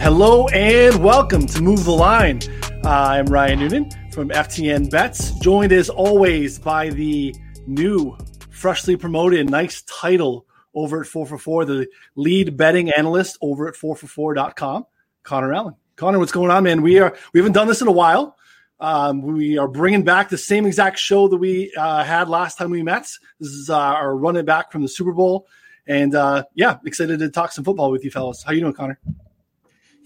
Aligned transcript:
Hello 0.00 0.46
and 0.48 1.02
welcome 1.02 1.44
to 1.44 1.60
Move 1.60 1.84
the 1.84 1.90
Line. 1.90 2.40
Uh, 2.84 2.88
I'm 2.88 3.26
Ryan 3.26 3.58
Noonan 3.58 3.90
from 4.12 4.28
FTN 4.30 4.90
Bets, 4.90 5.32
joined 5.40 5.72
as 5.72 5.90
always 5.90 6.56
by 6.56 6.90
the 6.90 7.34
new, 7.66 8.16
freshly 8.48 8.96
promoted, 8.96 9.50
nice 9.50 9.82
title 9.82 10.46
over 10.72 11.00
at 11.00 11.08
4for4, 11.08 11.66
the 11.66 11.88
lead 12.14 12.56
betting 12.56 12.90
analyst 12.90 13.38
over 13.42 13.66
at 13.66 13.74
4for4.com, 13.74 14.86
Connor 15.24 15.52
Allen. 15.52 15.74
Connor, 15.96 16.20
what's 16.20 16.32
going 16.32 16.52
on, 16.52 16.62
man? 16.62 16.80
We 16.80 17.00
are 17.00 17.14
we 17.34 17.40
haven't 17.40 17.52
done 17.52 17.66
this 17.66 17.82
in 17.82 17.88
a 17.88 17.92
while. 17.92 18.36
Um, 18.78 19.20
we 19.20 19.58
are 19.58 19.68
bringing 19.68 20.04
back 20.04 20.28
the 20.28 20.38
same 20.38 20.64
exact 20.64 21.00
show 21.00 21.26
that 21.26 21.38
we 21.38 21.74
uh, 21.76 22.04
had 22.04 22.28
last 22.28 22.56
time 22.56 22.70
we 22.70 22.84
met. 22.84 23.10
This 23.40 23.50
is 23.50 23.68
uh, 23.68 23.76
our 23.76 24.16
running 24.16 24.44
back 24.44 24.70
from 24.70 24.82
the 24.82 24.88
Super 24.88 25.12
Bowl, 25.12 25.48
and 25.88 26.14
uh, 26.14 26.44
yeah, 26.54 26.78
excited 26.86 27.18
to 27.18 27.30
talk 27.30 27.50
some 27.50 27.64
football 27.64 27.90
with 27.90 28.04
you 28.04 28.12
fellas. 28.12 28.44
How 28.44 28.52
you 28.52 28.60
doing, 28.60 28.74
Connor? 28.74 29.00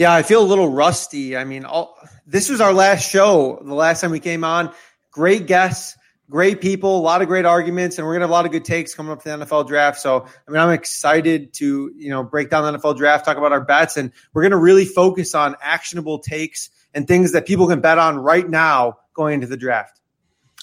Yeah, 0.03 0.13
I 0.13 0.25
feel 0.25 0.43
a 0.43 0.45
little 0.45 0.69
rusty. 0.69 1.37
I 1.37 1.45
mean, 1.45 1.65
all, 1.65 1.97
this 2.27 2.49
was 2.49 2.61
our 2.61 2.73
last 2.73 3.09
show. 3.09 3.63
The 3.65 3.73
last 3.73 4.01
time 4.01 4.11
we 4.11 4.19
came 4.19 4.43
on, 4.43 4.75
great 5.13 5.47
guests, 5.47 5.97
great 6.29 6.61
people, 6.61 6.99
a 6.99 6.99
lot 6.99 7.23
of 7.23 7.29
great 7.29 7.45
arguments, 7.45 7.99
and 7.99 8.05
we're 8.05 8.15
gonna 8.15 8.25
have 8.25 8.31
a 8.31 8.33
lot 8.33 8.45
of 8.45 8.51
good 8.51 8.65
takes 8.65 8.97
coming 8.97 9.13
up 9.13 9.23
for 9.23 9.29
the 9.29 9.45
NFL 9.45 9.69
draft. 9.69 10.01
So, 10.01 10.27
I 10.27 10.51
mean, 10.51 10.61
I'm 10.61 10.73
excited 10.73 11.53
to 11.55 11.93
you 11.95 12.11
know 12.11 12.25
break 12.25 12.51
down 12.51 12.65
the 12.65 12.81
NFL 12.81 12.97
draft, 12.97 13.25
talk 13.25 13.37
about 13.37 13.53
our 13.53 13.61
bets, 13.61 13.97
and 13.97 14.11
we're 14.35 14.43
gonna 14.43 14.59
really 14.59 14.87
focus 14.87 15.37
on 15.37 15.55
actionable 15.63 16.19
takes 16.19 16.71
and 16.93 17.07
things 17.07 17.31
that 17.31 17.47
people 17.47 17.69
can 17.69 17.81
bet 17.81 17.99
on 17.99 18.19
right 18.19 18.51
now 18.51 18.99
going 19.15 19.35
into 19.35 19.47
the 19.47 19.57
draft. 19.57 20.01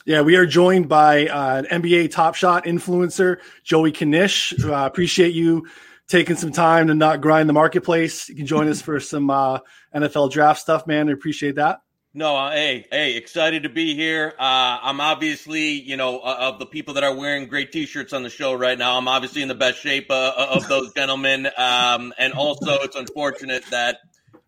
Yeah, 0.05 0.19
we 0.19 0.35
are 0.35 0.45
joined 0.45 0.89
by 0.89 1.27
uh, 1.27 1.63
an 1.65 1.81
NBA 1.81 2.11
Top 2.11 2.35
Shot 2.35 2.65
influencer, 2.65 3.37
Joey 3.63 3.93
Knish. 3.93 4.53
Uh, 4.61 4.73
appreciate 4.85 5.33
you 5.33 5.65
taking 6.09 6.35
some 6.35 6.51
time 6.51 6.87
to 6.87 6.95
not 6.95 7.21
grind 7.21 7.47
the 7.47 7.53
marketplace. 7.53 8.27
You 8.27 8.35
can 8.35 8.47
join 8.47 8.67
us 8.67 8.81
for 8.81 8.99
some 8.99 9.29
uh, 9.29 9.59
NFL 9.95 10.31
draft 10.31 10.59
stuff, 10.59 10.85
man. 10.85 11.07
I 11.07 11.13
appreciate 11.13 11.55
that. 11.55 11.81
No, 12.11 12.35
uh, 12.35 12.51
hey, 12.51 12.87
hey, 12.91 13.15
excited 13.15 13.63
to 13.63 13.69
be 13.69 13.93
here. 13.93 14.33
Uh, 14.39 14.79
I'm 14.81 14.99
obviously, 14.99 15.73
you 15.73 15.95
know, 15.95 16.19
uh, 16.19 16.37
of 16.39 16.57
the 16.57 16.65
people 16.65 16.95
that 16.95 17.03
are 17.03 17.15
wearing 17.15 17.47
great 17.47 17.71
T-shirts 17.71 18.13
on 18.13 18.23
the 18.23 18.31
show 18.31 18.55
right 18.55 18.77
now. 18.77 18.97
I'm 18.97 19.07
obviously 19.07 19.43
in 19.43 19.47
the 19.47 19.53
best 19.53 19.77
shape 19.77 20.07
uh, 20.09 20.33
uh, 20.35 20.47
of 20.55 20.67
those 20.67 20.91
gentlemen, 20.95 21.47
um, 21.55 22.11
and 22.17 22.33
also 22.33 22.79
it's 22.81 22.95
unfortunate 22.95 23.63
that 23.69 23.99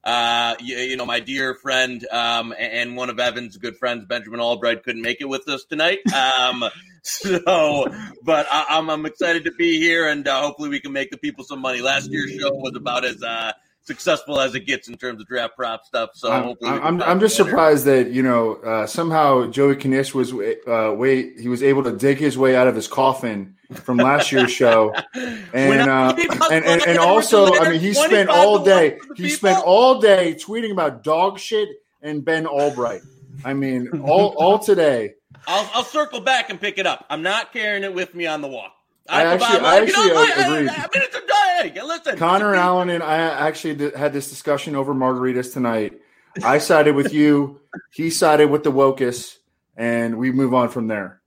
uh, 0.03 0.55
you, 0.59 0.75
you, 0.77 0.97
know, 0.97 1.05
my 1.05 1.19
dear 1.19 1.53
friend 1.53 2.03
um, 2.11 2.51
and 2.57 2.97
one 2.97 3.11
of 3.11 3.19
Evan's 3.19 3.57
good 3.57 3.77
friends, 3.77 4.05
Benjamin 4.05 4.39
Albright, 4.39 4.83
couldn't 4.83 5.03
make 5.03 5.21
it 5.21 5.29
with 5.29 5.47
us 5.47 5.63
tonight. 5.65 5.99
Um, 6.11 6.63
so, 7.03 7.91
but 8.23 8.45
I, 8.51 8.77
am 8.77 8.89
I'm, 8.89 8.99
I'm 8.99 9.05
excited 9.05 9.43
to 9.45 9.51
be 9.51 9.79
here, 9.79 10.09
and 10.09 10.27
uh, 10.27 10.41
hopefully 10.41 10.69
we 10.69 10.79
can 10.79 10.93
make 10.93 11.09
the 11.09 11.17
people 11.17 11.43
some 11.43 11.59
money. 11.59 11.81
Last 11.81 12.11
year's 12.11 12.31
show 12.31 12.53
was 12.53 12.75
about 12.75 13.05
as 13.05 13.23
uh, 13.23 13.53
successful 13.83 14.39
as 14.39 14.53
it 14.55 14.61
gets 14.61 14.87
in 14.87 14.95
terms 14.95 15.19
of 15.21 15.27
draft 15.27 15.55
prop 15.55 15.83
stuff. 15.85 16.11
So 16.13 16.31
I'm, 16.31 16.55
I'm, 16.83 17.01
I'm 17.01 17.19
just 17.19 17.35
surprised 17.35 17.85
that 17.85 18.11
you 18.11 18.21
know 18.21 18.55
uh, 18.55 18.85
somehow 18.85 19.47
Joey 19.47 19.75
Knish 19.75 20.13
was 20.13 20.33
uh, 20.33 20.93
wait 20.95 21.39
he 21.39 21.47
was 21.47 21.63
able 21.63 21.83
to 21.83 21.91
dig 21.91 22.17
his 22.17 22.37
way 22.37 22.55
out 22.55 22.67
of 22.67 22.75
his 22.75 22.87
coffin 22.87 23.55
from 23.73 23.97
last 23.97 24.31
year's 24.31 24.51
show, 24.51 24.93
and 25.15 25.89
uh, 25.89 26.15
and, 26.51 26.65
and, 26.65 26.81
and 26.83 26.97
also 26.99 27.55
I 27.55 27.69
mean 27.71 27.79
he 27.79 27.93
spent 27.93 28.29
all 28.29 28.63
day 28.63 28.99
he 29.15 29.29
spent 29.29 29.63
all 29.63 29.99
day 29.99 30.35
tweeting 30.35 30.71
about 30.71 31.03
dog 31.03 31.39
shit 31.39 31.69
and 32.01 32.23
Ben 32.23 32.45
Albright. 32.45 33.01
I 33.43 33.53
mean 33.53 34.01
all 34.01 34.35
all 34.37 34.59
today. 34.59 35.15
I'll, 35.47 35.69
I'll 35.73 35.83
circle 35.83 36.21
back 36.21 36.49
and 36.49 36.59
pick 36.59 36.77
it 36.77 36.87
up. 36.87 37.05
I'm 37.09 37.21
not 37.21 37.53
carrying 37.53 37.83
it 37.83 37.93
with 37.93 38.13
me 38.15 38.27
on 38.27 38.41
the 38.41 38.47
walk. 38.47 38.73
I, 39.09 39.23
I 39.23 39.33
actually, 39.33 39.59
I 39.59 39.77
actually 39.77 40.07
you 40.07 40.13
know, 40.13 40.23
agreed. 40.23 40.69
I, 40.69 40.73
I, 40.75 40.79
mean, 40.79 41.03
it's 41.03 41.15
a 41.15 41.71
day. 41.73 41.81
Listen, 41.81 42.17
Connor 42.17 42.55
Allen 42.55 42.89
and 42.89 43.03
I 43.03 43.17
actually 43.17 43.91
had 43.91 44.13
this 44.13 44.29
discussion 44.29 44.75
over 44.75 44.93
margaritas 44.93 45.53
tonight. 45.53 45.99
I 46.43 46.59
sided 46.59 46.95
with 46.95 47.13
you. 47.13 47.59
He 47.91 48.09
sided 48.09 48.49
with 48.49 48.63
the 48.63 48.71
Wokus, 48.71 49.37
and 49.75 50.17
we 50.17 50.31
move 50.31 50.53
on 50.53 50.69
from 50.69 50.87
there 50.87 51.20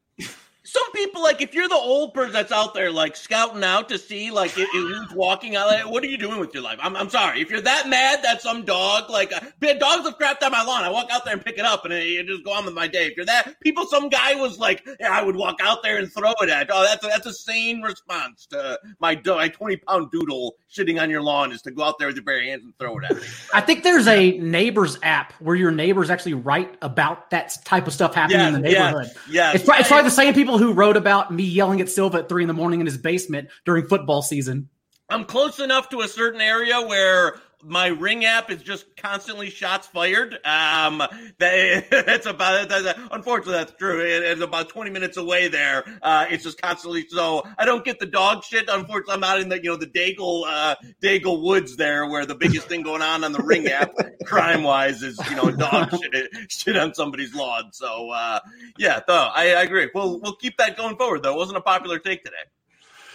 some 0.64 0.90
people 0.92 1.22
like 1.22 1.42
if 1.42 1.54
you're 1.54 1.68
the 1.68 1.74
old 1.74 2.14
person 2.14 2.32
that's 2.32 2.50
out 2.50 2.72
there 2.72 2.90
like 2.90 3.16
scouting 3.16 3.62
out 3.62 3.88
to 3.88 3.98
see 3.98 4.30
like 4.30 4.50
who's 4.52 5.12
walking 5.12 5.56
out 5.56 5.66
like, 5.66 5.88
what 5.88 6.02
are 6.02 6.06
you 6.06 6.16
doing 6.16 6.40
with 6.40 6.54
your 6.54 6.62
life? 6.62 6.78
I'm, 6.82 6.96
I'm 6.96 7.10
sorry. 7.10 7.42
If 7.42 7.50
you're 7.50 7.60
that 7.60 7.88
mad 7.88 8.24
that 8.24 8.40
some 8.40 8.64
dog 8.64 9.10
like 9.10 9.32
uh, 9.32 9.40
dogs 9.74 10.06
have 10.06 10.18
crapped 10.18 10.42
on 10.42 10.52
my 10.52 10.62
lawn 10.64 10.82
i 10.82 10.90
walk 10.90 11.10
out 11.10 11.24
there 11.24 11.34
and 11.34 11.44
pick 11.44 11.58
it 11.58 11.64
up 11.64 11.84
and 11.84 11.92
it, 11.92 12.26
just 12.26 12.44
go 12.44 12.52
on 12.52 12.64
with 12.64 12.74
my 12.74 12.88
day. 12.88 13.06
If 13.06 13.16
you're 13.16 13.26
that 13.26 13.60
people 13.60 13.86
some 13.86 14.08
guy 14.08 14.34
was 14.36 14.58
like 14.58 14.86
yeah 14.98 15.10
i 15.12 15.22
would 15.22 15.36
walk 15.36 15.56
out 15.62 15.82
there 15.82 15.98
and 15.98 16.10
throw 16.10 16.32
it 16.40 16.48
at 16.48 16.70
oh 16.72 16.82
that's 16.82 17.04
a, 17.04 17.08
that's 17.08 17.26
a 17.26 17.32
sane 17.34 17.82
response 17.82 18.46
to 18.46 18.80
my, 19.00 19.20
my 19.26 19.48
20 19.48 19.76
pound 19.76 20.10
doodle 20.10 20.56
sitting 20.68 20.98
on 20.98 21.10
your 21.10 21.22
lawn 21.22 21.52
is 21.52 21.60
to 21.62 21.70
go 21.70 21.82
out 21.82 21.98
there 21.98 22.08
with 22.08 22.16
your 22.16 22.24
bare 22.24 22.42
hands 22.42 22.64
and 22.64 22.76
throw 22.78 22.98
it 22.98 23.04
at 23.04 23.16
me. 23.16 23.22
I 23.52 23.60
think 23.60 23.84
there's 23.84 24.08
a 24.08 24.38
neighbors 24.38 24.98
app 25.02 25.32
where 25.34 25.54
your 25.54 25.70
neighbors 25.70 26.10
actually 26.10 26.34
write 26.34 26.74
about 26.82 27.30
that 27.30 27.56
type 27.64 27.86
of 27.86 27.92
stuff 27.92 28.14
happening 28.14 28.46
in 28.46 28.52
the 28.54 28.58
neighborhood. 28.60 29.10
yeah 29.28 29.52
yes. 29.52 29.60
it's, 29.60 29.68
it's 29.68 29.88
probably 29.88 30.04
the 30.04 30.10
same 30.10 30.32
people 30.34 30.53
who 30.58 30.72
wrote 30.72 30.96
about 30.96 31.32
me 31.32 31.44
yelling 31.44 31.80
at 31.80 31.88
Silva 31.88 32.18
at 32.18 32.28
three 32.28 32.42
in 32.42 32.48
the 32.48 32.54
morning 32.54 32.80
in 32.80 32.86
his 32.86 32.98
basement 32.98 33.48
during 33.64 33.86
football 33.86 34.22
season. 34.22 34.68
I'm 35.08 35.24
close 35.24 35.60
enough 35.60 35.90
to 35.90 36.00
a 36.00 36.08
certain 36.08 36.40
area 36.40 36.80
where 36.80 37.36
my 37.64 37.86
ring 37.86 38.24
app 38.24 38.50
is 38.50 38.62
just 38.62 38.96
constantly 38.96 39.50
shots 39.50 39.86
fired. 39.86 40.38
Um, 40.44 41.02
they, 41.38 41.86
that's 41.90 42.26
about 42.26 42.68
that's, 42.68 42.98
unfortunately 43.10 43.54
that's 43.54 43.72
true. 43.72 44.00
It, 44.00 44.22
it's 44.22 44.40
about 44.40 44.68
20 44.68 44.90
minutes 44.90 45.16
away 45.16 45.48
there. 45.48 45.84
Uh, 46.02 46.26
it's 46.30 46.44
just 46.44 46.60
constantly 46.60 47.06
so 47.08 47.46
I 47.58 47.64
don't 47.64 47.84
get 47.84 47.98
the 47.98 48.06
dog 48.06 48.44
shit. 48.44 48.68
Unfortunately, 48.68 49.14
I'm 49.14 49.20
not 49.20 49.40
in 49.40 49.48
the 49.48 49.56
you 49.62 49.70
know 49.70 49.76
the 49.76 49.86
Daigle 49.86 50.44
uh, 50.46 50.76
Daigle 51.02 51.42
Woods 51.42 51.76
there 51.76 52.06
where 52.06 52.26
the 52.26 52.34
biggest 52.34 52.68
thing 52.68 52.82
going 52.82 53.02
on 53.02 53.24
on 53.24 53.32
the 53.32 53.42
ring 53.42 53.66
app 53.68 53.92
crime 54.24 54.62
wise 54.62 55.02
is 55.02 55.18
you 55.30 55.36
know 55.36 55.50
dog 55.50 55.90
shit 56.12 56.30
shit 56.48 56.76
on 56.76 56.94
somebody's 56.94 57.34
lawn. 57.34 57.70
So 57.72 58.10
uh, 58.10 58.40
yeah, 58.78 59.00
though 59.06 59.30
I, 59.34 59.54
I 59.54 59.62
agree. 59.62 59.90
We'll 59.94 60.20
we'll 60.20 60.36
keep 60.36 60.56
that 60.58 60.76
going 60.76 60.96
forward 60.96 61.22
though. 61.22 61.34
It 61.34 61.38
wasn't 61.38 61.58
a 61.58 61.62
popular 61.62 61.98
take 61.98 62.24
today. 62.24 62.36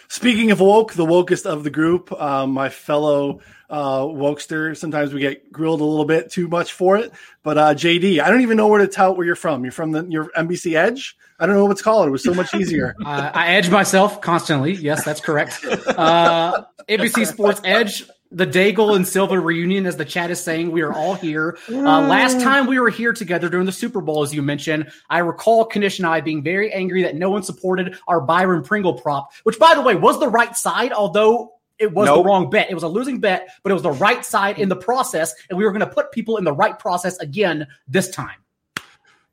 Speaking 0.09 0.49
of 0.49 0.59
woke, 0.59 0.93
the 0.93 1.05
wokest 1.05 1.45
of 1.45 1.63
the 1.63 1.69
group, 1.69 2.11
um, 2.19 2.51
my 2.51 2.69
fellow 2.69 3.41
uh, 3.69 3.99
wokester. 4.01 4.75
Sometimes 4.75 5.13
we 5.13 5.19
get 5.19 5.51
grilled 5.51 5.81
a 5.81 5.83
little 5.83 6.05
bit 6.05 6.31
too 6.31 6.47
much 6.47 6.73
for 6.73 6.97
it. 6.97 7.11
But 7.43 7.57
uh, 7.59 7.73
JD, 7.75 8.19
I 8.19 8.31
don't 8.31 8.41
even 8.41 8.57
know 8.57 8.67
where 8.67 8.79
to 8.79 8.87
tout 8.87 9.17
where 9.17 9.25
you're 9.25 9.35
from. 9.35 9.63
You're 9.63 9.71
from 9.71 9.91
the 9.91 10.03
your 10.05 10.31
NBC 10.35 10.75
Edge. 10.75 11.15
I 11.39 11.45
don't 11.45 11.55
know 11.55 11.65
what's 11.65 11.83
called. 11.83 12.07
It 12.07 12.11
was 12.11 12.23
so 12.23 12.33
much 12.33 12.55
easier. 12.55 12.95
uh, 13.05 13.31
I 13.33 13.49
edge 13.53 13.69
myself 13.69 14.19
constantly. 14.19 14.73
Yes, 14.73 15.05
that's 15.05 15.21
correct. 15.21 15.63
Uh, 15.63 16.63
NBC 16.87 17.27
Sports 17.27 17.61
Edge 17.63 18.03
the 18.31 18.45
Daigle 18.45 18.95
and 18.95 19.07
Silva 19.07 19.39
reunion, 19.39 19.85
as 19.85 19.97
the 19.97 20.05
chat 20.05 20.29
is 20.29 20.41
saying, 20.41 20.71
we 20.71 20.81
are 20.81 20.93
all 20.93 21.15
here. 21.15 21.57
Uh, 21.67 22.01
last 22.07 22.39
time 22.39 22.67
we 22.67 22.79
were 22.79 22.89
here 22.89 23.11
together 23.11 23.49
during 23.49 23.65
the 23.65 23.71
Super 23.71 24.01
Bowl, 24.01 24.21
as 24.21 24.33
you 24.33 24.41
mentioned, 24.41 24.91
I 25.09 25.19
recall 25.19 25.67
Knish 25.73 25.97
and 25.97 26.05
I 26.05 26.21
being 26.21 26.43
very 26.43 26.71
angry 26.71 27.01
that 27.03 27.15
no 27.15 27.31
one 27.31 27.41
supported 27.41 27.97
our 28.07 28.21
Byron 28.21 28.63
Pringle 28.63 28.93
prop, 28.93 29.31
which, 29.43 29.57
by 29.57 29.73
the 29.73 29.81
way, 29.81 29.95
was 29.95 30.19
the 30.19 30.27
right 30.27 30.55
side, 30.55 30.93
although 30.93 31.53
it 31.79 31.91
was 31.91 32.05
nope. 32.05 32.23
the 32.23 32.27
wrong 32.27 32.49
bet. 32.49 32.69
It 32.69 32.75
was 32.75 32.83
a 32.83 32.87
losing 32.87 33.19
bet, 33.19 33.49
but 33.63 33.71
it 33.71 33.73
was 33.73 33.83
the 33.83 33.91
right 33.91 34.23
side 34.23 34.59
in 34.59 34.69
the 34.69 34.75
process, 34.75 35.33
and 35.49 35.57
we 35.57 35.63
were 35.63 35.71
going 35.71 35.79
to 35.79 35.87
put 35.87 36.11
people 36.11 36.37
in 36.37 36.43
the 36.43 36.53
right 36.53 36.77
process 36.77 37.17
again 37.17 37.65
this 37.87 38.09
time. 38.09 38.37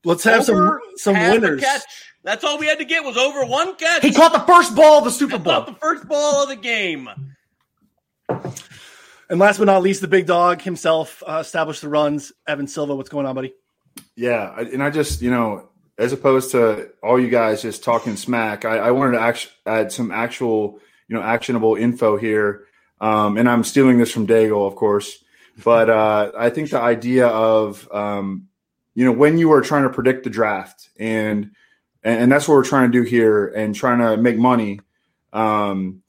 Let's 0.05 0.25
have 0.25 0.49
over 0.49 0.81
some 0.97 1.15
some 1.15 1.31
winners. 1.31 1.61
Catch. 1.61 1.83
That's 2.23 2.45
all 2.45 2.59
we 2.59 2.67
had 2.67 2.79
to 2.79 2.85
get 2.85 3.05
was 3.05 3.17
over 3.17 3.45
one 3.45 3.77
catch. 3.77 4.03
He 4.03 4.13
caught 4.13 4.33
the 4.33 4.53
first 4.53 4.75
ball 4.75 4.99
of 4.99 5.05
the 5.05 5.11
Super 5.11 5.39
Bowl. 5.39 5.63
the 5.63 5.75
first 5.75 6.09
ball 6.09 6.43
of 6.43 6.49
the 6.49 6.57
game. 6.57 7.09
And 9.29 9.41
last 9.41 9.59
but 9.59 9.65
not 9.65 9.83
least, 9.83 10.01
the 10.01 10.09
big 10.09 10.27
dog 10.27 10.63
himself 10.63 11.23
uh, 11.27 11.39
established 11.41 11.81
the 11.81 11.89
runs. 11.89 12.33
Evan 12.47 12.69
Silva, 12.69 12.95
what's 12.95 13.09
going 13.09 13.27
on, 13.27 13.35
buddy? 13.35 13.55
Yeah, 14.15 14.59
and 14.59 14.83
I 14.83 14.91
just 14.91 15.23
you 15.23 15.31
know, 15.31 15.69
as 15.99 16.13
opposed 16.13 16.53
to 16.53 16.91
all 17.03 17.19
you 17.19 17.29
guys 17.29 17.63
just 17.63 17.83
talking 17.83 18.17
smack, 18.17 18.65
I, 18.65 18.79
I 18.79 18.91
wanted 18.93 19.13
to 19.13 19.21
act, 19.21 19.51
add 19.65 19.91
some 19.91 20.11
actual 20.11 20.81
you 21.09 21.17
know 21.17 21.23
actionable 21.23 21.75
info 21.75 22.17
here. 22.17 22.65
Um, 23.01 23.37
and 23.37 23.49
I'm 23.49 23.65
stealing 23.65 23.99
this 23.99 24.11
from 24.11 24.27
Daigle, 24.27 24.67
of 24.67 24.77
course. 24.77 25.23
But 25.63 25.91
uh, 25.91 26.33
I 26.37 26.51
think 26.51 26.71
the 26.71 26.81
idea 26.81 27.27
of 27.27 27.89
um, 27.93 28.49
you 28.95 29.05
know 29.05 29.13
when 29.13 29.39
you 29.39 29.53
are 29.53 29.61
trying 29.61 29.83
to 29.85 29.91
predict 29.91 30.25
the 30.25 30.31
draft 30.31 30.89
and 30.99 31.51
and 32.03 32.31
that's 32.31 32.47
what 32.47 32.55
we're 32.55 32.65
trying 32.65 32.93
to 32.93 32.99
do 32.99 33.03
here 33.03 33.49
and 33.49 33.75
trying 33.75 33.99
to 33.99 34.17
make 34.17 34.39
money. 34.39 34.81
Um, 35.33 36.03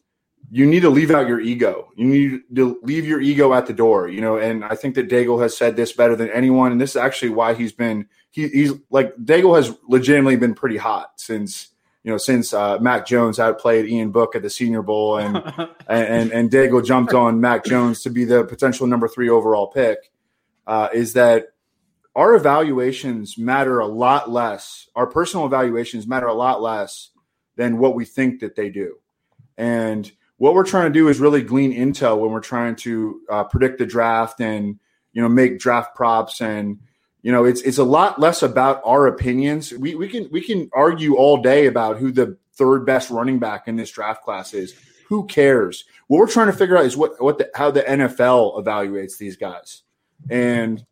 you 0.49 0.65
need 0.65 0.81
to 0.81 0.89
leave 0.89 1.11
out 1.11 1.27
your 1.27 1.39
ego. 1.39 1.91
You 1.95 2.05
need 2.05 2.41
to 2.55 2.79
leave 2.81 3.05
your 3.05 3.19
ego 3.19 3.53
at 3.53 3.65
the 3.65 3.73
door, 3.73 4.07
you 4.07 4.21
know. 4.21 4.37
And 4.37 4.63
I 4.63 4.75
think 4.75 4.95
that 4.95 5.09
Daigle 5.09 5.41
has 5.41 5.57
said 5.57 5.75
this 5.75 5.91
better 5.91 6.15
than 6.15 6.29
anyone. 6.29 6.71
And 6.71 6.79
this 6.79 6.91
is 6.91 6.95
actually 6.95 7.29
why 7.29 7.53
he's 7.53 7.73
been 7.73 8.07
he, 8.31 8.47
he's 8.47 8.71
like 8.89 9.15
Daigle 9.17 9.55
has 9.57 9.75
legitimately 9.87 10.37
been 10.37 10.53
pretty 10.53 10.77
hot 10.77 11.19
since 11.19 11.69
you 12.03 12.11
know 12.11 12.17
since 12.17 12.53
uh, 12.53 12.77
Mac 12.79 13.05
Jones 13.05 13.39
outplayed 13.39 13.89
Ian 13.89 14.11
Book 14.11 14.35
at 14.35 14.41
the 14.41 14.49
Senior 14.49 14.81
Bowl, 14.81 15.17
and 15.17 15.37
and 15.87 16.31
and 16.31 16.49
Daigle 16.49 16.85
jumped 16.85 17.13
on 17.13 17.41
Mac 17.41 17.65
Jones 17.65 18.01
to 18.03 18.09
be 18.09 18.23
the 18.23 18.45
potential 18.45 18.87
number 18.87 19.07
three 19.07 19.29
overall 19.29 19.67
pick. 19.67 20.11
Uh, 20.65 20.89
is 20.93 21.13
that 21.13 21.47
our 22.15 22.35
evaluations 22.35 23.37
matter 23.37 23.79
a 23.79 23.85
lot 23.85 24.29
less. 24.29 24.87
Our 24.95 25.07
personal 25.07 25.45
evaluations 25.45 26.07
matter 26.07 26.27
a 26.27 26.33
lot 26.33 26.61
less 26.61 27.11
than 27.55 27.77
what 27.79 27.95
we 27.95 28.05
think 28.05 28.41
that 28.41 28.55
they 28.55 28.69
do, 28.69 28.97
and 29.57 30.09
what 30.37 30.53
we're 30.53 30.65
trying 30.65 30.91
to 30.91 30.99
do 30.99 31.09
is 31.09 31.19
really 31.19 31.41
glean 31.41 31.73
intel 31.73 32.19
when 32.19 32.31
we're 32.31 32.39
trying 32.39 32.75
to 32.75 33.21
uh, 33.29 33.43
predict 33.43 33.79
the 33.79 33.85
draft 33.85 34.39
and 34.39 34.79
you 35.13 35.21
know 35.21 35.29
make 35.29 35.59
draft 35.59 35.95
props 35.95 36.41
and 36.41 36.79
you 37.23 37.31
know 37.31 37.43
it's 37.43 37.61
it's 37.61 37.79
a 37.79 37.83
lot 37.83 38.19
less 38.19 38.43
about 38.43 38.81
our 38.85 39.07
opinions. 39.07 39.73
We 39.73 39.95
we 39.95 40.07
can 40.07 40.29
we 40.31 40.41
can 40.41 40.69
argue 40.73 41.15
all 41.15 41.41
day 41.41 41.65
about 41.65 41.97
who 41.97 42.11
the 42.11 42.37
third 42.53 42.85
best 42.85 43.09
running 43.09 43.39
back 43.39 43.67
in 43.67 43.75
this 43.75 43.91
draft 43.91 44.23
class 44.23 44.53
is. 44.53 44.73
Who 45.07 45.25
cares? 45.25 45.85
What 46.07 46.19
we're 46.19 46.27
trying 46.27 46.47
to 46.47 46.53
figure 46.53 46.77
out 46.77 46.85
is 46.85 46.95
what 46.95 47.21
what 47.21 47.39
the, 47.39 47.49
how 47.55 47.71
the 47.71 47.81
NFL 47.81 48.63
evaluates 48.63 49.17
these 49.17 49.37
guys, 49.37 49.83
and 50.29 50.85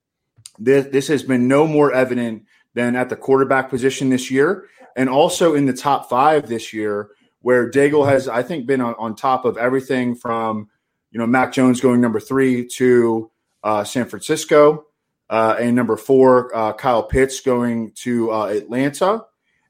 this 0.58 0.88
this 0.88 1.08
has 1.10 1.22
been 1.22 1.48
no 1.48 1.68
more 1.68 1.94
evident 1.94 2.46
than 2.74 2.96
at 2.96 3.10
the 3.10 3.16
quarterback 3.16 3.70
position 3.70 4.10
this 4.10 4.32
year, 4.32 4.68
and 4.96 5.10
also 5.10 5.54
in 5.54 5.66
the 5.66 5.74
top 5.74 6.10
five 6.10 6.48
this 6.48 6.74
year, 6.74 7.10
where 7.46 7.70
Daigle 7.70 8.10
has 8.10 8.28
I 8.28 8.42
think 8.42 8.66
been 8.66 8.82
on, 8.82 8.96
on 8.98 9.16
top 9.16 9.46
of 9.46 9.56
everything 9.56 10.16
from 10.16 10.68
you 11.12 11.20
know 11.20 11.28
Mac 11.28 11.54
Jones 11.54 11.80
going 11.80 12.02
number 12.02 12.20
three 12.20 12.66
to 12.78 13.30
uh, 13.64 13.84
San 13.84 14.08
Francisco, 14.08 14.88
uh, 15.30 15.56
and 15.60 15.76
number 15.76 15.96
four 15.96 16.56
uh, 16.58 16.74
Kyle 16.74 17.04
Pitts 17.04 17.42
going 17.42 17.92
to 17.98 18.32
uh, 18.32 18.46
Atlanta, 18.46 19.26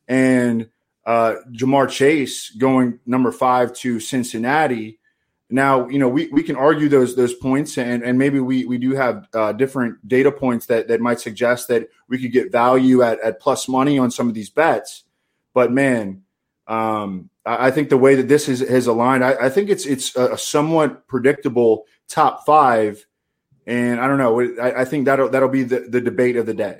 and 0.08 0.70
uh, 1.06 1.36
Ja'Marr 1.52 1.90
Chase 1.90 2.50
going 2.52 3.00
number 3.06 3.34
five 3.34 3.74
to 3.80 4.00
Cincinnati. 4.00 4.98
Now, 5.50 5.90
you 5.90 6.00
know, 6.00 6.08
we, 6.08 6.30
we 6.30 6.44
can 6.44 6.56
argue 6.56 6.88
those 6.88 7.18
those 7.18 7.34
points, 7.34 7.78
and, 7.78 8.04
and 8.04 8.18
maybe 8.18 8.40
we, 8.40 8.64
we 8.64 8.78
do 8.78 8.96
have 8.96 9.28
uh, 9.34 9.52
different 9.52 10.08
data 10.08 10.32
points 10.32 10.68
that, 10.68 10.88
that 10.88 11.02
might 11.02 11.20
suggest 11.20 11.68
that 11.68 11.90
we 12.08 12.20
could 12.20 12.32
get 12.32 12.54
value 12.54 13.02
at, 13.02 13.20
at 13.20 13.42
plus 13.42 13.68
money 13.68 14.00
on 14.00 14.12
some 14.12 14.30
of 14.30 14.34
these 14.34 14.50
bets. 14.50 15.04
But 15.54 15.74
man, 15.74 16.24
um, 16.68 17.30
I, 17.46 17.72
think 17.72 17.90
the 17.90 17.98
way 17.98 18.16
that 18.16 18.28
this 18.28 18.50
is 18.50 18.62
has 18.62 18.88
aligned, 18.88 19.24
I, 19.24 19.34
I 19.34 19.50
think 19.50 19.70
it's 19.70 19.86
it's 19.86 20.16
a, 20.16 20.34
a 20.34 20.38
somewhat 20.38 21.08
predictable 21.08 21.86
top 22.08 22.46
five, 22.46 23.06
and 23.68 24.00
I 24.00 24.08
don't 24.08 24.18
know. 24.18 24.42
I, 24.62 24.82
I 24.82 24.86
think 24.86 25.06
that'll 25.06 25.30
that'll 25.30 25.50
be 25.50 25.64
the, 25.64 25.82
the 25.82 26.02
debate 26.02 26.38
of 26.38 26.46
the 26.46 26.54
day. 26.54 26.80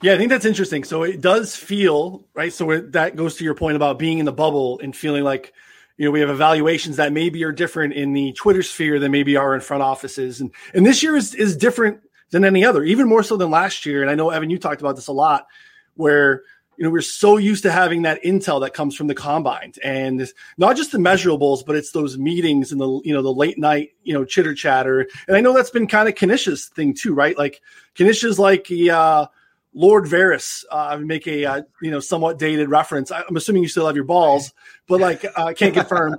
Yeah, 0.00 0.14
I 0.14 0.16
think 0.16 0.30
that's 0.30 0.44
interesting. 0.44 0.84
So 0.84 1.02
it 1.02 1.20
does 1.20 1.56
feel 1.56 2.24
right. 2.34 2.52
So 2.52 2.70
it, 2.70 2.92
that 2.92 3.16
goes 3.16 3.36
to 3.36 3.44
your 3.44 3.54
point 3.54 3.76
about 3.76 3.98
being 3.98 4.18
in 4.18 4.24
the 4.24 4.32
bubble 4.32 4.80
and 4.80 4.94
feeling 4.96 5.24
like 5.24 5.52
you 5.96 6.04
know 6.04 6.12
we 6.12 6.20
have 6.20 6.30
evaluations 6.30 6.96
that 6.96 7.12
maybe 7.12 7.44
are 7.44 7.52
different 7.52 7.94
in 7.94 8.12
the 8.12 8.32
Twitter 8.32 8.62
sphere 8.62 8.98
than 8.98 9.12
maybe 9.12 9.36
are 9.36 9.54
in 9.54 9.60
front 9.60 9.82
offices, 9.82 10.40
and 10.40 10.50
and 10.72 10.86
this 10.86 11.02
year 11.02 11.16
is 11.16 11.34
is 11.34 11.56
different 11.56 12.00
than 12.30 12.44
any 12.44 12.64
other, 12.64 12.84
even 12.84 13.08
more 13.08 13.22
so 13.22 13.36
than 13.36 13.50
last 13.50 13.86
year. 13.86 14.02
And 14.02 14.10
I 14.10 14.14
know 14.14 14.30
Evan, 14.30 14.50
you 14.50 14.58
talked 14.58 14.80
about 14.80 14.96
this 14.96 15.06
a 15.08 15.12
lot, 15.12 15.46
where 15.94 16.42
you 16.78 16.84
know 16.84 16.90
we're 16.90 17.02
so 17.02 17.36
used 17.36 17.64
to 17.64 17.72
having 17.72 18.02
that 18.02 18.22
intel 18.22 18.60
that 18.60 18.72
comes 18.72 18.94
from 18.94 19.08
the 19.08 19.14
combine 19.14 19.72
and 19.82 20.32
not 20.56 20.76
just 20.76 20.92
the 20.92 20.98
measurables 20.98 21.66
but 21.66 21.76
it's 21.76 21.90
those 21.90 22.16
meetings 22.16 22.72
and 22.72 22.80
the 22.80 23.00
you 23.04 23.12
know 23.12 23.20
the 23.20 23.32
late 23.32 23.58
night 23.58 23.90
you 24.04 24.14
know 24.14 24.24
chitter 24.24 24.54
chatter 24.54 25.06
and 25.26 25.36
i 25.36 25.40
know 25.40 25.52
that's 25.52 25.70
been 25.70 25.88
kind 25.88 26.08
of 26.08 26.14
Knish's 26.14 26.66
thing 26.66 26.94
too 26.94 27.12
right 27.12 27.36
like 27.36 27.60
Knish's 27.96 28.38
like 28.38 28.66
the 28.68 28.90
uh 28.90 29.26
Lord 29.74 30.06
Varys, 30.06 30.64
uh, 30.72 30.98
make 31.00 31.28
a 31.28 31.44
uh, 31.44 31.62
you 31.82 31.90
know 31.90 32.00
somewhat 32.00 32.38
dated 32.38 32.70
reference. 32.70 33.12
I'm 33.12 33.36
assuming 33.36 33.62
you 33.62 33.68
still 33.68 33.86
have 33.86 33.94
your 33.94 34.06
balls, 34.06 34.52
but 34.88 34.98
like 34.98 35.24
uh, 35.24 35.30
I 35.36 35.50
uh, 35.50 35.52
can't 35.52 35.74
confirm. 35.74 36.16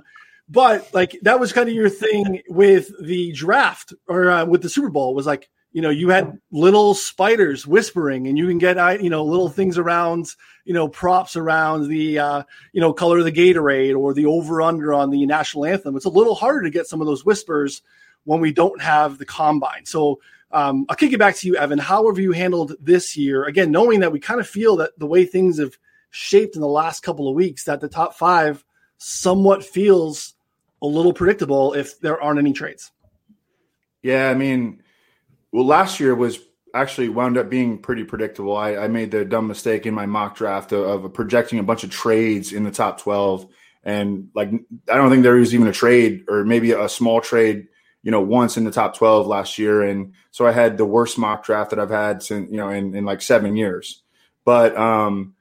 but 0.48 0.88
like 0.94 1.18
that 1.22 1.40
was 1.40 1.52
kind 1.52 1.68
of 1.68 1.74
your 1.74 1.90
thing 1.90 2.42
with 2.48 2.92
the 3.04 3.32
draft 3.32 3.92
or 4.06 4.30
uh, 4.30 4.44
with 4.46 4.62
the 4.62 4.70
Super 4.70 4.88
Bowl 4.88 5.14
was 5.14 5.26
like 5.26 5.50
you 5.72 5.82
know 5.82 5.90
you 5.90 6.08
had 6.08 6.38
little 6.50 6.94
spiders 6.94 7.66
whispering, 7.66 8.26
and 8.26 8.36
you 8.36 8.46
can 8.46 8.58
get 8.58 9.02
you 9.02 9.10
know 9.10 9.24
little 9.24 9.48
things 9.48 9.78
around 9.78 10.34
you 10.64 10.74
know 10.74 10.88
props 10.88 11.36
around 11.36 11.88
the 11.88 12.18
uh, 12.18 12.42
you 12.72 12.80
know 12.80 12.92
color 12.92 13.18
of 13.18 13.24
the 13.24 13.32
Gatorade 13.32 13.96
or 13.96 14.12
the 14.12 14.26
over 14.26 14.62
under 14.62 14.92
on 14.92 15.10
the 15.10 15.24
national 15.26 15.64
anthem. 15.64 15.96
It's 15.96 16.04
a 16.04 16.10
little 16.10 16.34
harder 16.34 16.62
to 16.62 16.70
get 16.70 16.86
some 16.86 17.00
of 17.00 17.06
those 17.06 17.24
whispers 17.24 17.82
when 18.24 18.40
we 18.40 18.52
don't 18.52 18.80
have 18.82 19.18
the 19.18 19.26
combine. 19.26 19.86
So 19.86 20.20
um, 20.52 20.86
I'll 20.88 20.96
kick 20.96 21.12
it 21.12 21.18
back 21.18 21.36
to 21.36 21.46
you, 21.46 21.56
Evan. 21.56 21.78
How 21.78 22.06
have 22.08 22.18
you 22.18 22.32
handled 22.32 22.74
this 22.80 23.16
year? 23.16 23.44
Again, 23.44 23.70
knowing 23.70 24.00
that 24.00 24.12
we 24.12 24.18
kind 24.18 24.40
of 24.40 24.48
feel 24.48 24.76
that 24.76 24.98
the 24.98 25.06
way 25.06 25.24
things 25.24 25.58
have 25.58 25.78
shaped 26.10 26.56
in 26.56 26.60
the 26.60 26.68
last 26.68 27.02
couple 27.02 27.28
of 27.28 27.36
weeks, 27.36 27.64
that 27.64 27.80
the 27.80 27.88
top 27.88 28.14
five 28.14 28.64
somewhat 28.98 29.64
feels 29.64 30.34
a 30.82 30.86
little 30.86 31.12
predictable 31.12 31.72
if 31.74 32.00
there 32.00 32.20
aren't 32.20 32.38
any 32.38 32.52
trades. 32.52 32.90
Yeah, 34.02 34.30
I 34.30 34.34
mean, 34.34 34.82
well, 35.52 35.66
last 35.66 36.00
year 36.00 36.14
was 36.14 36.38
actually 36.74 37.08
wound 37.08 37.36
up 37.36 37.50
being 37.50 37.78
pretty 37.78 38.04
predictable. 38.04 38.56
I, 38.56 38.76
I 38.76 38.88
made 38.88 39.10
the 39.10 39.24
dumb 39.24 39.48
mistake 39.48 39.86
in 39.86 39.94
my 39.94 40.06
mock 40.06 40.36
draft 40.36 40.72
of, 40.72 41.04
of, 41.04 41.12
projecting 41.12 41.58
a 41.58 41.64
bunch 41.64 41.82
of 41.82 41.90
trades 41.90 42.52
in 42.52 42.62
the 42.62 42.70
top 42.70 43.00
12. 43.00 43.48
And 43.82 44.28
like, 44.34 44.50
I 44.88 44.94
don't 44.94 45.10
think 45.10 45.24
there 45.24 45.34
was 45.34 45.54
even 45.54 45.66
a 45.66 45.72
trade 45.72 46.24
or 46.28 46.44
maybe 46.44 46.72
a 46.72 46.88
small 46.88 47.20
trade 47.20 47.66
you 48.02 48.10
know, 48.10 48.20
once 48.20 48.56
in 48.56 48.64
the 48.64 48.70
top 48.70 48.96
12 48.96 49.26
last 49.26 49.58
year. 49.58 49.82
And 49.82 50.14
so 50.30 50.46
I 50.46 50.52
had 50.52 50.78
the 50.78 50.84
worst 50.84 51.18
mock 51.18 51.44
draft 51.44 51.70
that 51.70 51.78
I've 51.78 51.90
had 51.90 52.22
since, 52.22 52.50
you 52.50 52.56
know, 52.56 52.70
in, 52.70 52.94
in 52.94 53.04
like 53.04 53.20
seven 53.20 53.56
years. 53.56 54.02
But 54.44 54.76
um, 54.76 55.34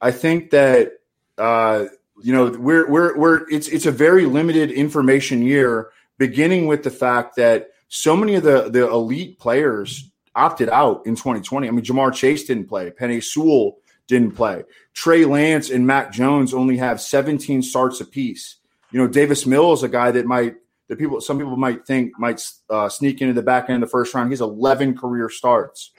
I 0.00 0.10
think 0.10 0.50
that, 0.50 0.92
uh, 1.36 1.86
you 2.22 2.32
know, 2.32 2.50
we're, 2.50 2.88
we're, 2.88 3.18
we're, 3.18 3.50
it's, 3.50 3.68
it's 3.68 3.86
a 3.86 3.92
very 3.92 4.24
limited 4.24 4.70
information 4.70 5.42
year, 5.42 5.90
beginning 6.16 6.66
with 6.66 6.82
the 6.82 6.90
fact 6.90 7.36
that 7.36 7.70
so 7.90 8.16
many 8.16 8.36
of 8.36 8.44
the, 8.44 8.70
the 8.70 8.88
elite 8.88 9.38
players 9.38 10.10
opted 10.34 10.68
out 10.68 11.04
in 11.06 11.16
2020. 11.16 11.66
I 11.66 11.70
mean, 11.70 11.84
Ja'Marr 11.84 12.14
Chase 12.14 12.44
didn't 12.44 12.66
play, 12.66 12.90
Penei 12.90 13.22
Sewell 13.22 13.78
didn't 14.06 14.32
play. 14.32 14.64
Trey 14.94 15.24
Lance 15.24 15.70
and 15.70 15.86
Mac 15.86 16.12
Jones 16.12 16.54
only 16.54 16.76
have 16.78 17.00
17 17.00 17.62
starts 17.62 18.00
apiece. 18.00 18.56
You 18.92 19.00
know, 19.00 19.08
Davis 19.08 19.44
Mills, 19.44 19.82
a 19.82 19.88
guy 19.88 20.12
that 20.12 20.24
might 20.24 20.54
that 20.88 20.98
people 20.98 21.20
some 21.20 21.38
people 21.38 21.56
might 21.56 21.86
think 21.86 22.18
might 22.18 22.44
uh, 22.68 22.88
sneak 22.88 23.20
into 23.22 23.32
the 23.34 23.42
back 23.42 23.68
end 23.68 23.82
of 23.82 23.88
the 23.88 23.90
first 23.90 24.12
round. 24.14 24.30
He's 24.30 24.40
11 24.40 24.98
career 24.98 25.28
starts, 25.28 25.92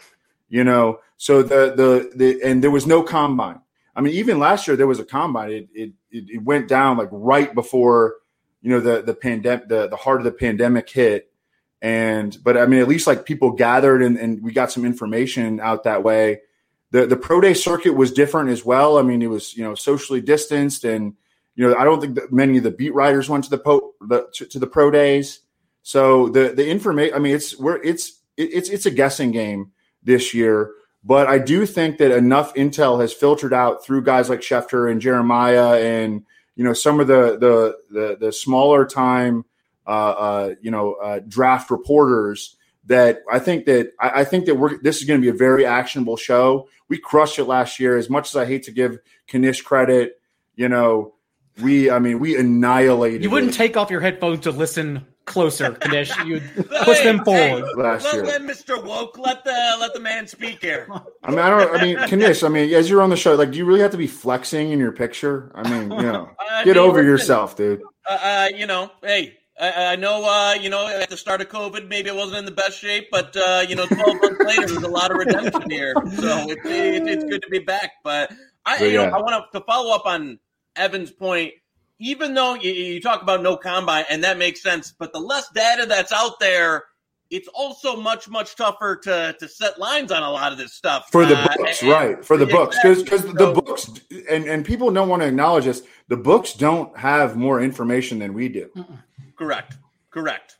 you 0.49 0.63
know. 0.63 0.99
So 1.17 1.41
the 1.41 1.73
the 1.75 2.11
the 2.15 2.43
and 2.43 2.61
there 2.61 2.71
was 2.71 2.85
no 2.85 3.01
combine. 3.01 3.61
I 3.95 4.01
mean, 4.01 4.13
even 4.13 4.39
last 4.39 4.67
year 4.67 4.75
there 4.75 4.87
was 4.87 4.99
a 4.99 5.05
combine. 5.05 5.51
It 5.51 5.69
it 5.73 5.93
it 6.11 6.43
went 6.43 6.67
down 6.67 6.97
like 6.97 7.09
right 7.11 7.55
before 7.55 8.15
you 8.61 8.69
know 8.69 8.81
the 8.81 9.01
the 9.01 9.13
pandemic 9.13 9.69
the 9.69 9.87
the 9.87 9.95
heart 9.95 10.19
of 10.19 10.25
the 10.25 10.31
pandemic 10.31 10.89
hit. 10.89 11.30
And 11.81 12.37
but 12.43 12.57
I 12.57 12.65
mean, 12.65 12.79
at 12.79 12.87
least 12.87 13.07
like 13.07 13.25
people 13.25 13.51
gathered 13.51 14.03
and, 14.03 14.17
and 14.17 14.43
we 14.43 14.51
got 14.51 14.71
some 14.71 14.85
information 14.85 15.59
out 15.59 15.83
that 15.83 16.03
way. 16.03 16.41
The 16.91 17.07
the 17.07 17.17
pro 17.17 17.41
day 17.41 17.53
circuit 17.53 17.93
was 17.93 18.11
different 18.11 18.49
as 18.49 18.63
well. 18.63 18.97
I 18.97 19.01
mean, 19.01 19.21
it 19.21 19.29
was 19.29 19.55
you 19.57 19.63
know 19.63 19.75
socially 19.75 20.21
distanced 20.21 20.83
and 20.83 21.15
you 21.55 21.67
know, 21.67 21.75
I 21.75 21.83
don't 21.83 21.99
think 21.99 22.15
that 22.15 22.31
many 22.31 22.57
of 22.57 22.63
the 22.63 22.71
beat 22.71 22.93
writers 22.93 23.29
went 23.29 23.43
to 23.45 23.49
the 23.49 23.57
po- 23.57 23.93
the 24.01 24.27
to, 24.33 24.45
to 24.45 24.59
the 24.59 24.67
pro 24.67 24.91
days. 24.91 25.39
So 25.83 26.29
the 26.29 26.49
the 26.49 26.67
information, 26.67 27.15
I 27.15 27.19
mean, 27.19 27.35
it's 27.35 27.57
we're 27.57 27.81
it's 27.83 28.21
it's 28.37 28.69
it's 28.69 28.85
a 28.85 28.91
guessing 28.91 29.31
game 29.31 29.71
this 30.03 30.33
year. 30.33 30.71
But 31.03 31.27
I 31.27 31.39
do 31.39 31.65
think 31.65 31.97
that 31.97 32.11
enough 32.11 32.53
intel 32.53 33.01
has 33.01 33.11
filtered 33.11 33.53
out 33.53 33.83
through 33.83 34.03
guys 34.03 34.29
like 34.29 34.41
Schefter 34.41 34.89
and 34.89 35.01
Jeremiah 35.01 35.79
and 35.79 36.23
you 36.55 36.63
know 36.63 36.73
some 36.73 36.99
of 36.99 37.07
the 37.07 37.37
the 37.37 37.77
the, 37.89 38.17
the 38.19 38.31
smaller 38.31 38.85
time 38.85 39.43
uh, 39.91 40.11
uh, 40.11 40.55
you 40.61 40.71
know 40.71 40.93
uh, 40.93 41.19
draft 41.27 41.69
reporters 41.69 42.55
that 42.85 43.23
I 43.31 43.39
think 43.39 43.65
that 43.65 43.91
I, 43.99 44.21
I 44.21 44.23
think 44.23 44.45
that 44.45 44.55
we're 44.55 44.77
this 44.81 45.01
is 45.01 45.05
going 45.05 45.19
to 45.19 45.23
be 45.23 45.29
a 45.29 45.37
very 45.37 45.65
actionable 45.65 46.17
show. 46.17 46.69
We 46.87 46.97
crushed 46.97 47.39
it 47.39 47.45
last 47.45 47.79
year. 47.79 47.97
As 47.97 48.09
much 48.09 48.29
as 48.29 48.35
I 48.35 48.45
hate 48.45 48.63
to 48.63 48.71
give 48.71 48.99
Knish 49.33 49.61
credit, 49.61 50.19
you 50.55 50.69
know 50.69 51.13
we, 51.59 51.91
I 51.91 51.99
mean, 51.99 52.19
we 52.19 52.37
annihilated. 52.37 53.23
You 53.23 53.29
wouldn't 53.29 53.53
it. 53.53 53.57
take 53.57 53.77
off 53.77 53.89
your 53.89 54.01
headphones 54.01 54.41
to 54.41 54.51
listen 54.51 55.05
closer, 55.25 55.73
Kadesh. 55.73 56.17
You'd 56.25 56.43
push 56.55 56.99
hey, 56.99 57.03
them 57.03 57.23
forward. 57.23 57.65
Hey, 57.65 57.81
last 57.81 58.05
let, 58.05 58.13
year. 58.15 58.23
let 58.23 58.41
Mr. 58.41 58.83
Woke 58.83 59.17
let 59.17 59.43
the 59.43 59.77
let 59.79 59.93
the 59.93 59.99
man 59.99 60.27
speak 60.27 60.61
here. 60.61 60.87
I 61.23 61.29
mean, 61.29 61.39
I 61.39 61.49
don't. 61.49 61.79
I 61.79 61.81
mean, 61.81 62.19
Knish. 62.19 62.43
I 62.43 62.49
mean, 62.49 62.73
as 62.73 62.89
you're 62.89 63.01
on 63.01 63.09
the 63.09 63.17
show, 63.17 63.35
like, 63.35 63.51
do 63.51 63.57
you 63.57 63.65
really 63.65 63.81
have 63.81 63.91
to 63.91 63.97
be 63.97 64.07
flexing 64.07 64.71
in 64.71 64.79
your 64.79 64.91
picture? 64.91 65.51
I 65.55 65.69
mean, 65.69 65.91
you 65.91 66.03
know, 66.03 66.29
get 66.63 66.75
mean, 66.75 66.77
over 66.77 67.03
yourself, 67.03 67.55
dude. 67.55 67.81
Uh, 68.09 68.17
uh, 68.21 68.49
you 68.55 68.65
know, 68.65 68.91
hey, 69.03 69.37
I, 69.61 69.93
I, 69.93 69.95
know, 69.95 70.25
uh, 70.25 70.55
you 70.59 70.71
know, 70.71 70.87
at 70.87 71.11
the 71.11 71.17
start 71.17 71.39
of 71.39 71.49
COVID, 71.49 71.87
maybe 71.87 72.09
it 72.09 72.15
wasn't 72.15 72.39
in 72.39 72.45
the 72.45 72.51
best 72.51 72.79
shape, 72.79 73.09
but 73.11 73.37
uh, 73.37 73.63
you 73.69 73.75
know, 73.75 73.85
12 73.85 74.07
months 74.19 74.39
later, 74.45 74.65
there's 74.65 74.83
a 74.83 74.89
lot 74.89 75.11
of 75.11 75.17
redemption 75.17 75.69
here, 75.69 75.93
so 76.15 76.49
it's, 76.49 76.65
it, 76.65 77.07
it's 77.07 77.23
good 77.25 77.43
to 77.43 77.49
be 77.49 77.59
back. 77.59 77.91
But 78.03 78.33
I, 78.65 78.79
so, 78.79 78.85
you 78.85 78.97
know, 78.97 79.03
I 79.03 79.21
want 79.21 79.45
to 79.53 79.61
follow 79.61 79.95
up 79.95 80.07
on 80.07 80.39
Evan's 80.75 81.11
point, 81.11 81.53
even 81.99 82.33
though 82.33 82.55
you, 82.55 82.71
you, 82.71 83.01
talk 83.01 83.21
about 83.21 83.43
no 83.43 83.55
combine, 83.55 84.05
and 84.09 84.23
that 84.23 84.39
makes 84.39 84.63
sense, 84.63 84.93
but 84.97 85.13
the 85.13 85.19
less 85.19 85.47
data 85.51 85.85
that's 85.85 86.11
out 86.11 86.39
there, 86.39 86.85
it's 87.29 87.47
also 87.49 87.95
much 87.95 88.27
much 88.27 88.55
tougher 88.55 88.95
to 89.03 89.35
to 89.39 89.47
set 89.47 89.79
lines 89.79 90.11
on 90.11 90.23
a 90.23 90.29
lot 90.31 90.51
of 90.51 90.57
this 90.57 90.73
stuff 90.73 91.09
for 91.11 91.23
the 91.23 91.37
uh, 91.37 91.55
books, 91.55 91.83
and, 91.83 91.91
right? 91.91 92.25
For 92.25 92.35
the 92.35 92.47
books, 92.47 92.77
because 92.81 93.03
because 93.03 93.21
so, 93.21 93.31
the 93.31 93.61
books 93.61 93.91
and 94.27 94.45
and 94.45 94.65
people 94.65 94.91
don't 94.91 95.07
want 95.07 95.21
to 95.21 95.27
acknowledge 95.27 95.65
this. 95.65 95.83
The 96.07 96.17
books 96.17 96.53
don't 96.53 96.97
have 96.97 97.37
more 97.37 97.61
information 97.61 98.17
than 98.17 98.33
we 98.33 98.49
do. 98.49 98.69
Correct. 99.41 99.75
Correct. 100.11 100.57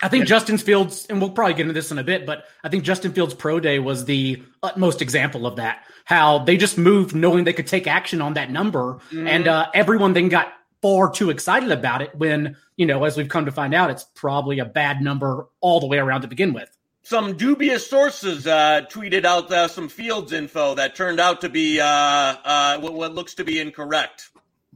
I 0.00 0.08
think 0.08 0.26
Justin 0.26 0.58
Fields, 0.58 1.06
and 1.10 1.20
we'll 1.20 1.30
probably 1.30 1.54
get 1.54 1.62
into 1.62 1.72
this 1.72 1.90
in 1.90 1.98
a 1.98 2.04
bit, 2.04 2.24
but 2.24 2.44
I 2.62 2.68
think 2.68 2.84
Justin 2.84 3.12
Fields' 3.12 3.34
pro 3.34 3.58
day 3.58 3.80
was 3.80 4.04
the 4.04 4.44
utmost 4.62 5.02
example 5.02 5.44
of 5.44 5.56
that. 5.56 5.82
How 6.04 6.38
they 6.38 6.56
just 6.56 6.78
moved 6.78 7.16
knowing 7.16 7.42
they 7.42 7.52
could 7.52 7.66
take 7.66 7.88
action 7.88 8.22
on 8.22 8.34
that 8.34 8.52
number, 8.52 9.00
mm-hmm. 9.10 9.26
and 9.26 9.48
uh, 9.48 9.66
everyone 9.74 10.12
then 10.12 10.28
got 10.28 10.52
far 10.82 11.10
too 11.10 11.30
excited 11.30 11.72
about 11.72 12.00
it 12.00 12.14
when, 12.14 12.56
you 12.76 12.86
know, 12.86 13.02
as 13.02 13.16
we've 13.16 13.28
come 13.28 13.46
to 13.46 13.50
find 13.50 13.74
out, 13.74 13.90
it's 13.90 14.04
probably 14.14 14.60
a 14.60 14.64
bad 14.64 15.02
number 15.02 15.48
all 15.60 15.80
the 15.80 15.88
way 15.88 15.98
around 15.98 16.20
to 16.20 16.28
begin 16.28 16.52
with. 16.52 16.70
Some 17.02 17.36
dubious 17.36 17.84
sources 17.90 18.46
uh, 18.46 18.82
tweeted 18.88 19.24
out 19.24 19.50
uh, 19.50 19.66
some 19.66 19.88
Fields 19.88 20.32
info 20.32 20.76
that 20.76 20.94
turned 20.94 21.18
out 21.18 21.40
to 21.40 21.48
be 21.48 21.80
uh, 21.80 21.86
uh 21.86 22.78
what, 22.78 22.94
what, 22.94 23.14
looks 23.16 23.34
to 23.34 23.44
be 23.44 23.58
incorrect. 23.58 24.30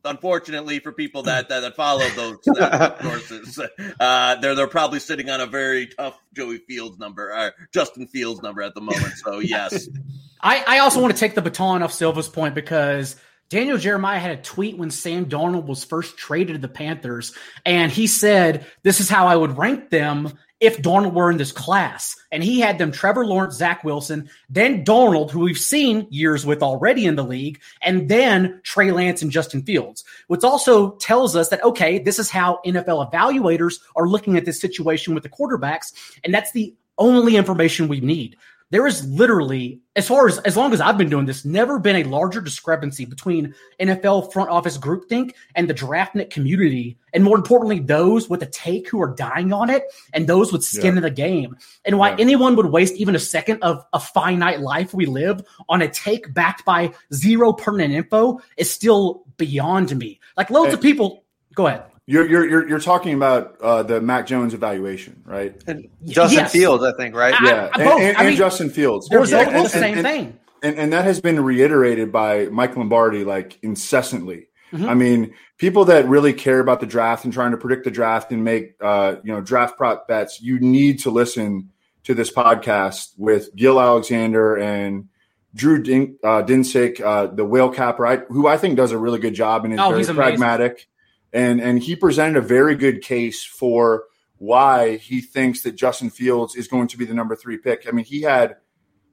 Unfortunately, 0.05 0.81
for 0.81 0.93
people 0.93 1.23
that 1.25 1.49
that, 1.49 1.61
that 1.61 1.77
follow 1.77 2.09
those 2.11 2.39
sources, 3.03 3.61
uh, 4.01 4.37
they're 4.37 4.55
they're 4.55 4.67
probably 4.67 4.99
sitting 4.99 5.31
on 5.31 5.41
a 5.41 5.47
very 5.47 5.87
tough 5.87 6.21
Joey 6.35 6.59
Fields 6.59 6.99
number 6.99 7.33
or 7.33 7.53
Justin 7.73 8.07
Fields 8.09 8.43
number 8.43 8.63
at 8.63 8.75
the 8.75 8.81
moment. 8.81 9.13
So 9.25 9.39
yes, 9.39 9.89
I, 10.41 10.65
I 10.67 10.79
also 10.81 11.01
want 11.01 11.15
to 11.15 11.21
take 11.21 11.35
the 11.35 11.43
baton 11.43 11.83
off 11.83 11.93
Silva's 11.93 12.29
point 12.29 12.55
because 12.55 13.17
Daniel 13.49 13.79
Jeremiah 13.79 14.19
had 14.19 14.39
a 14.39 14.43
tweet 14.43 14.79
when 14.79 14.91
Sam 14.91 15.27
Darnold 15.27 15.67
was 15.67 15.85
first 15.85 16.17
traded 16.17 16.55
to 16.57 16.59
the 16.59 16.69
Panthers, 16.69 17.35
and 17.65 17.93
he 17.93 18.07
said, 18.07 18.67
This 18.83 19.01
is 19.01 19.09
how 19.09 19.27
I 19.27 19.37
would 19.37 19.57
rank 19.59 19.91
them 19.91 20.39
if 20.63 20.81
Darnold 20.81 21.13
were 21.13 21.29
in 21.29 21.39
this 21.39 21.51
class. 21.51 22.17
And 22.31 22.43
he 22.43 22.61
had 22.61 22.79
them 22.79 22.93
Trevor 22.93 23.27
Lawrence, 23.27 23.57
Zach 23.57 23.83
Wilson, 23.83 24.31
then 24.49 24.85
Darnold, 24.85 25.33
who 25.33 25.41
we've 25.41 25.59
seen 25.59 26.07
years 26.09 26.47
with 26.47 26.63
already 26.63 27.05
in 27.05 27.17
the 27.17 27.25
league, 27.25 27.61
and 27.83 28.09
then 28.09 28.61
Trey 28.63 28.93
Lance 28.93 29.23
and 29.23 29.31
Justin 29.33 29.63
Fields, 29.65 30.05
which 30.29 30.45
also 30.45 30.93
tells 30.93 31.35
us 31.35 31.49
that, 31.49 31.65
okay, 31.65 31.99
this 31.99 32.21
is 32.21 32.31
how 32.31 32.61
NFL 32.65 33.13
evaluators 33.13 33.81
are 33.97 34.07
looking 34.07 34.37
at 34.37 34.45
this 34.45 34.61
situation 34.61 35.15
with 35.15 35.25
the 35.25 35.29
quarterbacks. 35.29 35.93
And 36.23 36.33
that's 36.33 36.53
the 36.53 36.73
only 36.97 37.35
information 37.35 37.89
we 37.89 38.01
need 38.01 38.37
there 38.73 38.87
is 38.87 39.07
literally, 39.07 39.83
as 39.97 40.09
far 40.09 40.27
as 40.27 40.39
as 40.39 40.57
long 40.57 40.73
as 40.73 40.81
I've 40.81 40.97
been 40.97 41.11
doing 41.11 41.27
this, 41.27 41.45
never 41.45 41.79
been 41.79 41.97
a 41.97 42.05
larger 42.05 42.41
discrepancy 42.41 43.05
between 43.05 43.55
NFL 43.79 44.33
front 44.33 44.49
office 44.49 44.79
groupthink 44.79 45.35
and 45.55 45.69
the 45.69 45.75
draftnet 45.75 46.31
community, 46.31 46.97
and 47.13 47.23
more 47.23 47.37
importantly, 47.37 47.81
those 47.81 48.31
with 48.31 48.43
a 48.43 48.47
take 48.47 48.89
who 48.89 49.01
are 49.03 49.15
dying 49.15 49.53
on 49.53 49.69
it 49.69 49.85
and 50.15 50.27
those 50.27 50.55
with 50.55 50.65
skin 50.65 50.95
yeah. 50.95 50.97
in 50.97 51.03
the 51.03 51.11
game. 51.11 51.55
And 51.85 51.99
why 51.99 52.11
yeah. 52.13 52.17
anyone 52.21 52.57
would 52.57 52.67
waste 52.67 52.95
even 52.95 53.15
a 53.15 53.19
second 53.19 53.63
of 53.63 53.85
a 53.93 54.01
finite 54.01 54.61
life 54.61 54.95
we 54.95 55.05
live 55.05 55.43
on 55.69 55.83
a 55.83 55.89
take 55.89 56.33
backed 56.33 56.65
by 56.65 56.95
zero 57.13 57.53
pertinent 57.53 57.93
info 57.93 58.41
is 58.57 58.71
still 58.71 59.25
beyond 59.37 59.95
me. 59.99 60.19
Like 60.35 60.49
loads 60.49 60.69
and, 60.69 60.75
of 60.75 60.81
people. 60.81 61.25
Go 61.55 61.67
ahead. 61.67 61.92
You're 62.07 62.29
you're 62.29 62.69
you're, 62.69 62.81
talking 62.81 63.15
about 63.15 63.61
uh, 63.61 63.85
the 63.85 64.01
Mac 64.01 64.27
Jones 64.27 64.55
evaluation, 64.55 65.23
right? 65.25 65.55
And 65.69 65.89
Justin 66.05 66.41
yes. 66.41 66.53
Fields, 66.53 66.83
I 66.83 66.93
think, 66.97 67.15
right? 67.15 67.33
I, 67.41 67.47
yeah, 67.47 67.71
I, 67.73 67.83
and, 67.83 67.91
and, 67.91 68.17
and 68.17 68.27
mean, 68.29 68.37
Justin 68.37 68.71
Fields. 68.71 69.09
They're 69.09 69.25
yeah. 69.25 69.63
the 69.63 69.69
same 69.69 70.03
thing. 70.03 70.39
And, 70.65 70.79
and 70.79 70.93
that 70.93 71.05
has 71.05 71.21
been 71.21 71.43
reiterated 71.43 72.11
by 72.11 72.47
Mike 72.47 72.77
Lombardi 72.77 73.25
like 73.25 73.59
incessantly. 73.63 74.49
Mm-hmm. 74.73 74.89
I 74.89 74.95
mean, 74.95 75.35
people 75.59 75.85
that 75.87 76.09
really 76.09 76.33
care 76.33 76.59
about 76.59 76.81
the 76.81 76.87
draft 76.87 77.25
and 77.25 77.33
trying 77.33 77.53
to 77.53 77.57
predict 77.57 77.85
the 77.85 77.91
draft 77.91 78.33
and 78.33 78.43
make 78.43 78.75
uh, 78.81 79.17
you 79.23 79.33
know 79.33 79.41
draft 79.41 79.77
prop 79.77 80.09
bets, 80.09 80.41
you 80.41 80.59
need 80.59 80.99
to 81.01 81.11
listen 81.11 81.71
to 82.03 82.15
this 82.15 82.33
podcast 82.33 83.13
with 83.17 83.55
Gill 83.55 83.81
Alexander 83.81 84.57
and 84.57 85.09
Drew 85.55 85.81
Din- 85.81 86.19
uh, 86.25 86.43
Dinsick, 86.43 87.01
uh, 87.01 87.27
the 87.27 87.45
whale 87.45 87.71
capper, 87.71 88.27
who 88.29 88.49
I 88.49 88.57
think 88.57 88.77
does 88.77 88.91
a 88.91 88.99
really 88.99 89.21
good 89.21 89.35
job 89.35 89.65
and 89.65 89.75
is 89.75 89.79
oh, 89.79 89.91
very 89.93 90.05
pragmatic 90.17 90.89
and 91.33 91.61
and 91.61 91.83
he 91.83 91.97
presented 91.97 92.37
a 92.37 92.47
very 92.47 92.75
good 92.75 93.03
case 93.03 93.45
for 93.45 94.05
why 94.39 94.97
he 94.97 95.21
thinks 95.21 95.63
that 95.63 95.77
Justin 95.77 96.11
Fields 96.11 96.57
is 96.57 96.67
going 96.67 96.89
to 96.89 96.99
be 96.99 97.05
the 97.05 97.15
number 97.15 97.37
three 97.37 97.59
pick. 97.59 97.87
I 97.87 97.93
mean, 97.93 98.05
he 98.05 98.23
had, 98.23 98.57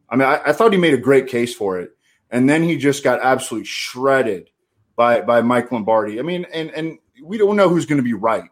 I 0.10 0.16
mean, 0.16 0.28
I, 0.28 0.42
I 0.48 0.54
thought 0.54 0.74
he 0.74 0.80
made 0.80 0.96
a 0.96 0.98
great 0.98 1.28
case 1.28 1.54
for 1.54 1.80
it, 1.80 1.92
and 2.32 2.50
then 2.50 2.64
he 2.64 2.78
just 2.78 3.04
got 3.04 3.22
absolutely 3.22 3.68
shredded 3.68 4.50
by 4.96 5.22
by 5.22 5.42
Mike 5.42 5.72
Lombardi. 5.72 6.20
I 6.20 6.24
mean, 6.24 6.46
and 6.52 6.72
and 6.72 6.98
we 7.24 7.38
don't 7.38 7.56
know 7.56 7.70
who's 7.70 7.86
going 7.86 7.98
to 7.98 8.04
be 8.04 8.14
right, 8.14 8.50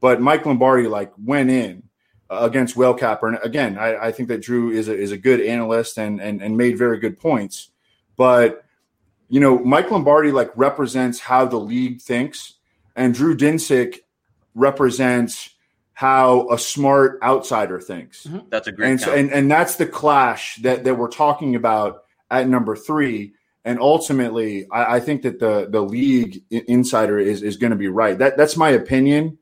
but 0.00 0.20
Mike 0.20 0.46
Lombardi 0.46 0.88
like 0.88 1.12
went 1.22 1.50
in 1.50 1.82
uh, 2.30 2.38
against 2.42 2.76
Whale 2.76 2.94
Capper, 2.94 3.28
and 3.28 3.38
again, 3.42 3.76
I, 3.76 4.06
I 4.06 4.12
think 4.12 4.28
that 4.28 4.40
Drew 4.40 4.70
is 4.70 4.88
a, 4.88 4.96
is 4.96 5.12
a 5.12 5.18
good 5.18 5.40
analyst 5.40 5.98
and 5.98 6.20
and 6.20 6.40
and 6.40 6.56
made 6.56 6.78
very 6.78 6.98
good 6.98 7.18
points, 7.18 7.70
but 8.16 8.64
you 9.28 9.40
know, 9.40 9.58
Mike 9.58 9.90
Lombardi 9.90 10.32
like 10.32 10.50
represents 10.56 11.20
how 11.20 11.44
the 11.44 11.58
league 11.58 12.00
thinks 12.00 12.54
and 13.00 13.14
Drew 13.14 13.34
Dinsick 13.34 14.00
represents 14.54 15.50
how 15.94 16.48
a 16.50 16.58
smart 16.58 17.18
outsider 17.22 17.80
thinks. 17.80 18.24
Mm-hmm. 18.24 18.48
That's 18.50 18.68
a 18.68 18.72
great 18.72 18.90
and, 18.90 19.00
so, 19.00 19.14
and 19.14 19.32
and 19.32 19.50
that's 19.50 19.76
the 19.76 19.86
clash 19.86 20.56
that 20.56 20.84
that 20.84 20.96
we're 20.96 21.08
talking 21.08 21.56
about 21.56 22.04
at 22.30 22.46
number 22.46 22.76
three. 22.76 23.32
And 23.64 23.80
ultimately, 23.80 24.66
I, 24.70 24.96
I 24.96 25.00
think 25.00 25.22
that 25.22 25.38
the 25.38 25.66
the 25.70 25.80
league 25.80 26.42
insider 26.50 27.18
is 27.18 27.42
is 27.42 27.56
going 27.56 27.70
to 27.70 27.76
be 27.76 27.88
right. 27.88 28.18
That 28.18 28.36
that's 28.36 28.56
my 28.56 28.70
opinion. 28.70 29.38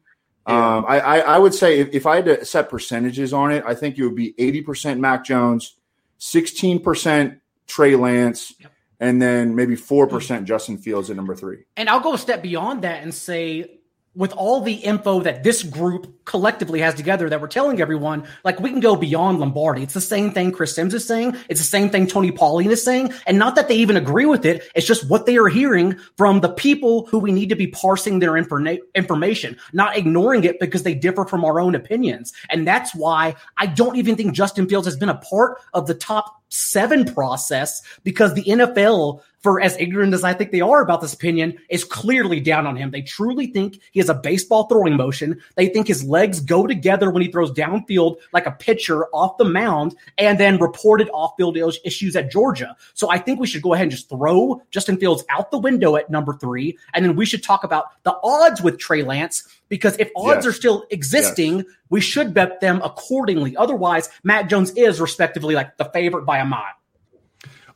Yeah. 0.46 0.76
Um, 0.76 0.84
I, 0.88 1.00
I, 1.00 1.18
I 1.18 1.38
would 1.38 1.52
say 1.52 1.80
if, 1.80 1.90
if 1.92 2.06
I 2.06 2.16
had 2.16 2.24
to 2.24 2.44
set 2.44 2.70
percentages 2.70 3.32
on 3.32 3.52
it, 3.52 3.64
I 3.66 3.74
think 3.74 3.98
it 3.98 4.04
would 4.04 4.16
be 4.16 4.34
eighty 4.38 4.62
percent 4.62 5.00
Mac 5.00 5.24
Jones, 5.24 5.76
sixteen 6.16 6.80
percent 6.80 7.40
Trey 7.66 7.96
Lance, 7.96 8.54
yep 8.58 8.72
and 9.00 9.20
then 9.22 9.54
maybe 9.54 9.76
4% 9.76 10.08
mm. 10.08 10.44
Justin 10.44 10.78
Fields 10.78 11.10
at 11.10 11.16
number 11.16 11.34
three. 11.34 11.64
And 11.76 11.88
I'll 11.88 12.00
go 12.00 12.14
a 12.14 12.18
step 12.18 12.42
beyond 12.42 12.82
that 12.82 13.02
and 13.02 13.14
say, 13.14 13.78
with 14.18 14.32
all 14.32 14.60
the 14.60 14.74
info 14.74 15.20
that 15.20 15.44
this 15.44 15.62
group 15.62 16.24
collectively 16.24 16.80
has 16.80 16.92
together 16.92 17.28
that 17.28 17.40
we're 17.40 17.46
telling 17.46 17.80
everyone, 17.80 18.26
like 18.42 18.58
we 18.58 18.68
can 18.68 18.80
go 18.80 18.96
beyond 18.96 19.38
Lombardi. 19.38 19.84
It's 19.84 19.94
the 19.94 20.00
same 20.00 20.32
thing 20.32 20.50
Chris 20.50 20.74
Sims 20.74 20.92
is 20.92 21.06
saying. 21.06 21.36
It's 21.48 21.60
the 21.60 21.66
same 21.66 21.88
thing 21.88 22.08
Tony 22.08 22.32
Pauline 22.32 22.72
is 22.72 22.84
saying. 22.84 23.12
And 23.28 23.38
not 23.38 23.54
that 23.54 23.68
they 23.68 23.76
even 23.76 23.96
agree 23.96 24.26
with 24.26 24.44
it. 24.44 24.68
It's 24.74 24.88
just 24.88 25.08
what 25.08 25.26
they 25.26 25.36
are 25.36 25.46
hearing 25.46 25.96
from 26.16 26.40
the 26.40 26.48
people 26.48 27.06
who 27.06 27.20
we 27.20 27.30
need 27.30 27.48
to 27.50 27.54
be 27.54 27.68
parsing 27.68 28.18
their 28.18 28.32
informa- 28.32 28.80
information, 28.96 29.56
not 29.72 29.96
ignoring 29.96 30.42
it 30.42 30.58
because 30.58 30.82
they 30.82 30.94
differ 30.94 31.24
from 31.24 31.44
our 31.44 31.60
own 31.60 31.76
opinions. 31.76 32.32
And 32.50 32.66
that's 32.66 32.96
why 32.96 33.36
I 33.56 33.66
don't 33.66 33.96
even 33.96 34.16
think 34.16 34.34
Justin 34.34 34.68
Fields 34.68 34.88
has 34.88 34.96
been 34.96 35.10
a 35.10 35.18
part 35.18 35.60
of 35.74 35.86
the 35.86 35.94
top 35.94 36.37
seven 36.48 37.04
process 37.04 37.82
because 38.04 38.34
the 38.34 38.44
NFL, 38.44 39.20
for 39.40 39.60
as 39.60 39.76
ignorant 39.78 40.14
as 40.14 40.24
I 40.24 40.32
think 40.32 40.50
they 40.50 40.60
are 40.60 40.82
about 40.82 41.00
this 41.00 41.14
opinion, 41.14 41.56
is 41.68 41.84
clearly 41.84 42.40
down 42.40 42.66
on 42.66 42.76
him. 42.76 42.90
They 42.90 43.02
truly 43.02 43.46
think 43.46 43.80
he 43.92 44.00
has 44.00 44.08
a 44.08 44.14
baseball 44.14 44.66
throwing 44.66 44.96
motion. 44.96 45.40
They 45.56 45.68
think 45.68 45.86
his 45.86 46.04
legs 46.04 46.40
go 46.40 46.66
together 46.66 47.10
when 47.10 47.22
he 47.22 47.30
throws 47.30 47.52
downfield 47.52 48.16
like 48.32 48.46
a 48.46 48.52
pitcher 48.52 49.06
off 49.06 49.38
the 49.38 49.44
mound 49.44 49.94
and 50.16 50.38
then 50.38 50.58
reported 50.58 51.08
off 51.10 51.34
field 51.36 51.56
issues 51.84 52.16
at 52.16 52.30
Georgia. 52.30 52.76
So 52.94 53.10
I 53.10 53.18
think 53.18 53.40
we 53.40 53.46
should 53.46 53.62
go 53.62 53.74
ahead 53.74 53.84
and 53.84 53.92
just 53.92 54.08
throw 54.08 54.62
Justin 54.70 54.96
Fields 54.96 55.24
out 55.30 55.50
the 55.50 55.58
window 55.58 55.96
at 55.96 56.10
number 56.10 56.34
three. 56.34 56.76
And 56.94 57.04
then 57.04 57.16
we 57.16 57.26
should 57.26 57.42
talk 57.42 57.64
about 57.64 58.02
the 58.02 58.16
odds 58.22 58.60
with 58.60 58.78
Trey 58.78 59.02
Lance 59.02 59.46
because 59.68 59.96
if 59.98 60.10
odds 60.16 60.44
yes. 60.44 60.46
are 60.46 60.52
still 60.52 60.84
existing, 60.90 61.58
yes. 61.58 61.66
we 61.90 62.00
should 62.00 62.34
bet 62.34 62.60
them 62.60 62.80
accordingly. 62.82 63.56
Otherwise, 63.56 64.08
Mac 64.22 64.48
Jones 64.48 64.70
is 64.72 65.00
respectively 65.00 65.54
like 65.54 65.76
the 65.76 65.84
favorite 65.86 66.24
by 66.24 66.37
a 66.38 66.44
mile. 66.44 66.62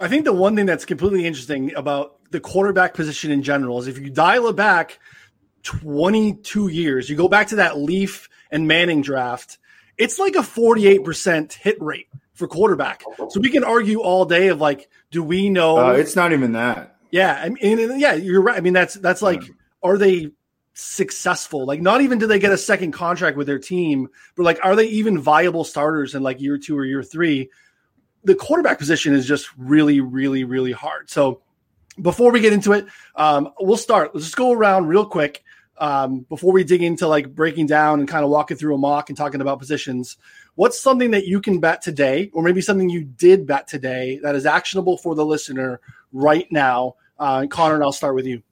I 0.00 0.09
think 0.09 0.25
the 0.25 0.33
one 0.33 0.57
thing 0.57 0.66
that's 0.66 0.85
completely 0.85 1.26
interesting 1.26 1.75
about 1.75 2.19
the 2.31 2.40
quarterback 2.40 2.95
position 2.95 3.31
in 3.31 3.42
general 3.42 3.78
is 3.78 3.87
if 3.87 3.99
you 3.99 4.11
dial 4.11 4.49
it 4.49 4.57
back 4.57 4.99
22 5.62 6.69
years, 6.69 7.09
you 7.09 7.16
go 7.16 7.28
back 7.28 7.49
to 7.49 7.57
that 7.57 7.78
Leaf 7.78 8.28
and 8.50 8.66
Manning 8.66 9.02
draft, 9.02 9.59
it's 9.97 10.19
like 10.19 10.35
a 10.35 10.40
48% 10.40 11.52
hit 11.52 11.81
rate 11.81 12.09
for 12.35 12.49
quarterback. 12.49 13.04
So 13.28 13.40
we 13.40 13.50
can 13.50 13.62
argue 13.62 14.00
all 14.00 14.25
day 14.25 14.49
of 14.49 14.61
like, 14.61 14.88
do 15.11 15.23
we 15.23 15.50
know? 15.50 15.78
Uh, 15.78 15.92
it's 15.92 16.16
not 16.16 16.33
even 16.33 16.52
that. 16.52 16.97
Yeah, 17.11 17.40
I 17.40 17.50
mean, 17.50 18.00
yeah, 18.00 18.14
you're 18.14 18.40
right. 18.40 18.57
I 18.57 18.61
mean, 18.61 18.73
that's 18.73 18.95
that's 18.95 19.21
like, 19.21 19.42
are 19.83 19.99
they 19.99 20.31
successful. 20.75 21.66
Like, 21.66 21.83
not 21.83 22.00
even 22.00 22.19
do 22.19 22.26
they 22.26 22.38
get 22.38 22.52
a 22.52 22.59
second 22.59 22.92
contract 22.92 23.37
with 23.37 23.47
their 23.47 23.59
team, 23.59 24.09
but 24.35 24.45
like, 24.45 24.59
are 24.64 24.75
they 24.75 24.87
even 24.87 25.19
viable 25.19 25.64
starters 25.64 26.14
in 26.14 26.23
like 26.23 26.40
year 26.40 26.59
two 26.59 26.76
or 26.76 26.85
year 26.85 27.02
three? 27.02 27.50
The 28.25 28.35
quarterback 28.35 28.79
position 28.79 29.14
is 29.14 29.26
just 29.26 29.49
really, 29.57 30.00
really, 30.00 30.45
really 30.45 30.73
hard. 30.73 31.11
So, 31.11 31.43
before 32.00 32.33
we 32.33 32.41
get 32.41 32.52
into 32.52 32.73
it, 32.73 32.87
um, 33.17 33.50
we'll 33.61 33.76
start. 33.76 34.14
Let's 34.14 34.26
just 34.26 34.37
go 34.37 34.52
around 34.52 34.87
real 34.87 35.05
quick 35.05 35.43
um, 35.79 36.21
before 36.29 36.52
we 36.52 36.64
dig 36.64 36.83
into 36.83 37.07
like 37.09 37.35
breaking 37.35 37.67
down 37.67 37.99
and 37.99 38.09
kind 38.09 38.25
of 38.25 38.31
walking 38.31 38.57
through 38.57 38.75
a 38.75 38.79
mock 38.79 39.11
and 39.11 39.17
talking 39.17 39.41
about 39.41 39.59
positions. 39.59 40.17
What's 40.55 40.79
something 40.81 41.11
that 41.11 41.26
you 41.26 41.41
can 41.41 41.61
bet 41.61 41.83
today, 41.83 42.31
or 42.33 42.43
maybe 42.43 42.61
something 42.61 42.88
you 42.88 43.05
did 43.05 43.47
bet 43.47 43.67
today 43.67 44.21
that 44.23 44.35
is 44.35 44.47
actionable 44.47 44.97
for 44.97 45.14
the 45.14 45.25
listener 45.25 45.81
right 46.12 46.47
now? 46.50 46.95
Uh, 47.19 47.47
Connor, 47.49 47.75
and 47.75 47.85
I'll 47.85 47.93
start 47.93 48.14
with 48.14 48.26
you. 48.26 48.43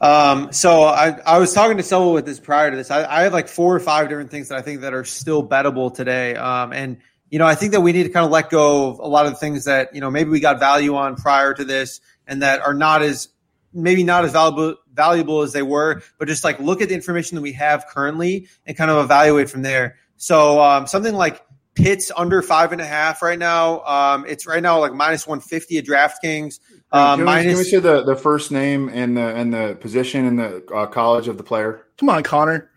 Um, 0.00 0.52
so 0.52 0.84
I, 0.84 1.18
I 1.26 1.38
was 1.38 1.52
talking 1.52 1.76
to 1.78 1.82
someone 1.82 2.14
with 2.14 2.24
this 2.24 2.38
prior 2.38 2.70
to 2.70 2.76
this. 2.76 2.90
I, 2.90 3.04
I 3.04 3.22
have 3.22 3.32
like 3.32 3.48
four 3.48 3.74
or 3.74 3.80
five 3.80 4.08
different 4.08 4.30
things 4.30 4.48
that 4.48 4.58
I 4.58 4.62
think 4.62 4.82
that 4.82 4.94
are 4.94 5.04
still 5.04 5.46
bettable 5.46 5.92
today. 5.92 6.36
Um, 6.36 6.72
and 6.72 6.98
you 7.30 7.38
know, 7.38 7.46
I 7.46 7.54
think 7.54 7.72
that 7.72 7.80
we 7.80 7.92
need 7.92 8.04
to 8.04 8.08
kind 8.08 8.24
of 8.24 8.30
let 8.32 8.50
go 8.50 8.90
of 8.90 8.98
a 8.98 9.06
lot 9.06 9.26
of 9.26 9.32
the 9.32 9.38
things 9.38 9.64
that, 9.64 9.94
you 9.94 10.00
know, 10.00 10.10
maybe 10.10 10.30
we 10.30 10.40
got 10.40 10.58
value 10.58 10.96
on 10.96 11.16
prior 11.16 11.54
to 11.54 11.64
this 11.64 12.00
and 12.26 12.42
that 12.42 12.60
are 12.60 12.74
not 12.74 13.02
as 13.02 13.28
maybe 13.72 14.02
not 14.02 14.24
as 14.24 14.32
valuable 14.32 14.76
valuable 14.92 15.42
as 15.42 15.52
they 15.52 15.62
were, 15.62 16.02
but 16.18 16.26
just 16.26 16.42
like 16.42 16.58
look 16.58 16.80
at 16.80 16.88
the 16.88 16.94
information 16.94 17.36
that 17.36 17.42
we 17.42 17.52
have 17.52 17.86
currently 17.86 18.48
and 18.66 18.76
kind 18.76 18.90
of 18.90 19.04
evaluate 19.04 19.50
from 19.50 19.62
there. 19.62 19.96
So 20.16 20.60
um, 20.60 20.86
something 20.86 21.14
like 21.14 21.44
Pitts 21.74 22.10
under 22.16 22.42
five 22.42 22.72
and 22.72 22.80
a 22.80 22.84
half 22.84 23.22
right 23.22 23.38
now. 23.38 23.84
Um, 23.84 24.26
it's 24.26 24.48
right 24.48 24.60
now 24.60 24.80
like 24.80 24.92
minus 24.92 25.28
one 25.28 25.38
fifty 25.38 25.78
at 25.78 25.84
DraftKings. 25.84 26.58
Um, 26.90 27.18
can, 27.18 27.18
we, 27.18 27.24
minus, 27.24 27.52
can 27.52 27.58
we 27.58 27.64
say 27.64 27.78
the, 27.78 28.02
the 28.02 28.16
first 28.16 28.50
name 28.50 28.88
and 28.88 29.16
the 29.16 29.36
and 29.36 29.54
the 29.54 29.76
position 29.80 30.24
in 30.24 30.34
the 30.34 30.64
uh, 30.74 30.86
college 30.86 31.28
of 31.28 31.36
the 31.36 31.44
player? 31.44 31.86
Come 31.96 32.08
on, 32.08 32.24
Connor. 32.24 32.68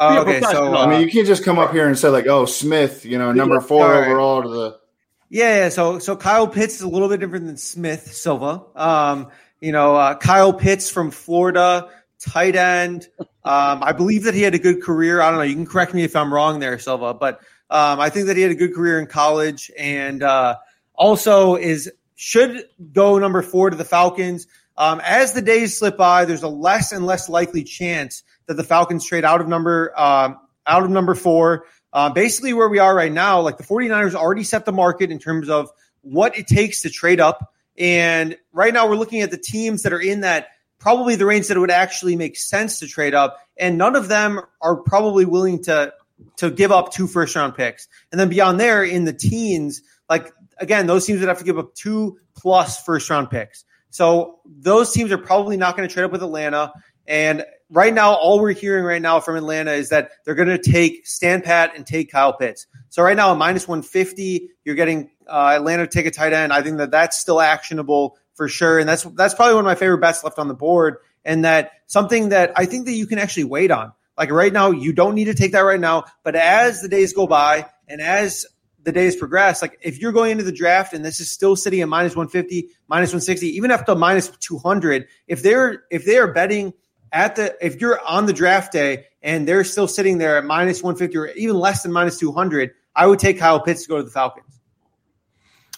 A 0.00 0.20
okay, 0.20 0.40
so 0.40 0.74
uh, 0.74 0.86
I 0.86 0.86
mean, 0.88 1.02
you 1.02 1.12
can't 1.12 1.26
just 1.26 1.44
come 1.44 1.58
up 1.58 1.72
here 1.72 1.86
and 1.86 1.98
say 1.98 2.08
like, 2.08 2.26
"Oh, 2.26 2.46
Smith," 2.46 3.04
you 3.04 3.18
know, 3.18 3.32
number 3.32 3.60
four 3.60 3.86
right. 3.86 4.08
overall 4.08 4.42
to 4.42 4.48
the. 4.48 4.80
Yeah, 5.28 5.64
yeah. 5.64 5.68
So 5.68 5.98
so 5.98 6.16
Kyle 6.16 6.48
Pitts 6.48 6.76
is 6.76 6.80
a 6.80 6.88
little 6.88 7.08
bit 7.08 7.20
different 7.20 7.46
than 7.46 7.58
Smith 7.58 8.14
Silva. 8.14 8.62
Um, 8.74 9.30
you 9.60 9.72
know, 9.72 9.94
uh, 9.94 10.16
Kyle 10.16 10.54
Pitts 10.54 10.90
from 10.90 11.10
Florida, 11.10 11.90
tight 12.18 12.56
end. 12.56 13.08
Um, 13.20 13.82
I 13.82 13.92
believe 13.92 14.24
that 14.24 14.32
he 14.32 14.40
had 14.40 14.54
a 14.54 14.58
good 14.58 14.82
career. 14.82 15.20
I 15.20 15.28
don't 15.28 15.38
know. 15.38 15.44
You 15.44 15.54
can 15.54 15.66
correct 15.66 15.92
me 15.92 16.02
if 16.02 16.16
I'm 16.16 16.32
wrong 16.32 16.60
there, 16.60 16.78
Silva, 16.78 17.12
but 17.12 17.40
um, 17.68 18.00
I 18.00 18.08
think 18.08 18.26
that 18.28 18.36
he 18.36 18.42
had 18.42 18.52
a 18.52 18.56
good 18.56 18.74
career 18.74 18.98
in 18.98 19.06
college, 19.06 19.70
and 19.78 20.22
uh, 20.22 20.56
also 20.94 21.56
is 21.56 21.92
should 22.16 22.64
go 22.92 23.18
number 23.18 23.42
four 23.42 23.68
to 23.68 23.76
the 23.76 23.84
Falcons. 23.84 24.46
Um, 24.78 25.00
as 25.04 25.34
the 25.34 25.42
days 25.42 25.78
slip 25.78 25.98
by, 25.98 26.24
there's 26.24 26.42
a 26.42 26.48
less 26.48 26.92
and 26.92 27.04
less 27.04 27.28
likely 27.28 27.64
chance 27.64 28.22
that 28.50 28.56
the 28.56 28.64
Falcons 28.64 29.06
trade 29.06 29.24
out 29.24 29.40
of 29.40 29.46
number 29.46 29.92
um, 29.96 30.36
out 30.66 30.82
of 30.82 30.90
number 30.90 31.14
four. 31.14 31.66
Uh, 31.92 32.10
basically, 32.10 32.52
where 32.52 32.68
we 32.68 32.80
are 32.80 32.92
right 32.92 33.12
now, 33.12 33.40
like 33.40 33.58
the 33.58 33.62
49ers 33.62 34.14
already 34.14 34.42
set 34.42 34.64
the 34.64 34.72
market 34.72 35.12
in 35.12 35.20
terms 35.20 35.48
of 35.48 35.70
what 36.02 36.36
it 36.36 36.48
takes 36.48 36.82
to 36.82 36.90
trade 36.90 37.20
up. 37.20 37.54
And 37.78 38.36
right 38.52 38.74
now, 38.74 38.88
we're 38.88 38.96
looking 38.96 39.22
at 39.22 39.30
the 39.30 39.38
teams 39.38 39.84
that 39.84 39.92
are 39.92 40.00
in 40.00 40.22
that 40.22 40.48
probably 40.80 41.14
the 41.14 41.26
range 41.26 41.46
that 41.46 41.56
it 41.56 41.60
would 41.60 41.70
actually 41.70 42.16
make 42.16 42.36
sense 42.36 42.80
to 42.80 42.88
trade 42.88 43.14
up. 43.14 43.38
And 43.56 43.78
none 43.78 43.94
of 43.94 44.08
them 44.08 44.40
are 44.60 44.74
probably 44.74 45.26
willing 45.26 45.62
to 45.64 45.94
to 46.38 46.50
give 46.50 46.72
up 46.72 46.92
two 46.92 47.06
first 47.06 47.36
round 47.36 47.54
picks. 47.54 47.86
And 48.10 48.20
then 48.20 48.28
beyond 48.28 48.58
there, 48.58 48.82
in 48.82 49.04
the 49.04 49.12
teens, 49.12 49.80
like 50.08 50.32
again, 50.58 50.88
those 50.88 51.06
teams 51.06 51.20
would 51.20 51.28
have 51.28 51.38
to 51.38 51.44
give 51.44 51.56
up 51.56 51.76
two 51.76 52.18
plus 52.34 52.82
first 52.82 53.08
round 53.10 53.30
picks. 53.30 53.64
So 53.90 54.40
those 54.44 54.92
teams 54.92 55.12
are 55.12 55.18
probably 55.18 55.56
not 55.56 55.76
going 55.76 55.88
to 55.88 55.92
trade 55.92 56.04
up 56.04 56.10
with 56.10 56.24
Atlanta. 56.24 56.72
And 57.06 57.44
right 57.70 57.94
now, 57.94 58.14
all 58.14 58.40
we're 58.40 58.52
hearing 58.52 58.84
right 58.84 59.00
now 59.00 59.20
from 59.20 59.36
Atlanta 59.36 59.72
is 59.72 59.90
that 59.90 60.10
they're 60.24 60.34
going 60.34 60.48
to 60.48 60.58
take 60.58 61.06
Stan 61.06 61.40
Pat 61.40 61.72
and 61.76 61.86
take 61.86 62.10
Kyle 62.10 62.32
Pitts. 62.32 62.66
So 62.88 63.02
right 63.02 63.16
now, 63.16 63.34
minus 63.34 63.66
150, 63.66 64.50
you're 64.64 64.74
getting 64.74 65.10
uh, 65.28 65.54
Atlanta 65.56 65.86
take 65.86 66.06
a 66.06 66.10
tight 66.10 66.32
end. 66.32 66.52
I 66.52 66.62
think 66.62 66.78
that 66.78 66.90
that's 66.90 67.16
still 67.16 67.40
actionable 67.40 68.18
for 68.34 68.48
sure. 68.48 68.78
And 68.78 68.88
that's 68.88 69.04
that's 69.04 69.34
probably 69.34 69.54
one 69.54 69.64
of 69.64 69.66
my 69.66 69.74
favorite 69.74 69.98
bets 69.98 70.24
left 70.24 70.38
on 70.38 70.48
the 70.48 70.54
board. 70.54 70.96
And 71.24 71.44
that 71.44 71.72
something 71.86 72.30
that 72.30 72.52
I 72.56 72.66
think 72.66 72.86
that 72.86 72.92
you 72.92 73.06
can 73.06 73.18
actually 73.18 73.44
wait 73.44 73.70
on. 73.70 73.92
Like 74.18 74.30
right 74.30 74.52
now, 74.52 74.70
you 74.70 74.92
don't 74.92 75.14
need 75.14 75.26
to 75.26 75.34
take 75.34 75.52
that 75.52 75.60
right 75.60 75.80
now. 75.80 76.04
But 76.24 76.36
as 76.36 76.82
the 76.82 76.88
days 76.88 77.12
go 77.12 77.26
by 77.26 77.66
and 77.88 78.00
as 78.00 78.44
the 78.82 78.92
days 78.92 79.16
progress, 79.16 79.62
like 79.62 79.78
if 79.82 79.98
you're 79.98 80.12
going 80.12 80.32
into 80.32 80.44
the 80.44 80.52
draft 80.52 80.92
and 80.94 81.04
this 81.04 81.20
is 81.20 81.30
still 81.30 81.56
sitting 81.56 81.80
at 81.80 81.88
minus 81.88 82.16
150, 82.16 82.68
minus 82.88 83.10
160, 83.10 83.46
even 83.56 83.70
up 83.70 83.86
to 83.86 83.94
minus 83.94 84.28
200, 84.28 85.06
if 85.26 85.42
they're 85.42 85.84
if 85.90 86.04
they 86.04 86.18
are 86.18 86.32
betting 86.32 86.72
at 87.12 87.36
the 87.36 87.56
if 87.64 87.80
you're 87.80 88.00
on 88.06 88.26
the 88.26 88.32
draft 88.32 88.72
day 88.72 89.06
and 89.22 89.46
they're 89.46 89.64
still 89.64 89.88
sitting 89.88 90.18
there 90.18 90.38
at 90.38 90.44
minus 90.44 90.82
150 90.82 91.16
or 91.18 91.28
even 91.36 91.56
less 91.58 91.82
than 91.82 91.92
minus 91.92 92.18
200, 92.18 92.72
I 92.94 93.06
would 93.06 93.18
take 93.18 93.38
Kyle 93.38 93.60
Pitts 93.60 93.82
to 93.84 93.88
go 93.88 93.96
to 93.98 94.02
the 94.02 94.10
Falcons. 94.10 94.60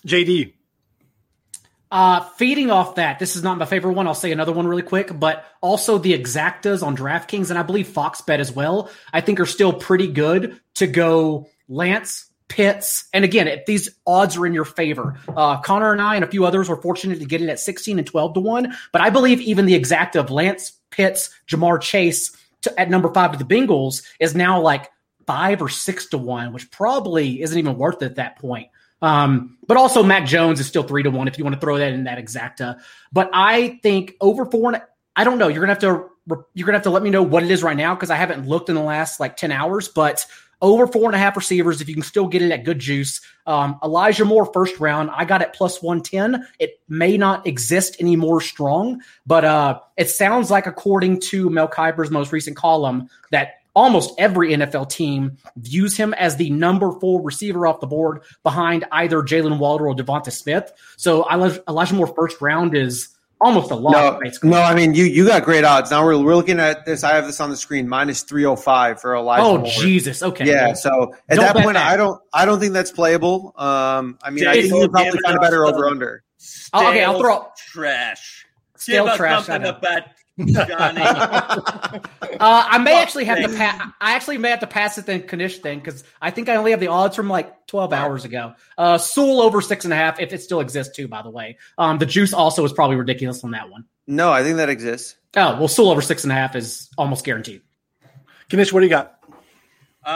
JD. 0.07 0.55
Uh, 1.91 2.21
feeding 2.39 2.71
off 2.71 2.95
that, 2.95 3.19
this 3.19 3.37
is 3.37 3.43
not 3.43 3.59
my 3.59 3.67
favorite 3.67 3.93
one. 3.93 4.07
I'll 4.07 4.15
say 4.15 4.33
another 4.33 4.53
one 4.53 4.67
really 4.67 4.83
quick, 4.83 5.11
but 5.19 5.45
also 5.61 5.99
the 5.99 6.19
exactas 6.19 6.83
on 6.83 6.97
DraftKings 6.97 7.51
and 7.51 7.59
I 7.59 7.63
believe 7.63 7.87
Fox 7.87 8.23
Bet 8.23 8.41
as 8.41 8.51
well. 8.51 8.91
I 9.13 9.21
think 9.21 9.41
are 9.41 9.47
still 9.47 9.75
pretty 9.75 10.09
good 10.09 10.59
to 10.77 10.87
go 10.87 11.49
Lance 11.69 12.31
Pitts. 12.49 13.09
And 13.13 13.27
again, 13.27 13.47
if 13.47 13.67
these 13.67 13.91
odds 14.07 14.39
are 14.39 14.47
in 14.47 14.55
your 14.55 14.65
favor, 14.65 15.19
uh, 15.37 15.61
Connor 15.61 15.93
and 15.93 16.01
I 16.01 16.15
and 16.15 16.25
a 16.25 16.29
few 16.29 16.47
others 16.47 16.69
were 16.71 16.81
fortunate 16.81 17.19
to 17.19 17.27
get 17.27 17.43
it 17.43 17.51
at 17.51 17.61
16 17.61 17.99
and 17.99 18.07
12 18.07 18.35
to 18.35 18.41
one. 18.41 18.75
But 18.91 19.03
I 19.03 19.11
believe 19.11 19.43
even 19.43 19.67
the 19.67 19.79
exacta 19.79 20.17
of 20.17 20.31
Lance 20.31 20.73
Pitts, 20.93 21.31
Ja'Marr 21.49 21.81
Chase 21.81 22.37
to, 22.63 22.81
at 22.81 22.89
number 22.89 23.13
five 23.13 23.33
to 23.33 23.39
the 23.39 23.45
Bengals 23.45 24.05
is 24.21 24.35
now 24.35 24.61
like 24.61 24.91
five 25.27 25.61
or 25.63 25.69
six 25.69 26.07
to 26.07 26.19
one, 26.19 26.53
which 26.53 26.71
probably 26.71 27.43
isn't 27.43 27.59
even 27.59 27.77
worth 27.77 28.03
it 28.03 28.07
at 28.07 28.15
that 28.17 28.39
point. 28.39 28.69
Um, 29.01 29.59
but 29.67 29.77
also 29.77 30.03
Mac 30.03 30.27
Jones 30.27 30.61
is 30.61 30.67
still 30.67 30.85
three 30.85 31.03
to 31.03 31.11
one 31.11 31.27
if 31.27 31.37
you 31.37 31.45
want 31.45 31.55
to 31.55 31.61
throw 31.61 31.79
that 31.79 31.93
in 31.93 32.05
that 32.05 32.19
exacta. 32.19 32.81
But 33.13 33.31
I 33.33 33.81
think 33.83 34.15
over 34.21 34.47
four, 34.47 34.73
and 34.73 34.83
I 35.17 35.25
don't 35.25 35.39
know. 35.39 35.49
You're 35.49 35.61
gonna 35.61 35.73
have 35.73 35.81
to 35.81 36.09
you're 36.55 36.67
gonna 36.67 36.79
have 36.79 36.85
to 36.85 36.91
let 36.91 37.03
me 37.03 37.11
know 37.11 37.23
what 37.23 37.43
it 37.43 37.51
is 37.51 37.65
right 37.65 37.77
now 37.77 37.95
because 37.97 38.11
I 38.11 38.17
haven't 38.17 38.47
looked 38.47 38.69
in 38.69 38.77
the 38.77 38.83
last 38.83 39.19
like 39.19 39.37
ten 39.37 39.51
hours. 39.51 39.89
But 39.89 40.25
over 40.63 40.87
four 40.87 41.07
and 41.07 41.15
a 41.15 41.19
half 41.19 41.37
receivers, 41.37 41.81
if 41.81 41.89
you 41.89 41.95
can 41.95 42.05
still 42.05 42.29
get 42.29 42.41
it 42.41 42.53
at 42.53 42.65
good 42.65 42.79
juice. 42.79 43.21
Um, 43.47 43.79
Elijah 43.83 44.25
Moore 44.25 44.47
first 44.47 44.79
round, 44.79 45.11
I 45.11 45.25
got 45.25 45.43
it 45.43 45.53
plus 45.53 45.83
one 45.83 46.01
ten. 46.01 46.47
It 46.59 46.81
may 46.89 47.19
not 47.19 47.47
exist 47.47 47.97
anymore 48.01 48.41
strong, 48.41 49.03
but 49.27 49.45
uh, 49.45 49.81
it 49.97 50.09
sounds 50.09 50.51
like 50.51 50.67
according 50.67 51.21
to 51.21 51.51
Mel 51.51 51.69
Kiper's 51.69 52.11
most 52.11 52.33
recent 52.33 52.57
column 52.57 53.11
that 53.33 53.57
almost 53.75 54.15
every 54.19 54.51
NFL 54.51 54.89
team 54.89 55.37
views 55.57 55.97
him 55.97 56.15
as 56.15 56.37
the 56.37 56.51
number 56.51 56.93
four 57.01 57.23
receiver 57.23 57.67
off 57.67 57.81
the 57.81 57.87
board 57.87 58.23
behind 58.43 58.85
either 58.93 59.23
Jaylen 59.23 59.59
Waddle 59.59 59.89
or 59.89 59.95
Devonta 59.95 60.31
Smith. 60.31 60.73
So 60.97 61.29
Elijah 61.31 61.95
Moore 61.95 62.07
first 62.07 62.41
round 62.41 62.77
is 62.77 63.09
almost 63.43 63.71
a 63.71 63.75
lot. 63.75 64.21
No, 64.43 64.51
no, 64.51 64.63
I 64.63 64.75
mean 64.75 64.95
you 64.95 65.05
you 65.05 65.27
got 65.27 65.43
great 65.45 65.65
odds. 65.65 65.91
Now 65.91 66.05
we're, 66.05 66.17
we're 66.23 66.37
looking 66.37 66.61
at 66.61 66.87
this. 66.87 67.05
I 67.05 67.15
have 67.15 67.27
this 67.27 67.41
on 67.41 67.51
the 67.51 67.57
screen 67.57 67.89
minus 67.89 68.23
three 68.23 68.45
hundred 68.45 68.63
five 68.63 69.01
for 69.01 69.15
a 69.15 69.19
Elijah. 69.21 69.43
Oh 69.45 69.59
Moore. 69.59 69.67
Jesus! 69.69 70.23
Okay, 70.23 70.47
Yeah, 70.47 70.73
so 70.75 71.15
at 71.29 71.37
Don't 71.37 71.45
that 71.55 71.63
point, 71.63 71.75
that. 71.75 71.91
I 71.93 71.97
don't 71.97 72.21
I 72.33 72.45
don't 72.45 72.61
think 72.61 72.73
that's 72.73 72.91
playable. 72.93 73.53
Um, 73.57 74.19
I 74.23 74.31
mean, 74.31 74.47
I 74.47 74.53
think 74.55 74.65
you 74.67 74.71
so 74.83 74.89
probably 74.89 75.11
give 75.13 75.21
find 75.25 75.35
a 75.37 75.41
it 75.41 75.43
better 75.43 75.67
over 75.67 75.87
under. 75.87 76.25
Oh, 76.73 76.89
okay, 76.89 77.05
I'll 77.05 77.13
Stale 77.15 77.21
throw- 77.21 77.47
trash. 77.57 78.47
Stale 78.77 79.05
Give 79.05 79.13
us 79.13 79.17
trash, 79.19 79.33
I 79.33 79.43
something 79.43 79.63
know. 79.63 79.73
to 79.75 79.81
bet, 79.81 80.17
Johnny. 80.39 81.03
Uh, 82.41 82.65
I 82.67 82.79
may 82.79 82.93
Fuck 82.93 83.03
actually 83.03 83.25
have 83.27 83.43
to 83.43 83.49
pass. 83.57 83.93
I 84.01 84.15
actually 84.15 84.39
may 84.39 84.51
have 84.51 84.61
to 84.61 84.67
pass 84.67 84.97
it 84.99 85.07
then 85.07 85.27
Knish 85.31 85.59
thing 85.59 85.79
because 85.79 86.03
I 86.21 86.31
think 86.31 86.49
I 86.49 86.57
only 86.57 86.73
have 86.73 86.81
the 86.81 86.89
odds 86.89 87.15
from 87.15 87.29
like 87.29 87.67
twelve 87.69 87.93
hours 87.93 88.25
ago. 88.25 88.55
Uh, 88.77 88.99
Sewell 88.99 89.43
over 89.43 89.61
six 89.61 89.85
and 89.85 89.93
a 89.93 89.97
half 89.97 90.19
if 90.19 90.33
it 90.33 90.43
still 90.43 90.61
exists 90.61 90.97
too. 90.97 91.07
By 91.07 91.23
the 91.23 91.31
way, 91.31 91.59
um, 91.79 91.99
the 91.99 92.07
juice 92.07 92.33
also 92.33 92.65
is 92.65 92.73
probably 92.73 92.97
ridiculous 92.97 93.45
on 93.45 93.53
that 93.53 93.71
one. 93.71 93.85
No, 94.09 94.33
I 94.33 94.43
think 94.43 94.57
that 94.57 94.71
exists. 94.71 95.17
Oh 95.37 95.57
well, 95.59 95.69
Sewell 95.69 95.91
over 95.91 96.03
six 96.03 96.25
and 96.25 96.33
a 96.33 96.35
half 96.35 96.57
is 96.57 96.89
almost 96.99 97.25
guaranteed. 97.25 97.61
Ganesh, 98.49 98.73
what 98.73 98.81
do 98.81 98.87
you 98.87 98.91
got? 98.91 99.19
Uh, 100.05 100.09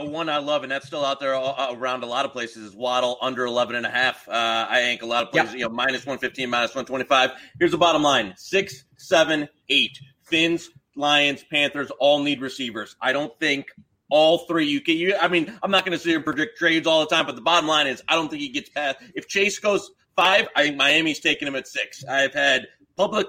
uh, 0.00 0.04
one 0.06 0.28
I 0.28 0.38
love, 0.38 0.62
and 0.62 0.72
that's 0.72 0.86
still 0.86 1.04
out 1.04 1.20
there 1.20 1.34
uh, 1.34 1.72
around 1.74 2.02
a 2.02 2.06
lot 2.06 2.24
of 2.24 2.32
places, 2.32 2.64
is 2.68 2.74
Waddle 2.74 3.18
under 3.20 3.44
11 3.44 3.76
and 3.76 3.84
a 3.84 3.90
half. 3.90 4.26
Uh, 4.26 4.66
I 4.70 4.80
think 4.80 5.02
a 5.02 5.06
lot 5.06 5.22
of 5.22 5.30
places, 5.32 5.50
Yep. 5.52 5.58
you 5.58 5.64
know, 5.68 5.74
minus 5.74 6.06
115, 6.06 6.48
minus 6.48 6.70
125. 6.74 7.32
Here's 7.58 7.70
the 7.70 7.78
bottom 7.78 8.02
line 8.02 8.32
six, 8.36 8.84
seven, 8.96 9.48
eight. 9.68 9.98
Finns, 10.22 10.70
Lions, 10.96 11.44
Panthers 11.50 11.90
all 11.98 12.22
need 12.22 12.40
receivers. 12.40 12.96
I 13.02 13.12
don't 13.12 13.38
think 13.38 13.66
all 14.10 14.38
three 14.46 14.66
you 14.66 14.80
can. 14.80 14.96
You, 14.96 15.16
I 15.16 15.28
mean, 15.28 15.52
I'm 15.62 15.70
not 15.70 15.84
going 15.84 15.92
to 15.96 15.98
sit 15.98 16.08
here 16.08 16.16
and 16.16 16.24
predict 16.24 16.56
trades 16.56 16.86
all 16.86 17.00
the 17.00 17.14
time, 17.14 17.26
but 17.26 17.34
the 17.34 17.42
bottom 17.42 17.68
line 17.68 17.86
is 17.86 18.02
I 18.08 18.14
don't 18.14 18.28
think 18.30 18.40
he 18.40 18.48
gets 18.48 18.70
past. 18.70 18.96
If 19.14 19.28
Chase 19.28 19.58
goes 19.58 19.90
five, 20.16 20.48
I 20.56 20.62
think 20.64 20.76
Miami's 20.76 21.20
taking 21.20 21.46
him 21.48 21.56
at 21.56 21.68
six. 21.68 22.02
I've 22.04 22.32
had 22.32 22.68
public 22.96 23.26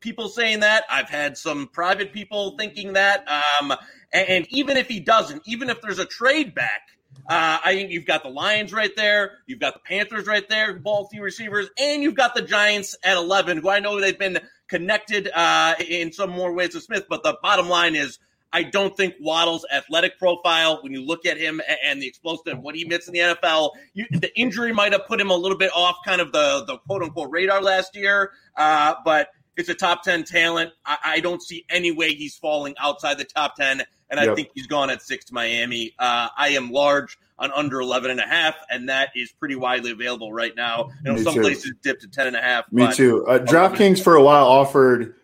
people 0.00 0.28
saying 0.28 0.60
that. 0.60 0.84
I've 0.90 1.08
had 1.08 1.36
some 1.36 1.66
private 1.68 2.12
people 2.12 2.56
thinking 2.56 2.92
that. 2.94 3.26
Um, 3.60 3.74
and, 4.14 4.28
and 4.28 4.46
even 4.50 4.78
if 4.78 4.88
he 4.88 5.00
doesn't, 5.00 5.42
even 5.44 5.68
if 5.68 5.82
there's 5.82 5.98
a 5.98 6.06
trade 6.06 6.54
back, 6.54 6.88
uh, 7.28 7.58
I 7.64 7.74
think 7.74 7.90
you've 7.90 8.06
got 8.06 8.22
the 8.22 8.28
Lions 8.28 8.72
right 8.72 8.94
there. 8.96 9.38
You've 9.46 9.60
got 9.60 9.74
the 9.74 9.80
Panthers 9.80 10.26
right 10.26 10.48
there, 10.48 10.74
ball 10.74 11.08
few 11.08 11.22
receivers, 11.22 11.68
and 11.78 12.02
you've 12.02 12.14
got 12.14 12.34
the 12.34 12.42
Giants 12.42 12.96
at 13.02 13.16
11, 13.16 13.58
who 13.58 13.68
I 13.68 13.80
know 13.80 14.00
they've 14.00 14.18
been 14.18 14.40
connected 14.68 15.30
uh, 15.34 15.74
in 15.86 16.12
some 16.12 16.30
more 16.30 16.52
ways 16.52 16.70
to 16.70 16.80
Smith. 16.80 17.04
But 17.08 17.22
the 17.22 17.38
bottom 17.42 17.68
line 17.68 17.94
is, 17.94 18.18
I 18.52 18.62
don't 18.62 18.96
think 18.96 19.14
Waddle's 19.20 19.66
athletic 19.72 20.18
profile, 20.18 20.80
when 20.82 20.92
you 20.92 21.02
look 21.02 21.26
at 21.26 21.38
him 21.38 21.60
and 21.84 22.00
the 22.00 22.06
explosive, 22.06 22.58
what 22.60 22.76
he 22.76 22.84
meets 22.84 23.08
in 23.08 23.14
the 23.14 23.20
NFL, 23.20 23.70
you, 23.94 24.06
the 24.10 24.30
injury 24.38 24.72
might 24.72 24.92
have 24.92 25.06
put 25.06 25.20
him 25.20 25.30
a 25.30 25.36
little 25.36 25.58
bit 25.58 25.72
off 25.74 25.96
kind 26.04 26.20
of 26.20 26.30
the, 26.30 26.64
the 26.66 26.78
quote 26.78 27.02
unquote 27.02 27.30
radar 27.30 27.62
last 27.62 27.96
year. 27.96 28.32
Uh, 28.56 28.94
but 29.04 29.30
it's 29.56 29.68
a 29.68 29.74
top 29.74 30.02
10 30.02 30.24
talent. 30.24 30.72
I, 30.84 30.98
I 31.04 31.20
don't 31.20 31.42
see 31.42 31.64
any 31.70 31.90
way 31.90 32.14
he's 32.14 32.36
falling 32.36 32.74
outside 32.78 33.18
the 33.18 33.24
top 33.24 33.56
10. 33.56 33.82
And 34.18 34.30
I 34.30 34.34
think 34.34 34.50
he's 34.54 34.66
gone 34.66 34.90
at 34.90 35.02
six 35.02 35.24
to 35.26 35.34
Miami. 35.34 35.94
Uh, 35.98 36.28
I 36.36 36.50
am 36.50 36.70
large 36.70 37.18
on 37.38 37.50
under 37.52 37.80
11 37.80 38.10
and 38.12 38.20
a 38.20 38.26
half, 38.26 38.54
and 38.70 38.88
that 38.88 39.10
is 39.16 39.32
pretty 39.32 39.56
widely 39.56 39.90
available 39.90 40.32
right 40.32 40.54
now. 40.54 40.90
You 41.04 41.10
know, 41.12 41.14
Me 41.18 41.22
some 41.24 41.34
too. 41.34 41.40
places 41.40 41.72
dipped 41.82 42.02
to 42.02 42.08
10 42.08 42.28
and 42.28 42.36
a 42.36 42.40
half. 42.40 42.70
Me 42.72 42.92
too. 42.94 43.26
Uh, 43.26 43.38
DraftKings 43.40 44.02
for 44.02 44.14
a 44.14 44.22
while 44.22 44.46
offered 44.46 45.14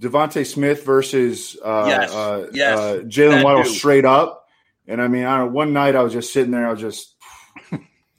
Devonta 0.00 0.46
Smith 0.46 0.84
versus 0.84 1.56
uh, 1.62 1.84
Yes. 1.88 2.14
uh, 2.14 2.48
Yes. 2.52 2.78
uh, 2.78 2.98
Jaylen 3.04 3.44
Waddle 3.44 3.64
straight 3.64 4.04
up. 4.04 4.48
And 4.86 5.02
I 5.02 5.08
mean, 5.08 5.24
I 5.24 5.38
don't, 5.38 5.52
one 5.52 5.74
night 5.74 5.94
I 5.94 6.02
was 6.02 6.14
just 6.14 6.32
sitting 6.32 6.50
there, 6.52 6.66
I 6.66 6.70
was 6.70 6.80
just 6.80 7.14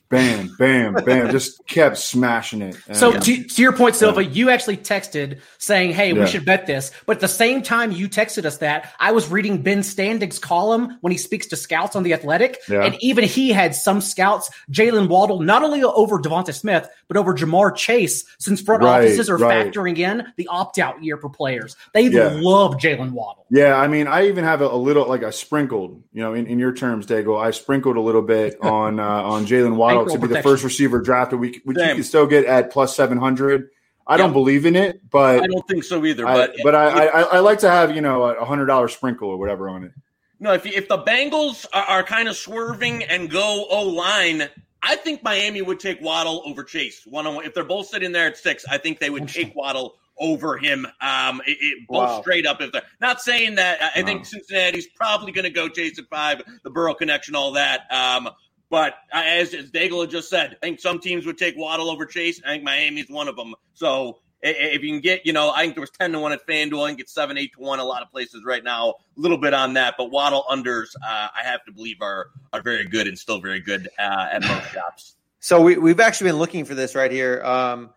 bam, 0.09 0.55
bam, 0.57 0.93
bam, 0.93 1.31
just 1.31 1.65
kept 1.67 1.97
smashing 1.97 2.61
it. 2.61 2.75
And 2.87 2.97
So 2.97 3.11
to, 3.13 3.43
to 3.43 3.61
your 3.61 3.73
point, 3.73 3.95
Silva, 3.95 4.23
Yeah. 4.23 4.29
you 4.31 4.49
actually 4.49 4.77
texted 4.77 5.39
saying, 5.57 5.93
"Hey, 5.93 6.11
Yeah. 6.11 6.21
we 6.21 6.27
should 6.27 6.45
bet 6.45 6.65
this." 6.65 6.91
But 7.05 7.17
at 7.17 7.21
the 7.21 7.27
same 7.27 7.61
time 7.61 7.91
you 7.91 8.09
texted 8.09 8.45
us 8.45 8.57
that, 8.57 8.91
I 8.99 9.11
was 9.11 9.29
reading 9.29 9.61
Ben 9.61 9.79
Standig's 9.79 10.39
column 10.39 10.97
when 11.01 11.11
he 11.11 11.17
speaks 11.17 11.47
to 11.47 11.55
scouts 11.55 11.95
on 11.95 12.03
the 12.03 12.13
Athletic, 12.13 12.57
Yeah. 12.67 12.83
and 12.83 12.97
even 13.01 13.23
he 13.23 13.49
had 13.51 13.75
some 13.75 14.01
scouts, 14.01 14.49
Jaylen 14.71 15.07
Waddle, 15.09 15.41
not 15.41 15.63
only 15.63 15.83
over 15.83 16.17
Devonta 16.19 16.53
Smith, 16.53 16.87
but 17.07 17.17
over 17.17 17.33
Ja'Marr 17.33 17.75
Chase, 17.75 18.23
since 18.39 18.61
front 18.61 18.83
Right, 18.83 19.03
offices 19.05 19.29
are 19.29 19.37
right. 19.37 19.71
factoring 19.71 19.97
in 19.97 20.25
the 20.37 20.47
opt-out 20.47 21.03
year 21.03 21.17
for 21.17 21.29
players. 21.29 21.75
They 21.93 22.09
love 22.09 22.75
Jaylen 22.77 23.11
Waddle. 23.11 23.45
Yeah, 23.51 23.75
I 23.77 23.87
mean, 23.87 24.05
I 24.07 24.27
even 24.27 24.43
have 24.43 24.61
a, 24.61 24.67
a 24.67 24.75
little 24.77 25.07
like 25.07 25.23
I 25.23 25.31
sprinkled, 25.31 26.03
you 26.13 26.21
know, 26.21 26.33
in, 26.35 26.45
in 26.45 26.59
your 26.59 26.71
terms, 26.71 27.07
Dago. 27.07 27.39
I 27.41 27.49
sprinkled 27.51 27.97
a 27.97 28.01
little 28.01 28.21
bit 28.21 28.57
on 28.61 28.99
uh, 28.99 29.03
on 29.03 29.45
Jaylen 29.45 29.75
Waddle 29.75 29.98
To 30.07 30.17
be 30.19 30.27
the 30.27 30.41
first 30.41 30.63
receiver 30.63 31.01
drafted. 31.01 31.39
We, 31.39 31.61
we 31.65 31.75
you 31.75 31.95
can 31.95 32.03
still 32.03 32.27
get 32.27 32.45
at 32.45 32.71
plus 32.71 32.95
seven 32.95 33.17
hundred. 33.17 33.69
I 34.07 34.17
don't 34.17 34.33
believe 34.33 34.65
in 34.65 34.75
it, 34.75 35.07
but 35.11 35.43
I 35.43 35.47
don't 35.47 35.67
think 35.67 35.83
so 35.83 36.03
either. 36.05 36.25
I, 36.27 36.33
But 36.47 36.55
but 36.63 36.75
I, 36.75 37.05
I 37.07 37.21
I 37.21 37.39
like 37.39 37.59
to 37.59 37.69
have 37.69 37.95
you 37.95 38.01
know 38.01 38.23
a 38.23 38.45
hundred 38.45 38.65
dollar 38.65 38.87
sprinkle 38.87 39.29
or 39.29 39.37
whatever 39.37 39.69
on 39.69 39.83
it. 39.83 39.91
No, 40.39 40.53
if 40.53 40.65
if 40.65 40.87
the 40.87 40.97
Bengals 40.97 41.65
are, 41.73 41.83
are 41.83 42.03
kind 42.03 42.27
of 42.29 42.35
swerving 42.35 43.03
and 43.03 43.29
go 43.29 43.67
O 43.69 43.83
line, 43.83 44.49
I 44.81 44.95
think 44.95 45.21
Miami 45.21 45.61
would 45.61 45.79
take 45.79 46.01
Waddle 46.01 46.41
over 46.45 46.63
Chase 46.63 47.03
one 47.05 47.27
on 47.27 47.35
one. 47.35 47.45
If 47.45 47.53
they're 47.53 47.63
both 47.63 47.87
sitting 47.87 48.11
there 48.11 48.27
at 48.27 48.37
six, 48.37 48.65
I 48.69 48.77
think 48.79 48.99
they 48.99 49.09
would 49.09 49.27
take 49.27 49.53
Waddle 49.55 49.95
over 50.17 50.57
him. 50.57 50.85
Um, 51.01 51.41
it, 51.45 51.57
it- 51.61 51.87
both 51.87 52.09
Wow. 52.09 52.21
straight 52.21 52.45
up. 52.45 52.61
If 52.61 52.71
they're 52.71 52.81
not 52.99 53.21
saying 53.21 53.55
that, 53.55 53.81
I, 53.81 53.99
I 53.99 54.03
think 54.03 54.21
Wow. 54.21 54.23
Cincinnati's 54.25 54.87
probably 54.87 55.31
going 55.31 55.43
to 55.45 55.49
go 55.49 55.69
Chase 55.69 55.99
at 55.99 56.05
five, 56.09 56.41
the 56.63 56.69
Burrow 56.69 56.93
connection, 56.93 57.35
all 57.35 57.51
that. 57.53 57.81
Um, 57.91 58.29
but 58.69 58.93
as, 59.11 59.53
as 59.53 59.71
Daigle 59.71 60.09
just 60.09 60.29
said, 60.29 60.57
I 60.61 60.65
think 60.65 60.79
some 60.79 60.99
teams 60.99 61.25
would 61.25 61.37
take 61.37 61.55
Waddle 61.57 61.89
over 61.89 62.05
Chase. 62.05 62.41
I 62.45 62.49
think 62.49 62.63
Miami's 62.63 63.09
one 63.09 63.27
of 63.27 63.35
them. 63.35 63.55
So 63.73 64.19
i- 64.43 64.47
i- 64.49 64.51
if 64.51 64.83
you 64.83 64.89
can 64.89 65.01
get, 65.01 65.25
you 65.25 65.33
know, 65.33 65.51
I 65.51 65.61
think 65.63 65.75
there 65.75 65.81
was 65.81 65.89
10 65.91 66.11
to 66.13 66.19
1 66.19 66.31
at 66.33 66.45
FanDuel. 66.47 66.83
I 66.85 66.87
think 66.89 66.99
it's 66.99 67.13
7, 67.13 67.37
8 67.37 67.51
to 67.55 67.59
1 67.61 67.79
a 67.79 67.83
lot 67.83 68.01
of 68.03 68.11
places 68.11 68.43
right 68.45 68.63
now. 68.63 68.89
A 68.89 68.93
little 69.19 69.37
bit 69.37 69.53
on 69.53 69.73
that. 69.73 69.95
But 69.97 70.11
Waddle 70.11 70.45
unders, 70.49 70.87
uh, 71.03 71.27
I 71.35 71.43
have 71.43 71.63
to 71.65 71.71
believe, 71.71 71.97
are 72.01 72.27
are 72.53 72.61
very 72.61 72.85
good 72.85 73.07
and 73.07 73.17
still 73.17 73.39
very 73.41 73.59
good 73.59 73.89
uh, 73.99 74.27
at 74.33 74.41
most 74.43 74.71
shops. 74.71 75.15
So 75.39 75.61
we, 75.61 75.77
we've 75.77 75.99
actually 75.99 76.29
been 76.31 76.39
looking 76.39 76.65
for 76.65 76.75
this 76.75 76.95
right 76.95 77.11
here, 77.11 77.41
um, 77.43 77.91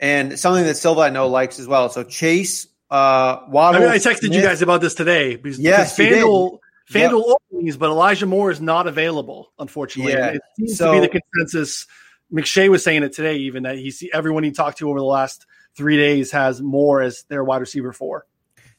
and 0.00 0.38
something 0.38 0.64
that 0.64 0.76
Silva 0.76 1.02
I 1.02 1.10
know 1.10 1.28
likes 1.28 1.58
as 1.58 1.66
well. 1.66 1.88
So 1.90 2.02
Chase, 2.04 2.66
uh, 2.90 2.94
I 2.94 3.48
Waddle. 3.48 3.80
mean, 3.82 3.90
I 3.90 3.98
texted 3.98 4.32
you 4.32 4.40
guys 4.42 4.62
about 4.62 4.80
this 4.80 4.94
today 4.94 5.36
because, 5.36 5.58
Yes, 5.58 5.96
because 5.96 6.10
you 6.10 6.50
did. 6.50 6.58
FanDuel, 6.90 7.24
Yep. 7.26 7.36
Openings, 7.52 7.76
but 7.76 7.90
Elijah 7.90 8.26
Moore 8.26 8.50
is 8.50 8.60
not 8.60 8.86
available, 8.86 9.52
unfortunately. 9.58 10.12
Yeah. 10.12 10.28
It 10.28 10.40
seems 10.56 10.78
So- 10.78 10.94
to 10.94 11.00
be 11.00 11.06
the 11.06 11.20
consensus. 11.20 11.86
McShay 12.32 12.68
was 12.68 12.82
saying 12.82 13.02
it 13.04 13.12
today, 13.12 13.36
even 13.36 13.62
that 13.64 13.76
he 13.76 13.90
see 13.90 14.10
everyone 14.12 14.42
he 14.42 14.50
talked 14.50 14.78
to 14.78 14.88
over 14.90 14.98
the 14.98 15.04
last 15.04 15.46
three 15.76 15.96
days 15.96 16.32
has 16.32 16.60
Moore 16.60 17.00
as 17.00 17.24
their 17.28 17.44
wide 17.44 17.60
receiver 17.60 17.92
four. 17.92 18.26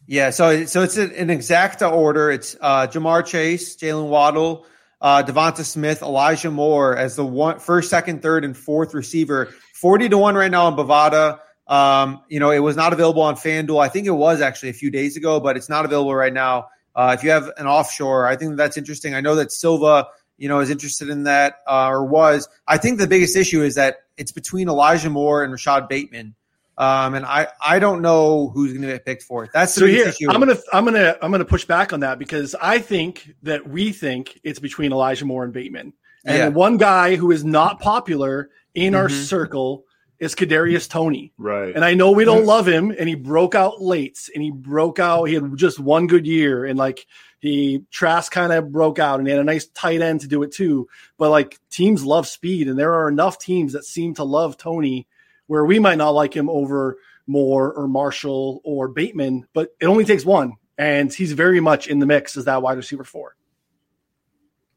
Yeah, 0.05 0.31
so 0.31 0.65
so 0.65 0.83
it's 0.83 0.97
an, 0.97 1.11
an 1.13 1.27
exacta 1.29 1.91
order. 1.91 2.29
It's 2.31 2.55
uh, 2.59 2.87
Ja'Marr 2.87 3.25
Chase, 3.25 3.75
Jaylen 3.77 4.07
Waddle, 4.09 4.65
uh, 5.01 5.23
Devonta 5.23 5.63
Smith, 5.63 6.01
Elijah 6.01 6.51
Moore 6.51 6.95
as 6.97 7.15
the 7.15 7.25
one 7.25 7.59
first, 7.59 7.89
second, 7.89 8.21
third, 8.21 8.43
and 8.43 8.55
fourth 8.55 8.93
receiver. 8.93 9.53
Forty 9.73 10.09
to 10.09 10.17
one 10.17 10.35
right 10.35 10.51
now 10.51 10.65
on 10.65 10.75
Bovada. 10.75 11.39
Um, 11.67 12.21
you 12.29 12.39
know, 12.39 12.51
it 12.51 12.59
was 12.59 12.75
not 12.75 12.93
available 12.93 13.21
on 13.21 13.35
FanDuel. 13.35 13.81
I 13.83 13.89
think 13.89 14.07
it 14.07 14.11
was 14.11 14.39
actually 14.41 14.69
a 14.69 14.73
few 14.73 14.89
days 14.91 15.17
ago, 15.17 15.39
but 15.39 15.57
it's 15.57 15.69
not 15.69 15.83
available 15.85 16.15
right 16.15 16.33
now. 16.33 16.67
Uh, 16.97 17.15
if 17.17 17.23
you 17.23 17.29
have 17.29 17.51
an 17.57 17.67
offshore, 17.67 18.25
I 18.27 18.35
think 18.35 18.57
that's 18.57 18.75
interesting. 18.75 19.13
I 19.13 19.21
know 19.21 19.35
that 19.35 19.51
Silva, 19.51 20.07
you 20.37 20.49
know, 20.49 20.59
is 20.59 20.71
interested 20.71 21.09
in 21.09 21.23
that 21.23 21.59
uh, 21.67 21.89
or 21.89 22.03
was. 22.03 22.49
I 22.67 22.77
think 22.77 22.97
the 22.97 23.05
biggest 23.07 23.35
issue 23.37 23.61
is 23.61 23.75
that 23.75 23.97
it's 24.17 24.31
between 24.31 24.67
Elijah 24.67 25.11
Moore 25.11 25.43
and 25.43 25.51
Rashod 25.51 25.87
Bateman. 25.87 26.33
Um, 26.79 27.13
and 27.15 27.23
I, 27.25 27.47
I 27.63 27.79
don't 27.79 28.01
know 28.01 28.49
who's 28.49 28.71
going 28.71 28.81
to 28.83 28.87
get 28.87 29.05
picked 29.05 29.23
for 29.23 29.43
it. 29.43 29.51
That's 29.53 29.73
the 29.75 29.81
So 29.81 29.85
here, 29.87 30.07
issue. 30.09 30.29
I'm 30.29 30.39
gonna, 30.39 30.57
I'm 30.73 30.85
gonna, 30.85 31.15
I'm 31.21 31.31
gonna 31.31 31.45
push 31.45 31.65
back 31.65 31.91
on 31.93 32.01
that 32.01 32.19
because 32.19 32.55
I 32.59 32.79
think 32.79 33.33
that 33.43 33.67
we 33.67 33.91
think 33.91 34.39
it's 34.43 34.59
between 34.59 34.91
Elijah 34.91 35.25
Moore 35.25 35.43
and 35.43 35.51
Bateman, 35.53 35.93
and 36.25 36.37
Yeah. 36.37 36.47
one 36.49 36.77
guy 36.77 37.15
who 37.15 37.31
is 37.31 37.43
not 37.43 37.79
popular 37.79 38.49
in 38.75 38.93
our 38.93 39.07
Mhm. 39.07 39.25
circle 39.25 39.85
is 40.19 40.35
Kadarius 40.35 40.89
Toney. 40.89 41.31
Right. 41.37 41.75
And 41.75 41.85
I 41.85 41.93
know 41.93 42.11
we 42.11 42.25
don't 42.25 42.45
love 42.45 42.67
him, 42.67 42.91
and 42.91 43.07
he 43.07 43.15
broke 43.15 43.55
out 43.55 43.81
late, 43.81 44.29
and 44.33 44.43
he 44.43 44.51
broke 44.51 44.99
out. 44.99 45.25
He 45.25 45.35
had 45.35 45.55
just 45.55 45.79
one 45.79 46.07
good 46.07 46.25
year, 46.25 46.65
and 46.65 46.77
like 46.77 47.05
he 47.39 47.83
Trask 47.91 48.31
kind 48.31 48.51
of 48.51 48.71
broke 48.71 48.99
out, 48.99 49.19
and 49.19 49.27
he 49.27 49.31
had 49.31 49.41
a 49.41 49.45
nice 49.45 49.67
tight 49.67 50.01
end 50.01 50.21
to 50.21 50.27
do 50.27 50.43
it 50.43 50.51
too. 50.51 50.87
But 51.17 51.29
like 51.29 51.59
teams 51.69 52.03
love 52.03 52.27
speed, 52.27 52.67
and 52.67 52.77
there 52.77 52.95
are 52.95 53.07
enough 53.07 53.37
teams 53.37 53.73
that 53.73 53.85
seem 53.85 54.15
to 54.15 54.23
love 54.23 54.57
Toney, 54.57 55.07
where 55.45 55.65
we 55.65 55.79
might 55.79 55.97
not 55.97 56.11
like 56.11 56.35
him 56.35 56.49
over 56.49 56.97
Moore 57.27 57.71
or 57.73 57.87
Marshall 57.87 58.61
or 58.63 58.87
Bateman, 58.87 59.47
but 59.53 59.69
it 59.79 59.85
only 59.85 60.05
takes 60.05 60.25
one, 60.25 60.53
and 60.77 61.13
he's 61.13 61.33
very 61.33 61.59
much 61.59 61.87
in 61.87 61.99
the 61.99 62.05
mix 62.05 62.37
as 62.37 62.45
that 62.45 62.61
wide 62.61 62.77
receiver 62.77 63.03
four. 63.03 63.35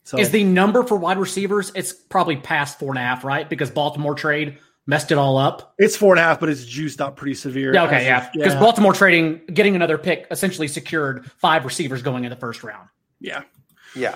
So 0.04 0.18
Is 0.18 0.30
the 0.30 0.44
number 0.44 0.82
for 0.82 0.96
wide 0.96 1.18
receivers? 1.18 1.70
It's 1.74 1.92
probably 1.92 2.36
past 2.36 2.78
four 2.78 2.88
and 2.88 2.98
a 2.98 3.02
half, 3.02 3.22
right? 3.22 3.48
Because 3.48 3.70
Baltimore 3.70 4.14
trade 4.14 4.58
messed 4.90 5.10
it 5.10 5.16
all 5.16 5.38
up. 5.38 5.72
it's 5.78 5.96
four 5.96 6.12
and 6.12 6.20
a 6.20 6.22
half, 6.22 6.38
but 6.40 6.50
it's 6.50 6.66
juiced 6.66 7.00
up 7.00 7.16
pretty 7.16 7.34
severe. 7.34 7.72
Yeah, 7.72 7.84
okay, 7.84 8.04
yeah. 8.04 8.28
Because 8.34 8.54
Baltimore 8.56 8.92
trading, 8.92 9.40
getting 9.46 9.74
another 9.74 9.96
pick, 9.96 10.26
essentially 10.30 10.68
secured 10.68 11.30
five 11.38 11.64
receivers 11.64 12.02
going 12.02 12.24
in 12.24 12.30
the 12.30 12.36
first 12.36 12.62
round. 12.62 12.88
yeah. 13.20 13.42
Yeah. 13.96 14.14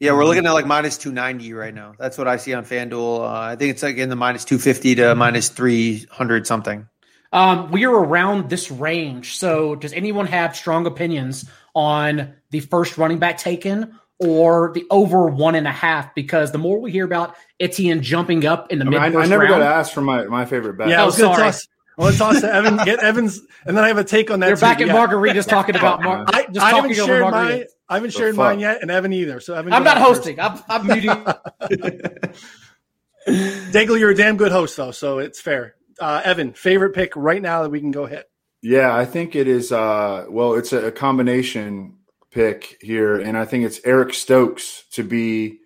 Yeah, 0.00 0.12
we're 0.12 0.24
looking 0.24 0.44
at 0.44 0.52
like 0.52 0.66
minus 0.66 0.98
290 0.98 1.52
right 1.54 1.72
now. 1.72 1.94
That's 1.98 2.18
what 2.18 2.26
I 2.26 2.36
see 2.36 2.52
on 2.52 2.64
FanDuel. 2.64 3.20
Uh, 3.20 3.30
I 3.30 3.56
think 3.56 3.70
it's 3.70 3.82
like 3.82 3.96
in 3.96 4.08
the 4.08 4.16
minus 4.16 4.44
250 4.44 4.96
to 4.96 5.14
minus 5.14 5.48
300 5.50 6.46
something. 6.46 6.88
Um, 7.32 7.70
we 7.70 7.84
are 7.84 7.94
around 7.94 8.50
this 8.50 8.70
range. 8.70 9.36
So, 9.36 9.76
does 9.76 9.92
anyone 9.92 10.26
have 10.26 10.56
strong 10.56 10.86
opinions 10.86 11.48
on 11.74 12.34
the 12.50 12.60
first 12.60 12.98
running 12.98 13.18
back 13.18 13.38
taken 13.38 13.98
or 14.20 14.72
the 14.74 14.84
over 14.90 15.26
one 15.26 15.54
and 15.54 15.66
a 15.66 15.72
half? 15.72 16.14
Because 16.14 16.52
the 16.52 16.58
more 16.58 16.78
we 16.80 16.90
hear 16.92 17.04
about 17.04 17.34
Etienne 17.60 18.02
jumping 18.02 18.46
up 18.46 18.72
in 18.72 18.78
the 18.78 18.84
I, 18.84 18.88
mean, 18.88 19.00
mid 19.00 19.16
I, 19.16 19.22
I 19.22 19.26
never 19.26 19.44
round, 19.44 19.54
got 19.54 19.62
asked 19.62 19.92
for 19.94 20.00
my, 20.02 20.24
my 20.24 20.44
favorite 20.44 20.74
bet. 20.78 20.88
Yeah, 20.88 21.00
I 21.00 21.02
Oh, 21.02 21.06
was 21.06 21.18
going 21.18 21.30
to 21.30 21.36
sorry. 21.36 21.50
toss. 21.52 21.68
I 21.96 22.02
want 22.02 22.12
to 22.14 22.18
toss 22.18 22.40
to 22.40 22.52
Evan. 22.52 22.76
Get 22.84 22.98
Evans, 22.98 23.40
and 23.64 23.76
then 23.76 23.84
I 23.84 23.88
have 23.88 23.98
a 23.98 24.04
take 24.04 24.28
on 24.30 24.40
that. 24.40 24.46
they're 24.46 24.56
too, 24.56 24.60
back 24.62 24.80
at 24.80 24.88
yeah. 24.88 24.94
margaritas 24.96 25.46
talking 25.48 25.76
about 25.76 26.02
Mar- 26.04 26.24
I, 26.26 26.46
just 26.46 26.58
I 26.58 26.72
talking 26.72 26.90
haven't 26.90 27.06
shared 27.06 27.20
margarita. 27.22 27.54
mine. 27.58 27.64
I 27.88 27.94
haven't 27.94 28.12
The 28.12 28.18
shared 28.18 28.34
fuck? 28.34 28.44
mine 28.46 28.58
yet, 28.60 28.82
and 28.82 28.90
Evan 28.90 29.12
either. 29.12 29.38
So 29.40 29.54
Evan, 29.54 29.72
I'm 29.72 29.82
go 29.84 29.94
not 29.94 29.98
first. 29.98 30.08
hosting. 30.26 30.40
I'm, 30.40 30.58
I'm 30.68 30.86
muting. 30.88 31.10
Daigle, 33.28 33.98
you're 33.98 34.10
a 34.10 34.14
damn 34.16 34.36
good 34.36 34.52
host, 34.52 34.76
though, 34.76 34.90
so 34.90 35.18
it's 35.18 35.40
fair. 35.40 35.76
Uh, 36.00 36.20
Evan, 36.24 36.52
favorite 36.52 36.94
pick 36.94 37.14
right 37.16 37.40
now 37.40 37.62
that 37.62 37.70
we 37.70 37.80
can 37.80 37.90
go 37.90 38.06
hit. 38.06 38.28
Yeah, 38.62 38.94
I 38.94 39.04
think 39.04 39.36
it 39.36 39.46
is. 39.46 39.70
Uh, 39.72 40.26
well, 40.28 40.54
it's 40.54 40.72
a, 40.72 40.86
a 40.86 40.92
combination 40.92 41.98
pick 42.34 42.76
here, 42.80 43.16
and 43.16 43.38
I 43.38 43.44
think 43.44 43.64
it's 43.64 43.80
Eric 43.84 44.12
Stokes 44.12 44.84
to 44.92 45.04
be 45.04 45.60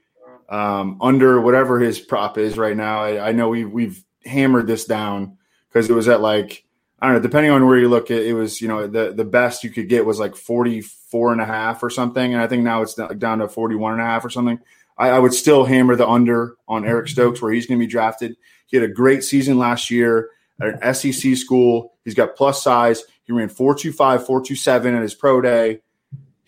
um, 0.49 0.99
under 1.01 1.41
whatever 1.41 1.81
his 1.81 1.99
prop 1.99 2.39
is 2.39 2.57
right 2.57 2.77
now. 2.77 3.03
I, 3.03 3.29
I 3.29 3.33
know 3.33 3.49
we 3.49 3.65
we've 3.65 4.05
hammered 4.25 4.67
this 4.67 4.85
down 4.85 5.39
because 5.69 5.89
it 5.89 5.95
was 5.95 6.09
at 6.09 6.21
like 6.21 6.65
I 7.01 7.07
don't 7.07 7.17
know, 7.17 7.23
depending 7.23 7.53
on 7.53 7.67
where 7.67 7.79
you 7.79 7.89
look 7.89 8.11
at 8.11 8.23
it 8.23 8.35
was, 8.35 8.61
you 8.61 8.69
know, 8.69 8.87
the 8.87 9.13
the 9.13 9.25
best 9.25 9.65
you 9.65 9.71
could 9.71 9.89
get 9.89 10.05
was 10.05 10.19
like 10.19 10.37
44 10.37 11.33
and 11.33 11.41
a 11.41 11.47
half 11.47 11.83
or 11.83 11.91
something. 11.91 12.35
And 12.35 12.43
I 12.43 12.47
think 12.47 12.63
now 12.63 12.83
it's 12.83 12.95
down- 12.95 13.19
down 13.19 13.39
to 13.39 13.49
41 13.49 13.95
and 13.95 14.03
a 14.03 14.05
half 14.05 14.25
or 14.25 14.31
something. 14.31 14.59
I, 14.99 15.11
I 15.11 15.19
would 15.19 15.33
still 15.33 15.65
hammer 15.65 15.97
the 15.97 16.09
under 16.09 16.57
on 16.67 16.85
Eric 16.85 17.09
Stokes 17.09 17.41
where 17.41 17.53
he's 17.53 17.67
going 17.67 17.79
to 17.79 17.87
be 17.87 17.91
drafted. 17.91 18.37
He 18.67 18.77
had 18.77 18.89
a 18.89 18.93
great 18.93 19.25
season 19.25 19.59
last 19.59 19.91
year 19.91 20.29
at 20.61 20.83
an 20.83 20.95
SEC 20.95 21.37
school. 21.37 21.95
He's 22.05 22.15
got 22.15 22.37
plus 22.37 22.63
size. 22.63 23.05
He 23.25 23.33
ran 23.33 23.49
425, 23.49 24.27
427 24.27 24.95
at 24.95 25.03
his 25.03 25.15
pro 25.15 25.41
day. 25.41 25.81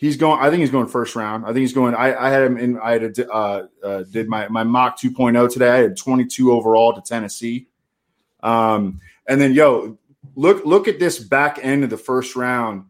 He's 0.00 0.16
going. 0.16 0.40
I 0.40 0.48
think 0.48 0.60
he's 0.60 0.70
going 0.70 0.86
first 0.86 1.14
round. 1.14 1.44
I 1.44 1.48
think 1.48 1.58
he's 1.58 1.74
going. 1.74 1.94
I, 1.94 2.16
I 2.18 2.30
had 2.30 2.42
him 2.42 2.56
in. 2.56 2.78
I 2.78 2.92
had 2.92 3.18
a, 3.18 3.30
uh, 3.30 3.66
uh, 3.84 4.02
did 4.04 4.30
my 4.30 4.48
my 4.48 4.64
mock 4.64 4.98
2.0 4.98 5.52
today. 5.52 5.70
I 5.70 5.76
had 5.76 5.94
22 5.94 6.52
overall 6.52 6.94
to 6.94 7.02
Tennessee. 7.02 7.66
Um, 8.42 8.98
and 9.28 9.38
then 9.38 9.52
yo, 9.52 9.98
look 10.36 10.64
look 10.64 10.88
at 10.88 11.00
this 11.00 11.18
back 11.18 11.58
end 11.62 11.84
of 11.84 11.90
the 11.90 11.98
first 11.98 12.34
round, 12.34 12.86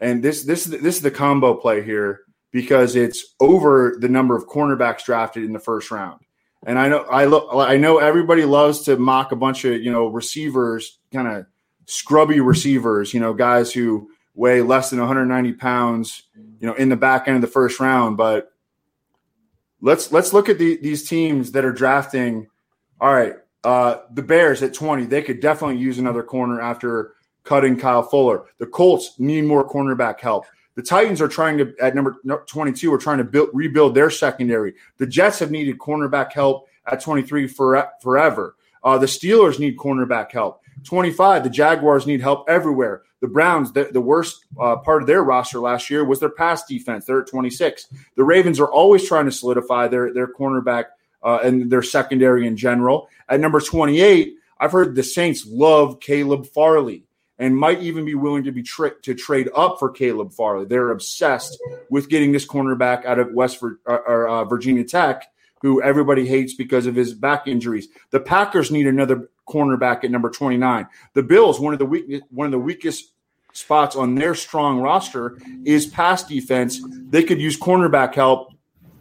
and 0.00 0.22
this 0.22 0.42
this 0.42 0.66
this 0.66 0.96
is 0.96 1.00
the 1.00 1.10
combo 1.10 1.54
play 1.54 1.82
here 1.82 2.24
because 2.50 2.94
it's 2.94 3.34
over 3.40 3.96
the 3.98 4.10
number 4.10 4.36
of 4.36 4.46
cornerbacks 4.46 5.02
drafted 5.02 5.44
in 5.44 5.54
the 5.54 5.58
first 5.58 5.90
round. 5.90 6.20
And 6.66 6.78
I 6.78 6.88
know 6.88 7.06
I 7.10 7.24
look 7.24 7.48
I 7.54 7.78
know 7.78 8.00
everybody 8.00 8.44
loves 8.44 8.82
to 8.82 8.98
mock 8.98 9.32
a 9.32 9.36
bunch 9.36 9.64
of 9.64 9.80
you 9.80 9.90
know 9.90 10.08
receivers, 10.08 10.98
kind 11.10 11.26
of 11.26 11.46
scrubby 11.86 12.40
receivers, 12.40 13.14
you 13.14 13.20
know 13.20 13.32
guys 13.32 13.72
who 13.72 14.10
weigh 14.40 14.62
less 14.62 14.88
than 14.88 14.98
190 14.98 15.52
pounds, 15.52 16.22
you 16.58 16.66
know, 16.66 16.72
in 16.74 16.88
the 16.88 16.96
back 16.96 17.28
end 17.28 17.36
of 17.36 17.42
the 17.42 17.46
first 17.46 17.78
round. 17.78 18.16
But 18.16 18.50
let's 19.82 20.10
let's 20.10 20.32
look 20.32 20.48
at 20.48 20.58
the, 20.58 20.78
these 20.78 21.06
teams 21.06 21.52
that 21.52 21.64
are 21.64 21.72
drafting. 21.72 22.48
All 23.02 23.12
right, 23.12 23.34
uh, 23.64 23.98
the 24.12 24.22
Bears 24.22 24.62
at 24.62 24.74
20, 24.74 25.04
they 25.06 25.22
could 25.22 25.40
definitely 25.40 25.76
use 25.76 25.98
another 25.98 26.22
corner 26.22 26.60
after 26.60 27.14
cutting 27.44 27.76
Kyle 27.76 28.02
Fuller. 28.02 28.46
The 28.58 28.66
Colts 28.66 29.14
need 29.18 29.44
more 29.44 29.68
cornerback 29.68 30.20
help. 30.20 30.46
The 30.74 30.82
Titans 30.82 31.20
are 31.20 31.28
trying 31.28 31.58
to 31.58 31.74
at 31.78 31.94
number 31.94 32.16
22 32.46 32.92
are 32.92 32.98
trying 32.98 33.18
to 33.18 33.24
build 33.24 33.50
rebuild 33.52 33.94
their 33.94 34.08
secondary. 34.08 34.74
The 34.96 35.06
Jets 35.06 35.38
have 35.40 35.50
needed 35.50 35.78
cornerback 35.78 36.32
help 36.32 36.66
at 36.86 37.02
23 37.02 37.46
for, 37.46 37.90
forever. 38.00 38.56
Uh, 38.82 38.96
the 38.96 39.06
Steelers 39.06 39.58
need 39.58 39.76
cornerback 39.76 40.32
help. 40.32 40.62
25, 40.84 41.44
the 41.44 41.50
Jaguars 41.50 42.06
need 42.06 42.22
help 42.22 42.48
everywhere. 42.48 43.02
The 43.20 43.28
Browns, 43.28 43.72
the, 43.72 43.90
the 43.92 44.00
worst 44.00 44.46
uh, 44.58 44.76
part 44.76 45.02
of 45.02 45.06
their 45.06 45.22
roster 45.22 45.60
last 45.60 45.90
year 45.90 46.04
was 46.04 46.20
their 46.20 46.30
pass 46.30 46.64
defense. 46.64 47.04
They're 47.04 47.20
at 47.20 47.28
26. 47.28 47.88
The 48.16 48.24
Ravens 48.24 48.58
are 48.58 48.70
always 48.70 49.06
trying 49.06 49.26
to 49.26 49.32
solidify 49.32 49.88
their, 49.88 50.12
their 50.12 50.32
cornerback 50.32 50.84
uh, 51.22 51.38
and 51.42 51.70
their 51.70 51.82
secondary 51.82 52.46
in 52.46 52.56
general. 52.56 53.08
At 53.28 53.40
number 53.40 53.60
28, 53.60 54.34
I've 54.58 54.72
heard 54.72 54.94
the 54.94 55.02
Saints 55.02 55.46
love 55.46 56.00
Caleb 56.00 56.46
Farley 56.46 57.04
and 57.38 57.56
might 57.56 57.80
even 57.80 58.04
be 58.04 58.14
willing 58.14 58.44
to 58.44 58.52
be 58.52 58.62
tra- 58.62 59.00
to 59.00 59.14
trade 59.14 59.48
up 59.56 59.78
for 59.78 59.90
Caleb 59.90 60.32
Farley. 60.32 60.66
They're 60.66 60.90
obsessed 60.90 61.58
with 61.88 62.08
getting 62.10 62.32
this 62.32 62.46
cornerback 62.46 63.06
out 63.06 63.18
of 63.18 63.32
West 63.32 63.60
Vir- 63.60 63.80
or, 63.86 64.28
uh, 64.28 64.44
Virginia 64.44 64.84
Tech, 64.84 65.24
who 65.62 65.82
everybody 65.82 66.26
hates 66.26 66.54
because 66.54 66.86
of 66.86 66.94
his 66.94 67.14
back 67.14 67.48
injuries. 67.48 67.88
The 68.10 68.20
Packers 68.20 68.70
need 68.70 68.86
another 68.86 69.30
cornerback 69.50 70.04
at 70.04 70.10
number 70.10 70.30
29. 70.30 70.86
The 71.14 71.22
Bills, 71.22 71.58
one 71.60 71.72
of 71.72 71.78
the 71.78 71.86
weak, 71.86 72.22
one 72.30 72.46
of 72.46 72.52
the 72.52 72.58
weakest 72.58 73.12
spots 73.52 73.96
on 73.96 74.14
their 74.14 74.34
strong 74.34 74.80
roster 74.80 75.38
is 75.64 75.86
pass 75.86 76.22
defense. 76.22 76.80
They 76.86 77.22
could 77.22 77.40
use 77.40 77.58
cornerback 77.58 78.14
help. 78.14 78.52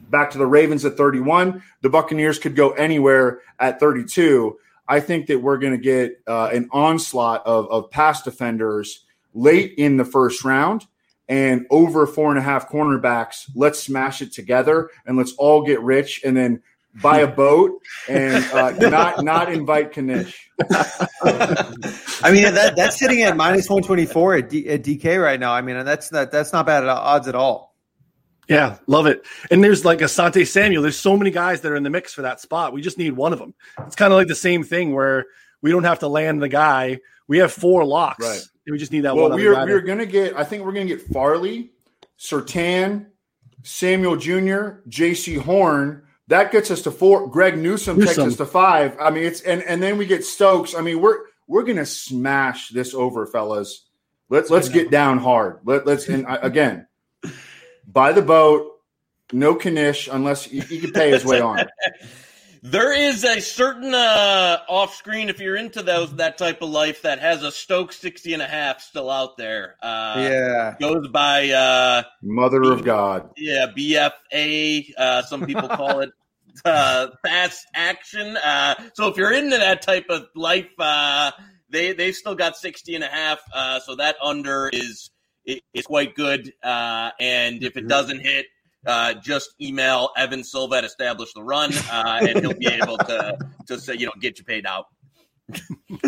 Back 0.10 0.32
to 0.32 0.40
the 0.40 0.48
Ravens 0.48 0.86
at 0.86 0.98
31. 0.98 1.62
The 1.82 1.90
Buccaneers 1.90 2.40
could 2.40 2.56
go 2.56 2.72
anywhere 2.72 3.42
at 3.60 3.80
32. 3.80 4.58
I 4.88 5.00
think 5.00 5.28
that 5.28 5.40
we're 5.40 5.60
going 5.60 5.74
to 5.74 5.78
get 5.78 6.20
uh, 6.26 6.50
an 6.52 6.68
onslaught 6.72 7.46
of, 7.46 7.70
of 7.70 7.92
pass 7.92 8.24
defenders 8.24 9.06
late 9.36 9.76
in 9.78 9.98
the 9.98 10.06
first 10.06 10.44
round 10.44 10.88
and 11.28 11.68
over 11.70 12.08
four 12.08 12.32
and 12.32 12.40
a 12.40 12.42
half 12.42 12.70
cornerbacks. 12.70 13.50
Let's 13.56 13.82
smash 13.82 14.24
it 14.24 14.34
together 14.34 14.90
and 15.06 15.16
let's 15.16 15.34
all 15.34 15.62
get 15.64 15.80
rich 15.82 16.22
and 16.26 16.36
then 16.36 16.64
buy 17.02 17.20
a 17.20 17.28
boat 17.28 17.82
and 18.08 18.44
uh, 18.52 18.72
not 18.90 19.24
not 19.24 19.52
invite 19.52 19.96
Knish. 19.96 20.50
I 20.62 22.32
mean 22.32 22.54
that 22.54 22.74
that's 22.76 23.00
sitting 23.00 23.22
at 23.22 23.36
minus 23.38 23.70
one 23.70 23.84
twenty 23.84 24.06
four 24.06 24.36
at, 24.36 24.50
D, 24.50 24.68
at 24.70 24.84
DK 24.84 25.22
right 25.22 25.40
now. 25.40 25.54
I 25.54 25.62
mean 25.62 25.84
that's 25.86 26.10
that 26.10 26.32
that's 26.32 26.54
not 26.54 26.66
bad 26.66 26.86
odds 26.86 27.28
at 27.28 27.36
all. 27.36 27.70
Yeah, 28.48 28.78
love 28.88 29.06
it. 29.06 29.26
And 29.52 29.64
there's 29.64 29.86
like 29.86 30.00
Asante 30.00 30.46
Samuel. 30.46 30.82
There's 30.82 30.98
so 30.98 31.16
many 31.16 31.30
guys 31.30 31.62
that 31.62 31.72
are 31.72 31.76
in 31.76 31.84
the 31.84 31.92
mix 31.92 32.14
for 32.14 32.24
that 32.24 32.42
spot. 32.42 32.74
We 32.74 32.82
just 32.82 32.98
need 32.98 33.14
one 33.14 33.32
of 33.32 33.38
them. 33.38 33.54
It's 33.86 33.96
kind 33.96 34.12
of 34.12 34.18
like 34.18 34.28
the 34.28 34.36
same 34.36 34.64
thing 34.64 34.92
where 34.94 35.28
we 35.62 35.70
don't 35.70 35.84
have 35.84 36.00
to 36.00 36.08
land 36.08 36.42
the 36.42 36.50
guy. 36.50 37.00
We 37.28 37.38
have 37.38 37.54
four 37.54 37.86
locks. 37.86 38.26
Right. 38.26 38.42
We 38.68 38.78
just 38.80 38.92
need 38.92 39.02
that 39.02 39.16
one. 39.16 39.30
well, 39.30 39.38
we're 39.38 39.66
we're 39.66 39.82
gonna 39.82 40.06
get. 40.06 40.36
I 40.36 40.44
think 40.44 40.66
we're 40.66 40.74
gonna 40.74 40.86
get 40.86 41.02
Farley, 41.02 41.72
Surtain, 42.20 43.08
Samuel 43.64 44.16
Jr., 44.16 44.82
Jaycee 44.90 45.40
Horn. 45.40 46.04
That 46.30 46.52
gets 46.52 46.70
us 46.70 46.84
to 46.84 46.92
four. 46.92 47.28
Greg 47.28 47.58
Newsom, 47.58 47.98
Newsome, 47.98 48.16
takes 48.16 48.34
us 48.34 48.38
to 48.38 48.46
five. 48.46 48.96
I 49.00 49.10
mean, 49.10 49.24
it's 49.24 49.42
and 49.42 49.64
and 49.64 49.82
then 49.82 49.98
we 49.98 50.06
get 50.06 50.24
Stokes. 50.24 50.76
I 50.76 50.82
mean, 50.82 51.02
we're 51.02 51.22
we're 51.48 51.64
gonna 51.64 51.88
smash 51.88 52.70
this 52.70 52.94
over, 52.94 53.26
fellas. 53.26 53.88
Let's 54.30 54.52
let's 54.52 54.70
get 54.70 54.92
down 54.92 55.18
hard. 55.18 55.60
Let, 55.66 55.88
let's 55.88 56.08
and 56.08 56.28
again, 56.30 56.88
buy 57.88 58.14
the 58.14 58.22
boat. 58.22 58.74
No 59.34 59.56
Knish 59.56 60.08
unless 60.08 60.44
he, 60.44 60.60
he 60.60 60.80
can 60.80 60.92
pay 60.92 61.10
his 61.10 61.26
way 61.26 61.42
on. 61.42 61.66
There 62.62 62.94
is 62.94 63.24
a 63.24 63.40
certain 63.40 63.94
uh, 63.94 64.60
off 64.68 64.96
screen 64.96 65.30
if 65.30 65.40
you're 65.40 65.56
into 65.56 65.82
those 65.82 66.14
that 66.18 66.38
type 66.38 66.62
of 66.62 66.70
life 66.70 67.04
that 67.04 67.20
has 67.20 67.44
a 67.44 67.52
Stoke 67.52 67.94
60 67.94 68.34
and 68.34 68.42
a 68.42 68.48
half 68.48 68.82
still 68.82 69.10
out 69.10 69.38
there. 69.38 69.76
Uh, 69.82 70.16
yeah. 70.18 70.76
Goes 70.80 71.08
by 71.08 71.50
uh, 71.52 72.04
Mother 72.22 72.62
B- 72.62 72.70
of 72.70 72.84
God. 72.84 73.30
Yeah, 73.38 73.68
BFA. 73.76 74.92
Uh, 74.98 75.22
some 75.24 75.46
people 75.46 75.70
call 75.70 76.02
it 76.02 76.12
uh, 76.66 77.08
fast 77.26 77.66
action. 77.74 78.36
Uh, 78.38 78.76
so 78.94 79.08
if 79.08 79.16
you're 79.16 79.34
into 79.34 79.58
that 79.58 79.82
type 79.82 80.08
of 80.10 80.28
life, 80.36 80.70
uh, 80.80 81.32
they 81.70 81.94
they've 81.94 82.16
still 82.16 82.36
got 82.36 82.58
60 82.58 82.96
and 82.96 83.04
a 83.04 83.08
half. 83.08 83.40
Uh, 83.54 83.80
so 83.80 83.96
that 83.96 84.18
under 84.22 84.68
is 84.68 85.12
is 85.46 85.86
quite 85.86 86.16
good. 86.16 86.54
Uh, 86.62 87.12
and 87.20 87.64
if 87.64 87.78
it 87.78 87.88
doesn't 87.88 88.20
hit, 88.20 88.48
uh, 88.86 89.14
just 89.16 89.54
email 89.62 90.12
Evan 90.18 90.44
Silva 90.44 90.78
at 90.78 90.84
Establish 90.84 91.34
the 91.34 91.44
Run, 91.44 91.72
uh, 91.92 92.20
and 92.22 92.40
he'll 92.40 92.54
be 92.54 92.68
able 92.68 92.98
to 92.98 93.38
to 93.68 93.80
say 93.80 93.96
you 93.96 94.06
know 94.06 94.14
get 94.20 94.40
you 94.40 94.46
paid 94.46 94.66
out. 94.66 94.88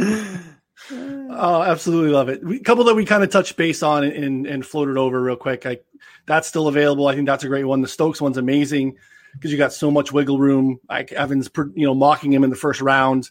oh, 0.91 1.63
absolutely 1.63 2.11
love 2.11 2.29
it. 2.29 2.41
A 2.43 2.59
couple 2.59 2.83
that 2.85 2.95
we 2.95 3.05
kind 3.05 3.23
of 3.23 3.29
touched 3.29 3.57
base 3.57 3.83
on 3.83 4.03
and, 4.03 4.45
and 4.45 4.65
floated 4.65 4.97
over 4.97 5.21
real 5.21 5.35
quick. 5.35 5.65
I, 5.65 5.79
that's 6.25 6.47
still 6.47 6.67
available. 6.67 7.07
I 7.07 7.15
think 7.15 7.27
that's 7.27 7.43
a 7.43 7.47
great 7.47 7.65
one. 7.65 7.81
The 7.81 7.87
Stokes 7.87 8.21
one's 8.21 8.37
amazing 8.37 8.97
because 9.33 9.51
you 9.51 9.57
got 9.57 9.73
so 9.73 9.91
much 9.91 10.11
wiggle 10.11 10.39
room. 10.39 10.79
Like 10.89 11.11
Evans, 11.11 11.49
you 11.75 11.85
know, 11.85 11.95
mocking 11.95 12.31
him 12.31 12.43
in 12.43 12.49
the 12.49 12.55
first 12.55 12.81
round 12.81 13.29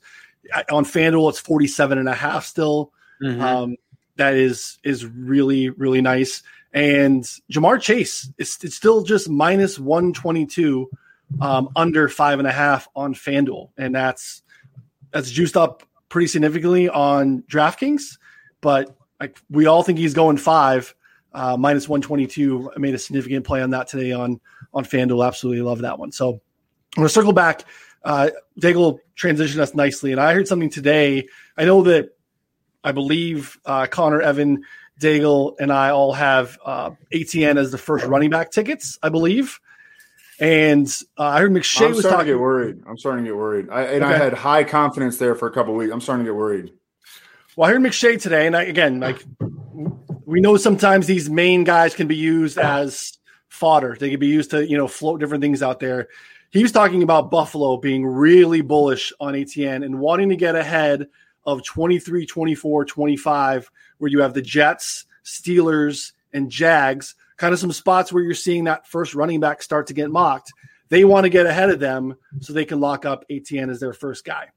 on 0.70 0.84
FanDuel, 0.84 1.30
it's 1.30 1.40
47 1.40 1.98
and 1.98 2.08
a 2.08 2.14
half 2.14 2.44
still. 2.44 2.92
Mm-hmm. 3.22 3.40
Um, 3.40 3.76
that 4.16 4.34
is 4.34 4.78
is 4.84 5.06
really 5.06 5.70
really 5.70 6.00
nice. 6.00 6.42
And 6.72 7.24
Ja'Marr 7.52 7.80
Chase 7.80 8.30
is 8.38 8.58
it's 8.62 8.76
still 8.76 9.02
just 9.02 9.28
minus 9.28 9.78
122 9.78 10.88
um, 11.40 11.70
under 11.74 12.08
five 12.08 12.38
and 12.38 12.46
a 12.46 12.52
half 12.52 12.88
on 12.94 13.14
FanDuel. 13.14 13.70
And 13.76 13.94
that's 13.94 14.42
that's 15.12 15.30
juiced 15.30 15.56
up 15.56 15.82
pretty 16.08 16.28
significantly 16.28 16.88
on 16.88 17.42
DraftKings. 17.42 18.18
But 18.60 18.96
like 19.18 19.38
we 19.50 19.66
all 19.66 19.82
think 19.82 19.98
he's 19.98 20.14
going 20.14 20.36
five, 20.36 20.94
uh, 21.32 21.56
minus 21.56 21.88
122. 21.88 22.72
I 22.74 22.78
made 22.78 22.94
a 22.94 22.98
significant 22.98 23.44
play 23.44 23.62
on 23.62 23.70
that 23.70 23.88
today 23.88 24.12
on 24.12 24.40
on 24.72 24.84
FanDuel. 24.84 25.26
Absolutely 25.26 25.62
love 25.62 25.80
that 25.80 25.98
one. 25.98 26.12
So 26.12 26.34
I'm 26.34 26.40
gonna 26.96 27.08
circle 27.08 27.32
back. 27.32 27.64
Uh 28.04 28.30
Daigle 28.60 29.00
transitioned 29.16 29.58
us 29.58 29.74
nicely. 29.74 30.12
And 30.12 30.20
I 30.20 30.32
heard 30.34 30.48
something 30.48 30.70
today. 30.70 31.26
I 31.56 31.64
know 31.64 31.82
that 31.82 32.10
I 32.82 32.92
believe 32.92 33.58
uh, 33.66 33.86
Connor 33.86 34.22
Evan 34.22 34.64
Daigle 35.00 35.56
and 35.58 35.72
I 35.72 35.90
all 35.90 36.12
have 36.12 36.58
uh, 36.64 36.90
Etienne 37.12 37.58
as 37.58 37.72
the 37.72 37.78
first 37.78 38.04
running 38.04 38.30
back 38.30 38.50
tickets, 38.50 38.98
I 39.02 39.08
believe. 39.08 39.58
And 40.38 40.86
uh, 41.18 41.24
I 41.24 41.40
heard 41.40 41.52
McShay 41.52 41.86
I'm 41.86 41.90
was 41.90 42.00
starting 42.00 42.10
talking. 42.10 42.26
to 42.26 42.32
get 42.32 42.40
worried. 42.40 42.82
I'm 42.86 42.96
starting 42.96 43.24
to 43.24 43.30
get 43.30 43.36
worried. 43.36 43.68
I, 43.70 43.82
and 43.82 44.04
okay. 44.04 44.14
I 44.14 44.16
had 44.16 44.32
high 44.32 44.64
confidence 44.64 45.18
there 45.18 45.34
for 45.34 45.48
a 45.48 45.52
couple 45.52 45.74
weeks. 45.74 45.92
I'm 45.92 46.00
starting 46.00 46.24
to 46.24 46.30
get 46.30 46.36
worried. 46.36 46.72
Well, 47.56 47.68
I 47.68 47.72
heard 47.72 47.82
McShay 47.82 48.20
today, 48.20 48.46
and 48.46 48.56
I, 48.56 48.62
again, 48.62 49.00
like 49.00 49.22
we 50.24 50.40
know 50.40 50.56
sometimes 50.56 51.06
these 51.06 51.28
main 51.28 51.64
guys 51.64 51.94
can 51.94 52.06
be 52.06 52.16
used 52.16 52.56
as 52.56 53.18
fodder. 53.48 53.96
They 53.98 54.10
can 54.10 54.20
be 54.20 54.28
used 54.28 54.52
to 54.52 54.66
you 54.66 54.78
know 54.78 54.88
float 54.88 55.20
different 55.20 55.42
things 55.42 55.62
out 55.62 55.80
there. 55.80 56.08
He 56.50 56.62
was 56.62 56.72
talking 56.72 57.02
about 57.02 57.30
Buffalo 57.30 57.76
being 57.76 58.06
really 58.06 58.60
bullish 58.60 59.12
on 59.20 59.34
Etienne 59.34 59.82
and 59.82 60.00
wanting 60.00 60.30
to 60.30 60.36
get 60.36 60.56
ahead 60.56 61.08
of 61.44 61.64
23, 61.64 62.26
24, 62.26 62.84
25, 62.84 63.70
where 63.98 64.10
you 64.10 64.20
have 64.20 64.34
the 64.34 64.42
Jets, 64.42 65.06
Steelers, 65.24 66.12
and 66.32 66.50
Jags, 66.50 67.14
kind 67.36 67.52
of 67.52 67.58
some 67.58 67.72
spots 67.72 68.12
where 68.12 68.22
you're 68.22 68.34
seeing 68.34 68.64
that 68.64 68.86
first 68.86 69.14
running 69.14 69.40
back 69.40 69.62
start 69.62 69.86
to 69.88 69.94
get 69.94 70.10
mocked. 70.10 70.52
They 70.88 71.04
want 71.04 71.24
to 71.24 71.30
get 71.30 71.46
ahead 71.46 71.70
of 71.70 71.80
them 71.80 72.16
so 72.40 72.52
they 72.52 72.64
can 72.64 72.80
lock 72.80 73.04
up 73.04 73.24
Etienne 73.30 73.70
as 73.70 73.80
their 73.80 73.92
first 73.92 74.24
guy. 74.24 74.48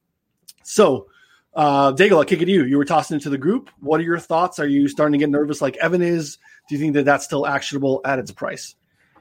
So, 0.64 1.06
uh, 1.54 1.92
Daigle, 1.92 2.18
I'll 2.18 2.24
kick 2.24 2.42
it 2.42 2.46
to 2.46 2.50
you. 2.50 2.64
You 2.64 2.76
were 2.76 2.84
tossing 2.84 3.14
into 3.14 3.30
the 3.30 3.38
group. 3.38 3.70
What 3.80 4.00
are 4.00 4.04
your 4.04 4.18
thoughts? 4.18 4.58
Are 4.58 4.66
you 4.66 4.88
starting 4.88 5.12
to 5.12 5.18
get 5.18 5.30
nervous 5.30 5.62
like 5.62 5.76
Evan 5.76 6.02
is? 6.02 6.38
Do 6.68 6.74
you 6.74 6.80
think 6.80 6.94
that 6.94 7.04
that's 7.04 7.24
still 7.24 7.46
actionable 7.46 8.00
at 8.04 8.18
its 8.18 8.32
price? 8.32 8.74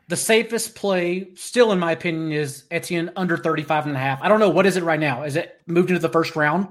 The 0.09 0.17
safest 0.17 0.75
play, 0.75 1.29
still 1.35 1.71
in 1.71 1.79
my 1.79 1.91
opinion, 1.91 2.31
is 2.31 2.65
Etienne 2.71 3.11
under 3.15 3.37
35 3.37 3.87
and 3.87 3.95
a 3.95 3.99
half. 3.99 4.21
I 4.21 4.27
don't 4.27 4.39
know. 4.39 4.49
What 4.49 4.65
is 4.65 4.75
it 4.75 4.83
right 4.83 4.99
now? 4.99 5.23
Is 5.23 5.35
it 5.35 5.61
moved 5.65 5.89
into 5.89 6.01
the 6.01 6.09
first 6.09 6.35
round? 6.35 6.67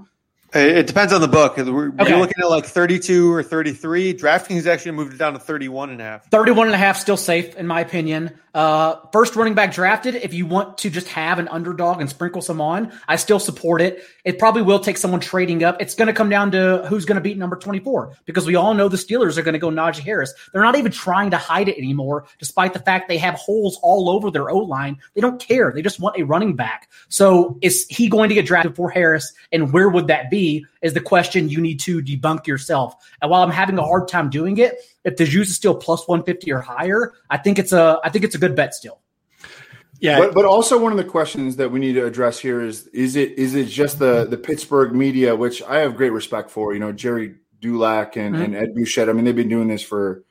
It 0.55 0.87
depends 0.87 1.13
on 1.13 1.23
the 1.23 1.29
book. 1.29 1.57
We're, 1.57 1.89
okay. 1.89 2.11
You're 2.11 2.19
looking 2.19 2.43
at 2.43 2.51
like 2.51 2.67
32 2.67 3.33
or 3.33 3.43
33. 3.43 4.15
DraftKings 4.15 4.67
actually 4.67 4.93
moved 4.93 5.15
it 5.15 5.17
down 5.17 5.33
to 5.33 5.39
31 5.39 5.91
and 5.91 6.01
a 6.01 6.05
half. 6.05 6.27
31 6.27 6.67
and 6.67 6.75
a 6.75 6.79
half 6.79 6.99
still 6.99 7.17
safe 7.17 7.57
in 7.57 7.67
my 7.67 7.81
opinion. 7.81 8.39
Uh, 8.55 8.97
first 9.13 9.35
running 9.35 9.55
back 9.55 9.73
drafted. 9.73 10.15
If 10.15 10.35
you 10.35 10.45
want 10.45 10.77
to 10.79 10.91
just 10.91 11.09
have 11.09 11.39
an 11.39 11.49
underdog 11.49 12.01
and 12.01 12.11
sprinkle 12.11 12.43
some 12.43 12.61
on, 12.61 12.93
I 13.09 13.17
still 13.17 13.39
support 13.39 13.81
it. 13.81 14.05
It 14.25 14.39
probably 14.39 14.63
will 14.63 14.79
take 14.79 14.99
someone 14.99 15.21
trading 15.21 15.65
up. 15.65 15.81
It's 15.81 15.95
going 15.95 16.09
to 16.09 16.13
come 16.13 16.29
down 16.29 16.51
to 16.53 16.85
who's 16.89 17.07
going 17.07 17.17
to 17.17 17.23
beat 17.23 17.39
number 17.39 17.57
24 17.57 18.15
because 18.27 18.47
we 18.47 18.55
all 18.55 18.75
know 18.75 18.89
the 18.89 18.97
Steelers 18.97 19.39
are 19.39 19.43
going 19.43 19.55
to 19.55 19.59
go 19.59 19.71
Najee 19.71 20.01
Harris. 20.01 20.35
They're 20.53 20.63
not 20.63 20.77
even 20.77 20.93
trying 20.93 21.31
to 21.31 21.39
hide 21.39 21.69
it 21.69 21.79
anymore, 21.79 22.27
despite 22.39 22.75
the 22.75 22.79
fact 22.79 23.09
they 23.09 23.19
have 23.19 23.35
holes 23.35 23.79
all 23.83 24.11
over 24.11 24.31
their 24.31 24.51
O 24.51 24.59
line. 24.59 24.99
They 25.15 25.23
don't 25.23 25.41
care. 25.41 25.73
They 25.73 25.83
just 25.83 26.01
want 26.01 26.19
a 26.19 26.25
running 26.25 26.55
back. 26.55 26.91
So 27.09 27.59
is 27.63 27.87
he 27.89 28.09
going 28.09 28.29
to 28.29 28.35
get 28.35 28.47
drafted 28.47 28.77
for 28.77 28.91
Harris? 28.91 29.33
And 29.51 29.73
where 29.73 29.89
would 29.89 30.09
that 30.09 30.31
be? 30.31 30.67
Is 30.83 30.93
the 30.93 31.01
question 31.01 31.49
you 31.49 31.61
need 31.61 31.79
to 31.81 32.03
debunk 32.03 32.47
yourself. 32.47 32.95
And 33.23 33.31
while 33.31 33.43
I'm 33.43 33.51
having 33.51 33.79
a 33.79 33.85
hard 33.85 34.09
time 34.09 34.31
doing 34.31 34.59
it, 34.59 34.75
if 35.05 35.17
the 35.17 35.25
juice 35.25 35.51
is 35.51 35.57
still 35.57 35.75
plus 35.75 36.07
150 36.07 36.53
or 36.53 36.61
higher, 36.61 37.13
I 37.31 37.39
think 37.39 37.59
it's 37.59 37.73
a 37.73 38.01
I 38.05 38.11
think 38.11 38.25
it's 38.25 38.35
a 38.35 38.39
good 38.39 38.55
bet 38.55 38.75
still. 38.75 39.01
Yeah, 40.03 40.19
but, 40.19 40.35
but 40.35 40.45
also 40.45 40.83
one 40.83 40.91
of 40.91 40.99
the 40.99 41.05
questions 41.05 41.57
that 41.57 41.71
we 41.71 41.79
need 41.79 41.93
to 41.93 42.05
address 42.05 42.41
here 42.41 42.61
is 42.61 42.89
is 42.89 43.15
it 43.15 43.39
is 43.39 43.55
it 43.55 43.67
just 43.67 44.01
the 44.01 44.25
the 44.25 44.37
Pittsburgh 44.37 44.93
media, 44.93 45.37
which 45.37 45.63
I 45.63 45.79
have 45.79 45.97
great 45.97 46.11
respect 46.11 46.51
for. 46.51 46.75
You 46.75 46.81
know, 46.81 46.91
Gerry 46.91 47.37
Dulac 47.61 48.17
and, 48.17 48.35
mm-hmm. 48.35 48.45
and 48.45 48.57
Ed 48.57 48.75
Bouchette. 48.75 49.09
I 49.09 49.13
mean, 49.13 49.25
they've 49.25 49.37
been 49.37 49.49
doing 49.49 49.69
this 49.69 49.83
for 49.83 50.25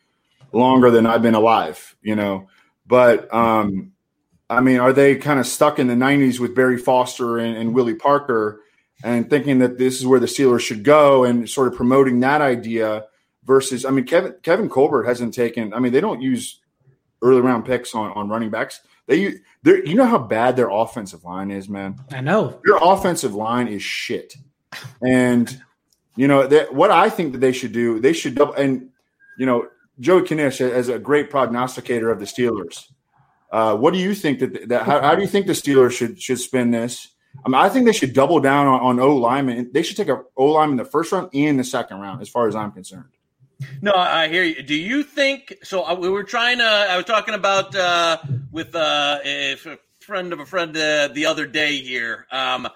longer 0.52 0.92
than 0.92 1.06
I've 1.06 1.22
been 1.22 1.36
alive. 1.36 1.96
You 2.02 2.18
know, 2.18 2.50
but 2.86 3.34
um, 3.34 3.94
I 4.50 4.60
mean, 4.60 4.82
are 4.82 4.92
they 4.92 5.16
kind 5.16 5.40
of 5.40 5.48
stuck 5.48 5.80
in 5.80 5.88
the 5.88 5.94
'90s 5.94 6.38
with 6.38 6.54
Barry 6.54 6.78
Foster 6.78 7.38
and, 7.38 7.56
and 7.56 7.74
Willie 7.74 7.96
Parker, 7.96 8.60
and 9.06 9.30
thinking 9.30 9.60
that 9.60 9.78
this 9.78 10.02
is 10.02 10.06
where 10.06 10.20
the 10.20 10.26
Steelers 10.26 10.60
should 10.60 10.84
go, 10.84 11.24
and 11.24 11.50
sort 11.50 11.70
of 11.70 11.76
promoting 11.76 12.20
that 12.20 12.42
idea? 12.42 13.06
Versus, 13.44 13.86
I 13.86 13.90
mean, 13.90 14.06
Kevin 14.06 14.36
Kevin 14.44 14.70
Colbert 14.70 15.04
hasn't 15.04 15.34
taken. 15.34 15.74
I 15.74 15.80
mean, 15.80 15.92
they 15.92 16.02
don't 16.02 16.22
use 16.22 16.62
early 17.22 17.42
round 17.42 17.66
picks 17.66 17.96
on, 17.96 18.12
on 18.12 18.30
running 18.30 18.50
backs. 18.50 18.82
They 19.08 19.36
they 19.64 19.84
you 19.86 19.96
know 19.96 20.06
how 20.06 20.20
bad 20.20 20.56
their 20.56 20.70
offensive 20.70 21.24
line 21.24 21.52
is, 21.52 21.68
man. 21.68 22.00
I 22.12 22.22
know 22.22 22.60
Your 22.66 22.80
offensive 22.82 23.34
line 23.34 23.68
is 23.68 23.82
shit, 23.82 24.36
and 25.02 25.62
you 26.16 26.28
know 26.28 26.48
that 26.48 26.74
what 26.74 26.92
I 26.92 27.10
think 27.10 27.34
that 27.34 27.40
they 27.40 27.52
should 27.52 27.72
do. 27.72 28.00
They 28.00 28.14
should 28.14 28.36
double 28.36 28.54
and 28.54 28.90
you 29.38 29.46
know 29.46 29.68
Joey 30.00 30.24
Knish 30.24 30.62
as 30.62 30.90
a 30.90 31.00
great 31.00 31.30
prognosticator 31.30 32.10
of 32.10 32.20
the 32.20 32.26
Steelers. 32.26 32.86
Uh, 33.52 33.76
what 33.76 33.94
do 33.94 34.00
you 34.00 34.16
think 34.16 34.40
that 34.40 34.70
that 34.70 34.84
how, 34.84 35.02
how 35.02 35.16
do 35.16 35.22
you 35.22 35.28
think 35.28 35.48
the 35.48 35.54
Steelers 35.54 35.92
should 35.92 36.22
should 36.22 36.40
spend 36.40 36.74
this? 36.74 37.10
I 37.46 37.50
mean, 37.50 37.56
I 37.56 37.70
think 37.70 37.86
they 37.86 37.94
should 37.94 38.14
double 38.14 38.40
down 38.40 38.68
on, 38.68 38.82
on 38.82 39.00
O 39.00 39.16
lineman. 39.16 39.72
They 39.74 39.84
should 39.84 39.98
take 39.98 40.10
a 40.10 40.22
O 40.38 40.46
lineman 40.46 40.80
in 40.80 40.86
the 40.86 40.90
first 40.90 41.12
round 41.12 41.30
and 41.34 41.60
the 41.60 41.64
second 41.64 42.00
round, 42.00 42.22
as 42.22 42.30
far 42.30 42.48
as 42.48 42.56
I'm 42.56 42.72
concerned. 42.72 43.10
No, 43.82 43.94
I 43.94 44.28
hear 44.28 44.44
you. 44.44 44.62
Do 44.64 44.76
you 44.76 45.04
think 45.04 45.58
so? 45.64 45.84
uh, 45.84 45.96
We 45.96 46.10
were 46.10 46.24
trying 46.24 46.60
to. 46.60 46.64
I 46.64 46.96
was 46.98 47.06
talking 47.06 47.34
about 47.34 47.76
uh, 47.76 48.18
with 48.52 48.76
uh, 48.76 49.20
a 49.24 49.56
friend 50.00 50.34
of 50.34 50.40
a 50.40 50.46
friend 50.46 50.76
uh, 50.76 51.10
the 51.10 51.26
other 51.26 51.46
day 51.48 51.78
here. 51.78 52.28
Um, 52.32 52.68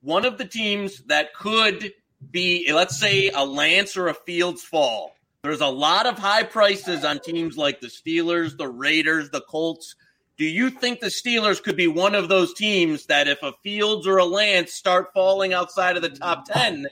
one 0.00 0.24
of 0.24 0.38
the 0.38 0.44
teams 0.44 1.02
that 1.04 1.34
could 1.34 1.92
be, 2.30 2.70
let's 2.72 2.98
say, 2.98 3.30
a 3.30 3.44
Lance 3.44 3.96
or 3.96 4.08
a 4.08 4.14
Fields 4.14 4.62
fall. 4.62 5.12
There's 5.42 5.60
a 5.60 5.66
lot 5.66 6.06
of 6.06 6.18
high 6.18 6.42
prices 6.42 7.04
on 7.04 7.20
teams 7.20 7.56
like 7.56 7.80
the 7.80 7.86
Steelers, 7.88 8.56
the 8.56 8.68
Raiders, 8.68 9.30
the 9.30 9.40
Colts. 9.42 9.94
Do 10.36 10.44
you 10.44 10.70
think 10.70 11.00
the 11.00 11.06
Steelers 11.06 11.62
could 11.62 11.76
be 11.76 11.86
one 11.86 12.14
of 12.14 12.28
those 12.28 12.52
teams 12.52 13.06
that 13.06 13.28
if 13.28 13.42
a 13.42 13.52
Fields 13.62 14.06
or 14.06 14.18
a 14.18 14.24
Lance 14.24 14.72
start 14.72 15.12
falling 15.14 15.54
outside 15.54 15.96
of 15.96 16.02
the 16.02 16.10
top 16.10 16.46
10, 16.46 16.86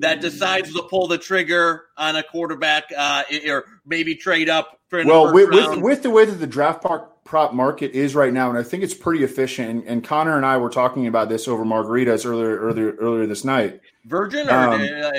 that 0.00 0.20
decides 0.20 0.72
to 0.74 0.82
pull 0.82 1.06
the 1.06 1.18
trigger 1.18 1.86
on 1.96 2.16
a 2.16 2.22
quarterback 2.22 2.84
uh, 2.96 3.24
or 3.46 3.64
maybe 3.86 4.14
trade 4.14 4.48
up 4.48 4.80
for 4.88 4.98
in 4.98 5.08
Well, 5.08 5.32
with, 5.32 5.50
with 5.50 5.78
with 5.78 6.02
the 6.02 6.10
way 6.10 6.24
that 6.24 6.32
the 6.32 6.46
draft 6.46 6.82
park 6.82 7.24
prop 7.24 7.54
market 7.54 7.92
is 7.92 8.14
right 8.14 8.32
now, 8.32 8.50
and 8.50 8.58
I 8.58 8.62
think 8.62 8.82
it's 8.82 8.94
pretty 8.94 9.24
efficient. 9.24 9.70
And, 9.70 9.84
and 9.84 10.04
Connor 10.04 10.36
and 10.36 10.46
I 10.46 10.56
were 10.58 10.70
talking 10.70 11.06
about 11.06 11.28
this 11.28 11.48
over 11.48 11.64
margaritas 11.64 12.26
earlier 12.26 12.58
earlier 12.58 12.92
earlier 13.00 13.26
this 13.26 13.44
night. 13.44 13.80
Virgin 14.04 14.48
or 14.48 14.52
Um, 14.52 14.80
uh, 14.82 15.10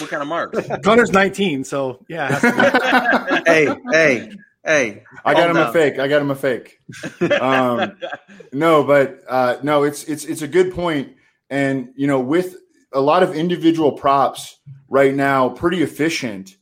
what 0.00 0.10
kind 0.10 0.22
of 0.22 0.28
marks? 0.28 0.58
Connor's 0.82 1.12
19, 1.12 1.64
so 1.64 2.04
yeah. 2.08 2.28
it 2.28 2.40
has 2.40 3.36
to 3.36 3.42
be. 3.44 3.50
hey, 3.50 3.76
hey, 3.92 4.30
hey. 4.64 5.02
I 5.24 5.34
got 5.34 5.46
Calm 5.46 5.56
him 5.56 5.68
a 5.68 5.72
fake. 5.72 5.98
I 5.98 6.08
got 6.08 6.22
him 6.22 6.30
a 6.30 6.34
fake. 6.34 6.80
Um, 7.40 7.98
no, 8.52 8.84
but 8.84 9.20
uh, 9.28 9.56
no, 9.62 9.82
it's 9.84 10.04
it's 10.04 10.24
it's 10.24 10.42
a 10.42 10.48
good 10.48 10.74
point, 10.74 11.14
and 11.50 11.92
you 11.96 12.06
know, 12.06 12.20
with 12.20 12.56
a 12.92 13.00
lot 13.00 13.22
of 13.22 13.34
individual 13.34 13.92
props 13.92 14.58
right 14.88 15.14
now, 15.14 15.48
pretty 15.50 15.82
efficient. 15.82 16.56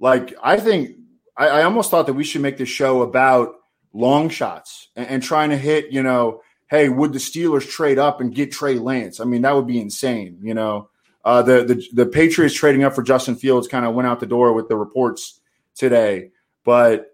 Like 0.00 0.34
I 0.42 0.58
think 0.58 0.96
I, 1.36 1.48
I 1.48 1.62
almost 1.64 1.90
thought 1.90 2.06
that 2.06 2.14
we 2.14 2.24
should 2.24 2.42
make 2.42 2.56
this 2.56 2.68
show 2.68 3.02
about 3.02 3.54
long 3.92 4.28
shots 4.28 4.88
and, 4.96 5.06
and 5.08 5.22
trying 5.22 5.50
to 5.50 5.56
hit. 5.56 5.92
You 5.92 6.02
know, 6.02 6.42
hey, 6.70 6.88
would 6.88 7.12
the 7.12 7.18
Steelers 7.18 7.68
trade 7.68 7.98
up 7.98 8.20
and 8.20 8.34
get 8.34 8.52
Trey 8.52 8.74
Lance? 8.74 9.20
I 9.20 9.24
mean, 9.24 9.42
that 9.42 9.54
would 9.54 9.66
be 9.66 9.80
insane. 9.80 10.38
You 10.42 10.54
know, 10.54 10.90
uh, 11.24 11.42
the 11.42 11.64
the 11.64 11.86
the 11.92 12.06
Patriots 12.06 12.54
trading 12.54 12.84
up 12.84 12.94
for 12.94 13.02
Justin 13.02 13.36
Fields 13.36 13.68
kind 13.68 13.86
of 13.86 13.94
went 13.94 14.08
out 14.08 14.20
the 14.20 14.26
door 14.26 14.52
with 14.52 14.68
the 14.68 14.76
reports 14.76 15.40
today, 15.74 16.30
but. 16.64 17.06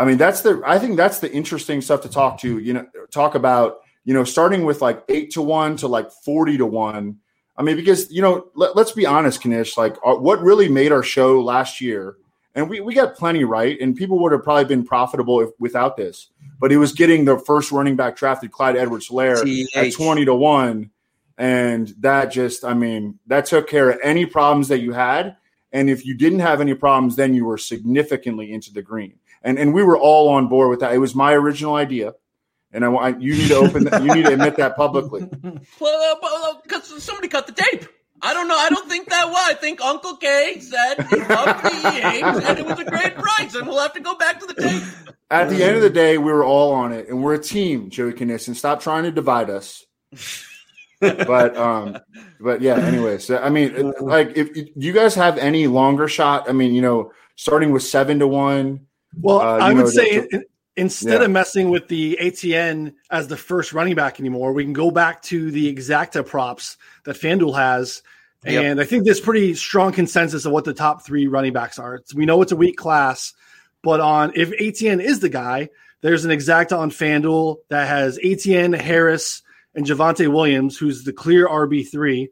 I 0.00 0.04
mean, 0.04 0.16
that's 0.16 0.42
the. 0.42 0.62
I 0.64 0.78
think 0.78 0.96
that's 0.96 1.18
the 1.18 1.32
interesting 1.32 1.80
stuff 1.80 2.02
to 2.02 2.08
talk 2.08 2.38
to. 2.42 2.60
You 2.60 2.72
know, 2.72 2.86
talk 3.10 3.34
about. 3.34 3.78
You 4.04 4.14
know, 4.14 4.22
starting 4.22 4.64
with 4.64 4.80
like 4.80 5.02
eight 5.08 5.32
to 5.32 5.42
one 5.42 5.76
to 5.78 5.88
like 5.88 6.12
forty 6.12 6.56
to 6.56 6.64
one. 6.64 7.18
I 7.58 7.62
mean, 7.62 7.76
because 7.76 8.10
you 8.10 8.22
know, 8.22 8.48
let, 8.54 8.76
us 8.76 8.92
be 8.92 9.04
honest, 9.04 9.44
Knish. 9.44 9.76
Like, 9.76 9.96
uh, 10.04 10.14
what 10.14 10.40
really 10.40 10.68
made 10.68 10.92
our 10.92 11.02
show 11.02 11.40
last 11.40 11.80
year, 11.80 12.16
and 12.54 12.70
we 12.70 12.80
we 12.80 12.94
got 12.94 13.16
plenty 13.16 13.44
right, 13.44 13.78
and 13.80 13.96
people 13.96 14.18
would 14.20 14.32
have 14.32 14.44
probably 14.44 14.64
been 14.64 14.84
profitable 14.84 15.40
if, 15.40 15.50
without 15.58 15.96
this. 15.96 16.28
But 16.60 16.72
it 16.72 16.78
was 16.78 16.92
getting 16.92 17.24
the 17.24 17.38
first 17.38 17.70
running 17.70 17.96
back 17.96 18.16
drafted, 18.16 18.52
Clyde 18.52 18.76
Edwards-Helaire, 18.76 19.66
at 19.74 19.92
twenty 19.92 20.24
to 20.24 20.34
one, 20.34 20.90
and 21.36 21.92
that 22.00 22.26
just, 22.26 22.64
I 22.64 22.74
mean, 22.74 23.18
that 23.26 23.46
took 23.46 23.68
care 23.68 23.90
of 23.90 23.98
any 24.02 24.24
problems 24.24 24.68
that 24.68 24.80
you 24.80 24.92
had. 24.92 25.36
And 25.70 25.90
if 25.90 26.06
you 26.06 26.14
didn't 26.14 26.38
have 26.38 26.62
any 26.62 26.72
problems, 26.72 27.16
then 27.16 27.34
you 27.34 27.44
were 27.44 27.58
significantly 27.58 28.52
into 28.52 28.72
the 28.72 28.80
green 28.80 29.18
and 29.42 29.58
and 29.58 29.74
we 29.74 29.82
were 29.82 29.98
all 29.98 30.28
on 30.28 30.48
board 30.48 30.70
with 30.70 30.80
that. 30.80 30.92
It 30.92 30.98
was 30.98 31.14
my 31.14 31.32
original 31.32 31.74
idea, 31.74 32.14
and 32.72 32.84
I 32.84 32.88
want 32.88 33.22
you 33.22 33.34
need 33.34 33.48
to 33.48 33.56
open. 33.56 33.84
that 33.84 34.02
you 34.02 34.14
need 34.14 34.26
to 34.26 34.32
admit 34.32 34.56
that 34.56 34.76
publicly. 34.76 35.28
Well, 35.80 36.20
because 36.20 36.57
somebody 37.02 37.28
cut 37.28 37.46
the 37.46 37.52
tape. 37.52 37.86
I 38.20 38.34
don't 38.34 38.48
know. 38.48 38.56
I 38.58 38.68
don't 38.68 38.88
think 38.88 39.08
that 39.10 39.28
was. 39.28 39.36
I 39.48 39.54
think 39.54 39.80
Uncle 39.80 40.16
K 40.16 40.58
said 40.58 40.94
he 41.08 41.16
loved 41.16 41.62
the 41.64 41.90
Yanks 42.02 42.44
and 42.44 42.58
it 42.58 42.66
was 42.66 42.78
a 42.80 42.84
great 42.84 43.14
price, 43.14 43.54
and 43.54 43.66
we'll 43.66 43.78
have 43.78 43.92
to 43.94 44.00
go 44.00 44.16
back 44.16 44.40
to 44.40 44.46
the 44.46 44.54
tape. 44.54 44.82
At 45.30 45.50
the 45.50 45.62
end 45.62 45.76
of 45.76 45.82
the 45.82 45.90
day, 45.90 46.18
we 46.18 46.32
were 46.32 46.42
all 46.44 46.72
on 46.72 46.92
it, 46.92 47.08
and 47.08 47.22
we're 47.22 47.34
a 47.34 47.38
team, 47.42 47.90
Joey 47.90 48.14
Knissen. 48.14 48.54
Stop 48.56 48.80
trying 48.80 49.04
to 49.04 49.12
divide 49.12 49.50
us. 49.50 49.84
but 51.00 51.56
um, 51.56 51.96
but 52.40 52.60
yeah. 52.60 52.74
Anyways, 52.74 53.24
so, 53.24 53.38
I 53.38 53.50
mean, 53.50 53.92
like, 54.00 54.36
if 54.36 54.52
do 54.52 54.66
you 54.74 54.92
guys 54.92 55.14
have 55.14 55.38
any 55.38 55.66
longer 55.68 56.08
shot? 56.08 56.48
I 56.48 56.52
mean, 56.52 56.74
you 56.74 56.82
know, 56.82 57.12
starting 57.36 57.70
with 57.70 57.82
seven 57.84 58.18
to 58.18 58.26
one. 58.26 58.86
Well, 59.20 59.40
Uh, 59.40 59.58
I 59.58 59.72
would 59.72 59.84
know, 59.84 59.90
say 59.90 60.20
the- 60.20 60.34
in- 60.36 60.44
instead 60.78 61.20
Yeah. 61.20 61.24
of 61.26 61.30
messing 61.30 61.70
with 61.70 61.88
the 61.88 62.18
Etienne 62.18 62.94
as 63.10 63.28
the 63.28 63.36
first 63.36 63.72
running 63.72 63.94
back 63.94 64.18
anymore, 64.20 64.52
we 64.52 64.64
can 64.64 64.72
go 64.72 64.90
back 64.90 65.22
to 65.24 65.50
the 65.50 65.72
exacta 65.74 66.24
props 66.26 66.76
that 67.04 67.16
FanDuel 67.16 67.56
has. 67.56 68.02
Yep. 68.44 68.64
And 68.64 68.80
I 68.80 68.84
think 68.84 69.04
there's 69.04 69.20
pretty 69.20 69.54
strong 69.54 69.92
consensus 69.92 70.44
of 70.44 70.52
what 70.52 70.64
the 70.64 70.72
top 70.72 71.04
three 71.04 71.26
running 71.26 71.52
backs 71.52 71.78
are. 71.78 71.96
It's- 71.96 72.14
we 72.14 72.24
know 72.24 72.40
it's 72.40 72.52
a 72.52 72.56
weak 72.56 72.76
class, 72.76 73.34
but 73.82 74.00
on 74.00 74.32
if 74.36 74.52
Etienne 74.58 75.00
is 75.00 75.20
the 75.20 75.28
guy, 75.28 75.68
there's 76.00 76.24
an 76.24 76.30
exacta 76.30 76.78
on 76.78 76.90
FanDuel 76.90 77.56
that 77.68 77.88
has 77.88 78.18
Etienne, 78.22 78.72
Harris, 78.72 79.42
and 79.74 79.84
Javonte 79.84 80.32
Williams, 80.32 80.78
who's 80.78 81.02
the 81.04 81.12
clear 81.12 81.48
RB3, 81.48 82.28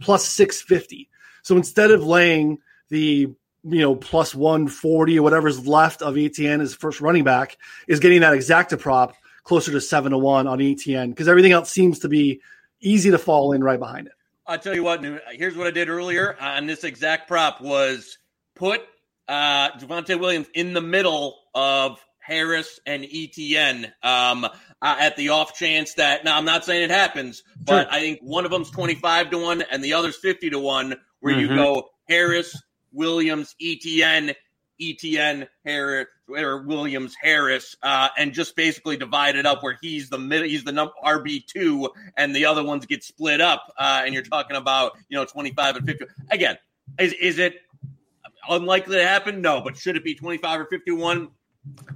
plus 0.00 0.26
650. 0.26 1.08
So 1.42 1.56
instead 1.56 1.90
of 1.90 2.04
laying 2.04 2.58
the 2.90 3.28
you 3.64 3.80
know, 3.80 3.94
plus 3.94 4.34
140 4.34 5.18
or 5.18 5.22
whatever's 5.22 5.66
left 5.66 6.02
of 6.02 6.16
Etienne 6.18 6.60
as 6.60 6.74
first 6.74 7.00
running 7.00 7.24
back 7.24 7.56
is 7.86 8.00
getting 8.00 8.20
that 8.20 8.34
exacta 8.34 8.78
prop 8.78 9.14
closer 9.44 9.72
to 9.72 9.80
seven 9.80 10.12
to 10.12 10.18
one 10.18 10.46
on 10.46 10.60
Etienne 10.60 11.10
because 11.10 11.28
everything 11.28 11.52
else 11.52 11.70
seems 11.70 12.00
to 12.00 12.08
be 12.08 12.40
easy 12.80 13.10
to 13.10 13.18
fall 13.18 13.52
in 13.52 13.62
right 13.62 13.78
behind 13.78 14.06
it. 14.06 14.12
I'll 14.46 14.58
tell 14.58 14.74
you 14.74 14.82
what. 14.82 15.04
Here's 15.32 15.56
what 15.56 15.66
I 15.68 15.70
did 15.70 15.88
earlier 15.88 16.36
on 16.40 16.66
this 16.66 16.82
exact 16.84 17.28
prop 17.28 17.60
was 17.60 18.18
put 18.56 18.82
uh, 19.28 19.70
Javonte 19.78 20.18
Williams 20.18 20.48
in 20.54 20.74
the 20.74 20.80
middle 20.80 21.36
of 21.54 22.04
Harris 22.18 22.80
and 22.86 23.04
Etienne 23.04 23.92
um, 24.02 24.44
uh, 24.44 24.50
at 24.82 25.16
the 25.16 25.30
off 25.30 25.56
chance 25.56 25.94
that. 25.94 26.24
Now, 26.24 26.36
I'm 26.36 26.44
not 26.44 26.64
saying 26.64 26.82
it 26.82 26.90
happens, 26.90 27.42
but 27.60 27.92
I 27.92 28.00
think 28.00 28.20
one 28.22 28.44
of 28.44 28.50
them's 28.50 28.70
25 28.70 29.30
to 29.30 29.38
one 29.38 29.62
and 29.62 29.82
the 29.82 29.94
other's 29.94 30.16
50 30.16 30.50
to 30.50 30.58
one, 30.58 30.96
where 31.20 31.38
you 31.38 31.48
Mhm. 31.48 31.56
go 31.56 31.88
Harris, 32.08 32.60
Williams, 32.92 33.54
Etienne, 33.60 34.34
Etienne, 34.80 35.46
Harris, 35.64 36.08
or 36.28 36.62
Williams, 36.62 37.14
Harris, 37.20 37.76
uh, 37.82 38.08
and 38.16 38.32
just 38.32 38.56
basically 38.56 38.96
divide 38.96 39.36
it 39.36 39.46
up 39.46 39.62
where 39.62 39.78
he's 39.80 40.08
the 40.08 40.18
middle, 40.18 40.46
he's 40.46 40.64
the 40.64 40.72
number 40.72 40.92
RB 41.04 41.46
two, 41.46 41.90
and 42.16 42.34
the 42.34 42.46
other 42.46 42.64
ones 42.64 42.86
get 42.86 43.04
split 43.04 43.40
up. 43.40 43.72
Uh, 43.78 44.02
and 44.04 44.14
you're 44.14 44.22
talking 44.22 44.56
about 44.56 44.92
you 45.08 45.16
know 45.16 45.24
25 45.24 45.76
and 45.76 45.86
50. 45.86 46.04
Again, 46.30 46.58
is 46.98 47.12
is 47.14 47.38
it 47.38 47.60
unlikely 48.48 48.96
to 48.96 49.06
happen? 49.06 49.40
No, 49.40 49.60
but 49.60 49.76
should 49.76 49.96
it 49.96 50.04
be 50.04 50.14
25 50.14 50.60
or 50.60 50.64
51? 50.66 51.28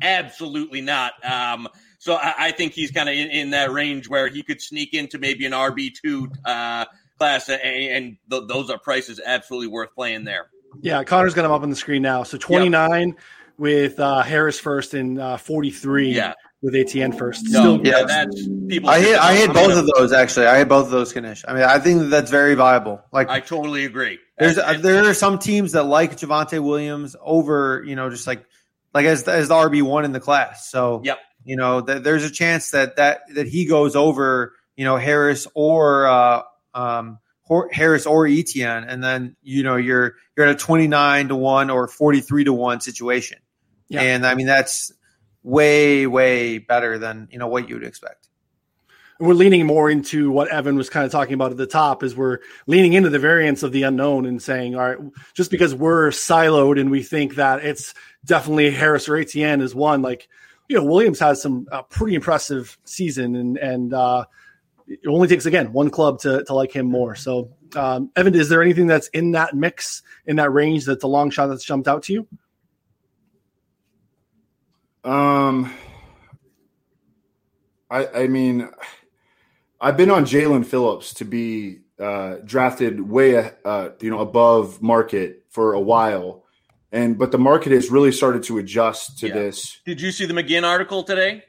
Absolutely 0.01 0.81
not. 0.81 1.13
Um, 1.25 1.69
so 1.99 2.15
I, 2.15 2.35
I 2.39 2.51
think 2.53 2.73
he's 2.73 2.93
kind 2.93 3.09
of 3.09 3.15
in, 3.15 3.31
in 3.31 3.51
that 3.51 3.73
range 3.73 4.09
where 4.09 4.29
he 4.29 4.43
could 4.43 4.61
sneak 4.61 4.95
into 4.95 5.19
maybe 5.19 5.45
an 5.47 5.53
RB 5.53 5.93
two 5.93 6.31
uh, 6.45 6.85
class, 7.19 7.49
and, 7.49 7.61
and 7.63 8.17
th- 8.31 8.45
those 8.47 8.71
are 8.71 8.79
prices 8.79 9.21
absolutely 9.25 9.69
worth 9.69 9.95
playing 9.95 10.25
there. 10.25 10.47
Yeah, 10.83 11.05
Connor's 11.05 11.35
got 11.35 11.45
him 11.45 11.51
up 11.53 11.63
on 11.63 11.71
the 11.71 11.77
screen 11.77 12.03
now. 12.03 12.23
So 12.23 12.39
29 12.39 13.15
with 13.59 13.99
uh, 14.01 14.23
Harris 14.23 14.59
first 14.61 14.95
and 14.95 15.19
uh, 15.21 15.37
43 15.37 16.13
Yeah. 16.13 16.35
with 16.63 16.75
Etienne 16.75 17.13
first. 17.13 17.45
No, 17.49 17.79
Still, 17.79 17.87
yeah, 17.87 18.01
Yeah. 18.01 18.05
that's 18.07 18.49
people. 18.69 18.91
I 18.91 19.01
hit 19.01 19.19
I 19.19 19.35
hit 19.35 19.49
both 19.53 19.69
gonna- 19.69 19.81
of 19.81 19.87
those 19.97 20.13
actually. 20.13 20.47
I 20.47 20.59
hit 20.59 20.69
both 20.69 20.87
of 20.87 20.91
those 20.91 21.15
Knish. 21.15 21.45
I 21.49 21.55
mean, 21.55 21.63
I 21.63 21.79
think 21.79 22.11
that's 22.11 22.31
very 22.31 22.55
viable. 22.55 23.01
Like 23.13 23.29
I 23.31 23.41
totally 23.41 23.85
agree. 23.85 24.19
there's 24.39 24.59
And- 24.59 24.83
there 24.83 25.09
are 25.09 25.15
some 25.15 25.39
teams 25.39 25.73
that 25.73 25.85
like 25.85 26.17
Javonte 26.19 26.63
Williams 26.63 27.17
over, 27.23 27.83
you 27.87 27.97
know, 27.97 28.11
just 28.11 28.27
like 28.27 28.45
like 28.95 29.07
as 29.07 29.27
as 29.29 29.49
the 29.49 29.55
RB 29.55 29.83
one 29.83 30.05
in 30.05 30.13
the 30.13 30.21
class. 30.21 30.69
So 30.71 31.01
Yep. 31.05 31.19
you 31.45 31.57
know, 31.57 31.81
th- 31.81 32.03
there's 32.03 32.25
a 32.25 32.31
chance 32.31 32.71
that 32.73 32.97
that 32.97 33.21
that 33.35 33.47
he 33.49 33.65
goes 33.67 33.97
over, 33.97 34.53
you 34.77 34.85
know, 34.85 34.97
Harris 34.97 35.47
or 35.55 36.07
uh, 36.07 36.43
um, 36.75 37.07
Hor- 37.07 37.19
Harris 37.73 38.07
or 38.07 38.27
Etienne, 38.27 38.85
and 38.85 39.03
then 39.03 39.37
you 39.43 39.63
know 39.63 39.77
you're 39.77 40.17
you're 40.37 40.47
at 40.47 40.55
a 40.55 40.59
29 40.59 41.29
to 41.29 41.37
one 41.37 41.71
or 41.71 41.89
43 41.89 42.45
to 42.45 42.53
one 42.53 42.81
situation. 42.81 43.39
Yeah. 43.89 44.03
And 44.03 44.27
I 44.27 44.35
mean 44.35 44.47
that's 44.47 44.93
way, 45.43 46.07
way 46.07 46.59
better 46.59 46.99
than 46.99 47.29
you 47.31 47.39
know 47.39 47.47
what 47.47 47.69
you 47.69 47.77
would 47.77 47.85
expect. 47.85 48.29
We're 49.19 49.33
leaning 49.33 49.65
more 49.65 49.89
into 49.89 50.31
what 50.31 50.49
Evan 50.49 50.77
was 50.77 50.91
kind 50.91 51.07
of 51.07 51.13
talking 51.13 51.33
about 51.33 51.51
at 51.51 51.57
the 51.57 51.67
top, 51.67 52.03
is 52.03 52.15
we're 52.15 52.41
leaning 52.67 52.93
into 52.93 53.09
the 53.09 53.19
variance 53.19 53.63
of 53.63 53.73
the 53.73 53.85
unknown 53.85 54.27
and 54.27 54.43
saying, 54.43 54.75
all 54.75 54.83
right, 54.83 54.99
just 55.33 55.51
because 55.51 55.75
we're 55.75 56.11
siloed 56.11 56.79
and 56.79 56.91
we 56.91 57.03
think 57.03 57.37
that 57.37 57.65
it's 57.65 57.95
definitely 58.27 58.71
Harris 58.71 59.09
or 59.09 59.17
Etienne 59.17 59.63
is 59.63 59.75
one, 59.75 60.03
like 60.03 60.29
you 60.69 60.77
know, 60.77 60.85
Williams 60.85 61.21
has 61.21 61.41
some 61.41 61.67
uh, 61.71 61.83
pretty 61.83 62.15
impressive 62.15 62.77
season, 62.85 63.37
and 63.37 63.57
and 63.57 63.95
uh, 63.95 64.25
it 64.87 65.07
only 65.07 65.29
takes 65.29 65.47
again 65.47 65.73
one 65.73 65.91
club 65.91 66.21
to 66.21 66.45
to 66.45 66.55
like 66.55 66.73
him 66.73 66.87
more. 66.87 67.15
So, 67.15 67.51
um, 67.75 68.11
Evan, 68.17 68.35
is 68.35 68.49
there 68.49 68.63
anything 68.63 68.87
that's 68.87 69.09
in 69.09 69.33
that 69.33 69.55
mix 69.55 70.03
in 70.27 70.37
that 70.37 70.53
range 70.53 70.85
that's 70.85 71.05
a 71.05 71.09
long 71.09 71.31
shot 71.31 71.47
that's 71.47 71.65
jumped 71.65 71.89
out 71.89 72.05
to 72.05 72.13
you? 72.13 72.29
Um, 75.05 75.73
I 77.91 78.07
I 78.07 78.27
mean, 78.29 78.69
I've 79.81 79.97
been 79.97 80.11
on 80.11 80.25
Jaelan 80.25 80.67
Phillips 80.67 81.15
to 81.15 81.25
be 81.25 81.81
uh, 81.99 82.37
drafted 82.45 83.01
way 83.01 83.53
uh, 83.65 83.91
you 84.01 84.11
know 84.11 84.21
above 84.21 84.83
market 84.83 85.45
for 85.49 85.73
a 85.73 85.81
while 85.81 86.45
and 86.93 87.19
but 87.19 87.33
the 87.33 87.39
market 87.39 87.73
has 87.73 87.91
really 87.91 88.13
started 88.13 88.43
to 88.45 88.59
adjust 88.59 89.19
to 89.19 89.29
yeah. 89.29 89.35
this. 89.35 89.81
Did 89.85 90.01
you 90.01 90.11
see 90.11 90.27
the 90.27 90.35
McGinn 90.35 90.65
article 90.65 91.03
today? 91.03 91.45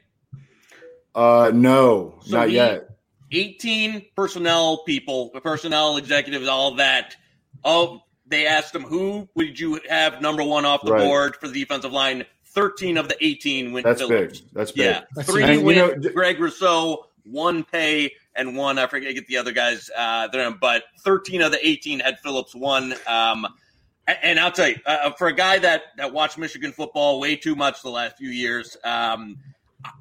Uh, 1.14 1.50
no, 1.54 2.18
so 2.22 2.36
not 2.36 2.48
he, 2.48 2.56
yet. 2.56 2.88
18 3.30 4.06
personnel 4.16 4.84
people, 4.84 5.30
personnel 5.42 5.96
executives, 5.96 6.48
all 6.48 6.76
that. 6.76 7.16
Oh, 7.64 8.02
they 8.26 8.46
asked 8.46 8.72
them 8.72 8.82
who 8.82 9.28
would 9.34 9.58
you 9.58 9.80
have 9.88 10.20
number 10.20 10.42
one 10.42 10.64
off 10.64 10.82
the 10.84 10.92
right. 10.92 11.04
board 11.04 11.36
for 11.36 11.48
the 11.48 11.60
defensive 11.60 11.92
line. 11.92 12.24
13 12.46 12.96
of 12.96 13.08
the 13.08 13.24
18 13.24 13.72
went 13.72 13.84
That's 13.84 14.00
Phillips. 14.00 14.40
big. 14.40 14.50
That's 14.52 14.72
big. 14.72 14.84
Yeah, 14.84 15.00
That's 15.14 15.28
three 15.28 15.44
and, 15.44 15.62
went 15.62 16.02
know, 16.02 16.10
Greg 16.10 16.40
Rousseau, 16.40 17.06
one 17.24 17.62
Paye, 17.62 18.12
and 18.34 18.56
one 18.56 18.78
I 18.78 18.86
forget 18.86 19.14
get 19.14 19.26
the 19.26 19.36
other 19.36 19.52
guys 19.52 19.90
uh, 19.96 20.28
there, 20.28 20.50
but 20.50 20.84
13 21.04 21.42
of 21.42 21.52
the 21.52 21.66
18 21.66 22.00
had 22.00 22.18
Phillips 22.20 22.54
one. 22.54 22.94
Um, 23.06 23.46
and 24.22 24.40
I'll 24.40 24.52
tell 24.52 24.68
you, 24.68 24.76
uh, 24.86 24.96
uh, 25.04 25.10
for 25.12 25.28
a 25.28 25.34
guy 25.34 25.58
that 25.58 25.82
that 25.98 26.12
watched 26.12 26.38
Michigan 26.38 26.72
football 26.72 27.20
way 27.20 27.36
too 27.36 27.54
much 27.54 27.82
the 27.82 27.90
last 27.90 28.16
few 28.16 28.30
years, 28.30 28.76
um, 28.82 29.36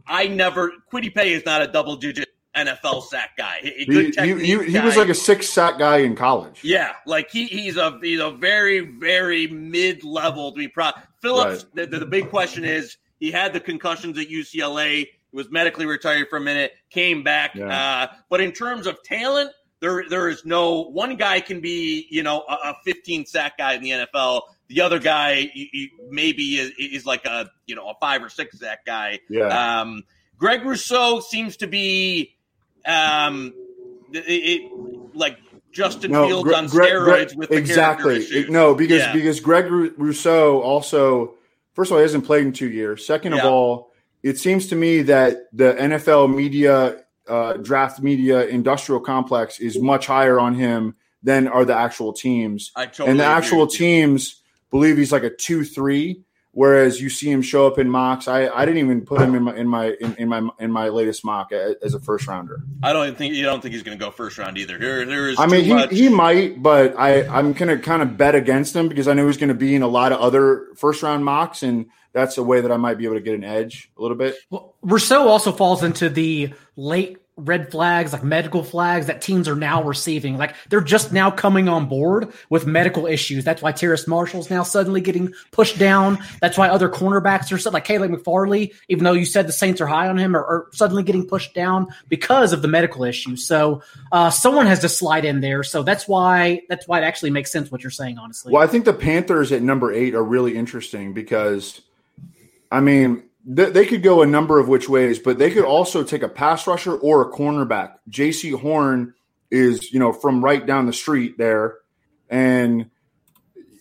I 0.07 0.28
never 0.28 0.71
Kwity 0.91 1.13
Paye 1.13 1.34
is 1.34 1.45
not 1.45 1.61
a 1.61 1.67
double 1.67 1.97
digit 1.97 2.26
NFL 2.66 3.03
sack 3.03 3.38
guy. 3.38 3.60
He, 3.62 3.86
he, 3.86 4.36
he, 4.36 4.72
he 4.72 4.80
was 4.80 4.97
like 4.97 5.10
a 5.10 5.16
six 5.16 5.49
sack 5.49 5.78
guy 5.78 5.97
in 5.97 6.16
college. 6.16 6.62
Yeah, 6.64 6.93
like 7.05 7.30
he, 7.30 7.45
he's 7.45 7.78
a 7.78 7.99
he's 8.01 8.20
a 8.20 8.32
very 8.32 8.80
very 8.80 9.47
mid 9.47 10.03
level 10.03 10.51
to 10.51 10.58
be 10.58 10.68
proud. 10.68 10.95
Phillips, 11.22 11.66
right. 11.76 11.89
the, 11.89 11.99
the, 11.99 12.05
big 12.05 12.30
question 12.30 12.64
is 12.64 12.97
he 13.20 13.32
had 13.32 13.53
the 13.53 13.60
concussions 13.60 14.18
at 14.18 14.28
UCLA. 14.28 15.05
He 15.05 15.10
was 15.32 15.49
medically 15.49 15.86
retired 15.86 16.28
for 16.30 16.38
a 16.38 16.41
minute, 16.41 16.74
came 16.89 17.24
back. 17.24 17.55
Yeah. 17.55 17.68
Uh, 17.68 18.16
but 18.30 18.41
in 18.41 18.51
terms 18.51 18.88
of 18.88 19.01
talent, 19.03 19.51
there 19.80 20.05
there 20.10 20.30
is 20.30 20.45
no 20.45 20.84
one 20.84 21.16
guy 21.16 21.39
can 21.39 21.60
be 21.60 22.08
you 22.10 22.24
know 22.24 22.43
a, 22.47 22.53
a 22.70 22.76
15 22.86 23.26
sack 23.26 23.58
guy 23.58 23.74
in 23.74 23.82
the 23.82 23.91
NFL. 23.91 24.41
The 24.70 24.82
other 24.82 24.99
guy 24.99 25.49
maybe 26.10 26.58
is, 26.58 26.74
is, 26.78 27.05
like 27.05 27.26
a 27.26 27.49
you 27.68 27.76
know 27.76 27.89
a 27.89 27.93
five 28.01 28.22
or 28.22 28.30
six 28.30 28.60
sack 28.60 28.86
guy. 28.86 29.20
Yeah. 29.30 29.80
Um, 29.80 30.03
Greg 30.38 30.66
Rousseau 30.66 31.20
seems 31.20 31.58
to 31.58 31.68
be 31.68 32.37
um, 32.88 33.54
it, 34.14 34.20
it, 34.28 34.72
like 35.16 35.38
Justin 35.72 36.12
no, 36.12 36.28
Fields 36.28 36.50
Gre- 36.50 36.56
on 36.56 36.68
steroids 36.68 37.36
with 37.36 37.52
exactly. 37.52 38.46
No, 38.50 38.74
because 38.74 39.02
yeah. 39.02 39.14
because 39.14 39.40
Greg 39.40 39.66
Rousseau 39.70 40.62
also 40.62 41.36
first 41.74 41.92
of 41.92 41.94
all 41.94 42.00
he 42.00 42.04
hasn't 42.04 42.26
played 42.26 42.46
in 42.46 42.54
two 42.54 42.70
years. 42.72 43.06
Second 43.06 43.34
of 43.34 43.46
all, 43.46 43.92
it 44.24 44.38
seems 44.38 44.68
to 44.68 44.76
me 44.76 45.04
that 45.04 45.48
the 45.54 45.74
NFL 45.74 46.34
media 46.34 47.04
uh, 47.28 47.54
draft 47.54 48.02
media 48.02 48.46
industrial 48.48 49.02
complex 49.02 49.60
is 49.60 49.80
much 49.80 50.08
higher 50.08 50.40
on 50.40 50.56
him 50.56 50.96
than 51.24 51.48
are 51.48 51.66
the 51.66 51.76
actual 51.76 52.14
teams. 52.14 52.72
Totally 52.76 53.10
and 53.10 53.20
the 53.20 53.26
actual 53.26 53.68
teams 53.68 54.42
believe 54.72 54.98
he's 54.98 55.12
like 55.12 55.24
a 55.24 55.30
two 55.30 55.64
three, 55.64 56.24
whereas 56.58 56.99
you 56.99 57.08
see 57.08 57.30
him 57.30 57.43
show 57.43 57.68
up 57.68 57.78
in 57.78 57.88
mocks. 57.88 58.28
I, 58.28 58.47
I 58.47 58.66
didn't 58.66 58.80
even 58.80 59.01
put 59.01 59.22
him 59.22 59.36
in 59.36 59.43
my 59.43 59.55
in 59.55 59.68
my 59.68 59.95
in, 60.01 60.16
in 60.16 60.28
my 60.28 60.49
in 60.60 60.72
my 60.72 60.89
latest 60.89 61.24
mock 61.24 61.51
as 61.51 61.93
a 61.93 61.99
first 61.99 62.26
rounder. 62.26 62.64
I 62.82 62.93
don't 62.93 63.16
think 63.16 63.36
you 63.36 63.43
don't 63.43 63.62
think 63.62 63.76
he's 63.76 63.84
going 63.84 63.97
to 63.97 64.03
go 64.03 64.10
first 64.10 64.39
round 64.39 64.58
either. 64.58 64.80
There 64.80 65.05
there 65.05 65.30
is. 65.30 65.39
I 65.39 65.45
mean, 65.45 65.66
he, 65.66 65.74
much. 65.74 65.91
he 65.91 66.10
might, 66.10 66.64
but 66.64 66.97
I 66.97 67.28
I'm 67.28 67.53
going 67.53 67.70
to 67.70 67.78
kind 67.78 68.01
of 68.01 68.18
bet 68.18 68.34
against 68.34 68.76
him 68.76 68.89
because 68.89 69.08
I 69.08 69.14
know 69.14 69.28
he's 69.28 69.38
going 69.38 69.49
to 69.49 69.53
be 69.55 69.76
in 69.76 69.84
a 69.84 69.88
lot 69.88 70.12
of 70.12 70.20
other 70.20 70.66
first 70.76 71.03
round 71.03 71.24
mocks 71.24 71.62
and 71.62 71.86
that's 72.12 72.39
a 72.39 72.43
way 72.43 72.62
that 72.62 72.72
I 72.72 72.78
might 72.78 72.97
be 72.97 73.05
able 73.05 73.18
to 73.18 73.22
get 73.22 73.36
an 73.36 73.43
edge 73.43 73.91
a 73.95 74.01
little 74.01 74.18
bit. 74.18 74.36
Well, 74.49 74.74
Rousseau 74.82 75.28
also 75.28 75.51
falls 75.51 75.84
into 75.84 76.10
the 76.10 76.55
late 76.76 77.20
red 77.38 77.70
flags, 77.72 78.14
like 78.14 78.24
medical 78.24 78.64
flags 78.64 79.06
that 79.06 79.22
teams 79.22 79.48
are 79.48 79.56
now 79.56 79.84
receiving. 79.84 80.38
Like 80.38 80.56
they're 80.70 80.82
just 80.82 81.14
now 81.14 81.30
coming 81.30 81.70
on 81.70 81.88
board 81.88 82.34
with 82.50 82.66
medical 82.66 83.06
issues. 83.06 83.44
That's 83.44 83.62
why 83.62 83.72
Terrace 83.72 84.08
Marshall's 84.08 84.50
now 84.50 84.64
suddenly 84.64 85.02
getting 85.02 85.34
pushed 85.52 85.78
down. 85.78 86.18
That's 86.42 86.58
why 86.58 86.70
other 86.70 86.90
cornerbacks 86.90 87.52
are 87.52 87.70
like 87.70 87.86
Caleb 87.86 88.12
McFarley, 88.12 88.74
even 88.90 89.04
though 89.04 89.14
you 89.14 89.26
said 89.26 89.48
the 89.48 89.54
Saints 89.54 89.80
are 89.82 89.88
high 89.88 90.08
on 90.08 90.18
him, 90.18 90.36
are, 90.36 90.44
are 90.44 90.68
suddenly 90.74 91.04
getting 91.04 91.28
pushed 91.28 91.54
down 91.54 91.88
because 92.10 92.54
of 92.54 92.62
the 92.62 92.68
medical 92.68 93.04
issues. 93.04 93.46
So 93.46 93.84
uh, 94.12 94.32
someone 94.32 94.66
has 94.66 94.80
to 94.80 94.90
slide 94.90 95.26
in 95.26 95.40
there. 95.42 95.64
So 95.64 95.84
that's 95.84 96.08
why 96.08 96.64
that's 96.70 96.88
why 96.88 97.02
it 97.02 97.04
actually 97.04 97.30
makes 97.30 97.52
sense 97.52 97.72
what 97.72 97.84
you're 97.84 97.92
saying, 97.92 98.18
honestly. 98.18 98.52
Well, 98.52 98.64
I 98.64 98.68
think 98.68 98.86
the 98.86 98.94
Panthers 98.94 99.52
at 99.52 99.62
number 99.62 99.94
eight 99.94 100.16
are 100.16 100.24
really 100.24 100.56
interesting 100.56 101.14
because, 101.14 101.82
I 102.72 102.80
mean, 102.80 103.26
they 103.50 103.86
could 103.86 104.04
go 104.04 104.22
a 104.22 104.28
number 104.28 104.60
of 104.60 104.68
which 104.68 104.89
ways, 104.89 105.20
but 105.20 105.38
they 105.38 105.50
could 105.50 105.64
also 105.64 106.04
take 106.04 106.22
a 106.22 106.28
pass 106.28 106.68
rusher 106.68 106.98
or 106.98 107.22
a 107.22 107.32
cornerback. 107.32 107.93
Jaycee 108.10 108.60
Horn 108.60 109.14
is, 109.50 109.93
you 109.93 110.00
know, 110.00 110.12
from 110.12 110.43
right 110.43 110.66
down 110.66 110.86
the 110.86 110.91
street 110.91 111.38
there. 111.38 111.78
And, 112.30 112.89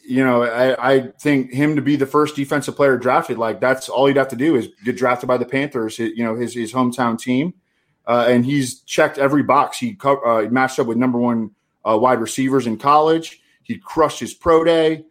you 0.06 0.24
know, 0.24 0.44
I, 0.44 0.94
I, 0.94 1.00
think 1.20 1.50
him 1.50 1.74
to 1.74 1.82
be 1.82 1.96
the 1.96 2.06
first 2.06 2.36
defensive 2.36 2.76
player 2.76 2.96
drafted, 2.96 3.38
like 3.38 3.60
that's 3.60 3.88
all 3.88 4.06
he'd 4.06 4.16
have 4.16 4.28
to 4.28 4.36
do 4.36 4.54
is 4.54 4.68
get 4.84 4.96
drafted 4.96 5.26
by 5.26 5.36
the 5.36 5.44
Panthers, 5.44 5.98
you 5.98 6.22
know, 6.22 6.36
his, 6.36 6.54
his 6.54 6.72
hometown 6.72 7.18
team. 7.18 7.52
Uh, 8.06 8.26
and 8.28 8.46
he's 8.46 8.82
checked 8.82 9.18
every 9.18 9.42
box. 9.42 9.78
He 9.78 9.98
uh, 10.04 10.42
matched 10.48 10.78
up 10.78 10.86
with 10.86 10.96
number 10.96 11.18
one 11.18 11.50
uh, 11.84 11.98
wide 11.98 12.20
receivers 12.20 12.68
in 12.68 12.78
college. 12.78 13.40
He 13.64 13.78
crushed 13.78 14.20
his 14.20 14.32
pro 14.32 14.62
day. 14.62 15.06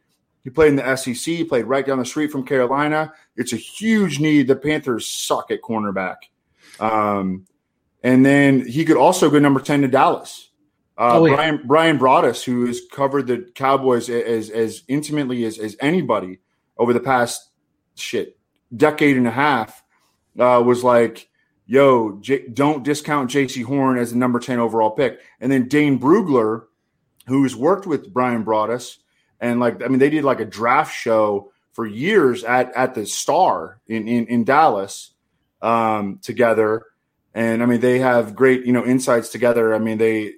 He 0.46 0.52
played 0.52 0.70
in 0.70 0.76
the 0.76 0.96
SEC, 0.96 1.18
he 1.18 1.44
played 1.44 1.66
right 1.66 1.84
down 1.84 1.98
the 1.98 2.06
street 2.06 2.32
from 2.32 2.46
Carolina. 2.46 3.12
It's 3.36 3.52
a 3.52 3.58
huge 3.58 4.20
need. 4.20 4.48
The 4.48 4.56
Panthers 4.56 5.08
suck 5.08 5.50
at 5.50 5.64
cornerback. 5.64 6.18
Um, 6.80 7.48
and 8.04 8.24
then 8.24 8.64
he 8.68 8.86
could 8.86 8.96
also 8.96 9.32
go 9.32 9.40
number 9.40 9.60
10 9.60 9.82
to 9.82 9.88
Dallas. 9.88 10.52
Uh, 11.00 11.20
oh, 11.20 11.26
yeah. 11.26 11.36
Brian 11.36 11.62
Bryan 11.66 12.00
Broaddus, 12.00 12.44
who 12.44 12.68
has 12.68 12.80
covered 12.92 13.26
the 13.26 13.50
Cowboys 13.56 14.08
as 14.08 14.50
as 14.50 14.84
intimately 14.88 15.44
as, 15.46 15.58
as 15.58 15.76
anybody 15.82 16.40
over 16.78 16.94
the 16.94 17.02
past 17.02 17.50
shit 17.96 18.38
decade 18.74 19.18
and 19.18 19.28
a 19.28 19.32
half, 19.32 19.84
uh, 20.40 20.62
was 20.66 20.86
like, 20.86 21.28
"Yo, 21.66 22.18
J- 22.22 22.48
don't 22.48 22.86
discount 22.86 23.30
Jaycee 23.30 23.66
Horn 23.66 23.98
as 23.98 24.12
the 24.12 24.18
number 24.18 24.40
ten 24.40 24.58
overall 24.58 24.92
pick." 24.92 25.20
And 25.42 25.52
then 25.52 25.68
Dane 25.68 26.00
Brugler, 26.00 26.68
who's 27.28 27.58
worked 27.58 27.86
with 27.86 28.14
Bryan 28.14 28.46
Broaddus, 28.46 29.00
and 29.40 29.60
like 29.60 29.84
I 29.84 29.88
mean, 29.88 30.00
they 30.00 30.10
did 30.10 30.24
like 30.24 30.40
a 30.40 30.46
draft 30.46 30.96
show 30.96 31.52
for 31.74 31.86
years 31.86 32.44
at 32.44 32.74
at 32.76 32.96
the 32.96 33.06
Star 33.06 33.80
in 33.88 34.08
in, 34.08 34.28
in 34.28 34.44
Dallas 34.44 35.12
um, 35.62 36.20
together, 36.22 36.86
and 37.34 37.62
I 37.62 37.66
mean 37.66 37.82
they 37.82 38.00
have 38.00 38.36
great 38.36 38.66
you 38.66 38.74
know 38.74 38.86
insights 38.86 39.30
together. 39.30 39.74
I 39.74 39.80
mean 39.80 39.98
they 39.98 40.34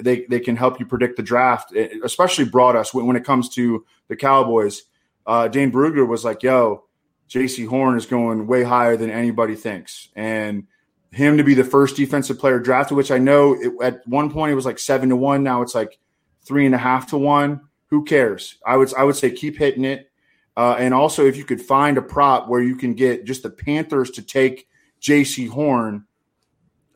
they 0.00 0.26
they 0.28 0.40
can 0.40 0.56
help 0.56 0.80
you 0.80 0.86
predict 0.86 1.16
the 1.16 1.22
draft, 1.22 1.72
especially 2.04 2.46
Broaddus 2.46 2.92
when, 2.92 3.06
when 3.06 3.16
it 3.16 3.24
comes 3.24 3.48
to 3.50 3.84
the 4.08 4.16
Cowboys. 4.16 4.82
Uh, 5.24 5.46
Dane 5.46 5.70
Brugler 5.70 6.06
was 6.06 6.24
like, 6.24 6.42
"Yo, 6.42 6.84
Jaycee 7.28 7.68
Horn 7.68 7.96
is 7.96 8.06
going 8.06 8.46
way 8.48 8.64
higher 8.64 8.96
than 8.96 9.10
anybody 9.10 9.54
thinks," 9.54 10.08
and 10.16 10.66
him 11.12 11.36
to 11.36 11.44
be 11.44 11.54
the 11.54 11.62
first 11.62 11.94
defensive 11.94 12.38
player 12.38 12.58
drafted, 12.58 12.96
which 12.96 13.10
I 13.10 13.18
know 13.18 13.54
it, 13.54 13.72
at 13.82 14.06
one 14.08 14.30
point 14.30 14.50
it 14.50 14.56
was 14.56 14.66
like 14.66 14.78
seven 14.78 15.10
to 15.10 15.16
one. 15.16 15.44
Now 15.44 15.62
it's 15.62 15.74
like 15.74 15.98
three 16.44 16.66
and 16.66 16.74
a 16.74 16.78
half 16.78 17.08
to 17.08 17.18
one 17.18 17.60
who 17.92 18.02
cares? 18.02 18.56
I 18.64 18.78
would 18.78 18.92
I 18.94 19.04
would 19.04 19.16
say 19.16 19.30
keep 19.30 19.58
hitting 19.58 19.84
it. 19.84 20.10
Uh, 20.56 20.76
and 20.78 20.94
also, 20.94 21.26
if 21.26 21.36
you 21.36 21.44
could 21.44 21.60
find 21.60 21.98
a 21.98 22.02
prop 22.02 22.48
where 22.48 22.62
you 22.62 22.74
can 22.74 22.94
get 22.94 23.26
just 23.26 23.42
the 23.42 23.50
Panthers 23.50 24.10
to 24.12 24.22
take 24.22 24.66
Jaycee 25.02 25.50
Horn 25.50 26.06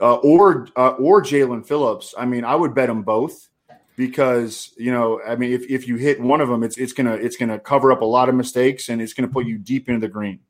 uh, 0.00 0.14
or 0.14 0.68
uh, 0.74 0.92
or 0.92 1.22
Jaelan 1.22 1.66
Phillips, 1.66 2.14
I 2.16 2.24
mean, 2.24 2.46
I 2.46 2.54
would 2.54 2.74
bet 2.74 2.88
them 2.88 3.02
both 3.02 3.50
because 3.98 4.72
you 4.78 4.90
know, 4.90 5.20
I 5.20 5.36
mean, 5.36 5.52
if, 5.52 5.70
if 5.70 5.86
you 5.86 5.96
hit 5.96 6.18
one 6.18 6.40
of 6.40 6.48
them, 6.48 6.62
it's 6.62 6.78
it's 6.78 6.94
gonna 6.94 7.16
it's 7.16 7.36
gonna 7.36 7.58
cover 7.58 7.92
up 7.92 8.00
a 8.00 8.06
lot 8.06 8.30
of 8.30 8.34
mistakes 8.34 8.88
and 8.88 9.02
it's 9.02 9.12
gonna 9.12 9.28
put 9.28 9.44
you 9.44 9.58
deep 9.58 9.90
into 9.90 10.00
the 10.00 10.08
green. 10.08 10.40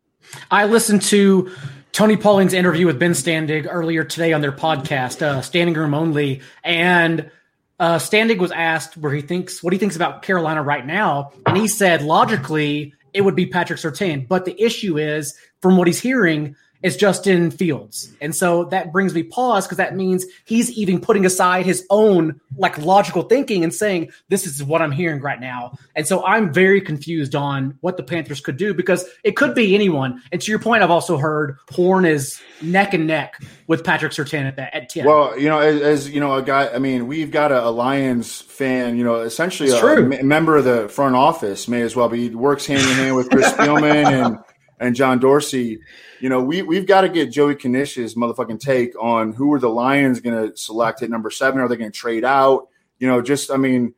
I 0.52 0.66
listened 0.66 1.02
to 1.02 1.50
Tony 1.90 2.16
Pauline's 2.16 2.54
interview 2.54 2.86
with 2.86 3.00
Ben 3.00 3.12
Standig 3.12 3.66
earlier 3.68 4.04
today 4.04 4.32
on 4.32 4.42
their 4.42 4.52
podcast, 4.52 5.22
uh, 5.22 5.42
Standing 5.42 5.74
Room 5.74 5.92
Only, 5.92 6.40
and 6.62 7.32
uh, 7.78 7.96
Standig 7.98 8.38
was 8.38 8.52
asked 8.52 8.96
where 8.96 9.12
he 9.12 9.20
thinks 9.20 9.62
what 9.62 9.72
he 9.72 9.78
thinks 9.78 9.96
about 9.96 10.22
Carolina 10.22 10.62
right 10.62 10.86
now, 10.86 11.32
and 11.46 11.56
he 11.56 11.68
said 11.68 12.02
logically 12.02 12.94
it 13.12 13.22
would 13.22 13.36
be 13.36 13.46
Patrick 13.46 13.78
Surtain. 13.78 14.26
But 14.26 14.44
the 14.44 14.60
issue 14.60 14.98
is, 14.98 15.36
from 15.62 15.76
what 15.76 15.86
he's 15.86 16.00
hearing, 16.00 16.56
is 16.82 16.96
Justin 16.96 17.50
Fields. 17.50 18.12
And 18.20 18.34
so 18.34 18.64
that 18.66 18.92
brings 18.92 19.14
me 19.14 19.22
pause 19.22 19.66
because 19.66 19.78
that 19.78 19.96
means 19.96 20.26
he's 20.44 20.70
even 20.72 21.00
putting 21.00 21.24
aside 21.26 21.66
his 21.66 21.86
own 21.90 22.40
like 22.56 22.78
logical 22.78 23.22
thinking 23.22 23.64
and 23.64 23.74
saying, 23.74 24.10
this 24.28 24.46
is 24.46 24.62
what 24.62 24.82
I'm 24.82 24.92
hearing 24.92 25.20
right 25.20 25.40
now. 25.40 25.72
And 25.94 26.06
so 26.06 26.24
I'm 26.24 26.52
very 26.52 26.80
confused 26.80 27.34
on 27.34 27.76
what 27.80 27.96
the 27.96 28.02
Panthers 28.02 28.40
could 28.40 28.56
do 28.56 28.74
because 28.74 29.04
it 29.24 29.36
could 29.36 29.54
be 29.54 29.74
anyone. 29.74 30.22
And 30.32 30.40
to 30.40 30.50
your 30.50 30.58
point, 30.58 30.82
I've 30.82 30.90
also 30.90 31.16
heard 31.16 31.56
Horn 31.70 32.04
is 32.04 32.40
neck 32.62 32.94
and 32.94 33.06
neck 33.06 33.42
with 33.66 33.84
Patrick 33.84 34.12
Surtain 34.12 34.46
at, 34.46 34.56
that, 34.56 34.74
at 34.74 34.88
10. 34.88 35.06
Well, 35.06 35.38
you 35.38 35.48
know, 35.48 35.58
as, 35.58 35.80
as, 35.80 36.10
you 36.10 36.20
know, 36.20 36.34
a 36.34 36.42
guy, 36.42 36.68
I 36.68 36.78
mean, 36.78 37.06
we've 37.06 37.30
got 37.30 37.52
a, 37.52 37.66
a 37.66 37.70
Lions 37.70 38.40
fan, 38.40 38.96
you 38.96 39.04
know, 39.04 39.16
essentially 39.16 39.70
a, 39.70 39.84
a, 39.84 40.22
member 40.22 40.56
of 40.56 40.64
the 40.64 40.88
front 40.88 41.16
office 41.16 41.68
may 41.68 41.82
as 41.82 41.96
well 41.96 42.08
be. 42.08 42.28
He 42.28 42.34
works 42.34 42.66
hand 42.66 42.82
in 42.82 42.94
hand 42.96 43.16
with 43.16 43.30
Chris 43.30 43.48
Spielman 43.52 44.06
and, 44.06 44.38
and 44.78 44.94
John 44.94 45.18
Dorsey 45.18 45.80
you 46.20 46.28
know, 46.28 46.42
we 46.42 46.62
we've 46.62 46.86
got 46.86 47.02
to 47.02 47.08
get 47.08 47.30
Joey 47.30 47.54
Knish's 47.54 48.14
motherfucking 48.14 48.60
take 48.60 49.00
on 49.00 49.32
who 49.32 49.52
are 49.52 49.58
the 49.58 49.68
Lions 49.68 50.20
going 50.20 50.50
to 50.50 50.56
select 50.56 51.02
at 51.02 51.10
number 51.10 51.30
seven? 51.30 51.60
Are 51.60 51.68
they 51.68 51.76
going 51.76 51.90
to 51.90 51.96
trade 51.96 52.24
out? 52.24 52.68
You 52.98 53.06
know, 53.06 53.20
just 53.20 53.50
I 53.50 53.56
mean, 53.56 53.94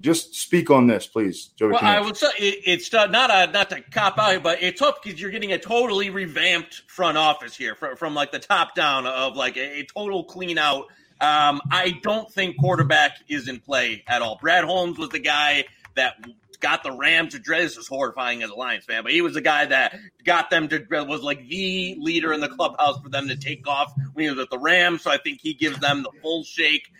just 0.00 0.34
speak 0.34 0.70
on 0.70 0.86
this, 0.86 1.06
please, 1.06 1.46
Joey. 1.56 1.72
Well, 1.72 1.80
I 1.82 2.00
would 2.00 2.16
say 2.16 2.28
it, 2.38 2.62
it's 2.66 2.92
uh, 2.92 3.06
not 3.06 3.30
a, 3.30 3.50
not 3.50 3.70
to 3.70 3.80
cop 3.80 4.18
out, 4.18 4.42
but 4.42 4.62
it's 4.62 4.80
tough 4.80 4.96
because 5.02 5.20
you're 5.20 5.30
getting 5.30 5.52
a 5.52 5.58
totally 5.58 6.10
revamped 6.10 6.82
front 6.86 7.16
office 7.16 7.56
here 7.56 7.74
from, 7.74 7.96
from 7.96 8.14
like 8.14 8.32
the 8.32 8.38
top 8.38 8.74
down 8.74 9.06
of 9.06 9.36
like 9.36 9.56
a, 9.56 9.80
a 9.80 9.84
total 9.84 10.24
clean 10.24 10.58
out. 10.58 10.86
Um, 11.20 11.62
I 11.70 11.98
don't 12.02 12.30
think 12.30 12.58
quarterback 12.58 13.18
is 13.28 13.48
in 13.48 13.60
play 13.60 14.04
at 14.06 14.20
all. 14.20 14.36
Brad 14.40 14.64
Holmes 14.64 14.98
was 14.98 15.08
the 15.10 15.20
guy 15.20 15.64
that 15.94 16.16
got 16.56 16.82
the 16.82 16.92
Rams 16.92 17.34
to. 17.34 17.38
This 17.38 17.76
is 17.76 17.86
horrifying 17.86 18.42
as 18.42 18.50
a 18.50 18.54
Lions 18.54 18.84
fan, 18.84 19.02
but 19.02 19.12
he 19.12 19.20
was 19.20 19.34
the 19.34 19.40
guy 19.40 19.64
that 19.66 19.98
got 20.24 20.50
them 20.50 20.68
to 20.68 20.84
was 20.90 21.22
like 21.22 21.46
the 21.48 21.96
leader 21.98 22.32
in 22.32 22.40
the 22.40 22.48
clubhouse 22.48 23.00
for 23.00 23.08
them 23.08 23.28
to 23.28 23.36
take 23.36 23.66
off 23.66 23.92
when 24.12 24.24
he 24.24 24.30
was 24.30 24.38
at 24.38 24.50
the 24.50 24.58
Rams. 24.58 25.02
So 25.02 25.10
I 25.10 25.18
think 25.18 25.40
he 25.40 25.54
gives 25.54 25.78
them 25.78 26.02
the 26.02 26.10
full 26.22 26.44
shake. 26.44 26.90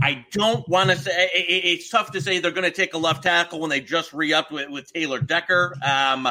I 0.00 0.26
don't 0.32 0.68
want 0.68 0.90
to 0.90 0.96
say 0.96 1.30
it's 1.32 1.88
tough 1.88 2.12
to 2.12 2.20
say 2.20 2.38
they're 2.38 2.50
going 2.50 2.64
to 2.64 2.70
take 2.70 2.92
a 2.94 2.98
left 2.98 3.22
tackle 3.22 3.60
when 3.60 3.70
they 3.70 3.80
just 3.80 4.12
re 4.12 4.32
upped 4.32 4.52
with, 4.52 4.68
with 4.68 4.92
Taylor 4.92 5.20
Decker. 5.20 5.74
Um, 5.82 6.28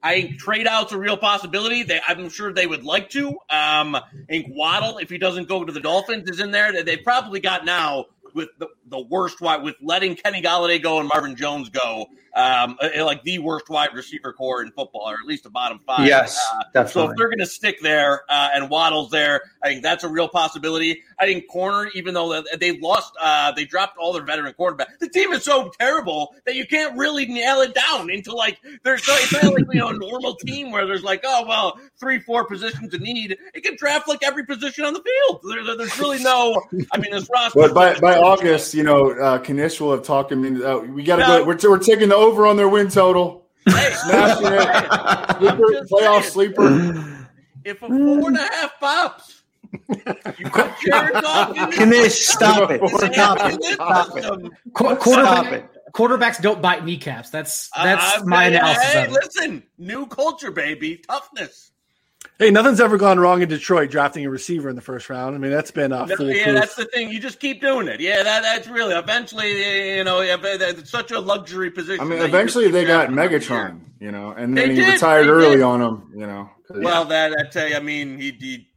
I 0.00 0.22
think 0.22 0.38
trade 0.38 0.68
out's 0.68 0.92
a 0.92 0.98
real 0.98 1.16
possibility. 1.16 1.82
They, 1.82 2.00
I'm 2.06 2.28
sure 2.28 2.52
they 2.52 2.68
would 2.68 2.84
like 2.84 3.10
to. 3.10 3.30
Um, 3.50 3.96
I 3.96 4.02
think 4.28 4.46
Waddle, 4.50 4.98
if 4.98 5.10
he 5.10 5.18
doesn't 5.18 5.48
go 5.48 5.64
to 5.64 5.72
the 5.72 5.80
Dolphins, 5.80 6.30
is 6.30 6.38
in 6.38 6.52
there. 6.52 6.84
They 6.84 6.96
probably 6.96 7.40
got 7.40 7.64
now 7.64 8.06
with 8.34 8.48
the, 8.58 8.68
the 8.86 9.00
worst 9.00 9.40
wide 9.40 9.62
with 9.62 9.76
letting 9.80 10.16
Kenny 10.16 10.42
Golladay 10.42 10.82
go 10.82 10.98
and 11.00 11.08
Marvin 11.08 11.36
Jones 11.36 11.68
go, 11.68 12.06
um, 12.34 12.76
uh, 12.80 13.04
like 13.04 13.22
the 13.24 13.38
worst 13.38 13.68
wide 13.68 13.90
receiver 13.94 14.32
corps 14.32 14.62
in 14.62 14.70
football, 14.70 15.10
or 15.10 15.14
at 15.14 15.26
least 15.26 15.46
a 15.46 15.50
bottom 15.50 15.78
five. 15.80 16.06
Yes, 16.06 16.38
uh, 16.54 16.62
definitely. 16.72 16.92
So 16.92 17.10
if 17.10 17.16
they're 17.16 17.28
going 17.28 17.38
to 17.38 17.46
stick 17.46 17.80
there 17.82 18.22
uh, 18.28 18.50
and 18.54 18.70
Waddle's 18.70 19.10
there, 19.10 19.42
I 19.62 19.68
think 19.68 19.82
that's 19.82 20.04
a 20.04 20.08
real 20.08 20.28
possibility. 20.28 21.02
I 21.18 21.26
think 21.26 21.48
corner, 21.48 21.90
even 21.94 22.14
though 22.14 22.42
they 22.58 22.78
lost, 22.78 23.12
uh, 23.20 23.52
they 23.52 23.64
dropped 23.64 23.98
all 23.98 24.12
their 24.12 24.22
veteran 24.22 24.52
quarterback. 24.54 24.98
The 25.00 25.08
team 25.08 25.32
is 25.32 25.44
so 25.44 25.70
terrible 25.80 26.34
that 26.46 26.54
you 26.54 26.66
can't 26.66 26.96
really 26.96 27.26
nail 27.26 27.60
it 27.60 27.74
down 27.74 28.10
into 28.10 28.34
like 28.34 28.58
there's 28.84 29.04
so, 29.04 29.14
it's 29.16 29.32
not 29.32 29.52
like 29.52 29.64
you 29.72 29.80
know 29.80 29.88
a 29.88 29.98
normal 29.98 30.34
team 30.36 30.70
where 30.70 30.86
there's 30.86 31.02
like 31.02 31.22
oh 31.24 31.44
well 31.46 31.78
three 31.98 32.20
four 32.20 32.44
positions 32.44 32.92
to 32.92 32.98
need. 32.98 33.36
It 33.54 33.64
can 33.64 33.76
draft 33.76 34.06
like 34.06 34.22
every 34.22 34.44
position 34.46 34.84
on 34.84 34.94
the 34.94 35.02
field. 35.02 35.40
There, 35.48 35.76
there's 35.76 35.98
really 35.98 36.22
no. 36.22 36.62
I 36.92 36.98
mean, 36.98 37.10
this 37.10 37.28
roster. 37.32 37.58
But 37.58 37.74
by 37.74 37.98
by 37.98 38.17
August, 38.18 38.74
you 38.74 38.82
know, 38.82 39.10
uh, 39.10 39.38
Knish 39.38 39.80
will 39.80 39.92
have 39.92 40.02
talked. 40.02 40.32
I 40.32 40.34
mean, 40.36 40.62
uh, 40.62 40.78
we 40.78 41.02
got 41.02 41.16
to 41.16 41.22
no. 41.22 41.38
go. 41.38 41.44
We're, 41.44 41.70
we're 41.70 41.78
taking 41.78 42.08
the 42.08 42.16
over 42.16 42.46
on 42.46 42.56
their 42.56 42.68
win 42.68 42.88
total. 42.88 43.46
Hey, 43.66 43.92
Smashing 43.94 44.52
it. 44.52 45.38
Sleeper, 45.38 45.86
playoff 45.90 46.22
sleeper. 46.24 47.28
If 47.64 47.82
a 47.82 47.88
four 47.88 48.28
and 48.28 48.36
a 48.36 48.40
half 48.40 48.80
pops 48.80 49.38
you 49.72 50.50
put 50.50 50.70
Jared 50.84 51.12
Goff 51.22 51.78
Knish, 51.78 52.26
stop 52.26 52.70
it. 52.70 52.80
Stop 52.88 53.38
it. 53.42 53.64
Stop 53.64 54.16
it. 54.16 54.52
Quarterback, 54.72 55.52
it. 55.52 55.92
Quarterbacks 55.92 56.40
don't 56.40 56.62
bite 56.62 56.84
kneecaps. 56.84 57.30
That's 57.30 57.70
that's 57.76 58.18
uh, 58.18 58.24
my 58.24 58.44
analysis. 58.44 58.84
Hey, 58.84 59.08
listen, 59.08 59.62
new 59.78 60.06
culture, 60.06 60.50
baby, 60.50 60.96
toughness. 60.96 61.72
Hey, 62.38 62.52
nothing's 62.52 62.80
ever 62.80 62.96
gone 62.96 63.18
wrong 63.18 63.42
in 63.42 63.48
Detroit 63.48 63.90
drafting 63.90 64.24
a 64.24 64.30
receiver 64.30 64.68
in 64.68 64.76
the 64.76 64.82
first 64.82 65.10
round. 65.10 65.34
I 65.34 65.38
mean, 65.38 65.50
that's 65.50 65.72
been 65.72 65.92
uh, 65.92 66.04
no, 66.04 66.26
Yeah, 66.26 66.52
that's 66.52 66.76
the 66.76 66.84
thing. 66.84 67.10
You 67.10 67.18
just 67.18 67.40
keep 67.40 67.60
doing 67.60 67.88
it. 67.88 67.98
Yeah, 67.98 68.22
that, 68.22 68.42
that's 68.42 68.68
really 68.68 68.94
eventually, 68.94 69.96
you 69.96 70.04
know, 70.04 70.20
it's 70.22 70.90
such 70.90 71.10
a 71.10 71.18
luxury 71.18 71.72
position. 71.72 72.00
I 72.00 72.04
mean, 72.04 72.22
eventually 72.22 72.70
they 72.70 72.84
got 72.84 73.08
Megatron, 73.08 73.80
you 73.98 74.12
know, 74.12 74.30
and 74.30 74.56
then 74.56 74.68
they 74.68 74.74
he 74.76 74.80
did, 74.82 74.92
retired 74.92 75.26
early 75.26 75.56
did. 75.56 75.62
on 75.62 75.82
him, 75.82 76.12
you 76.14 76.28
know. 76.28 76.48
Well, 76.70 77.06
that 77.06 77.32
I 77.36 77.48
tell 77.48 77.66
you, 77.66 77.74
I 77.74 77.80
mean, 77.80 78.18
he, 78.18 78.30
he, 78.30 78.68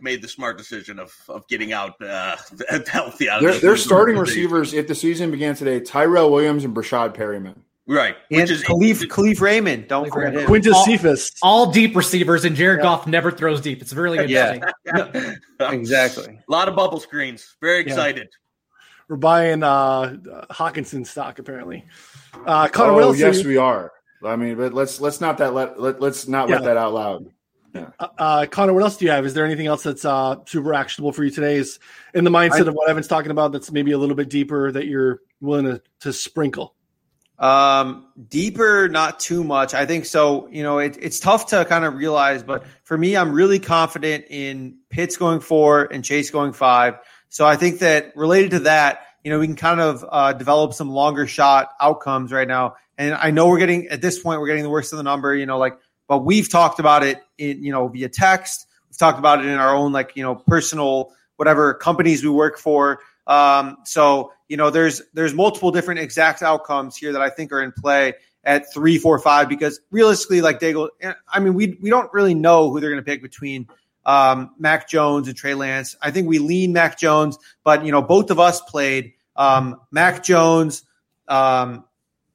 made 0.00 0.22
the 0.22 0.28
smart 0.28 0.56
decision 0.56 1.00
of, 1.00 1.12
of 1.28 1.48
getting 1.48 1.72
out 1.72 2.00
uh, 2.00 2.36
healthy. 2.86 3.28
Out 3.28 3.42
they're, 3.42 3.58
they're 3.58 3.76
starting 3.76 4.16
receivers 4.16 4.74
if 4.74 4.86
the 4.86 4.94
season 4.94 5.32
began 5.32 5.56
today: 5.56 5.80
Tyrell 5.80 6.30
Williams 6.30 6.64
and 6.64 6.72
Breshad 6.72 7.16
Perriman. 7.16 7.56
Right. 7.88 8.16
And 8.30 8.42
Which 8.42 8.50
is 8.50 8.62
Kalif, 8.62 9.02
Kalif 9.08 9.40
Raymond. 9.40 9.88
Don't 9.88 10.12
forget 10.12 10.34
him. 10.34 10.46
Quintez 10.46 10.74
all, 10.74 10.84
Cephus. 10.84 11.30
All 11.42 11.72
deep 11.72 11.96
receivers, 11.96 12.44
and 12.44 12.54
Jared 12.54 12.80
yeah. 12.80 12.82
Goff 12.82 13.06
never 13.06 13.30
throws 13.30 13.62
deep. 13.62 13.80
It's 13.80 13.94
really 13.94 14.18
interesting. 14.30 14.62
Yeah. 15.58 15.72
exactly. 15.72 16.38
A 16.46 16.52
lot 16.52 16.68
of 16.68 16.76
bubble 16.76 17.00
screens. 17.00 17.56
Very 17.60 17.80
excited. 17.80 18.28
Yeah. 18.30 18.76
We're 19.08 19.16
buying 19.16 19.62
uh, 19.62 20.16
Hockenson 20.50 21.06
stock, 21.06 21.38
apparently. 21.38 21.86
Uh, 22.46 22.68
Connor 22.68 22.92
oh, 22.92 22.96
Wilson. 22.96 23.20
yes, 23.20 23.44
we 23.44 23.56
are. 23.56 23.90
I 24.22 24.36
mean, 24.36 24.56
but 24.56 24.74
let's 24.74 25.00
let's 25.00 25.20
not 25.20 25.38
that 25.38 25.54
let, 25.54 25.80
let 25.80 26.02
us 26.02 26.28
not 26.28 26.50
let 26.50 26.64
that 26.64 26.76
out 26.76 26.92
loud. 26.92 27.30
Yeah. 27.74 27.90
Uh, 27.98 28.08
uh, 28.18 28.46
Connor, 28.46 28.74
what 28.74 28.82
else 28.82 28.98
do 28.98 29.06
you 29.06 29.10
have? 29.10 29.24
Is 29.24 29.32
there 29.32 29.44
anything 29.46 29.66
else 29.66 29.82
that's 29.82 30.04
uh, 30.04 30.36
super 30.46 30.74
actionable 30.74 31.12
for 31.12 31.24
you 31.24 31.30
today? 31.30 31.56
Is 31.56 31.78
in 32.14 32.24
the 32.24 32.30
mindset 32.30 32.66
I, 32.66 32.68
of 32.68 32.74
what 32.74 32.90
Evan's 32.90 33.08
talking 33.08 33.30
about 33.30 33.52
that's 33.52 33.72
maybe 33.72 33.92
a 33.92 33.98
little 33.98 34.16
bit 34.16 34.28
deeper 34.28 34.72
that 34.72 34.86
you're 34.86 35.20
willing 35.40 35.64
to, 35.64 35.82
to 36.00 36.12
sprinkle? 36.12 36.74
Um, 37.38 38.06
deeper, 38.28 38.88
not 38.88 39.20
too 39.20 39.44
much. 39.44 39.72
I 39.74 39.86
think 39.86 40.06
so. 40.06 40.48
You 40.48 40.62
know, 40.62 40.78
it, 40.78 40.98
it's 41.00 41.20
tough 41.20 41.46
to 41.46 41.64
kind 41.64 41.84
of 41.84 41.94
realize, 41.94 42.42
but 42.42 42.64
for 42.82 42.98
me, 42.98 43.16
I'm 43.16 43.32
really 43.32 43.60
confident 43.60 44.24
in 44.28 44.78
Pitts 44.90 45.16
going 45.16 45.40
four 45.40 45.84
and 45.84 46.04
Chase 46.04 46.30
going 46.30 46.52
five. 46.52 46.98
So 47.28 47.46
I 47.46 47.56
think 47.56 47.78
that 47.80 48.12
related 48.16 48.52
to 48.52 48.58
that, 48.60 49.00
you 49.22 49.30
know, 49.30 49.38
we 49.38 49.46
can 49.46 49.56
kind 49.56 49.80
of 49.80 50.04
uh, 50.08 50.32
develop 50.32 50.74
some 50.74 50.90
longer 50.90 51.26
shot 51.26 51.70
outcomes 51.80 52.32
right 52.32 52.48
now. 52.48 52.76
And 52.96 53.14
I 53.14 53.30
know 53.30 53.48
we're 53.48 53.58
getting 53.58 53.86
at 53.88 54.00
this 54.00 54.18
point, 54.18 54.40
we're 54.40 54.48
getting 54.48 54.64
the 54.64 54.70
worst 54.70 54.92
of 54.92 54.96
the 54.96 55.04
number. 55.04 55.34
You 55.34 55.46
know, 55.46 55.58
like 55.58 55.78
but 56.08 56.24
we've 56.24 56.48
talked 56.48 56.80
about 56.80 57.04
it 57.04 57.22
in, 57.36 57.62
you 57.62 57.70
know, 57.70 57.86
via 57.86 58.08
text. 58.08 58.66
We've 58.88 58.98
talked 58.98 59.18
about 59.18 59.40
it 59.40 59.46
in 59.46 59.58
our 59.58 59.74
own, 59.74 59.92
like, 59.92 60.12
you 60.16 60.22
know, 60.22 60.34
personal, 60.34 61.12
whatever 61.36 61.74
companies 61.74 62.24
we 62.24 62.30
work 62.30 62.58
for. 62.58 63.00
Um, 63.26 63.76
so, 63.84 64.32
you 64.48 64.56
know, 64.56 64.70
there's, 64.70 65.02
there's 65.14 65.34
multiple 65.34 65.70
different 65.70 66.00
exact 66.00 66.42
outcomes 66.42 66.96
here 66.96 67.12
that 67.12 67.22
I 67.22 67.30
think 67.30 67.52
are 67.52 67.62
in 67.62 67.72
play 67.72 68.14
at 68.44 68.72
three, 68.72 68.98
four, 68.98 69.18
five, 69.18 69.48
because 69.48 69.80
realistically, 69.90 70.40
like 70.40 70.60
Daigle, 70.60 70.88
I 71.28 71.40
mean, 71.40 71.54
we, 71.54 71.78
we 71.82 71.90
don't 71.90 72.12
really 72.12 72.34
know 72.34 72.70
who 72.70 72.80
they're 72.80 72.90
going 72.90 73.02
to 73.02 73.08
pick 73.08 73.22
between, 73.22 73.68
um, 74.06 74.54
Mac 74.58 74.88
Jones 74.88 75.28
and 75.28 75.36
Trey 75.36 75.54
Lance. 75.54 75.96
I 76.00 76.10
think 76.10 76.28
we 76.28 76.38
lean 76.38 76.72
Mac 76.72 76.98
Jones, 76.98 77.38
but, 77.62 77.84
you 77.84 77.92
know, 77.92 78.00
both 78.00 78.30
of 78.30 78.40
us 78.40 78.60
played, 78.62 79.12
um, 79.36 79.80
Mac 79.90 80.24
Jones, 80.24 80.82
um, 81.28 81.84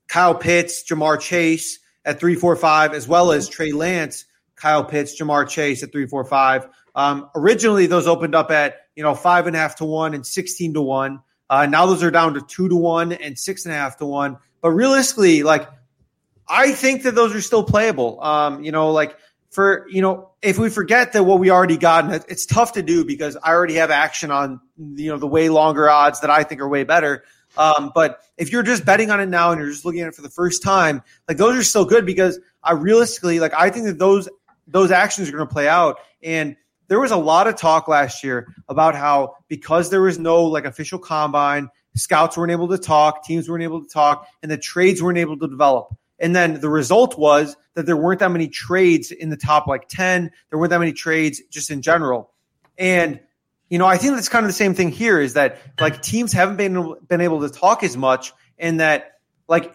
Kyle 0.07 0.36
Pitts, 0.36 0.84
Ja'Marr 0.84 1.20
Chase, 1.20 1.80
at 2.05 2.20
345, 2.20 2.93
as 2.93 3.07
well 3.07 3.32
as 3.32 3.47
Trey 3.47 3.72
Lance, 3.72 4.26
Kyle 4.55 4.84
Pitts, 4.84 5.20
Ja'Marr 5.20 5.47
Chase 5.47 5.84
at 5.84 5.91
345. 5.91 6.68
Um, 6.95 7.30
originally, 7.36 7.88
those 7.88 8.07
opened 8.07 8.36
up 8.36 8.51
at 8.51 8.88
you 8.95 9.03
know 9.03 9.16
five 9.16 9.47
and 9.47 9.55
a 9.55 9.59
half 9.59 9.78
to 9.78 9.86
one 9.86 10.14
and 10.14 10.26
16 10.26 10.76
to 10.76 10.82
one. 10.82 11.22
Uh, 11.50 11.66
now 11.66 11.86
those 11.86 12.04
are 12.04 12.12
down 12.12 12.34
to 12.34 12.41
two 12.41 12.70
to 12.70 12.76
one 12.76 13.12
and 13.12 13.38
six 13.38 13.66
and 13.66 13.74
a 13.74 13.78
half 13.78 13.98
to 13.98 14.06
one. 14.06 14.38
But 14.62 14.72
realistically, 14.72 15.44
like 15.44 15.70
I 16.48 16.72
think 16.72 17.04
that 17.04 17.16
those 17.16 17.36
are 17.36 17.41
still 17.41 17.64
playable. 17.64 18.22
Um, 18.24 18.64
you 18.64 18.72
know, 18.72 18.91
like 18.91 19.18
for 19.52 19.86
you 19.89 20.02
know, 20.02 20.32
if 20.41 20.58
we 20.58 20.70
forget 20.70 21.14
that 21.14 21.24
what 21.24 21.39
we 21.39 21.52
already 21.52 21.78
got, 21.78 22.06
and 22.06 22.26
it's 22.28 22.46
tough 22.46 22.74
to 22.74 22.82
do 22.82 23.06
because 23.06 23.38
I 23.38 23.52
already 23.52 23.76
have 23.76 23.91
action 23.91 24.32
on 24.32 24.60
you 24.78 25.12
know 25.12 25.18
the 25.18 25.28
way 25.28 25.50
longer 25.50 25.89
odds 25.89 26.22
that 26.22 26.30
I 26.30 26.44
think 26.44 26.62
are 26.62 26.68
way 26.68 26.84
better. 26.84 27.24
Um, 27.56 27.91
but 27.94 28.22
if 28.38 28.52
you're 28.52 28.64
just 28.64 28.84
betting 28.84 29.12
on 29.12 29.20
it 29.20 29.28
now 29.28 29.52
and 29.52 29.62
you're 29.62 29.70
just 29.70 29.86
looking 29.86 30.02
at 30.02 30.08
it 30.08 30.16
for 30.16 30.24
the 30.24 30.30
first 30.30 30.64
time, 30.64 31.04
like 31.28 31.38
those 31.38 31.56
are 31.56 31.64
still 31.64 31.86
good 31.86 32.06
because 32.06 32.39
I 32.64 32.74
realistically, 32.74 33.39
like 33.39 33.54
I 33.54 33.70
think 33.70 33.86
that 33.86 34.00
those 34.00 34.28
those 34.68 34.91
actions 34.91 35.30
are 35.30 35.34
going 35.34 35.48
to 35.48 35.54
play 35.54 35.68
out. 35.68 36.00
And 36.22 36.56
there 36.94 37.00
was 37.00 37.10
a 37.10 37.18
lot 37.18 37.48
of 37.48 37.56
talk 37.56 37.88
last 37.88 38.24
year 38.24 38.54
about 38.70 38.94
how 38.94 39.36
because 39.48 39.89
there 39.89 40.04
was 40.04 40.20
no 40.20 40.44
like 40.44 40.64
official 40.64 41.00
combine, 41.00 41.70
scouts 41.96 42.38
weren't 42.38 42.52
able 42.52 42.68
to 42.68 42.78
talk, 42.78 43.26
teams 43.26 43.50
weren't 43.50 43.64
able 43.64 43.82
to 43.82 43.89
talk, 43.89 44.28
and 44.44 44.52
the 44.52 44.60
trades 44.60 45.02
weren't 45.02 45.18
able 45.18 45.36
to 45.39 45.48
develop. 45.48 45.88
And 46.20 46.36
then 46.36 46.62
the 46.62 46.70
result 46.70 47.18
was 47.18 47.58
that 47.74 47.88
there 47.88 47.98
weren't 47.98 48.20
that 48.20 48.30
many 48.30 48.48
trades 48.48 49.10
in 49.10 49.30
the 49.30 49.36
top 49.36 49.66
like 49.66 49.88
10. 49.88 50.30
There 50.52 50.60
weren't 50.60 50.70
that 50.70 50.78
many 50.78 50.94
trades 50.94 51.41
just 51.50 51.72
in 51.72 51.82
general. 51.82 52.32
And 52.78 53.20
you 53.70 53.80
know, 53.80 53.88
I 53.88 53.98
think 53.98 54.14
that's 54.14 54.30
kind 54.30 54.46
of 54.46 54.50
the 54.50 54.54
same 54.54 54.76
thing 54.76 54.91
here 54.91 55.20
is 55.20 55.34
that 55.34 55.58
like 55.80 56.00
teams 56.04 56.32
haven't 56.32 56.58
been 56.58 56.94
been 57.08 57.22
able 57.22 57.41
to 57.41 57.50
talk 57.50 57.82
as 57.82 57.98
much 57.98 58.34
and 58.60 58.82
that 58.82 59.14
like 59.48 59.74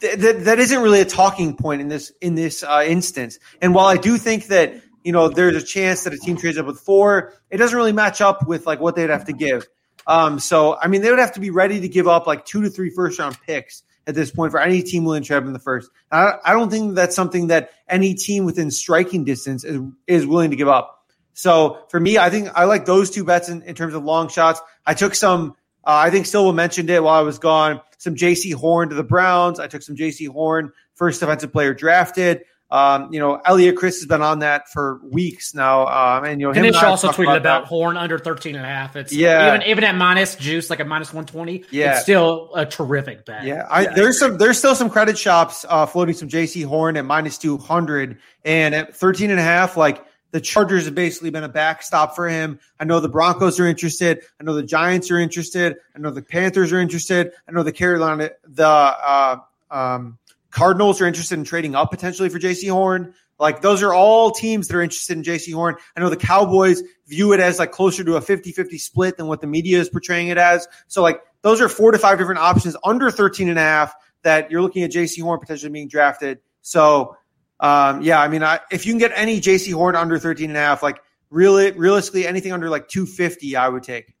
th- 0.00 0.20
th- 0.20 0.44
that 0.44 0.60
isn't 0.60 0.80
really 0.80 1.00
a 1.00 1.04
talking 1.04 1.56
point 1.56 1.80
in 1.80 1.88
this 1.88 2.12
in 2.20 2.36
this 2.36 2.62
uh, 2.62 2.84
instance. 2.86 3.40
And 3.60 3.74
while 3.74 3.86
I 3.86 3.96
do 3.96 4.18
think 4.18 4.46
that 4.46 4.80
you 5.04 5.12
know 5.12 5.28
there's 5.28 5.62
a 5.62 5.64
chance 5.64 6.04
that 6.04 6.12
a 6.12 6.18
team 6.18 6.36
trades 6.36 6.58
up 6.58 6.66
with 6.66 6.80
four, 6.80 7.34
it 7.50 7.58
doesn't 7.58 7.76
really 7.76 7.92
match 7.92 8.20
up 8.20 8.48
with 8.48 8.66
like 8.66 8.80
what 8.80 8.96
they'd 8.96 9.10
have 9.10 9.26
to 9.26 9.32
give. 9.32 9.66
Um, 10.06 10.40
so 10.40 10.76
I 10.80 10.88
mean, 10.88 11.02
they 11.02 11.10
would 11.10 11.18
have 11.18 11.34
to 11.34 11.40
be 11.40 11.50
ready 11.50 11.80
to 11.80 11.88
give 11.88 12.08
up 12.08 12.26
like 12.26 12.44
two 12.44 12.62
to 12.62 12.70
three 12.70 12.90
first 12.90 13.18
round 13.18 13.38
picks 13.46 13.84
at 14.06 14.14
this 14.14 14.30
point 14.30 14.50
for 14.50 14.60
any 14.60 14.82
team 14.82 15.04
willing 15.04 15.22
to 15.22 15.26
trade 15.26 15.44
in 15.44 15.52
the 15.52 15.58
first. 15.58 15.90
I, 16.10 16.34
I 16.44 16.52
don't 16.52 16.70
think 16.70 16.94
that's 16.94 17.16
something 17.16 17.48
that 17.48 17.70
any 17.88 18.14
team 18.14 18.44
within 18.44 18.70
striking 18.70 19.24
distance 19.24 19.64
is, 19.64 19.80
is 20.06 20.26
willing 20.26 20.50
to 20.50 20.56
give 20.56 20.68
up. 20.68 21.06
So 21.32 21.84
for 21.90 21.98
me, 21.98 22.18
I 22.18 22.30
think 22.30 22.48
I 22.54 22.64
like 22.64 22.84
those 22.84 23.10
two 23.10 23.24
bets 23.24 23.48
in, 23.48 23.62
in 23.62 23.74
terms 23.74 23.94
of 23.94 24.04
long 24.04 24.28
shots. 24.28 24.60
I 24.86 24.94
took 24.94 25.14
some. 25.14 25.56
Uh, 25.86 26.00
I 26.06 26.10
think 26.10 26.26
Silva 26.26 26.52
mentioned 26.54 26.88
it 26.88 27.02
while 27.02 27.18
I 27.18 27.22
was 27.22 27.38
gone. 27.38 27.80
Some 27.98 28.14
Jaycee 28.14 28.54
Horn 28.54 28.90
to 28.90 28.94
the 28.94 29.04
Browns. 29.04 29.58
I 29.58 29.66
took 29.66 29.82
some 29.82 29.96
Jaycee 29.96 30.28
Horn, 30.28 30.72
first 30.94 31.20
defensive 31.20 31.52
player 31.52 31.74
drafted. 31.74 32.44
Um, 32.74 33.12
you 33.12 33.20
know, 33.20 33.40
Elliot 33.44 33.76
Chris 33.76 33.98
has 34.00 34.06
been 34.06 34.20
on 34.20 34.40
that 34.40 34.68
for 34.68 35.00
weeks 35.04 35.54
now. 35.54 35.86
Um, 35.86 36.24
and 36.24 36.40
you 36.40 36.48
know, 36.48 36.52
him 36.52 36.62
Knish 36.62 36.82
also 36.82 37.08
tweeted 37.10 37.36
about 37.36 37.42
that. 37.44 37.64
Horn 37.66 37.96
under 37.96 38.18
13 38.18 38.56
and 38.56 38.64
a 38.64 38.68
half. 38.68 38.96
It's 38.96 39.12
Yeah. 39.12 39.46
even 39.54 39.62
even 39.68 39.84
at 39.84 39.94
minus 39.94 40.34
juice, 40.34 40.70
like 40.70 40.80
a 40.80 40.84
minus 40.84 41.12
120, 41.12 41.64
Yeah. 41.70 41.92
it's 41.92 42.02
still 42.02 42.50
a 42.56 42.66
terrific 42.66 43.24
bet. 43.26 43.44
Yeah, 43.44 43.64
I, 43.70 43.86
there's 43.86 44.18
some 44.18 44.38
there's 44.38 44.58
still 44.58 44.74
some 44.74 44.90
credit 44.90 45.16
shops 45.16 45.64
uh, 45.68 45.86
floating 45.86 46.16
some 46.16 46.28
Jaycee 46.28 46.64
Horn 46.64 46.96
at 46.96 47.04
minus 47.04 47.38
200 47.38 48.18
and 48.44 48.74
at 48.74 48.96
13 48.96 49.30
and 49.30 49.38
a 49.38 49.42
half 49.44 49.76
like 49.76 50.04
the 50.32 50.40
Chargers 50.40 50.86
have 50.86 50.96
basically 50.96 51.30
been 51.30 51.44
a 51.44 51.48
backstop 51.48 52.16
for 52.16 52.28
him. 52.28 52.58
I 52.80 52.84
know 52.84 52.98
the 52.98 53.08
Broncos 53.08 53.60
are 53.60 53.66
interested. 53.66 54.22
I 54.40 54.42
know 54.42 54.52
the 54.54 54.64
Giants 54.64 55.12
are 55.12 55.18
interested. 55.20 55.76
I 55.94 56.00
know 56.00 56.10
the 56.10 56.22
Panthers 56.22 56.72
are 56.72 56.80
interested. 56.80 57.30
I 57.48 57.52
know 57.52 57.62
the 57.62 57.70
Carolina 57.70 58.30
the 58.48 58.66
uh, 58.66 59.36
um, 59.70 60.18
Cardinals 60.54 61.00
are 61.00 61.06
interested 61.06 61.36
in 61.36 61.44
trading 61.44 61.74
up 61.74 61.90
potentially 61.90 62.28
for 62.28 62.38
Jaycee 62.38 62.70
Horn. 62.70 63.12
Like 63.40 63.60
those 63.60 63.82
are 63.82 63.92
all 63.92 64.30
teams 64.30 64.68
that 64.68 64.76
are 64.76 64.82
interested 64.82 65.16
in 65.16 65.24
Jaycee 65.24 65.52
Horn. 65.52 65.74
I 65.96 66.00
know 66.00 66.08
the 66.08 66.16
Cowboys 66.16 66.80
view 67.08 67.32
it 67.32 67.40
as 67.40 67.58
like 67.58 67.72
closer 67.72 68.04
to 68.04 68.14
a 68.16 68.20
50-50 68.20 68.78
split 68.78 69.16
than 69.16 69.26
what 69.26 69.40
the 69.40 69.48
media 69.48 69.80
is 69.80 69.88
portraying 69.88 70.28
it 70.28 70.38
as. 70.38 70.68
So 70.86 71.02
like 71.02 71.20
those 71.42 71.60
are 71.60 71.68
four 71.68 71.90
to 71.90 71.98
five 71.98 72.18
different 72.18 72.40
options 72.40 72.76
under 72.84 73.10
13 73.10 73.48
and 73.48 73.58
a 73.58 73.62
half 73.62 73.92
that 74.22 74.48
you're 74.48 74.62
looking 74.62 74.84
at 74.84 74.92
Jaycee 74.92 75.22
Horn 75.22 75.40
potentially 75.40 75.72
being 75.72 75.88
drafted. 75.88 76.38
So 76.62 77.16
um, 77.58 78.02
yeah, 78.02 78.20
I 78.20 78.28
mean, 78.28 78.44
I, 78.44 78.60
if 78.70 78.86
you 78.86 78.92
can 78.92 78.98
get 78.98 79.10
any 79.16 79.40
Jaycee 79.40 79.74
Horn 79.74 79.96
under 79.96 80.20
13 80.20 80.50
and 80.50 80.56
a 80.56 80.60
half, 80.60 80.84
like 80.84 81.00
really, 81.30 81.72
realistically, 81.72 82.28
anything 82.28 82.52
under 82.52 82.70
like 82.70 82.86
250, 82.86 83.56
I 83.56 83.68
would 83.68 83.82
take. 83.82 84.14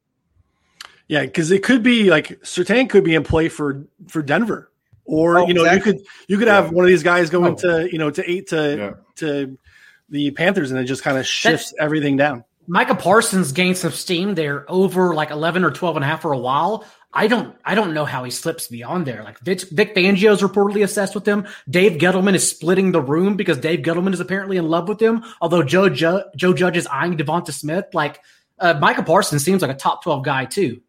Yeah, 1.06 1.20
because 1.20 1.52
it 1.52 1.62
could 1.62 1.84
be 1.84 2.10
like 2.10 2.40
Surtain 2.40 2.90
could 2.90 3.04
be 3.04 3.14
in 3.14 3.22
play 3.22 3.48
for 3.48 3.86
for 4.08 4.22
Denver, 4.22 4.72
or 5.04 5.38
Oh, 5.38 5.46
you 5.46 5.54
know 5.54 5.64
exactly. 5.64 5.92
you 5.92 5.98
could 5.98 6.06
you 6.28 6.38
could 6.38 6.48
have 6.48 6.70
one 6.72 6.84
of 6.84 6.88
these 6.88 7.02
guys 7.02 7.30
going 7.30 7.52
Oh. 7.52 7.56
to 7.82 7.88
you 7.92 7.98
know 7.98 8.10
to 8.10 8.30
eight 8.30 8.48
to 8.48 8.76
Yeah. 8.76 8.90
to 9.16 9.58
the 10.08 10.30
Panthers, 10.32 10.70
and 10.70 10.78
it 10.80 10.84
just 10.84 11.02
kind 11.02 11.18
of 11.18 11.26
shifts 11.26 11.72
everything 11.78 12.16
down. 12.16 12.44
Micah 12.66 12.94
Parsons 12.94 13.52
gained 13.52 13.76
some 13.76 13.90
steam 13.92 14.34
there 14.34 14.64
over 14.70 15.14
like 15.14 15.30
11 15.30 15.64
or 15.64 15.70
12 15.70 15.96
and 15.96 16.04
a 16.04 16.08
half 16.08 16.22
for 16.22 16.32
a 16.32 16.38
while. 16.38 16.84
I 17.12 17.26
don't 17.26 17.54
I 17.64 17.74
don't 17.74 17.94
know 17.94 18.04
how 18.04 18.24
he 18.24 18.30
slips 18.30 18.66
beyond 18.68 19.06
there. 19.06 19.22
Like 19.22 19.38
Vic, 19.40 19.60
Vic 19.70 19.94
Fangio's 19.94 20.42
reportedly 20.42 20.82
obsessed 20.82 21.14
with 21.14 21.26
him. 21.26 21.46
Dave 21.68 21.92
Gettleman 22.00 22.34
is 22.34 22.48
splitting 22.48 22.90
the 22.92 23.00
room 23.02 23.36
because 23.36 23.58
Dave 23.58 23.80
Gettleman 23.80 24.12
is 24.14 24.20
apparently 24.20 24.56
in 24.56 24.68
love 24.68 24.88
with 24.88 25.00
him. 25.00 25.22
Although 25.40 25.62
Joe 25.62 25.88
Ju- 25.88 26.24
Joe 26.36 26.52
Judge 26.54 26.76
is 26.76 26.86
eyeing 26.88 27.16
Devonta 27.16 27.52
Smith. 27.52 27.84
Like 27.92 28.20
uh, 28.58 28.74
Micah 28.80 29.02
Parsons 29.04 29.44
seems 29.44 29.62
like 29.62 29.70
a 29.70 29.74
top 29.74 30.02
12 30.02 30.24
guy 30.24 30.44
too. 30.46 30.80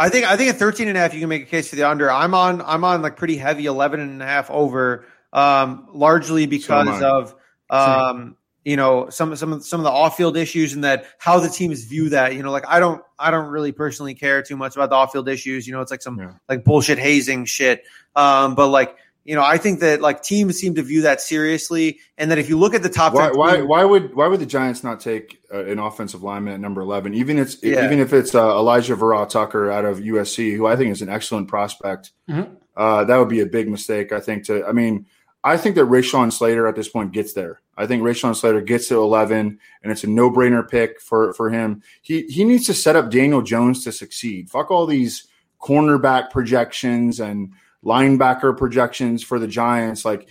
I 0.00 0.08
think 0.08 0.24
I 0.26 0.36
think 0.36 0.48
at 0.50 0.56
13 0.56 0.88
and 0.88 0.96
a 0.96 1.00
half 1.00 1.12
you 1.12 1.20
can 1.20 1.28
make 1.28 1.42
a 1.42 1.46
case 1.46 1.68
for 1.68 1.76
the 1.76 1.86
under. 1.88 2.10
I'm 2.10 2.32
on 2.34 2.62
I'm 2.62 2.84
on 2.84 3.02
like 3.02 3.16
pretty 3.16 3.36
heavy 3.36 3.66
11 3.66 4.00
and 4.00 4.22
a 4.22 4.26
half 4.26 4.50
over 4.50 5.04
um 5.32 5.86
largely 5.92 6.46
because 6.46 6.88
I. 6.88 7.04
of 7.06 7.34
um 7.68 8.36
you 8.64 8.76
know 8.76 9.10
some 9.10 9.36
some 9.36 9.60
some 9.60 9.80
of 9.80 9.84
the 9.84 9.90
off-field 9.90 10.36
issues 10.38 10.72
and 10.72 10.84
that 10.84 11.04
how 11.18 11.38
the 11.38 11.48
teams 11.50 11.84
view 11.84 12.08
that, 12.10 12.34
you 12.34 12.42
know, 12.42 12.50
like 12.50 12.64
I 12.66 12.80
don't 12.80 13.02
I 13.18 13.30
don't 13.30 13.50
really 13.50 13.72
personally 13.72 14.14
care 14.14 14.42
too 14.42 14.56
much 14.56 14.74
about 14.74 14.88
the 14.88 14.96
off-field 14.96 15.28
issues, 15.28 15.66
you 15.66 15.74
know, 15.74 15.82
it's 15.82 15.90
like 15.90 16.02
some 16.02 16.18
Yeah. 16.18 16.32
like 16.48 16.64
bullshit 16.64 16.98
hazing 16.98 17.44
shit. 17.44 17.84
Um 18.16 18.54
but 18.54 18.68
like 18.68 18.96
you 19.30 19.36
know, 19.36 19.44
I 19.44 19.58
think 19.58 19.78
that 19.78 20.00
like 20.00 20.22
teams 20.24 20.56
seem 20.58 20.74
to 20.74 20.82
view 20.82 21.02
that 21.02 21.20
seriously, 21.20 22.00
and 22.18 22.32
that 22.32 22.38
if 22.38 22.48
you 22.48 22.58
look 22.58 22.74
at 22.74 22.82
the 22.82 22.88
top, 22.88 23.14
Why, 23.14 23.28
10 23.28 23.36
why, 23.38 23.56
teams- 23.56 23.68
why 23.68 23.84
would 23.84 24.14
why 24.16 24.26
would 24.26 24.40
the 24.40 24.46
Giants 24.46 24.82
not 24.82 24.98
take 24.98 25.38
uh, 25.54 25.64
an 25.66 25.78
offensive 25.78 26.24
lineman 26.24 26.54
at 26.54 26.60
number 26.60 26.80
eleven? 26.80 27.14
Even 27.14 27.38
if 27.38 27.54
it's 27.54 27.62
Yeah. 27.62 27.84
even 27.84 28.00
if 28.00 28.12
it's 28.12 28.34
uh, 28.34 28.42
Alijah 28.44 28.98
Vera 28.98 29.24
Tucker 29.26 29.70
out 29.70 29.84
of 29.84 29.98
USC, 30.00 30.56
who 30.56 30.66
I 30.66 30.74
think 30.74 30.90
is 30.90 31.00
an 31.00 31.08
excellent 31.08 31.46
prospect, 31.46 32.10
Mhm. 32.28 32.56
uh, 32.76 33.04
that 33.04 33.16
would 33.18 33.28
be 33.28 33.40
a 33.40 33.46
big 33.46 33.68
mistake. 33.68 34.10
I 34.10 34.18
think 34.18 34.46
to 34.46 34.66
I 34.66 34.72
mean 34.72 35.06
I 35.44 35.56
think 35.56 35.76
that 35.76 35.86
Rashawn 35.86 36.32
Slater 36.32 36.66
at 36.66 36.74
this 36.76 36.88
point 36.88 37.12
gets 37.12 37.32
there. 37.32 37.60
I 37.76 37.86
think 37.86 38.02
Rashawn 38.02 38.34
Slater 38.36 38.60
gets 38.60 38.88
to 38.88 38.96
eleven, 38.96 39.58
and 39.82 39.92
it's 39.92 40.02
a 40.04 40.06
no 40.08 40.28
brainer 40.30 40.68
pick 40.68 41.00
for 41.00 41.32
for 41.34 41.50
him. 41.50 41.82
He 42.02 42.22
he 42.22 42.42
needs 42.44 42.66
to 42.66 42.74
set 42.74 42.96
up 42.96 43.10
Daniel 43.10 43.42
Jones 43.42 43.84
to 43.84 43.92
succeed. 43.92 44.50
Fuck 44.50 44.70
all 44.72 44.86
these 44.86 45.28
cornerback 45.62 46.30
projections 46.30 47.20
and 47.20 47.52
linebacker 47.84 48.56
projections 48.56 49.22
for 49.22 49.38
the 49.38 49.48
Giants. 49.48 50.04
Like 50.04 50.28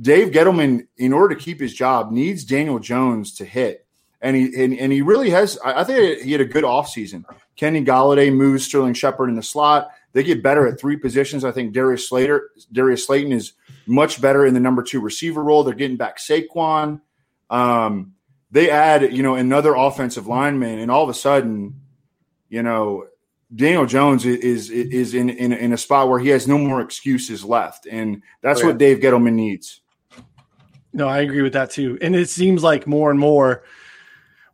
Dave 0.00 0.28
Gettleman, 0.28 0.86
in 0.96 1.12
order 1.12 1.34
to 1.34 1.40
keep 1.40 1.60
his 1.60 1.74
job, 1.74 2.10
needs 2.10 2.44
Daniel 2.44 2.78
Jones 2.78 3.34
to 3.36 3.44
hit. 3.44 3.86
And 4.20 4.34
he 4.34 4.64
and, 4.64 4.78
and 4.78 4.90
he 4.90 5.02
really 5.02 5.30
has. 5.30 5.58
I, 5.64 5.84
think 5.84 6.22
he 6.22 6.32
had 6.32 6.40
a 6.40 6.46
good 6.46 6.64
offseason. 6.64 7.24
Kenny 7.56 7.84
Golladay 7.84 8.34
moves 8.34 8.64
Sterling 8.64 8.94
Shepard 8.94 9.28
in 9.28 9.36
the 9.36 9.42
slot. 9.42 9.90
They 10.12 10.22
get 10.22 10.42
better 10.42 10.66
at 10.66 10.80
three 10.80 10.96
positions. 10.96 11.44
I 11.44 11.50
think 11.50 11.74
Darius 11.74 12.08
Slater, 12.08 12.50
Darius 12.72 13.06
Slayton 13.06 13.32
is 13.32 13.52
much 13.86 14.22
better 14.22 14.46
in 14.46 14.54
the 14.54 14.60
number 14.60 14.82
two 14.82 15.00
receiver 15.00 15.42
role. 15.42 15.62
They're 15.62 15.74
getting 15.74 15.98
back 15.98 16.18
Saquon. 16.18 17.02
Um, 17.50 18.14
they 18.50 18.70
add, 18.70 19.12
you 19.12 19.22
know, 19.22 19.34
another 19.34 19.74
offensive 19.74 20.26
lineman, 20.26 20.78
and 20.78 20.90
all 20.90 21.02
of 21.02 21.10
a 21.10 21.14
sudden, 21.14 21.80
you 22.48 22.62
know, 22.62 23.06
Daniel 23.54 23.86
Jones 23.86 24.24
is 24.26 24.70
is, 24.70 24.70
is 24.70 25.14
in, 25.14 25.30
in 25.30 25.52
in 25.52 25.72
a 25.72 25.78
spot 25.78 26.08
where 26.08 26.18
he 26.18 26.28
has 26.30 26.48
no 26.48 26.58
more 26.58 26.80
excuses 26.80 27.44
left, 27.44 27.86
and 27.86 28.22
that's 28.42 28.60
Oh, 28.60 28.62
yeah. 28.64 28.68
what 28.68 28.78
Dave 28.78 28.98
Gettleman 28.98 29.34
needs. 29.34 29.80
No, 30.92 31.08
I 31.08 31.20
agree 31.20 31.42
with 31.42 31.52
that 31.54 31.70
too. 31.70 31.98
And 32.00 32.14
it 32.14 32.28
seems 32.28 32.62
like 32.62 32.86
more 32.86 33.10
and 33.10 33.18
more 33.18 33.64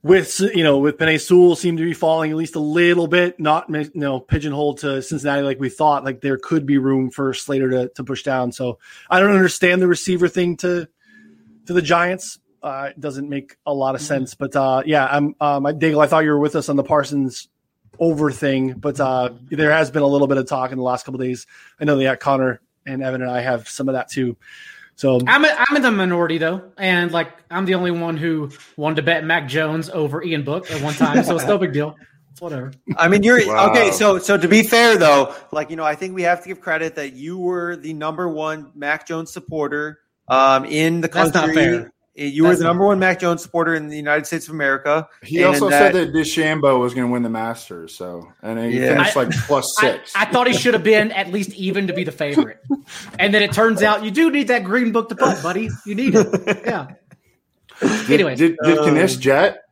with 0.03 0.41
you 0.41 0.65
know 0.65 0.79
with 0.79 0.97
Penei 0.97 1.21
Sewell 1.21 1.55
seem 1.55 1.77
to 1.77 1.85
be 1.85 1.93
falling 1.93 2.31
at 2.31 2.37
least 2.37 2.57
a 2.57 2.61
little 2.61 3.07
bit, 3.07 3.39
not 3.39 3.69
you 3.69 3.91
know 3.95 4.21
pigeonholed 4.21 4.79
to 4.79 5.03
Cincinnati 5.03 5.43
like 5.43 5.61
we 5.61 5.69
thought. 5.69 6.05
Like 6.05 6.21
there 6.21 6.39
could 6.39 6.67
be 6.67 6.79
room 6.79 7.11
for 7.11 7.35
Slater 7.35 7.71
to, 7.71 7.89
to 7.91 8.05
push 8.05 8.23
down. 8.23 8.53
So 8.53 8.79
I 9.11 9.21
don't 9.21 9.35
understand 9.35 9.83
the 9.83 9.87
receiver 9.89 10.29
thing 10.29 10.57
to 10.59 10.89
to 11.67 11.73
the 11.73 11.83
Giants. 11.83 12.39
Uh, 12.63 12.89
it 12.91 13.01
doesn't 13.01 13.29
make 13.29 13.57
a 13.65 13.73
lot 13.73 13.95
of 13.95 14.03
sense. 14.03 14.35
But 14.35 14.55
uh, 14.57 14.83
yeah, 14.85 15.07
I'm 15.07 15.35
um, 15.41 15.67
I, 15.67 15.73
Daigle. 15.73 16.03
I 16.03 16.07
thought 16.07 16.25
you 16.25 16.31
were 16.31 16.39
with 16.39 16.57
us 16.57 16.69
on 16.69 16.77
the 16.77 16.85
Parsons 16.85 17.49
over 17.99 18.31
thing, 18.31 18.73
but 18.75 18.99
uh, 19.01 19.31
there 19.51 19.71
has 19.73 19.91
been 19.91 20.03
a 20.03 20.07
little 20.07 20.27
bit 20.27 20.39
of 20.39 20.47
talk 20.47 20.73
in 20.73 20.79
the 20.79 20.85
last 20.85 21.05
couple 21.05 21.21
of 21.21 21.27
days. 21.27 21.47
I 21.81 21.85
know 21.85 21.97
that 21.99 22.21
Connor 22.21 22.61
and 22.87 23.03
Evan 23.03 23.23
and 23.23 23.31
I 23.31 23.41
have 23.41 23.69
some 23.69 23.89
of 23.89 23.95
that 23.95 24.09
too. 24.11 24.37
So 24.97 25.19
I'm 25.27 25.45
a, 25.45 25.49
I'm 25.69 25.77
in 25.77 25.83
the 25.83 25.91
minority 25.91 26.39
though, 26.39 26.63
and 26.77 27.11
like 27.11 27.29
I'm 27.51 27.65
the 27.65 27.75
only 27.75 27.91
one 27.91 28.17
who 28.17 28.51
wanted 28.77 28.97
to 28.97 29.03
bet 29.03 29.25
Mac 29.25 29.49
Jones 29.49 29.89
over 29.89 30.23
Ian 30.23 30.45
Book 30.45 30.71
at 30.71 30.83
one 30.83 30.95
time, 30.95 31.23
so 31.25 31.37
it's 31.37 31.47
no 31.47 31.57
big 31.59 31.73
deal. 31.73 31.97
It's 32.33 32.41
whatever. 32.41 32.73
I 32.97 33.09
mean, 33.09 33.23
you're 33.23 33.47
Wow. 33.47 33.71
okay. 33.71 33.91
So, 33.93 34.19
so 34.19 34.37
to 34.37 34.47
be 34.47 34.63
fair, 34.63 34.97
though, 34.99 35.35
like 35.53 35.71
you 35.71 35.77
know, 35.77 35.85
I 35.85 35.95
think 35.95 36.15
we 36.15 36.23
have 36.23 36.43
to 36.43 36.49
give 36.49 36.61
credit 36.61 36.97
that 36.97 37.15
you 37.15 37.39
were 37.39 37.77
the 37.77 37.93
number 37.95 38.29
one 38.29 38.73
Mac 38.75 39.07
Jones 39.07 39.33
supporter 39.33 39.99
um, 40.29 40.65
in 40.67 41.01
the 41.01 41.09
That's 41.09 41.33
country. 41.33 41.55
not 41.55 41.55
fair. 41.55 41.93
You 42.15 42.45
were 42.45 42.57
the 42.57 42.65
number 42.65 42.85
one 42.85 42.99
Mac 42.99 43.21
Jones 43.21 43.41
supporter 43.43 43.75
in 43.75 43.89
the 43.89 43.97
United 43.97 44.27
States 44.27 44.49
of 44.49 44.55
America. 44.55 45.09
He 45.23 45.45
also 45.45 45.71
that- 45.71 45.93
said 45.93 45.95
that 45.95 46.13
DeChambeau 46.13 46.81
was 46.81 46.93
going 46.93 47.07
to 47.07 47.13
win 47.13 47.23
the 47.23 47.31
Masters, 47.31 47.95
so 47.95 48.31
and 48.43 48.59
he 48.59 48.81
Yeah. 48.81 48.95
finished 48.95 49.17
like 49.17 49.31
plus 49.47 49.75
I, 49.79 49.83
six. 49.83 50.13
I 50.17 50.25
thought 50.27 50.47
he 50.49 50.53
should 50.53 50.75
have 50.75 50.83
been 50.83 51.13
at 51.13 51.31
least 51.33 51.51
even 51.55 51.87
to 51.87 51.93
be 51.93 52.03
the 52.05 52.13
favorite, 52.13 52.59
and 53.19 53.33
then 53.33 53.43
it 53.43 53.53
turns 53.53 53.83
out 53.83 54.05
you 54.05 54.11
do 54.11 54.31
need 54.31 54.49
that 54.49 54.65
green 54.65 54.91
book 54.93 55.09
to 55.11 55.15
putt, 55.15 55.43
buddy. 55.43 55.69
You 55.87 55.95
need 55.95 56.15
it. 56.17 56.27
Yeah. 56.67 56.89
did, 57.81 58.11
anyways, 58.11 58.39
did, 58.39 58.57
did 58.65 58.79
um, 58.79 58.95
Knish 58.95 59.17
jet? 59.17 59.63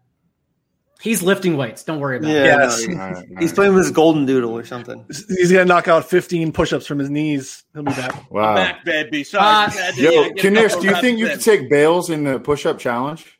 He's 1.00 1.22
lifting 1.22 1.56
weights. 1.56 1.84
Don't 1.84 2.00
worry 2.00 2.16
about 2.16 2.30
Yeah, 2.30 2.42
it. 2.42 2.46
Yes. 2.46 2.86
no, 2.88 3.00
All 3.00 3.10
right, 3.12 3.26
he's 3.38 3.52
playing 3.52 3.72
with 3.74 3.84
his 3.84 3.92
golden 3.92 4.26
doodle 4.26 4.50
or 4.56 4.64
something. 4.64 5.04
he's 5.28 5.52
gonna 5.52 5.64
knock 5.64 5.86
out 5.86 6.08
15 6.10 6.50
push-ups 6.52 6.86
from 6.86 6.98
his 6.98 7.08
knees. 7.08 7.62
He'll 7.72 7.84
be 7.84 7.92
back. 7.92 8.28
Wow. 8.32 8.56
Back, 8.56 8.84
baby. 8.84 9.22
Sorry. 9.22 9.44
Uh, 9.46 9.92
Yo, 9.96 10.10
yeah, 10.10 10.28
get 10.30 10.44
a 10.46 10.50
Knish, 10.50 10.66
couple 10.72 10.82
do 10.82 10.88
you 10.88 11.00
think 11.00 11.18
you 11.20 11.28
could 11.28 11.40
take 11.40 11.70
Bales 11.70 12.10
in 12.10 12.24
the 12.24 12.40
push-up 12.40 12.78
challenge? 12.80 13.38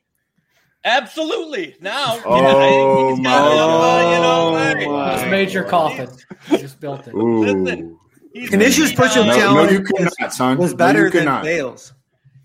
Absolutely. 0.85 1.75
Now, 1.81 2.21
Oh, 2.25 2.37
you 2.37 2.43
know, 2.43 3.15
he's 3.17 3.25
got, 3.25 3.55
my 3.55 4.05
uh, 4.05 4.11
you 4.13 4.21
know, 4.21 4.53
God. 4.53 4.77
hey, 4.77 4.87
Oh, 4.87 5.45
Just 5.47 5.69
coffin. 5.69 6.09
You 6.51 6.59
just 6.59 6.81
built 6.81 7.09
it. 7.09 7.15
Ooh. 7.15 7.41
Listen, 7.45 7.99
he's, 8.33 8.93
push-up 8.95 9.27
No, 9.27 9.35
challenge 9.37 9.73
no, 9.73 9.79
you 9.79 9.85
could 9.85 10.05
was- 10.05 10.15
not, 10.21 10.33
son. 10.33 10.59
Was 10.59 10.71
No, 10.73 10.77
better 10.77 11.05
you 11.07 11.11
than 11.11 11.25
not. 11.25 11.43
Bales. 11.43 11.93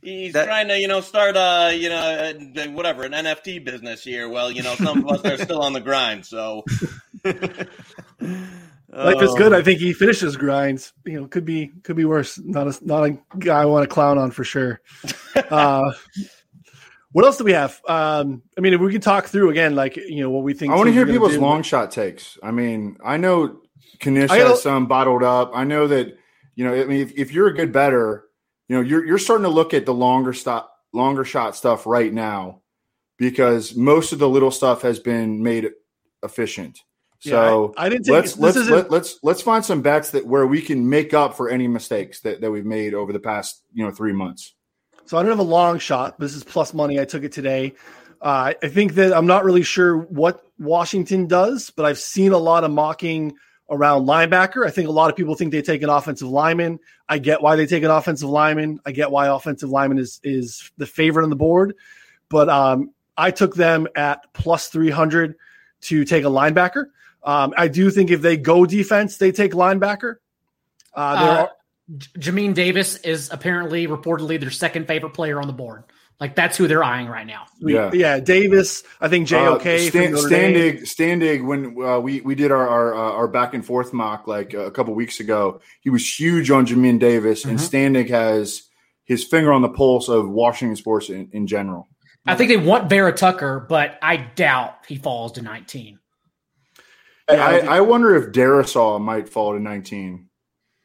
He's 0.04 0.34
That- 0.34 0.46
trying 0.46 0.68
to, 0.68 0.80
you 0.80 0.88
know, 0.88 1.02
start 1.02 1.36
a, 1.38 1.74
you 1.76 1.90
know, 1.90 2.34
a, 2.58 2.68
whatever, 2.70 3.04
an 3.04 3.14
NFT 3.14 3.64
business 3.64 4.04
here. 4.04 4.28
Well, 4.30 4.52
you 4.52 4.62
know, 4.64 4.76
some 4.76 5.06
of 5.08 5.26
us 5.26 5.26
are 5.26 5.44
still 5.44 5.62
on 5.62 5.74
the 5.74 5.82
grind. 5.82 6.26
So, 6.26 6.64
Life 8.96 9.22
is 9.24 9.34
good. 9.36 9.54
I 9.54 9.64
think 9.64 9.80
he 9.80 9.92
finishes 9.94 10.38
grinds. 10.38 10.94
You 11.06 11.22
know, 11.22 11.28
could 11.28 11.46
be 11.46 11.72
could 11.84 11.96
be 11.96 12.06
worse. 12.06 12.38
Not 12.38 12.68
a 12.68 12.86
not 12.86 13.04
a 13.04 13.18
guy 13.40 13.62
I 13.62 13.66
want 13.66 13.84
to 13.84 13.94
clown 13.94 14.18
on 14.18 14.32
for 14.32 14.44
sure. 14.44 14.82
Uh, 15.50 15.92
what 17.12 17.26
else 17.26 17.38
do 17.38 17.44
we 17.44 17.54
have? 17.54 17.80
Um, 17.88 18.44
I 18.58 18.62
mean, 18.62 18.74
if 18.74 18.80
we 18.82 18.92
can 18.92 19.02
talk 19.02 19.26
through 19.26 19.50
again, 19.50 19.76
like 19.76 19.98
you 19.98 20.22
know, 20.22 20.30
what 20.30 20.44
we 20.44 20.54
think. 20.54 20.72
I 20.72 20.76
want 20.76 20.88
to 20.88 20.94
hear 20.94 21.06
people's 21.08 21.34
do. 21.34 21.42
long 21.42 21.64
shot 21.64 21.90
takes. 21.92 22.38
I 22.44 22.52
mean, 22.52 22.98
I 23.04 23.18
know 23.18 23.62
Knish 24.04 24.30
I 24.30 24.38
has 24.40 24.62
some 24.62 24.88
bottled 24.88 25.24
up. 25.24 25.52
I 25.54 25.64
know 25.64 25.88
that 25.88 26.18
you 26.56 26.66
know. 26.66 26.74
I 26.74 26.86
mean, 26.86 27.02
if, 27.02 27.12
if 27.14 27.32
you're 27.32 27.48
a 27.48 27.54
good 27.54 27.72
better, 27.72 28.26
you 28.68 28.76
know, 28.76 28.82
you're 28.82 29.06
you're 29.06 29.18
starting 29.18 29.44
to 29.44 29.50
look 29.50 29.74
at 29.74 29.86
the 29.86 29.94
longer 29.94 30.34
stop, 30.34 30.74
longer 30.94 31.26
shot 31.26 31.56
stuff 31.56 31.86
right 31.86 32.14
now 32.14 32.62
because 33.18 33.76
most 33.76 34.14
of 34.14 34.20
the 34.20 34.30
little 34.30 34.52
stuff 34.52 34.82
has 34.82 35.00
been 35.00 35.44
made 35.44 35.70
efficient. 36.24 36.80
So 37.20 37.74
Yeah, 37.76 37.82
I, 37.82 37.86
I 37.86 37.90
didn't. 37.90 38.08
Let's 38.08 38.38
let's 38.38 38.58
let, 38.58 38.92
let's 38.92 39.20
let's 39.24 39.42
find 39.42 39.64
some 39.64 39.82
bets 39.82 40.12
that 40.12 40.26
where 40.26 40.46
we 40.46 40.62
can 40.62 40.90
make 40.90 41.14
up 41.14 41.36
for 41.36 41.50
any 41.50 41.68
mistakes 41.68 42.20
that, 42.22 42.42
that 42.42 42.52
we've 42.52 42.66
made 42.66 42.94
over 42.94 43.14
the 43.14 43.20
past 43.20 43.64
you 43.74 43.86
know 43.86 43.92
three 43.92 44.14
months. 44.14 44.56
So 45.06 45.18
I 45.18 45.22
don't 45.22 45.32
have 45.32 45.40
a 45.40 45.44
long 45.44 45.80
shot. 45.80 46.20
This 46.20 46.34
is 46.34 46.44
plus 46.44 46.74
money. 46.74 47.00
I 47.00 47.06
took 47.06 47.24
it 47.24 47.32
today. 47.32 47.74
Uh, 48.22 48.54
I 48.62 48.68
think 48.70 48.94
that 48.96 49.14
I'm 49.14 49.26
not 49.26 49.44
really 49.44 49.64
sure 49.64 49.98
what 49.98 50.46
Washington 50.58 51.28
does, 51.28 51.70
but 51.70 51.86
I've 51.86 52.00
seen 52.00 52.32
a 52.32 52.38
lot 52.38 52.64
of 52.64 52.72
mocking 52.72 53.36
around 53.74 54.06
linebacker. 54.06 54.66
I 54.66 54.70
think 54.72 54.88
a 54.88 54.92
lot 54.92 55.10
of 55.10 55.16
people 55.16 55.36
think 55.36 55.52
they 55.52 55.62
take 55.62 55.82
an 55.82 55.90
offensive 55.90 56.28
lineman. 56.28 56.80
I 57.10 57.18
get 57.18 57.42
why 57.42 57.56
they 57.56 57.66
take 57.66 57.84
an 57.84 57.92
offensive 57.92 58.30
lineman. 58.30 58.80
I 58.86 58.92
get 58.92 59.12
why 59.12 59.28
offensive 59.28 59.70
lineman 59.70 59.98
is 59.98 60.20
is 60.24 60.72
the 60.78 60.86
favorite 60.86 61.24
on 61.24 61.30
the 61.30 61.36
board, 61.36 61.76
but 62.30 62.50
um, 62.50 62.92
I 63.18 63.32
took 63.32 63.56
them 63.56 63.88
at 63.96 64.32
plus 64.34 64.70
300 64.70 65.36
to 65.82 66.06
take 66.06 66.24
a 66.24 66.28
linebacker. 66.28 66.86
Um, 67.24 67.54
I 67.58 67.68
do 67.68 67.90
think 67.90 68.12
if 68.12 68.22
they 68.22 68.38
go 68.38 68.66
defense, 68.66 69.18
they 69.18 69.32
take 69.32 69.54
linebacker. 69.54 70.16
Uh, 70.94 71.20
there 71.24 71.32
Uh, 71.32 71.42
are, 71.44 71.52
J- 71.98 72.32
Jamin 72.32 72.54
Davis 72.54 72.98
is 72.98 73.30
apparently 73.32 73.88
reportedly 73.88 74.40
their 74.40 74.52
second 74.52 74.88
favorite 74.88 75.14
player 75.14 75.40
on 75.42 75.48
the 75.48 75.54
board. 75.54 75.84
Like 76.20 76.36
that's 76.36 76.56
who 76.56 76.68
they're 76.68 76.84
eyeing 76.84 77.08
right 77.08 77.28
now. 77.28 77.46
Yeah. 77.60 77.92
yeah, 77.94 78.20
Davis. 78.20 78.84
I 79.02 79.10
think 79.10 79.28
JOK 79.28 79.66
Uh, 79.66 79.92
from 79.92 80.18
Stan, 80.18 80.54
Standig, 80.54 80.82
Standig, 80.84 81.46
when 81.46 81.76
uh, 81.84 82.00
we 82.00 82.22
we 82.22 82.36
did 82.36 82.52
our 82.52 82.68
our, 82.68 82.94
uh, 82.94 83.12
our 83.12 83.28
back 83.28 83.54
and 83.54 83.66
forth 83.66 83.94
mock 83.94 84.28
like 84.28 84.54
uh, 84.54 84.60
a 84.60 84.72
couple 84.72 84.94
weeks 84.94 85.20
ago, 85.20 85.60
he 85.82 85.90
was 85.90 86.20
huge 86.20 86.50
on 86.50 86.66
Jamin 86.66 87.00
Davis, 87.00 87.46
and 87.46 87.60
Standig 87.60 88.10
has 88.10 88.64
his 89.06 89.24
finger 89.24 89.52
on 89.52 89.62
the 89.62 89.70
pulse 89.70 90.08
of 90.08 90.30
Washington 90.30 90.76
sports 90.76 91.10
in, 91.10 91.30
in 91.34 91.48
general. 91.48 91.90
I 92.26 92.36
think 92.36 92.50
they 92.50 92.58
want 92.58 92.90
Vera 92.90 93.12
Tucker, 93.12 93.66
but 93.68 93.98
I 94.02 94.16
doubt 94.16 94.76
he 94.88 94.96
falls 94.96 95.34
to 95.34 95.42
19. 95.42 96.00
Yeah, 97.30 97.36
I 97.36 97.58
I, 97.58 97.78
I 97.78 97.82
wonder 97.82 98.16
if 98.16 98.32
Darrisaw 98.32 99.02
might 99.02 99.28
fall 99.28 99.54
to 99.54 99.60
19. 99.60 100.30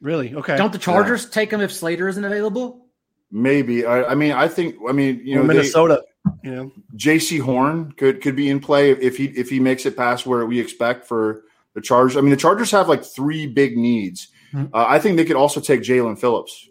Really? 0.01 0.35
Okay. 0.35 0.57
Don't 0.57 0.72
the 0.72 0.79
Chargers 0.79 1.29
take 1.29 1.53
him 1.53 1.61
if 1.61 1.72
Slater 1.72 2.09
isn't 2.09 2.24
available? 2.24 2.88
Maybe. 3.31 3.85
I, 3.85 4.05
I 4.05 4.14
mean, 4.14 4.33
I 4.33 4.49
think. 4.49 4.76
I 4.89 4.93
mean, 4.93 5.20
you 5.24 5.35
know, 5.37 5.43
they- 5.43 5.49
Minnesota. 5.49 6.03
you 6.43 6.51
know, 6.55 6.72
Jaycee 6.97 7.41
Horn 7.41 7.93
could 7.93 8.20
could 8.22 8.37
be 8.37 8.49
in 8.49 8.61
play 8.61 8.91
if 8.93 9.16
he 9.16 9.26
if 9.26 9.49
he 9.51 9.61
makes 9.61 9.85
it 9.87 9.97
past 9.97 10.26
where 10.26 10.45
we 10.47 10.59
expect 10.61 11.07
for 11.07 11.43
the 11.74 11.81
Chargers. 11.81 12.16
I 12.16 12.20
mean, 12.22 12.31
the 12.31 12.37
Chargers 12.37 12.70
have 12.70 12.89
like 12.89 13.05
three 13.05 13.47
big 13.47 13.76
needs. 13.76 14.29
Mhm. 14.55 14.70
Uh, 14.72 14.85
I 14.89 14.99
think 14.99 15.16
they 15.16 15.24
could 15.26 15.37
also 15.37 15.61
take 15.61 15.83
Jaelan 15.83 16.18
Phillips. 16.18 16.68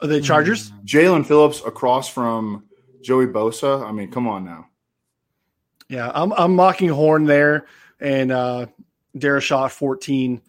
are 0.00 0.06
they 0.08 0.20
Chargers? 0.20 0.72
Jaelan 0.84 1.24
Phillips 1.26 1.62
across 1.64 2.08
from 2.08 2.64
Joey 3.02 3.26
Bosa. 3.26 3.86
I 3.86 3.92
mean, 3.92 4.10
come 4.10 4.26
on 4.26 4.44
now. 4.44 4.66
Yeah, 5.88 6.10
I'm 6.14 6.32
I'm 6.32 6.56
mocking 6.56 6.88
Horn 6.88 7.24
there 7.24 7.66
and 8.00 8.32
uh 8.32 8.66
Darrisaw 9.16 9.70
14 9.70 10.40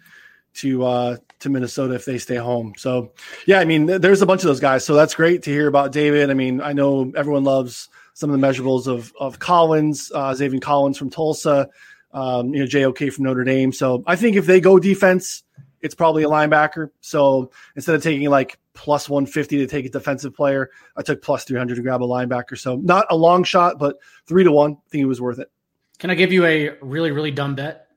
to 0.56 0.84
uh 0.86 1.18
to 1.44 1.50
Minnesota 1.50 1.94
if 1.94 2.06
they 2.06 2.18
stay 2.18 2.36
home. 2.36 2.74
So 2.78 3.14
yeah, 3.46 3.60
I 3.60 3.66
mean 3.66 3.86
there's 3.86 4.22
a 4.22 4.26
bunch 4.26 4.42
of 4.42 4.48
those 4.48 4.60
guys. 4.60 4.86
So 4.86 4.96
that's 4.96 5.16
great 5.16 5.44
to 5.44 5.52
hear 5.52 5.68
about 5.68 5.92
David. 5.92 6.30
I 6.30 6.34
mean, 6.34 6.62
I 6.62 6.74
know 6.74 7.12
everyone 7.16 7.44
loves 7.44 7.90
some 8.14 8.30
of 8.30 8.40
the 8.40 8.46
measurables 8.46 8.88
of 8.88 9.14
of 9.20 9.40
Collins, 9.40 10.12
uh 10.14 10.32
Zaven 10.32 10.62
Collins 10.62 10.98
from 10.98 11.10
Tulsa, 11.10 11.70
um, 12.12 12.54
you 12.54 12.60
know, 12.60 12.66
JOK 12.66 13.12
from 13.12 13.26
Notre 13.26 13.44
Dame. 13.44 13.72
So 13.72 14.04
I 14.08 14.16
think 14.16 14.36
if 14.36 14.46
they 14.46 14.60
go 14.60 14.80
defense, 14.80 15.44
it's 15.82 15.96
probably 15.96 16.24
a 16.24 16.30
linebacker. 16.30 16.90
So 17.02 17.52
instead 17.76 17.96
of 17.96 18.02
taking 18.02 18.30
like 18.30 18.58
plus 18.74 19.10
150 19.10 19.58
to 19.58 19.68
take 19.68 19.86
a 19.86 19.90
defensive 19.90 20.34
player, 20.34 20.72
I 20.96 21.02
took 21.02 21.22
plus 21.22 21.44
300 21.44 21.76
to 21.76 21.82
grab 21.82 22.02
a 22.02 22.08
linebacker. 22.08 22.58
So 22.58 22.78
not 22.78 23.06
a 23.10 23.16
long 23.16 23.44
shot, 23.44 23.78
but 23.78 23.98
three 24.26 24.44
to 24.44 24.52
one. 24.52 24.74
I 24.74 24.90
think 24.90 25.02
it 25.04 25.08
was 25.08 25.22
worth 25.22 25.40
it. 25.40 25.52
Can 26.00 26.10
I 26.10 26.16
give 26.16 26.32
you 26.32 26.46
a 26.46 26.72
really, 26.82 27.12
really 27.12 27.32
dumb 27.32 27.56
bet? 27.56 27.88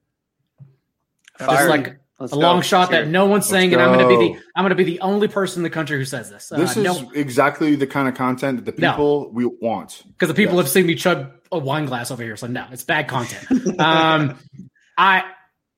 Fire. 1.38 1.56
Just 1.56 1.68
like 1.68 1.98
Let's 2.18 2.32
a 2.32 2.36
go. 2.36 2.40
long 2.40 2.62
shot 2.62 2.88
Sure. 2.90 3.02
that 3.02 3.08
no 3.08 3.26
one's 3.26 3.46
saying, 3.46 3.72
and 3.74 3.82
I'm 3.82 3.92
going 3.98 4.08
to 4.08 4.18
be 4.18 4.32
the. 4.34 4.40
I'm 4.54 4.62
going 4.62 4.70
to 4.70 4.74
be 4.74 4.84
the 4.84 5.00
only 5.00 5.28
person 5.28 5.60
in 5.60 5.64
the 5.64 5.70
country 5.70 5.98
who 5.98 6.04
says 6.04 6.30
this. 6.30 6.50
Uh, 6.50 6.56
This 6.56 6.76
is 6.76 6.84
no, 6.84 7.10
exactly 7.14 7.76
the 7.76 7.86
kind 7.86 8.08
of 8.08 8.14
content 8.14 8.64
that 8.64 8.74
the 8.76 8.80
No. 8.80 8.92
people 8.92 9.30
we 9.32 9.44
want. 9.44 10.02
because 10.12 10.28
the 10.28 10.34
people 10.34 10.56
Yes. 10.56 10.64
have 10.66 10.72
seen 10.72 10.86
me 10.86 10.94
chug 10.94 11.30
a 11.52 11.58
wine 11.58 11.84
glass 11.86 12.10
over 12.10 12.22
here. 12.22 12.36
So 12.36 12.46
no, 12.46 12.64
it's 12.72 12.84
bad 12.84 13.06
content. 13.08 13.80
um, 13.80 14.38
I 14.98 15.24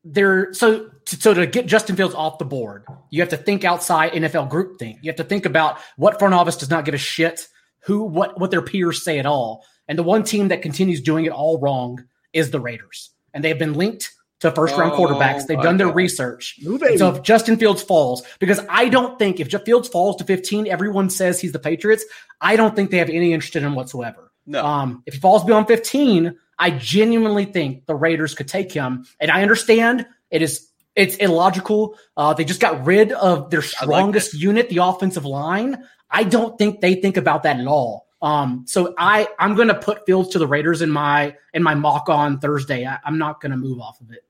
there 0.04 0.52
so 0.54 0.90
to, 1.06 1.16
so 1.20 1.34
to 1.34 1.46
get 1.46 1.66
Justin 1.66 1.96
Fields 1.96 2.14
off 2.14 2.38
the 2.38 2.44
board, 2.44 2.84
you 3.10 3.20
have 3.20 3.30
to 3.30 3.36
think 3.36 3.64
outside 3.64 4.12
NFL 4.12 4.48
group 4.48 4.78
think. 4.78 4.98
You 5.02 5.08
have 5.10 5.16
to 5.16 5.24
think 5.24 5.44
about 5.44 5.78
what 5.96 6.18
front 6.20 6.34
office 6.34 6.56
does 6.56 6.70
not 6.70 6.84
give 6.84 6.94
a 6.94 6.98
shit 6.98 7.48
who 7.80 8.04
what 8.04 8.38
what 8.40 8.50
their 8.52 8.62
peers 8.62 9.02
say 9.02 9.18
at 9.18 9.26
all. 9.26 9.64
And 9.88 9.98
the 9.98 10.02
one 10.04 10.22
team 10.22 10.48
that 10.48 10.62
continues 10.62 11.00
doing 11.00 11.24
it 11.24 11.32
all 11.32 11.58
wrong 11.58 12.04
is 12.32 12.50
the 12.50 12.60
Raiders, 12.60 13.10
and 13.34 13.42
they 13.42 13.48
have 13.48 13.58
been 13.58 13.74
linked 13.74 14.12
to 14.40 14.50
first 14.52 14.76
round 14.76 14.92
Oh, 14.92 14.96
quarterbacks. 14.98 15.46
They've 15.46 15.56
my 15.56 15.62
done 15.64 15.76
their 15.76 15.88
God. 15.88 15.96
research. 15.96 16.56
Ooh, 16.66 16.78
so 16.96 17.14
if 17.14 17.22
Justin 17.22 17.56
Fields 17.56 17.82
falls, 17.82 18.22
because 18.38 18.60
I 18.68 18.88
don't 18.88 19.18
think 19.18 19.40
if 19.40 19.48
Fields 19.64 19.88
falls 19.88 20.16
to 20.16 20.24
15, 20.24 20.66
everyone 20.66 21.10
says 21.10 21.40
he's 21.40 21.52
the 21.52 21.58
Patriots. 21.58 22.04
I 22.40 22.56
don't 22.56 22.76
think 22.76 22.90
they 22.90 22.98
have 22.98 23.10
any 23.10 23.32
interest 23.32 23.56
in 23.56 23.64
him 23.64 23.74
whatsoever. 23.74 24.32
No. 24.46 24.64
Um, 24.64 25.02
if 25.06 25.14
he 25.14 25.20
falls 25.20 25.44
beyond 25.44 25.66
15, 25.66 26.34
I 26.58 26.70
genuinely 26.70 27.44
think 27.44 27.86
the 27.86 27.94
Raiders 27.94 28.34
could 28.34 28.48
take 28.48 28.72
him. 28.72 29.04
And 29.20 29.30
I 29.30 29.42
understand 29.42 30.06
it 30.30 30.42
is 30.42 30.68
it's 30.96 31.16
illogical. 31.16 31.96
Uh, 32.16 32.34
they 32.34 32.44
just 32.44 32.60
got 32.60 32.84
rid 32.84 33.12
of 33.12 33.50
their 33.50 33.62
strongest 33.62 34.34
unit, 34.34 34.68
the 34.68 34.78
offensive 34.78 35.24
line. 35.24 35.82
I 36.10 36.24
don't 36.24 36.58
think 36.58 36.80
they 36.80 36.94
think 36.94 37.16
about 37.16 37.44
that 37.44 37.60
at 37.60 37.66
all. 37.66 38.06
Um, 38.20 38.64
so 38.66 38.94
I 38.98 39.28
I'm 39.38 39.54
going 39.54 39.68
to 39.68 39.74
put 39.74 40.04
Fields 40.06 40.30
to 40.30 40.38
the 40.40 40.46
Raiders 40.46 40.82
in 40.82 40.90
my 40.90 41.36
in 41.54 41.62
my 41.62 41.74
mock 41.74 42.08
on 42.08 42.40
Thursday. 42.40 42.84
I, 42.84 42.98
I'm 43.04 43.16
not 43.18 43.40
going 43.40 43.52
to 43.52 43.56
move 43.56 43.78
off 43.80 44.00
of 44.00 44.10
it. 44.10 44.24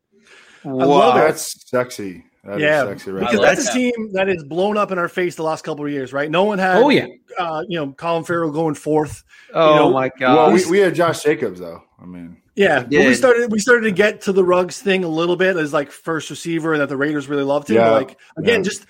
I 0.65 0.69
love 0.71 1.17
it. 1.17 1.21
That's 1.21 1.69
sexy. 1.71 2.25
That 2.45 2.57
is 2.57 2.63
yeah, 2.63 2.85
sexy, 2.85 3.11
right? 3.11 3.21
because 3.21 3.41
I 3.41 3.43
like 3.43 3.57
that's 3.57 3.69
a 3.69 3.73
that. 3.73 3.75
team 3.79 4.13
that 4.13 4.29
is 4.29 4.43
blown 4.45 4.77
up 4.79 4.91
in 4.91 4.99
our 4.99 5.09
face 5.09 5.35
the 5.35 5.43
last 5.43 5.65
couple 5.65 5.85
of 5.85 5.91
years, 5.91 6.13
right? 6.13 6.31
No 6.31 6.45
one 6.45 6.59
had, 6.59 6.79
Oh 6.79 6.89
yeah, 6.89 7.07
uh, 7.39 7.63
you 7.69 7.79
know, 7.79 7.89
Clelin 7.93 8.27
Ferrell 8.27 8.51
going 8.51 8.75
fourth. 8.75 9.23
Oh 9.53 9.71
You 9.71 9.77
know, 9.77 9.91
my 9.91 10.11
well, 10.21 10.47
god. 10.47 10.55
we, 10.55 10.65
we 10.71 10.79
had 10.79 10.95
Josh 10.95 11.23
Jacobs 11.23 11.61
though. 11.61 11.83
I 12.01 12.07
mean, 12.07 12.41
Yeah, 12.55 12.81
but 12.85 12.91
we 12.91 13.15
started 13.15 13.51
we 13.53 13.59
started 13.59 13.83
to 13.83 13.91
get 13.93 14.21
to 14.23 14.33
the 14.33 14.45
Ruggs 14.45 14.81
thing 14.81 15.05
a 15.05 15.09
little 15.09 15.37
bit 15.37 15.57
as 15.57 15.73
like 15.73 15.91
first 15.91 16.31
receiver, 16.31 16.73
and 16.73 16.81
that 16.81 16.89
the 16.89 16.97
Raiders 16.97 17.29
really 17.29 17.43
loved 17.43 17.69
him. 17.69 17.77
Yeah, 17.77 17.91
like 17.91 18.17
again, 18.39 18.61
yeah. 18.61 18.65
just 18.65 18.87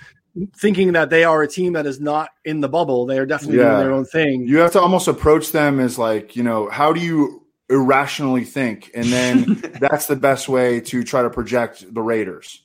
thinking 0.59 0.93
that 0.93 1.11
they 1.11 1.25
are 1.25 1.43
a 1.43 1.49
team 1.49 1.73
that 1.73 1.87
is 1.87 2.01
not 2.01 2.29
in 2.45 2.61
the 2.61 2.69
bubble, 2.69 3.07
they 3.07 3.19
are 3.19 3.27
definitely 3.27 3.57
Yeah. 3.59 3.71
doing 3.71 3.79
their 3.79 3.93
own 3.93 4.05
thing. 4.05 4.43
you 4.47 4.59
have 4.59 4.71
to 4.73 4.81
almost 4.81 5.09
approach 5.09 5.51
them 5.51 5.81
as 5.81 5.99
like, 5.99 6.37
you 6.37 6.45
know, 6.45 6.69
how 6.69 6.93
do 6.93 7.01
you 7.01 7.43
irrationally 7.69 8.45
think? 8.45 8.91
And 8.95 9.07
then 9.07 9.63
that's 9.81 10.07
the 10.07 10.17
best 10.17 10.49
way 10.49 10.81
to 10.81 11.05
try 11.05 11.23
to 11.23 11.31
project 11.31 11.93
the 11.93 12.03
Raiders. 12.03 12.63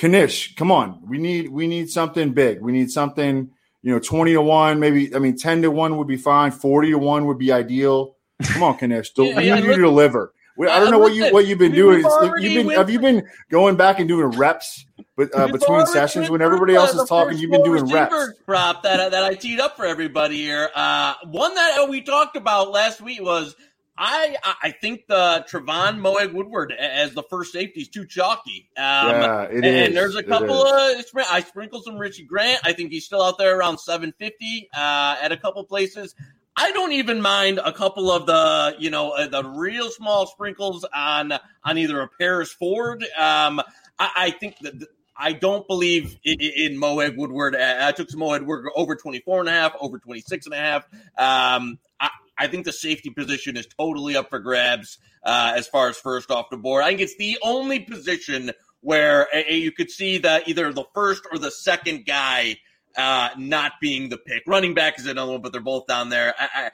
Knish, 0.00 0.54
come 0.56 0.72
on. 0.72 1.00
We 1.08 1.18
need 1.18 1.48
we 1.50 1.66
need 1.66 1.90
something 1.90 2.32
big. 2.32 2.60
We 2.60 2.72
need 2.72 2.90
something, 2.90 3.50
you 3.82 3.92
know, 3.92 3.98
20 3.98 4.32
to 4.32 4.42
1, 4.42 4.80
maybe 4.80 5.14
I 5.14 5.18
mean 5.18 5.36
10 5.36 5.62
to 5.62 5.70
1 5.70 5.96
would 5.96 6.08
be 6.08 6.16
fine, 6.16 6.50
40 6.50 6.90
to 6.90 6.98
1 6.98 7.26
would 7.26 7.38
be 7.38 7.52
ideal. 7.52 8.16
Come 8.42 8.62
on, 8.62 8.76
Knish. 8.76 9.12
Yeah, 9.16 9.36
we 9.36 9.46
yeah, 9.46 9.54
need 9.56 9.64
you 9.64 9.76
to 9.76 9.82
deliver. 9.82 10.32
We- 10.56 10.68
I 10.68 10.78
don't 10.78 10.90
know 10.90 10.98
what 10.98 11.14
you 11.14 11.32
what 11.32 11.46
you've 11.46 11.58
been 11.58 11.72
we- 11.72 11.78
doing. 11.78 12.02
Like 12.02 12.42
you've 12.42 12.66
been 12.66 12.76
have 12.76 12.90
you 12.90 12.98
been 13.00 13.26
going 13.50 13.76
back 13.76 13.98
and 13.98 14.08
doing 14.08 14.26
reps 14.36 14.84
but, 15.16 15.34
uh, 15.34 15.48
between 15.48 15.86
sessions 15.86 16.28
when 16.30 16.42
everybody 16.42 16.74
else 16.74 16.94
is 16.94 17.08
talking? 17.08 17.38
You've 17.38 17.50
been 17.50 17.64
doing 17.64 17.86
reps. 17.86 18.14
Prop 18.46 18.82
that 18.82 19.12
that 19.12 19.24
I 19.24 19.34
teed 19.34 19.60
up 19.60 19.76
for 19.76 19.84
everybody 19.86 20.36
here. 20.36 20.70
Uh, 20.74 21.14
one 21.24 21.54
that 21.54 21.86
we 21.88 22.02
talked 22.02 22.36
about 22.36 22.70
last 22.70 23.00
week 23.00 23.22
was 23.22 23.54
I 23.96 24.36
I- 24.62 24.70
think 24.72 25.06
the 25.06 25.46
Trevon 25.48 26.00
Moehrig 26.00 26.32
Woodard 26.32 26.72
as 26.72 27.14
the 27.14 27.22
first 27.22 27.52
safety 27.52 27.80
is 27.82 27.88
too 27.88 28.04
chalky. 28.06 28.68
Um, 28.76 28.82
yeah, 28.82 29.42
it 29.44 29.56
and, 29.56 29.64
is. 29.66 29.86
and 29.88 29.96
there's 29.96 30.16
a 30.16 30.22
couple 30.22 30.62
of 30.66 31.04
I 31.30 31.40
sprinkled 31.42 31.84
some 31.84 31.96
Richie 31.96 32.24
Grant. 32.24 32.60
I 32.64 32.72
think 32.72 32.90
he's 32.90 33.04
still 33.04 33.22
out 33.22 33.38
there 33.38 33.56
around 33.56 33.78
750 33.78 34.68
uh, 34.76 35.16
at 35.22 35.30
a 35.32 35.36
couple 35.36 35.62
places. 35.64 36.14
I 36.56 36.70
don't 36.72 36.92
even 36.92 37.20
mind 37.20 37.60
a 37.64 37.72
couple 37.72 38.10
of 38.10 38.26
the 38.26 38.76
you 38.78 38.90
know 38.90 39.10
uh, 39.12 39.28
the 39.28 39.44
real 39.44 39.90
small 39.90 40.26
sprinkles 40.26 40.84
on 40.94 41.32
on 41.64 41.78
either 41.78 42.00
a 42.00 42.08
Paris 42.08 42.52
Ford. 42.52 43.02
Um, 43.16 43.60
I, 43.98 44.10
I 44.16 44.30
think 44.32 44.58
that. 44.62 44.72
th- 44.78 44.90
I 45.16 45.32
don't 45.32 45.64
believe 45.68 46.18
in, 46.24 46.40
in 46.40 46.72
Moehrig 46.72 47.16
Woodard. 47.16 47.54
I 47.54 47.86
I 47.86 47.92
took 47.92 48.10
some 48.10 48.18
Moehrig 48.18 48.44
Woodard 48.46 48.72
over 48.74 48.96
24 48.96 49.40
and 49.40 49.48
a 49.48 49.52
half, 49.52 49.72
over 49.78 50.00
26 50.00 50.46
and 50.46 50.54
a 50.54 50.58
half. 50.58 50.88
Um, 51.16 51.78
I, 52.38 52.46
think 52.46 52.64
the 52.64 52.72
safety 52.72 53.10
position 53.10 53.56
is 53.56 53.66
totally 53.66 54.16
up 54.16 54.30
for 54.30 54.38
grabs 54.38 54.98
uh, 55.24 55.54
as 55.56 55.66
far 55.66 55.88
as 55.88 55.96
first 55.96 56.30
off 56.30 56.46
the 56.50 56.56
board. 56.56 56.84
I 56.84 56.88
think 56.88 57.00
it's 57.00 57.16
the 57.16 57.38
only 57.42 57.80
position 57.80 58.52
where 58.80 59.28
uh, 59.34 59.38
you 59.50 59.72
could 59.72 59.90
see 59.90 60.18
that 60.18 60.48
either 60.48 60.72
the 60.72 60.84
first 60.94 61.24
or 61.32 61.38
the 61.38 61.50
second 61.50 62.06
guy 62.06 62.56
uh, 62.96 63.30
not 63.36 63.72
being 63.80 64.08
the 64.08 64.18
pick. 64.18 64.42
Running 64.46 64.74
back 64.74 64.98
is 64.98 65.06
another 65.06 65.32
one, 65.32 65.42
but 65.42 65.52
they're 65.52 65.60
both 65.60 65.86
down 65.86 66.10
there. 66.10 66.34
I, 66.38 66.48
I, 66.54 66.70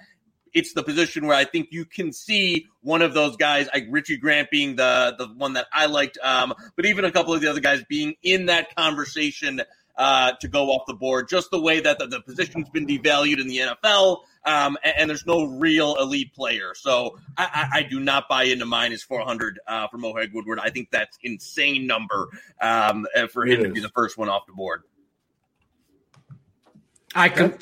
it's 0.52 0.72
the 0.72 0.82
position 0.82 1.26
where 1.26 1.36
I 1.36 1.44
think 1.44 1.68
you 1.70 1.84
can 1.84 2.12
see 2.12 2.66
one 2.82 3.02
of 3.02 3.14
those 3.14 3.36
guys, 3.36 3.68
like 3.72 3.86
Richie 3.88 4.16
Grant 4.16 4.50
being 4.50 4.76
the 4.76 5.14
the 5.16 5.26
one 5.28 5.54
that 5.54 5.66
I 5.72 5.86
liked, 5.86 6.18
um, 6.22 6.52
but 6.76 6.86
even 6.86 7.04
a 7.04 7.12
couple 7.12 7.34
of 7.34 7.40
the 7.40 7.48
other 7.48 7.60
guys 7.60 7.84
being 7.88 8.14
in 8.22 8.46
that 8.46 8.74
conversation 8.74 9.62
uh, 9.96 10.32
to 10.40 10.48
go 10.48 10.70
off 10.70 10.86
the 10.86 10.94
board. 10.94 11.28
Just 11.28 11.50
the 11.50 11.60
way 11.60 11.80
that 11.80 11.98
the, 11.98 12.06
the 12.06 12.20
position's 12.20 12.68
been 12.70 12.86
devalued 12.86 13.40
in 13.40 13.48
the 13.48 13.58
NFL, 13.58 14.22
um, 14.44 14.78
and, 14.82 14.94
and, 14.98 15.10
there's 15.10 15.26
no 15.26 15.44
real 15.44 15.96
elite 16.00 16.34
player. 16.34 16.72
So 16.74 17.18
I, 17.36 17.68
I, 17.72 17.78
I 17.78 17.82
do 17.82 18.00
not 18.00 18.28
buy 18.28 18.44
into 18.44 18.64
minus 18.64 19.02
400 19.02 19.60
uh, 19.66 19.88
for 19.88 19.98
Moehrig 19.98 20.32
Woodard. 20.32 20.58
I 20.58 20.70
think 20.70 20.90
that's 20.90 21.18
insane 21.22 21.86
number 21.86 22.28
um, 22.60 23.06
for 23.30 23.46
him 23.46 23.62
to 23.62 23.68
be 23.68 23.80
the 23.80 23.90
first 23.90 24.16
one 24.16 24.28
off 24.28 24.46
the 24.46 24.52
board. 24.52 24.82
I 27.14 27.28
can. 27.28 27.58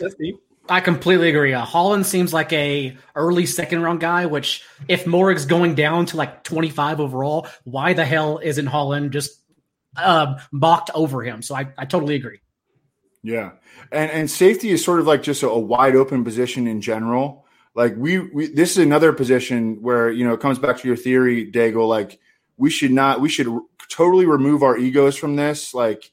I 0.69 0.81
completely 0.81 1.31
agree. 1.31 1.55
Uh, 1.55 1.65
Holland 1.65 2.05
seems 2.05 2.35
like 2.35 2.53
a 2.53 2.97
early 3.15 3.47
second 3.47 3.83
round 3.83 4.01
guy. 4.01 4.27
Which, 4.27 4.63
if 4.87 5.07
Moehrig's 5.07 5.47
going 5.47 5.75
down 5.75 6.07
to 6.07 6.17
like 6.17 6.45
twenty 6.45 6.69
five 6.69 7.01
overall, 7.01 7.47
why 7.65 7.95
the 7.95 8.05
hell 8.05 8.39
isn't 8.43 8.67
Holland 8.67 9.13
just 9.13 9.41
uh, 9.97 10.39
mocked 10.53 10.91
over 10.95 11.23
him? 11.23 11.41
So 11.41 11.55
I, 11.55 11.69
I 11.79 11.87
totally 11.87 12.17
agree. 12.17 12.41
Yeah, 13.23 13.53
and 13.91 14.11
and 14.11 14.31
safety 14.31 14.71
is 14.71 14.85
sort 14.85 15.01
of 15.01 15.07
like 15.07 15.23
just 15.23 15.43
a, 15.43 15.49
a 15.49 15.59
wide 15.59 15.97
open 15.97 16.25
position 16.25 16.67
in 16.67 16.81
general. 16.81 17.45
Like 17.75 17.95
we, 17.97 18.19
we, 18.19 18.47
this 18.49 18.73
is 18.73 18.79
another 18.79 19.13
position 19.13 19.83
where 19.83 20.11
you 20.11 20.25
know 20.25 20.35
it 20.35 20.41
comes 20.41 20.59
back 20.59 20.79
to 20.79 20.89
your 20.89 20.97
theory, 20.97 21.51
Daigle. 21.51 21.89
Like 21.89 22.19
we 22.57 22.71
should 22.71 22.93
not, 22.93 23.21
we 23.21 23.29
should 23.29 23.49
totally 23.89 24.27
remove 24.27 24.63
our 24.63 24.77
egos 24.77 25.17
from 25.17 25.37
this. 25.37 25.75
Like 25.75 26.11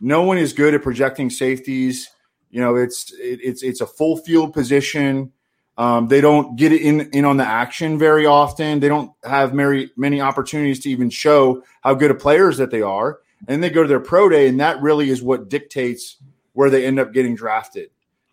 no 0.00 0.22
one 0.22 0.38
is 0.38 0.52
good 0.52 0.74
at 0.74 0.82
projecting 0.82 1.30
safeties 1.30 2.08
you 2.54 2.60
know, 2.60 2.76
it's 2.76 3.12
it, 3.14 3.40
it's 3.42 3.64
it's 3.64 3.80
a 3.80 3.86
full 3.86 4.16
field 4.16 4.54
position. 4.54 5.32
Um, 5.76 6.06
they 6.06 6.20
don't 6.20 6.54
get 6.54 6.70
it 6.70 6.82
in 6.82 7.10
in 7.10 7.24
on 7.24 7.36
the 7.36 7.44
action 7.44 7.98
very 7.98 8.26
often. 8.26 8.78
They 8.78 8.86
don't 8.86 9.10
have 9.24 9.52
many 9.52 9.90
many 9.96 10.20
opportunities 10.20 10.78
to 10.84 10.90
even 10.90 11.10
show 11.10 11.64
how 11.80 11.94
good 11.94 12.12
of 12.12 12.20
players 12.20 12.58
that 12.58 12.70
they 12.70 12.80
are. 12.80 13.18
And 13.48 13.60
they 13.60 13.70
go 13.70 13.82
to 13.82 13.88
their 13.88 13.98
pro 13.98 14.28
day, 14.28 14.46
and 14.46 14.60
that 14.60 14.80
really 14.80 15.10
is 15.10 15.20
what 15.20 15.48
dictates 15.48 16.16
where 16.54 16.70
they 16.70 16.86
end 16.86 16.98
up 16.98 17.12
getting 17.12 17.34
drafted. 17.34 17.90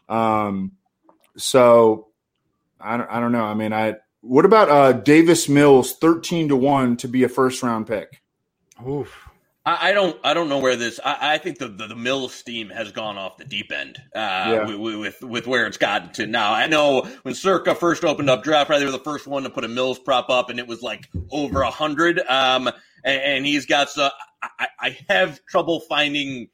Um, 0.08 0.72
so 1.38 2.08
I 2.80 2.98
don't, 2.98 3.10
I 3.12 3.20
don't 3.20 3.32
know. 3.32 3.44
I 3.44 3.54
mean, 3.54 3.74
I 3.74 3.96
what 4.22 4.46
about 4.46 4.70
uh, 4.70 4.94
Davis 4.94 5.50
Mills, 5.50 5.98
thirteen 5.98 6.48
to 6.50 6.56
one 6.56 6.96
to 6.98 7.08
be 7.08 7.24
a 7.24 7.30
first 7.30 7.62
round 7.62 7.88
pick? 7.88 8.22
Oof. 8.88 9.28
I, 9.66 9.90
I 9.90 9.92
don't. 9.94 10.18
I 10.24 10.34
don't 10.34 10.50
know 10.50 10.60
where 10.60 10.76
this. 10.76 11.00
I, 11.04 11.34
I 11.34 11.38
think 11.38 11.60
the, 11.60 11.68
the, 11.68 11.88
the 11.88 11.96
Mills 11.96 12.34
steam 12.34 12.70
has 12.70 12.92
gone 12.92 13.18
off 13.18 13.38
the 13.38 13.46
deep 13.46 13.72
end 13.72 13.98
uh, 14.16 14.20
yeah. 14.20 14.66
with, 14.66 14.98
with, 14.98 15.22
with 15.22 15.48
where 15.48 15.68
it's 15.68 15.78
gotten 15.78 16.12
to 16.14 16.26
now. 16.26 16.54
I 16.54 16.68
know 16.68 17.08
when 17.24 17.36
Circa 17.36 17.76
first 17.76 18.04
opened 18.04 18.30
up 18.30 18.44
draft, 18.44 18.70
right, 18.70 18.80
they 18.80 18.86
were 18.86 18.92
the 18.92 19.00
first 19.00 19.28
one 19.28 19.44
to 19.44 19.50
put 19.50 19.64
a 19.64 19.68
Mills 19.68 20.00
prop 20.00 20.30
up, 20.30 20.50
and 20.50 20.60
it 20.60 20.68
was 20.68 20.82
like 20.82 21.08
over 21.32 21.62
a 21.62 21.70
hundred. 21.70 22.20
Um, 22.28 22.68
and, 23.04 23.22
and, 23.22 23.46
he's 23.46 23.66
got 23.66 23.90
so 23.90 24.10
I, 24.42 24.68
I 24.80 24.98
have 25.10 25.44
trouble 25.46 25.82
finding 25.82 26.50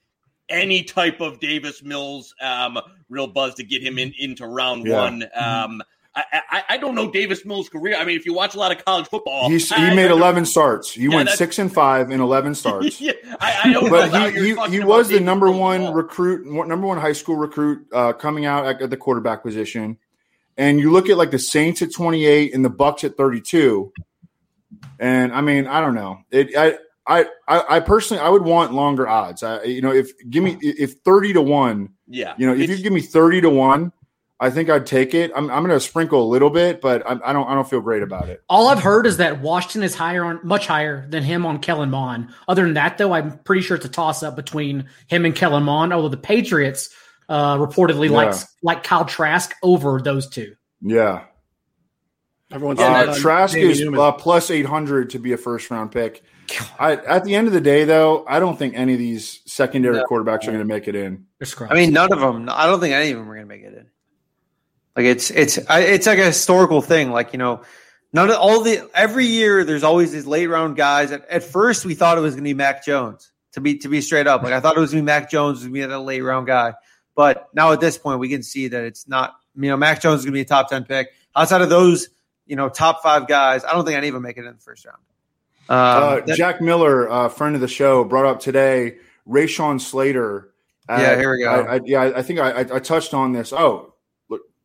any 0.49 0.83
type 0.83 1.21
of 1.21 1.39
Davis 1.39 1.83
Mills 1.83 2.33
um, 2.41 2.79
real 3.09 3.27
buzz 3.27 3.55
to 3.55 3.63
get 3.63 3.83
him 3.83 3.97
in 3.99 4.13
into 4.17 4.45
round 4.45 4.85
yeah. 4.85 5.01
one. 5.01 5.23
Um, 5.35 5.83
I, 6.31 6.63
I, 6.69 6.77
don't 6.77 6.95
know 6.95 7.11
Davis 7.11 7.45
Mills' 7.45 7.69
career. 7.69 7.95
I 7.95 8.03
mean, 8.03 8.17
if 8.17 8.25
you 8.25 8.33
watch 8.33 8.55
a 8.55 8.59
lot 8.59 8.75
of 8.75 8.83
college 8.83 9.07
football, 9.07 9.49
He's, 9.49 9.71
he 9.71 9.95
made 9.95 10.09
eleven 10.09 10.45
starts. 10.45 10.91
He 10.91 11.03
yeah, 11.03 11.15
went 11.15 11.29
six 11.29 11.59
and 11.59 11.71
five 11.71 12.09
in 12.09 12.21
eleven 12.21 12.55
starts. 12.55 12.99
yeah, 13.01 13.11
I, 13.39 13.61
I 13.65 13.71
don't 13.71 13.89
but 13.89 14.33
he, 14.33 14.55
he, 14.55 14.77
he 14.77 14.83
was 14.83 15.09
the 15.09 15.19
number 15.19 15.51
one 15.51 15.93
recruit, 15.93 16.47
number 16.67 16.87
one 16.87 16.97
high 16.97 17.13
school 17.13 17.35
recruit 17.35 17.85
uh, 17.93 18.13
coming 18.13 18.45
out 18.45 18.65
at, 18.65 18.81
at, 18.81 18.89
the 18.89 18.97
quarterback 18.97 19.43
position. 19.43 19.97
And 20.57 20.79
you 20.79 20.91
look 20.91 21.07
at 21.07 21.17
like 21.17 21.29
the 21.29 21.39
Saints 21.39 21.83
at 21.83 21.93
twenty 21.93 22.25
eight 22.25 22.55
and 22.55 22.65
the 22.65 22.71
Bucs 22.71 23.03
at 23.03 23.15
thirty 23.15 23.41
two. 23.41 23.93
And 24.99 25.31
I 25.31 25.41
mean, 25.41 25.67
I 25.67 25.81
don't 25.81 25.95
know. 25.95 26.19
It 26.31 26.55
I. 26.57 26.79
I, 27.07 27.25
I 27.47 27.79
personally 27.79 28.21
I 28.21 28.29
would 28.29 28.43
want 28.43 28.73
longer 28.73 29.07
odds. 29.07 29.43
I, 29.43 29.63
you 29.63 29.81
know, 29.81 29.93
if 29.93 30.11
give 30.29 30.43
me 30.43 30.57
if 30.61 30.93
thirty 31.05 31.33
to 31.33 31.41
one, 31.41 31.89
yeah, 32.07 32.33
you 32.37 32.45
know, 32.45 32.53
if 32.53 32.69
you 32.69 32.77
give 32.77 32.93
me 32.93 33.01
thirty 33.01 33.39
to 33.41 33.49
one, 33.49 33.93
I 34.39 34.49
think 34.49 34.69
I'd 34.69 34.85
take 34.85 35.13
it. 35.13 35.31
I'm, 35.35 35.49
I'm 35.49 35.63
going 35.63 35.75
to 35.75 35.79
sprinkle 35.79 36.23
a 36.23 36.29
little 36.29 36.49
bit, 36.49 36.79
but 36.79 37.05
I, 37.09 37.17
I, 37.25 37.33
don't 37.33 37.47
I 37.47 37.55
don't 37.55 37.67
feel 37.67 37.81
great 37.81 38.03
about 38.03 38.29
it. 38.29 38.43
All 38.49 38.67
I've 38.67 38.83
heard 38.83 39.07
is 39.07 39.17
that 39.17 39.41
Washington 39.41 39.83
is 39.83 39.95
higher 39.95 40.23
on 40.23 40.39
much 40.43 40.67
higher 40.67 41.07
than 41.09 41.23
him 41.23 41.45
on 41.45 41.59
Kellen 41.59 41.89
Mond. 41.89 42.29
Other 42.47 42.63
than 42.63 42.75
that, 42.75 42.97
though, 42.97 43.13
I'm 43.13 43.39
pretty 43.39 43.61
sure 43.61 43.77
it's 43.77 43.85
a 43.85 43.89
toss 43.89 44.21
up 44.21 44.35
between 44.35 44.89
him 45.07 45.25
and 45.25 45.35
Kellen 45.35 45.63
Mond. 45.63 45.93
Although 45.93 46.09
the 46.09 46.17
Patriots 46.17 46.89
uh, 47.29 47.57
reportedly 47.57 48.09
yeah. 48.09 48.15
like 48.15 48.35
like 48.61 48.83
Kyle 48.83 49.05
Trask 49.05 49.53
over 49.63 50.01
those 50.01 50.27
two. 50.27 50.55
Yeah. 50.81 51.23
Everyone's 52.51 52.79
uh, 52.79 53.17
Trask 53.19 53.57
is 53.57 53.81
uh, 53.81 54.11
plus 54.13 54.51
800 54.51 55.09
to 55.11 55.19
be 55.19 55.33
a 55.33 55.37
first 55.37 55.69
round 55.69 55.91
pick. 55.91 56.23
I, 56.79 56.93
at 56.93 57.23
the 57.23 57.35
end 57.35 57.47
of 57.47 57.53
the 57.53 57.61
day, 57.61 57.83
though, 57.83 58.25
I 58.27 58.39
don't 58.39 58.57
think 58.57 58.75
any 58.75 58.93
of 58.93 58.99
these 58.99 59.41
secondary 59.45 59.97
no. 59.97 60.03
quarterbacks 60.05 60.43
are 60.43 60.51
going 60.51 60.59
to 60.59 60.65
make 60.65 60.87
it 60.87 60.95
in. 60.95 61.25
I 61.69 61.73
mean, 61.73 61.93
none 61.93 62.11
of 62.11 62.19
them. 62.19 62.49
I 62.49 62.65
don't 62.65 62.79
think 62.79 62.93
any 62.93 63.11
of 63.11 63.17
them 63.17 63.29
are 63.29 63.35
going 63.35 63.47
to 63.47 63.49
make 63.49 63.63
it 63.63 63.73
in. 63.73 63.87
Like 64.95 65.05
it's 65.05 65.29
it's 65.29 65.59
it's 65.69 66.07
like 66.07 66.17
a 66.17 66.25
historical 66.25 66.81
thing. 66.81 67.11
Like 67.11 67.31
you 67.31 67.37
know, 67.37 67.61
none 68.13 68.31
of 68.31 68.37
all 68.37 68.63
the 68.63 68.89
every 68.95 69.27
year 69.27 69.63
there's 69.63 69.83
always 69.83 70.11
these 70.11 70.25
late 70.25 70.47
round 70.47 70.75
guys. 70.75 71.11
At, 71.11 71.29
at 71.29 71.43
first, 71.43 71.85
we 71.85 71.93
thought 71.93 72.17
it 72.17 72.21
was 72.21 72.33
going 72.33 72.43
to 72.43 72.49
be 72.49 72.55
Mac 72.55 72.83
Jones. 72.83 73.31
To 73.53 73.61
be 73.61 73.77
to 73.79 73.89
be 73.89 74.01
straight 74.01 74.25
up, 74.25 74.41
like 74.41 74.53
I 74.53 74.59
thought 74.59 74.75
it 74.75 74.79
was 74.79 74.91
going 74.91 75.03
to 75.03 75.03
be 75.03 75.05
Mac 75.05 75.29
Jones 75.29 75.59
was 75.59 75.67
going 75.67 75.81
to 75.81 75.87
be 75.87 75.93
a 75.93 75.99
late 75.99 76.21
round 76.21 76.47
guy. 76.47 76.73
But 77.15 77.47
now 77.53 77.71
at 77.71 77.79
this 77.79 77.97
point, 77.97 78.19
we 78.19 78.29
can 78.29 78.41
see 78.41 78.67
that 78.69 78.83
it's 78.83 79.07
not. 79.07 79.35
You 79.55 79.69
know, 79.69 79.77
Mac 79.77 80.01
Jones 80.01 80.19
is 80.19 80.25
going 80.25 80.33
to 80.33 80.37
be 80.37 80.41
a 80.41 80.45
top 80.45 80.69
ten 80.69 80.83
pick. 80.83 81.09
Outside 81.35 81.61
of 81.61 81.69
those, 81.69 82.09
you 82.47 82.55
know, 82.55 82.69
top 82.69 83.03
five 83.03 83.27
guys, 83.27 83.63
I 83.63 83.73
don't 83.73 83.85
think 83.85 83.97
any 83.97 84.07
of 84.07 84.15
them 84.15 84.23
make 84.23 84.37
it 84.37 84.45
in 84.45 84.53
the 84.53 84.59
first 84.59 84.85
round. 84.85 84.97
Um, 85.69 85.77
uh, 85.77 86.19
that, 86.21 86.37
Jack 86.37 86.61
Miller, 86.61 87.09
uh, 87.09 87.29
friend 87.29 87.55
of 87.55 87.61
the 87.61 87.67
show, 87.67 88.03
brought 88.03 88.25
up 88.25 88.39
today 88.39 88.97
Rashawn 89.27 89.81
Slater. 89.81 90.51
yeah, 90.89 91.15
here 91.15 91.31
we 91.31 91.43
go. 91.43 91.51
I, 91.51 91.75
I, 91.75 91.79
yeah, 91.83 92.01
I 92.15 92.21
think 92.21 92.39
I, 92.39 92.59
I 92.59 92.79
touched 92.79 93.13
on 93.13 93.33
this. 93.33 93.51
Oh, 93.51 93.93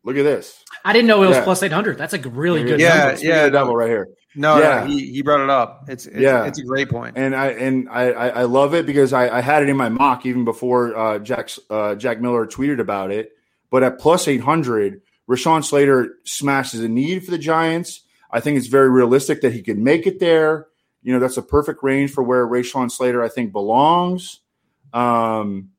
Look 0.05 0.17
at 0.17 0.25
this. 0.25 0.65
I 0.85 0.93
didn't 0.93 1.07
know 1.07 1.23
it 1.23 1.29
was 1.29 1.37
yeah. 1.37 1.45
plus 1.45 1.63
800. 1.63 1.97
That's 1.97 2.13
a 2.13 2.19
really 2.19 2.65
good 2.65 2.81
yeah, 2.81 3.07
number. 3.07 3.25
Yeah, 3.25 3.49
double 3.51 3.77
right 3.77 3.89
here. 3.89 4.09
No, 4.35 4.59
yeah. 4.59 4.81
No, 4.81 4.87
he, 4.87 5.13
he 5.13 5.23
brought 5.23 5.41
it 5.41 5.51
up. 5.51 5.85
It's, 5.89 6.07
it's, 6.07 6.17
yeah, 6.17 6.45
it's 6.45 6.59
a 6.59 6.65
great 6.65 6.89
point. 6.89 7.17
And 7.17 7.37
I 7.37 7.49
and 7.49 7.89
I, 7.89 8.11
I 8.11 8.43
love 8.45 8.75
it 8.75 8.87
because 8.87 9.13
I, 9.13 9.29
I 9.29 9.41
had 9.41 9.63
it 9.63 9.69
in 9.69 9.77
my 9.77 9.91
mock 9.91 10.27
even 10.27 10.45
before 10.45 10.97
uh, 10.97 11.19
Jack's, 11.19 11.61
uh, 11.71 11.95
Jack 11.95 12.21
Miller 12.21 12.47
tweeted 12.47 12.81
about 12.81 13.11
it. 13.13 13.33
But 13.71 13.83
at 13.83 13.99
plus 13.99 14.27
800, 14.27 15.03
Rashawn 15.29 15.65
Slater 15.65 16.15
smashes 16.25 16.81
a 16.81 16.89
need 16.89 17.25
for 17.25 17.31
the 17.31 17.39
Giants. 17.39 18.01
I 18.31 18.41
think 18.41 18.57
it's 18.57 18.67
very 18.67 18.91
realistic 18.91 19.43
that 19.43 19.53
he 19.53 19.63
could 19.63 19.79
make 19.79 20.07
it 20.07 20.19
there. 20.19 20.67
You 21.03 21.13
know, 21.13 21.19
that's 21.19 21.37
a 21.37 21.43
perfect 21.43 21.83
range 21.83 22.13
for 22.13 22.23
where 22.23 22.47
Rashawn 22.47 22.91
Slater, 22.91 23.23
I 23.23 23.29
think, 23.29 23.53
belongs. 23.53 24.41
Um, 24.93 25.71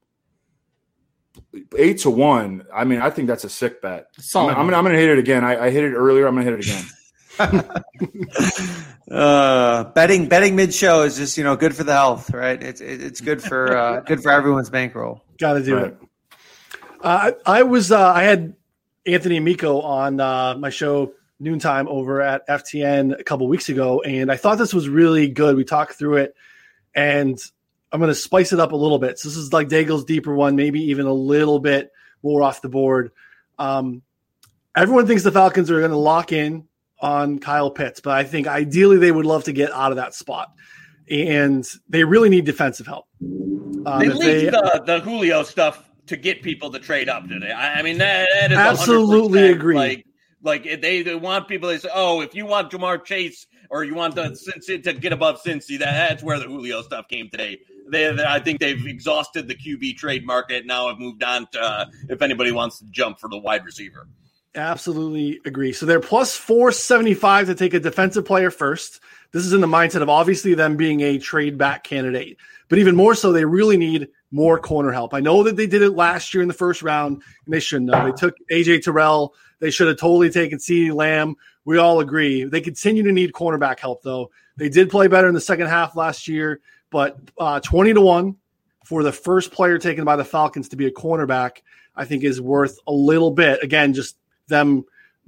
eight 1.78 2.00
to 2.00 2.10
one. 2.10 2.66
I 2.74 2.84
mean, 2.84 3.02
I 3.02 3.10
think 3.10 3.28
that's 3.28 3.44
a 3.44 3.50
sick 3.50 3.82
bet. 3.82 4.08
I'm, 4.36 4.48
I'm, 4.50 4.56
gonna, 4.56 4.78
I'm 4.78 4.84
gonna 4.84 4.98
hit 4.98 5.10
it 5.10 5.20
again. 5.20 5.44
I, 5.44 5.66
I, 5.66 5.70
hit 5.70 5.84
it 5.84 5.94
earlier. 5.94 6.28
I'm 6.28 6.36
gonna 6.36 6.50
hit 6.50 6.60
it 6.60 6.66
again. 6.66 6.86
uh, 9.12 9.86
betting 9.86 10.28
betting 10.28 10.56
mid 10.56 10.74
show 10.74 11.04
is 11.04 11.18
just 11.18 11.38
you 11.38 11.44
know 11.44 11.56
good 11.56 11.76
for 11.76 11.84
the 11.84 11.94
health, 11.94 12.32
right? 12.32 12.62
It's 12.62 12.82
it's 12.82 13.22
good 13.22 13.42
for 13.42 13.76
uh, 13.76 14.00
good 14.06 14.22
for 14.22 14.32
everyone's 14.32 14.70
bankroll. 14.70 15.22
Got 15.40 15.54
to 15.54 15.64
do 15.64 15.76
right. 15.76 15.86
it. 15.88 15.98
Uh, 17.02 17.32
I, 17.46 17.60
I 17.60 17.64
was 17.64 17.92
uh, 17.92 18.12
I 18.12 18.24
had 18.24 18.56
Anthony 19.06 19.38
Amico 19.38 19.82
on 19.82 20.20
uh, 20.20 20.56
my 20.58 20.70
show 20.70 21.14
noontime 21.44 21.88
over 21.88 22.22
at 22.22 22.48
FTN 22.48 23.20
a 23.20 23.24
couple 23.24 23.48
weeks 23.48 23.70
ago, 23.70 24.02
and 24.02 24.32
I 24.32 24.38
thought 24.38 24.58
this 24.58 24.74
was 24.74 24.90
really 24.90 25.30
good. 25.30 25.56
We 25.56 25.64
talked 25.64 25.94
through 25.94 26.18
it, 26.18 26.36
and 26.96 27.40
I'm 27.92 28.00
going 28.00 28.10
to 28.10 28.16
spice 28.16 28.54
it 28.54 28.60
up 28.60 28.72
a 28.72 28.76
little 28.76 29.00
bit. 29.00 29.20
So 29.20 29.30
this 29.30 29.38
is 29.38 29.54
like 29.54 29.68
Daigle's 29.68 30.06
deeper 30.06 30.34
one, 30.34 30.56
maybe 30.56 30.82
even 30.86 31.06
a 31.06 31.14
little 31.14 31.60
bit 31.60 31.92
more 32.24 32.42
off 32.42 32.62
the 32.62 32.70
board. 32.70 33.12
Um, 33.60 34.02
everyone 34.76 35.06
thinks 35.06 35.24
the 35.24 35.32
Falcons 35.32 35.70
are 35.70 35.80
going 35.80 35.92
to 35.92 35.98
lock 35.98 36.32
in 36.32 36.68
on 37.00 37.40
Kyle 37.40 37.70
Pitts, 37.70 38.00
but 38.00 38.14
I 38.14 38.24
think 38.24 38.48
ideally 38.48 38.98
they 38.98 39.12
would 39.12 39.26
love 39.26 39.44
to 39.44 39.54
get 39.54 39.72
out 39.72 39.92
of 39.92 39.98
that 39.98 40.16
spot, 40.16 40.52
and 41.10 41.68
they 41.90 42.04
really 42.04 42.30
need 42.30 42.46
defensive 42.46 42.88
help. 42.88 43.06
Um, 43.22 44.00
they 44.00 44.08
leaked 44.08 44.52
the, 44.52 44.84
the 44.86 45.00
Julio 45.02 45.44
stuff 45.44 45.84
to 46.08 46.18
get 46.18 46.42
people 46.42 46.72
to 46.72 46.80
trade 46.80 47.10
up 47.10 47.28
today. 47.28 47.52
I, 47.52 47.80
I 47.80 47.82
mean 47.82 47.98
that, 48.00 48.28
that 48.34 48.52
is 48.52 48.58
absolutely 48.58 49.50
agree. 49.50 49.76
Like, 49.76 50.06
like 50.44 50.64
they, 50.64 51.02
they 51.02 51.16
want 51.16 51.48
people. 51.48 51.70
They 51.70 51.80
say, 51.80 51.90
"Oh, 51.94 52.22
if 52.22 52.36
you 52.36 52.46
want 52.46 52.72
Ja'Marr 52.72 53.04
Chase 53.04 53.48
or 53.70 53.84
you 53.84 53.96
want 53.96 54.16
the 54.16 54.30
to 54.84 54.94
get 54.94 55.14
above 55.14 55.42
Cincy, 55.42 55.80
that, 55.80 56.10
that's 56.10 56.24
where 56.24 56.38
the 56.38 56.46
Julio 56.46 56.82
stuff 56.84 57.08
came 57.08 57.30
today." 57.30 57.60
they, 57.90 58.12
they, 58.14 58.26
I 58.26 58.40
think 58.40 58.60
they've 58.60 58.86
exhausted 58.86 59.48
the 59.48 59.56
QB 59.56 59.98
trade 59.98 60.26
market. 60.26 60.66
Now 60.66 60.90
have 60.90 61.00
moved 61.00 61.24
on 61.24 61.48
to 61.52 61.62
uh, 61.62 61.86
if 62.10 62.22
anybody 62.22 62.52
wants 62.52 62.80
to 62.80 62.86
jump 62.86 63.20
for 63.20 63.30
the 63.30 63.38
wide 63.38 63.66
receiver. 63.66 64.08
Absolutely 64.56 65.40
agree. 65.46 65.74
So 65.74 65.86
they're 65.86 66.00
plus 66.00 66.36
475 66.36 67.48
to 67.48 67.56
take 67.56 67.74
a 67.74 67.80
defensive 67.80 68.26
player 68.26 68.52
first. 68.52 69.00
This 69.32 69.46
is 69.46 69.54
in 69.54 69.62
the 69.62 69.68
mindset 69.68 70.04
of 70.04 70.10
obviously 70.10 70.54
them 70.54 70.78
being 70.78 71.02
a 71.02 71.18
trade 71.18 71.58
back 71.58 71.84
candidate, 71.84 72.38
but 72.70 72.78
even 72.78 72.96
more 72.96 73.16
so, 73.16 73.32
they 73.32 73.46
really 73.46 73.78
need 73.78 74.10
more 74.32 74.60
corner 74.60 74.92
help. 74.92 75.14
I 75.14 75.22
know 75.22 75.44
that 75.44 75.56
they 75.56 75.66
did 75.66 75.82
it 75.82 75.92
last 75.92 76.34
year 76.34 76.44
in 76.44 76.48
the 76.48 76.54
first 76.54 76.84
round, 76.84 77.24
and 77.46 77.54
they 77.54 77.60
shouldn't 77.60 77.94
have. 77.94 78.06
They 78.06 78.12
took 78.12 78.36
AJ 78.52 78.84
Terrell. 78.84 79.34
They 79.64 79.72
should 79.72 79.88
have 79.88 79.96
totally 79.96 80.30
taken 80.30 80.60
CeeDee 80.60 80.94
Lamb. 80.94 81.38
We 81.64 81.78
all 81.78 82.02
agree. 82.02 82.44
They 82.44 82.60
continue 82.60 83.02
to 83.04 83.14
need 83.14 83.32
cornerback 83.32 83.80
help, 83.80 84.04
though. 84.04 84.30
They 84.58 84.68
did 84.68 84.90
play 84.90 85.08
better 85.08 85.30
in 85.30 85.34
the 85.34 85.40
second 85.40 85.68
half 85.68 85.96
last 85.96 86.28
year, 86.28 86.60
but 86.90 87.18
uh, 87.38 87.62
20 87.62 87.94
to 87.94 88.02
1 88.02 88.36
for 88.84 89.04
the 89.04 89.14
first 89.14 89.54
player 89.54 89.78
taken 89.78 90.04
by 90.04 90.18
the 90.18 90.26
Falcons 90.26 90.68
to 90.68 90.76
be 90.76 90.86
a 90.88 90.92
cornerback, 90.92 91.62
I 91.96 92.04
think 92.04 92.26
is 92.26 92.42
worth 92.42 92.78
a 92.88 92.92
little 92.92 93.32
bit. 93.32 93.64
Again, 93.64 93.94
just 93.94 94.18
them 94.50 94.84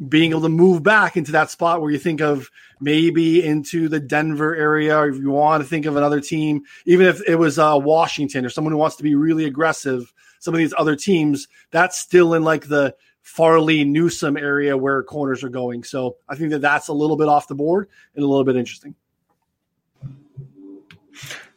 being 0.09 0.31
able 0.31 0.41
to 0.41 0.49
move 0.49 0.83
back 0.83 1.15
into 1.15 1.31
that 1.31 1.49
spot 1.49 1.79
where 1.79 1.91
you 1.91 1.97
think 1.97 2.19
of 2.19 2.51
maybe 2.81 3.41
into 3.41 3.87
the 3.87 4.01
Denver 4.01 4.53
area, 4.53 4.97
or 4.97 5.07
if 5.07 5.15
you 5.15 5.31
want 5.31 5.63
to 5.63 5.69
think 5.69 5.85
of 5.85 5.95
another 5.95 6.19
team, 6.19 6.63
even 6.85 7.07
if 7.07 7.21
it 7.25 7.37
was 7.37 7.57
uh, 7.57 7.79
Washington 7.81 8.45
or 8.45 8.49
someone 8.49 8.73
who 8.73 8.79
wants 8.79 8.97
to 8.97 9.03
be 9.03 9.15
really 9.15 9.45
aggressive, 9.45 10.11
some 10.39 10.53
of 10.53 10.57
these 10.57 10.73
other 10.77 10.97
teams, 10.97 11.47
that's 11.71 11.97
still 11.97 12.33
in 12.33 12.43
like 12.43 12.67
the 12.67 12.93
Farley 13.25 13.83
Newsome 13.83 14.37
area 14.37 14.77
where 14.77 15.01
corners 15.01 15.43
are 15.43 15.49
going. 15.49 15.83
So 15.83 16.17
I 16.29 16.35
think 16.35 16.51
that 16.51 16.61
that's 16.61 16.89
a 16.89 16.93
little 16.93 17.17
bit 17.17 17.27
off 17.27 17.47
the 17.47 17.55
board 17.55 17.89
and 18.13 18.23
a 18.23 18.27
little 18.27 18.43
bit 18.43 18.55
interesting. 18.55 18.93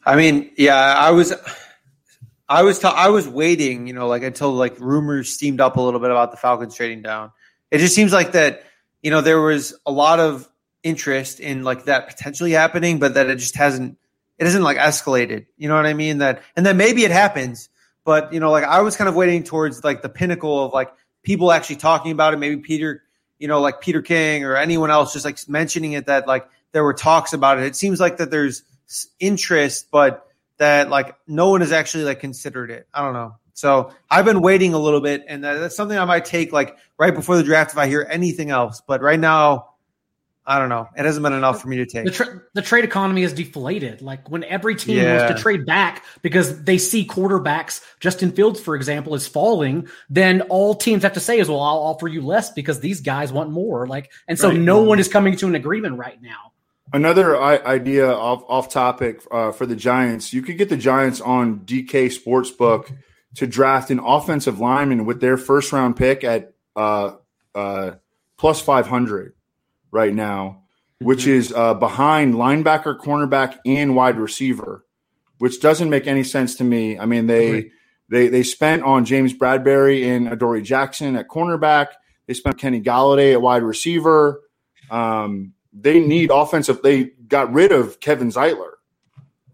I 0.05 0.17
mean, 0.17 0.51
yeah, 0.57 0.75
I 0.75 1.11
was. 1.11 1.33
I 2.51 2.63
was 2.63 2.83
I 2.83 3.11
was 3.11 3.29
waiting, 3.29 3.87
you 3.87 3.93
know, 3.93 4.09
like 4.09 4.23
until 4.23 4.53
like 4.53 4.81
rumors 4.81 5.29
steamed 5.29 5.61
up 5.61 5.77
a 5.77 5.83
little 5.83 6.01
bit 6.01 6.11
about 6.11 6.31
the 6.31 6.39
Falcons 6.39 6.75
trading 6.75 7.03
down. 7.03 7.31
It 7.71 7.77
just 7.77 7.95
seems 7.95 8.11
like 8.11 8.33
that, 8.33 8.63
you 9.03 9.11
know, 9.11 9.21
there 9.21 9.39
was 9.39 9.75
a 9.85 9.93
lot 9.93 10.19
of 10.19 10.49
interest 10.83 11.41
in 11.41 11.63
like 11.63 11.85
that 11.85 12.09
potentially 12.09 12.53
happening, 12.53 12.99
but 12.99 13.13
that 13.13 13.29
it 13.29 13.37
just 13.37 13.55
hasn't 13.55 13.99
it 14.39 14.47
hasn't 14.47 14.65
like 14.65 14.79
escalated. 14.79 15.45
You 15.59 15.69
know 15.69 15.77
what 15.77 15.85
I 15.85 15.93
mean? 15.93 16.19
That 16.19 16.43
and 16.57 16.65
then 16.65 16.79
maybe 16.79 17.05
it 17.05 17.11
happens, 17.11 17.69
but 18.03 18.33
you 18.33 18.41
know, 18.41 18.51
like 18.51 18.65
I 18.65 18.81
was 18.81 18.97
kind 18.97 19.11
of 19.11 19.15
waiting 19.15 19.45
towards 19.45 19.85
like 19.85 20.01
the 20.01 20.09
pinnacle 20.09 20.65
of 20.65 20.73
like 20.73 20.91
people 21.23 21.53
actually 21.53 21.77
talking 21.77 22.13
about 22.13 22.35
it. 22.35 22.39
Maybe 22.39 22.57
Peter, 22.59 23.03
you 23.39 23.49
know, 23.49 23.61
like 23.61 23.81
Peter 23.81 24.03
King 24.03 24.45
or 24.45 24.57
anyone 24.57 24.91
else 24.91 25.13
just 25.13 25.25
like 25.25 25.39
mentioning 25.49 25.93
it 25.93 26.07
that 26.07 26.27
like 26.27 26.49
there 26.73 26.85
were 26.85 26.95
talks 26.95 27.33
about 27.33 27.59
it. 27.59 27.65
It 27.65 27.77
seems 27.77 28.01
like 28.01 28.19
that 28.19 28.31
there's 28.31 28.63
interest, 29.21 29.89
but 29.91 30.27
that 30.59 30.91
like 30.91 31.17
no 31.27 31.51
one 31.51 31.61
has 31.61 31.73
actually 31.73 32.05
like 32.05 32.21
considered 32.21 32.71
it. 32.71 32.87
I 32.93 33.03
don't 33.03 33.15
know. 33.15 33.37
So 33.55 33.93
I've 34.09 34.25
been 34.25 34.41
waiting 34.41 34.75
a 34.75 34.79
little 34.79 35.01
bit, 35.01 35.25
and 35.27 35.43
that's 35.43 35.75
something 35.75 35.99
I 35.99 36.05
might 36.05 36.25
take 36.25 36.53
like 36.53 36.77
right 36.97 37.13
before 37.13 37.37
the 37.37 37.43
draft 37.43 37.73
if 37.73 37.79
I 37.79 37.89
hear 37.89 38.07
anything 38.09 38.51
else. 38.51 38.81
But 38.87 39.03
right 39.03 39.19
now, 39.19 39.71
I 40.49 40.59
don't 40.59 40.71
know. 40.71 40.89
It 40.97 41.05
hasn't 41.05 41.23
been 41.23 41.35
enough 41.35 41.61
for 41.61 41.69
me 41.69 41.77
to 41.77 41.85
take. 41.85 42.07
The, 42.07 42.11
tra- 42.11 42.41
the 42.55 42.63
trade 42.63 42.83
economy 42.83 43.23
is 43.23 43.35
deflated. 43.35 44.01
Like 44.01 44.31
when 44.31 44.45
every 44.45 44.77
team 44.77 44.97
yeah. 44.97 45.19
wants 45.19 45.35
to 45.35 45.43
trade 45.43 45.67
back 45.67 46.07
because 46.23 46.65
they 46.65 46.79
see 46.79 47.07
quarterbacks, 47.07 47.83
Justin 48.01 48.33
Fields, 48.33 48.59
for 48.59 48.75
example, 48.75 49.15
is 49.15 49.29
falling, 49.29 49.89
then 50.09 50.41
all 50.41 50.75
teams 50.75 51.03
have 51.03 51.13
to 51.13 51.21
say 51.21 51.39
is, 51.39 51.51
well, 51.51 51.61
I'll 51.61 51.77
offer 51.77 52.09
you 52.09 52.23
less 52.23 52.51
because 52.51 52.81
these 52.81 53.03
guys 53.03 53.31
want 53.31 53.51
more. 53.51 53.87
Like, 53.87 54.11
and 54.27 54.39
so 54.39 54.49
right. 54.49 54.59
no 54.59 54.81
one 54.83 54.99
is 54.99 55.07
coming 55.07 55.37
to 55.37 55.47
an 55.49 55.55
agreement 55.55 55.99
right 55.99 56.21
now. 56.23 56.53
Another 56.95 57.39
idea 57.39 58.11
off 58.11 58.43
off 58.49 58.71
topic 58.71 59.21
uh, 59.31 59.53
for 59.53 59.67
the 59.67 59.77
Giants, 59.77 60.33
you 60.33 60.41
could 60.41 60.57
get 60.57 60.71
the 60.71 60.79
Giants 60.79 61.21
on 61.21 61.61
DK 61.61 62.07
Sportsbook 62.07 62.91
to 63.35 63.47
draft 63.47 63.91
an 63.91 63.99
offensive 63.99 64.61
lineman 64.61 65.05
with 65.05 65.21
their 65.21 65.37
first 65.37 65.71
round 65.71 65.97
pick 65.97 66.25
at 66.25 66.55
uh, 66.75 67.17
uh, 67.55 67.91
plus 68.39 68.63
five 68.63 68.87
hundred 68.87 69.35
right 69.91 70.15
now, 70.15 70.63
which 71.01 71.21
mm-hmm. 71.21 71.31
is 71.31 71.53
uh, 71.53 71.75
behind 71.75 72.35
linebacker, 72.35 72.99
cornerback, 72.99 73.59
and 73.65 73.95
wide 73.95 74.19
receiver, 74.19 74.85
which 75.39 75.61
doesn't 75.61 75.91
make 75.91 76.07
any 76.07 76.25
sense 76.25 76.57
to 76.57 76.65
me. 76.65 76.99
I 76.99 77.07
mean 77.07 77.27
they 77.27 77.53
right. 77.53 77.71
they 78.09 78.29
they 78.29 78.43
spent 78.43 78.83
on 78.83 79.05
James 79.05 79.35
Bradberry 79.35 80.05
and 80.07 80.29
Adoree 80.29 80.63
Jackson 80.63 81.17
at 81.17 81.29
cornerback. 81.29 81.89
They 82.27 82.35
spent 82.35 82.59
Kenny 82.59 82.81
Golladay 82.81 83.33
at 83.33 83.41
wide 83.41 83.63
receiver. 83.63 84.43
Um, 84.91 85.55
they 85.73 86.01
need 86.01 86.31
offensive. 86.31 86.83
They 86.83 87.05
got 87.05 87.53
rid 87.53 87.73
of 87.73 88.01
Kevin 88.01 88.31
Zeitler, 88.31 88.73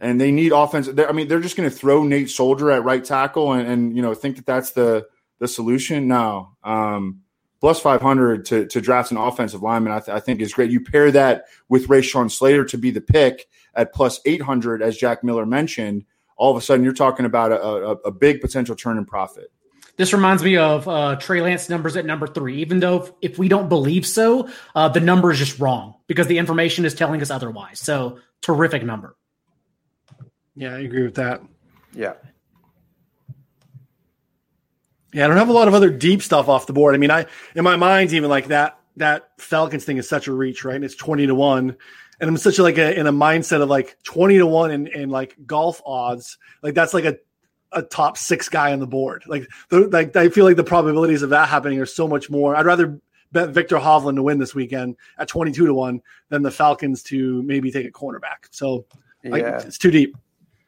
and 0.00 0.20
they 0.20 0.32
need 0.32 0.52
offensive. 0.52 0.98
I 0.98 1.12
mean, 1.12 1.28
they're 1.28 1.40
just 1.40 1.56
going 1.56 1.68
to 1.68 1.74
throw 1.74 2.02
Nate 2.04 2.30
Solder 2.30 2.70
at 2.70 2.84
right 2.84 3.04
tackle 3.04 3.52
and, 3.52 3.66
and, 3.68 3.96
you 3.96 4.02
know 4.02 4.14
think 4.14 4.36
that 4.36 4.46
that's 4.46 4.72
the 4.72 5.06
the 5.38 5.48
solution. 5.48 6.08
No, 6.08 6.56
um, 6.62 7.22
plus 7.64 7.80
five 7.80 8.02
hundred 8.02 8.44
to 8.44 8.66
to 8.66 8.78
draft 8.78 9.10
an 9.10 9.16
offensive 9.16 9.62
lineman, 9.62 9.90
I, 9.90 9.98
th- 9.98 10.14
I, 10.14 10.20
think 10.20 10.42
is 10.42 10.52
great. 10.52 10.70
You 10.70 10.82
pair 10.82 11.10
that 11.12 11.46
with 11.70 11.88
Rashawn 11.88 12.30
Slater 12.30 12.62
to 12.66 12.76
be 12.76 12.90
the 12.90 13.00
pick 13.00 13.46
at 13.74 13.94
plus 13.94 14.20
eight 14.26 14.42
hundred, 14.42 14.82
as 14.82 14.98
Jack 14.98 15.24
Miller 15.24 15.46
mentioned. 15.46 16.04
All 16.36 16.50
of 16.50 16.58
a 16.58 16.60
sudden, 16.60 16.84
you're 16.84 16.92
talking 16.92 17.24
about 17.24 17.52
a, 17.52 17.62
a, 17.62 17.90
a 17.92 18.10
big 18.10 18.42
potential 18.42 18.76
turn 18.76 18.98
in 18.98 19.06
profit. 19.06 19.50
This 19.96 20.12
reminds 20.12 20.44
me 20.44 20.58
of 20.58 20.86
uh, 20.86 21.16
Trey 21.16 21.40
Lance 21.40 21.70
numbers 21.70 21.96
at 21.96 22.04
number 22.04 22.26
three. 22.26 22.58
Even 22.58 22.80
though 22.80 23.04
if, 23.04 23.12
if 23.22 23.38
we 23.38 23.48
don't 23.48 23.70
believe 23.70 24.04
so, 24.04 24.50
uh, 24.74 24.90
the 24.90 25.00
number 25.00 25.32
is 25.32 25.38
just 25.38 25.58
wrong 25.58 25.94
because 26.06 26.26
the 26.26 26.36
information 26.36 26.84
is 26.84 26.92
telling 26.92 27.22
us 27.22 27.30
otherwise. 27.30 27.80
So 27.80 28.18
terrific 28.42 28.84
number. 28.84 29.16
Yeah, 30.54 30.74
I 30.74 30.80
agree 30.80 31.04
with 31.04 31.14
that. 31.14 31.40
Yeah. 31.94 32.12
Yeah, 35.14 35.24
I 35.24 35.28
don't 35.28 35.36
have 35.36 35.48
a 35.48 35.52
lot 35.52 35.68
of 35.68 35.74
other 35.74 35.90
deep 35.90 36.22
stuff 36.22 36.48
off 36.48 36.66
the 36.66 36.72
board. 36.72 36.94
I 36.94 36.98
mean, 36.98 37.10
I 37.12 37.26
in 37.54 37.62
my 37.62 37.76
mind 37.76 38.12
even 38.12 38.28
like 38.28 38.48
that 38.48 38.78
that 38.96 39.30
Falcons 39.38 39.84
thing 39.84 39.96
is 39.96 40.08
such 40.08 40.26
a 40.26 40.32
reach, 40.32 40.64
right? 40.64 40.74
And 40.74 40.84
it's 40.84 40.96
twenty 40.96 41.26
to 41.28 41.34
one, 41.34 41.76
and 42.20 42.28
I'm 42.28 42.36
such 42.36 42.58
a, 42.58 42.64
like 42.64 42.78
a, 42.78 42.98
in 42.98 43.06
a 43.06 43.12
mindset 43.12 43.62
of 43.62 43.68
like 43.68 43.96
twenty 44.02 44.38
to 44.38 44.46
one 44.46 44.72
in, 44.72 44.88
in 44.88 45.10
like 45.10 45.36
golf 45.46 45.80
odds. 45.86 46.36
Like 46.62 46.74
that's 46.74 46.92
like 46.92 47.04
a 47.04 47.16
a 47.70 47.82
top 47.82 48.18
six 48.18 48.48
guy 48.48 48.72
on 48.72 48.80
the 48.80 48.86
board. 48.86 49.24
Like, 49.26 49.48
the, 49.68 49.88
like 49.88 50.14
I 50.16 50.28
feel 50.28 50.44
like 50.44 50.56
the 50.56 50.64
probabilities 50.64 51.22
of 51.22 51.30
that 51.30 51.48
happening 51.48 51.80
are 51.80 51.86
so 51.86 52.08
much 52.08 52.28
more. 52.28 52.56
I'd 52.56 52.66
rather 52.66 53.00
bet 53.32 53.50
Viktor 53.50 53.76
Hovland 53.76 54.16
to 54.16 54.22
win 54.22 54.38
this 54.38 54.54
weekend 54.54 54.96
at 55.18 55.28
22 55.28 55.66
to 55.66 55.74
1 55.74 56.00
than 56.28 56.42
the 56.42 56.50
Falcons 56.50 57.02
to 57.04 57.42
maybe 57.42 57.70
take 57.70 57.86
a 57.86 57.90
cornerback. 57.90 58.46
So 58.52 58.86
yeah. 59.22 59.30
like, 59.30 59.44
it's 59.44 59.78
too 59.78 59.90
deep. 59.90 60.16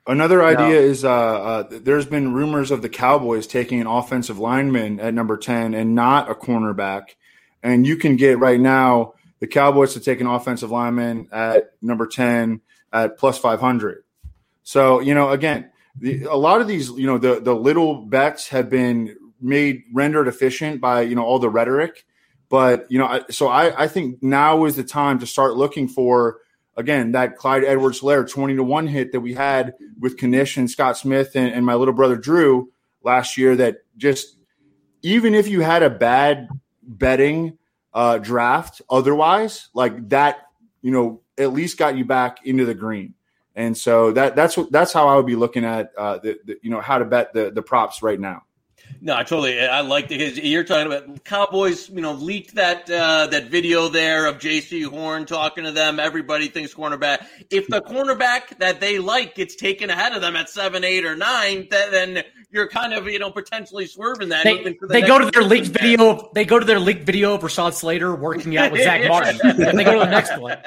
Another 0.09 0.45
idea 0.45 0.81
no. 0.81 0.87
is 0.87 1.05
uh, 1.05 1.11
uh, 1.11 1.69
there's 1.69 2.07
been 2.07 2.33
rumors 2.33 2.71
of 2.71 2.81
the 2.81 2.89
Cowboys 2.89 3.47
taking 3.47 3.81
an 3.81 3.89
offensive 3.89 4.39
lineman 4.39 5.01
at 5.01 5.15
number 5.15 5.37
10 5.37 5.75
and 5.75 5.95
not 5.95 6.31
a 6.31 6.35
cornerback. 6.35 7.17
And 7.63 7.85
you 7.85 7.97
can 7.97 8.15
get 8.15 8.39
right 8.39 8.61
now 8.61 9.15
the 9.41 9.49
Cowboys 9.49 9.95
to 9.95 10.01
take 10.01 10.21
an 10.21 10.29
offensive 10.29 10.71
lineman 10.71 11.29
at 11.33 11.73
number 11.83 12.07
10 12.07 12.61
at 12.93 13.19
plus 13.19 13.39
500. 13.39 14.05
So, 14.63 15.01
you 15.01 15.15
know, 15.15 15.31
again, 15.31 15.71
the, 15.99 16.25
a 16.25 16.37
lot 16.37 16.61
of 16.61 16.69
these, 16.69 16.91
you 16.91 17.07
know, 17.07 17.19
the 17.19 17.41
the 17.41 17.55
little 17.55 17.97
bets 18.07 18.49
have 18.49 18.71
been 18.71 19.17
made 19.41 19.85
rendered 19.93 20.29
efficient 20.29 20.81
by 20.81 21.03
you 21.03 21.15
know 21.15 21.25
all 21.25 21.39
the 21.39 21.49
rhetoric, 21.49 22.05
but 22.49 22.87
you 22.91 22.99
know, 22.99 23.25
so 23.31 23.49
I 23.49 23.85
I 23.85 23.89
think 23.89 24.23
now 24.23 24.65
is 24.65 24.77
the 24.77 24.85
time 24.85 25.19
to 25.21 25.27
start 25.27 25.57
looking 25.57 25.89
for 25.89 26.39
again 26.77 27.13
that 27.13 27.37
Clyde 27.37 27.65
Edwards-Helaire 27.65 28.29
twenty 28.31 28.57
to 28.57 28.63
one 28.63 28.87
hit 28.87 29.13
that 29.13 29.21
we 29.21 29.35
had 29.35 29.75
with 29.99 30.21
Knish 30.23 30.57
and 30.57 30.71
Scott 30.71 30.97
Smith 30.97 31.35
and, 31.35 31.53
and 31.53 31.65
my 31.65 31.75
little 31.75 31.95
brother 31.95 32.17
Drew 32.17 32.71
last 33.03 33.37
year. 33.37 33.57
That 33.57 33.79
just 33.97 34.37
even 35.03 35.35
if 35.35 35.49
you 35.49 35.61
had 35.61 35.83
a 35.83 35.91
bad 35.91 36.49
betting 36.83 37.59
uh, 37.93 38.19
draft 38.19 38.83
otherwise, 38.89 39.69
like 39.75 40.09
that, 40.11 40.39
you 40.83 40.91
know, 40.91 41.23
at 41.39 41.53
least 41.53 41.79
got 41.79 41.97
you 41.97 42.05
back 42.05 42.45
into 42.47 42.65
the 42.65 42.75
green. 42.75 43.15
And 43.55 43.77
so 43.77 44.13
that 44.13 44.37
that's 44.37 44.57
what 44.57 44.71
that's 44.71 44.93
how 44.93 45.09
I 45.09 45.17
would 45.17 45.27
be 45.27 45.37
looking 45.37 45.65
at 45.65 45.91
uh, 45.97 46.19
the, 46.19 46.39
the 46.45 46.57
you 46.63 46.71
know 46.71 46.81
how 46.81 46.99
to 46.99 47.05
bet 47.05 47.33
the 47.33 47.51
the 47.51 47.63
props 47.63 48.03
right 48.03 48.21
now. 48.21 48.43
No, 49.01 49.15
I 49.15 49.23
totally. 49.23 49.61
I 49.61 49.83
like 49.83 50.09
the. 50.09 50.17
You're 50.17 50.65
talking 50.65 50.93
about 50.93 51.25
Cowboys. 51.25 51.89
You 51.89 52.01
know, 52.01 52.13
leaked 52.13 52.55
that 52.55 52.91
uh, 52.91 53.27
that 53.29 53.51
video 53.51 53.89
there 53.89 54.27
of 54.27 54.39
Jaycee 54.39 54.85
Horn 54.85 55.27
talking 55.27 55.65
to 55.65 55.73
them. 55.73 56.01
Everybody 56.01 56.49
thinks 56.49 56.75
cornerback. 56.75 57.27
If 57.51 57.69
the 57.69 57.81
cornerback 57.83 58.59
that 58.59 58.81
they 58.81 58.99
like 58.99 59.35
gets 59.35 59.55
taken 59.55 59.91
ahead 59.91 60.13
of 60.13 60.23
them 60.23 60.35
at 60.37 60.49
seven, 60.49 60.83
eight, 60.83 61.05
or 61.05 61.15
nine, 61.15 61.69
then 61.71 62.25
you're 62.51 62.69
kind 62.69 62.95
of 62.95 63.07
you 63.07 63.19
know 63.19 63.31
potentially 63.31 63.87
swerving 63.87 64.31
that. 64.31 64.45
They, 64.45 64.63
the 64.63 64.77
they 64.89 65.03
go 65.03 65.19
to 65.19 65.31
their 65.31 65.45
leaked 65.45 65.69
video. 65.69 66.11
Of, 66.11 66.35
they 66.35 66.45
go 66.45 66.59
to 66.59 66.65
their 66.65 66.81
leaked 66.81 67.05
video 67.05 67.35
of 67.35 67.43
Rashawn 67.43 67.75
Slater 67.75 68.15
working 68.15 68.57
out 68.57 68.73
with 68.73 68.83
Zach 68.83 69.07
Martin. 69.09 69.39
and 69.45 69.79
they 69.79 69.85
go 69.85 69.93
to 69.93 70.01
the 70.01 70.11
next 70.11 70.39
one. 70.39 70.59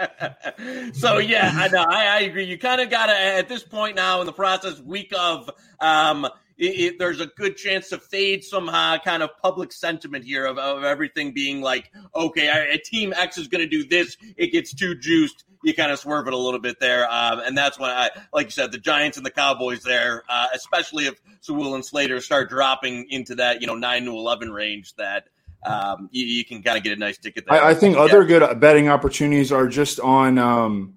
So 0.93 1.19
yeah, 1.19 1.51
I 1.53 1.67
know. 1.69 1.85
I, 1.87 2.05
I 2.05 2.19
agree. 2.21 2.43
You 2.43 2.57
kind 2.57 2.81
of 2.81 2.89
got 2.89 3.05
to 3.07 3.13
at 3.13 3.47
this 3.47 3.63
point 3.63 3.95
now 3.95 4.19
in 4.19 4.25
the 4.25 4.33
process, 4.33 4.79
week 4.79 5.13
of. 5.17 5.49
Um, 5.79 6.27
it, 6.59 6.79
it, 6.79 6.99
there's 6.99 7.19
a 7.19 7.27
good 7.27 7.57
chance 7.57 7.89
to 7.89 7.97
fade 7.97 8.43
somehow 8.43 8.97
kind 8.97 9.23
of 9.23 9.31
public 9.41 9.71
sentiment 9.71 10.25
here 10.25 10.45
of, 10.45 10.57
of 10.57 10.83
everything 10.83 11.33
being 11.33 11.61
like, 11.61 11.91
okay, 12.15 12.47
a, 12.47 12.75
a 12.75 12.77
team 12.77 13.13
X 13.15 13.37
is 13.37 13.47
going 13.47 13.61
to 13.61 13.67
do 13.67 13.87
this. 13.87 14.17
It 14.37 14.51
gets 14.51 14.73
too 14.73 14.95
juiced 14.95 15.45
you 15.63 15.73
kind 15.73 15.91
of 15.91 15.99
swerve 15.99 16.27
it 16.27 16.33
a 16.33 16.37
little 16.37 16.59
bit 16.59 16.79
there. 16.79 17.11
Um, 17.11 17.39
and 17.39 17.57
that's 17.57 17.77
when 17.77 17.89
I, 17.89 18.09
like 18.33 18.47
you 18.47 18.51
said, 18.51 18.71
the 18.71 18.77
Giants 18.77 19.17
and 19.17 19.25
the 19.25 19.31
Cowboys 19.31 19.83
there, 19.83 20.23
uh, 20.29 20.47
especially 20.53 21.05
if 21.05 21.19
Sewell 21.41 21.75
and 21.75 21.83
Slater 21.83 22.21
start 22.21 22.49
dropping 22.49 23.07
into 23.09 23.35
that, 23.35 23.61
you 23.61 23.67
know, 23.67 23.75
nine 23.75 24.05
to 24.05 24.11
11 24.11 24.51
range 24.51 24.95
that, 24.95 25.25
um, 25.65 26.07
you, 26.11 26.25
you, 26.25 26.45
can 26.45 26.63
kind 26.63 26.77
of 26.77 26.83
get 26.83 26.93
a 26.93 26.95
nice 26.95 27.17
ticket 27.17 27.45
there. 27.45 27.61
I, 27.61 27.71
I 27.71 27.73
think 27.73 27.95
yeah. 27.95 28.03
other 28.03 28.23
good 28.23 28.59
betting 28.61 28.87
opportunities 28.87 29.51
are 29.51 29.67
just 29.67 29.99
on 29.99 30.37
um, 30.37 30.93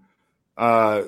uh, 0.56 1.02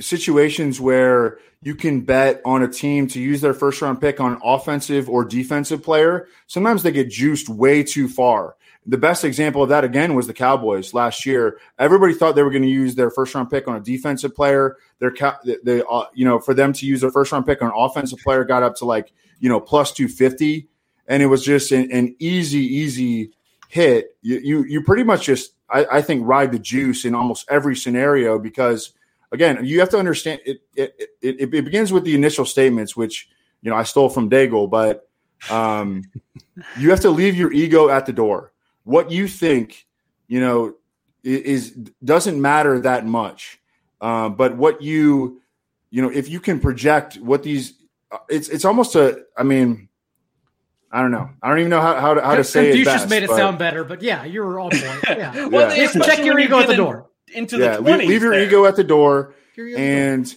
situations 0.00 0.80
where 0.80 1.38
you 1.62 1.74
can 1.74 2.02
bet 2.02 2.40
on 2.44 2.62
a 2.62 2.68
team 2.68 3.08
to 3.08 3.20
use 3.20 3.40
their 3.40 3.54
first 3.54 3.82
round 3.82 4.00
pick 4.00 4.20
on 4.20 4.32
an 4.32 4.40
offensive 4.44 5.08
or 5.08 5.24
defensive 5.24 5.82
player. 5.82 6.28
Sometimes 6.46 6.82
they 6.82 6.92
get 6.92 7.10
juiced 7.10 7.48
way 7.48 7.82
too 7.82 8.08
far. 8.08 8.56
The 8.88 8.98
best 8.98 9.24
example 9.24 9.64
of 9.64 9.70
that 9.70 9.82
again 9.82 10.14
was 10.14 10.28
the 10.28 10.32
Cowboys 10.32 10.94
last 10.94 11.26
year. 11.26 11.58
Everybody 11.76 12.14
thought 12.14 12.36
they 12.36 12.44
were 12.44 12.50
going 12.50 12.62
to 12.62 12.68
use 12.68 12.94
their 12.94 13.10
first 13.10 13.34
round 13.34 13.50
pick 13.50 13.66
on 13.66 13.76
a 13.76 13.80
defensive 13.80 14.34
player. 14.34 14.76
Their 15.00 15.12
they, 15.64 15.82
uh, 15.90 16.04
you 16.14 16.24
know 16.24 16.38
for 16.38 16.54
them 16.54 16.72
to 16.74 16.86
use 16.86 17.00
their 17.00 17.10
first 17.10 17.32
round 17.32 17.46
pick 17.46 17.62
on 17.62 17.68
an 17.68 17.74
offensive 17.76 18.20
player 18.20 18.44
got 18.44 18.62
up 18.62 18.76
to 18.76 18.84
like 18.84 19.12
you 19.40 19.48
know 19.48 19.60
plus 19.60 19.92
two 19.92 20.06
fifty, 20.06 20.68
and 21.08 21.20
it 21.20 21.26
was 21.26 21.44
just 21.44 21.72
an, 21.72 21.90
an 21.90 22.14
easy 22.20 22.60
easy 22.60 23.32
hit. 23.68 24.16
You, 24.22 24.38
you 24.38 24.64
you 24.64 24.82
pretty 24.82 25.02
much 25.02 25.26
just 25.26 25.52
I, 25.68 25.86
I 25.90 26.02
think 26.02 26.24
ride 26.24 26.52
the 26.52 26.58
juice 26.60 27.04
in 27.04 27.14
almost 27.14 27.46
every 27.50 27.74
scenario 27.74 28.38
because 28.38 28.92
again, 29.32 29.64
you 29.64 29.80
have 29.80 29.88
to 29.90 29.98
understand 29.98 30.40
it, 30.44 30.62
it, 30.74 30.94
it, 31.22 31.54
it, 31.54 31.64
begins 31.64 31.92
with 31.92 32.04
the 32.04 32.14
initial 32.14 32.44
statements, 32.44 32.96
which, 32.96 33.28
you 33.62 33.70
know, 33.70 33.76
I 33.76 33.82
stole 33.82 34.08
from 34.08 34.30
Daigle, 34.30 34.70
but 34.70 35.08
um, 35.50 36.02
you 36.78 36.90
have 36.90 37.00
to 37.00 37.10
leave 37.10 37.36
your 37.36 37.52
ego 37.52 37.88
at 37.88 38.06
the 38.06 38.12
door. 38.12 38.52
What 38.84 39.10
you 39.10 39.28
think, 39.28 39.86
you 40.28 40.40
know, 40.40 40.74
is, 41.24 41.72
doesn't 42.04 42.40
matter 42.40 42.80
that 42.80 43.04
much. 43.04 43.60
Uh, 44.00 44.28
but 44.28 44.56
what 44.56 44.82
you, 44.82 45.40
you 45.90 46.02
know, 46.02 46.10
if 46.10 46.28
you 46.28 46.38
can 46.38 46.60
project 46.60 47.16
what 47.16 47.42
these, 47.42 47.74
uh, 48.12 48.18
it's, 48.28 48.48
it's 48.48 48.64
almost 48.64 48.94
a, 48.94 49.24
I 49.36 49.42
mean, 49.42 49.88
I 50.92 51.02
don't 51.02 51.10
know. 51.10 51.28
I 51.42 51.48
don't 51.48 51.58
even 51.58 51.70
know 51.70 51.80
how, 51.80 52.00
how 52.00 52.14
to, 52.14 52.20
how 52.20 52.36
to 52.36 52.44
say 52.44 52.66
Confucius 52.66 52.86
it. 52.86 52.90
Confucius 52.90 53.10
made 53.10 53.22
it 53.24 53.28
but, 53.28 53.36
sound 53.36 53.58
better, 53.58 53.82
but 53.82 54.02
yeah, 54.02 54.24
you're 54.24 54.60
on 54.60 54.70
point. 54.70 55.18
Yeah. 55.18 55.46
well, 55.48 55.76
yeah. 55.76 55.90
check 55.92 56.24
your 56.24 56.38
ego 56.38 56.60
at 56.60 56.68
the 56.68 56.76
door 56.76 57.08
into 57.34 57.58
yeah, 57.58 57.76
the 57.76 57.82
20s. 57.82 57.98
Leave, 57.98 58.08
leave 58.08 58.22
your 58.22 58.34
ego 58.34 58.64
at 58.64 58.76
the 58.76 58.84
door 58.84 59.34
and, 59.56 60.34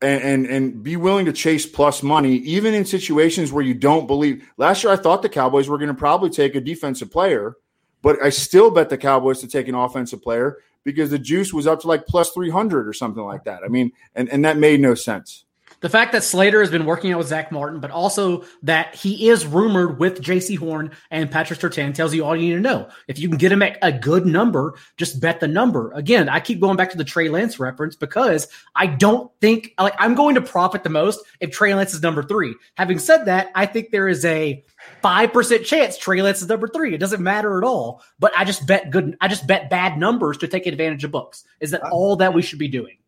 and 0.00 0.22
and 0.22 0.46
and 0.46 0.82
be 0.82 0.96
willing 0.96 1.26
to 1.26 1.32
chase 1.32 1.66
plus 1.66 2.02
money, 2.02 2.36
even 2.36 2.74
in 2.74 2.84
situations 2.84 3.52
where 3.52 3.64
you 3.64 3.74
don't 3.74 4.06
believe. 4.06 4.48
Last 4.56 4.82
year, 4.84 4.92
I 4.92 4.96
thought 4.96 5.22
the 5.22 5.28
Cowboys 5.28 5.68
were 5.68 5.78
going 5.78 5.88
to 5.88 5.94
probably 5.94 6.30
take 6.30 6.54
a 6.54 6.60
defensive 6.60 7.10
player, 7.10 7.56
but 8.02 8.22
I 8.22 8.30
still 8.30 8.70
bet 8.70 8.88
the 8.88 8.98
Cowboys 8.98 9.40
to 9.40 9.48
take 9.48 9.68
an 9.68 9.74
offensive 9.74 10.22
player 10.22 10.58
because 10.84 11.10
the 11.10 11.18
juice 11.18 11.52
was 11.52 11.66
up 11.66 11.80
to 11.80 11.86
like 11.86 12.06
plus 12.06 12.30
300 12.32 12.88
or 12.88 12.92
something 12.92 13.22
like 13.22 13.44
that. 13.44 13.62
I 13.64 13.68
mean, 13.68 13.92
and, 14.14 14.28
and 14.28 14.44
that 14.44 14.56
made 14.56 14.80
no 14.80 14.94
sense. 14.94 15.44
The 15.82 15.88
fact 15.88 16.12
that 16.12 16.22
Slater 16.22 16.60
has 16.60 16.70
been 16.70 16.86
working 16.86 17.12
out 17.12 17.18
with 17.18 17.26
Zach 17.26 17.50
Martin, 17.50 17.80
but 17.80 17.90
also 17.90 18.44
that 18.62 18.94
he 18.94 19.28
is 19.28 19.44
rumored 19.44 19.98
with 19.98 20.22
Jaycee 20.22 20.56
Horn 20.56 20.92
and 21.10 21.28
Patrick 21.28 21.58
Surtain 21.58 21.92
tells 21.92 22.14
you 22.14 22.24
all 22.24 22.36
you 22.36 22.50
need 22.50 22.54
to 22.54 22.60
know. 22.60 22.88
If 23.08 23.18
you 23.18 23.28
can 23.28 23.36
get 23.36 23.50
him 23.50 23.62
at 23.62 23.78
a 23.82 23.90
good 23.90 24.24
number, 24.24 24.74
just 24.96 25.20
bet 25.20 25.40
the 25.40 25.48
number. 25.48 25.90
Again, 25.92 26.28
I 26.28 26.38
keep 26.38 26.60
going 26.60 26.76
back 26.76 26.90
to 26.92 26.96
the 26.96 27.04
Trey 27.04 27.28
Lance 27.28 27.58
reference 27.58 27.96
because 27.96 28.46
I 28.76 28.86
don't 28.86 29.30
think 29.40 29.74
like 29.76 29.94
I'm 29.98 30.14
going 30.14 30.36
to 30.36 30.40
profit 30.40 30.84
the 30.84 30.88
most 30.88 31.20
if 31.40 31.50
Trey 31.50 31.74
Lance 31.74 31.94
is 31.94 32.00
number 32.00 32.22
three. 32.22 32.54
Having 32.76 33.00
said 33.00 33.24
that, 33.24 33.50
I 33.56 33.66
think 33.66 33.90
there 33.90 34.06
is 34.06 34.24
a 34.24 34.64
five 35.02 35.32
percent 35.32 35.64
chance 35.64 35.98
Trey 35.98 36.22
Lance 36.22 36.42
is 36.42 36.48
number 36.48 36.68
three. 36.68 36.94
It 36.94 36.98
doesn't 36.98 37.22
matter 37.22 37.58
at 37.58 37.64
all. 37.64 38.04
But 38.20 38.32
I 38.38 38.44
just 38.44 38.68
bet 38.68 38.90
good. 38.90 39.16
I 39.20 39.26
just 39.26 39.48
bet 39.48 39.68
bad 39.68 39.98
numbers 39.98 40.38
to 40.38 40.48
take 40.48 40.66
advantage 40.66 41.02
of 41.02 41.10
books. 41.10 41.42
Is 41.58 41.72
that 41.72 41.82
all 41.82 42.14
that 42.16 42.34
we 42.34 42.42
should 42.42 42.60
be 42.60 42.68
doing? 42.68 42.98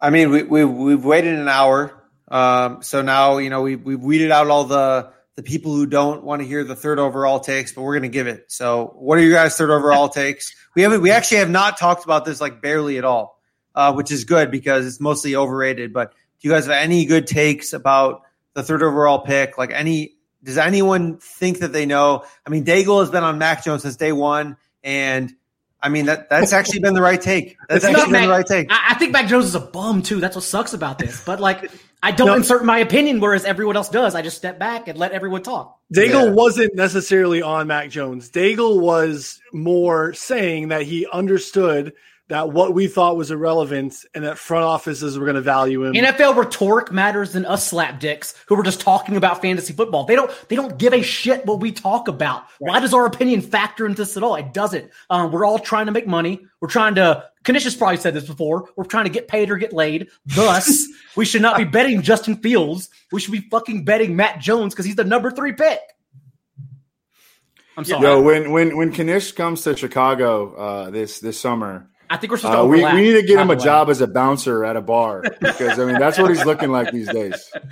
I 0.00 0.10
mean, 0.10 0.30
we, 0.30 0.44
we 0.44 0.64
we've 0.64 1.04
waited 1.04 1.36
an 1.36 1.48
hour 1.48 1.98
um, 2.32 2.82
so 2.82 3.02
now, 3.02 3.36
you 3.36 3.50
know, 3.50 3.60
we, 3.60 3.76
we've 3.76 4.02
weeded 4.02 4.30
out 4.30 4.48
all 4.48 4.64
the, 4.64 5.12
the 5.36 5.42
people 5.42 5.74
who 5.74 5.86
don't 5.86 6.24
want 6.24 6.40
to 6.40 6.48
hear 6.48 6.64
the 6.64 6.74
third 6.74 6.98
overall 6.98 7.38
takes, 7.38 7.72
but 7.72 7.82
we're 7.82 7.92
going 7.92 8.02
to 8.02 8.08
give 8.08 8.26
it. 8.26 8.50
So 8.50 8.94
what 8.96 9.18
are 9.18 9.20
you 9.20 9.32
guys 9.32 9.56
third 9.56 9.70
overall 9.70 10.08
takes? 10.08 10.54
We 10.74 10.82
haven't, 10.82 11.02
we 11.02 11.10
actually 11.10 11.38
have 11.38 11.50
not 11.50 11.78
talked 11.78 12.04
about 12.04 12.24
this 12.24 12.40
like 12.40 12.62
barely 12.62 12.96
at 12.96 13.04
all, 13.04 13.38
uh, 13.74 13.92
which 13.92 14.10
is 14.10 14.24
good 14.24 14.50
because 14.50 14.86
it's 14.86 14.98
mostly 14.98 15.36
overrated. 15.36 15.92
But 15.92 16.12
do 16.40 16.48
you 16.48 16.50
guys 16.50 16.64
have 16.64 16.74
any 16.74 17.04
good 17.04 17.26
takes 17.26 17.74
about 17.74 18.22
the 18.54 18.62
third 18.62 18.82
overall 18.82 19.20
pick? 19.20 19.58
Like 19.58 19.70
any, 19.70 20.14
does 20.42 20.56
anyone 20.56 21.18
think 21.18 21.58
that 21.58 21.74
they 21.74 21.84
know? 21.84 22.24
I 22.46 22.50
mean, 22.50 22.64
Daigle 22.64 23.00
has 23.00 23.10
been 23.10 23.24
on 23.24 23.38
Mac 23.38 23.62
Jones 23.62 23.82
since 23.82 23.96
day 23.96 24.12
one 24.12 24.56
and 24.82 25.32
I 25.82 25.88
mean 25.88 26.06
that 26.06 26.30
that's 26.30 26.52
actually 26.52 26.80
been 26.80 26.94
the 26.94 27.02
right 27.02 27.20
take. 27.20 27.56
That's 27.68 27.84
it's 27.84 27.92
actually 27.92 28.04
been 28.04 28.12
Mac, 28.12 28.22
the 28.22 28.28
right 28.28 28.46
take. 28.46 28.66
I, 28.70 28.90
I 28.90 28.94
think 28.94 29.12
Mac 29.12 29.26
Jones 29.26 29.46
is 29.46 29.54
a 29.54 29.60
bum 29.60 30.02
too. 30.02 30.20
That's 30.20 30.36
what 30.36 30.44
sucks 30.44 30.74
about 30.74 30.98
this. 30.98 31.24
But 31.24 31.40
like 31.40 31.70
I 32.04 32.10
don't 32.10 32.26
no. 32.26 32.34
insert 32.34 32.64
my 32.64 32.78
opinion, 32.78 33.20
whereas 33.20 33.44
everyone 33.44 33.76
else 33.76 33.88
does. 33.88 34.16
I 34.16 34.22
just 34.22 34.36
step 34.36 34.58
back 34.58 34.88
and 34.88 34.98
let 34.98 35.12
everyone 35.12 35.42
talk. 35.42 35.78
Daigle 35.94 36.26
yeah. 36.26 36.30
wasn't 36.30 36.74
necessarily 36.74 37.42
on 37.42 37.68
Mac 37.68 37.90
Jones. 37.90 38.28
Daigle 38.28 38.80
was 38.80 39.40
more 39.52 40.12
saying 40.12 40.68
that 40.68 40.82
he 40.82 41.06
understood 41.12 41.92
that 42.28 42.50
what 42.50 42.72
we 42.72 42.86
thought 42.86 43.16
was 43.16 43.30
irrelevant 43.30 44.06
and 44.14 44.24
that 44.24 44.38
front 44.38 44.64
offices 44.64 45.18
were 45.18 45.26
going 45.26 45.34
to 45.34 45.42
value 45.42 45.84
him. 45.84 45.94
NFL 45.94 46.36
rhetoric 46.36 46.92
matters 46.92 47.32
than 47.32 47.44
us 47.44 47.70
slapdicks 47.70 48.34
who 48.46 48.54
were 48.54 48.62
just 48.62 48.80
talking 48.80 49.16
about 49.16 49.42
fantasy 49.42 49.72
football. 49.72 50.04
They 50.04 50.14
don't 50.14 50.30
they 50.48 50.56
don't 50.56 50.78
give 50.78 50.92
a 50.92 51.02
shit 51.02 51.44
what 51.44 51.60
we 51.60 51.72
talk 51.72 52.08
about. 52.08 52.44
Right. 52.60 52.70
Why 52.70 52.80
does 52.80 52.94
our 52.94 53.06
opinion 53.06 53.42
factor 53.42 53.86
into 53.86 54.02
this 54.02 54.16
at 54.16 54.22
all? 54.22 54.36
It 54.36 54.54
doesn't. 54.54 54.90
Um, 55.10 55.32
we're 55.32 55.44
all 55.44 55.58
trying 55.58 55.86
to 55.86 55.92
make 55.92 56.06
money. 56.06 56.40
We're 56.60 56.68
trying 56.68 56.94
to. 56.96 57.24
Knish 57.46 57.76
probably 57.76 57.96
said 57.96 58.14
this 58.14 58.26
before. 58.26 58.68
We're 58.76 58.84
trying 58.84 59.04
to 59.04 59.10
get 59.10 59.26
paid 59.26 59.50
or 59.50 59.56
get 59.56 59.72
laid. 59.72 60.08
Thus, 60.24 60.86
we 61.16 61.24
should 61.24 61.42
not 61.42 61.56
be 61.56 61.64
betting 61.64 62.00
Justin 62.00 62.36
Fields. 62.36 62.88
We 63.10 63.20
should 63.20 63.32
be 63.32 63.40
fucking 63.50 63.84
betting 63.84 64.14
Mac 64.14 64.40
Jones 64.40 64.72
because 64.72 64.86
he's 64.86 64.96
the 64.96 65.04
number 65.04 65.30
three 65.30 65.52
pick. 65.52 65.80
I'm 67.76 67.84
sorry. 67.84 68.02
Yo, 68.02 68.22
when 68.22 68.52
when 68.52 68.76
when 68.76 68.90
Knish 68.90 69.32
comes 69.32 69.62
to 69.62 69.76
Chicago 69.76 70.54
uh, 70.54 70.90
this 70.90 71.20
this 71.20 71.40
summer, 71.40 71.90
I 72.12 72.18
think 72.18 72.30
we're 72.30 72.36
supposed 72.36 72.58
uh, 72.58 72.62
to. 72.62 72.68
We, 72.68 72.84
we 72.84 73.00
need 73.00 73.14
to 73.14 73.22
get 73.22 73.38
him 73.38 73.48
a 73.48 73.56
job 73.56 73.88
as 73.88 74.02
a 74.02 74.06
bouncer 74.06 74.66
at 74.66 74.76
a 74.76 74.82
bar 74.82 75.22
because 75.22 75.78
I 75.78 75.86
mean 75.86 75.98
that's 75.98 76.18
what 76.18 76.28
he's 76.28 76.44
looking 76.44 76.70
like 76.70 76.92
these 76.92 77.08
days. 77.08 77.50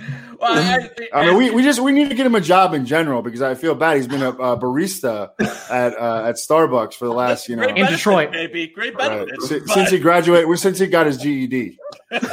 Well, 0.41 0.57
I, 0.57 0.89
I, 1.13 1.27
mean, 1.27 1.37
we, 1.37 1.51
we 1.51 1.61
just 1.61 1.79
we 1.79 1.91
need 1.91 2.09
to 2.09 2.15
get 2.15 2.25
him 2.25 2.33
a 2.33 2.41
job 2.41 2.73
in 2.73 2.87
general 2.87 3.21
because 3.21 3.43
I 3.43 3.53
feel 3.53 3.75
bad. 3.75 3.97
He's 3.97 4.07
been 4.07 4.23
a, 4.23 4.29
a 4.29 4.57
barista 4.57 5.29
at 5.69 5.95
uh, 5.95 6.25
at 6.27 6.35
Starbucks 6.37 6.95
for 6.95 7.05
the 7.05 7.13
last 7.13 7.47
you 7.47 7.55
know 7.55 7.67
in 7.67 7.85
Detroit, 7.85 8.31
maybe 8.31 8.65
great 8.65 8.97
benefits 8.97 9.51
right. 9.51 9.61
since 9.67 9.91
he 9.91 9.99
graduated, 9.99 10.57
since 10.57 10.79
he 10.79 10.87
got 10.87 11.05
his 11.05 11.19
GED. 11.19 11.77
but 12.09 12.23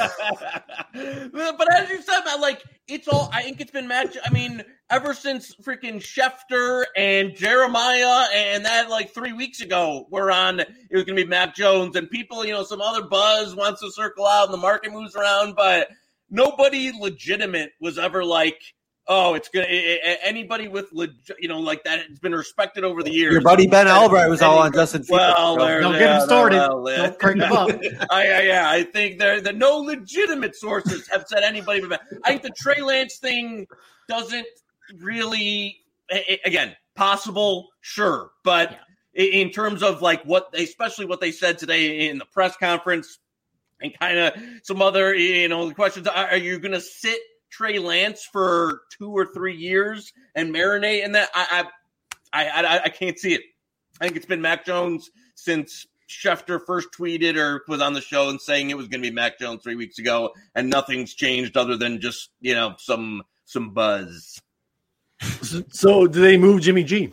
as 0.97 1.91
you 1.91 2.01
said, 2.01 2.21
man, 2.25 2.41
like 2.41 2.65
it's 2.89 3.07
all. 3.07 3.31
I 3.33 3.43
think 3.43 3.61
it's 3.61 3.71
been 3.71 3.87
match. 3.87 4.17
I 4.25 4.31
mean, 4.31 4.63
ever 4.91 5.15
since 5.15 5.55
freaking 5.57 5.97
Schefter 5.97 6.85
and 6.97 7.35
Jeremiah 7.35 8.27
and 8.35 8.65
that 8.65 8.89
like 8.89 9.13
three 9.13 9.33
weeks 9.33 9.61
ago, 9.61 10.07
we're 10.11 10.31
on. 10.31 10.61
It 10.61 10.69
was 10.91 11.05
going 11.05 11.17
to 11.17 11.23
be 11.23 11.29
Mac 11.29 11.55
Jones 11.55 11.97
and 11.97 12.11
people. 12.11 12.45
You 12.45 12.53
know, 12.53 12.65
some 12.65 12.81
other 12.81 13.03
buzz 13.03 13.55
wants 13.55 13.81
to 13.83 13.91
circle 13.91 14.27
out 14.27 14.47
and 14.47 14.55
the 14.55 14.59
market 14.59 14.93
moves 14.93 15.15
around, 15.15 15.55
but 15.55 15.89
nobody 16.31 16.93
legitimate 16.99 17.73
was 17.81 17.99
ever 17.99 18.25
like 18.25 18.61
Oh, 19.11 19.33
it's 19.33 19.49
gonna 19.49 19.67
anybody 19.67 20.69
with 20.69 20.87
you 21.39 21.49
know 21.49 21.59
like 21.61 21.83
that 21.85 22.07
has 22.09 22.19
been 22.19 22.35
respected 22.35 22.85
over 22.85 23.03
the 23.03 23.11
years. 23.11 23.33
Your 23.33 23.41
buddy 23.41 23.67
Ben 23.67 23.89
Albright 23.89 24.29
was 24.29 24.43
all 24.43 24.59
on 24.59 24.71
Justin. 24.71 25.03
Well, 25.09 25.57
don't 25.57 25.99
get 25.99 26.21
him 26.21 26.27
started. 26.27 26.59
Well, 26.59 26.85
don't 26.85 27.19
crank 27.19 27.41
him 27.41 27.53
up. 27.53 27.71
I, 28.11 28.31
I, 28.31 28.41
yeah, 28.43 28.71
I 28.71 28.83
think 28.83 29.19
there 29.19 29.41
the 29.41 29.55
no 29.55 29.79
legitimate 29.79 30.55
sources 30.55 31.09
have 31.09 31.25
said 31.27 31.43
anybody. 31.43 31.87
But 31.87 32.03
I 32.23 32.29
think 32.29 32.43
the 32.43 32.51
Trey 32.51 32.83
Lance 32.83 33.17
thing 33.17 33.67
doesn't 34.09 34.47
really. 35.01 35.79
Again, 36.45 36.75
possible, 36.95 37.69
sure, 37.81 38.31
but 38.45 38.79
yeah. 39.15 39.25
in 39.25 39.51
terms 39.51 39.83
of 39.83 40.03
like 40.03 40.23
what, 40.25 40.49
especially 40.55 41.05
what 41.05 41.21
they 41.21 41.33
said 41.33 41.59
today 41.59 42.09
in 42.09 42.19
the 42.19 42.25
press 42.27 42.57
conference, 42.57 43.19
and 43.81 43.99
kind 43.99 44.19
of 44.19 44.35
some 44.63 44.83
other 44.83 45.15
you 45.15 45.49
know 45.49 45.69
the 45.69 45.75
questions. 45.75 46.07
Are, 46.07 46.27
are 46.29 46.37
you 46.37 46.59
going 46.59 46.73
to 46.73 46.81
sit? 46.81 47.19
Trey 47.51 47.79
Lance 47.79 48.25
for 48.25 48.83
two 48.97 49.11
or 49.11 49.27
three 49.27 49.57
years 49.57 50.13
and 50.35 50.55
marinate 50.55 51.05
in 51.05 51.13
that, 51.13 51.31
I 51.35 51.65
I, 52.33 52.49
I, 52.49 52.81
I 52.85 52.89
can't 52.89 53.19
see 53.19 53.35
it. 53.35 53.43
I 54.01 54.05
think 54.05 54.17
it's 54.17 54.27
been 54.27 54.43
Mac 54.43 54.65
Jones 54.65 55.11
since 55.35 55.87
Schefter 56.09 56.61
first 56.65 56.89
tweeted 56.93 57.37
or 57.37 57.65
was 57.69 57.81
on 57.81 57.93
the 57.93 58.01
show 58.01 58.29
and 58.29 58.41
saying 58.41 58.71
it 58.71 58.77
was 58.77 58.89
going 58.89 59.03
to 59.03 59.09
be 59.09 59.15
Mac 59.15 59.39
Jones 59.39 59.63
three 59.63 59.77
weeks 59.77 59.99
ago, 59.99 60.33
and 60.55 60.71
nothing's 60.71 61.15
changed 61.15 61.57
other 61.57 61.77
than 61.77 62.01
just 62.01 62.31
you 62.41 62.55
know 62.55 62.75
some 62.79 63.23
some 63.45 63.71
buzz. 63.71 64.41
So, 65.71 66.07
do 66.07 66.21
they 66.21 66.37
move 66.37 66.61
Jimmy 66.63 66.85
G? 66.85 67.13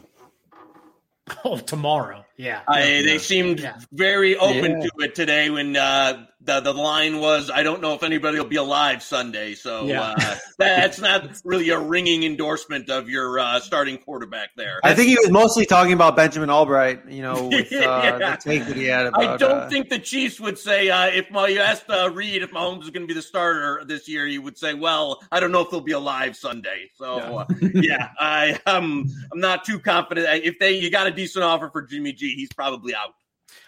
Oh, 1.44 1.58
tomorrow. 1.58 2.24
Yeah. 2.38 2.62
I, 2.68 2.82
they 3.04 3.18
seemed 3.18 3.60
yeah. 3.60 3.80
very 3.92 4.38
open 4.38 4.82
yeah. 4.82 4.88
to 4.88 4.92
it 5.00 5.16
today 5.16 5.50
when 5.50 5.76
uh, 5.76 6.28
the 6.46 6.60
the 6.60 6.74
line 6.74 7.20
was, 7.20 7.50
"I 7.54 7.64
don't 7.64 7.82
know 7.82 7.94
if 7.94 8.04
anybody 8.04 8.38
will 8.38 8.46
be 8.46 8.56
alive 8.56 9.02
Sunday." 9.04 9.56
So 9.56 9.88
Yeah. 9.88 10.02
uh, 10.02 10.36
that's 10.58 11.00
not 11.00 11.28
really 11.44 11.70
a 11.70 11.80
ringing 11.80 12.24
endorsement 12.24 12.90
of 12.90 13.10
your 13.10 13.40
uh, 13.40 13.60
starting 13.60 13.98
quarterback 13.98 14.50
there. 14.56 14.80
I 14.84 14.94
think 14.94 15.10
he 15.10 15.16
was 15.16 15.32
mostly 15.32 15.66
talking 15.66 15.94
about 15.94 16.16
Benjamin 16.16 16.50
Albright, 16.50 17.10
you 17.10 17.22
know, 17.22 17.48
with 17.52 17.72
uh, 17.74 17.76
Yeah. 17.76 18.18
the 18.18 18.38
take 18.38 18.66
that 18.68 18.78
he 18.78 18.86
had 18.86 19.08
about. 19.08 19.22
I 19.22 19.38
don't 19.38 19.64
uh, 19.64 19.70
think 19.70 19.90
the 19.90 20.00
Chiefs 20.00 20.40
would 20.40 20.58
say 20.58 20.90
uh, 20.90 21.08
if 21.08 21.30
Ma- 21.32 21.46
you 21.46 21.60
asked 21.60 21.90
uh, 21.90 22.10
Reid 22.14 22.44
if 22.44 22.52
Mahomes 22.52 22.84
is 22.84 22.90
going 22.92 23.04
to 23.04 23.08
be 23.08 23.14
the 23.14 23.22
starter 23.22 23.84
this 23.86 24.08
year, 24.08 24.28
he 24.28 24.38
would 24.38 24.58
say, 24.58 24.74
"Well, 24.74 25.22
I 25.32 25.40
don't 25.40 25.52
know 25.52 25.62
if 25.62 25.72
they'll 25.72 25.82
be 25.82 25.94
alive 25.94 26.36
Sunday." 26.36 26.90
So, 26.96 27.40
uh, 27.40 27.46
yeah, 27.74 28.10
I 28.20 28.60
um, 28.66 29.06
I'm 29.34 29.40
not 29.40 29.66
too 29.66 29.80
confident. 29.80 30.28
If 30.44 30.60
they 30.60 30.74
you 30.74 30.90
got 30.90 31.08
a 31.08 31.12
decent 31.12 31.44
offer 31.44 31.70
for 31.70 31.82
Jimmy 31.82 32.14
G, 32.14 32.36
he's 32.36 32.50
probably 32.54 32.94
out. 32.96 33.16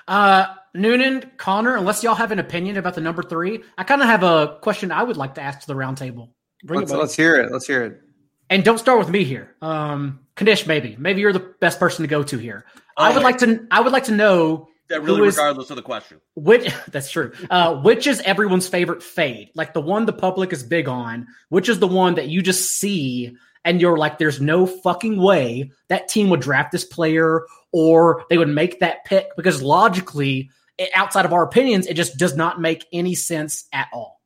Uh, 0.08 0.48
Noonan, 0.74 1.32
Connor, 1.38 1.76
unless 1.76 2.04
y'all 2.04 2.16
have 2.16 2.32
an 2.32 2.40
opinion 2.40 2.78
about 2.78 2.96
the 2.96 3.02
number 3.02 3.24
three, 3.24 3.64
I 3.78 3.84
kind 3.84 4.02
of 4.02 4.08
have 4.08 4.24
a 4.24 4.58
question 4.62 4.92
I 4.92 5.04
would 5.04 5.18
like 5.18 5.36
to 5.36 5.42
ask 5.42 5.62
to 5.62 5.68
the 5.68 5.74
roundtable. 5.74 6.30
Bring 6.64 6.82
Let's, 6.82 6.92
it, 6.92 6.98
let's 6.98 7.16
hear 7.16 7.36
it. 7.38 7.52
Let's 7.52 7.68
hear 7.68 7.84
it. 7.84 8.02
And 8.50 8.64
don't 8.64 8.78
start 8.78 9.00
with 9.00 9.10
me 9.10 9.24
here. 9.24 9.56
Um, 9.62 10.20
Knish, 10.40 10.66
maybe, 10.68 10.96
maybe 10.98 11.22
you're 11.22 11.34
the 11.34 11.54
best 11.60 11.80
person 11.80 12.04
to 12.04 12.08
go 12.08 12.24
to 12.24 12.38
here. 12.38 12.66
I 12.96 13.14
would 13.14 13.24
like 13.24 13.40
to, 13.40 13.68
I 13.72 13.82
would 13.82 13.92
like 13.92 14.06
to 14.06 14.12
know 14.14 14.70
That 14.90 15.02
really, 15.04 15.20
Who 15.20 15.24
is- 15.26 15.36
regardless 15.36 15.70
of 15.70 15.76
the 15.76 15.82
question. 15.82 16.22
which. 16.36 16.72
That's 16.92 17.12
true. 17.12 17.34
Uh, 17.50 17.76
which 17.82 18.08
is 18.08 18.22
everyone's 18.22 18.68
favorite 18.68 19.04
fade? 19.04 19.50
Like 19.54 19.74
the 19.74 19.82
one 19.82 20.06
the 20.06 20.14
public 20.14 20.54
is 20.54 20.64
big 20.64 20.88
on. 20.88 21.28
Which 21.50 21.68
is 21.70 21.80
the 21.80 21.88
one 21.88 22.16
that 22.16 22.30
you 22.30 22.42
just 22.42 22.72
see 22.80 23.36
and 23.68 23.82
you're 23.82 23.98
like, 23.98 24.18
there's 24.18 24.40
no 24.40 24.66
fucking 24.66 25.22
way 25.22 25.72
that 25.90 26.08
team 26.08 26.30
would 26.30 26.40
draft 26.40 26.72
this 26.72 26.86
player 26.86 27.46
or 27.74 28.24
they 28.30 28.38
would 28.38 28.48
make 28.48 28.80
that 28.80 29.04
pick 29.04 29.36
because 29.36 29.62
logically, 29.62 30.50
outside 30.96 31.26
of 31.26 31.34
our 31.34 31.44
opinions, 31.44 31.86
it 31.86 31.96
just 31.96 32.18
does 32.18 32.36
not 32.36 32.62
make 32.62 32.86
any 32.94 33.14
sense 33.14 33.66
at 33.74 33.90
all. 33.92 34.22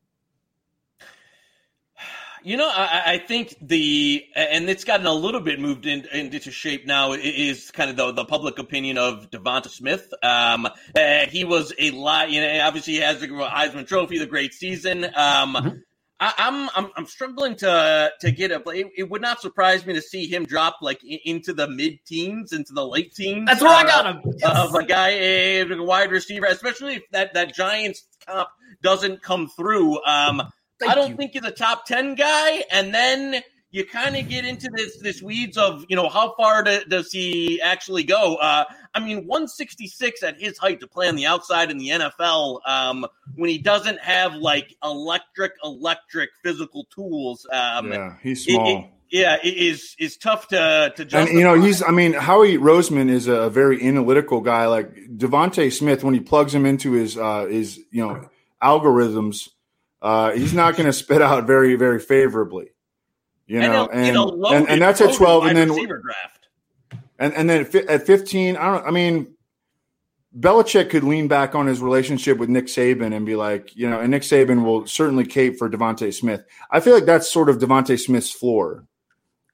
You 2.44 2.58
know, 2.58 2.70
I, 2.70 3.04
I 3.06 3.18
think 3.20 3.56
the 3.62 4.26
and 4.36 4.68
it's 4.70 4.84
gotten 4.84 5.06
a 5.06 5.14
little 5.14 5.42
bit 5.42 5.60
moved 5.60 5.86
in, 5.86 6.06
into 6.08 6.52
shape 6.52 6.88
now. 6.88 7.14
Is 7.14 7.70
kind 7.70 7.92
of 7.92 7.98
the, 7.98 8.12
the 8.14 8.26
public 8.26 8.58
opinion 8.58 8.98
of 8.98 9.30
Devonta 9.30 9.70
Smith. 9.70 10.12
Um, 10.24 10.66
uh, 10.66 11.26
he 11.30 11.44
was 11.44 11.72
a 11.78 11.92
lot. 11.92 12.32
You 12.32 12.42
know, 12.42 12.62
obviously 12.64 12.94
he 12.94 13.00
has 13.00 13.20
the 13.22 13.28
Heisman 13.28 13.88
Trophy, 13.88 14.18
the 14.18 14.26
great 14.26 14.54
season. 14.54 15.04
Um, 15.04 15.56
Mhm. 15.56 15.82
I, 16.24 16.34
I'm, 16.38 16.70
I'm 16.76 16.92
I'm 16.96 17.06
struggling 17.08 17.56
to 17.58 18.12
to 18.22 18.32
get 18.32 18.52
a. 18.52 18.62
It, 18.70 18.88
it 18.96 19.10
would 19.10 19.22
not 19.24 19.42
surprise 19.42 19.86
me 19.88 19.96
to 19.96 20.02
see 20.02 20.28
him 20.28 20.46
drop 20.46 20.78
like 20.82 21.00
i- 21.04 21.20
into 21.26 21.52
the 21.52 21.68
mid 21.68 22.06
teans, 22.06 22.54
into 22.54 22.74
the 22.74 22.86
late 22.86 23.16
teens. 23.16 23.48
That's 23.48 23.62
where 23.62 23.72
I 23.74 23.82
uh, 23.82 23.88
got 23.88 24.06
him. 24.24 24.34
of 24.46 24.76
a 24.76 24.84
guy, 24.86 25.10
a, 25.10 25.62
a 25.68 25.84
wide 25.84 26.12
receiver, 26.12 26.46
especially 26.46 26.96
if 26.98 27.04
that 27.12 27.34
that 27.34 27.56
Giants 27.56 28.04
comp 28.28 28.50
doesn't 28.84 29.24
come 29.24 29.50
through. 29.50 30.02
Um, 30.06 30.44
Thank 30.80 30.92
I 30.92 30.96
don't 30.96 31.10
you. 31.12 31.16
think 31.18 31.32
he's 31.34 31.44
a 31.44 31.52
top 31.52 31.86
ten 31.88 32.14
guy, 32.16 32.64
and 32.72 32.94
then 32.94 33.42
you 33.72 33.86
kind 33.86 34.16
of 34.18 34.28
get 34.30 34.46
into 34.46 34.70
this 34.76 35.00
this 35.00 35.22
weeds 35.22 35.58
of 35.58 35.86
you 35.90 35.96
know 35.96 36.10
how 36.10 36.34
far 36.36 36.64
do, 36.64 36.82
does 36.88 37.12
he 37.12 37.62
actually 37.62 38.04
go? 38.04 38.36
Uh, 38.36 38.66
I 38.94 39.00
mean, 39.00 39.26
166 39.28 40.24
at 40.24 40.40
his 40.40 40.58
height 40.58 40.80
to 40.82 40.88
play 40.88 41.08
on 41.08 41.16
the 41.16 41.26
outside 41.26 41.72
in 41.72 41.78
the 41.78 41.90
NFL 41.90 42.60
um, 42.68 43.06
when 43.36 43.50
he 43.50 43.58
doesn't 43.58 44.00
have 44.00 44.36
like 44.36 44.76
electric 44.84 45.54
electric 45.64 46.32
physical 46.44 46.86
tools. 46.94 47.48
Um, 47.52 47.92
yeah, 47.92 48.16
he's 48.22 48.46
small. 48.46 48.80
it- 48.80 48.86
yeah, 49.14 49.38
it 49.44 49.54
is 49.56 49.94
is 50.00 50.16
tough 50.16 50.48
to 50.50 50.94
to 50.96 51.18
and 51.18 51.28
you 51.30 51.44
know 51.44 51.60
he's 51.60 51.84
i 51.84 51.92
mean 51.92 52.14
howie 52.14 52.58
roseman 52.58 53.10
is 53.10 53.28
a 53.28 53.50
very 53.50 53.86
analytical 53.86 54.40
guy 54.40 54.68
like 54.68 54.96
devonta 55.18 55.70
smith 55.70 56.02
when 56.02 56.14
he 56.14 56.22
plugs 56.22 56.56
him 56.56 56.66
into 56.66 56.94
his 56.94 57.18
uh 57.18 57.46
his 57.46 57.78
you 57.92 58.08
know 58.08 58.30
algorithms 58.64 59.50
uh 60.02 60.32
he's 60.32 60.54
not 60.54 60.78
going 60.78 60.86
to 60.92 60.94
spit 60.94 61.22
out 61.22 61.46
very 61.46 61.76
very 61.76 62.00
favorably 62.00 62.70
you 63.48 63.60
know 63.60 63.88
in 63.88 64.00
a- 64.00 64.08
and 64.08 64.18
a 64.18 64.48
and, 64.48 64.70
and 64.70 64.82
that's 64.82 65.02
at 65.02 65.14
12 65.14 65.46
and 65.46 65.58
then 65.58 65.68
draft. 65.70 66.48
and 67.20 67.34
and 67.34 67.50
then 67.50 67.68
at 67.88 68.06
15 68.06 68.58
i 68.58 68.66
don't 68.66 68.86
i 68.88 68.92
mean 68.92 69.34
Belichick 70.38 70.90
could 70.90 71.04
lean 71.04 71.28
back 71.28 71.56
on 71.56 71.68
his 71.68 71.82
relationship 71.82 72.38
with 72.38 72.48
Nick 72.48 72.68
Saban 72.68 73.14
and 73.14 73.26
be 73.26 73.36
like, 73.36 73.76
you 73.76 73.90
know, 73.90 74.00
and 74.00 74.12
Nick 74.12 74.22
Saban 74.22 74.64
will 74.64 74.88
certainly 74.88 75.26
cape 75.26 75.58
for 75.58 75.70
Devonta 75.70 76.14
Smith. 76.14 76.46
I 76.70 76.80
feel 76.80 76.94
like 76.94 77.06
that's 77.06 77.30
sort 77.30 77.50
of 77.50 77.58
Devonta 77.58 78.00
Smith's 78.00 78.32
floor. 78.32 78.86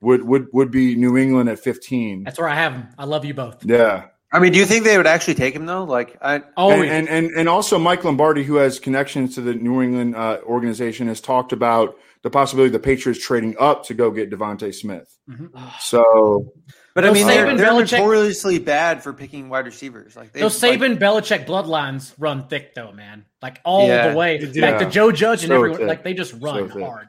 Would 0.01 0.21
would 0.21 0.47
would 0.53 0.69
be 0.69 0.95
New 0.95 1.17
England 1.17 1.49
at 1.49 1.57
15. 1.57 2.25
That's 2.25 2.37
where 2.37 2.47
I 2.47 2.53
have 2.53 2.73
him. 2.73 2.87
I 2.99 3.05
love 3.05 3.25
you 3.25 3.33
both. 3.33 3.65
Yeah. 3.65 4.09
I 4.31 4.39
mean, 4.39 4.51
do 4.51 4.59
you 4.59 4.65
think 4.65 4.83
they 4.83 4.97
would 4.97 5.07
actually 5.07 5.33
take 5.33 5.55
him 5.55 5.65
though? 5.65 5.85
Like, 5.85 6.15
I 6.21 6.43
Oh, 6.55 6.69
and, 6.69 6.83
and 6.83 7.09
and 7.09 7.31
and 7.31 7.49
also 7.49 7.79
Mike 7.79 8.03
Lombardi, 8.03 8.43
who 8.43 8.57
has 8.57 8.79
connections 8.79 9.33
to 9.35 9.41
the 9.41 9.55
New 9.55 9.81
England 9.81 10.15
uh, 10.15 10.37
organization, 10.43 11.07
has 11.07 11.21
talked 11.21 11.53
about 11.53 11.97
the 12.23 12.29
possibility 12.29 12.67
of 12.67 12.73
the 12.73 12.79
Patriots 12.79 13.23
trading 13.23 13.55
up 13.59 13.85
to 13.85 13.93
go 13.93 14.11
get 14.11 14.29
Devonta 14.29 14.73
Smith. 14.73 15.07
Mhm. 15.29 15.49
So 15.79 16.51
but 16.93 17.03
I 17.03 17.07
Those 17.09 17.15
mean, 17.17 17.27
they're, 17.27 17.45
Saban, 17.45 17.57
they're 17.57 17.67
Belichick- 17.71 17.99
notoriously 17.99 18.57
bad 18.59 19.03
for 19.03 19.13
picking 19.13 19.49
wide 19.49 19.65
receivers. 19.67 20.15
Like 20.15 20.33
they, 20.33 20.39
Those 20.39 20.61
like, 20.63 20.79
Saban 20.79 20.97
Belichick 20.97 21.45
bloodlines 21.45 22.13
run 22.17 22.47
thick 22.47 22.73
though, 22.73 22.91
man. 22.91 23.25
Like 23.41 23.61
all 23.63 23.87
Yeah, 23.87 24.09
the 24.09 24.17
way. 24.17 24.39
they 24.39 24.51
do. 24.51 24.61
Like 24.61 24.79
the 24.79 24.85
Joe 24.85 25.11
Judge 25.11 25.43
and 25.43 25.49
So 25.49 25.55
everyone, 25.57 25.77
thick. 25.79 25.87
like 25.87 26.03
they 26.03 26.13
just 26.15 26.33
run 26.39 26.69
thick. 26.69 26.81
hard. 26.81 27.07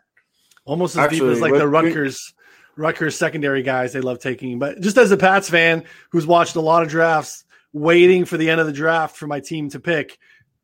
almost 0.66 0.94
as 0.98 1.10
deep 1.10 1.22
as 1.22 1.40
like 1.40 1.52
what- 1.52 1.59
the 1.59 1.66
Rutgers 1.68 2.35
Rutgers 2.76 3.16
secondary 3.16 3.62
guys 3.62 3.94
they 3.94 4.01
love 4.02 4.18
taking. 4.20 4.59
But 4.59 4.80
just 4.82 4.98
as 4.98 5.10
a 5.10 5.16
Pats 5.16 5.48
fan 5.48 5.85
who's 6.12 6.26
watched 6.26 6.55
a 6.56 6.60
lot 6.60 6.82
of 6.82 6.89
drafts, 6.90 7.44
waiting 7.72 8.24
for 8.26 8.36
the 8.36 8.51
end 8.51 8.60
of 8.60 8.66
the 8.66 8.72
draft 8.74 9.16
for 9.16 9.26
my 9.26 9.40
team 9.40 9.70
to 9.70 9.80
pick, 9.80 10.18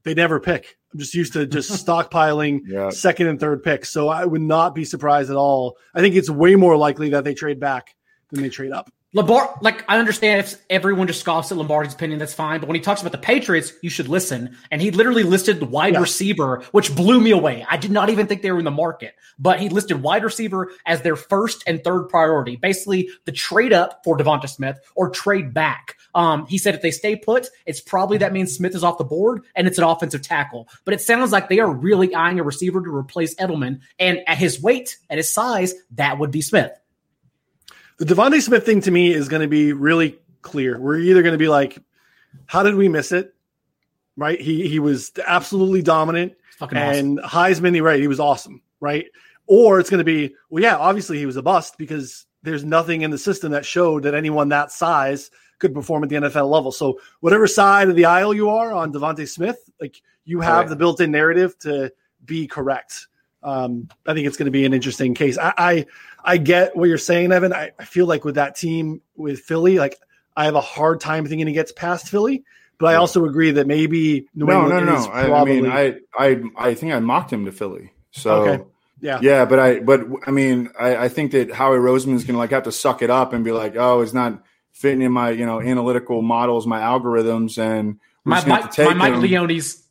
they 0.05 0.15
never 0.15 0.39
pick. 0.41 0.77
I'm 0.93 0.99
just 1.01 1.15
used 1.15 1.33
to 1.33 1.47
just 1.47 1.71
stockpiling 1.87 2.61
Yeah. 2.67 2.91
second 2.91 3.27
and 3.29 3.41
third 3.41 3.63
picks. 3.63 3.91
So 3.91 4.09
I 4.09 4.25
would 4.25 4.41
not 4.43 4.75
be 4.75 4.85
surprised 4.85 5.31
at 5.31 5.37
all. 5.37 5.77
I 5.95 6.01
think 6.01 6.15
it's 6.15 6.31
way 6.31 6.57
more 6.57 6.77
likely 6.77 7.11
that 7.11 7.25
they 7.25 7.35
trade 7.35 7.59
back 7.61 7.95
than 8.31 8.43
they 8.43 8.49
trade 8.51 8.73
up. 8.73 8.91
Lombard, 9.15 9.49
like 9.61 9.85
I 9.89 9.99
understand 9.99 10.41
if 10.41 10.57
everyone 10.69 11.07
just 11.07 11.21
scoffs 11.21 11.53
at 11.53 11.57
Lombardi's 11.57 11.95
opinion, 11.95 12.19
that's 12.19 12.35
fine. 12.35 12.59
But 12.59 12.69
when 12.69 12.75
he 12.75 12.81
talks 12.81 13.01
about 13.01 13.13
the 13.13 13.19
Patriots, 13.19 13.73
you 13.81 13.89
should 13.89 14.09
listen. 14.09 14.57
And 14.73 14.83
he 14.83 14.91
literally 14.91 15.23
listed 15.23 15.61
the 15.61 15.67
wide 15.67 15.93
Yeah. 15.95 16.01
receiver, 16.01 16.65
which 16.73 16.95
blew 16.97 17.21
me 17.21 17.31
away. 17.31 17.65
I 17.71 17.77
did 17.77 17.93
not 17.93 18.11
even 18.11 18.27
think 18.27 18.43
they 18.43 18.51
were 18.51 18.59
in 18.59 18.65
the 18.65 18.73
market, 18.73 19.15
but 19.39 19.61
he 19.61 19.69
listed 19.69 20.03
wide 20.03 20.25
receiver 20.25 20.73
as 20.85 21.03
their 21.03 21.15
first 21.15 21.63
and 21.65 21.83
third 21.85 22.09
priority. 22.09 22.57
Basically, 22.57 23.09
the 23.25 23.31
trade 23.31 23.73
up 23.73 24.01
for 24.03 24.19
Devonta 24.19 24.49
Smith 24.49 24.81
or 24.97 25.11
trade 25.11 25.55
back. 25.55 25.95
Um, 26.17 26.47
he 26.47 26.59
said 26.59 26.75
if 26.75 26.83
they 26.83 26.91
stay 26.91 27.15
put, 27.15 27.49
it's 27.67 27.81
probably 27.81 28.19
that 28.19 28.33
means 28.33 28.53
Smith 28.53 28.75
is 28.75 28.83
off 28.83 28.99
the 28.99 29.05
board 29.05 29.43
and 29.55 29.69
it's 29.69 29.79
an 29.79 29.85
offensive 29.85 30.23
tackle. 30.23 30.69
But 30.85 30.95
it 30.95 31.01
sounds 31.01 31.31
like 31.31 31.49
they 31.49 31.61
are 31.61 31.71
really 31.71 32.13
eyeing 32.17 32.41
a 32.41 32.43
receiver 32.43 32.83
to 32.83 32.95
replace 32.95 33.37
Edelman. 33.37 33.79
And 34.01 34.21
at 34.27 34.39
his 34.39 34.61
weight, 34.61 34.99
at 35.09 35.19
his 35.19 35.33
size, 35.33 35.73
that 35.93 36.19
would 36.19 36.33
be 36.33 36.43
Smith. 36.43 36.73
The 37.99 38.05
Devonta 38.07 38.41
Smith 38.41 38.65
thing 38.67 38.81
to 38.83 38.91
me 38.91 39.13
is 39.13 39.29
going 39.29 39.43
to 39.43 39.49
be 39.49 39.73
really 39.73 40.19
clear. 40.43 40.79
We're 40.79 40.99
either 40.99 41.23
going 41.23 41.33
to 41.33 41.39
be 41.39 41.49
like, 41.49 41.79
how 42.47 42.63
did 42.63 42.75
we 42.75 42.89
miss 42.89 43.13
it? 43.13 43.35
Right? 44.17 44.41
He 44.41 44.69
he 44.69 44.79
was 44.79 45.13
absolutely 45.27 45.83
dominant. 45.83 46.35
Fucking 46.59 46.79
awesome. 46.79 47.07
and 47.07 47.19
Heisman, 47.21 47.83
right, 47.83 47.99
he 48.01 48.07
was 48.09 48.21
awesome, 48.21 48.63
right? 48.81 49.07
Or 49.47 49.81
it's 49.81 49.91
going 49.91 49.99
to 49.99 50.05
be, 50.05 50.35
well, 50.51 50.63
yeah, 50.63 50.77
obviously 50.77 51.19
he 51.19 51.27
was 51.27 51.37
a 51.37 51.43
bust 51.43 51.77
because 51.79 52.27
there's 52.45 52.65
nothing 52.65 53.03
in 53.03 53.11
the 53.11 53.19
system 53.19 53.51
that 53.53 53.65
showed 53.67 54.05
that 54.05 54.15
anyone 54.15 54.49
that 54.51 54.71
size 54.71 55.31
could 55.59 55.75
perform 55.75 56.05
at 56.05 56.11
the 56.11 56.17
NFL 56.17 56.49
level. 56.49 56.71
So 56.71 57.01
whatever 57.21 57.47
side 57.49 57.89
of 57.89 57.97
the 57.97 58.05
aisle 58.05 58.35
you 58.35 58.51
are 58.51 58.73
on 58.73 58.93
Devonta 58.93 59.29
Smith, 59.29 59.59
like 59.81 60.01
you 60.25 60.41
have 60.41 60.61
Right. 60.61 60.69
the 60.69 60.77
built-in 60.77 61.11
narrative 61.11 61.59
to 61.61 61.93
be 62.25 62.47
correct. 62.47 63.09
Um, 63.45 63.89
I 64.07 64.15
think 64.15 64.27
it's 64.27 64.37
going 64.37 64.47
to 64.47 64.51
be 64.51 64.65
an 64.65 64.75
interesting 64.75 65.15
case. 65.15 65.39
I, 65.39 65.53
I 65.57 65.87
I 66.25 66.37
get 66.39 66.75
what 66.75 66.89
you're 66.89 66.99
saying, 66.99 67.31
Evan. 67.31 67.53
I, 67.53 67.73
I 67.79 67.85
feel 67.85 68.07
like 68.07 68.25
with 68.25 68.37
that 68.37 68.57
team 68.57 69.03
with 69.17 69.41
Philly, 69.41 69.79
like 69.79 69.99
I 70.37 70.47
have 70.47 70.55
a 70.55 70.61
hard 70.61 71.01
time 71.01 71.27
thinking 71.27 71.47
he 71.47 71.53
gets 71.53 71.71
past 71.71 72.09
Philly. 72.09 72.43
But 72.77 72.87
I 72.87 72.97
also 72.97 73.25
agree 73.25 73.53
that 73.53 73.69
maybe 73.69 74.27
New 74.35 74.47
no, 74.47 74.63
no, 74.63 74.77
England 74.79 74.87
no. 74.87 74.97
is 74.97 75.07
I, 75.07 75.33
I 75.33 75.45
mean, 75.45 75.67
I, 75.67 75.95
I, 76.19 76.43
I 76.57 76.75
think 76.75 76.93
I 76.93 76.99
mocked 76.99 77.33
him 77.33 77.45
to 77.45 77.53
Philly. 77.53 77.93
So 78.11 78.43
Okay. 78.43 78.65
yeah. 79.01 79.21
yeah, 79.23 79.45
but 79.45 79.61
I, 79.61 79.79
but 79.79 80.01
I 80.27 80.33
mean, 80.33 80.71
I, 80.79 80.97
I 80.97 81.09
think 81.09 81.31
that 81.33 81.53
Howie 81.53 81.79
Roseman 81.79 82.15
is 82.15 82.25
going 82.25 82.35
to 82.35 82.39
like 82.39 82.51
have 82.51 82.65
to 82.65 82.73
suck 82.73 83.01
it 83.01 83.11
up 83.11 83.33
and 83.33 83.45
be 83.45 83.53
like, 83.53 83.77
oh, 83.77 84.01
it's 84.01 84.13
not 84.13 84.43
fitting 84.73 85.03
in 85.03 85.13
my, 85.13 85.31
you 85.31 85.47
know, 85.47 85.61
analytical 85.61 86.21
models, 86.21 86.67
my 86.67 86.81
algorithms, 86.81 87.59
and 87.59 88.01
we're 88.25 88.31
my 88.31 88.37
just 88.39 88.47
gonna 88.49 88.61
have 88.61 88.65
Mike, 88.65 88.75
to 88.75 88.85
my 88.87 89.11
Mike. 89.11 89.23
Leone's 89.23 89.84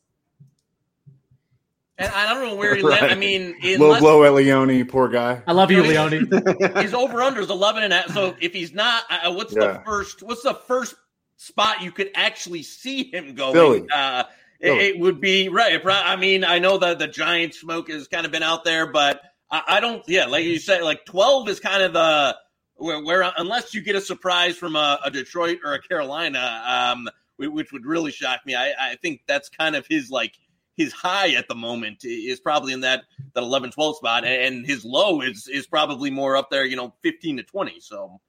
And 1.98 2.11
I 2.11 2.34
don't 2.34 2.44
know 2.48 2.56
where 2.56 2.76
he 2.76 2.82
landed. 2.84 3.06
I 3.06 3.07
Right. 3.10 3.18
mean, 3.18 3.56
Low 3.64 3.88
unless 3.88 4.02
blow 4.02 4.24
at 4.24 4.34
Leone, 4.34 4.86
poor 4.86 5.07
guy. 5.10 5.41
I 5.45 5.52
love 5.52 5.70
you, 5.72 5.84
You 5.84 5.94
know, 5.94 6.07
Leone. 6.07 6.30
his 6.82 6.94
over 6.94 7.22
under 7.22 7.41
is 7.41 7.49
11 7.49 7.84
and 7.84 7.94
a 7.94 7.98
half. 8.02 8.14
So 8.14 8.36
if 8.41 8.53
he's 8.53 8.74
not, 8.74 9.03
uh, 9.10 9.32
what's 9.34 9.53
the 9.53 9.82
first? 9.86 10.24
What's 10.24 10.44
the 10.44 10.56
first 10.56 10.95
spot 11.38 11.82
you 11.84 11.91
could 11.91 12.10
actually 12.15 12.64
see 12.64 13.11
him 13.11 13.36
going? 13.36 13.53
Philly. 13.53 13.86
Uh, 13.94 14.24
it, 14.60 14.68
Philly. 14.68 14.80
it 14.88 14.99
would 14.99 15.22
be 15.22 15.49
right. 15.49 15.80
I 15.86 16.15
mean, 16.15 16.44
I 16.44 16.60
know 16.60 16.78
that 16.80 16.98
the 16.99 17.07
Giant 17.07 17.53
smoke 17.53 17.90
has 17.90 18.07
kind 18.07 18.26
of 18.26 18.32
been 18.32 18.44
out 18.44 18.64
there, 18.64 18.88
but 18.91 19.22
I, 19.52 19.61
I 19.68 19.80
don't. 19.80 20.03
Yeah, 20.07 20.26
like 20.26 20.45
you 20.45 20.57
said, 20.60 20.82
like 20.84 21.06
12 21.06 21.49
is 21.49 21.60
kind 21.60 21.84
of 21.84 21.94
the 21.94 22.36
where, 22.76 23.03
where 23.03 23.32
unless 23.38 23.74
you 23.76 23.82
get 23.82 23.95
a 23.95 24.02
surprise 24.02 24.57
from 24.57 24.76
a, 24.76 24.99
a 25.06 25.11
Detroit 25.11 25.60
or 25.64 25.74
a 25.74 25.82
Carolina, 25.82 26.64
um, 26.65 27.07
which 27.38 27.72
would 27.72 27.86
really 27.86 28.11
shock 28.11 28.40
me. 28.45 28.56
I, 28.56 28.72
I 28.80 28.95
think 28.95 29.22
that's 29.28 29.49
kind 29.49 29.76
of 29.76 29.86
his 29.86 30.10
like 30.10 30.34
his 30.76 30.91
high 30.91 31.34
at 31.34 31.48
the 31.48 31.56
moment 31.56 32.04
is 32.04 32.40
probably 32.40 32.74
in 32.74 32.82
that 32.82 33.04
that 33.34 33.44
11 33.44 33.72
12 33.72 33.98
spot 33.98 34.26
and 34.26 34.66
his 34.66 34.84
low 34.84 35.22
is 35.22 35.48
is 35.48 35.68
probably 35.68 36.10
more 36.10 36.36
up 36.36 36.50
there 36.50 36.66
you 36.66 36.76
know 36.76 36.94
15 37.04 37.38
to 37.38 37.44
20 37.44 37.80
so 37.80 38.20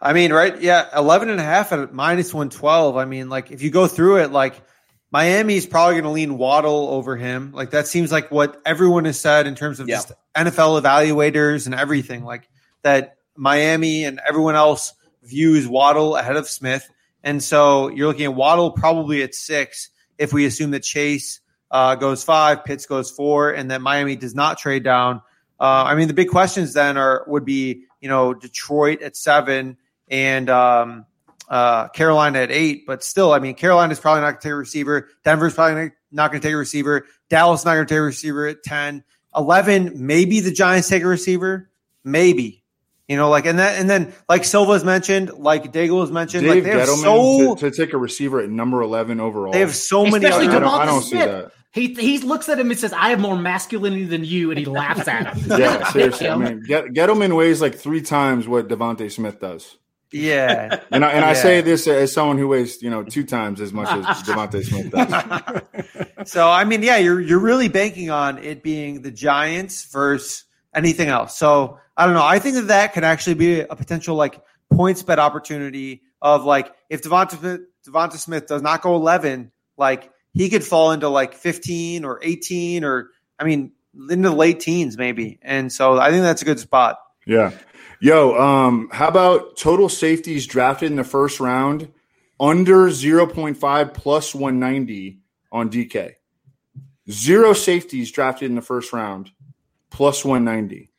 I 0.00 0.12
mean, 0.12 0.32
right? 0.32 0.60
Yeah, 0.60 0.86
11 0.96 1.28
and 1.28 1.40
a 1.40 1.42
half 1.42 1.72
at 1.72 1.92
minus 1.92 2.32
112. 2.32 2.96
I 2.96 3.04
mean, 3.04 3.28
like 3.28 3.50
if 3.50 3.62
you 3.62 3.70
go 3.70 3.86
through 3.88 4.18
it, 4.18 4.30
like 4.30 4.62
Miami's 5.10 5.66
probably 5.66 5.94
going 5.94 6.04
to 6.04 6.10
lean 6.10 6.38
Waddle 6.38 6.88
over 6.90 7.16
him. 7.16 7.52
Like 7.52 7.70
that 7.70 7.88
seems 7.88 8.12
like 8.12 8.30
what 8.30 8.60
everyone 8.64 9.06
has 9.06 9.20
said 9.20 9.46
in 9.46 9.54
terms 9.54 9.80
of 9.80 9.88
Yeah. 9.88 9.96
just 9.96 10.12
NFL 10.36 10.80
evaluators 10.80 11.66
and 11.66 11.74
everything. 11.74 12.24
Like 12.24 12.48
that 12.82 13.16
Miami 13.34 14.04
and 14.04 14.20
everyone 14.26 14.54
else 14.54 14.92
views 15.24 15.66
Waddle 15.66 16.14
ahead 16.16 16.36
of 16.36 16.48
Smith. 16.48 16.88
And 17.24 17.42
so 17.42 17.88
you're 17.88 18.06
looking 18.06 18.26
at 18.26 18.34
Waddle 18.34 18.70
probably 18.70 19.22
at 19.22 19.34
six 19.34 19.90
if 20.16 20.32
we 20.32 20.44
assume 20.46 20.70
that 20.72 20.84
Chase 20.84 21.40
uh, 21.70 21.94
goes 21.94 22.24
five, 22.24 22.64
Pitts 22.64 22.86
goes 22.86 23.10
four, 23.10 23.50
and 23.50 23.70
then 23.70 23.82
Miami 23.82 24.16
does 24.16 24.34
not 24.34 24.58
trade 24.58 24.84
down. 24.84 25.22
Uh, 25.60 25.84
I 25.86 25.94
mean, 25.94 26.08
the 26.08 26.14
big 26.14 26.28
questions 26.28 26.72
then 26.72 26.96
are 26.96 27.24
would 27.26 27.44
be 27.44 27.84
you 28.00 28.08
know 28.08 28.34
Detroit 28.34 29.02
at 29.02 29.16
seven 29.16 29.76
and 30.08 30.48
um, 30.48 31.06
uh, 31.48 31.88
Carolina 31.88 32.40
at 32.40 32.50
eight, 32.50 32.86
but 32.86 33.02
still, 33.02 33.32
I 33.32 33.38
mean, 33.38 33.54
Carolina's 33.54 34.00
probably 34.00 34.22
not 34.22 34.32
going 34.32 34.40
to 34.40 34.42
take 34.42 34.52
a 34.52 34.56
receiver. 34.56 35.08
Denver's 35.24 35.54
probably 35.54 35.92
not 36.10 36.30
going 36.30 36.40
to 36.40 36.46
take 36.46 36.54
a 36.54 36.58
receiver. 36.58 37.06
Dallas 37.28 37.64
not 37.64 37.74
going 37.74 37.86
to 37.86 37.94
take 37.94 37.98
a 37.98 38.02
receiver 38.02 38.46
at 38.46 38.62
10. 38.62 39.04
11, 39.36 39.92
maybe 39.94 40.40
the 40.40 40.50
Giants 40.50 40.88
take 40.88 41.02
a 41.02 41.06
receiver. 41.06 41.70
Maybe. 42.04 42.64
You 43.06 43.16
know, 43.16 43.30
like, 43.30 43.46
and 43.46 43.58
that, 43.58 43.80
and 43.80 43.88
then, 43.88 44.12
like 44.28 44.44
Silva's 44.44 44.84
mentioned, 44.84 45.32
like 45.32 45.72
Daigle 45.72 46.02
has 46.02 46.10
mentioned, 46.10 46.44
Dave 46.44 46.56
like 46.56 46.64
they 46.64 46.78
have 46.78 46.88
Gettleman 46.88 47.02
so, 47.02 47.54
to, 47.54 47.70
to 47.70 47.76
take 47.76 47.94
a 47.94 47.98
receiver 47.98 48.40
at 48.40 48.50
number 48.50 48.82
eleven 48.82 49.18
overall. 49.18 49.50
they 49.50 49.60
have 49.60 49.74
so 49.74 50.04
many. 50.04 50.26
I 50.26 50.44
don't, 50.44 50.64
I 50.64 50.84
don't 50.84 51.00
see 51.00 51.16
that. 51.16 51.52
He 51.72 51.92
he 51.94 52.18
looks 52.18 52.48
at 52.48 52.58
him 52.58 52.70
and 52.70 52.78
says, 52.80 52.92
"I 52.92 53.10
have 53.10 53.20
more 53.20 53.36
masculinity 53.36 54.04
than 54.04 54.24
you," 54.24 54.50
and 54.50 54.58
he 54.58 54.64
laughs 54.64 55.06
at 55.06 55.36
him. 55.36 55.44
Yeah, 55.58 55.88
seriously. 55.92 56.28
I 56.28 56.36
mean, 56.36 56.62
Get, 56.66 56.86
Gettleman 56.86 57.36
weighs 57.36 57.60
like 57.60 57.74
three 57.74 58.00
times 58.00 58.48
what 58.48 58.68
Devonta 58.68 59.10
Smith 59.12 59.38
does. 59.40 59.76
yeah. 60.10 60.80
And 60.90 61.04
I, 61.04 61.10
and 61.12 61.24
I 61.24 61.34
say 61.34 61.60
this 61.60 61.86
as 61.86 62.12
someone 62.12 62.38
who 62.38 62.48
weighs, 62.48 62.80
you 62.82 62.88
know, 62.88 63.02
two 63.02 63.22
times 63.24 63.60
as 63.60 63.72
much 63.74 63.88
as 63.88 64.22
Devonta 64.22 64.64
Smith 64.64 64.90
does. 64.90 65.92
So 66.24 66.48
I 66.50 66.64
mean, 66.64 66.82
yeah, 66.82 66.96
you're 66.96 67.20
you're 67.20 67.38
really 67.38 67.68
banking 67.68 68.10
on 68.10 68.38
it 68.38 68.62
being 68.62 69.02
the 69.02 69.10
Giants 69.10 69.84
versus 69.92 70.44
anything 70.74 71.08
else. 71.08 71.38
So 71.38 71.78
I 71.96 72.04
don't 72.06 72.14
know. 72.14 72.24
I 72.24 72.38
think 72.38 72.56
that 72.56 72.68
that 72.68 72.92
could 72.92 73.04
actually 73.04 73.34
be 73.34 73.60
a 73.60 73.76
potential 73.76 74.16
like 74.16 74.40
points 74.72 75.02
bet 75.02 75.18
opportunity 75.18 76.02
of 76.20 76.44
like 76.44 76.74
if 76.90 77.02
Devonta 77.02 77.60
Devonta 77.86 78.16
Smith 78.16 78.46
does 78.46 78.62
not 78.62 78.82
go 78.82 78.96
11, 78.96 79.52
like 79.76 80.10
he 80.34 80.48
could 80.48 80.64
fall 80.64 80.92
into 80.92 81.08
like 81.08 81.34
15 81.34 82.04
or 82.04 82.20
18 82.22 82.84
or 82.84 83.10
I 83.38 83.44
mean 83.44 83.72
into 84.10 84.28
the 84.28 84.34
late 84.34 84.60
teens 84.60 84.96
maybe. 84.96 85.38
And 85.42 85.72
so 85.72 85.98
I 85.98 86.10
think 86.10 86.22
that's 86.22 86.42
a 86.42 86.44
good 86.44 86.60
spot. 86.60 86.98
Yeah. 87.26 87.52
Yo, 88.00 88.38
um, 88.38 88.88
how 88.92 89.08
about 89.08 89.56
total 89.56 89.88
safeties 89.88 90.46
drafted 90.46 90.90
in 90.90 90.96
the 90.96 91.04
first 91.04 91.40
round 91.40 91.92
under 92.38 92.88
0.5 92.88 93.94
plus 93.94 94.34
190 94.34 95.18
on 95.50 95.68
DK? 95.68 96.14
Zero 97.10 97.54
safeties 97.54 98.12
drafted 98.12 98.50
in 98.50 98.54
the 98.54 98.62
first 98.62 98.92
round 98.92 99.30
plus 99.90 100.24
190. 100.24 100.90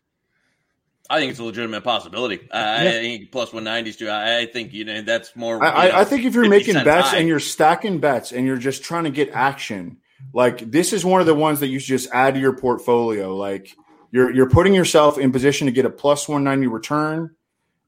I 1.10 1.20
think 1.20 1.32
it's 1.32 1.40
a 1.40 1.44
legitimate 1.44 1.84
possibility. 1.84 2.48
I 2.52 2.88
I 2.88 2.92
think 2.92 3.32
plus 3.32 3.50
190s 3.50 3.98
too. 3.98 4.10
I, 4.10 4.40
I 4.40 4.46
think 4.46 4.74
you 4.74 4.86
know 4.86 5.02
that's 5.02 5.36
more. 5.36 5.64
I, 5.64 5.86
you 5.86 5.92
know, 5.92 5.98
I, 5.98 6.02
I 6.02 6.06
think 6.06 6.26
if 6.26 6.36
you're 6.36 6.48
making 6.48 6.76
bets 6.76 7.10
high. 7.10 7.18
and 7.18 7.28
you're 7.28 7.40
stacking 7.40 8.00
bets 8.00 8.32
and 8.32 8.46
you're 8.46 8.58
just 8.58 8.84
trying 8.84 9.06
to 9.06 9.10
get 9.10 9.32
action, 9.32 9.98
like 10.34 10.70
this 10.70 10.94
is 10.94 11.04
one 11.04 11.20
of 11.20 11.28
the 11.28 11.34
ones 11.34 11.62
that 11.62 11.68
you 11.68 11.80
should 11.80 11.88
just 11.88 12.10
add 12.14 12.36
to 12.36 12.40
your 12.40 12.56
portfolio. 12.56 13.36
Like 13.36 13.76
you're 14.12 14.32
you're 14.32 14.50
putting 14.50 14.74
yourself 14.74 15.18
in 15.18 15.32
position 15.32 15.66
to 15.66 15.72
get 15.72 15.86
a 15.86 15.90
plus 15.90 16.28
190 16.28 16.68
return, 16.68 17.36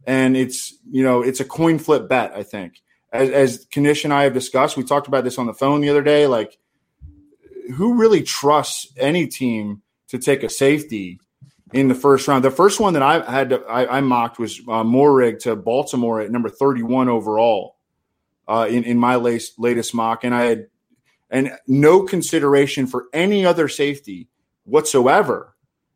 and 0.05 0.35
it's 0.35 0.73
you 0.89 1.03
know 1.03 1.21
it's 1.21 1.39
a 1.39 1.45
coin 1.45 1.77
flip 1.77 2.09
bet. 2.09 2.33
I 2.35 2.41
think 2.41 2.81
as 3.13 3.29
as 3.29 3.67
Knish 3.75 4.03
and 4.03 4.13
I 4.13 4.23
have 4.23 4.33
discussed, 4.33 4.77
we 4.77 4.83
talked 4.83 5.07
about 5.07 5.23
this 5.23 5.37
on 5.37 5.45
the 5.45 5.53
phone 5.53 5.81
the 5.81 5.89
other 5.89 6.03
day. 6.03 6.25
Like 6.25 6.57
who 7.75 7.95
really 7.99 8.23
trusts 8.23 8.91
any 8.97 9.27
team 9.27 9.81
to 10.09 10.17
take 10.17 10.43
a 10.43 10.49
safety? 10.49 11.19
In 11.73 11.87
the 11.87 11.95
first 11.95 12.27
round. 12.27 12.43
The 12.43 12.51
first 12.51 12.79
one 12.79 12.93
that 12.93 13.01
I 13.03 13.29
had 13.31 13.49
to, 13.49 13.61
I, 13.61 13.97
I 13.97 14.01
mocked 14.01 14.39
was 14.39 14.59
uh, 14.59 14.83
Moehrig 14.83 15.39
to 15.39 15.55
Baltimore 15.55 16.19
at 16.21 16.31
number 16.31 16.49
31 16.49 17.07
overall 17.09 17.77
uh, 18.47 18.67
in, 18.69 18.83
in 18.83 18.97
my 18.97 19.15
latest, 19.15 19.59
latest 19.59 19.93
mock. 19.93 20.23
And 20.23 20.35
I 20.35 20.43
had 20.43 20.67
and 21.29 21.53
no 21.65 22.03
consideration 22.03 22.87
for 22.87 23.05
any 23.13 23.45
other 23.45 23.69
safety 23.69 24.27
whatsoever 24.65 25.55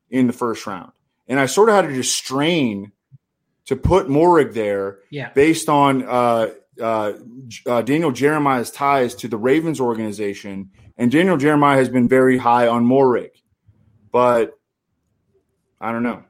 in 0.10 0.28
the 0.28 0.34
first 0.34 0.66
round. 0.66 0.92
And 1.28 1.40
I 1.40 1.46
sort 1.46 1.70
of 1.70 1.76
had 1.76 1.90
to 1.90 1.94
just 1.94 2.16
strain 2.16 2.94
to 3.66 3.76
put 3.76 4.08
Moehrig 4.08 4.54
there 4.54 5.00
Yeah. 5.10 5.32
based 5.34 5.68
on 5.68 6.04
uh, 6.04 6.52
uh, 6.80 7.14
uh, 7.66 7.82
Daniel 7.82 8.12
Jeremiah's 8.12 8.72
ties 8.72 9.16
to 9.16 9.28
the 9.28 9.38
Ravens 9.38 9.82
organization. 9.82 10.70
And 10.98 11.12
Daniel 11.12 11.36
Jeremiah 11.36 11.78
has 11.78 11.90
been 11.90 12.08
very 12.08 12.38
high 12.38 12.68
on 12.68 12.86
Moehrig. 12.86 13.32
But 14.12 14.55
I 15.80 15.92
don't 15.92 16.04
know. 16.04 16.24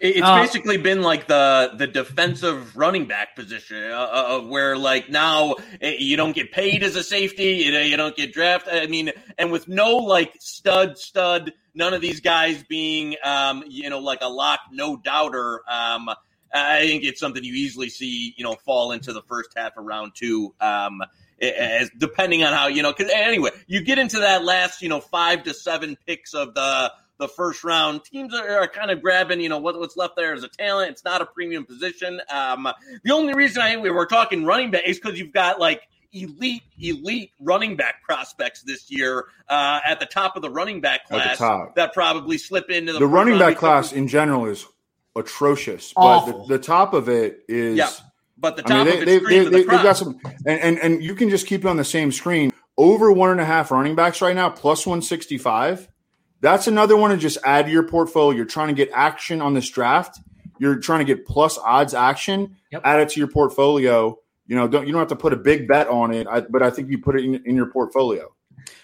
It's 0.00 0.22
Uh, 0.22 0.40
basically 0.40 0.78
been 0.78 1.02
like 1.02 1.26
the 1.26 1.72
the 1.76 1.86
defensive 1.86 2.74
running 2.74 3.04
back 3.04 3.36
position 3.36 3.90
uh, 3.90 4.08
of 4.10 4.48
where 4.48 4.74
like 4.78 5.10
now 5.10 5.56
eh, 5.82 5.96
you 5.98 6.16
don't 6.16 6.32
get 6.34 6.52
paid 6.52 6.82
as 6.82 6.96
a 6.96 7.02
safety, 7.02 7.56
you 7.56 7.70
know, 7.70 7.80
you 7.80 7.98
don't 7.98 8.16
get 8.16 8.32
drafted. 8.32 8.82
I 8.82 8.86
mean, 8.86 9.12
and 9.36 9.52
with 9.52 9.68
no 9.68 9.96
like 9.96 10.32
stud 10.40 10.96
stud, 10.96 11.52
none 11.74 11.92
of 11.92 12.00
these 12.00 12.20
guys 12.20 12.64
being 12.64 13.16
um, 13.22 13.62
you 13.68 13.90
know 13.90 13.98
like 13.98 14.20
a 14.22 14.28
lock, 14.28 14.60
no 14.72 14.96
doubter. 14.96 15.60
Um, 15.70 16.08
I 16.52 16.80
think 16.86 17.04
it's 17.04 17.20
something 17.20 17.44
you 17.44 17.52
easily 17.52 17.90
see 17.90 18.34
you 18.38 18.42
know 18.42 18.54
fall 18.64 18.92
into 18.92 19.12
the 19.12 19.22
first 19.22 19.50
half 19.54 19.76
of 19.76 19.84
round 19.84 20.12
two. 20.14 20.54
Um, 20.62 21.02
as 21.42 21.90
depending 21.96 22.42
on 22.42 22.52
how 22.54 22.68
you 22.68 22.82
know 22.82 22.92
because 22.92 23.10
anyway 23.14 23.50
you 23.66 23.82
get 23.82 23.98
into 23.98 24.18
that 24.18 24.44
last 24.44 24.82
you 24.82 24.88
know 24.88 25.00
five 25.00 25.42
to 25.42 25.54
seven 25.54 25.96
picks 26.06 26.34
of 26.34 26.52
the 26.54 26.92
the 27.20 27.28
first 27.28 27.62
round 27.62 28.02
teams 28.04 28.34
are, 28.34 28.48
are 28.58 28.66
kind 28.66 28.90
of 28.90 29.00
grabbing 29.00 29.40
you 29.40 29.48
know 29.48 29.58
what, 29.58 29.78
what's 29.78 29.96
left 29.96 30.16
there 30.16 30.34
as 30.34 30.42
a 30.42 30.48
talent 30.48 30.90
it's 30.90 31.04
not 31.04 31.20
a 31.20 31.26
premium 31.26 31.64
position 31.64 32.20
um 32.30 32.66
the 33.04 33.12
only 33.12 33.34
reason 33.34 33.62
i 33.62 33.76
we 33.76 33.90
were 33.90 34.06
talking 34.06 34.44
running 34.44 34.70
back 34.72 34.82
is 34.86 34.98
because 34.98 35.18
you've 35.18 35.32
got 35.32 35.60
like 35.60 35.82
elite 36.12 36.62
elite 36.80 37.30
running 37.38 37.76
back 37.76 38.02
prospects 38.02 38.62
this 38.62 38.90
year 38.90 39.26
uh 39.48 39.78
at 39.86 40.00
the 40.00 40.06
top 40.06 40.34
of 40.34 40.42
the 40.42 40.50
running 40.50 40.80
back 40.80 41.06
class 41.06 41.38
that 41.76 41.92
probably 41.94 42.36
slip 42.36 42.68
into 42.70 42.92
the, 42.92 42.98
The 42.98 43.06
running 43.06 43.38
back 43.38 43.56
class 43.56 43.92
in 43.92 44.08
general 44.08 44.46
is 44.46 44.66
atrocious, 45.16 45.92
Awful. 45.96 46.32
but 46.32 46.48
the, 46.48 46.58
the 46.58 46.62
top 46.62 46.94
of 46.94 47.08
it 47.08 47.44
is. 47.48 47.76
Yeah. 47.76 47.90
but 48.38 48.56
the 48.56 48.62
I 48.66 48.68
top 48.68 48.86
mean, 48.86 49.00
of 49.00 49.06
they, 49.06 49.16
it's 49.16 49.24
they, 49.24 49.26
cream 49.26 49.38
they, 49.42 49.46
of 49.46 49.52
the 49.52 49.58
they've 49.58 49.82
got 49.82 49.96
some, 49.96 50.18
and, 50.46 50.60
and 50.60 50.78
and 50.78 51.02
you 51.02 51.14
can 51.14 51.30
just 51.30 51.46
keep 51.46 51.64
it 51.64 51.68
on 51.68 51.76
the 51.76 51.84
same 51.84 52.12
screen. 52.12 52.52
Over 52.76 53.12
one 53.12 53.30
and 53.30 53.40
a 53.40 53.44
half 53.44 53.70
running 53.70 53.94
backs 53.94 54.22
right 54.22 54.34
now, 54.34 54.50
plus 54.50 54.86
one 54.86 55.02
sixty 55.02 55.38
five. 55.38 55.88
That's 56.40 56.66
another 56.66 56.96
one 56.96 57.10
to 57.10 57.16
just 57.16 57.38
add 57.44 57.66
to 57.66 57.72
your 57.72 57.82
portfolio. 57.82 58.36
You're 58.36 58.46
trying 58.46 58.68
to 58.68 58.74
get 58.74 58.90
action 58.94 59.42
on 59.42 59.54
this 59.54 59.68
draft. 59.68 60.18
You're 60.58 60.76
trying 60.76 61.00
to 61.00 61.04
get 61.04 61.26
plus 61.26 61.58
odds 61.58 61.94
action. 61.94 62.56
Yep. 62.72 62.82
Add 62.84 63.00
it 63.00 63.08
to 63.10 63.20
your 63.20 63.28
portfolio. 63.28 64.16
You 64.46 64.56
know, 64.56 64.66
don't 64.68 64.86
you 64.86 64.92
don't 64.92 65.00
have 65.00 65.08
to 65.08 65.16
put 65.16 65.32
a 65.32 65.36
big 65.36 65.68
bet 65.68 65.88
on 65.88 66.12
it, 66.12 66.26
I, 66.26 66.40
but 66.40 66.62
I 66.62 66.70
think 66.70 66.90
you 66.90 66.98
put 66.98 67.16
it 67.16 67.24
in, 67.24 67.34
in 67.46 67.54
your 67.56 67.70
portfolio. 67.70 68.34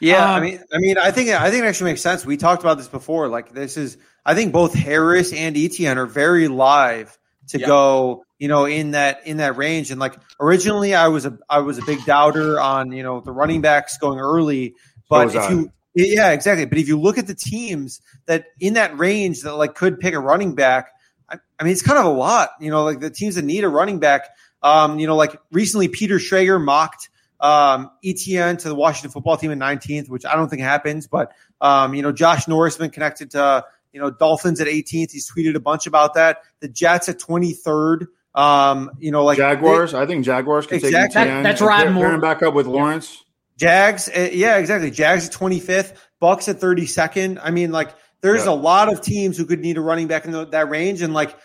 Yeah, 0.00 0.24
I 0.32 0.36
Um, 0.36 0.42
mean, 0.44 0.60
I 0.72 0.78
mean, 0.78 0.98
I 0.98 1.10
think 1.10 1.30
I 1.30 1.50
think 1.50 1.64
it 1.64 1.66
actually 1.66 1.90
makes 1.90 2.00
sense. 2.02 2.24
We 2.24 2.36
talked 2.36 2.62
about 2.62 2.78
this 2.78 2.88
before. 2.88 3.28
Like 3.28 3.52
this 3.52 3.76
is, 3.76 3.98
I 4.24 4.34
think 4.34 4.52
both 4.52 4.72
Harris 4.74 5.32
and 5.32 5.56
Etienne 5.56 5.98
are 5.98 6.06
very 6.06 6.48
live 6.48 7.18
to 7.48 7.58
Yeah. 7.58 7.66
go, 7.66 8.24
you 8.38 8.48
know, 8.48 8.64
in 8.64 8.92
that 8.92 9.26
in 9.26 9.38
that 9.38 9.56
range. 9.56 9.90
And 9.90 10.00
like 10.00 10.14
originally, 10.40 10.94
I 10.94 11.08
was 11.08 11.26
a 11.26 11.36
I 11.50 11.60
was 11.60 11.78
a 11.78 11.84
big 11.84 12.04
doubter 12.04 12.60
on 12.60 12.92
you 12.92 13.02
know 13.02 13.20
the 13.20 13.32
running 13.32 13.60
backs 13.60 13.98
going 13.98 14.18
early, 14.18 14.74
but 15.10 15.26
was 15.26 15.34
if 15.34 15.42
I. 15.42 15.50
you 15.50 15.70
yeah 15.96 16.30
exactly. 16.32 16.64
But 16.66 16.78
if 16.78 16.86
you 16.88 17.00
look 17.00 17.18
at 17.18 17.26
the 17.26 17.34
teams 17.34 18.00
that 18.26 18.46
in 18.60 18.74
that 18.74 18.96
range 18.98 19.42
that 19.42 19.54
like 19.56 19.74
could 19.74 19.98
pick 19.98 20.14
a 20.14 20.20
running 20.20 20.54
back, 20.54 20.90
I, 21.28 21.38
I 21.58 21.64
mean, 21.64 21.72
it's 21.72 21.82
kind 21.82 21.98
of 21.98 22.04
a 22.04 22.10
lot. 22.10 22.50
You 22.60 22.70
know, 22.70 22.84
like 22.84 23.00
the 23.00 23.10
teams 23.10 23.34
that 23.36 23.44
need 23.44 23.64
a 23.64 23.68
running 23.68 23.98
back. 23.98 24.28
Um, 24.62 24.98
you 24.98 25.06
know, 25.06 25.16
like 25.16 25.36
recently 25.52 25.88
Peter 25.88 26.16
Schrager 26.16 26.62
mocked 26.62 27.08
um, 27.40 27.90
Etienne 28.04 28.56
to 28.58 28.68
the 28.68 28.74
Washington 28.74 29.10
football 29.10 29.36
team 29.36 29.50
in 29.50 29.58
19th, 29.58 30.08
which 30.08 30.24
I 30.24 30.34
don't 30.34 30.48
think 30.48 30.62
happens. 30.62 31.06
But 31.06 31.32
um, 31.60 31.94
you 31.94 32.02
know, 32.02 32.12
Josh 32.12 32.48
Norris 32.48 32.76
been 32.76 32.90
connected 32.90 33.30
to 33.32 33.64
you 33.92 34.00
know 34.00 34.10
Dolphins 34.10 34.60
at 34.60 34.66
18th. 34.66 35.12
He's 35.12 35.30
tweeted 35.30 35.54
a 35.54 35.60
bunch 35.60 35.86
about 35.86 36.14
that. 36.14 36.38
The 36.60 36.68
Jets 36.68 37.08
at 37.08 37.18
23rd. 37.18 38.06
Um, 38.34 38.90
you 38.98 39.12
know, 39.12 39.24
like 39.24 39.38
Jaguars, 39.38 39.94
I 39.94 40.04
think 40.04 40.24
Jaguars 40.24 40.66
can 40.66 40.76
Exactly. 40.76 41.00
take 41.00 41.12
That- 41.14 41.20
Etienne. 41.26 41.42
that's 41.42 41.60
and 41.62 41.68
right, 41.68 41.82
pair- 41.84 41.92
more- 41.92 42.04
pair 42.04 42.14
him 42.14 42.20
back 42.20 42.42
up 42.42 42.52
with 42.54 42.66
Lawrence. 42.66 43.24
Jags, 43.58 44.08
uh, 44.08 44.28
yeah, 44.32 44.56
exactly. 44.58 44.90
Jags 44.90 45.26
at 45.26 45.32
25th, 45.32 45.94
Bucs 46.20 46.48
at 46.48 46.60
32nd. 46.60 47.38
I 47.42 47.50
mean, 47.50 47.72
like, 47.72 47.90
there's 48.20 48.44
Yeah. 48.44 48.52
a 48.52 48.54
lot 48.54 48.92
of 48.92 49.00
teams 49.00 49.36
who 49.38 49.44
could 49.46 49.60
need 49.60 49.76
a 49.78 49.80
running 49.80 50.06
back 50.08 50.24
in 50.24 50.32
the, 50.32 50.46
that 50.46 50.68
range. 50.68 51.02
And, 51.02 51.14
like, 51.14 51.36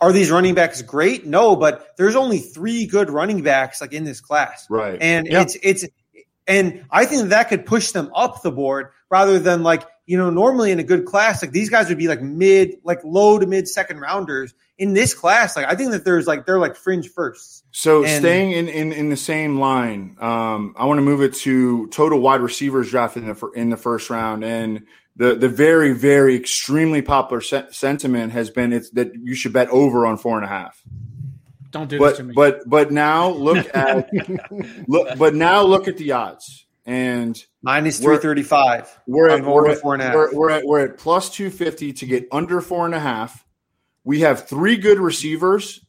are 0.00 0.12
these 0.12 0.30
running 0.30 0.54
backs 0.54 0.80
great? 0.82 1.26
No, 1.26 1.56
but 1.56 1.88
there's 1.96 2.16
only 2.16 2.38
three 2.38 2.86
good 2.86 3.10
running 3.10 3.42
backs, 3.42 3.80
like, 3.80 3.92
in 3.92 4.04
this 4.04 4.20
class. 4.20 4.66
Right. 4.70 4.96
And 5.00 5.26
Yeah. 5.26 5.42
it's, 5.42 5.56
it's, 5.62 5.84
And 6.48 6.86
I 6.90 7.04
think 7.04 7.28
that 7.28 7.50
could 7.50 7.66
push 7.66 7.92
them 7.92 8.10
up 8.14 8.42
the 8.42 8.50
board 8.50 8.88
rather 9.10 9.38
than 9.38 9.62
like, 9.62 9.84
you 10.06 10.16
know, 10.16 10.30
normally 10.30 10.72
in 10.72 10.78
a 10.78 10.82
good 10.82 11.04
class, 11.04 11.42
like 11.42 11.52
these 11.52 11.68
guys 11.68 11.90
would 11.90 11.98
be 11.98 12.08
like 12.08 12.22
mid, 12.22 12.76
like 12.82 13.00
low 13.04 13.38
to 13.38 13.46
mid 13.46 13.68
second 13.68 14.00
rounders. 14.00 14.54
In 14.78 14.94
this 14.94 15.12
class, 15.12 15.56
like 15.56 15.66
I 15.66 15.74
think 15.74 15.90
that 15.90 16.04
there's 16.04 16.26
like 16.28 16.46
they're 16.46 16.60
like 16.60 16.76
fringe 16.76 17.08
firsts. 17.10 17.64
So 17.72 18.04
And- 18.04 18.22
staying 18.22 18.52
in, 18.52 18.68
in, 18.68 18.92
in 18.92 19.10
the 19.10 19.16
same 19.16 19.58
line, 19.58 20.16
um, 20.20 20.74
I 20.78 20.86
want 20.86 20.98
to 20.98 21.02
move 21.02 21.20
it 21.20 21.34
to 21.34 21.88
total 21.88 22.20
wide 22.20 22.40
receivers 22.40 22.90
drafted 22.90 23.24
in 23.24 23.28
the 23.28 23.46
in 23.56 23.70
the 23.70 23.76
first 23.76 24.08
round, 24.08 24.44
and 24.44 24.86
the 25.16 25.34
the 25.34 25.48
very 25.48 25.92
very 25.92 26.36
extremely 26.36 27.02
popular 27.02 27.40
se- 27.40 27.66
sentiment 27.72 28.32
has 28.32 28.50
been 28.50 28.72
it's 28.72 28.88
that 28.90 29.10
you 29.20 29.34
should 29.34 29.52
bet 29.52 29.68
over 29.70 30.06
on 30.06 30.16
four 30.16 30.36
and 30.36 30.44
a 30.44 30.48
half. 30.48 30.80
Don't 31.70 31.88
do 31.88 31.98
this 31.98 32.16
to 32.18 32.22
But 32.24 32.26
me. 32.26 32.34
but 32.34 32.68
but 32.68 32.92
now 32.92 33.28
look 33.30 33.66
at 33.74 34.08
look 34.88 35.18
but 35.18 35.34
now 35.34 35.62
look 35.62 35.88
at 35.88 35.96
the 35.96 36.12
odds 36.12 36.66
and 36.86 37.42
Minus 37.62 38.00
We're- 38.00 38.18
335. 38.18 39.00
we're 39.06 39.28
at, 39.28 39.40
over 39.42 39.50
we're, 39.52 39.70
at, 39.70 39.78
four 39.78 39.92
and 39.94 40.02
a 40.02 40.06
half. 40.06 40.14
we're, 40.14 40.34
we're 40.34 40.50
at 40.50 40.64
we're 40.64 40.80
at 40.80 40.96
plus 40.98 41.30
two 41.30 41.50
fifty 41.50 41.92
to 41.94 42.06
get 42.06 42.26
under 42.32 42.60
four 42.60 42.86
and 42.86 42.94
a 42.94 43.00
half. 43.00 43.44
We 44.04 44.20
have 44.20 44.48
three 44.48 44.76
good 44.78 44.98
receivers, 44.98 45.84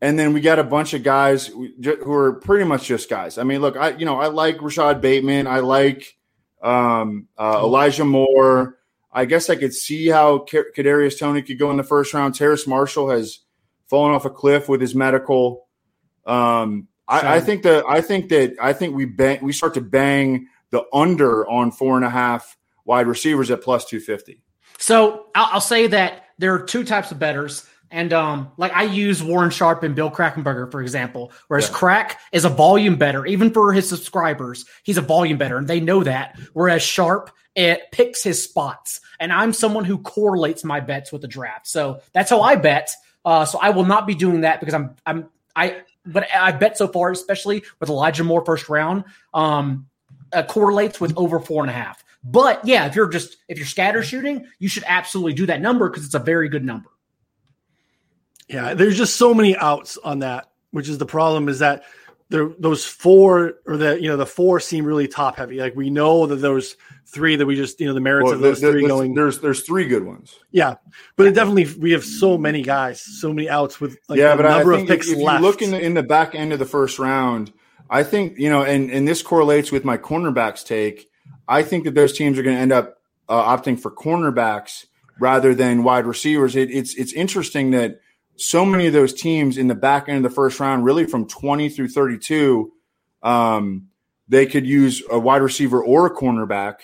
and 0.00 0.16
then 0.18 0.32
we 0.32 0.40
got 0.40 0.58
a 0.60 0.64
bunch 0.64 0.94
of 0.94 1.02
guys 1.02 1.46
who 1.48 1.68
who 1.82 2.12
are 2.12 2.34
pretty 2.34 2.64
much 2.64 2.84
just 2.84 3.08
guys. 3.10 3.38
I 3.38 3.42
mean, 3.42 3.60
look, 3.60 3.76
I 3.76 3.96
you 3.96 4.04
know 4.04 4.20
I 4.20 4.28
like 4.28 4.62
Rashod 4.62 5.00
Bateman, 5.00 5.46
I 5.48 5.58
like 5.60 6.16
um, 6.62 7.26
uh, 7.36 7.58
Elijah 7.64 8.04
Moore. 8.04 8.78
I 9.12 9.24
guess 9.24 9.50
I 9.50 9.56
could 9.56 9.74
see 9.74 10.08
how 10.08 10.38
Ka- 10.40 10.70
Kadarius 10.76 11.18
Toney 11.18 11.42
could 11.42 11.58
go 11.58 11.70
in 11.70 11.76
the 11.78 11.82
first 11.82 12.14
round. 12.14 12.34
Terrace 12.34 12.66
Marshall 12.66 13.10
has 13.10 13.40
fallen 13.92 14.14
off 14.14 14.24
a 14.24 14.30
cliff 14.30 14.70
with 14.70 14.80
his 14.80 14.94
medical. 14.94 15.66
Um, 16.24 16.88
I, 17.06 17.36
I 17.36 17.40
think 17.40 17.62
that 17.64 17.84
I 17.86 18.00
think 18.00 18.30
that 18.30 18.56
I 18.58 18.72
think 18.72 18.96
we 18.96 19.04
bang, 19.04 19.40
we 19.42 19.52
start 19.52 19.74
to 19.74 19.82
bang 19.82 20.46
the 20.70 20.82
under 20.94 21.46
on 21.46 21.70
four 21.72 21.96
and 21.96 22.04
a 22.06 22.10
half 22.10 22.56
wide 22.86 23.06
receivers 23.06 23.50
at 23.50 23.60
plus 23.60 23.84
two 23.84 24.00
fifty. 24.00 24.40
So 24.78 25.26
I'll, 25.34 25.54
I'll 25.54 25.60
say 25.60 25.88
that 25.88 26.24
there 26.38 26.54
are 26.54 26.62
two 26.62 26.84
types 26.84 27.12
of 27.12 27.18
betters. 27.18 27.66
And 27.90 28.14
um, 28.14 28.50
like 28.56 28.72
I 28.72 28.84
use 28.84 29.22
Warren 29.22 29.50
Sharp 29.50 29.82
and 29.82 29.94
Bill 29.94 30.10
Krackomberger, 30.10 30.72
for 30.72 30.80
example, 30.80 31.30
whereas 31.48 31.68
Yeah. 31.68 31.74
Crack 31.74 32.20
is 32.32 32.46
a 32.46 32.48
volume 32.48 32.96
better, 32.96 33.26
even 33.26 33.50
for 33.50 33.74
his 33.74 33.86
subscribers, 33.86 34.64
he's 34.82 34.96
a 34.96 35.02
volume 35.02 35.36
better, 35.36 35.58
and 35.58 35.68
they 35.68 35.78
know 35.80 36.02
that. 36.02 36.38
Whereas 36.54 36.82
Sharp 36.82 37.30
it 37.54 37.82
picks 37.92 38.22
his 38.22 38.42
spots, 38.42 39.00
and 39.20 39.30
I'm 39.30 39.52
someone 39.52 39.84
who 39.84 39.98
correlates 39.98 40.64
my 40.64 40.80
bets 40.80 41.12
with 41.12 41.20
the 41.20 41.28
draft, 41.28 41.66
so 41.66 42.00
that's 42.14 42.30
how 42.30 42.40
I 42.40 42.56
bet. 42.56 42.88
Uh, 43.24 43.44
so 43.44 43.58
I 43.60 43.70
will 43.70 43.84
not 43.84 44.06
be 44.06 44.14
doing 44.14 44.42
that 44.42 44.60
because 44.60 44.74
I'm 44.74 44.96
I'm 45.06 45.28
I 45.54 45.82
but 46.04 46.26
I 46.34 46.52
bet 46.52 46.76
so 46.76 46.88
far, 46.88 47.10
especially 47.10 47.62
with 47.78 47.88
Elijah 47.88 48.24
Moore 48.24 48.44
first 48.44 48.68
round, 48.68 49.04
um, 49.32 49.86
uh, 50.32 50.42
correlates 50.42 51.00
with 51.00 51.16
over 51.16 51.38
four 51.38 51.62
and 51.62 51.70
a 51.70 51.74
half. 51.74 52.04
But 52.24 52.64
yeah, 52.64 52.86
if 52.86 52.94
you're 52.94 53.08
just 53.08 53.36
if 53.48 53.58
you're 53.58 53.66
scatter 53.66 54.02
shooting, 54.02 54.46
you 54.58 54.68
should 54.68 54.84
absolutely 54.86 55.34
do 55.34 55.46
that 55.46 55.60
number 55.60 55.88
because 55.88 56.04
it's 56.04 56.14
a 56.14 56.20
very 56.20 56.48
good 56.48 56.64
number. 56.64 56.88
Yeah, 58.48 58.74
there's 58.74 58.96
just 58.96 59.16
so 59.16 59.32
many 59.32 59.56
outs 59.56 59.98
on 59.98 60.20
that, 60.20 60.50
which 60.70 60.88
is 60.88 60.98
the 60.98 61.06
problem. 61.06 61.48
Is 61.48 61.60
that 61.60 61.84
there 62.32 62.48
those 62.58 62.84
four 62.84 63.54
or 63.66 63.76
the 63.76 64.00
you 64.00 64.08
know 64.08 64.16
the 64.16 64.26
four 64.26 64.58
seem 64.58 64.84
really 64.84 65.06
top 65.06 65.36
heavy. 65.36 65.58
Like 65.58 65.76
we 65.76 65.90
know 65.90 66.26
that 66.26 66.36
those 66.36 66.76
three 67.06 67.36
that 67.36 67.44
we 67.46 67.54
just 67.54 67.78
you 67.78 67.86
know 67.86 67.94
the 67.94 68.00
merits 68.00 68.24
Well, 68.24 68.34
of 68.34 68.40
those 68.40 68.60
there- 68.60 68.72
three 68.72 68.86
going. 68.88 69.14
there's 69.14 69.38
there's 69.40 69.62
three 69.62 69.86
good 69.86 70.04
ones. 70.04 70.38
Yeah, 70.50 70.76
but 71.16 71.26
it 71.26 71.34
definitely 71.34 71.66
we 71.78 71.92
have 71.92 72.02
so 72.04 72.38
many 72.38 72.62
guys, 72.62 73.00
so 73.00 73.32
many 73.32 73.48
outs 73.48 73.80
with 73.80 73.98
like 74.08 74.18
yeah, 74.18 74.32
a 74.32 74.36
but 74.36 74.46
I 74.46 74.64
think 74.64 74.82
of 74.82 74.88
picks 74.88 75.08
if, 75.08 75.18
if 75.18 75.22
left. 75.22 75.40
you 75.40 75.46
look 75.46 75.62
in 75.62 75.70
the 75.70 75.80
in 75.80 75.94
the 75.94 76.02
back 76.02 76.34
end 76.34 76.52
of 76.52 76.58
the 76.58 76.64
first 76.66 76.98
round, 76.98 77.52
I 77.90 78.02
think 78.02 78.38
you 78.38 78.48
know, 78.50 78.62
and 78.64 78.90
and 78.90 79.06
this 79.06 79.22
correlates 79.22 79.70
with 79.70 79.84
my 79.84 79.98
cornerbacks 79.98 80.64
take. 80.64 81.08
I 81.46 81.62
think 81.62 81.84
that 81.84 81.94
those 81.94 82.16
teams 82.16 82.38
are 82.38 82.42
going 82.42 82.56
to 82.56 82.62
end 82.62 82.72
up 82.72 82.96
uh, 83.28 83.56
opting 83.56 83.78
for 83.78 83.90
cornerbacks 83.90 84.86
rather 85.20 85.54
than 85.54 85.84
wide 85.84 86.06
receivers. 86.06 86.56
It, 86.56 86.70
it's 86.70 86.94
it's 86.94 87.12
interesting 87.12 87.72
that 87.72 88.00
so 88.36 88.64
many 88.64 88.86
of 88.86 88.92
those 88.92 89.14
teams 89.14 89.58
in 89.58 89.68
the 89.68 89.74
back 89.74 90.08
end 90.08 90.18
of 90.18 90.22
the 90.22 90.34
first 90.34 90.60
round, 90.60 90.84
really 90.84 91.06
from 91.06 91.26
twenty 91.26 91.68
through 91.68 91.88
thirty 91.88 92.18
two, 92.18 92.72
um, 93.22 93.88
they 94.28 94.46
could 94.46 94.66
use 94.66 95.02
a 95.10 95.18
wide 95.18 95.42
receiver 95.42 95.82
or 95.82 96.06
a 96.06 96.14
cornerback. 96.14 96.74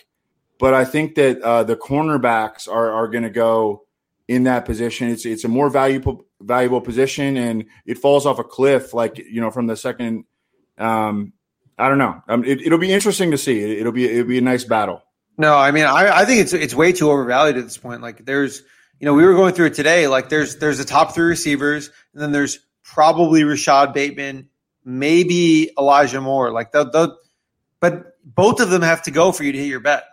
But 0.58 0.74
I 0.74 0.84
think 0.84 1.14
that 1.14 1.40
uh, 1.40 1.64
the 1.64 1.76
cornerbacks 1.76 2.68
are 2.68 2.90
are 2.90 3.08
going 3.08 3.24
to 3.24 3.30
go 3.30 3.84
in 4.26 4.44
that 4.44 4.64
position. 4.64 5.08
It's 5.08 5.24
it's 5.24 5.44
a 5.44 5.48
more 5.48 5.70
valuable 5.70 6.26
valuable 6.40 6.80
position, 6.80 7.36
and 7.36 7.64
it 7.86 7.98
falls 7.98 8.26
off 8.26 8.38
a 8.38 8.44
cliff. 8.44 8.94
Like 8.94 9.18
you 9.18 9.40
know, 9.40 9.50
from 9.50 9.66
the 9.66 9.76
second. 9.76 10.24
Um, 10.76 11.32
I 11.78 11.88
don't 11.88 11.98
know. 11.98 12.20
Um, 12.28 12.44
it, 12.44 12.60
it'll 12.60 12.78
be 12.78 12.92
interesting 12.92 13.30
to 13.30 13.38
see. 13.38 13.78
It, 13.78 13.84
will 13.84 13.92
be 13.92 14.06
it'll 14.06 14.26
be 14.26 14.38
a 14.38 14.42
nice 14.42 14.64
battle. 14.64 15.02
No, 15.36 15.56
I 15.56 15.70
mean, 15.70 15.84
I, 15.84 16.22
I 16.22 16.24
think 16.24 16.40
it's 16.40 16.52
it's 16.52 16.74
way 16.74 16.92
too 16.92 17.10
overvalued 17.10 17.56
at 17.56 17.64
this 17.64 17.78
point. 17.78 18.02
Like, 18.02 18.24
there's, 18.24 18.64
you 19.00 19.04
know, 19.04 19.14
we 19.14 19.24
were 19.24 19.34
going 19.34 19.54
through 19.54 19.66
it 19.66 19.74
today. 19.74 20.06
Like, 20.08 20.28
there's 20.28 20.56
there's 20.56 20.78
the 20.78 20.84
top 20.84 21.14
three 21.14 21.26
receivers, 21.26 21.90
and 22.12 22.22
then 22.22 22.32
there's 22.32 22.58
probably 22.82 23.44
Rashod 23.44 23.92
Bateman, 23.92 24.48
maybe 24.84 25.70
Elijah 25.78 26.20
Moore. 26.20 26.50
Like, 26.50 26.72
the, 26.72 26.84
the, 26.84 27.16
but 27.80 28.16
both 28.24 28.60
of 28.60 28.70
them 28.70 28.82
have 28.82 29.02
to 29.02 29.10
go 29.10 29.32
for 29.32 29.44
you 29.44 29.52
to 29.52 29.58
hit 29.58 29.66
your 29.66 29.80
bet. 29.80 30.04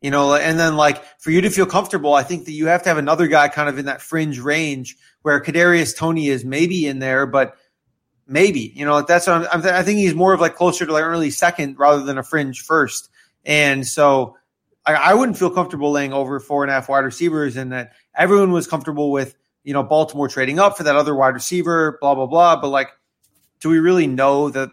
You 0.00 0.10
know, 0.10 0.34
and 0.34 0.58
then 0.58 0.76
like 0.76 1.00
for 1.20 1.30
you 1.30 1.42
to 1.42 1.50
feel 1.50 1.64
comfortable, 1.64 2.12
I 2.12 2.24
think 2.24 2.46
that 2.46 2.52
you 2.52 2.66
have 2.66 2.82
to 2.82 2.88
have 2.88 2.98
another 2.98 3.28
guy 3.28 3.46
kind 3.46 3.68
of 3.68 3.78
in 3.78 3.84
that 3.84 4.02
fringe 4.02 4.40
range 4.40 4.96
where 5.22 5.40
Kadarius 5.40 5.96
Toney 5.96 6.26
is 6.26 6.44
maybe 6.44 6.88
in 6.88 6.98
there, 6.98 7.24
but 7.24 7.56
maybe 8.26 8.72
you 8.74 8.84
know 8.84 9.02
that's 9.02 9.28
what 9.28 9.48
I'm, 9.54 9.64
I'm, 9.64 9.74
I 9.74 9.84
think 9.84 9.98
he's 9.98 10.14
more 10.14 10.32
of 10.32 10.40
like 10.40 10.56
closer 10.56 10.86
to 10.86 10.92
like 10.92 11.04
early 11.04 11.30
second 11.30 11.78
rather 11.78 12.02
than 12.02 12.18
a 12.18 12.24
fringe 12.24 12.62
first. 12.62 13.10
And 13.44 13.86
so 13.86 14.36
I, 14.84 14.94
I 14.94 15.14
wouldn't 15.14 15.38
feel 15.38 15.50
comfortable 15.50 15.92
laying 15.92 16.12
over 16.12 16.40
four 16.40 16.64
and 16.64 16.70
a 16.70 16.74
half 16.74 16.88
wide 16.88 17.04
receivers, 17.04 17.56
in 17.56 17.68
that 17.68 17.92
everyone 18.16 18.52
was 18.52 18.66
comfortable 18.66 19.10
with 19.10 19.34
you 19.64 19.72
know 19.72 19.82
Baltimore 19.82 20.28
trading 20.28 20.58
up 20.58 20.76
for 20.76 20.82
that 20.84 20.96
other 20.96 21.14
wide 21.14 21.34
receiver, 21.34 21.98
blah 22.00 22.14
blah 22.14 22.26
blah. 22.26 22.60
But 22.60 22.68
like, 22.68 22.88
do 23.60 23.68
we 23.68 23.78
really 23.78 24.06
know 24.06 24.50
that? 24.50 24.70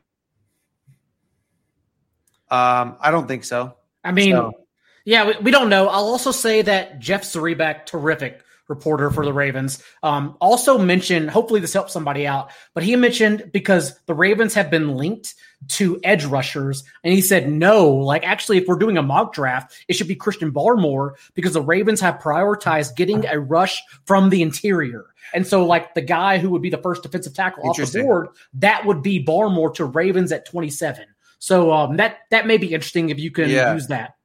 Um, 2.52 2.98
I 2.99 3.11
don't 3.11 3.28
think 3.28 3.44
so. 3.44 3.76
I 4.03 4.11
mean, 4.11 4.32
So- 4.32 4.52
yeah, 5.06 5.28
we, 5.28 5.36
we 5.44 5.52
don't 5.52 5.70
know. 5.70 5.88
I'll 5.88 6.06
also 6.06 6.32
say 6.32 6.61
that 6.64 6.99
Jeff 6.99 7.24
Zrebiec, 7.24 7.86
terrific 7.86 8.41
reporter 8.68 9.10
for 9.11 9.26
the 9.26 9.34
Ravens, 9.34 9.84
um, 10.03 10.36
also 10.41 10.78
mentioned. 10.78 11.30
Hopefully, 11.30 11.60
this 11.60 11.74
helps 11.74 11.94
somebody 11.94 12.26
out. 12.28 12.52
But 12.74 12.84
he 12.84 12.95
mentioned 12.95 13.52
because 13.53 13.99
the 14.06 14.14
Ravens 14.14 14.53
have 14.56 14.70
been 14.70 14.95
linked 14.95 15.36
to 15.68 15.99
edge 16.03 16.26
rushers, 16.26 16.84
and 17.03 17.14
he 17.14 17.22
said 17.22 17.49
no. 17.49 17.90
Like, 17.90 18.26
actually, 18.26 18.57
if 18.57 18.68
we're 18.68 18.77
doing 18.77 18.98
a 18.98 19.03
mock 19.03 19.34
draft, 19.34 19.73
it 19.88 19.94
should 19.94 20.07
be 20.07 20.15
Christian 20.15 20.52
Barmore 20.52 21.11
because 21.34 21.53
the 21.53 21.61
Ravens 21.61 21.99
have 21.99 22.15
prioritized 22.19 22.95
getting 22.95 23.26
a 23.26 23.40
rush 23.40 23.81
from 24.06 24.30
the 24.30 24.41
interior. 24.41 25.06
And 25.34 25.45
so, 25.45 25.65
like 25.65 25.94
the 25.94 26.02
guy 26.02 26.38
who 26.38 26.49
would 26.52 26.61
be 26.61 26.69
the 26.69 26.77
first 26.77 27.03
defensive 27.03 27.34
tackle 27.34 27.69
off 27.69 27.77
the 27.77 28.02
board, 28.02 28.30
that 28.53 28.86
would 28.86 29.03
be 29.03 29.23
Barmore 29.23 29.73
to 29.76 29.86
Ravens 29.86 30.31
at 30.31 30.45
twenty 30.45 30.69
seven. 30.69 31.06
So 31.40 31.72
um, 31.72 31.98
that 31.98 32.19
that 32.31 32.48
may 32.48 32.57
be 32.57 32.73
interesting 32.73 33.10
if 33.10 33.19
you 33.19 33.31
can 33.31 33.49
Yeah. 33.49 33.73
use 33.73 33.88
that. 33.88 34.15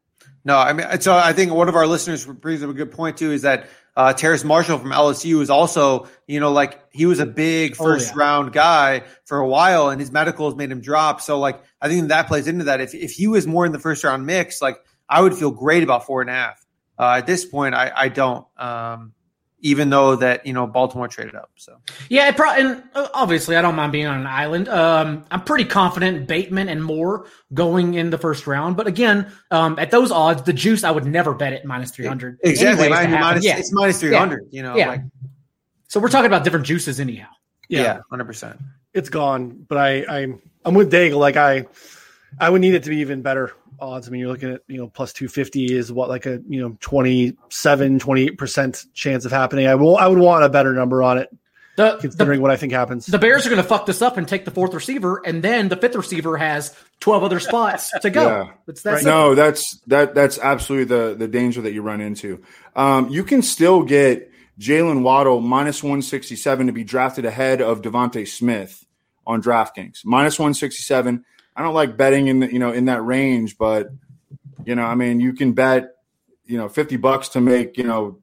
No, 0.45 0.59
I 0.59 0.73
mean, 0.75 1.01
so 1.01 1.15
I 1.17 1.33
think 1.33 1.53
one 1.53 1.69
of 1.69 1.75
our 1.75 1.87
listeners 1.87 2.27
brings 2.27 2.63
up 2.63 2.71
a 2.71 2.75
good 2.75 2.93
point 2.93 3.17
too. 3.17 3.33
Is 3.33 3.43
that 3.43 3.69
uh, 3.97 4.13
Terrace 4.13 4.45
Marshall 4.45 4.79
from 4.79 4.91
LSU 4.91 5.41
is 5.41 5.49
also, 5.49 6.07
you 6.27 6.39
know, 6.41 6.53
like 6.53 6.81
he 6.93 7.07
was 7.07 7.19
a 7.19 7.27
big 7.27 7.77
Oh, 7.79 7.85
first 7.85 8.09
yeah. 8.15 8.19
round 8.21 8.53
guy 8.53 9.05
for 9.25 9.39
a 9.39 9.47
while, 9.49 9.89
and 9.89 10.01
his 10.01 10.13
medicals 10.13 10.55
made 10.55 10.71
him 10.71 10.81
drop. 10.81 11.21
So, 11.23 11.39
like, 11.39 11.63
I 11.81 11.89
think 11.89 12.09
that 12.09 12.27
plays 12.27 12.47
into 12.47 12.65
that. 12.65 12.81
If 12.81 12.95
if 12.95 13.13
he 13.13 13.27
was 13.27 13.47
more 13.47 13.65
in 13.65 13.73
the 13.73 13.79
first 13.79 14.05
round 14.05 14.27
mix, 14.27 14.61
like, 14.61 14.77
I 15.09 15.21
would 15.23 15.35
feel 15.35 15.51
great 15.51 15.83
about 15.83 16.05
four 16.07 16.21
and 16.21 16.29
a 16.29 16.35
half. 16.35 16.65
Uh, 16.99 17.15
at 17.19 17.27
this 17.27 17.45
point, 17.45 17.75
I 17.75 17.91
I 17.95 18.09
don't. 18.09 18.47
Um, 18.59 19.13
even 19.65 19.89
though 19.91 20.15
that 20.15 20.47
you 20.47 20.53
know 20.53 20.67
Baltimore 20.69 21.09
traded 21.09 21.35
up, 21.35 21.51
so 21.57 21.79
Yeah, 22.09 22.29
it 22.29 22.37
pro- 22.37 22.53
and 22.53 22.83
uh, 22.95 23.09
obviously 23.15 23.57
I 23.57 23.63
don't 23.63 23.75
mind 23.75 23.91
being 23.93 24.07
on 24.07 24.21
an 24.21 24.27
island. 24.27 24.69
Um, 24.69 25.25
I'm 25.31 25.43
pretty 25.43 25.65
confident 25.65 26.29
Bateman 26.29 26.69
and 26.69 26.85
Moore 26.85 27.27
going 27.53 27.95
in 27.95 28.11
the 28.11 28.19
first 28.19 28.47
round. 28.47 28.77
But 28.77 28.87
again, 28.87 29.33
um, 29.51 29.79
at 29.79 29.91
those 29.91 30.13
odds, 30.13 30.43
the 30.43 30.53
juice 30.53 30.85
I 30.85 30.91
would 30.93 31.07
never 31.07 31.35
bet 31.35 31.53
it 31.55 31.65
minus 31.65 31.91
300. 31.91 32.39
exactly, 32.45 32.85
anyways 32.87 32.89
to 32.91 32.95
I 32.95 33.01
mean, 33.03 33.11
happen. 33.11 33.21
minus, 33.27 33.45
yeah. 33.45 33.57
it's 33.59 33.73
minus 33.73 33.99
three 33.99 34.15
hundred. 34.15 34.47
You 34.51 34.63
know, 34.63 34.77
Yeah. 34.77 34.89
like 34.89 35.01
So 35.89 35.99
we're 35.99 36.09
talking 36.11 36.27
about 36.27 36.45
different 36.45 36.67
juices 36.67 37.01
anyhow. 37.01 37.29
yeah, 37.69 38.01
hundred 38.11 38.27
percent. 38.27 38.61
it's 38.93 39.09
gone. 39.09 39.65
But 39.69 39.79
I, 39.79 40.05
I'm 40.07 40.43
I'm 40.65 40.75
with 40.75 40.93
Daigle. 40.93 41.19
Like 41.19 41.37
I, 41.37 41.67
I 42.39 42.51
would 42.51 42.61
need 42.61 42.75
it 42.75 42.83
to 42.85 42.91
be 42.91 42.99
even 42.99 43.23
better 43.23 43.53
odds. 43.85 44.09
I 44.09 44.11
mean, 44.11 44.21
you're 44.23 44.31
looking 44.31 44.53
at 44.53 44.63
you 44.67 44.79
know 44.79 44.89
plus 44.89 45.13
two 45.13 45.29
fifty 45.29 45.73
is 45.77 45.93
what 45.93 46.09
like 46.09 46.27
a 46.27 46.41
you 46.49 46.61
know 46.61 46.77
27, 46.81 47.99
28 47.99 48.39
percent 48.39 48.87
chance 48.95 49.25
of 49.25 49.33
happening. 49.33 49.67
I 49.67 49.75
will 49.75 49.97
I 49.97 50.07
would 50.07 50.19
want 50.19 50.45
a 50.45 50.49
better 50.49 50.73
number 50.73 51.03
on 51.03 51.19
it 51.19 51.31
The, 51.77 51.99
considering 52.01 52.39
the, 52.39 52.43
what 52.43 52.51
I 52.51 52.57
think 52.57 52.73
happens. 52.73 53.07
the 53.07 53.19
Bears 53.19 53.47
are 53.47 53.51
going 53.51 53.63
to 53.63 53.69
fuck 53.69 53.87
this 53.87 54.01
up 54.03 54.17
and 54.17 54.27
take 54.27 54.45
the 54.45 54.51
fourth 54.51 54.75
receiver, 54.75 55.21
and 55.25 55.43
then 55.43 55.69
the 55.69 55.77
fifth 55.77 55.95
receiver 55.97 56.37
has 56.37 56.75
12 57.01 57.23
other 57.25 57.41
spots 57.41 57.91
to 58.01 58.11
go. 58.11 58.27
Yeah. 58.27 58.51
It's 58.69 58.83
that 58.83 59.01
simple. 59.01 59.13
No, 59.13 59.35
that's 59.35 59.79
that 59.87 60.15
that's 60.15 60.39
absolutely 60.39 60.85
the 60.87 61.15
the 61.15 61.29
danger 61.29 61.61
that 61.63 61.73
you 61.73 61.83
run 61.83 62.01
into. 62.01 62.43
Um, 62.75 63.09
you 63.11 63.25
can 63.25 63.43
still 63.43 63.83
get 63.83 64.31
Jaylen 64.59 65.03
Waddle 65.03 65.41
minus 65.41 65.83
one 65.83 66.01
sixty 66.03 66.37
seven 66.37 66.69
to 66.69 66.73
be 66.73 66.85
drafted 66.85 67.25
ahead 67.25 67.61
of 67.61 67.83
Devonta 67.83 68.27
Smith 68.27 68.85
on 69.27 69.43
DraftKings. 69.43 70.01
Minus 70.05 70.39
one 70.39 70.55
sixty 70.55 70.83
seven. 70.83 71.25
I 71.57 71.63
don't 71.63 71.75
like 71.75 71.97
betting 71.97 72.29
in 72.29 72.41
the, 72.41 72.53
you 72.53 72.59
know 72.59 72.73
in 72.73 72.87
that 72.87 73.03
range, 73.05 73.59
but 73.59 73.89
you 74.65 74.75
know, 74.75 74.85
I 74.85 74.95
mean, 74.95 75.21
you 75.21 75.33
can 75.33 75.53
bet 75.53 75.95
you 76.47 76.59
know 76.59 76.69
fifty 76.69 76.97
bucks 76.97 77.29
to 77.31 77.41
make 77.41 77.77
you 77.77 77.85
know 77.85 78.19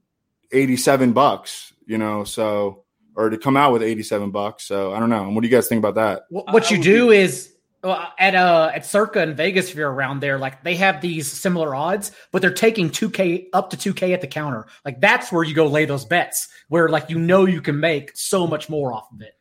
eighty 0.51 0.77
seven 0.77 1.13
bucks, 1.13 1.73
you 1.85 1.97
know, 1.97 2.23
so 2.23 2.83
or 3.15 3.29
to 3.29 3.37
come 3.37 3.57
out 3.57 3.71
with 3.73 3.83
eighty 3.83 4.03
seven 4.03 4.31
bucks. 4.31 4.65
So 4.65 4.93
I 4.93 4.99
don't 4.99 5.09
know. 5.09 5.29
What 5.29 5.41
do 5.41 5.47
you 5.47 5.55
guys 5.55 5.67
think 5.67 5.79
about 5.79 5.95
that? 5.95 6.23
What, 6.29 6.53
what 6.53 6.71
you 6.71 6.81
do 6.81 7.11
is 7.11 7.53
well, 7.83 8.11
at 8.19 8.35
uh 8.35 8.71
at 8.73 8.85
Circa 8.85 9.23
in 9.23 9.35
Vegas, 9.35 9.69
if 9.69 9.75
you're 9.75 9.91
around 9.91 10.19
there, 10.19 10.37
like 10.37 10.63
they 10.63 10.75
have 10.75 11.01
these 11.01 11.31
similar 11.31 11.73
odds, 11.73 12.11
but 12.31 12.41
they're 12.41 12.53
taking 12.53 12.89
2K 12.89 13.47
up 13.53 13.71
to 13.71 13.77
2K 13.77 14.13
at 14.13 14.21
the 14.21 14.27
counter. 14.27 14.67
Like 14.85 15.01
that's 15.01 15.31
where 15.31 15.43
you 15.43 15.55
go 15.55 15.67
lay 15.67 15.85
those 15.85 16.05
bets, 16.05 16.47
where 16.67 16.89
like 16.89 17.09
you 17.09 17.17
know 17.17 17.45
you 17.45 17.61
can 17.61 17.79
make 17.79 18.11
so 18.15 18.45
much 18.45 18.69
more 18.69 18.93
off 18.93 19.11
of 19.11 19.21
it. 19.21 19.35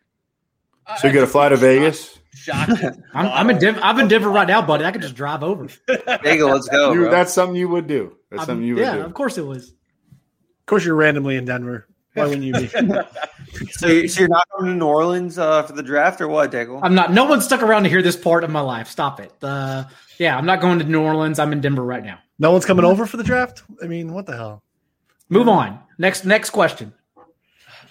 So 0.98 1.06
you 1.06 1.14
got 1.14 1.20
to 1.20 1.26
fly 1.26 1.48
to 1.48 1.56
Vegas? 1.56 2.18
Shocking. 2.40 3.02
I'm, 3.14 3.26
I'm 3.26 3.50
in 3.50 3.58
Denver. 3.58 3.80
I'm 3.82 3.98
in 4.00 4.08
Denver 4.08 4.30
right 4.30 4.48
now, 4.48 4.62
buddy. 4.62 4.84
I 4.84 4.90
could 4.92 5.02
just 5.02 5.14
drive 5.14 5.42
over. 5.42 5.68
There. 5.86 5.98
Let's 6.24 6.68
go. 6.68 6.92
You- 6.92 7.00
bro. 7.02 7.10
that's 7.10 7.32
something 7.32 7.56
you 7.56 7.68
would 7.68 7.86
do. 7.86 8.16
That's 8.30 8.40
I'm- 8.40 8.46
something 8.46 8.66
you 8.66 8.76
would 8.76 8.82
yeah, 8.84 8.94
do. 8.96 9.00
of 9.02 9.14
course 9.14 9.36
it 9.38 9.46
was. 9.46 9.68
Of 9.70 10.66
course, 10.66 10.84
you're 10.84 10.94
randomly 10.94 11.36
in 11.36 11.44
Denver. 11.44 11.86
Why 12.14 12.24
wouldn't 12.26 12.42
you 12.42 12.52
be? 12.54 12.66
so, 13.72 13.86
you- 13.88 14.08
so 14.08 14.20
you're 14.20 14.28
not 14.28 14.44
going 14.56 14.70
to 14.70 14.76
New 14.76 14.86
Orleans 14.86 15.38
uh, 15.38 15.62
for 15.64 15.72
the 15.74 15.82
draft 15.82 16.20
or 16.20 16.28
what, 16.28 16.50
Daigle? 16.50 16.80
I'm 16.82 16.94
not. 16.94 17.12
No 17.12 17.24
one 17.24 17.40
stuck 17.40 17.62
around 17.62 17.84
to 17.84 17.88
hear 17.88 18.02
this 18.02 18.16
part 18.16 18.42
of 18.44 18.50
my 18.50 18.60
life. 18.60 18.88
Stop 18.88 19.20
it. 19.20 19.32
Uh, 19.42 19.84
yeah, 20.18 20.36
I'm 20.36 20.46
not 20.46 20.60
going 20.60 20.78
to 20.80 20.84
New 20.84 21.02
Orleans. 21.02 21.38
I'm 21.38 21.52
in 21.52 21.60
Denver 21.60 21.84
right 21.84 22.04
now. 22.04 22.18
no 22.38 22.52
one's 22.52 22.64
coming 22.64 22.84
over 22.84 23.06
for 23.06 23.16
the 23.16 23.24
draft. 23.24 23.62
I 23.82 23.86
mean, 23.86 24.12
what 24.12 24.26
the 24.26 24.36
hell? 24.36 24.62
Move 25.28 25.48
on. 25.48 25.78
Next 25.98 26.24
next 26.24 26.50
question. 26.50 26.92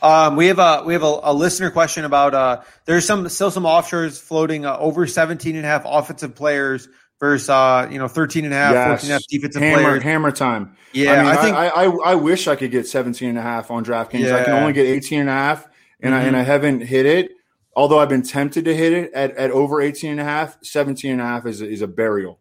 Um, 0.01 0.35
we 0.35 0.47
have 0.47 0.59
a 0.59 0.83
we 0.85 0.93
have 0.93 1.03
a, 1.03 1.19
a 1.23 1.33
listener 1.33 1.71
question 1.71 2.05
about 2.05 2.33
uh, 2.33 2.61
there's 2.85 3.05
some 3.05 3.27
still 3.29 3.51
some 3.51 3.63
offshores 3.63 4.19
floating 4.19 4.65
uh, 4.65 4.77
over 4.77 5.05
17 5.07 5.55
and 5.55 5.65
a 5.65 5.67
half 5.67 5.83
offensive 5.85 6.35
players 6.35 6.87
versus 7.19 7.49
uh, 7.49 7.87
you 7.91 7.99
know 7.99 8.07
13 8.07 8.45
and 8.45 8.53
a 8.53 8.57
half, 8.57 8.73
14 8.73 8.91
and 8.91 9.09
a 9.09 9.13
half 9.13 9.21
defensive 9.29 9.61
hammer, 9.61 9.81
players. 9.83 10.03
hammer 10.03 10.31
time. 10.31 10.75
Yeah, 10.93 11.11
I, 11.13 11.17
mean, 11.17 11.25
I 11.25 11.35
think- 11.35 11.55
I, 11.55 11.67
I, 11.67 12.11
I 12.11 12.15
wish 12.15 12.47
I 12.47 12.55
could 12.55 12.71
get 12.71 12.87
17 12.87 13.27
and 13.29 13.37
a 13.37 13.41
half 13.41 13.69
on 13.71 13.83
DraftKings. 13.85 14.31
I 14.31 14.43
can 14.43 14.53
Mm-hmm. 14.53 14.61
only 14.61 14.73
get 14.73 14.85
18 14.87 15.19
and 15.21 15.29
a 15.29 15.33
half, 15.33 15.67
and, 15.99 16.15
I, 16.15 16.21
and 16.23 16.35
I 16.35 16.41
haven't 16.41 16.81
hit 16.81 17.05
it. 17.05 17.31
Although 17.75 17.99
I've 17.99 18.09
been 18.09 18.23
tempted 18.23 18.65
to 18.65 18.75
hit 18.75 18.93
it 18.93 19.13
at, 19.13 19.35
at 19.37 19.51
over 19.51 19.81
18 19.81 20.11
and 20.11 20.19
a 20.19 20.23
half, 20.23 20.57
17 20.63 21.11
and 21.11 21.21
a 21.21 21.25
half 21.25 21.45
is, 21.45 21.61
a- 21.61 21.67
is 21.69 21.81
a 21.83 21.87
burial. 21.87 22.39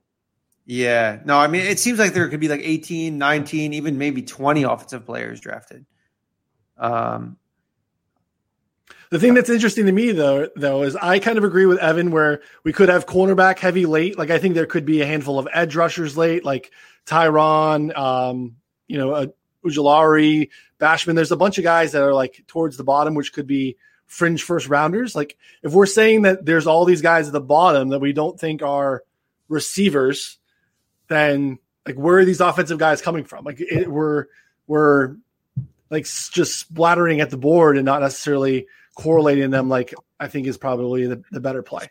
Yeah, 0.64 1.18
no, 1.24 1.36
I 1.38 1.46
mean 1.48 1.62
it 1.66 1.78
seems 1.78 1.98
like 1.98 2.12
there 2.12 2.28
could 2.28 2.40
be 2.40 2.48
like 2.48 2.60
18, 2.62 3.18
19, 3.18 3.74
even 3.74 3.98
maybe 3.98 4.22
20 4.22 4.62
offensive 4.64 5.04
players 5.06 5.40
drafted. 5.40 5.84
Um, 6.76 7.36
The 9.10 9.18
thing 9.18 9.34
that's 9.34 9.48
interesting 9.48 9.86
to 9.86 9.92
me 9.92 10.12
though, 10.12 10.48
though, 10.54 10.82
is 10.82 10.94
I 10.94 11.18
kind 11.18 11.38
of 11.38 11.44
agree 11.44 11.66
with 11.66 11.78
Evan 11.78 12.10
where 12.10 12.42
we 12.62 12.72
could 12.72 12.88
have 12.88 13.06
cornerback 13.06 13.58
heavy 13.58 13.86
late. 13.86 14.18
Like 14.18 14.30
I 14.30 14.38
think 14.38 14.54
there 14.54 14.66
could 14.66 14.84
be 14.84 15.00
a 15.00 15.06
handful 15.06 15.38
of 15.38 15.48
edge 15.52 15.76
rushers 15.76 16.16
late, 16.16 16.44
like 16.44 16.70
Tryon, 17.06 17.96
um, 17.96 18.56
you 18.86 18.98
know, 18.98 19.12
uh, 19.12 19.26
Ojulari, 19.64 20.50
Basham. 20.78 21.14
There's 21.14 21.32
a 21.32 21.36
bunch 21.36 21.58
of 21.58 21.64
guys 21.64 21.92
that 21.92 22.02
are 22.02 22.14
like 22.14 22.44
towards 22.46 22.76
the 22.76 22.84
bottom, 22.84 23.14
which 23.14 23.32
could 23.32 23.46
be 23.46 23.76
fringe 24.06 24.42
first 24.42 24.68
rounders. 24.68 25.14
Like 25.14 25.36
if 25.62 25.72
we're 25.72 25.86
saying 25.86 26.22
that 26.22 26.44
there's 26.44 26.66
all 26.66 26.84
these 26.84 27.02
guys 27.02 27.26
at 27.26 27.32
the 27.32 27.40
bottom 27.40 27.90
that 27.90 28.00
we 28.00 28.12
don't 28.12 28.38
think 28.38 28.62
are 28.62 29.04
receivers, 29.48 30.38
then 31.08 31.58
like 31.86 31.96
where 31.96 32.18
are 32.18 32.24
these 32.24 32.40
offensive 32.40 32.78
guys 32.78 33.00
coming 33.00 33.24
from? 33.24 33.44
Like 33.44 33.60
it, 33.60 33.90
we're 33.90 34.26
we're 34.66 35.16
like 35.90 36.04
just 36.04 36.58
splattering 36.58 37.20
at 37.20 37.30
the 37.30 37.38
board 37.38 37.76
and 37.76 37.86
not 37.86 38.02
necessarily 38.02 38.66
correlating 38.98 39.50
them 39.50 39.68
like 39.68 39.94
I 40.20 40.26
think 40.26 40.46
is 40.46 40.58
probably 40.58 41.06
the, 41.06 41.22
the 41.30 41.40
better 41.40 41.62
play. 41.62 41.88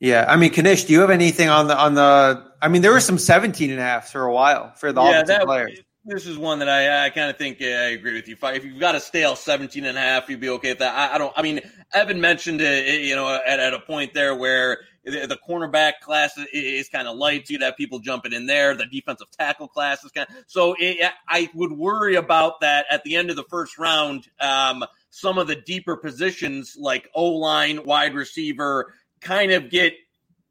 yeah, 0.00 0.26
I 0.28 0.36
mean, 0.36 0.52
Knish, 0.52 0.84
do 0.84 0.92
you 0.92 1.00
have 1.00 1.10
anything 1.10 1.48
on 1.48 1.68
the 1.68 1.78
on 1.78 1.94
the? 1.94 2.44
I 2.60 2.68
mean, 2.68 2.82
there 2.82 2.92
were 2.92 3.00
some 3.00 3.18
17 3.18 3.70
and 3.70 3.78
a 3.78 3.82
half 3.82 4.10
for 4.10 4.24
a 4.24 4.32
while 4.32 4.72
for 4.74 4.92
the 4.92 5.00
yeah, 5.00 5.10
offensive 5.10 5.26
that, 5.28 5.44
players. 5.44 5.80
this 6.04 6.26
is 6.26 6.36
one 6.36 6.58
that 6.58 6.68
I, 6.68 7.06
I 7.06 7.10
kind 7.10 7.30
of 7.30 7.38
think 7.38 7.62
uh, 7.62 7.66
I 7.66 7.90
agree 7.90 8.14
with 8.14 8.26
you. 8.26 8.36
If, 8.42 8.64
you've 8.64 8.80
got 8.80 8.96
a 8.96 9.00
stale 9.00 9.36
17 9.36 9.84
and 9.84 9.96
a 9.96 10.00
half, 10.00 10.28
you'd 10.28 10.40
be 10.40 10.48
okay 10.50 10.70
with 10.70 10.80
that. 10.80 10.94
I, 10.94 11.14
I 11.14 11.18
don't, 11.18 11.32
I 11.36 11.42
mean, 11.42 11.60
Evan 11.94 12.20
mentioned 12.20 12.60
it, 12.60 13.02
you 13.02 13.14
know, 13.14 13.32
at, 13.32 13.60
at 13.60 13.72
a 13.72 13.78
point 13.78 14.12
there 14.14 14.34
where 14.34 14.78
the, 15.04 15.26
the 15.28 15.38
cornerback 15.48 16.00
class 16.02 16.36
is, 16.36 16.46
is 16.52 16.88
kind 16.88 17.06
of 17.06 17.16
light. 17.16 17.46
So 17.46 17.52
you'd 17.52 17.62
have 17.62 17.76
people 17.76 18.00
jumping 18.00 18.32
in 18.32 18.46
there. 18.46 18.74
The 18.74 18.86
defensive 18.86 19.30
tackle 19.30 19.68
class 19.68 20.04
is 20.04 20.10
kind 20.10 20.26
of, 20.28 20.34
so 20.48 20.74
it, 20.78 21.08
I 21.28 21.48
would 21.54 21.72
worry 21.72 22.16
about 22.16 22.60
that 22.60 22.86
at 22.90 23.04
the 23.04 23.14
end 23.14 23.30
of 23.30 23.36
the 23.36 23.44
first 23.44 23.78
round. 23.78 24.26
Um, 24.40 24.84
some 25.10 25.38
of 25.38 25.46
the 25.46 25.56
deeper 25.56 25.96
positions 25.96 26.76
like 26.78 27.08
O 27.14 27.26
line, 27.26 27.84
wide 27.84 28.14
receiver, 28.14 28.94
kind 29.20 29.52
of 29.52 29.70
get 29.70 29.94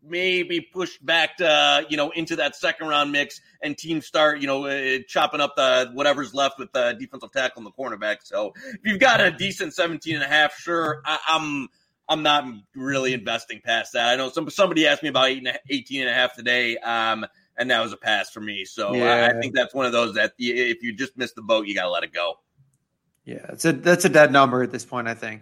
maybe 0.03 0.61
pushed 0.61 1.05
back 1.05 1.38
to 1.38 1.85
you 1.89 1.97
know 1.97 2.09
into 2.11 2.35
that 2.35 2.55
second 2.55 2.88
round 2.88 3.11
mix 3.11 3.41
and 3.61 3.77
teams 3.77 4.05
start 4.05 4.39
you 4.39 4.47
know 4.47 4.65
uh, 4.65 4.99
chopping 5.07 5.41
up 5.41 5.55
the 5.55 5.89
whatever's 5.93 6.34
left 6.34 6.59
with 6.59 6.71
the 6.71 6.95
defensive 6.99 7.31
tackle 7.31 7.59
and 7.59 7.65
the 7.65 7.71
cornerback. 7.71 8.17
So 8.23 8.53
if 8.65 8.79
you've 8.84 8.99
got 8.99 9.21
a 9.21 9.31
decent 9.31 9.73
17 9.73 10.15
and 10.15 10.23
a 10.23 10.27
half 10.27 10.55
sure 10.57 11.01
I, 11.05 11.19
i'm 11.27 11.67
i'm 12.09 12.23
not 12.23 12.45
really 12.75 13.13
investing 13.13 13.61
past 13.63 13.93
that. 13.93 14.09
I 14.09 14.15
know 14.15 14.29
some 14.29 14.49
somebody 14.49 14.88
asked 14.88 15.03
me 15.03 15.09
about 15.09 15.27
eight 15.27 15.39
and 15.39 15.47
a, 15.47 15.59
18 15.69 16.01
and 16.01 16.09
a 16.09 16.13
half 16.13 16.35
today 16.35 16.77
um 16.77 17.25
and 17.59 17.71
that 17.71 17.81
was 17.81 17.91
a 17.91 17.97
pass 17.97 18.29
for 18.29 18.39
me. 18.39 18.65
So 18.65 18.93
I, 18.93 18.97
Yeah. 18.97 19.34
I 19.34 19.41
think 19.41 19.55
that's 19.55 19.73
one 19.73 19.88
of 19.88 19.91
those 19.91 20.13
that 20.13 20.34
if 20.38 20.84
you 20.84 20.93
just 20.93 21.17
missed 21.17 21.35
the 21.35 21.41
boat 21.41 21.67
you 21.67 21.75
gotta 21.75 21.89
let 21.89 22.03
it 22.03 22.13
go 22.13 22.35
Yeah, 23.28 23.45
that's 23.45 23.66
a 23.66 23.74
that's 23.74 24.06
a 24.06 24.10
dead 24.10 24.32
number 24.32 24.64
at 24.64 24.72
this 24.72 24.86
point. 24.86 25.10
I 25.10 25.14
think. 25.14 25.41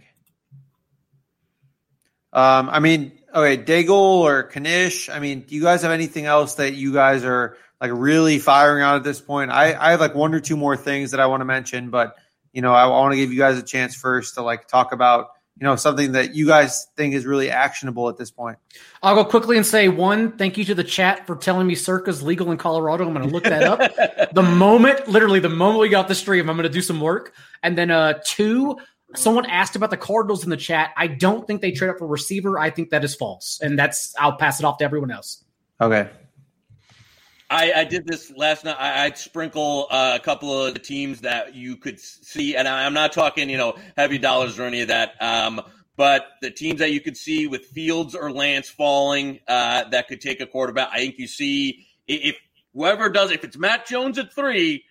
Um, 2.33 2.67
I 2.67 2.79
mean, 2.79 3.11
okay, 3.33 3.57
Daigle 3.63 3.91
or 3.91 4.49
Knish. 4.53 5.07
I 5.07 5.19
mean, 5.19 5.41
do 5.41 5.53
you 5.53 5.61
guys 5.61 5.83
have 5.83 5.91
anything 5.91 6.25
else 6.25 6.55
that 6.55 6.73
you 6.73 6.91
guys 6.91 7.23
are 7.23 7.57
like 7.79 7.91
really 7.93 8.39
firing 8.39 8.81
out 8.81 8.95
at 8.95 9.03
this 9.03 9.21
point? 9.21 9.51
I 9.51 9.75
I 9.79 9.91
have 9.91 9.99
like 9.99 10.15
one 10.15 10.33
or 10.33 10.39
two 10.39 10.57
more 10.57 10.75
things 10.75 11.11
that 11.11 11.19
I 11.19 11.27
want 11.27 11.41
to 11.41 11.45
mention, 11.45 11.91
but 11.91 12.15
you 12.51 12.63
know, 12.63 12.73
I 12.73 12.87
want 12.87 13.11
to 13.11 13.17
give 13.17 13.31
you 13.31 13.37
guys 13.37 13.59
a 13.59 13.63
chance 13.63 13.93
first 13.93 14.33
to 14.33 14.41
like 14.41 14.67
talk 14.67 14.91
about 14.91 15.27
you 15.57 15.63
know 15.63 15.75
something 15.75 16.11
that 16.13 16.35
you 16.35 16.47
guys 16.47 16.87
think 16.97 17.13
is 17.13 17.25
really 17.25 17.49
actionable 17.49 18.09
at 18.09 18.17
this 18.17 18.29
point. 18.29 18.57
I'll 19.01 19.15
go 19.15 19.23
quickly 19.23 19.55
and 19.55 19.65
say 19.65 19.87
one, 19.87 20.37
thank 20.37 20.57
you 20.57 20.65
to 20.65 20.75
the 20.75 20.83
chat 20.83 21.25
for 21.25 21.35
telling 21.35 21.65
me 21.65 21.75
Circa's 21.75 22.21
legal 22.21 22.51
in 22.51 22.57
Colorado. 22.57 23.07
I'm 23.07 23.13
going 23.13 23.27
to 23.27 23.33
look 23.33 23.45
that 23.45 23.63
up. 23.63 23.79
the 24.33 24.43
moment, 24.43 25.07
literally 25.07 25.39
the 25.39 25.49
moment 25.49 25.79
we 25.79 25.89
got 25.89 26.07
the 26.07 26.15
stream, 26.15 26.49
I'm 26.49 26.57
going 26.57 26.67
to 26.67 26.73
do 26.73 26.81
some 26.81 26.99
work. 26.99 27.33
And 27.63 27.77
then 27.77 27.89
uh 27.89 28.19
two, 28.25 28.77
someone 29.15 29.45
asked 29.45 29.75
about 29.75 29.91
the 29.91 29.97
Cardinals 29.97 30.43
in 30.43 30.49
the 30.49 30.57
chat. 30.57 30.91
I 30.97 31.07
don't 31.07 31.47
think 31.47 31.61
they 31.61 31.71
trade 31.71 31.89
up 31.89 31.99
for 31.99 32.07
receiver. 32.07 32.59
I 32.59 32.69
think 32.69 32.89
that 32.89 33.03
is 33.03 33.15
false. 33.15 33.59
And 33.61 33.79
that's 33.79 34.13
I'll 34.19 34.37
pass 34.37 34.59
it 34.59 34.65
off 34.65 34.77
to 34.79 34.85
everyone 34.85 35.11
else. 35.11 35.43
Okay. 35.79 36.09
I, 37.55 37.71
I 37.73 37.83
did 37.85 38.05
this 38.05 38.33
last 38.35 38.65
night. 38.65 38.75
I, 38.77 39.05
I'd 39.05 39.17
sprinkle 39.17 39.87
uh, 39.89 40.17
a 40.19 40.19
couple 40.19 40.61
of 40.61 40.73
the 40.73 40.79
teams 40.79 41.21
that 41.21 41.55
you 41.55 41.77
could 41.77 42.01
see, 42.01 42.57
and 42.57 42.67
I, 42.67 42.85
I'm 42.85 42.93
not 42.93 43.13
talking, 43.13 43.49
you 43.49 43.57
know, 43.57 43.77
heavy 43.95 44.17
dollars 44.17 44.59
or 44.59 44.63
any 44.63 44.81
of 44.81 44.89
that. 44.89 45.13
Um, 45.21 45.61
but 45.95 46.25
the 46.41 46.51
teams 46.51 46.79
that 46.79 46.91
you 46.91 46.99
could 46.99 47.15
see 47.15 47.47
with 47.47 47.67
Fields 47.67 48.13
or 48.13 48.29
Lance 48.29 48.67
falling, 48.67 49.39
uh, 49.47 49.85
that 49.85 50.09
could 50.09 50.19
take 50.19 50.41
a 50.41 50.45
quarterback. 50.45 50.89
I 50.91 50.97
think 50.97 51.17
you 51.17 51.27
see 51.27 51.87
if 52.07 52.35
whoever 52.73 53.07
does, 53.07 53.31
if 53.31 53.45
it's 53.45 53.57
Mac 53.57 53.87
Jones 53.87 54.19
at 54.19 54.33
three, 54.33 54.83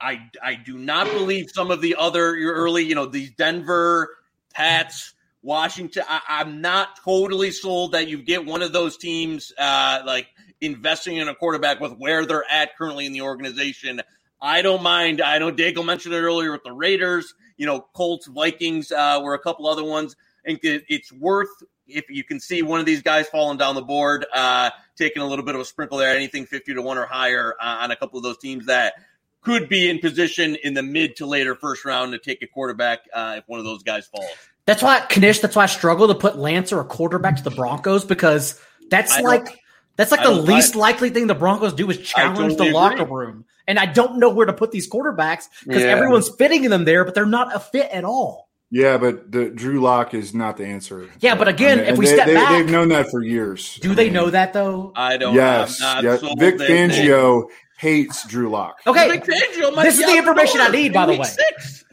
I 0.00 0.28
I 0.42 0.54
do 0.56 0.76
not 0.76 1.06
believe 1.12 1.50
some 1.54 1.70
of 1.70 1.80
the 1.80 1.94
other 1.96 2.36
your 2.36 2.54
early, 2.54 2.82
you 2.82 2.96
know, 2.96 3.06
these 3.06 3.30
Denver 3.30 4.16
Pats. 4.52 5.14
Washington, 5.42 6.02
I, 6.06 6.20
I'm 6.28 6.60
not 6.60 6.98
totally 7.02 7.50
sold 7.50 7.92
that 7.92 8.08
you 8.08 8.22
get 8.22 8.44
one 8.44 8.60
of 8.60 8.74
those 8.74 8.98
teams, 8.98 9.54
uh, 9.56 10.02
like 10.04 10.26
investing 10.60 11.16
in 11.16 11.28
a 11.28 11.34
quarterback 11.34 11.80
with 11.80 11.92
where 11.92 12.26
they're 12.26 12.44
at 12.50 12.76
currently 12.76 13.06
in 13.06 13.12
the 13.12 13.22
organization. 13.22 14.02
I 14.40 14.62
don't 14.62 14.82
mind. 14.82 15.20
I 15.20 15.38
know 15.38 15.52
Daigle 15.52 15.84
mentioned 15.84 16.14
it 16.14 16.20
earlier 16.20 16.52
with 16.52 16.64
the 16.64 16.72
Raiders, 16.72 17.34
you 17.56 17.66
know, 17.66 17.86
Colts, 17.94 18.26
Vikings 18.26 18.90
uh, 18.90 19.20
were 19.22 19.34
a 19.34 19.38
couple 19.38 19.66
other 19.66 19.84
ones. 19.84 20.16
I 20.44 20.48
think 20.48 20.60
it's 20.62 21.12
worth 21.12 21.50
if 21.86 22.08
you 22.08 22.24
can 22.24 22.40
see 22.40 22.62
one 22.62 22.80
of 22.80 22.86
these 22.86 23.02
guys 23.02 23.28
falling 23.28 23.58
down 23.58 23.74
the 23.74 23.82
board, 23.82 24.24
uh, 24.32 24.70
taking 24.96 25.22
a 25.22 25.26
little 25.26 25.44
bit 25.44 25.54
of 25.54 25.60
a 25.60 25.64
sprinkle 25.64 25.98
there, 25.98 26.14
anything 26.14 26.46
50 26.46 26.74
to 26.74 26.82
1 26.82 26.98
or 26.98 27.06
higher 27.06 27.54
uh, 27.60 27.78
on 27.80 27.90
a 27.90 27.96
couple 27.96 28.16
of 28.16 28.22
those 28.22 28.38
teams 28.38 28.66
that 28.66 28.94
could 29.42 29.68
be 29.68 29.88
in 29.88 29.98
position 29.98 30.56
in 30.56 30.74
the 30.74 30.82
mid 30.82 31.16
to 31.16 31.26
later 31.26 31.54
first 31.54 31.84
round 31.84 32.12
to 32.12 32.18
take 32.18 32.42
a 32.42 32.46
quarterback 32.46 33.00
uh, 33.12 33.36
if 33.38 33.44
one 33.46 33.58
of 33.58 33.64
those 33.64 33.82
guys 33.82 34.06
falls. 34.06 34.30
That's 34.66 34.82
why 34.82 35.04
Knish, 35.16 35.40
that's 35.40 35.56
why 35.56 35.64
I 35.64 35.66
struggle 35.66 36.08
to 36.08 36.14
put 36.14 36.38
Lance 36.38 36.72
or 36.72 36.80
a 36.80 36.84
quarterback 36.84 37.36
to 37.36 37.42
the 37.42 37.50
Broncos 37.50 38.04
because 38.04 38.60
that's 38.90 39.12
I 39.12 39.20
like 39.20 39.58
that's 40.00 40.10
like 40.10 40.22
the 40.22 40.30
least 40.30 40.74
I- 40.76 40.78
likely 40.80 41.10
thing 41.10 41.26
the 41.26 41.34
Broncos 41.34 41.72
do 41.74 41.88
is 41.90 41.98
challenge 41.98 42.38
totally 42.54 42.68
the 42.70 42.74
locker 42.74 43.02
agree. 43.02 43.26
room. 43.26 43.44
And 43.68 43.78
I 43.78 43.86
don't 43.86 44.18
know 44.18 44.30
where 44.30 44.46
to 44.46 44.52
put 44.52 44.72
these 44.72 44.90
quarterbacks 44.90 45.44
because 45.64 45.82
Yeah. 45.82 45.88
everyone's 45.90 46.28
fitting 46.38 46.64
in 46.64 46.70
them 46.70 46.84
there, 46.84 47.04
but 47.04 47.14
they're 47.14 47.26
not 47.26 47.54
a 47.54 47.60
fit 47.60 47.88
at 47.92 48.04
all. 48.04 48.48
Yeah, 48.72 48.98
but 48.98 49.30
the 49.32 49.50
Drew 49.50 49.80
Lock 49.80 50.14
is 50.14 50.32
not 50.32 50.56
the 50.56 50.64
answer. 50.64 51.08
Yeah, 51.20 51.34
but 51.34 51.48
again, 51.48 51.80
And 51.80 51.88
if 51.88 51.98
we 51.98 52.06
they, 52.06 52.14
step 52.14 52.26
they, 52.26 52.34
back- 52.34 52.50
they've 52.50 52.70
known 52.70 52.88
that 52.90 53.10
for 53.10 53.20
years. 53.22 53.76
Do 53.82 53.94
they 53.94 54.10
know 54.10 54.30
that 54.30 54.52
though? 54.52 54.92
I 54.94 55.16
don't. 55.16 55.34
Yes, 55.34 55.80
I'm 55.82 56.04
not 56.04 56.04
yeah. 56.04 56.16
sold 56.18 56.38
Vic 56.38 56.58
that- 56.58 56.68
Fangio 56.68 57.44
hates 57.78 58.26
Drew 58.28 58.48
Lock. 58.48 58.78
Okay, 58.86 59.08
Vic 59.08 59.24
Fangio 59.24 59.74
might 59.74 59.84
This 59.84 59.98
is 59.98 60.06
the 60.06 60.16
information 60.16 60.58
door 60.58 60.68
I 60.68 60.70
need, 60.70 60.92
by 60.92 61.06
the 61.06 61.16
way. 61.16 61.24
Six. 61.24 61.84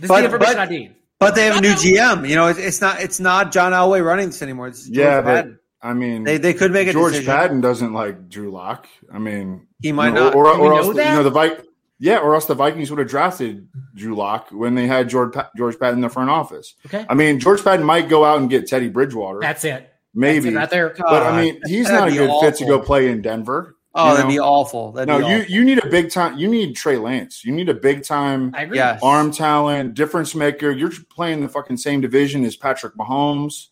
this 0.00 0.08
But- 0.08 0.14
is 0.14 0.20
the 0.20 0.24
information 0.24 0.54
but- 0.56 0.68
I 0.68 0.70
need. 0.70 0.94
But 1.20 1.34
they 1.36 1.44
have 1.46 1.56
a 1.56 1.60
new 1.60 1.72
GM. 1.74 2.28
You 2.28 2.34
know, 2.36 2.48
it's, 2.48 2.58
it's 2.58 2.80
not 2.80 3.00
it's 3.00 3.20
not 3.20 3.52
John 3.52 3.72
Elway 3.72 4.04
running 4.04 4.26
this 4.26 4.42
anymore. 4.42 4.68
It's 4.68 4.84
George 4.84 4.96
Yeah, 4.98 5.20
but 5.22 5.34
Madden. 5.34 5.58
I 5.84 5.92
mean, 5.92 6.24
They 6.24 6.38
they 6.38 6.54
could 6.54 6.72
make 6.72 6.88
a 6.88 6.92
George 6.92 7.12
decision. 7.12 7.32
Paton 7.32 7.60
doesn't 7.60 7.92
like 7.92 8.28
Drew 8.30 8.50
Lock. 8.50 8.86
I 9.12 9.18
mean, 9.18 9.66
He 9.82 9.92
might 9.92 10.08
you 10.08 10.14
know, 10.14 10.24
not. 10.30 10.34
or, 10.34 10.54
Do 10.54 10.60
we 10.62 10.66
or 10.68 10.74
else 10.78 10.86
the- 10.88 10.92
that? 10.94 11.10
you 11.10 11.16
know 11.16 11.22
the 11.22 11.30
Vi- 11.30 11.56
Yeah, 12.00 12.18
or 12.18 12.34
else 12.34 12.46
the 12.46 12.54
Vikings 12.54 12.90
would 12.90 12.98
have 12.98 13.08
drafted 13.08 13.68
Drew 13.94 14.14
Lock 14.16 14.48
when 14.50 14.74
they 14.74 14.86
had 14.86 15.08
George 15.08 15.32
Pa- 15.34 15.50
George 15.56 15.78
Paton 15.78 15.96
in 15.96 16.00
the 16.00 16.08
front 16.08 16.30
office. 16.30 16.74
Okay. 16.86 17.04
I 17.08 17.14
mean, 17.14 17.38
George 17.38 17.62
Paton 17.62 17.84
might 17.84 18.08
go 18.08 18.24
out 18.24 18.38
and 18.40 18.48
get 18.50 18.66
Teddy 18.66 18.88
Bridgewater, 18.88 19.38
That's 19.40 19.64
it. 19.64 19.88
maybe, 20.14 20.50
That's 20.50 20.72
it 20.72 20.76
right 20.80 20.96
there. 20.96 21.04
but 21.06 21.22
I 21.22 21.40
mean, 21.40 21.60
he's 21.66 21.84
That'd 21.86 22.00
not 22.00 22.08
a 22.08 22.10
be 22.12 22.16
good 22.16 22.40
fit 22.40 22.56
to 22.56 22.64
go 22.66 22.80
play 22.80 23.10
in 23.10 23.20
Denver. 23.22 23.76
oh, 23.94 24.10
you 24.10 24.16
that'd 24.16 24.28
be 24.30 24.40
awful. 24.40 24.90
That'd 24.92 25.08
no, 25.08 25.18
be 25.20 25.26
you 25.32 25.36
awful. 25.42 25.50
you 25.52 25.64
need 25.64 25.84
a 25.84 25.86
big 25.86 26.10
time. 26.10 26.36
You 26.38 26.48
need 26.48 26.74
Trey 26.74 26.96
Lance. 26.96 27.44
You 27.44 27.52
need 27.52 27.68
a 27.68 27.74
big 27.74 28.02
time 28.04 28.52
I 28.54 28.62
agree. 28.64 28.78
Yes. 28.78 29.00
arm 29.02 29.30
talent, 29.30 29.94
difference 29.94 30.34
maker. 30.34 30.70
You're 30.72 30.90
playing 31.10 31.42
the 31.42 31.48
fucking 31.48 31.76
same 31.76 32.00
division 32.00 32.42
as 32.44 32.56
Patrick 32.56 32.94
Mahomes. 32.96 33.68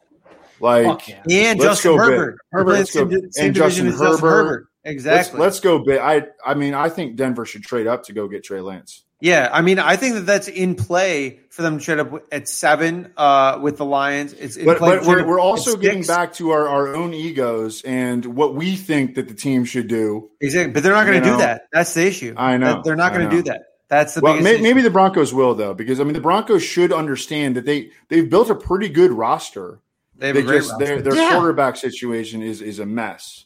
Like, 0.63 1.09
yeah. 1.09 1.23
and 1.29 1.59
Let's 1.59 1.83
Justin 1.83 1.93
go. 1.93 1.97
Herbert. 1.99 2.39
Herbert, 2.53 2.71
let's 2.73 2.95
go- 2.95 3.11
same, 3.11 3.31
same 3.33 3.47
and 3.47 3.55
Justin 3.55 3.87
as 3.89 3.93
Justin 3.95 4.07
Herbert. 4.09 4.27
Herbert. 4.27 4.69
let's, 4.85 4.95
Exactly. 4.95 5.41
let's 5.41 5.61
go 5.61 5.79
big. 5.85 5.99
I 5.99 6.27
I 6.45 6.55
mean, 6.55 6.75
I 6.75 6.89
think 6.89 7.17
Denver 7.17 7.45
should 7.45 7.63
trade 7.63 7.87
up 7.87 8.05
to 8.05 8.13
go 8.13 8.29
get 8.29 8.45
Trey 8.45 8.61
Lance. 8.61 9.05
Yeah, 9.21 9.49
I 9.53 9.61
mean, 9.63 9.79
I 9.79 9.95
think 9.95 10.15
that 10.17 10.23
that's 10.27 10.49
in 10.49 10.75
play 10.75 11.39
for 11.51 11.63
them 11.63 11.79
to 11.79 11.85
trade 11.85 12.01
up 12.01 12.27
at 12.33 12.49
seven 12.49 13.13
uh, 13.17 13.61
with 13.63 13.77
the 13.77 13.85
Lions. 13.85 14.33
It's 14.33 14.57
in 14.57 14.65
But, 14.67 14.79
play 14.79 14.97
but 14.99 15.07
we're, 15.07 15.25
we're 15.25 15.39
also 15.41 15.77
getting 15.77 16.03
back 16.03 16.33
to 16.35 16.51
our, 16.51 16.67
our 16.67 16.93
own 16.97 17.15
egos 17.15 17.83
and 17.83 18.25
what 18.25 18.57
we 18.57 18.75
think 18.75 19.15
that 19.15 19.29
the 19.29 19.35
team 19.35 19.65
should 19.65 19.87
do. 19.87 20.29
Exactly, 20.41 20.73
but 20.73 20.83
they're 20.83 20.93
not 20.93 21.07
going 21.07 21.21
to 21.21 21.25
do 21.25 21.35
know, 21.35 21.39
that. 21.39 21.69
That's 21.73 21.95
the 21.95 22.05
issue. 22.05 22.35
I 22.37 22.57
know, 22.57 22.83
they're 22.85 22.97
not 22.97 23.13
going 23.13 23.31
to 23.31 23.37
do 23.37 23.43
that. 23.45 23.63
That's 23.89 24.15
the 24.15 24.23
Well, 24.23 24.33
biggest. 24.33 24.45
may, 24.45 24.55
issue. 24.55 24.63
maybe 24.65 24.83
the 24.83 24.91
Broncos 24.91 25.33
will 25.33 25.55
though, 25.55 25.75
because 25.75 26.01
I 26.01 26.05
mean 26.05 26.15
the 26.15 26.21
Broncos 26.21 26.65
should 26.65 26.93
understand 26.93 27.55
that 27.57 27.65
they 27.65 27.91
they've 28.09 28.29
built 28.29 28.51
a 28.51 28.57
pretty 28.57 28.89
good 28.89 29.13
roster. 29.13 29.79
They 30.23 30.29
have 30.29 30.37
a 30.37 30.41
They 30.41 30.47
great 30.47 30.59
just 30.59 30.71
roster. 30.71 30.87
their 30.87 31.03
their 31.03 31.15
Yeah. 31.17 31.31
quarterback 31.31 31.77
situation 31.77 32.43
is 32.43 32.63
is 32.63 32.79
a 32.79 32.87
mess. 32.87 33.45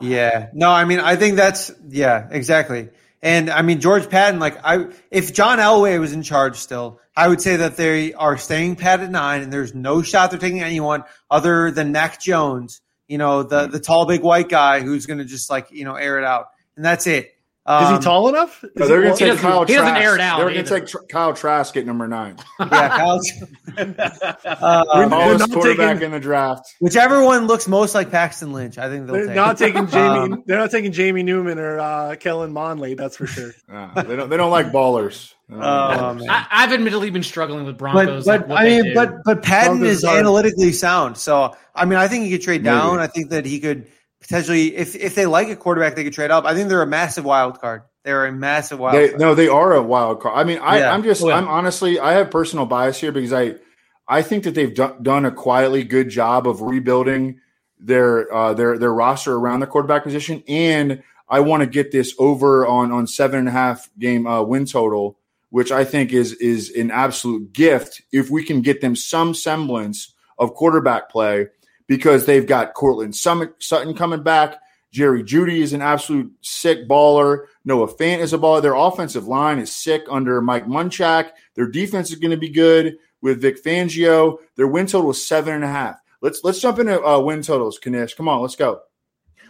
Yeah. 0.00 0.48
No, 0.52 0.68
I 0.68 0.84
mean, 0.84 0.98
I 0.98 1.14
think 1.14 1.36
that's 1.36 1.70
yeah, 1.88 2.26
exactly. 2.28 2.88
And 3.22 3.48
I 3.48 3.62
mean, 3.62 3.80
George 3.80 4.10
Paton, 4.10 4.40
like 4.40 4.58
I, 4.64 4.86
if 5.12 5.32
John 5.32 5.58
Elway 5.58 6.00
was 6.00 6.12
in 6.12 6.22
charge 6.24 6.56
still, 6.56 7.00
I 7.16 7.28
would 7.28 7.40
say 7.40 7.56
that 7.56 7.76
they 7.76 8.12
are 8.14 8.36
staying 8.36 8.76
pat 8.76 8.98
at 9.00 9.10
nine, 9.10 9.42
and 9.42 9.52
there's 9.52 9.74
no 9.76 10.02
shot 10.02 10.30
they're 10.30 10.40
taking 10.40 10.60
anyone 10.60 11.04
other 11.30 11.70
than 11.70 11.92
Mac 11.92 12.20
Jones. 12.20 12.80
You 13.06 13.18
know, 13.18 13.44
the 13.44 13.66
hmm. 13.66 13.70
the 13.70 13.78
tall, 13.78 14.06
big 14.06 14.22
white 14.22 14.48
guy 14.48 14.80
who's 14.80 15.06
going 15.06 15.18
to 15.18 15.24
just 15.24 15.48
like 15.48 15.68
you 15.70 15.84
know 15.84 15.94
air 15.94 16.18
it 16.18 16.24
out, 16.24 16.46
and 16.74 16.84
that's 16.84 17.06
it. 17.06 17.32
Is 17.68 17.72
Um, 17.88 17.94
he 17.94 18.00
tall 18.00 18.28
enough? 18.28 18.62
Is 18.62 18.70
No, 18.76 18.84
he 18.84 18.88
they're 18.88 18.96
going 18.98 19.08
long- 19.08 19.18
to 19.18 19.24
take 19.24 19.28
doesn't- 19.34 19.42
Kyle 19.50 19.64
he 19.64 19.74
doesn't 19.74 19.88
Trask. 19.94 20.04
air 20.04 20.14
it 20.14 20.20
out 20.20 20.38
They're 20.38 20.50
going 20.50 20.64
to 20.64 20.70
take 20.70 20.86
Tr- 20.86 20.98
Kyle 21.10 21.32
Trask 21.34 21.76
at 21.76 21.84
number 21.84 22.06
nine. 22.06 22.36
Yeah, 22.60 22.88
Kyle's, 22.96 23.32
uh, 23.76 23.84
They're 24.94 25.08
Tallest 25.08 25.52
quarterback 25.52 25.94
taking- 25.94 26.02
in 26.06 26.10
the 26.12 26.20
draft. 26.20 26.74
whichever 26.80 27.24
one 27.24 27.46
looks 27.46 27.66
most 27.68 27.94
like 27.94 28.10
Paxton 28.10 28.52
Lynch, 28.52 28.78
I 28.78 28.88
think 28.88 29.06
they'll 29.06 29.14
They're 29.16 29.26
take. 29.26 29.36
not 29.36 29.58
taking 29.58 29.86
Jamie. 29.88 30.32
Um, 30.34 30.42
they're 30.46 30.58
not 30.58 30.70
taking 30.70 30.92
Jamie 30.92 31.22
Newman 31.22 31.58
or 31.58 31.78
uh, 31.80 32.16
Kellen 32.16 32.52
Monley. 32.52 32.94
That's 32.94 33.16
for 33.16 33.26
sure. 33.26 33.52
Uh, 33.68 34.02
they 34.02 34.14
don't 34.16 34.30
they 34.30 34.36
don't 34.36 34.50
like 34.52 34.66
ballers. 34.66 35.34
They 35.48 35.54
don't 35.56 35.62
like 35.64 36.00
Oh, 36.00 36.14
man. 36.14 36.30
I, 36.30 36.46
I've 36.50 36.72
admittedly 36.72 37.10
been 37.10 37.22
struggling 37.24 37.64
with 37.64 37.76
But 37.76 37.92
Broncos. 37.92 38.24
but 38.24 38.48
like 38.48 38.60
I 38.60 38.64
mean, 38.64 38.84
do. 38.84 38.94
but 38.94 39.12
but 39.24 39.42
Paton 39.42 39.78
Broncos 39.78 39.98
is 39.98 40.04
are- 40.04 40.16
analytically 40.18 40.72
sound. 40.72 41.16
So 41.18 41.54
I 41.74 41.84
mean, 41.84 41.98
I 41.98 42.06
think 42.08 42.24
he 42.24 42.30
could 42.30 42.42
trade 42.42 42.62
Maybe. 42.62 42.74
down. 42.76 43.00
I 43.00 43.06
think 43.08 43.30
that 43.30 43.44
he 43.44 43.58
could 43.60 43.86
potentially, 44.20 44.76
if 44.76 44.94
if 44.94 45.14
they 45.14 45.26
like 45.26 45.48
a 45.48 45.56
quarterback, 45.56 45.94
they 45.96 46.04
could 46.04 46.12
trade 46.12 46.30
up. 46.30 46.44
I 46.44 46.54
think 46.54 46.68
they're 46.68 46.82
a 46.82 46.86
massive 46.86 47.24
wild 47.24 47.60
card. 47.60 47.82
They're 48.04 48.26
a 48.26 48.32
massive 48.32 48.78
wild 48.78 48.94
They, 48.96 49.08
card. 49.08 49.20
no, 49.20 49.34
they 49.34 49.48
are 49.48 49.72
a 49.74 49.82
wild 49.82 50.20
card. 50.20 50.38
I 50.38 50.44
mean, 50.44 50.58
I, 50.58 50.78
Yeah. 50.78 50.92
I'm 50.94 51.02
just, 51.02 51.22
Oh, 51.24 51.28
yeah. 51.28 51.36
I'm 51.36 51.48
honestly, 51.48 51.98
I 51.98 52.12
have 52.12 52.30
personal 52.30 52.64
bias 52.64 53.00
here 53.00 53.10
because 53.10 53.32
I, 53.32 53.56
I 54.06 54.22
think 54.22 54.44
that 54.44 54.54
they've 54.54 54.72
do, 54.72 54.94
done 55.02 55.24
a 55.24 55.32
quietly 55.32 55.82
good 55.82 56.08
job 56.08 56.46
of 56.46 56.62
rebuilding 56.62 57.40
their, 57.80 58.32
uh, 58.32 58.54
their, 58.54 58.78
their 58.78 58.92
roster 58.94 59.34
around 59.34 59.58
the 59.58 59.66
quarterback 59.66 60.04
position, 60.04 60.44
and 60.46 61.02
I 61.28 61.40
want 61.40 61.62
to 61.64 61.66
get 61.68 61.90
this 61.90 62.14
over 62.20 62.64
on 62.64 62.92
on 62.92 63.08
seven 63.08 63.40
and 63.40 63.48
a 63.48 63.50
half 63.50 63.90
game 63.98 64.28
uh, 64.28 64.42
win 64.42 64.64
total, 64.66 65.18
which 65.50 65.72
I 65.72 65.84
think 65.84 66.12
is 66.12 66.32
is 66.34 66.70
an 66.70 66.92
absolute 66.92 67.52
gift 67.52 68.02
if 68.12 68.30
we 68.30 68.44
can 68.44 68.60
get 68.60 68.80
them 68.80 68.94
some 68.94 69.34
semblance 69.34 70.14
of 70.38 70.54
quarterback 70.54 71.10
play 71.10 71.48
because 71.86 72.26
they've 72.26 72.46
got 72.46 72.74
Courtland 72.74 73.14
Sutton 73.14 73.94
coming 73.94 74.22
back. 74.22 74.58
Jerry 74.92 75.22
Jeudy 75.22 75.60
is 75.60 75.72
an 75.72 75.82
absolute 75.82 76.32
sick 76.40 76.88
baller. 76.88 77.46
Noah 77.64 77.92
Fant 77.92 78.20
is 78.20 78.32
a 78.32 78.38
baller. 78.38 78.62
Their 78.62 78.74
offensive 78.74 79.26
line 79.26 79.58
is 79.58 79.74
sick 79.74 80.02
under 80.08 80.40
Mike 80.40 80.66
Munchak. 80.66 81.30
Their 81.54 81.68
defense 81.68 82.10
is 82.10 82.18
going 82.18 82.30
to 82.30 82.36
be 82.36 82.48
good 82.48 82.96
with 83.20 83.42
Vic 83.42 83.62
Fangio. 83.62 84.38
Their 84.56 84.68
win 84.68 84.86
total 84.86 85.10
is 85.10 85.26
seven 85.26 85.54
and 85.54 85.64
a 85.64 85.68
half. 85.68 86.00
Let's 86.22 86.42
let's 86.44 86.60
jump 86.60 86.78
into 86.78 87.02
uh, 87.04 87.20
win 87.20 87.42
totals, 87.42 87.78
Knish. 87.84 88.14
Come 88.14 88.28
on, 88.28 88.40
let's 88.40 88.56
go. 88.56 88.80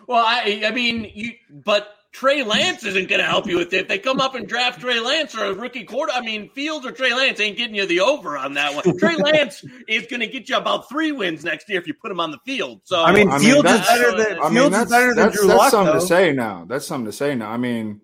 Well, 0.08 0.24
I 0.24 0.62
I 0.66 0.70
mean, 0.72 1.10
you 1.14 1.32
but 1.64 1.95
Trey 2.16 2.42
Lance 2.42 2.82
isn't 2.82 3.10
going 3.10 3.20
to 3.20 3.26
help 3.26 3.46
you 3.46 3.58
with 3.58 3.74
it. 3.74 3.82
If 3.82 3.88
they 3.88 3.98
come 3.98 4.20
up 4.22 4.34
and 4.34 4.48
draft 4.48 4.80
Trey 4.80 5.00
Lance 5.00 5.34
or 5.36 5.44
a 5.44 5.52
rookie 5.52 5.84
quarter, 5.84 6.12
I 6.14 6.22
mean, 6.22 6.48
Fields 6.48 6.86
or 6.86 6.90
Trey 6.90 7.12
Lance 7.12 7.38
ain't 7.40 7.58
getting 7.58 7.74
you 7.74 7.84
the 7.84 8.00
over 8.00 8.38
on 8.38 8.54
that 8.54 8.74
one. 8.74 8.96
Trey 8.98 9.16
Lance 9.18 9.62
is 9.86 10.06
going 10.06 10.20
to 10.20 10.26
get 10.26 10.48
you 10.48 10.56
about 10.56 10.88
three 10.88 11.12
wins 11.12 11.44
next 11.44 11.68
year 11.68 11.78
if 11.78 11.86
you 11.86 11.92
put 11.92 12.10
him 12.10 12.18
on 12.18 12.30
the 12.30 12.38
field. 12.46 12.80
So 12.84 13.02
I 13.04 13.12
mean, 13.12 13.28
I 13.28 13.38
mean, 13.38 13.40
Fields 13.52 13.68
is 13.70 13.76
that's- 13.80 13.88
better 13.88 14.16
than 14.16 14.38
I 14.38 14.46
I 14.46 14.50
Fields 14.50 14.76
is 14.78 14.90
better 14.90 15.06
than 15.08 15.16
that's, 15.16 15.36
Drew 15.36 15.46
that's 15.48 15.58
Lock. 15.58 15.70
something 15.70 15.92
though. 15.94 16.00
to 16.00 16.06
say 16.06 16.32
now. 16.32 16.64
That's 16.66 16.86
something 16.86 17.04
to 17.06 17.12
say 17.12 17.34
now. 17.34 17.50
I 17.50 17.58
mean, 17.58 18.00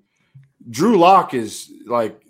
Drew 0.69 0.99
Lock 0.99 1.33
is 1.33 1.73
like, 1.87 2.21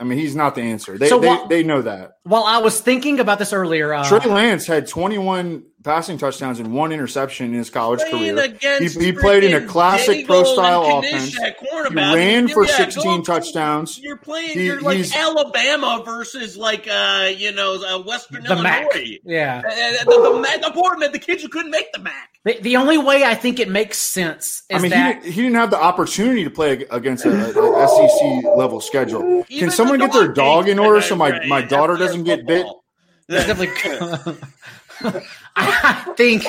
I 0.00 0.04
mean, 0.04 0.20
he's 0.20 0.36
not 0.36 0.54
the 0.54 0.62
answer. 0.62 0.96
They 0.96 1.08
So 1.08 1.18
they, 1.18 1.26
what- 1.26 1.48
they 1.48 1.64
know 1.64 1.82
that. 1.82 2.12
While 2.28 2.44
I 2.44 2.58
was 2.58 2.80
thinking 2.80 3.20
about 3.20 3.38
this 3.38 3.52
earlier, 3.52 3.92
uh, 3.94 4.06
Trey 4.08 4.20
Lance 4.30 4.66
had 4.66 4.86
21 4.86 5.64
passing 5.84 6.18
touchdowns 6.18 6.58
and 6.58 6.74
one 6.74 6.92
interception 6.92 7.46
in 7.46 7.52
his 7.54 7.70
college 7.70 8.00
career. 8.10 8.52
He, 8.80 8.88
he 8.88 9.12
played 9.12 9.44
in 9.44 9.54
a 9.54 9.66
classic 9.66 10.26
pro 10.26 10.44
style 10.44 10.98
offense. 10.98 11.34
He 11.36 11.94
ran 11.94 12.48
for 12.48 12.66
Yeah, 12.66 12.76
16 12.76 13.02
go- 13.18 13.22
touchdowns. 13.22 13.98
You're 13.98 14.16
playing. 14.16 14.50
He- 14.58 14.66
you're 14.66 14.80
like 14.80 15.04
Alabama 15.16 16.02
versus 16.04 16.56
like 16.56 16.86
uh, 16.90 17.30
you 17.34 17.52
know 17.52 17.74
uh, 17.82 18.02
Western 18.02 18.42
the 18.44 18.56
Mac. 18.56 18.88
Yeah. 19.24 19.62
Uh, 19.64 20.04
the, 20.04 20.10
the, 20.10 20.58
the 20.68 20.70
poor 20.74 20.96
man, 20.98 21.12
the 21.12 21.18
kids 21.18 21.42
who 21.42 21.48
couldn't 21.48 21.70
make 21.70 21.92
the 21.92 22.00
Mac. 22.00 22.30
The, 22.44 22.58
the 22.60 22.76
only 22.76 22.98
way 22.98 23.24
I 23.24 23.34
think 23.34 23.58
it 23.58 23.68
makes 23.68 23.98
sense 23.98 24.62
is 24.68 24.76
I 24.78 24.78
mean, 24.78 24.84
he, 24.84 24.88
that 24.90 25.22
didn't- 25.22 25.32
he 25.34 25.42
didn't 25.42 25.56
have 25.56 25.70
the 25.70 25.80
opportunity 25.80 26.44
to 26.44 26.50
play 26.50 26.84
against 26.90 27.24
a, 27.24 27.30
a 27.30 27.88
SEC 27.88 28.56
level 28.56 28.80
schedule. 28.80 29.44
Even 29.48 29.68
Can 29.68 29.70
someone 29.70 29.98
get 30.00 30.12
their 30.12 30.26
dog 30.28 30.34
dog 30.34 30.68
in 30.68 30.78
order 30.78 31.00
so 31.00 31.14
my, 31.16 31.30
great. 31.30 31.48
my 31.48 31.60
That's 31.60 31.70
daughter 31.70 31.96
their 31.96 32.08
doesn't 32.24 32.38
get 32.38 32.46
bit? 32.46 32.66
football. 32.66 32.84
There's 33.28 33.46
definitely. 33.46 34.36
I 35.56 36.14
think 36.16 36.44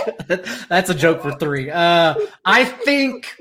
that's 0.68 0.90
a 0.90 0.96
joke 0.96 1.22
for 1.22 1.34
three. 1.34 1.70
Uh, 1.70 2.16
I 2.46 2.66
think 2.66 3.36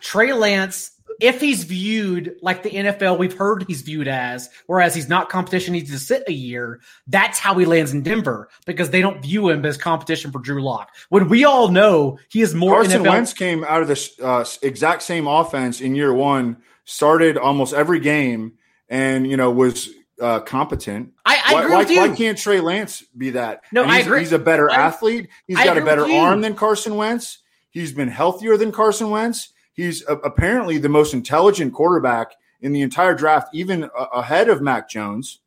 Trey 0.00 0.32
Lance, 0.32 0.92
if 1.20 1.40
he's 1.40 1.64
viewed 1.64 2.36
like 2.40 2.62
the 2.62 2.70
NFL 2.70 3.18
we've 3.18 3.36
heard 3.36 3.64
he's 3.66 3.82
viewed 3.82 4.08
as, 4.08 4.48
whereas 4.66 4.94
he's 4.94 5.08
not 5.08 5.28
competition, 5.28 5.74
he's 5.74 5.90
to 5.90 5.98
sit 5.98 6.24
a 6.28 6.32
year. 6.32 6.80
That's 7.06 7.38
how 7.38 7.54
he 7.54 7.66
lands 7.66 7.92
in 7.92 8.02
Denver 8.02 8.48
because 8.66 8.90
they 8.90 9.00
don't 9.00 9.20
view 9.20 9.48
him 9.48 9.64
as 9.64 9.76
competition 9.76 10.30
for 10.30 10.38
Drew 10.38 10.62
Lock. 10.62 10.94
When 11.08 11.28
we 11.28 11.44
all 11.44 11.68
know 11.68 12.18
he 12.28 12.40
is 12.40 12.54
more 12.54 12.74
Carson 12.74 13.02
NFL. 13.02 13.10
Wentz 13.10 13.32
came 13.32 13.64
out 13.64 13.82
of 13.82 13.88
the 13.88 14.10
uh, 14.22 14.44
exact 14.62 15.02
same 15.02 15.26
offense 15.26 15.80
in 15.80 15.94
year 15.94 16.12
one, 16.12 16.58
started 16.84 17.36
almost 17.36 17.74
every 17.74 18.00
game, 18.00 18.52
and 18.88 19.28
you 19.28 19.36
know 19.36 19.50
was 19.50 19.90
uh, 20.20 20.40
competent. 20.40 21.12
I, 21.24 21.40
I 21.46 21.54
why, 21.54 21.60
agree 21.62 21.72
why, 21.72 21.78
with 21.78 21.90
you. 21.90 21.98
why 22.00 22.16
can't 22.16 22.38
Trey 22.38 22.60
Lance 22.60 23.02
be 23.16 23.30
that? 23.30 23.62
No, 23.72 23.82
And 23.82 23.90
I 23.92 23.98
agree. 24.00 24.20
He's 24.20 24.32
a 24.32 24.38
better 24.38 24.70
I- 24.70 24.74
athlete. 24.76 25.28
He's 25.46 25.56
I 25.58 25.64
got 25.64 25.78
a 25.78 25.84
better 25.84 26.04
arm 26.10 26.40
than 26.40 26.54
Carson 26.54 26.96
Wentz. 26.96 27.38
He's 27.70 27.92
been 27.92 28.08
healthier 28.08 28.56
than 28.56 28.72
Carson 28.72 29.10
Wentz. 29.10 29.52
He's 29.72 30.02
a- 30.06 30.14
apparently 30.16 30.78
the 30.78 30.88
most 30.88 31.14
intelligent 31.14 31.72
quarterback 31.72 32.32
in 32.60 32.72
the 32.72 32.82
entire 32.82 33.14
draft, 33.14 33.48
even 33.54 33.84
a- 33.84 34.02
ahead 34.18 34.48
of 34.48 34.60
Mac 34.60 34.88
Jones. 34.88 35.40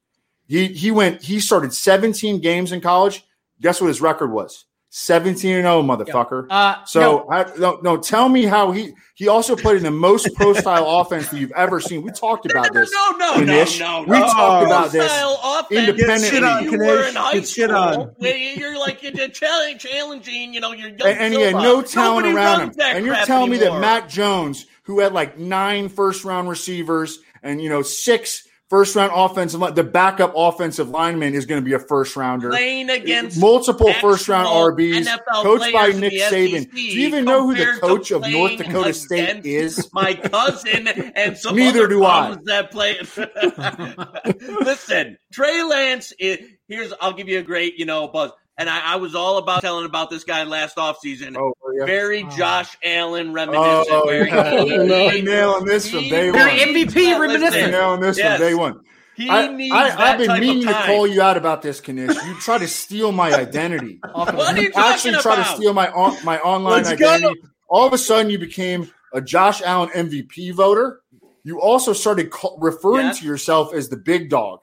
He 0.47 0.67
he 0.67 0.91
went. 0.91 1.21
He 1.21 1.39
started 1.39 1.73
17 1.73 2.39
games 2.41 2.71
in 2.71 2.81
college. 2.81 3.25
Guess 3.61 3.79
what 3.81 3.87
his 3.87 4.01
record 4.01 4.31
was? 4.31 4.65
17 4.95 5.55
and 5.55 5.63
0, 5.63 5.81
motherfucker. 5.81 6.45
uh, 6.51 6.85
So 6.85 6.99
no, 7.01 7.27
I, 7.27 7.51
no, 7.57 7.79
no, 7.81 7.97
tell 7.97 8.29
me 8.29 8.45
how 8.45 8.71
he 8.71 8.93
he 9.15 9.27
also 9.27 9.55
played 9.55 9.77
in 9.77 9.83
the 9.83 9.89
most 9.89 10.29
pro 10.35 10.53
style 10.53 10.87
offense 10.99 11.29
that 11.29 11.39
you've 11.39 11.51
ever 11.53 11.79
seen. 11.79 12.03
We 12.03 12.11
talked 12.11 12.45
about 12.45 12.71
no, 12.71 12.79
this. 12.79 12.91
no, 12.91 13.11
no, 13.17 13.35
no, 13.37 13.43
Knish. 13.43 13.79
no. 13.79 14.01
We 14.03 14.19
no. 14.19 14.25
talked 14.27 14.67
about 14.67 14.91
this 14.91 15.11
Pro-style 15.11 15.67
independently. 15.71 16.29
Shit 16.29 16.43
on, 16.43 16.63
You 16.65 16.77
Knish. 16.77 16.87
were 16.87 17.03
in 17.07 17.15
high 17.15 17.41
shit 17.41 17.71
school, 17.71 17.75
on. 17.75 18.15
you're 18.19 18.77
like 18.77 19.01
you're 19.01 19.29
challenging, 19.29 19.79
challenging, 19.79 20.53
you 20.53 20.59
know, 20.59 20.73
your 20.73 20.89
young 20.89 21.01
and, 21.07 21.19
and 21.19 21.33
he 21.33 21.41
had 21.41 21.55
no 21.55 21.81
talent 21.81 22.27
Nobody 22.27 22.35
around 22.35 22.61
him. 22.61 22.73
And 22.79 23.03
you're 23.03 23.15
telling 23.25 23.49
me 23.49 23.57
that 23.57 23.63
anymore. 23.71 23.81
Mac 23.81 24.07
Jones, 24.09 24.67
who 24.83 24.99
had 24.99 25.11
like 25.11 25.39
nine 25.39 25.89
first 25.89 26.23
round 26.23 26.49
receivers 26.49 27.17
and 27.41 27.59
you 27.59 27.69
know 27.69 27.81
six 27.81 28.47
first 28.69 28.95
round 28.95 29.11
offensive 29.13 29.59
line, 29.59 29.73
the 29.73 29.83
backup 29.83 30.33
offensive 30.35 30.89
lineman 30.89 31.33
is 31.33 31.45
going 31.45 31.61
to 31.61 31.65
be 31.65 31.73
a 31.73 31.79
first 31.79 32.15
rounder. 32.15 32.49
playing 32.49 32.89
against 32.89 33.39
Multiple 33.39 33.93
first 33.93 34.27
round 34.27 34.47
RBs, 34.47 35.05
NFL 35.05 35.43
coached 35.43 35.73
by 35.73 35.87
Nick 35.89 36.13
Saban. 36.13 36.71
Do 36.71 36.81
you 36.81 37.07
even 37.07 37.25
know 37.25 37.47
who 37.47 37.55
the 37.55 37.77
coach 37.79 38.11
of 38.11 38.21
North 38.27 38.57
Dakota 38.57 38.93
State 38.93 39.45
is? 39.45 39.89
My 39.93 40.13
cousin 40.13 40.87
and 40.87 41.37
some 41.37 41.55
Neither 41.55 41.87
do 41.87 42.05
I. 42.05 42.35
that 42.45 42.71
play. 42.71 42.97
Listen, 44.65 45.17
Trey 45.31 45.63
Lance. 45.63 46.13
Is, 46.19 46.39
here's 46.67 46.93
I'll 47.01 47.13
give 47.13 47.27
you 47.27 47.39
a 47.39 47.43
great 47.43 47.77
you 47.77 47.85
know 47.85 48.07
buzz. 48.07 48.31
And 48.63 48.69
I, 48.69 48.93
I 48.93 48.95
was 48.95 49.13
all 49.13 49.39
about 49.39 49.59
telling 49.59 49.83
about 49.85 50.09
this 50.09 50.23
guy 50.23 50.45
last 50.45 50.77
offseason. 50.77 51.35
Oh, 51.37 51.53
yeah. 51.77 51.83
Very 51.85 52.23
Oh. 52.23 52.29
Josh 52.29 52.77
Allen 52.81 53.33
reminiscent. 53.33 53.87
Oh, 53.91 54.05
where 54.05 54.25
yeah. 54.25 54.63
he, 54.63 54.77
No, 54.77 55.09
he- 55.09 55.21
nailing 55.21 55.65
this 55.65 55.89
from 55.89 55.99
he- 55.99 56.09
day 56.09 56.29
Very 56.31 56.59
one. 56.59 56.69
MVP 56.85 57.19
reminiscent. 57.19 57.53
listen. 57.55 57.71
nailing 57.71 57.99
this 57.99 58.17
Yes. 58.17 58.37
from 58.39 58.47
day 58.47 58.53
one. 58.53 58.79
he 59.17 59.29
I, 59.29 59.47
needs 59.53 59.75
I, 59.75 59.89
that 59.89 59.99
I've 59.99 60.17
been 60.17 60.27
type 60.27 60.39
meaning 60.39 60.65
of 60.65 60.73
to 60.75 60.81
call 60.85 61.05
you 61.05 61.21
out 61.21 61.35
about 61.35 61.61
this, 61.61 61.81
Knish. 61.85 62.15
You 62.25 62.35
try 62.39 62.57
to 62.57 62.67
steal 62.69 63.11
my 63.11 63.33
identity. 63.37 63.99
What 64.13 64.33
are 64.33 64.55
you 64.55 64.61
You 64.67 64.71
actually 64.77 65.11
talking 65.15 65.21
try 65.21 65.35
to 65.35 65.45
steal 65.55 65.73
my 65.73 65.91
on, 65.91 66.23
my 66.23 66.39
online 66.39 66.83
Let's 66.83 66.93
go. 66.97 67.09
identity. 67.15 67.41
All 67.67 67.85
of 67.85 67.91
a 67.91 67.97
sudden, 67.97 68.29
you 68.31 68.39
became 68.39 68.89
a 69.13 69.19
Josh 69.19 69.61
Allen 69.61 69.89
MVP 69.89 70.53
voter. 70.53 71.01
You 71.43 71.59
also 71.59 71.91
started 71.91 72.31
ca- 72.31 72.55
referring 72.59 73.07
Yes. 73.07 73.19
to 73.19 73.25
yourself 73.25 73.73
as 73.73 73.89
the 73.89 73.97
big 73.97 74.29
dog, 74.29 74.59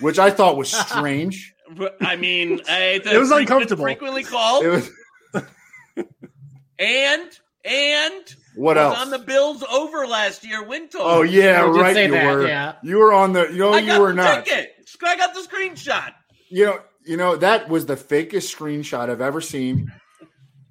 which 0.00 0.18
I 0.18 0.30
thought 0.30 0.56
was 0.56 0.70
strange. 0.86 1.52
I 2.00 2.16
mean, 2.16 2.60
I, 2.68 3.00
It 3.04 3.18
was 3.18 3.30
uncomfortable. 3.30 3.84
Frequently 3.84 4.24
called, 4.24 4.64
It 4.64 4.68
was 4.68 4.90
and 6.78 7.30
and 7.64 8.34
what 8.54 8.76
was 8.76 8.84
else? 8.84 8.98
on 8.98 9.10
the 9.10 9.18
Bills 9.18 9.62
over 9.64 10.06
last 10.06 10.44
year 10.44 10.64
win 10.64 10.88
total. 10.88 11.06
Oh 11.06 11.22
yeah, 11.22 11.64
You 11.66 11.80
right. 11.80 11.96
You 11.96 12.10
that, 12.12 12.36
were. 12.36 12.46
yeah. 12.46 12.74
You 12.82 12.98
were 12.98 13.12
on 13.12 13.32
the. 13.32 13.48
You 13.50 13.58
know, 13.58 13.72
I 13.72 13.78
you 13.80 14.00
were 14.00 14.12
not. 14.12 14.44
ticket. 14.44 14.74
I 15.04 15.16
got 15.16 15.34
the 15.34 15.40
screenshot. 15.40 16.12
You 16.48 16.66
know, 16.66 16.80
you 17.04 17.16
know 17.16 17.36
that 17.36 17.68
was 17.68 17.86
the 17.86 17.96
fakest 17.96 18.54
screenshot 18.54 19.10
I've 19.10 19.20
ever 19.20 19.40
seen. 19.40 19.92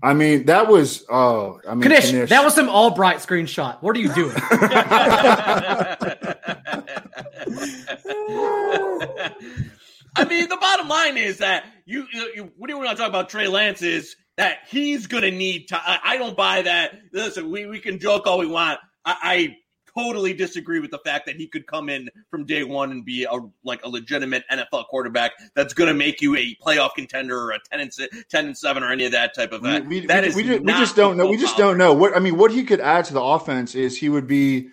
I 0.04 0.14
mean, 0.14 0.46
that 0.46 0.68
was. 0.68 1.06
Oh, 1.10 1.60
I 1.68 1.76
mean, 1.76 1.90
Knish, 1.90 2.12
Knish. 2.12 2.30
that 2.30 2.44
was 2.44 2.54
some 2.56 2.70
Albright 2.70 3.18
screenshot. 3.18 3.82
What 3.82 3.96
are 3.96 4.00
you 4.00 4.14
doing? 4.14 4.36
I 10.16 10.26
mean, 10.26 10.50
the 10.50 10.58
bottom 10.58 10.88
line 10.88 11.18
is 11.18 11.38
that 11.40 11.66
you, 11.86 12.08
you 12.12 12.52
what 12.58 12.68
do 12.68 12.74
you 12.74 12.80
want 12.80 12.90
to 12.92 12.96
talk 12.96 13.10
about 13.10 13.30
Trey 13.30 13.48
Lance 13.48 13.82
is 13.82 14.16
that 14.38 14.60
he's 14.68 15.08
going 15.08 15.24
to 15.24 15.32
need 15.32 15.68
time. 15.68 15.82
I, 15.86 16.00
I 16.04 16.18
don't 16.18 16.38
buy 16.38 16.62
that. 16.62 17.00
Listen, 17.12 17.52
we, 17.52 17.66
we 17.66 17.80
can 17.80 18.00
joke 18.00 18.28
all 18.28 18.38
we 18.38 18.48
want. 18.48 18.80
I, 19.06 19.16
I 19.22 19.58
totally 19.98 20.34
disagree 20.34 20.80
with 20.80 20.92
the 20.92 21.00
fact 21.00 21.26
that 21.26 21.36
he 21.36 21.48
could 21.48 21.66
come 21.66 21.90
in 21.90 22.10
from 22.30 22.46
day 22.46 22.64
one 22.64 22.92
and 22.92 23.04
be 23.04 23.24
a 23.24 23.32
like 23.64 23.84
a 23.84 23.90
legitimate 23.90 24.44
NFL 24.52 24.88
quarterback 24.88 25.32
that's 25.56 25.74
going 25.74 25.88
to 25.88 25.94
make 25.94 26.22
you 26.22 26.36
a 26.36 26.56
playoff 26.64 26.94
contender 26.96 27.40
or 27.40 27.52
a 27.52 27.60
10 27.72 27.80
and, 27.80 27.94
si- 27.94 28.10
10 28.30 28.46
and 28.46 28.58
7 28.58 28.84
or 28.84 28.92
any 28.92 29.06
of 29.06 29.12
that 29.12 29.34
type 29.34 29.52
of 29.52 29.62
we, 29.62 29.70
that. 29.70 29.88
we, 29.88 30.06
that 30.06 30.22
we, 30.24 30.30
is 30.30 30.36
we 30.36 30.44
just, 30.44 30.62
we 30.62 30.72
just 30.74 30.96
don't 30.96 31.18
know. 31.18 31.28
We 31.28 31.38
just 31.38 31.58
don't 31.58 31.78
know 31.78 31.94
what 31.94 32.16
I 32.16 32.20
mean. 32.20 32.38
What 32.38 32.52
he 32.52 32.64
could 32.64 32.80
add 32.80 33.06
to 33.06 33.14
the 33.14 33.22
offense 33.22 33.76
is 33.76 33.98
he 33.98 34.10
would 34.10 34.28
be 34.28 34.70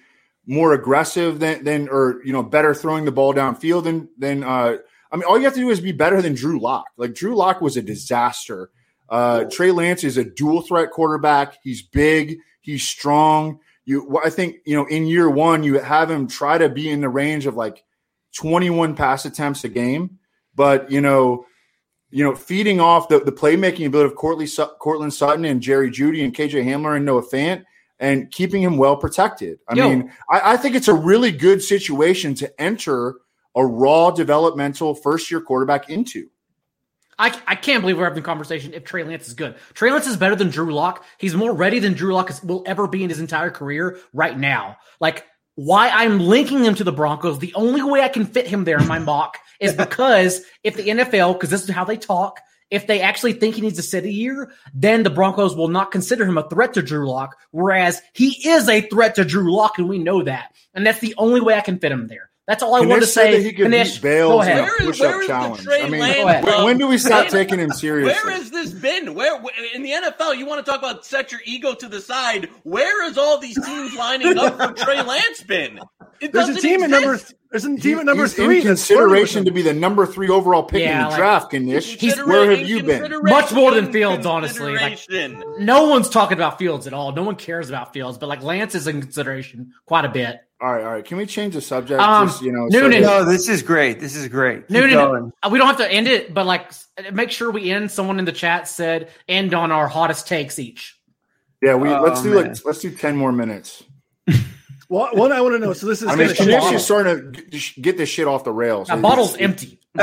more 0.47 0.75
aggressive 0.75 1.41
than 1.41 1.65
than 1.65 1.89
or 1.89 2.21
you 2.25 2.33
know 2.33 2.43
better 2.43 2.75
throwing 2.75 3.07
the 3.07 3.13
ball 3.13 3.33
downfield 3.35 3.85
than 3.85 4.09
than. 4.19 4.45
Uh, 4.45 4.79
I 5.15 5.17
mean, 5.17 5.25
all 5.29 5.39
you 5.39 5.45
have 5.45 5.55
to 5.55 5.61
do 5.61 5.71
is 5.71 5.81
be 5.81 5.93
better 5.93 6.21
than 6.21 6.35
Drew 6.35 6.59
Lock. 6.59 6.87
Like 6.97 7.15
Drew 7.15 7.37
Lock 7.37 7.61
was 7.61 7.77
a 7.77 7.83
disaster. 7.83 8.71
Uh, 9.09 9.45
Trey 9.45 9.71
Lance 9.71 10.03
is 10.03 10.17
a 10.17 10.25
dual 10.25 10.61
threat 10.61 10.91
quarterback. 10.91 11.59
He's 11.63 11.83
big. 11.83 12.39
He's 12.61 12.83
strong. 12.83 13.61
You, 13.85 14.19
I 14.25 14.31
think 14.31 14.57
you 14.67 14.75
know 14.75 14.87
in 14.87 15.07
year 15.07 15.31
one 15.31 15.63
you 15.63 15.79
have 15.79 16.11
him 16.11 16.27
try 16.27 16.59
to 16.59 16.69
be 16.69 16.91
in 16.91 17.01
the 17.01 17.09
range 17.09 17.47
of 17.47 17.55
like 17.55 17.85
twenty 18.35 18.71
one 18.71 18.97
pass 18.97 19.25
attempts 19.25 19.63
a 19.63 19.69
game, 19.69 20.19
but 20.55 20.91
you 20.91 21.01
know 21.01 21.47
you 22.15 22.23
know, 22.23 22.33
feeding 22.33 22.79
off 22.79 23.09
the, 23.09 23.19
the 23.19 23.33
playmaking 23.33 23.87
ability 23.87 24.09
of 24.09 24.15
Courtland, 24.15 24.49
Courtland 24.79 25.13
Sutton 25.13 25.45
and 25.45 25.61
Jerry 25.61 25.91
Jeudy 25.91 26.23
and 26.23 26.33
KJ 26.33 26.65
Hamler 26.65 26.95
and 26.95 27.05
Noah 27.05 27.25
Fant 27.25 27.65
and 27.99 28.31
keeping 28.31 28.63
him 28.63 28.77
well 28.77 28.97
protected. 28.97 29.59
I 29.69 29.75
Yo. 29.75 29.89
mean, 29.89 30.13
I, 30.31 30.53
I 30.53 30.57
think 30.57 30.77
it's 30.77 30.87
a 30.87 30.95
really 30.95 31.33
good 31.33 31.61
situation 31.61 32.37
to 32.37 32.61
enter 32.63 33.17
a 33.55 33.65
raw 33.65 34.11
developmental 34.11 34.95
first 34.95 35.31
year 35.31 35.41
quarterback 35.41 35.91
into. 35.91 36.29
I, 37.19 37.41
I 37.47 37.55
can't 37.55 37.81
believe 37.81 37.97
we're 37.97 38.05
having 38.05 38.19
a 38.19 38.23
conversation 38.23 38.75
if 38.75 38.85
Trey 38.85 39.05
Lance 39.05 39.29
is 39.29 39.35
good. 39.35 39.55
Trey 39.75 39.91
Lance 39.93 40.07
is 40.07 40.17
better 40.17 40.35
than 40.35 40.51
Drew 40.51 40.75
Lock. 40.75 41.05
He's 41.19 41.35
more 41.35 41.55
ready 41.55 41.79
than 41.79 41.93
Drew 41.93 42.13
Lock 42.13 42.31
will 42.43 42.65
ever 42.67 42.89
be 42.89 43.05
in 43.05 43.11
his 43.11 43.21
entire 43.21 43.51
career 43.51 43.99
right 44.13 44.37
now. 44.37 44.77
Like, 45.01 45.27
why 45.55 45.89
I'm 45.91 46.19
linking 46.19 46.65
him 46.65 46.75
to 46.75 46.85
the 46.85 46.93
Broncos, 46.93 47.39
the 47.39 47.55
only 47.55 47.83
way 47.83 48.03
I 48.03 48.09
can 48.09 48.27
fit 48.27 48.49
him 48.49 48.65
there 48.65 48.79
in 48.79 48.89
my 48.89 48.99
mock 48.99 49.39
is 49.61 49.73
because 49.77 50.43
if 50.65 50.77
the 50.77 50.89
NFL, 50.89 51.35
because 51.35 51.51
this 51.51 51.63
is 51.63 51.71
how 51.71 51.85
they 51.85 51.97
talk, 51.97 52.41
if 52.71 52.89
they 52.89 53.01
actually 53.01 53.35
think 53.35 53.55
he 53.55 53.61
needs 53.61 53.77
to 53.77 53.83
sit 53.83 54.05
a 54.05 54.11
year, 54.11 54.51
then 54.73 55.05
the 55.05 55.11
Broncos 55.11 55.55
will 55.55 55.69
not 55.69 55.93
consider 55.93 56.25
him 56.25 56.39
a 56.39 56.49
threat 56.49 56.75
to 56.75 56.83
Drew 56.83 57.09
Lock, 57.09 57.37
whereas 57.53 58.03
he 58.15 58.49
is 58.49 58.69
a 58.69 58.81
threat 58.89 59.15
to 59.15 59.25
Drew 59.25 59.55
Lock, 59.55 59.79
and 59.79 59.89
we 59.89 59.99
know 59.99 60.23
that. 60.23 60.53
And 60.73 60.85
that's 60.85 60.99
the 60.99 61.15
only 61.17 61.41
way 61.41 61.55
I 61.55 61.61
can 61.61 61.79
fit 61.79 61.93
him 61.93 62.09
there. 62.09 62.31
That's 62.47 62.63
all 62.63 62.75
I 62.75 62.81
Knish 62.81 62.89
want 62.91 63.03
to 63.03 63.07
say. 63.09 63.33
that 63.33 63.43
he 63.43 63.53
could 63.55 63.71
Knish, 63.71 63.95
beat 63.95 64.03
Bales 64.03 64.31
go 64.33 64.41
ahead. 64.43 64.59
a 64.59 64.63
Where 64.65 64.77
is- 64.83 64.87
push-up 64.99 65.21
the 65.23 65.27
challenge. 65.27 65.63
Trey 65.63 65.83
I 65.83 65.89
mean, 65.89 66.01
Lance 66.01 66.45
when, 66.47 66.65
when 66.65 66.79
do 66.79 66.87
we 66.89 66.99
stop 66.99 67.29
taking 67.29 67.59
him 67.59 67.71
seriously? 67.73 68.13
Where 68.13 68.37
has 68.39 68.51
this 68.51 68.71
been? 68.71 69.15
Where 69.15 69.41
in 69.75 69.83
the 69.83 69.91
NFL? 69.93 70.37
You 70.37 70.45
want 70.45 70.65
to 70.65 70.71
talk 70.71 70.79
about 70.81 71.07
set 71.07 71.33
your 71.33 71.41
ego 71.47 71.73
to 71.75 71.89
the 71.89 72.01
side? 72.03 72.51
Where 72.65 73.05
has 73.05 73.17
all 73.17 73.39
these 73.39 73.55
teams 73.65 73.95
lining 73.97 74.37
up 74.39 74.59
for 74.59 74.73
Trey 74.85 75.01
Lance 75.03 75.43
been? 75.43 75.81
It 76.21 76.33
There's 76.33 76.49
a 76.51 76.55
doesn't 76.55 76.63
team 76.63 76.83
at 76.83 76.91
number. 76.91 77.19
There's 77.51 77.65
a 77.65 77.77
team 77.77 77.99
at 78.01 78.07
number 78.07 78.25
He's 78.25 78.35
three. 78.35 78.61
in 78.61 78.67
that's 78.67 78.87
flirting 78.87 79.11
with 79.11 79.11
consideration 79.21 79.45
to 79.47 79.51
be 79.51 79.63
the 79.63 79.73
number 79.73 80.05
three 80.07 80.29
overall 80.29 80.65
pick 80.65 80.83
Yeah, 80.83 80.99
in 80.99 81.03
the 81.05 81.09
like- 81.11 81.17
draft, 81.19 81.53
Knish. 81.53 81.97
He's- 81.99 82.23
Where 82.25 82.51
have 82.51 82.69
you 82.69 82.83
been? 82.83 83.23
Much 83.23 83.53
more 83.53 83.71
than 83.73 83.91
Fields, 83.93 84.27
honestly. 84.27 84.75
Like- 84.77 84.99
No 85.61 85.89
one's 85.89 86.09
talking 86.11 86.37
about 86.37 86.59
Fields 86.59 86.87
at 86.87 86.93
all. 86.93 87.13
No 87.13 87.23
one 87.23 87.37
cares 87.37 87.69
about 87.71 87.93
Fields, 87.93 88.19
but 88.19 88.29
like 88.29 88.43
Lance 88.43 88.75
is 88.75 88.87
in 88.87 89.01
consideration 89.01 89.73
quite 89.87 90.05
a 90.05 90.09
bit. 90.09 90.41
All 90.61 90.73
right, 90.73 90.85
all 90.85 90.93
right. 90.93 91.05
Can 91.05 91.19
we 91.19 91.27
change 91.27 91.55
the 91.55 91.61
subject? 91.61 92.01
Um, 92.01 92.29
Just, 92.29 92.43
you 92.43 92.53
know, 92.53 92.67
Noonan. 92.69 93.03
that- 93.03 93.25
No, 93.25 93.25
this 93.25 93.49
is 93.49 93.63
great. 93.63 94.01
This 94.01 94.15
is 94.17 94.29
great. 94.29 94.71
No, 94.71 94.83
Keep 94.83 94.91
no, 94.93 95.07
going. 95.09 95.33
Uh, 95.43 95.49
We 95.53 95.59
don't 95.59 95.67
have 95.67 95.77
to 95.79 95.91
end 95.93 96.07
it, 96.09 96.33
but 96.33 96.47
like 96.47 96.71
make 97.13 97.31
sure 97.31 97.51
we 97.51 97.71
end. 97.71 97.91
Someone 97.91 98.19
in 98.19 98.25
the 98.25 98.33
chat 98.33 98.69
said 98.69 99.11
end 99.29 99.53
on 99.53 99.73
our 99.73 99.89
hottest 99.89 100.27
takes 100.29 100.59
each. 100.59 100.99
yeah, 101.61 101.75
we 101.75 101.89
let's 101.91 102.21
Oh, 102.21 102.23
do 102.23 102.35
man. 102.35 102.49
like 102.49 102.65
let's 102.65 102.79
do 102.81 102.91
ten 102.91 103.17
more 103.17 103.33
minutes. 103.33 103.83
Well, 104.89 105.09
one 105.15 105.33
I 105.33 105.41
want 105.41 105.55
to 105.55 105.59
know. 105.59 105.73
So 105.73 105.87
this 105.87 106.03
is 106.03 106.09
I 106.09 106.15
mean, 106.15 106.29
gonna 106.29 106.51
Knish 106.51 106.63
change. 106.63 106.75
is 106.77 106.85
starting 106.85 107.33
to 107.33 107.81
get 107.81 107.97
this 107.97 108.09
shit 108.11 108.27
off 108.29 108.45
the 108.45 108.53
rails. 108.53 108.89
The 108.89 108.97
bottle's 108.97 109.35
empty. 109.37 109.81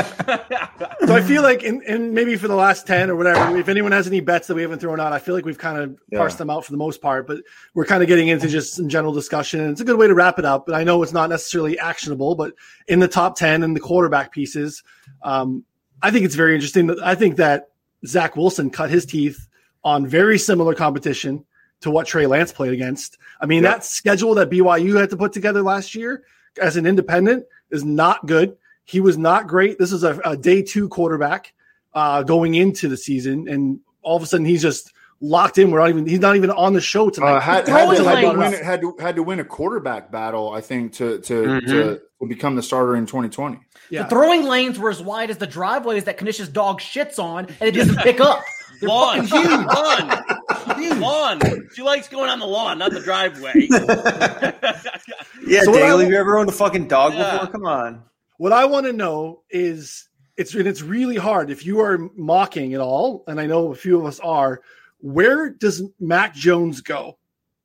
So 1.06 1.16
I 1.16 1.20
feel 1.22 1.42
like, 1.42 1.64
in, 1.64 1.82
in 1.82 2.14
maybe 2.14 2.36
for 2.36 2.46
the 2.46 2.54
last 2.54 2.86
ten 2.86 3.10
or 3.10 3.16
whatever, 3.16 3.56
if 3.56 3.68
anyone 3.68 3.90
has 3.92 4.06
any 4.06 4.20
bets 4.20 4.46
that 4.46 4.54
we 4.54 4.62
haven't 4.62 4.78
thrown 4.78 5.00
out, 5.00 5.12
I 5.12 5.18
feel 5.18 5.34
like 5.34 5.44
we've 5.44 5.58
kind 5.58 5.78
of 5.78 5.98
Yeah. 6.10 6.18
parsed 6.18 6.38
them 6.38 6.48
out 6.48 6.64
for 6.64 6.70
the 6.70 6.78
most 6.78 7.02
part. 7.02 7.26
But 7.26 7.38
we're 7.74 7.84
kind 7.84 8.02
of 8.02 8.08
getting 8.08 8.28
into 8.28 8.46
just 8.48 8.74
some 8.74 8.88
general 8.88 9.12
discussion, 9.12 9.60
and 9.60 9.70
it's 9.72 9.80
a 9.80 9.84
good 9.84 9.98
way 9.98 10.06
to 10.06 10.14
wrap 10.14 10.38
it 10.38 10.44
up. 10.44 10.64
But 10.64 10.76
I 10.76 10.84
know 10.84 11.02
it's 11.02 11.12
not 11.12 11.28
necessarily 11.28 11.76
actionable, 11.78 12.36
but 12.36 12.54
in 12.86 13.00
the 13.00 13.08
top 13.08 13.36
ten 13.36 13.62
and 13.64 13.74
the 13.74 13.80
quarterback 13.80 14.30
pieces, 14.32 14.82
um, 15.24 15.64
I 16.02 16.10
think 16.12 16.24
it's 16.24 16.36
very 16.36 16.54
interesting. 16.54 16.86
That 16.86 17.00
I 17.04 17.16
think 17.16 17.36
that 17.36 17.70
Zach 18.06 18.36
Wilson 18.36 18.70
cut 18.70 18.90
his 18.90 19.04
teeth 19.04 19.48
on 19.84 20.06
very 20.06 20.38
similar 20.38 20.74
competition 20.74 21.44
to 21.80 21.90
what 21.90 22.06
Trey 22.06 22.26
Lance 22.26 22.52
played 22.52 22.72
against. 22.72 23.18
I 23.40 23.46
mean, 23.46 23.64
Yep. 23.64 23.72
that 23.72 23.84
schedule 23.84 24.34
that 24.36 24.50
BYU 24.50 25.00
had 25.00 25.10
to 25.10 25.16
put 25.16 25.32
together 25.32 25.62
last 25.62 25.96
year 25.96 26.22
as 26.60 26.76
an 26.76 26.86
independent 26.86 27.44
is 27.72 27.84
not 27.84 28.24
good. 28.26 28.56
He 28.84 29.00
was 29.00 29.16
not 29.18 29.46
great. 29.46 29.78
This 29.78 29.92
is 29.92 30.02
a, 30.04 30.18
a 30.24 30.36
day 30.36 30.62
two 30.62 30.88
quarterback 30.88 31.52
uh, 31.94 32.22
going 32.22 32.54
into 32.54 32.88
the 32.88 32.96
season, 32.96 33.48
and 33.48 33.80
all 34.02 34.16
of 34.16 34.22
a 34.22 34.26
sudden 34.26 34.44
he's 34.46 34.62
just 34.62 34.92
locked 35.20 35.56
in. 35.58 35.70
We're 35.70 35.78
not 35.80 35.88
even. 35.90 36.06
He's 36.06 36.18
not 36.20 36.36
even 36.36 36.50
on 36.50 36.72
the 36.72 36.80
show 36.80 37.08
tonight. 37.10 37.36
Uh, 37.36 37.40
had, 37.40 37.68
had, 37.68 37.96
to, 37.96 38.04
had, 38.04 38.20
to 38.20 38.38
win, 38.38 38.52
had 38.52 38.80
to 38.80 38.96
had 38.98 39.16
to 39.16 39.22
win 39.22 39.40
a 39.40 39.44
quarterback 39.44 40.10
battle, 40.10 40.50
I 40.50 40.60
think, 40.60 40.94
to 40.94 41.18
to, 41.20 41.32
Mhm. 41.44 41.66
to, 41.66 42.00
to 42.20 42.26
become 42.26 42.56
the 42.56 42.62
starter 42.62 42.96
in 42.96 43.06
2020. 43.06 43.58
yeah. 43.90 44.02
The 44.04 44.08
throwing 44.08 44.44
lanes 44.44 44.78
were 44.78 44.90
as 44.90 45.00
wide 45.02 45.30
as 45.30 45.38
the 45.38 45.46
driveways 45.46 46.04
that 46.04 46.18
Knish's 46.18 46.48
dog 46.48 46.80
shits 46.80 47.18
on, 47.18 47.46
and 47.60 47.68
it 47.68 47.72
doesn't 47.72 47.98
pick 47.98 48.20
up. 48.20 48.42
They're 48.80 48.88
Lawn, 48.88 49.20
huge. 49.20 49.30
lawn, 49.30 50.98
lawn. 51.00 51.68
She 51.72 51.82
likes 51.82 52.08
going 52.08 52.28
on 52.28 52.40
the 52.40 52.46
lawn, 52.46 52.78
not 52.78 52.90
the 52.90 52.98
driveway. 53.00 53.68
Yeah, 55.46 55.62
So 55.62 55.70
what 55.72 55.82
I- 55.82 55.86
Daly, 55.86 56.06
you 56.08 56.16
ever 56.16 56.38
owned 56.38 56.48
a 56.48 56.52
fucking 56.52 56.88
dog 56.88 57.14
Yeah. 57.14 57.32
before? 57.32 57.46
Come 57.52 57.66
on. 57.66 58.02
What 58.42 58.52
I 58.52 58.64
want 58.64 58.86
to 58.86 58.92
know 58.92 59.44
is 59.50 60.08
it's 60.36 60.52
and 60.56 60.66
it's 60.66 60.82
really 60.82 61.14
hard 61.14 61.48
if 61.48 61.64
you 61.64 61.78
are 61.78 61.96
mocking 62.16 62.74
at 62.74 62.80
all, 62.80 63.22
and 63.28 63.38
I 63.40 63.46
know 63.46 63.70
a 63.70 63.76
few 63.76 64.00
of 64.00 64.04
us 64.04 64.18
are. 64.18 64.62
Where 64.98 65.48
does 65.48 65.80
Mac 66.00 66.34
Jones 66.34 66.80
go 66.80 67.18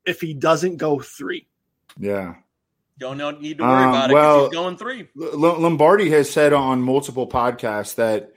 if 0.05 0.21
he 0.21 0.35
doesn't 0.35 0.77
go 0.77 0.99
three? 0.99 1.47
Yeah. 1.99 2.35
Don't 2.99 3.17
need 3.41 3.57
to 3.57 3.63
worry 3.63 3.73
Um, 3.85 3.89
about 3.89 4.11
it. 4.11 4.13
well- 4.13 4.43
he's 4.43 4.53
going 4.53 4.77
three. 4.77 5.07
L- 5.19 5.59
Lombardi 5.59 6.11
has 6.11 6.29
said 6.29 6.53
on 6.53 6.83
multiple 6.83 7.27
podcasts 7.27 7.95
that 7.95 8.33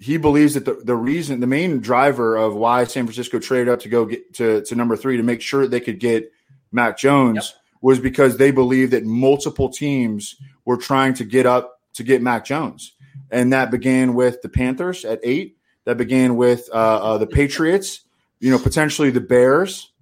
he 0.00 0.16
believes 0.16 0.54
that 0.54 0.64
the, 0.64 0.74
the 0.82 0.96
reason, 0.96 1.38
the 1.38 1.46
main 1.46 1.78
driver 1.78 2.34
of 2.36 2.56
why 2.56 2.82
San 2.82 3.06
Francisco 3.06 3.38
traded 3.38 3.68
up 3.68 3.78
to 3.82 3.88
go 3.88 4.06
get 4.06 4.34
to, 4.34 4.60
to 4.62 4.74
number 4.74 4.96
three 4.96 5.18
to 5.18 5.22
make 5.22 5.40
sure 5.40 5.68
they 5.68 5.78
could 5.78 6.00
get 6.00 6.32
Mac 6.72 6.98
Jones 6.98 7.54
was 7.80 8.00
because 8.00 8.38
they 8.38 8.50
believe 8.50 8.90
that 8.90 9.04
multiple 9.04 9.68
teams 9.68 10.34
were 10.64 10.76
trying 10.76 11.14
to 11.14 11.24
get 11.24 11.46
up 11.46 11.74
to 11.96 12.02
get 12.02 12.22
Mac 12.22 12.44
Jones. 12.44 12.92
And 13.30 13.52
that 13.52 13.70
began 13.70 14.14
with 14.14 14.42
the 14.42 14.48
Panthers 14.48 15.04
at 15.04 15.20
eight. 15.22 15.58
That 15.84 15.96
began 15.96 16.36
with 16.36 16.68
uh, 16.72 16.76
uh, 16.76 17.18
the 17.18 17.26
Patriots, 17.26 18.00
you 18.40 18.50
know, 18.50 18.58
potentially 18.58 19.10
the 19.10 19.20
Bears. 19.20 19.92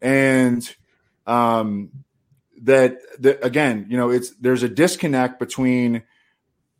And 0.00 0.68
um, 1.26 1.90
that, 2.62 2.98
that, 3.20 3.44
again, 3.44 3.86
you 3.88 3.96
know, 3.96 4.10
it's 4.10 4.30
there's 4.40 4.62
a 4.62 4.68
disconnect 4.68 5.38
between 5.38 6.02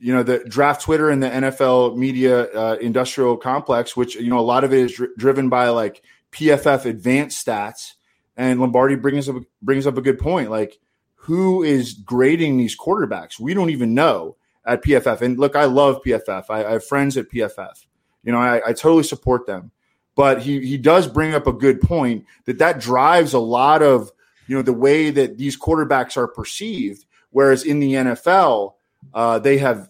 you 0.00 0.14
know 0.14 0.22
the 0.22 0.38
draft 0.40 0.82
Twitter 0.82 1.10
and 1.10 1.22
the 1.22 1.28
NFL 1.28 1.96
media 1.96 2.42
uh, 2.44 2.76
industrial 2.80 3.36
complex, 3.36 3.96
which 3.96 4.14
you 4.14 4.30
know 4.30 4.38
a 4.38 4.40
lot 4.40 4.64
of 4.64 4.72
it 4.72 4.78
is 4.78 4.94
dr- 4.94 5.16
driven 5.16 5.48
by 5.48 5.68
like 5.70 6.02
PFF 6.32 6.84
advanced 6.84 7.44
stats. 7.44 7.94
And 8.36 8.60
Lombardi 8.60 8.94
brings 8.94 9.28
up 9.28 9.36
brings 9.60 9.86
up 9.86 9.96
a 9.96 10.02
good 10.02 10.18
point. 10.18 10.50
Like, 10.50 10.78
who 11.16 11.64
is 11.64 11.94
grading 11.94 12.56
these 12.56 12.78
quarterbacks? 12.78 13.40
We 13.40 13.54
don't 13.54 13.70
even 13.70 13.94
know 13.94 14.36
at 14.68 14.84
PFF. 14.84 15.22
And 15.22 15.38
look, 15.38 15.56
I 15.56 15.64
love 15.64 16.02
PFF. 16.04 16.44
I, 16.50 16.64
I 16.64 16.72
have 16.72 16.86
friends 16.86 17.16
at 17.16 17.30
PFF. 17.30 17.86
You 18.22 18.32
know, 18.32 18.38
I, 18.38 18.68
I 18.68 18.72
totally 18.74 19.02
support 19.02 19.46
them. 19.46 19.72
But 20.14 20.42
he 20.42 20.60
he 20.66 20.76
does 20.76 21.06
bring 21.06 21.32
up 21.32 21.46
a 21.46 21.52
good 21.52 21.80
point 21.80 22.26
that 22.44 22.58
that 22.58 22.80
drives 22.80 23.32
a 23.32 23.38
lot 23.38 23.82
of 23.82 24.10
you 24.46 24.56
know 24.56 24.62
the 24.62 24.72
way 24.72 25.10
that 25.10 25.38
these 25.38 25.58
quarterbacks 25.58 26.16
are 26.16 26.28
perceived. 26.28 27.04
Whereas 27.30 27.64
in 27.64 27.78
the 27.78 27.92
NFL, 27.92 28.74
uh, 29.14 29.38
they 29.38 29.58
have 29.58 29.88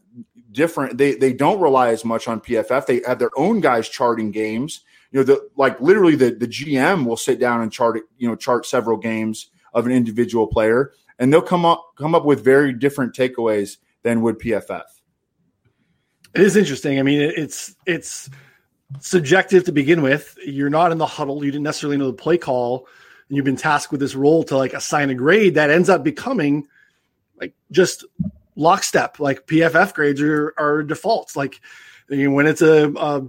different. 0.52 0.98
They 0.98 1.14
they 1.14 1.32
don't 1.32 1.60
rely 1.60 1.88
as 1.88 2.04
much 2.04 2.28
on 2.28 2.40
PFF. 2.40 2.86
They 2.86 3.00
have 3.06 3.18
their 3.18 3.36
own 3.36 3.60
guys 3.60 3.88
charting 3.88 4.30
games. 4.30 4.80
You 5.12 5.20
know, 5.20 5.24
the 5.24 5.48
like 5.56 5.80
literally 5.80 6.14
the 6.14 6.30
the 6.30 6.46
GM 6.46 7.06
will 7.06 7.16
sit 7.16 7.40
down 7.40 7.62
and 7.62 7.72
chart 7.72 7.98
you 8.18 8.28
know 8.28 8.36
chart 8.36 8.66
several 8.66 8.98
games 8.98 9.50
of 9.72 9.86
an 9.86 9.92
individual 9.92 10.46
player, 10.46 10.92
and 11.18 11.32
they'll 11.32 11.40
come 11.40 11.64
up 11.64 11.92
come 11.96 12.14
up 12.14 12.26
with 12.26 12.44
very 12.44 12.74
different 12.74 13.14
takeaways 13.14 13.78
than 14.08 14.22
would 14.22 14.38
PFF. 14.38 14.84
It 16.34 16.40
is 16.40 16.56
interesting. 16.56 16.98
I 16.98 17.02
mean, 17.02 17.20
it's 17.20 17.74
it's 17.84 18.30
subjective 19.00 19.64
to 19.64 19.72
begin 19.72 20.00
with. 20.02 20.36
You're 20.44 20.70
not 20.70 20.92
in 20.92 20.98
the 20.98 21.06
huddle. 21.06 21.44
You 21.44 21.50
didn't 21.50 21.64
necessarily 21.64 21.98
know 21.98 22.06
the 22.06 22.14
play 22.14 22.38
call, 22.38 22.86
and 23.28 23.36
you've 23.36 23.44
been 23.44 23.56
tasked 23.56 23.92
with 23.92 24.00
this 24.00 24.14
role 24.14 24.44
to 24.44 24.56
like 24.56 24.72
assign 24.72 25.10
a 25.10 25.14
grade 25.14 25.54
that 25.54 25.70
ends 25.70 25.90
up 25.90 26.02
becoming 26.02 26.66
like 27.38 27.54
just 27.70 28.04
lockstep. 28.56 29.20
Like 29.20 29.46
PFF 29.46 29.92
grades 29.92 30.22
are, 30.22 30.54
are 30.56 30.82
defaults. 30.82 31.36
Like 31.36 31.60
when 32.08 32.46
it's 32.46 32.62
a, 32.62 32.88
a 32.88 33.26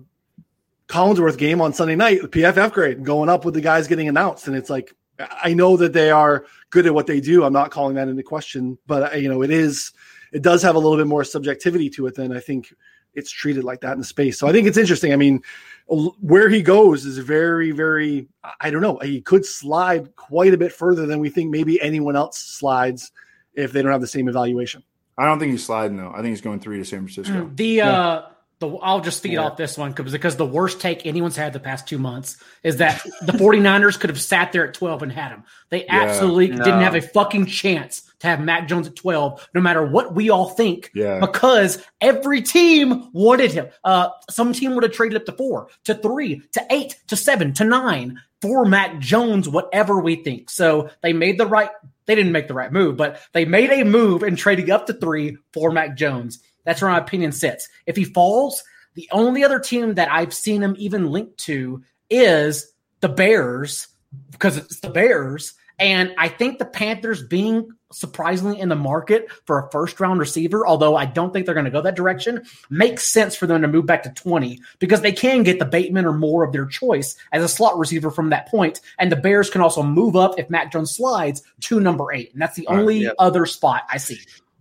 Collinsworth 0.87 1.37
game 1.37 1.61
on 1.61 1.73
Sunday 1.73 1.95
night, 1.95 2.21
the 2.21 2.29
PFF 2.29 2.71
grade 2.71 3.03
going 3.03 3.27
up 3.29 3.43
with 3.43 3.53
the 3.53 3.61
guys 3.61 3.87
getting 3.87 4.07
announced, 4.07 4.47
and 4.47 4.55
it's 4.55 4.69
like 4.69 4.95
I 5.19 5.53
know 5.53 5.75
that 5.77 5.91
they 5.91 6.11
are 6.11 6.45
good 6.69 6.85
at 6.85 6.93
what 6.93 7.07
they 7.07 7.19
do. 7.19 7.43
I'm 7.43 7.53
not 7.53 7.71
calling 7.71 7.95
that 7.95 8.07
into 8.07 8.23
question, 8.23 8.77
but 8.87 9.21
you 9.21 9.27
know 9.29 9.41
it 9.41 9.51
is 9.51 9.91
it 10.31 10.41
does 10.41 10.61
have 10.63 10.75
a 10.75 10.79
little 10.79 10.97
bit 10.97 11.07
more 11.07 11.23
subjectivity 11.23 11.89
to 11.91 12.07
it 12.07 12.15
than 12.15 12.35
I 12.35 12.39
think 12.39 12.73
it's 13.13 13.31
treated 13.31 13.63
like 13.63 13.81
that 13.81 13.93
in 13.93 13.99
the 13.99 14.05
space. 14.05 14.37
So 14.37 14.47
I 14.47 14.51
think 14.51 14.67
it's 14.67 14.77
interesting. 14.77 15.13
I 15.13 15.15
mean, 15.15 15.41
where 15.87 16.49
he 16.49 16.61
goes 16.61 17.05
is 17.05 17.17
very, 17.17 17.71
very. 17.71 18.27
I 18.61 18.69
don't 18.69 18.81
know. 18.81 18.97
He 18.99 19.21
could 19.21 19.45
slide 19.45 20.15
quite 20.15 20.53
a 20.53 20.57
bit 20.57 20.71
further 20.71 21.05
than 21.05 21.19
we 21.19 21.29
think 21.29 21.49
maybe 21.49 21.81
anyone 21.81 22.15
else 22.15 22.37
slides 22.37 23.11
if 23.53 23.71
they 23.71 23.81
don't 23.81 23.91
have 23.91 24.01
the 24.01 24.07
same 24.07 24.29
evaluation. 24.29 24.83
I 25.17 25.25
don't 25.25 25.39
think 25.39 25.51
he's 25.51 25.65
sliding 25.65 25.97
though. 25.97 26.11
I 26.11 26.17
think 26.17 26.27
he's 26.27 26.41
going 26.41 26.59
three 26.59 26.77
to 26.77 26.85
San 26.85 26.99
Francisco. 26.99 27.45
Mm, 27.45 27.57
the 27.57 27.65
yeah. 27.65 27.89
uh 27.89 28.29
the 28.59 28.69
I'll 28.77 29.01
just 29.01 29.21
feed 29.21 29.33
yeah. 29.33 29.43
off 29.43 29.57
this 29.57 29.77
one 29.77 29.91
because 29.91 30.11
because 30.11 30.37
the 30.37 30.45
worst 30.45 30.79
take 30.79 31.05
anyone's 31.05 31.35
had 31.35 31.51
the 31.51 31.59
past 31.59 31.87
two 31.87 31.97
months 31.97 32.37
is 32.63 32.77
that 32.77 33.03
the 33.21 33.33
49ers 33.33 33.99
could 33.99 34.09
have 34.09 34.21
sat 34.21 34.51
there 34.51 34.67
at 34.67 34.73
12 34.73 35.03
and 35.03 35.11
had 35.11 35.31
him. 35.31 35.43
They 35.69 35.85
yeah, 35.85 36.03
absolutely 36.03 36.49
no. 36.49 36.63
didn't 36.63 36.81
have 36.81 36.95
a 36.95 37.01
fucking 37.01 37.47
chance 37.47 38.08
to 38.19 38.27
have 38.27 38.41
Mac 38.41 38.67
Jones 38.67 38.87
at 38.87 38.95
12, 38.95 39.49
no 39.53 39.61
matter 39.61 39.85
what 39.85 40.13
we 40.13 40.29
all 40.29 40.49
think, 40.49 40.91
yeah. 40.93 41.19
because 41.19 41.83
every 42.01 42.41
team 42.41 43.09
wanted 43.13 43.51
him. 43.51 43.67
Uh, 43.83 44.09
some 44.29 44.53
team 44.53 44.75
would 44.75 44.83
have 44.83 44.91
traded 44.91 45.17
up 45.17 45.25
to 45.25 45.31
four, 45.31 45.69
to 45.85 45.95
three, 45.95 46.41
to 46.51 46.65
eight, 46.69 46.95
to 47.07 47.15
seven, 47.15 47.53
to 47.53 47.63
nine 47.63 48.19
for 48.41 48.65
Mac 48.65 48.99
Jones, 48.99 49.47
whatever 49.49 49.99
we 49.99 50.17
think. 50.17 50.49
So 50.49 50.89
they 51.01 51.13
made 51.13 51.37
the 51.37 51.47
right, 51.47 51.69
they 52.05 52.15
didn't 52.15 52.31
make 52.31 52.47
the 52.47 52.53
right 52.53 52.71
move, 52.71 52.97
but 52.97 53.19
they 53.33 53.45
made 53.45 53.71
a 53.71 53.83
move 53.83 54.23
in 54.23 54.35
trading 54.35 54.71
up 54.71 54.87
to 54.87 54.93
three 54.93 55.37
for 55.53 55.71
Mac 55.71 55.95
Jones. 55.95 56.39
That's 56.65 56.81
where 56.81 56.91
my 56.91 56.97
opinion 56.97 57.31
sits. 57.31 57.67
If 57.85 57.95
he 57.95 58.03
falls, 58.03 58.63
the 58.95 59.09
only 59.11 59.43
other 59.43 59.59
team 59.59 59.95
that 59.95 60.11
I've 60.11 60.33
seen 60.33 60.61
him 60.61 60.75
even 60.77 61.11
linked 61.11 61.37
to 61.45 61.83
is 62.09 62.71
the 63.01 63.09
Bears 63.09 63.87
because 64.31 64.57
it's 64.57 64.79
the 64.79 64.89
Bears. 64.89 65.53
And 65.77 66.13
I 66.17 66.27
think 66.27 66.59
the 66.59 66.65
Panthers 66.65 67.23
being 67.23 67.69
surprisingly 67.91 68.59
in 68.59 68.69
the 68.69 68.75
market 68.75 69.27
for 69.45 69.59
a 69.59 69.71
first 69.71 69.99
round 69.99 70.19
receiver, 70.19 70.67
although 70.67 70.95
I 70.95 71.05
don't 71.05 71.33
think 71.33 71.45
they're 71.45 71.55
going 71.55 71.65
to 71.65 71.71
go 71.71 71.81
that 71.81 71.95
direction, 71.95 72.43
makes 72.69 73.07
sense 73.07 73.35
for 73.35 73.47
them 73.47 73.61
to 73.61 73.67
move 73.67 73.85
back 73.85 74.03
to 74.03 74.09
20 74.09 74.59
because 74.79 75.01
they 75.01 75.11
can 75.11 75.43
get 75.43 75.59
the 75.59 75.65
Bateman 75.65 76.05
or 76.05 76.13
more 76.13 76.43
of 76.43 76.51
their 76.51 76.65
choice 76.65 77.15
as 77.31 77.43
a 77.43 77.49
slot 77.49 77.77
receiver 77.77 78.11
from 78.11 78.29
that 78.29 78.47
point. 78.47 78.81
And 78.99 79.11
the 79.11 79.15
Bears 79.15 79.49
can 79.49 79.61
also 79.61 79.83
move 79.83 80.15
up 80.15 80.39
if 80.39 80.49
Mac 80.49 80.71
Jones 80.71 80.95
slides 80.95 81.41
to 81.61 81.79
number 81.79 82.11
eight. 82.13 82.31
And 82.33 82.41
that's 82.41 82.55
the 82.55 82.67
only 82.67 83.05
right, 83.05 83.15
other 83.19 83.45
spot 83.45 83.83
I 83.89 83.97
see. 83.97 84.19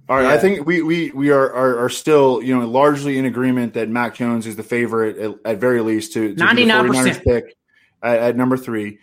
All 0.08 0.16
right, 0.16 0.22
yeah. 0.22 0.32
I 0.32 0.38
think 0.38 0.66
we 0.66 0.80
we 0.80 1.10
we 1.10 1.30
are, 1.30 1.52
are, 1.52 1.84
are 1.84 1.90
still 1.90 2.42
you 2.42 2.58
know 2.58 2.66
largely 2.66 3.18
in 3.18 3.26
agreement 3.26 3.74
that 3.74 3.90
Mac 3.90 4.14
Jones 4.14 4.46
is 4.46 4.56
the 4.56 4.62
favorite 4.62 5.18
at, 5.18 5.34
at 5.44 5.58
very 5.58 5.82
least 5.82 6.14
to 6.14 6.34
ninety 6.34 6.64
nine 6.64 6.86
percent 6.86 7.22
pick 7.22 7.54
at, 8.02 8.18
at, 8.18 8.36
number 8.36 8.56
three. 8.56 9.00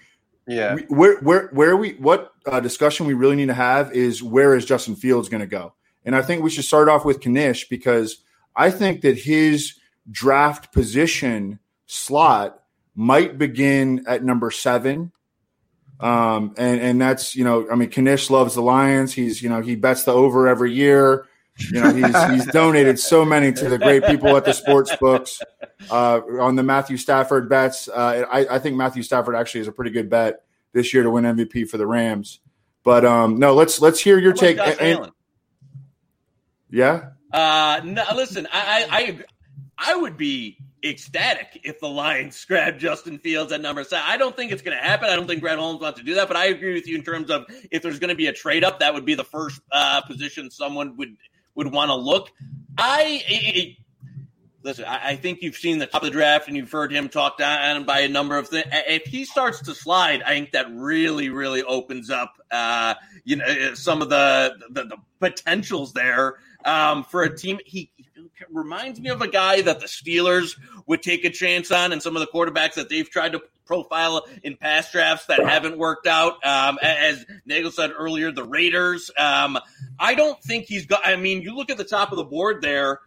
Yeah, 0.48 0.76
we, 0.76 0.82
where 0.84 1.18
where 1.20 1.48
where 1.48 1.78
we 1.78 1.94
what 1.94 2.34
uh, 2.46 2.60
discussion 2.60 3.06
we 3.06 3.14
really 3.14 3.36
need 3.36 3.48
to 3.48 3.54
have 3.54 3.92
is 3.94 4.22
where 4.22 4.56
is 4.56 4.66
Justin 4.66 4.96
Fields 4.96 5.30
going 5.30 5.42
to 5.42 5.48
go? 5.48 5.74
And 6.06 6.16
I 6.16 6.22
think 6.22 6.44
we 6.44 6.52
should 6.52 6.66
start 6.66 6.88
off 6.88 7.04
with 7.04 7.26
Knish 7.26 7.68
because 7.68 8.18
I 8.56 8.70
think 8.70 9.02
that 9.02 9.18
his 9.18 9.76
draft 10.12 10.72
position 10.72 11.60
slot 11.88 12.62
might 12.94 13.38
begin 13.38 14.06
at 14.08 14.24
number 14.24 14.52
seven 14.52 15.12
um, 16.00 16.54
and, 16.58 16.80
and 16.82 17.02
that's, 17.02 17.36
you 17.36 17.44
know, 17.44 17.68
I 17.72 17.76
mean, 17.76 17.90
Knish 17.90 18.30
loves 18.30 18.56
the 18.56 18.62
Lions. 18.62 19.14
He's, 19.14 19.42
you 19.42 19.50
know, 19.50 19.62
he 19.62 19.76
bets 19.76 20.04
the 20.04 20.12
over 20.12 20.48
every 20.48 20.74
year. 20.74 21.26
You 21.58 21.82
know, 21.82 21.94
he's, 21.94 22.32
he's 22.32 22.46
donated 22.54 23.00
so 23.00 23.24
many 23.24 23.52
to 23.54 23.70
the 23.70 23.78
great 23.78 24.04
people 24.06 24.36
at 24.36 24.44
the 24.44 24.54
sports 24.54 24.96
books 24.98 25.42
uh, 25.90 26.20
on 26.40 26.56
the 26.56 26.64
Matthew 26.64 26.98
Stafford 26.98 27.50
bets. 27.50 27.88
Uh, 27.88 28.26
I, 28.30 28.56
I 28.56 28.60
think 28.60 28.76
Matthew 28.76 29.04
Stafford 29.04 29.36
actually 29.36 29.62
is 29.62 29.68
a 29.68 29.72
pretty 29.72 29.92
good 29.92 30.10
bet 30.10 30.44
this 30.74 30.94
year 30.94 31.04
to 31.04 31.10
win 31.10 31.24
MVP 31.24 31.70
for 31.70 31.78
the 31.78 31.88
Rams. 31.88 32.40
But 32.84 33.06
um, 33.06 33.40
no, 33.40 33.54
let's 33.54 33.82
let's 33.82 34.00
hear 34.00 34.20
your 34.20 34.34
take. 34.34 34.60
And, 34.60 34.80
and, 34.80 35.12
yeah. 36.70 37.10
Uh, 37.32 37.82
no, 37.84 38.04
listen, 38.16 38.48
I, 38.52 38.88
I 38.92 39.92
I 39.92 39.96
would 39.96 40.18
be 40.18 40.58
ecstatic 40.84 41.62
if 41.64 41.80
the 41.80 41.88
Lions 41.88 42.46
grab 42.46 42.78
Justin 42.78 43.18
Fields 43.18 43.52
at 43.52 43.62
number 43.62 43.84
seven. 43.84 44.06
I 44.08 44.18
don't 44.18 44.36
think 44.36 44.52
it's 44.52 44.62
going 44.62 44.78
to 44.78 44.84
happen. 44.84 45.10
I 45.10 45.16
don't 45.16 45.26
think 45.26 45.42
Brett 45.42 45.58
Holmes 45.58 45.82
wants 45.82 46.00
to 46.00 46.06
do 46.06 46.14
that, 46.16 46.28
but 46.28 46.38
I 46.38 46.46
agree 46.46 46.74
with 46.74 46.88
you 46.88 46.96
in 46.96 47.04
terms 47.04 47.32
of 47.32 47.46
if 47.72 47.82
there's 47.82 47.98
going 47.98 48.10
to 48.10 48.16
be 48.16 48.28
a 48.28 48.34
trade 48.34 48.64
up, 48.64 48.80
that 48.80 48.94
would 48.94 49.06
be 49.06 49.16
the 49.16 49.24
first 49.24 49.62
uh, 49.72 50.02
position 50.02 50.52
someone 50.52 50.96
would 50.98 51.16
would 51.56 51.72
want 51.72 51.90
to 51.90 51.96
look. 51.96 52.32
I, 52.78 53.24
I 53.30 53.78
listen. 54.64 54.86
I, 54.86 55.10
I, 55.10 55.16
think 55.16 55.42
you've 55.42 55.56
seen 55.56 55.80
the 55.80 55.86
top 55.86 56.02
of 56.02 56.08
the 56.08 56.12
draft 56.12 56.48
and 56.48 56.58
you've 56.58 56.72
heard 56.72 56.92
him 56.92 57.08
talk 57.08 57.38
down 57.38 57.86
by 57.86 58.00
a 58.00 58.10
number 58.10 58.38
of 58.38 58.50
things. 58.50 58.66
If 58.72 59.04
he 59.06 59.24
starts 59.24 59.62
to 59.64 59.76
slide, 59.76 60.22
I 60.24 60.30
think 60.30 60.52
that 60.52 60.68
really, 60.72 61.30
really 61.30 61.64
opens 61.64 62.10
up, 62.10 62.34
uh, 62.52 62.96
you 63.24 63.38
know, 63.38 63.74
some 63.76 64.02
of 64.02 64.10
the 64.10 64.56
the, 64.70 64.84
the 64.84 64.98
potentials 65.20 65.94
there 65.94 66.36
um, 66.66 67.04
for 67.06 67.24
a 67.24 67.36
team. 67.36 67.60
He 67.66 67.92
reminds 68.50 69.00
me 69.00 69.10
of 69.10 69.22
a 69.22 69.28
guy 69.28 69.62
that 69.62 69.80
the 69.80 69.88
Steelers 69.88 70.60
would 70.88 71.02
take 71.02 71.24
a 71.24 71.30
chance 71.30 71.72
on, 71.72 71.94
and 71.94 72.02
some 72.02 72.18
of 72.18 72.20
the 72.20 72.28
quarterbacks 72.28 72.74
that 72.74 72.90
they've 72.90 73.10
tried 73.10 73.32
to 73.32 73.42
profile 73.66 74.26
in 74.44 74.56
past 74.58 74.92
drafts 74.92 75.26
that 75.26 75.40
haven't 75.40 75.78
worked 75.78 76.08
out. 76.08 76.46
Um, 76.46 76.78
as 76.82 77.26
Nagel 77.46 77.72
said 77.72 77.92
earlier, 77.96 78.32
the 78.32 78.44
Raiders. 78.44 79.10
Um, 79.18 79.58
I 80.00 80.16
don't 80.16 80.42
think 80.44 80.66
he's 80.66 80.86
got. 80.86 81.06
I 81.06 81.16
mean, 81.16 81.42
you 81.42 81.56
look 81.56 81.70
at 81.70 81.78
the 81.78 81.84
top 81.84 82.12
of 82.12 82.18
the 82.18 82.24
board 82.24 82.62
there. 82.62 83.00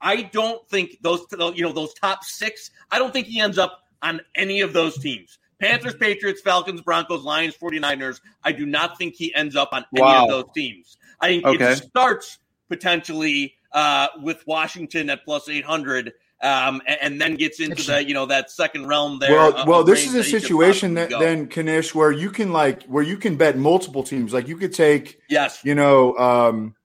I 0.00 0.22
don't 0.22 0.66
think 0.68 0.98
those 1.00 1.26
you 1.54 1.62
know 1.62 1.72
those 1.72 1.94
top 1.94 2.24
six. 2.24 2.70
I 2.90 2.98
don't 2.98 3.12
think 3.12 3.26
he 3.26 3.40
ends 3.40 3.58
up 3.58 3.84
on 4.02 4.20
any 4.34 4.60
of 4.60 4.72
those 4.72 4.98
teams. 4.98 5.38
Panthers, 5.60 5.94
Patriots, 5.94 6.40
Falcons, 6.40 6.80
Broncos, 6.82 7.24
Lions, 7.24 7.56
49ers. 7.56 8.20
I 8.44 8.52
do 8.52 8.64
not 8.64 8.96
think 8.96 9.14
he 9.14 9.34
ends 9.34 9.56
up 9.56 9.70
on 9.72 9.84
any 9.96 10.16
of 10.16 10.28
those 10.28 10.52
teams. 10.54 10.98
I 11.20 11.28
think 11.28 11.46
okay. 11.46 11.72
it 11.72 11.78
starts 11.78 12.38
potentially 12.68 13.54
uh, 13.72 14.06
with 14.22 14.46
Washington 14.46 15.10
at 15.10 15.24
plus 15.24 15.48
800. 15.48 16.12
Um, 16.40 16.80
and, 16.86 16.98
and, 17.02 17.20
then 17.20 17.34
gets 17.34 17.58
into 17.58 17.82
the 17.82 18.06
you 18.06 18.14
know 18.14 18.26
that 18.26 18.48
second 18.48 18.86
realm 18.86 19.18
there. 19.18 19.32
Well, 19.32 19.64
well, 19.66 19.84
this 19.84 20.06
is 20.06 20.14
a 20.14 20.22
situation 20.22 20.94
that 20.94 21.10
then 21.10 21.48
Knish 21.48 21.96
where 21.96 22.12
you 22.12 22.30
can 22.30 22.52
like 22.52 22.84
where 22.84 23.02
you 23.02 23.16
can 23.16 23.36
bet 23.36 23.58
multiple 23.58 24.04
teams. 24.04 24.32
Like 24.32 24.46
you 24.46 24.56
could 24.56 24.72
take 24.72 25.20
yes, 25.28 25.58
you 25.64 25.74
know, 25.74 26.16
um, 26.16 26.76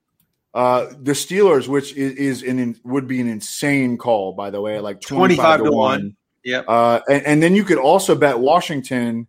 uh, 0.55 0.87
the 0.99 1.11
Steelers, 1.11 1.67
which 1.67 1.95
is, 1.95 2.13
is 2.13 2.43
an 2.43 2.79
would 2.83 3.07
be 3.07 3.21
an 3.21 3.27
insane 3.27 3.95
call 3.95 4.33
by 4.33 4.49
the 4.49 4.59
way, 4.59 4.79
like 4.79 5.01
twenty 5.01 5.35
five 5.35 5.63
to 5.63 5.71
one. 5.71 6.15
Yeah, 6.43 6.61
uh, 6.61 7.01
and, 7.07 7.23
and 7.23 7.43
then 7.43 7.53
you 7.55 7.63
could 7.63 7.77
also 7.77 8.15
bet 8.15 8.39
Washington. 8.39 9.27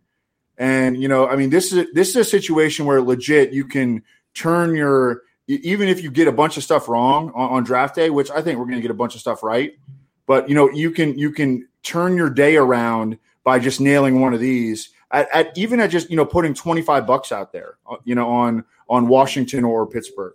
And 0.57 0.99
you 0.99 1.07
know, 1.07 1.27
I 1.27 1.35
mean, 1.35 1.51
this 1.51 1.71
is 1.71 1.85
this 1.93 2.09
is 2.09 2.15
a 2.15 2.23
situation 2.23 2.87
where 2.87 2.99
legit 2.99 3.53
you 3.53 3.65
can 3.65 4.01
turn 4.33 4.75
your 4.75 5.21
even 5.47 5.87
if 5.87 6.01
you 6.01 6.11
get 6.11 6.27
a 6.27 6.31
bunch 6.31 6.57
of 6.57 6.63
stuff 6.63 6.87
wrong 6.87 7.31
on, 7.35 7.49
on 7.51 7.63
draft 7.63 7.95
day, 7.95 8.09
which 8.09 8.31
I 8.31 8.41
think 8.41 8.57
we're 8.57 8.65
going 8.65 8.77
to 8.77 8.81
get 8.81 8.91
a 8.91 8.95
bunch 8.95 9.15
of 9.15 9.21
stuff 9.21 9.43
right, 9.43 9.73
but 10.27 10.49
you 10.49 10.55
know 10.55 10.69
you 10.71 10.91
can 10.91 11.17
you 11.17 11.31
can 11.31 11.67
turn 11.83 12.15
your 12.17 12.29
day 12.29 12.55
around 12.55 13.17
by 13.43 13.59
just 13.59 13.79
nailing 13.79 14.19
one 14.21 14.33
of 14.33 14.39
these 14.39 14.89
at, 15.11 15.27
at 15.33 15.57
even 15.57 15.79
at 15.79 15.87
just 15.87 16.09
you 16.09 16.15
know 16.15 16.25
putting 16.25 16.53
25 16.53 17.05
bucks 17.05 17.31
out 17.31 17.51
there 17.53 17.77
uh, 17.89 17.95
you 18.03 18.15
know 18.15 18.29
on 18.29 18.63
on 18.89 19.07
Washington 19.07 19.63
or 19.63 19.87
Pittsburgh. 19.87 20.33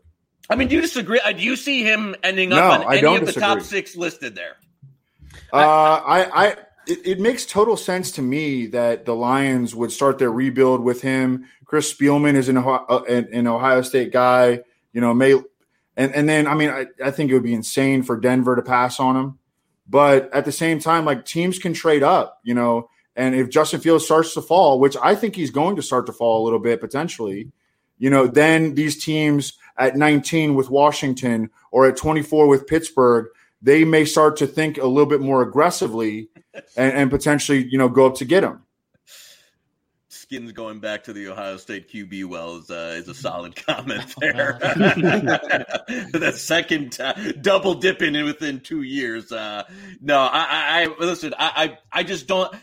I 0.49 0.57
mean, 0.57 0.67
do 0.67 0.75
you 0.75 0.81
disagree? 0.81 1.21
Uh, 1.21 1.33
Do 1.33 1.43
you 1.43 1.55
see 1.55 1.85
him 1.85 2.17
ending 2.25 2.53
up 2.53 2.59
No, 2.59 2.71
on 2.71 2.93
I 2.93 2.95
any 2.95 3.03
don't 3.03 3.21
of 3.21 3.33
the 3.33 3.41
top 3.41 3.61
six 3.61 3.95
listed 3.95 4.35
there? 4.35 4.57
Uh, 5.53 5.57
I, 5.57 6.47
I, 6.47 6.47
it, 6.89 7.07
it 7.07 7.21
makes 7.21 7.47
total 7.47 7.77
sense 7.77 8.11
to 8.13 8.23
me 8.23 8.67
that 8.69 9.05
the 9.05 9.15
Lions 9.15 9.77
would 9.77 9.93
start 9.93 10.19
their 10.19 10.33
rebuild 10.33 10.81
with 10.81 11.03
him. 11.03 11.47
Chris 11.65 11.93
Spielman 11.93 12.35
is 12.35 12.49
an 12.49 12.59
Ohio, 12.59 12.85
uh, 12.89 13.03
an, 13.09 13.29
an 13.33 13.47
Ohio 13.47 13.83
State 13.83 14.13
guy, 14.13 14.61
you 14.93 15.01
know, 15.01 15.15
may, 15.15 15.35
and, 15.97 16.13
and 16.15 16.29
then, 16.29 16.49
I 16.49 16.55
mean, 16.55 16.71
I, 16.71 16.87
I 17.05 17.13
think 17.13 17.31
it 17.31 17.35
would 17.35 17.45
be 17.45 17.55
insane 17.55 18.03
for 18.03 18.19
Denver 18.19 18.57
to 18.57 18.63
pass 18.63 18.99
on 18.99 19.17
him. 19.17 19.39
But 19.89 20.33
at 20.33 20.45
the 20.45 20.53
same 20.53 20.79
time, 20.79 21.05
like 21.05 21.25
teams 21.25 21.59
can 21.59 21.73
trade 21.73 22.03
up, 22.03 22.41
you 22.45 22.55
know, 22.55 22.89
and 23.17 23.35
if 23.35 23.51
Justin 23.51 23.81
Fields 23.81 24.05
starts 24.05 24.35
to 24.35 24.43
fall, 24.43 24.79
which 24.79 24.97
I 25.03 25.15
think 25.15 25.35
he's 25.35 25.51
going 25.51 25.77
to 25.77 25.83
start 25.83 26.07
to 26.07 26.13
fall 26.13 26.43
a 26.43 26.45
little 26.45 26.61
bit 26.61 26.81
potentially, 26.81 27.51
you 27.99 28.09
know, 28.09 28.27
then 28.27 28.75
these 28.75 29.03
teams 29.03 29.59
at 29.77 29.97
19 29.97 30.55
with 30.55 30.71
Washington 30.71 31.51
or 31.71 31.87
at 31.87 31.97
24 31.97 32.47
with 32.47 32.67
Pittsburgh, 32.67 33.27
they 33.61 33.85
may 33.85 34.05
start 34.05 34.37
to 34.39 34.47
think 34.47 34.79
a 34.79 34.87
little 34.87 35.09
bit 35.09 35.21
more 35.21 35.43
aggressively 35.43 36.29
and, 36.77 36.93
and 36.95 37.11
potentially, 37.11 37.67
you 37.69 37.77
know, 37.77 37.89
go 37.89 38.07
up 38.07 38.15
to 38.17 38.25
get 38.25 38.45
him. 38.45 38.63
Skins 40.31 40.53
going 40.53 40.79
back 40.79 41.03
to 41.03 41.13
the 41.13 41.27
Ohio 41.27 41.57
State 41.57 41.93
QB 41.93 42.27
well 42.27 42.59
is, 42.59 42.71
uh, 42.71 42.95
is 42.97 43.09
a 43.09 43.15
solid 43.17 43.57
comment 43.67 44.15
there. 44.21 44.59
that 44.63 46.35
second 46.37 47.01
uh, 47.01 47.15
double 47.41 47.75
dipping 47.75 48.15
in 48.15 48.25
within 48.25 48.61
two 48.61 48.83
years. 48.83 49.33
Uh, 49.33 49.65
no, 50.01 50.21
I, 50.21 50.29
I, 50.29 50.85
I 50.85 51.05
listen. 51.05 51.35
I, 51.37 51.79
I, 51.93 52.01
I 52.01 52.03
just 52.05 52.29
don't. 52.29 52.55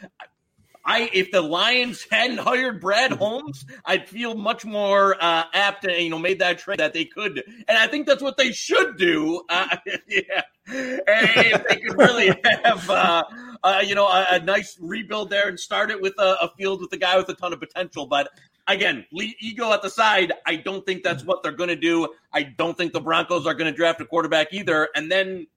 I 0.86 1.10
if 1.12 1.32
the 1.32 1.42
Lions 1.42 2.08
hadn't 2.10 2.38
hired 2.38 2.80
Brad 2.80 3.12
Holmes, 3.12 3.66
I'd 3.84 4.08
feel 4.08 4.34
much 4.34 4.64
more 4.64 5.22
uh, 5.22 5.44
apt 5.54 5.84
and 5.84 5.98
you 5.98 6.10
know 6.10 6.20
made 6.20 6.40
that 6.40 6.60
trade 6.60 6.80
that 6.80 6.94
they 6.94 7.04
could, 7.04 7.44
and 7.68 7.78
I 7.78 7.88
think 7.88 8.08
that's 8.08 8.24
what 8.24 8.38
they 8.38 8.54
should 8.54 8.96
do. 8.96 9.44
Uh, 9.50 9.76
yeah, 10.08 10.44
if 10.68 11.68
they 11.68 11.76
could 11.82 11.98
really 11.98 12.28
have 12.64 12.90
uh, 12.90 13.24
uh, 13.68 13.82
you 13.82 13.96
know 13.96 14.08
a, 14.08 14.26
a 14.32 14.40
nice 14.40 14.78
rebuild 14.80 15.30
there 15.30 15.48
and 15.48 15.60
start 15.60 15.92
it 15.92 16.02
with 16.02 16.14
a, 16.18 16.38
a 16.46 16.52
field 16.58 16.82
with 16.82 16.92
a 16.94 16.98
guy 16.98 17.18
with 17.18 17.30
a 17.30 17.34
ton 17.36 17.54
of 17.54 17.60
potential, 17.60 18.06
but. 18.06 18.30
Again, 18.70 19.06
le- 19.14 19.24
ego 19.40 19.72
at 19.72 19.82
the 19.82 19.90
side. 19.90 20.34
I 20.46 20.58
don't 20.58 20.86
think 20.86 21.02
that's 21.02 21.24
what 21.24 21.42
they're 21.42 21.54
going 21.54 21.70
to 21.70 21.78
do. 21.78 22.10
I 22.34 22.44
don't 22.44 22.76
think 22.76 22.92
the 22.92 23.00
Broncos 23.00 23.48
are 23.48 23.54
going 23.54 23.72
to 23.72 23.78
draft 23.78 24.02
a 24.02 24.06
quarterback 24.06 24.52
either. 24.52 24.90
And 24.94 25.10
then 25.10 25.48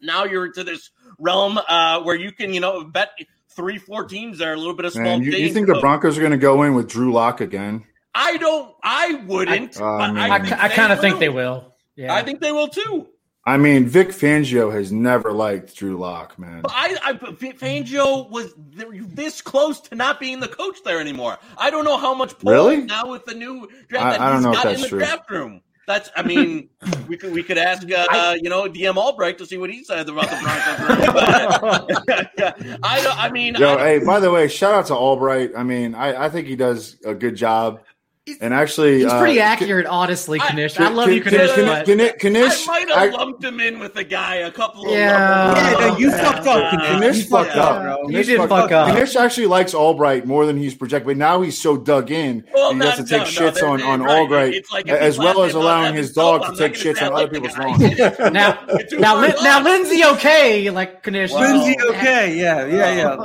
now 0.00 0.24
you're 0.24 0.46
into 0.46 0.64
this 0.64 0.88
realm 1.18 1.58
uh, 1.58 2.00
where 2.04 2.16
you 2.16 2.32
can, 2.32 2.54
you 2.54 2.60
know, 2.60 2.84
bet 2.84 3.10
three, 3.50 3.76
four 3.76 4.04
teams 4.04 4.38
there, 4.38 4.54
a 4.54 4.56
little 4.56 4.72
bit 4.72 4.86
of 4.86 4.92
small 4.94 5.04
Man, 5.04 5.22
you, 5.22 5.32
you 5.32 5.52
think 5.52 5.66
the 5.66 5.78
Broncos 5.78 6.16
are 6.16 6.22
going 6.22 6.32
to 6.32 6.38
go 6.38 6.62
in 6.62 6.72
with 6.74 6.88
Drew 6.88 7.12
Lock 7.12 7.42
again? 7.42 7.84
I 8.14 8.38
don't. 8.38 8.74
I 8.82 9.22
wouldn't. 9.26 9.78
I- 9.78 9.84
uh. 9.84 10.12
I, 10.14 10.28
I, 10.28 10.34
I 10.36 10.68
kind 10.70 10.90
of 10.90 11.02
think 11.02 11.18
they 11.18 11.28
will. 11.28 11.74
Yeah. 11.96 12.14
I 12.14 12.22
think 12.22 12.40
they 12.40 12.52
will 12.52 12.68
too. 12.68 13.08
I 13.48 13.56
mean, 13.56 13.86
Vic 13.86 14.08
Fangio 14.08 14.70
has 14.70 14.92
never 14.92 15.32
liked 15.32 15.74
Drew 15.74 15.96
Lock, 15.96 16.38
man. 16.38 16.60
But 16.60 16.72
I, 16.74 16.96
I 17.02 17.12
Fangio 17.14 18.28
was 18.28 18.52
this 18.56 19.40
close 19.40 19.80
to 19.80 19.94
not 19.94 20.20
being 20.20 20.38
the 20.40 20.48
coach 20.48 20.76
there 20.84 21.00
anymore. 21.00 21.38
I 21.56 21.70
don't 21.70 21.86
know 21.86 21.96
how 21.96 22.12
much 22.12 22.34
Really? 22.44 22.82
now 22.82 23.08
with 23.10 23.24
the 23.24 23.32
new 23.32 23.66
draft 23.88 24.04
I- 24.04 24.10
that 24.12 24.20
I 24.20 24.26
don't 24.28 24.36
he's 24.36 24.44
know 24.44 24.52
got 24.52 24.74
in 24.74 24.80
the 24.82 24.88
true. 24.88 24.98
draft 24.98 25.30
room. 25.30 25.62
That's. 25.86 26.10
I 26.14 26.22
mean, 26.22 26.68
we 27.08 27.16
could 27.16 27.32
we 27.32 27.42
could 27.42 27.56
ask 27.56 27.90
uh, 27.90 28.06
uh, 28.10 28.36
you 28.38 28.50
know 28.50 28.68
DM 28.68 28.96
Albright 28.96 29.38
to 29.38 29.46
see 29.46 29.56
what 29.56 29.70
he 29.70 29.82
says 29.82 30.06
about 30.06 30.28
the 30.28 30.36
Broncos. 30.42 31.12
But, 32.06 32.78
I 32.82 33.00
don't. 33.02 33.18
I 33.18 33.30
mean, 33.30 33.54
Yo, 33.54 33.76
I, 33.76 33.98
hey, 33.98 34.04
by 34.04 34.20
the 34.20 34.30
way, 34.30 34.48
shout 34.48 34.74
out 34.74 34.86
to 34.88 34.94
Albright. 34.94 35.52
I 35.56 35.62
mean, 35.62 35.94
I, 35.94 36.26
I 36.26 36.28
think 36.28 36.46
he 36.46 36.56
does 36.56 36.98
a 37.06 37.14
good 37.14 37.36
job. 37.36 37.80
And 38.40 38.52
actually, 38.54 39.00
He's 39.02 39.12
pretty 39.12 39.40
uh, 39.40 39.44
accurate, 39.44 39.86
honestly, 39.86 40.40
I- 40.40 40.52
Knish. 40.54 40.74
Can- 40.74 40.86
I 40.86 40.88
love 40.90 41.06
can- 41.06 41.14
you, 41.14 41.20
can- 41.22 41.32
Knish. 41.34 41.52
can- 41.54 41.66
but- 41.66 41.86
can- 42.18 42.36
I 42.36 42.40
Knish, 42.40 42.66
might 42.66 42.90
I- 42.90 43.04
have 43.06 43.14
lumped 43.14 43.44
him 43.44 43.60
in 43.60 43.78
with 43.78 43.96
a 43.96 44.04
guy 44.04 44.36
a 44.36 44.50
couple 44.50 44.86
of 44.86 44.90
Yeah. 44.92 45.54
Yeah, 45.54 45.86
no, 45.88 45.96
you 45.98 46.10
Yeah. 46.10 46.32
fucked 46.32 46.46
up, 46.46 46.72
Knish. 46.72 47.00
Knish 47.00 47.16
You 47.18 47.22
fucked 47.24 47.46
fucked 47.52 47.56
up, 47.58 47.82
bro. 47.82 48.08
You 48.08 48.24
did 48.24 48.36
fucked 48.38 48.48
fuck 48.50 48.72
up. 48.72 48.94
Knish 48.94 49.16
actually 49.16 49.46
likes 49.46 49.74
Albright 49.74 50.26
more 50.26 50.46
than 50.46 50.56
he's 50.56 50.74
projected, 50.74 51.06
but 51.06 51.16
now 51.16 51.40
he's 51.42 51.58
so 51.60 51.76
dug 51.76 52.10
in. 52.10 52.44
Well, 52.54 52.72
he 52.74 52.78
has 52.80 52.96
to 52.96 53.02
take 53.04 53.10
no, 53.10 53.18
no, 53.18 53.24
shits 53.24 53.54
they're- 53.54 53.66
on, 53.66 53.78
they're 53.78 53.86
on 53.88 54.02
right. 54.02 54.18
Albright, 54.18 54.54
It's 54.54 54.70
like 54.72 54.88
as 54.88 55.18
well 55.18 55.42
as 55.42 55.54
allowing 55.54 55.94
his 55.94 56.12
dog 56.12 56.44
to 56.46 56.56
take 56.56 56.74
shits 56.74 57.00
on 57.02 57.12
other 57.14 57.28
people's 57.28 57.54
guy. 57.54 57.66
lawn. 57.66 57.78
now, 58.32 58.58
now, 58.98 59.12
far 59.14 59.20
Lin- 59.22 59.32
off. 59.32 59.42
now, 59.44 59.62
Lindsay, 59.62 60.04
okay, 60.04 60.70
like 60.70 61.06
Knish. 61.06 61.32
Lindsay, 61.32 61.76
okay, 61.90 62.36
yeah, 62.36 62.66
yeah, 62.66 62.94
yeah. 62.94 63.16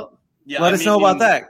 Yeah, 0.46 0.60
Let 0.60 0.74
us 0.74 0.84
know 0.84 0.98
about 0.98 1.18
that. 1.20 1.44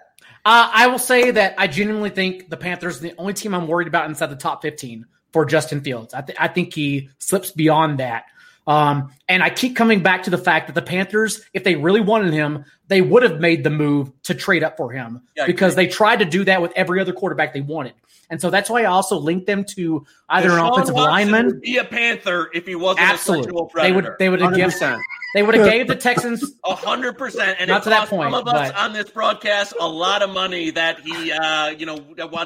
Uh, 0.45 0.71
I 0.73 0.89
will 0.89 0.99
say 0.99 1.31
that 1.31 1.55
I 1.57 1.66
genuinely 1.66 2.11
think 2.11 2.51
the 2.51 2.57
Panthers 2.57 3.01
the 3.01 3.15
only 3.16 3.33
team 3.33 3.55
I'm 3.55 3.66
worried 3.66 3.89
about 3.89 4.09
inside 4.09 4.27
the 4.27 4.37
top 4.37 4.61
15 4.61 5.07
for 5.33 5.45
Justin 5.47 5.81
Fields. 5.81 6.12
I, 6.12 6.21
th- 6.21 6.39
I 6.41 6.49
think 6.49 6.75
he 6.75 7.09
slips 7.19 7.51
beyond 7.51 7.99
that. 7.99 8.25
Um, 8.66 9.12
and 9.29 9.43
I 9.43 9.51
keep 9.51 9.77
coming 9.77 10.03
back 10.03 10.25
to 10.25 10.31
the 10.31 10.39
fact 10.39 10.67
that 10.67 10.75
the 10.75 10.83
Panthers, 10.83 11.41
if 11.53 11.65
they 11.65 11.77
really 11.77 12.01
wanted 12.01 12.33
him, 12.33 12.65
they 12.89 13.01
would 13.01 13.23
have 13.23 13.41
made 13.41 13.65
the 13.65 13.71
move 13.71 14.13
to 14.25 14.35
trade 14.35 14.63
up 14.63 14.77
for 14.77 14.91
him 14.91 15.23
Yeah, 15.37 15.47
because 15.47 15.75
they 15.75 15.87
tried 15.87 16.19
to 16.19 16.25
do 16.25 16.45
that 16.45 16.61
with 16.61 16.73
every 16.77 17.01
other 17.01 17.13
quarterback 17.13 17.55
they 17.55 17.63
wanted. 17.63 17.95
And 18.31 18.41
so 18.41 18.51
that's 18.51 18.71
why 18.71 18.83
I 18.83 18.85
also 18.87 19.17
linked 19.19 19.47
them 19.47 19.65
to 19.77 20.05
either 20.29 20.51
an 20.51 20.59
offensive 20.59 20.95
Watson 20.95 21.11
lineman. 21.11 21.47
would 21.47 21.61
be 21.61 21.77
a 21.77 21.85
Panther 21.85 22.51
if 22.55 22.67
he 22.67 22.75
wasn't 22.75 23.07
a 23.07 23.11
Absolutely, 23.13 23.45
sexual 23.45 23.71
they 23.77 23.93
would. 23.93 24.09
They 24.19 24.29
would 24.29 24.41
have 24.41 24.55
given. 24.55 24.71
100%. 24.71 25.01
They 25.35 25.43
would 25.43 25.55
have 25.57 25.69
gave 25.69 25.89
the 25.89 25.97
Texans 25.97 26.45
A 26.65 26.75
hundred 26.77 27.19
percent, 27.19 27.57
and 27.59 27.69
Not 27.69 27.81
it 27.81 27.85
to 27.85 27.91
that 27.91 27.99
cost 28.01 28.11
point, 28.11 28.33
some 28.33 28.35
of 28.35 28.47
us 28.47 28.71
but- 28.71 28.77
on 28.77 28.93
this 28.93 29.11
broadcast 29.11 29.75
a 29.81 29.87
lot 29.87 30.23
of 30.23 30.31
money 30.31 30.71
that 30.71 31.01
he, 31.01 31.33
uh, 31.33 31.71
you 31.71 31.87
know, 31.87 31.99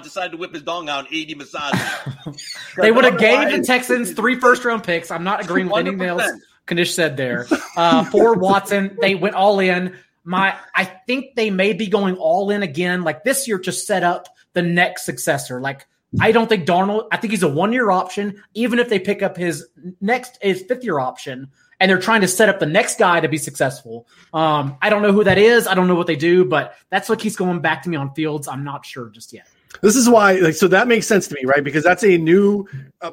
decided 0.02 0.32
to 0.32 0.36
whip 0.38 0.54
his 0.54 0.62
dong 0.62 0.88
out 0.88 1.06
and 1.06 1.14
eighty 1.14 1.34
massages. 1.34 1.80
They 2.76 2.90
would 2.90 3.04
have 3.04 3.18
gave 3.18 3.50
the 3.50 3.62
Texans 3.62 4.12
three 4.12 4.38
first 4.40 4.64
round 4.64 4.84
picks. 4.84 5.10
I'm 5.10 5.24
not 5.24 5.44
agreeing 5.44 5.68
with 5.68 5.86
anything 5.86 6.02
else 6.08 6.22
100%. 6.22 6.38
Knish 6.74 6.94
said 6.94 7.16
there. 7.16 7.46
Uh, 7.76 8.04
for 8.04 8.34
Watson, 8.34 8.96
they 9.00 9.14
went 9.14 9.34
all 9.34 9.60
in. 9.60 9.96
My, 10.24 10.56
I 10.74 10.84
think 10.84 11.36
they 11.36 11.50
may 11.50 11.72
be 11.72 11.86
going 11.86 12.16
all 12.16 12.50
in 12.50 12.62
again, 12.62 13.02
like 13.02 13.24
this 13.24 13.48
year, 13.48 13.58
to 13.60 13.72
set 13.72 14.02
up 14.02 14.28
the 14.52 14.62
next 14.62 15.04
successor. 15.04 15.60
Like 15.60 15.86
I 16.20 16.32
don't 16.32 16.48
think 16.48 16.66
Darnold. 16.66 17.08
I 17.12 17.18
think 17.18 17.32
he's 17.32 17.42
a 17.42 17.48
one 17.48 17.72
year 17.72 17.90
option. 17.90 18.42
Even 18.54 18.78
if 18.78 18.88
they 18.88 18.98
pick 18.98 19.22
up 19.22 19.36
his 19.36 19.66
next 20.00 20.38
his 20.40 20.62
fifth 20.62 20.82
year 20.82 20.98
option, 20.98 21.50
and 21.80 21.90
they're 21.90 22.00
trying 22.00 22.22
to 22.22 22.28
set 22.28 22.48
up 22.48 22.58
the 22.58 22.66
next 22.66 22.98
guy 22.98 23.20
to 23.20 23.28
be 23.28 23.38
successful. 23.38 24.06
Um, 24.32 24.76
I 24.80 24.90
don't 24.90 25.02
know 25.02 25.12
who 25.12 25.24
that 25.24 25.38
is. 25.38 25.66
I 25.66 25.74
don't 25.74 25.86
know 25.86 25.94
what 25.94 26.06
they 26.06 26.16
do, 26.16 26.44
but 26.44 26.74
that's 26.90 27.08
what 27.08 27.18
keeps 27.18 27.36
going 27.36 27.60
back 27.60 27.82
to 27.82 27.90
me 27.90 27.96
on 27.96 28.14
Fields. 28.14 28.48
I'm 28.48 28.64
not 28.64 28.86
sure 28.86 29.10
just 29.10 29.32
yet. 29.32 29.48
This 29.82 29.96
is 29.96 30.08
why, 30.08 30.34
like, 30.36 30.54
so 30.54 30.66
that 30.68 30.88
makes 30.88 31.06
sense 31.06 31.28
to 31.28 31.34
me, 31.34 31.42
right? 31.44 31.62
Because 31.62 31.84
that's 31.84 32.02
a 32.02 32.16
new 32.16 32.66
uh, 33.02 33.10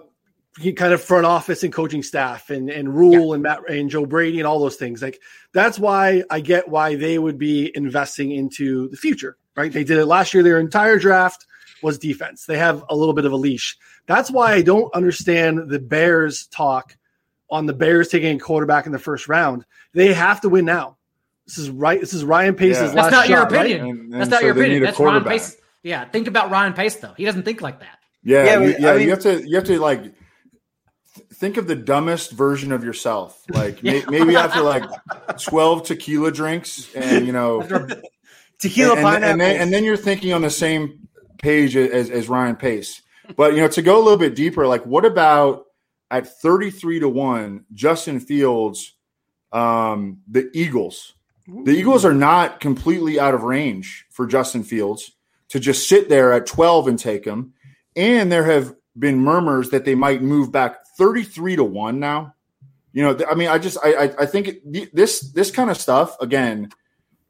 kind 0.75 0.93
of 0.93 1.01
front 1.01 1.25
office 1.25 1.63
and 1.63 1.73
coaching 1.73 2.01
staff, 2.03 2.49
and 2.49 2.69
and 2.69 2.95
Rhule 2.95 3.33
and 3.33 3.43
Matt 3.43 3.69
and 3.69 3.89
Joe 3.89 4.05
Brady 4.05 4.39
and 4.39 4.47
all 4.47 4.59
those 4.59 4.75
things. 4.77 5.01
Like, 5.01 5.19
that's 5.53 5.77
why 5.77 6.23
I 6.29 6.39
get 6.39 6.69
why 6.69 6.95
they 6.95 7.17
would 7.19 7.37
be 7.37 7.71
investing 7.75 8.31
into 8.31 8.87
the 8.89 8.97
future, 8.97 9.37
right? 9.55 9.71
They 9.71 9.83
did 9.83 9.97
it 9.97 10.05
last 10.05 10.33
year. 10.33 10.43
Their 10.43 10.59
entire 10.59 10.97
draft 10.99 11.45
was 11.81 11.97
defense. 11.99 12.45
They 12.45 12.57
have 12.57 12.83
a 12.89 12.95
little 12.95 13.13
bit 13.13 13.25
of 13.25 13.31
a 13.33 13.35
leash. 13.35 13.77
That's 14.07 14.31
why 14.31 14.53
I 14.53 14.61
don't 14.61 14.93
understand 14.95 15.69
the 15.69 15.79
Bears 15.79 16.47
talk 16.47 16.95
on 17.49 17.65
the 17.65 17.73
Bears 17.73 18.07
taking 18.07 18.37
a 18.37 18.39
quarterback 18.39 18.85
in 18.85 18.91
the 18.91 18.99
first 18.99 19.27
round. 19.27 19.65
They 19.93 20.13
have 20.13 20.41
to 20.41 20.49
win 20.49 20.65
now. 20.65 20.97
This 21.45 21.57
is 21.59 21.69
right. 21.69 21.99
This 21.99 22.13
is 22.13 22.23
Ryan 22.23 22.55
Pace's 22.55 22.77
Yeah. 22.81 22.85
last 22.85 22.95
That's 22.95 23.11
not 23.11 23.29
your 23.29 23.37
shot, 23.39 23.51
right? 23.51 23.65
opinion. 23.71 23.89
And- 23.89 24.13
That's 24.13 24.29
not 24.31 24.39
so 24.39 24.45
your 24.47 24.55
opinion. 24.55 24.83
That's 24.83 24.99
Ryan. 24.99 25.23
Pace. 25.23 25.57
Yeah, 25.83 26.05
think 26.05 26.27
about 26.27 26.49
Ryan 26.49 26.73
Pace 26.73 26.95
though. 26.95 27.13
He 27.17 27.25
doesn't 27.25 27.43
think 27.43 27.61
like 27.61 27.81
that. 27.81 27.99
Yeah, 28.23 28.45
Yeah, 28.45 28.53
you, 28.53 28.59
we- 28.65 28.77
yeah. 28.79 28.91
I 28.91 28.93
mean- 28.97 29.03
you 29.03 29.09
have 29.11 29.19
to 29.19 29.47
you 29.47 29.55
have 29.57 29.65
to 29.65 29.79
like 29.79 30.01
th- 30.01 30.13
think 31.35 31.57
of 31.57 31.67
the 31.67 31.75
dumbest 31.75 32.31
version 32.31 32.71
of 32.71 32.83
yourself. 32.83 33.41
Like 33.49 33.83
may, 33.83 34.03
maybe 34.09 34.35
after 34.35 34.61
like 34.61 34.83
twelve 35.39 35.83
tequila 35.83 36.31
drinks, 36.31 36.93
and 36.95 37.25
you 37.25 37.33
know, 37.33 37.61
Tequila 38.59 38.91
and, 38.91 38.99
and, 38.99 39.05
pineapple. 39.05 39.29
and 39.29 39.41
then, 39.41 39.61
and 39.61 39.73
then 39.73 39.83
you're 39.83 39.97
thinking 39.97 40.33
on 40.33 40.41
the 40.41 40.49
same 40.49 41.07
page 41.41 41.75
as, 41.75 42.09
as 42.09 42.29
Ryan 42.29 42.55
Pace. 42.55 43.01
But 43.35 43.53
you 43.53 43.61
know, 43.61 43.67
to 43.69 43.81
go 43.81 43.97
a 43.97 44.03
little 44.03 44.17
bit 44.17 44.35
deeper, 44.35 44.67
like 44.67 44.85
what 44.85 45.05
about 45.05 45.65
at 46.11 46.27
33 46.41 46.99
to 46.99 47.09
1, 47.09 47.65
Justin 47.73 48.19
Fields, 48.19 48.93
um, 49.51 50.19
the 50.29 50.49
Eagles. 50.53 51.13
The 51.47 51.73
Eagles 51.73 52.05
are 52.05 52.13
not 52.13 52.59
completely 52.59 53.19
out 53.19 53.35
of 53.35 53.43
range 53.43 54.05
for 54.09 54.25
Justin 54.25 54.63
Fields 54.63 55.11
to 55.49 55.59
just 55.59 55.87
sit 55.87 56.09
there 56.09 56.33
at 56.33 56.47
12 56.47 56.87
and 56.87 56.97
take 56.97 57.23
him. 57.23 57.53
And 57.95 58.31
there 58.31 58.45
have 58.45 58.73
been 58.97 59.19
murmurs 59.19 59.69
that 59.69 59.85
they 59.85 59.93
might 59.93 60.23
move 60.23 60.51
back 60.51 60.84
33 60.97 61.57
to 61.57 61.63
1 61.63 61.99
now. 61.99 62.33
You 62.93 63.03
know, 63.03 63.13
th- 63.13 63.27
I 63.29 63.35
mean, 63.35 63.49
I 63.49 63.57
just 63.57 63.77
I 63.83 63.93
I, 63.93 64.03
I 64.21 64.25
think 64.25 64.47
it, 64.47 64.95
this 64.95 65.19
this 65.31 65.51
kind 65.51 65.69
of 65.69 65.77
stuff 65.77 66.15
again, 66.21 66.69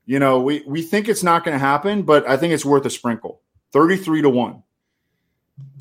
you 0.05 0.19
know, 0.19 0.39
we 0.41 0.63
we 0.67 0.83
think 0.83 1.09
it's 1.09 1.23
not 1.23 1.43
going 1.43 1.53
to 1.55 1.59
happen, 1.59 2.03
but 2.03 2.27
I 2.29 2.37
think 2.37 2.53
it's 2.53 2.63
worth 2.65 2.85
a 2.85 2.89
sprinkle. 2.91 3.41
33 3.73 4.21
to 4.21 4.29
1. 4.29 4.63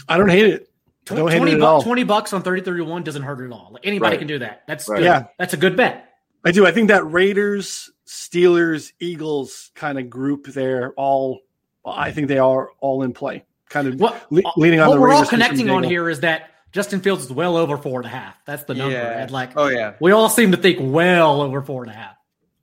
I 0.08 0.16
don't 0.16 0.28
hate 0.30 0.46
it. 0.46 0.70
I 1.10 1.14
don't 1.16 1.30
hate 1.30 1.36
20, 1.36 1.52
it 1.52 1.54
at 1.56 1.60
bu- 1.60 1.66
all. 1.66 1.82
20 1.82 2.04
bucks 2.04 2.32
on 2.32 2.42
30 2.42 2.62
31 2.62 3.02
doesn't 3.02 3.22
hurt 3.22 3.44
at 3.44 3.52
all. 3.52 3.68
Like 3.72 3.84
anybody 3.86 4.12
Right. 4.12 4.18
can 4.18 4.26
do 4.26 4.38
that. 4.38 4.62
That's 4.66 4.88
Right. 4.88 4.98
good. 4.98 5.04
Yeah. 5.04 5.24
That's 5.38 5.52
a 5.52 5.58
good 5.58 5.76
bet. 5.76 6.08
I 6.44 6.50
do. 6.50 6.66
I 6.66 6.72
think 6.72 6.88
that 6.88 7.04
Raiders, 7.10 7.90
Steelers, 8.06 8.92
Eagles 9.00 9.70
kind 9.74 9.98
of 9.98 10.08
group 10.08 10.46
there 10.46 10.92
all 10.96 11.40
I 11.84 12.10
think 12.12 12.28
they 12.28 12.38
are 12.38 12.70
all 12.80 13.02
in 13.02 13.12
play. 13.12 13.44
Kind 13.68 13.88
of 13.88 14.00
What, 14.00 14.32
le- 14.32 14.42
leaning 14.56 14.80
on 14.80 14.88
what 14.88 14.94
the 14.94 15.00
we're 15.02 15.08
all 15.08 15.14
Raiders 15.16 15.28
for 15.28 15.36
some 15.36 15.40
connecting 15.42 15.68
on 15.68 15.82
here 15.82 16.08
is 16.08 16.20
that 16.20 16.50
Justin 16.74 17.00
Fields 17.00 17.24
is 17.24 17.32
well 17.32 17.56
over 17.56 17.78
four 17.78 18.00
and 18.00 18.06
a 18.06 18.10
half. 18.10 18.36
That's 18.44 18.64
the 18.64 18.74
number. 18.74 18.92
Yeah. 18.94 19.22
And 19.22 19.30
like, 19.30 19.52
Oh 19.56 19.68
yeah. 19.68 19.94
we 20.00 20.10
all 20.12 20.28
seem 20.28 20.50
to 20.50 20.56
think 20.58 20.78
well 20.80 21.40
over 21.40 21.62
four 21.62 21.84
and 21.84 21.92
a 21.92 21.94
half. 21.94 22.16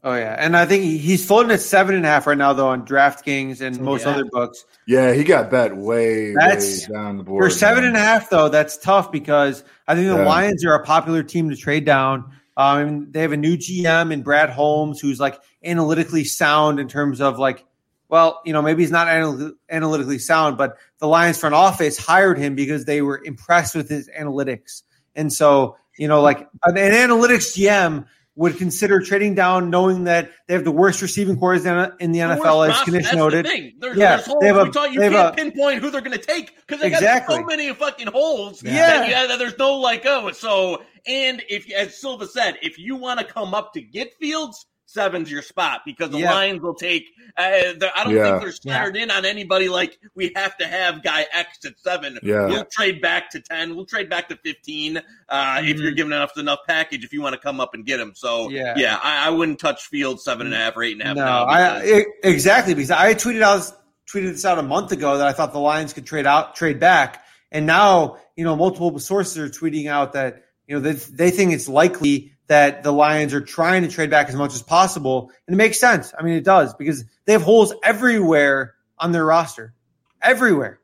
Oh 0.04 0.14
yeah. 0.16 0.36
And 0.38 0.58
I 0.58 0.66
think 0.66 0.84
he's 0.84 1.26
floating 1.26 1.52
at 1.52 1.62
seven 1.62 1.96
and 1.96 2.04
a 2.06 2.10
half 2.10 2.28
right 2.28 2.38
now 2.38 2.52
though 2.54 2.68
on 2.68 2.86
DraftKings 2.86 3.62
and 3.62 3.80
most 3.80 4.04
Yeah. 4.06 4.12
other 4.12 4.26
books. 4.26 4.66
Yeah, 4.86 5.14
he 5.14 5.24
got 5.24 5.50
bet 5.50 5.76
way, 5.78 6.34
That's- 6.36 6.90
way 6.90 6.94
down 6.96 7.18
the 7.18 7.24
board. 7.24 7.44
For 7.44 7.50
seven 7.50 7.84
man. 7.84 7.90
and 7.94 7.98
a 7.98 8.02
half 8.02 8.30
though, 8.30 8.50
that's 8.50 8.78
tough 8.78 9.12
because 9.14 9.64
I 9.88 9.96
think 9.96 10.08
the 10.08 10.16
Yeah. 10.18 10.26
Lions 10.28 10.66
are 10.66 10.74
a 10.74 10.84
popular 10.84 11.24
team 11.24 11.50
to 11.50 11.56
trade 11.56 11.86
down. 11.86 12.26
Um, 12.58 13.08
they 13.12 13.22
have 13.22 13.32
a 13.32 13.38
new 13.38 13.56
GM 13.56 14.12
in 14.12 14.24
Brad 14.24 14.50
Holmes, 14.50 15.00
who's 15.00 15.22
like 15.22 15.40
analytically 15.64 16.26
sound 16.26 16.80
in 16.82 16.90
terms 16.90 17.22
of 17.22 17.40
like, 17.40 17.64
well, 18.12 18.42
you 18.46 18.52
know, 18.54 18.62
maybe 18.62 18.84
he's 18.84 18.92
not 18.92 19.08
anal- 19.08 19.54
analytically 19.70 20.20
sound, 20.20 20.58
but 20.58 20.78
the 21.00 21.08
Lions 21.08 21.40
front 21.40 21.56
office 21.56 21.98
hired 21.98 22.38
him 22.38 22.54
because 22.56 22.86
they 22.86 23.02
were 23.02 23.20
impressed 23.24 23.74
with 23.74 23.90
his 23.90 24.10
analytics. 24.10 24.84
And 25.16 25.32
so, 25.34 25.78
you 25.98 26.08
know, 26.10 26.22
like 26.22 26.42
an, 26.66 26.78
an 26.78 26.92
analytics 26.92 27.58
GM 27.58 28.06
would 28.36 28.58
consider 28.58 29.02
trading 29.02 29.36
down, 29.36 29.70
knowing 29.70 30.06
that 30.06 30.32
they 30.48 30.54
have 30.54 30.64
the 30.64 30.72
worst 30.72 31.02
receiving 31.02 31.38
corps 31.38 31.56
in, 31.56 31.92
in 32.00 32.12
the 32.12 32.20
The 32.20 32.26
NFL, 32.26 32.70
as 32.70 32.88
roster, 32.88 33.16
noted. 33.16 33.46
The. 33.46 33.74
There's, 33.80 33.98
Yeah, 33.98 34.16
there's 34.18 34.26
holes. 34.28 34.40
they 34.42 34.48
have 34.48 34.58
a- 34.58 34.72
talk, 34.72 34.92
you 34.92 35.00
they 35.00 35.10
can't 35.10 35.34
a- 35.34 35.42
pinpoint 35.44 35.82
who 35.82 35.90
they're 35.92 36.02
going 36.02 36.18
to 36.18 36.24
take 36.26 36.56
because 36.68 36.82
they 36.82 36.88
Exactly. 36.88 37.36
got 37.38 37.42
so 37.44 37.46
many 37.48 37.74
fucking 37.74 38.08
holes. 38.08 38.62
Yeah. 38.64 38.74
that, 38.74 39.10
yeah, 39.10 39.28
that 39.28 39.40
there's 39.40 39.58
no 39.58 39.76
like 39.76 40.06
oh. 40.06 40.32
So 40.32 40.82
and 41.08 41.42
if 41.50 41.70
as 41.72 42.00
Silva 42.00 42.28
said, 42.28 42.58
if 42.62 42.78
you 42.78 42.96
want 42.96 43.20
to 43.20 43.26
come 43.26 43.54
up 43.54 43.74
to 43.74 43.82
get 43.82 44.14
Fields, 44.20 44.66
seven's 44.92 45.32
your 45.32 45.42
spot 45.42 45.82
because 45.86 46.10
the 46.10 46.20
Yeah. 46.20 46.34
Lions 46.34 46.62
will 46.62 46.74
take. 46.76 47.06
Uh, 47.38 47.74
they're- 47.78 47.92
I 47.96 48.04
don't 48.04 48.16
Yeah. 48.16 48.24
think 48.32 48.42
they're 48.42 48.52
centered 48.52 48.98
in 48.98 49.10
on 49.12 49.26
anybody 49.26 49.70
like 49.70 49.98
we 50.16 50.32
have 50.36 50.58
to 50.58 50.68
have 50.68 51.02
guy 51.04 51.26
X 51.34 51.60
at 51.66 51.74
seven. 51.80 52.20
Yeah. 52.24 52.48
We'll 52.48 52.66
trade 52.66 53.02
back 53.02 53.30
to 53.32 53.40
ten. 53.40 53.76
We'll 53.76 53.86
trade 53.86 54.10
back 54.10 54.30
to 54.30 54.36
fifteen 54.38 54.98
uh, 55.30 55.62
if 55.64 55.78
Mhm. 55.78 55.82
you're 55.82 55.92
giving 55.92 56.12
enough 56.12 56.38
enough 56.38 56.60
package. 56.68 57.04
If 57.06 57.14
you 57.14 57.22
want 57.22 57.34
to 57.34 57.40
come 57.42 57.60
up 57.60 57.74
and 57.74 57.86
get 57.86 58.00
him, 58.00 58.14
so 58.16 58.50
Yeah. 58.50 58.74
yeah, 58.78 59.00
I, 59.02 59.28
I 59.28 59.30
wouldn't 59.30 59.60
touch 59.60 59.88
Field 59.88 60.22
seven 60.22 60.46
and 60.48 60.54
a 60.56 60.58
half 60.58 60.76
or 60.78 60.84
eight 60.84 60.94
and 60.94 61.02
a 61.02 61.06
half. 61.06 61.16
No, 61.16 61.24
now 61.26 61.46
I 61.46 61.80
because- 61.82 62.00
e- 62.02 62.06
exactly 62.24 62.74
because 62.74 62.92
I 62.92 63.14
tweeted 63.14 63.42
out 63.42 63.72
tweeted 64.12 64.32
this 64.34 64.44
out 64.46 64.60
a 64.60 64.64
month 64.64 64.92
ago 64.92 65.18
that 65.18 65.28
I 65.28 65.32
thought 65.32 65.54
the 65.54 65.60
Lions 65.60 65.94
could 65.94 66.06
trade 66.06 66.26
out 66.28 66.56
trade 66.56 66.80
back, 66.80 67.24
and 67.52 67.66
now 67.66 68.18
you 68.36 68.44
know 68.44 68.56
multiple 68.56 68.98
sources 69.00 69.38
are 69.38 69.48
tweeting 69.50 69.88
out 69.88 70.14
that 70.14 70.44
you 70.68 70.76
know 70.76 70.82
they, 70.82 70.94
they 70.94 71.32
think 71.32 71.54
it's 71.54 71.68
likely 71.70 72.34
that 72.52 72.84
the 72.84 72.92
Lions 72.92 73.34
are 73.34 73.40
trying 73.40 73.82
to 73.84 73.88
trade 73.88 74.10
back 74.10 74.28
as 74.28 74.36
much 74.36 74.54
as 74.54 74.62
possible, 74.62 75.32
and 75.48 75.54
it 75.54 75.58
makes 75.58 75.80
sense. 75.80 76.14
I 76.20 76.22
mean, 76.22 76.34
it 76.34 76.44
does 76.44 76.74
because 76.74 77.06
they 77.24 77.32
have 77.32 77.44
holes 77.44 77.74
everywhere 77.82 78.74
on 79.00 79.14
their 79.14 79.24
roster, 79.24 79.74
everywhere. 80.22 80.82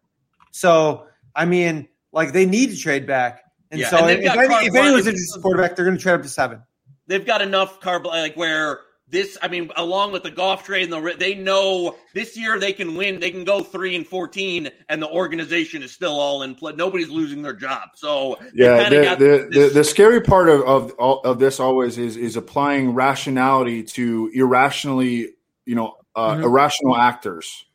So 0.52 1.08
I 1.36 1.44
mean, 1.44 1.90
like 2.14 2.32
they 2.32 2.46
need 2.46 2.70
to 2.70 2.78
trade 2.78 3.06
back, 3.06 3.44
and 3.70 3.82
Yeah, 3.82 3.90
so 3.90 3.98
and 3.98 4.24
if, 4.24 4.34
any, 4.34 4.68
if 4.68 4.76
anyone's 4.76 5.08
interested 5.08 5.36
in 5.36 5.42
quarterback, 5.42 5.76
they're 5.76 5.84
going 5.84 5.98
to 5.98 6.02
trade 6.02 6.14
up 6.14 6.22
to 6.22 6.30
seven. 6.30 6.64
they've 7.08 7.26
got 7.26 7.42
enough 7.42 7.82
carb 7.82 8.06
like 8.06 8.38
where 8.38 8.80
this 9.10 9.38
i 9.42 9.48
mean 9.48 9.72
along 9.78 10.12
with 10.12 10.24
the 10.24 10.32
Goff 10.32 10.66
trade 10.66 10.92
and 10.92 10.94
the 10.94 11.16
they 11.18 11.34
know 11.34 11.96
this 12.14 12.36
year 12.38 12.60
they 12.60 12.74
can 12.74 12.96
win 12.96 13.20
they 13.20 13.32
can 13.32 13.44
go 13.46 13.64
3 13.64 13.96
and 13.96 14.06
14 14.06 14.70
and 14.90 15.02
the 15.02 15.08
organization 15.10 15.82
is 15.82 15.92
still 15.94 16.20
all 16.20 16.44
in 16.44 16.56
play 16.56 16.74
nobody's 16.74 17.10
losing 17.10 17.42
their 17.42 17.54
job 17.54 17.90
so 17.96 18.38
Yeah, 18.54 18.84
kinda 18.84 18.98
the, 19.00 19.04
got 19.06 19.20
the, 19.20 19.26
the, 19.26 19.48
this- 19.60 19.74
the 19.74 19.84
scary 19.84 20.20
part 20.22 20.50
of, 20.50 20.62
of 20.64 20.92
of 21.00 21.40
this 21.40 21.60
always 21.60 21.98
is 21.98 22.18
is 22.18 22.36
applying 22.36 22.94
rationality 22.94 23.84
to 23.84 24.30
irrationally, 24.34 25.30
you 25.66 25.76
know, 25.76 25.96
uh, 26.16 26.36
Mhm. 26.36 26.44
irrational 26.44 26.96
actors, 26.98 27.66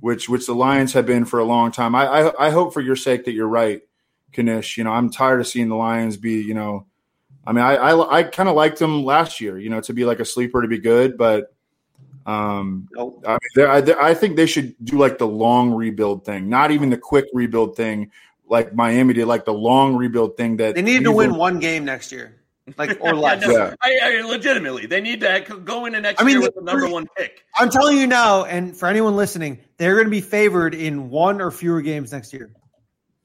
which 0.00 0.28
which 0.28 0.46
the 0.46 0.54
Lions 0.54 0.92
have 0.92 1.06
been 1.06 1.24
for 1.24 1.38
a 1.38 1.44
long 1.44 1.70
time. 1.72 1.94
I, 1.94 2.06
I 2.06 2.46
I 2.48 2.50
hope 2.50 2.74
for 2.74 2.80
your 2.82 2.96
sake 2.96 3.24
that 3.24 3.32
you're 3.32 3.48
right, 3.48 3.80
Knish. 4.36 4.76
You 4.76 4.84
know, 4.84 4.90
I'm 4.92 5.10
tired 5.10 5.40
of 5.40 5.46
seeing 5.46 5.68
the 5.68 5.76
Lions 5.76 6.16
be, 6.18 6.42
you 6.42 6.54
know, 6.54 6.86
I 7.46 7.52
mean, 7.52 7.64
I 7.64 7.74
I, 7.76 8.18
I 8.18 8.22
kind 8.22 8.48
of 8.48 8.54
liked 8.56 8.78
them 8.78 9.04
last 9.04 9.40
year, 9.40 9.58
you 9.58 9.68
know, 9.70 9.80
to 9.82 9.92
be 9.92 10.04
like 10.04 10.20
a 10.20 10.24
sleeper 10.24 10.62
to 10.62 10.68
be 10.68 10.78
good, 10.78 11.16
but 11.18 11.54
um, 12.26 12.88
Nope. 12.92 13.22
I 13.26 13.32
mean, 13.32 13.38
they're- 13.54 13.68
I, 13.68 13.80
they're- 13.82 14.00
I 14.00 14.14
think 14.14 14.36
they 14.36 14.46
should 14.46 14.74
do 14.82 14.96
like 14.98 15.18
the 15.18 15.26
long 15.26 15.72
rebuild 15.72 16.24
thing, 16.24 16.48
not 16.48 16.70
even 16.70 16.88
the 16.90 16.96
quick 16.98 17.26
rebuild 17.34 17.76
thing 17.76 18.10
like 18.48 18.74
Miami 18.74 19.12
did, 19.14 19.26
like 19.26 19.44
the 19.44 19.52
long 19.52 19.94
rebuild 19.96 20.36
thing 20.36 20.56
that 20.58 20.74
They 20.74 20.82
need 20.82 21.04
to 21.04 21.12
win 21.12 21.34
one 21.34 21.58
game 21.58 21.84
next 21.84 22.12
year, 22.12 22.36
like 22.78 22.98
or 23.00 23.08
Yeah, 23.14 23.20
less. 23.20 23.46
no, 23.46 23.50
Yeah. 23.52 23.74
I, 23.82 23.98
I, 24.02 24.20
legitimately 24.22 24.86
they 24.86 25.00
need 25.02 25.20
to 25.20 25.60
go 25.64 25.84
into 25.84 26.00
next 26.00 26.20
I 26.20 26.24
mean, 26.24 26.36
year 26.36 26.42
with 26.42 26.54
the- 26.54 26.60
the 26.62 26.64
number 26.72 26.88
one 26.88 27.06
pick 27.16 27.44
I'm 27.58 27.68
telling 27.70 27.98
you 27.98 28.06
now, 28.06 28.44
and 28.44 28.74
for 28.74 28.86
anyone 28.88 29.16
listening, 29.16 29.58
they're 29.76 29.94
going 29.94 30.06
to 30.06 30.10
be 30.10 30.22
favored 30.22 30.74
in 30.74 31.10
one 31.10 31.42
or 31.42 31.50
fewer 31.50 31.82
games 31.82 32.10
next 32.12 32.32
year, 32.32 32.50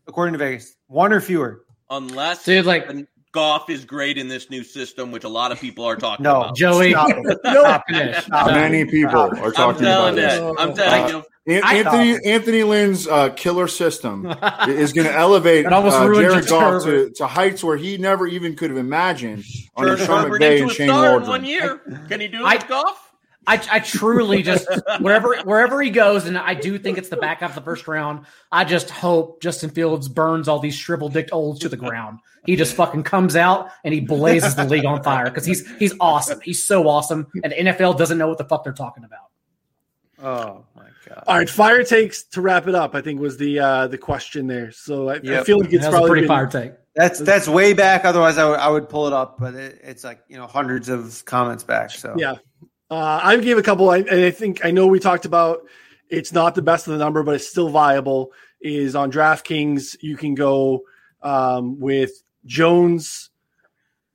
according 0.07 0.33
to 0.33 0.39
Vegas. 0.39 0.75
One 0.87 1.13
or 1.13 1.21
fewer. 1.21 1.63
unless 1.89 2.43
Dude, 2.43 2.65
like 2.65 2.85
Goff 3.31 3.69
is 3.69 3.85
great 3.85 4.17
in 4.17 4.27
this 4.27 4.49
new 4.49 4.63
system 4.63 5.11
which 5.11 5.23
a 5.23 5.29
lot 5.29 5.51
of 5.51 5.59
people 5.59 5.85
are 5.85 5.95
talking 5.95 6.23
No, 6.23 6.41
about 6.41 6.55
Joey, 6.55 6.91
Stop 6.91 7.09
it. 7.11 7.37
stop 7.39 7.83
finish. 7.87 8.23
Stop 8.25 8.47
it. 8.47 8.51
Many 8.51 8.85
people 8.85 9.15
are 9.19 9.35
i'm 9.45 9.51
talking 9.53 9.81
telling 9.83 10.17
about 10.17 10.33
you 10.33 10.39
this. 10.41 10.55
i'm 10.59 10.73
telling 10.75 11.03
Uh, 11.03 11.07
you 11.47 11.61
Anthony 11.63 12.17
Anthony 12.25 12.63
Lynn's 12.63 13.07
uh, 13.07 13.29
killer 13.29 13.67
system 13.67 14.25
is 14.67 14.93
going 14.93 15.07
to 15.07 15.13
elevate 15.15 15.65
uh, 15.65 15.81
Jared 16.13 16.21
your 16.21 16.41
Goff 16.43 16.83
to, 16.83 17.11
to 17.15 17.27
heights 17.27 17.63
where 17.63 17.77
he 17.77 17.97
never 17.97 18.27
even 18.27 18.55
could 18.55 18.69
have 18.69 18.77
imagined 18.79 19.43
under 19.75 19.95
Turn 19.97 20.05
Sean 20.05 20.23
Herbert 20.25 20.41
McVay 20.41 20.51
into 20.51 20.61
and 20.63 20.71
a 20.71 20.73
Shane 20.75 20.87
star 20.89 21.05
in 21.05 21.11
Waldron. 21.11 21.29
one 21.29 21.45
year 21.45 21.81
can 22.07 22.19
he 22.19 22.27
do 22.27 22.39
it 22.41 22.45
I- 22.45 22.55
with 22.55 22.67
Goff 22.67 23.08
I, 23.49 23.61
I 23.71 23.79
truly 23.79 24.43
just 24.43 24.67
wherever 24.99 25.35
wherever 25.43 25.81
he 25.81 25.89
goes, 25.89 26.25
and 26.27 26.37
I 26.37 26.53
do 26.53 26.77
think 26.77 26.97
it's 26.99 27.09
the 27.09 27.17
back 27.17 27.39
half 27.39 27.49
of 27.49 27.55
the 27.55 27.61
first 27.61 27.87
round. 27.87 28.25
I 28.51 28.63
just 28.63 28.89
hope 28.91 29.41
Justin 29.41 29.71
Fields 29.71 30.07
burns 30.07 30.47
all 30.47 30.59
these 30.59 30.75
shriveled 30.75 31.13
dick 31.13 31.29
olds 31.31 31.59
to 31.61 31.69
the 31.69 31.75
ground. 31.77 32.19
He 32.45 32.55
just 32.55 32.75
fucking 32.75 33.03
comes 33.03 33.35
out 33.35 33.69
and 33.83 33.93
he 33.93 34.01
blazes 34.01 34.55
the 34.55 34.65
league 34.65 34.85
on 34.85 35.01
fire 35.03 35.25
because 35.25 35.45
he's 35.45 35.67
he's 35.77 35.93
awesome. 35.99 36.39
He's 36.41 36.63
so 36.63 36.87
awesome, 36.87 37.25
and 37.43 37.51
the 37.51 37.57
NFL 37.57 37.97
doesn't 37.97 38.17
know 38.19 38.27
what 38.27 38.37
the 38.37 38.45
fuck 38.45 38.63
they're 38.63 38.71
talking 38.73 39.03
about. 39.03 39.29
Oh 40.21 40.65
my 40.75 40.85
god! 41.07 41.23
All 41.27 41.37
right, 41.37 41.49
fire 41.49 41.83
takes 41.83 42.23
to 42.23 42.41
wrap 42.41 42.67
it 42.67 42.75
up. 42.75 42.93
I 42.93 43.01
think 43.01 43.19
was 43.19 43.37
the 43.37 43.59
uh, 43.59 43.87
the 43.87 43.97
question 43.97 44.47
there. 44.47 44.71
So 44.71 45.09
I, 45.09 45.15
I 45.15 45.43
feel 45.43 45.59
like 45.59 45.73
it's 45.73 45.83
That 45.83 45.89
a 45.89 45.91
probably 45.91 46.09
pretty 46.09 46.21
been- 46.21 46.27
fire 46.27 46.47
take. 46.47 46.73
That's 46.95 47.19
that's 47.19 47.47
way 47.47 47.73
back. 47.73 48.03
Otherwise, 48.03 48.37
I 48.37 48.49
would 48.49 48.59
I 48.59 48.67
would 48.69 48.89
pull 48.89 49.07
it 49.07 49.13
up, 49.13 49.39
but 49.39 49.53
it, 49.55 49.79
it's 49.83 50.03
like 50.03 50.21
you 50.27 50.37
know 50.37 50.45
hundreds 50.47 50.89
of 50.89 51.23
comments 51.25 51.63
back. 51.63 51.91
So 51.91 52.15
Yeah. 52.17 52.35
Uh, 52.89 53.19
I 53.21 53.37
gave 53.37 53.57
a 53.57 53.63
couple. 53.63 53.91
And 53.91 54.09
I 54.09 54.31
think 54.31 54.65
I 54.65 54.71
know 54.71 54.87
we 54.87 54.99
talked 54.99 55.25
about 55.25 55.67
it's 56.09 56.33
not 56.33 56.55
the 56.55 56.61
best 56.61 56.87
of 56.87 56.93
the 56.93 56.99
number, 56.99 57.23
but 57.23 57.35
it's 57.35 57.47
still 57.47 57.69
viable. 57.69 58.31
Is 58.61 58.95
on 58.95 59.11
DraftKings 59.11 59.97
you 60.01 60.17
can 60.17 60.35
go 60.35 60.83
um, 61.21 61.79
with 61.79 62.11
Jones, 62.45 63.29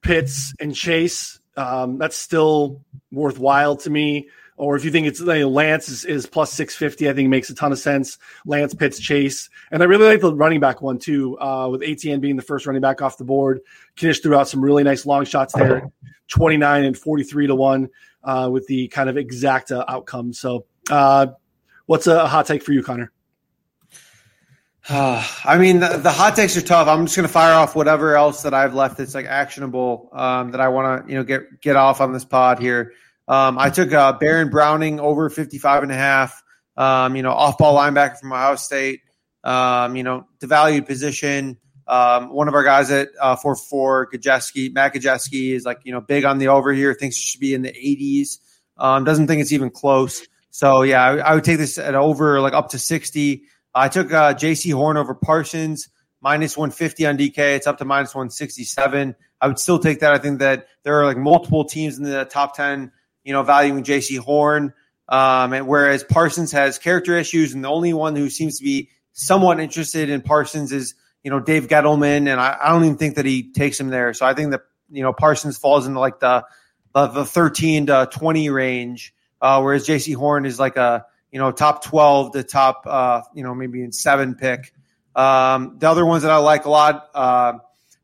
Pitts, 0.02 0.54
and 0.60 0.74
Chase. 0.74 1.40
Um, 1.56 1.98
that's 1.98 2.16
still 2.16 2.82
worthwhile 3.10 3.76
to 3.76 3.90
me. 3.90 4.28
Or 4.56 4.76
if 4.76 4.84
you 4.84 4.90
think 4.92 5.06
it's 5.06 5.18
you 5.18 5.26
know, 5.26 5.48
Lance 5.48 5.88
is, 5.88 6.04
is 6.04 6.26
plus 6.26 6.52
six 6.52 6.76
fifty, 6.76 7.08
I 7.08 7.12
think 7.12 7.26
it 7.26 7.30
makes 7.30 7.50
a 7.50 7.54
ton 7.54 7.72
of 7.72 7.78
sense. 7.78 8.18
Lance, 8.46 8.72
Pitts, 8.74 9.00
Chase, 9.00 9.50
and 9.72 9.82
I 9.82 9.86
really 9.86 10.06
like 10.06 10.20
the 10.20 10.34
running 10.34 10.60
back 10.60 10.80
one 10.80 10.98
too. 10.98 11.38
Uh, 11.40 11.68
with 11.70 11.82
Etienne 11.82 12.20
being 12.20 12.36
the 12.36 12.42
first 12.42 12.66
running 12.66 12.82
back 12.82 13.02
off 13.02 13.18
the 13.18 13.24
board, 13.24 13.62
Knish 14.00 14.20
threw 14.20 14.36
out 14.36 14.48
some 14.48 14.62
really 14.62 14.84
nice 14.84 15.06
long 15.06 15.24
shots 15.24 15.54
there, 15.54 15.90
twenty 16.28 16.56
nine 16.56 16.84
and 16.84 16.96
forty 16.96 17.24
three 17.24 17.48
to 17.48 17.54
one 17.54 17.88
uh, 18.24 18.48
with 18.50 18.66
the 18.66 18.88
kind 18.88 19.08
of 19.08 19.16
exact 19.16 19.70
uh, 19.70 19.84
outcome. 19.86 20.32
So, 20.32 20.66
uh, 20.90 21.28
what's 21.86 22.06
a 22.06 22.26
hot 22.26 22.46
take 22.46 22.62
for 22.62 22.72
you, 22.72 22.82
Connor? 22.82 23.12
I 24.88 25.56
mean, 25.58 25.80
the, 25.80 25.96
the 25.96 26.10
hot 26.10 26.36
takes 26.36 26.56
are 26.56 26.62
tough. 26.62 26.88
I'm 26.88 27.06
just 27.06 27.16
going 27.16 27.26
to 27.26 27.32
fire 27.32 27.54
off 27.54 27.74
whatever 27.74 28.16
else 28.16 28.42
that 28.42 28.52
I've 28.52 28.74
left 28.74 28.98
that's 28.98 29.14
like 29.14 29.26
actionable 29.26 30.10
um, 30.12 30.50
that 30.50 30.60
I 30.60 30.68
want 30.68 31.06
to, 31.06 31.12
you 31.12 31.18
know, 31.18 31.24
get 31.24 31.60
get 31.60 31.76
off 31.76 32.00
on 32.00 32.12
this 32.12 32.24
pod 32.24 32.58
here. 32.58 32.92
Um, 33.26 33.58
I 33.58 33.70
took 33.70 33.92
uh, 33.92 34.12
Baron 34.12 34.50
Browning 34.50 35.00
over 35.00 35.30
55 35.30 35.84
and 35.84 35.92
a 35.92 35.96
half. 35.96 36.42
Um, 36.76 37.16
you 37.16 37.22
know, 37.22 37.30
off 37.30 37.56
ball 37.56 37.76
linebacker 37.76 38.18
from 38.18 38.32
Ohio 38.32 38.56
State. 38.56 39.00
Um, 39.42 39.96
you 39.96 40.02
know, 40.02 40.26
devalued 40.40 40.86
position. 40.86 41.58
Um, 41.86 42.32
one 42.32 42.48
of 42.48 42.54
our 42.54 42.64
guys 42.64 42.90
at 42.90 43.08
uh, 43.20 43.36
four 43.36 43.56
four 43.56 44.08
Gajeski, 44.10 44.72
Matt 44.72 44.94
Gajeski 44.94 45.54
is 45.54 45.64
like 45.64 45.80
you 45.84 45.92
know 45.92 46.00
big 46.00 46.24
on 46.24 46.38
the 46.38 46.48
over 46.48 46.72
here. 46.72 46.94
Thinks 46.94 47.16
it 47.16 47.20
should 47.20 47.40
be 47.40 47.54
in 47.54 47.62
the 47.62 47.72
80s. 47.72 48.38
Um, 48.76 49.04
doesn't 49.04 49.26
think 49.26 49.40
it's 49.40 49.52
even 49.52 49.70
close. 49.70 50.26
So 50.50 50.82
yeah, 50.82 51.02
I, 51.02 51.16
I 51.16 51.34
would 51.34 51.44
take 51.44 51.58
this 51.58 51.78
at 51.78 51.94
over 51.94 52.40
like 52.40 52.52
up 52.52 52.70
to 52.70 52.78
60. 52.78 53.42
I 53.74 53.88
took 53.88 54.12
uh, 54.12 54.34
Jaycee 54.34 54.72
Horn 54.72 54.96
over 54.96 55.14
Parsons 55.14 55.88
minus 56.20 56.56
150 56.56 57.06
on 57.06 57.18
DK. 57.18 57.38
It's 57.56 57.66
up 57.66 57.78
to 57.78 57.84
minus 57.84 58.14
167. 58.14 59.14
I 59.40 59.46
would 59.46 59.58
still 59.58 59.78
take 59.78 60.00
that. 60.00 60.14
I 60.14 60.18
think 60.18 60.38
that 60.38 60.68
there 60.82 61.00
are 61.00 61.04
like 61.04 61.18
multiple 61.18 61.64
teams 61.64 61.98
in 61.98 62.04
the 62.04 62.24
top 62.24 62.56
10, 62.56 62.92
you 63.24 63.32
know, 63.32 63.42
valuing 63.42 63.84
Jaycee 63.84 64.18
Horn. 64.18 64.72
Um, 65.06 65.52
and 65.52 65.66
whereas 65.66 66.02
Parsons 66.02 66.52
has 66.52 66.78
character 66.78 67.16
issues, 67.18 67.52
and 67.52 67.62
the 67.62 67.68
only 67.68 67.92
one 67.92 68.16
who 68.16 68.30
seems 68.30 68.58
to 68.58 68.64
be 68.64 68.88
somewhat 69.12 69.60
interested 69.60 70.08
in 70.08 70.22
Parsons 70.22 70.72
is 70.72 70.94
you 71.24 71.30
know 71.30 71.40
Dave 71.40 71.66
Gettleman, 71.66 72.28
and 72.28 72.40
I, 72.40 72.56
I 72.62 72.68
don't 72.70 72.84
even 72.84 72.98
think 72.98 73.16
that 73.16 73.24
he 73.24 73.50
takes 73.50 73.80
him 73.80 73.88
there. 73.88 74.14
So 74.14 74.26
I 74.26 74.34
think 74.34 74.52
that 74.52 74.60
you 74.90 75.02
know 75.02 75.12
Parsons 75.12 75.58
falls 75.58 75.86
into 75.86 75.98
like 75.98 76.20
the 76.20 76.44
the, 76.94 77.08
the 77.08 77.24
13 77.24 77.86
to 77.86 78.08
20 78.12 78.50
range, 78.50 79.12
uh, 79.40 79.60
whereas 79.60 79.86
Jaycee 79.86 80.14
Horn 80.14 80.46
is 80.46 80.60
like 80.60 80.76
a 80.76 81.06
you 81.32 81.40
know 81.40 81.50
top 81.50 81.82
12 81.82 82.32
to 82.34 82.44
top 82.44 82.84
uh, 82.86 83.22
you 83.34 83.42
know 83.42 83.54
maybe 83.54 83.82
in 83.82 83.90
seven 83.90 84.36
pick. 84.36 84.72
Um, 85.16 85.76
the 85.78 85.88
other 85.88 86.04
ones 86.04 86.22
that 86.22 86.32
I 86.32 86.36
like 86.38 86.66
a 86.66 86.70
lot, 86.70 87.08
uh, 87.14 87.54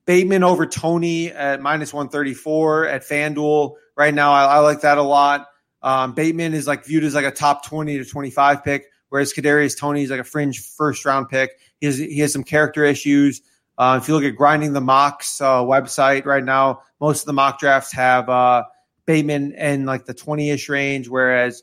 Bateman 0.06 0.42
over 0.42 0.66
Toney 0.66 1.30
at 1.30 1.60
minus 1.60 1.92
134 1.92 2.86
at 2.86 3.02
FanDuel. 3.02 3.74
Right 3.96 4.14
now, 4.14 4.32
I, 4.32 4.44
I 4.44 4.58
like 4.58 4.80
that 4.80 4.96
a 4.96 5.02
lot. 5.02 5.46
Um, 5.82 6.14
Bateman 6.14 6.54
is 6.54 6.66
like 6.66 6.84
viewed 6.84 7.04
as 7.04 7.14
like 7.14 7.24
a 7.24 7.30
top 7.30 7.66
20 7.66 7.98
to 7.98 8.04
25 8.04 8.64
pick, 8.64 8.86
whereas 9.10 9.34
Kadarius 9.34 9.78
Toney 9.78 10.02
is 10.02 10.10
like 10.10 10.20
a 10.20 10.24
fringe 10.24 10.60
first 10.60 11.04
round 11.04 11.28
pick. 11.28 11.50
He 11.80 11.86
has, 11.86 11.98
he 11.98 12.18
has 12.20 12.32
some 12.32 12.42
character 12.42 12.84
issues. 12.84 13.42
Uh, 13.76 13.98
if 14.00 14.08
you 14.08 14.14
look 14.14 14.24
at 14.24 14.36
grinding 14.36 14.72
the 14.72 14.80
mocks 14.80 15.40
uh, 15.40 15.62
website 15.62 16.24
right 16.24 16.44
now, 16.44 16.82
most 17.00 17.20
of 17.20 17.26
the 17.26 17.32
mock 17.32 17.58
drafts 17.58 17.92
have 17.92 18.28
uh, 18.28 18.64
Bateman 19.06 19.52
in 19.52 19.86
like 19.86 20.06
the 20.06 20.14
20 20.14 20.50
ish 20.50 20.68
range, 20.68 21.08
whereas 21.08 21.62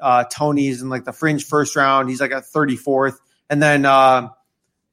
uh, 0.00 0.24
Toney's 0.24 0.82
in 0.82 0.88
like 0.88 1.04
the 1.04 1.12
fringe 1.12 1.44
first 1.44 1.76
round. 1.76 2.08
He's 2.08 2.20
like 2.20 2.32
a 2.32 2.42
34th. 2.42 3.16
And 3.48 3.62
then 3.62 3.84
uh, 3.84 4.30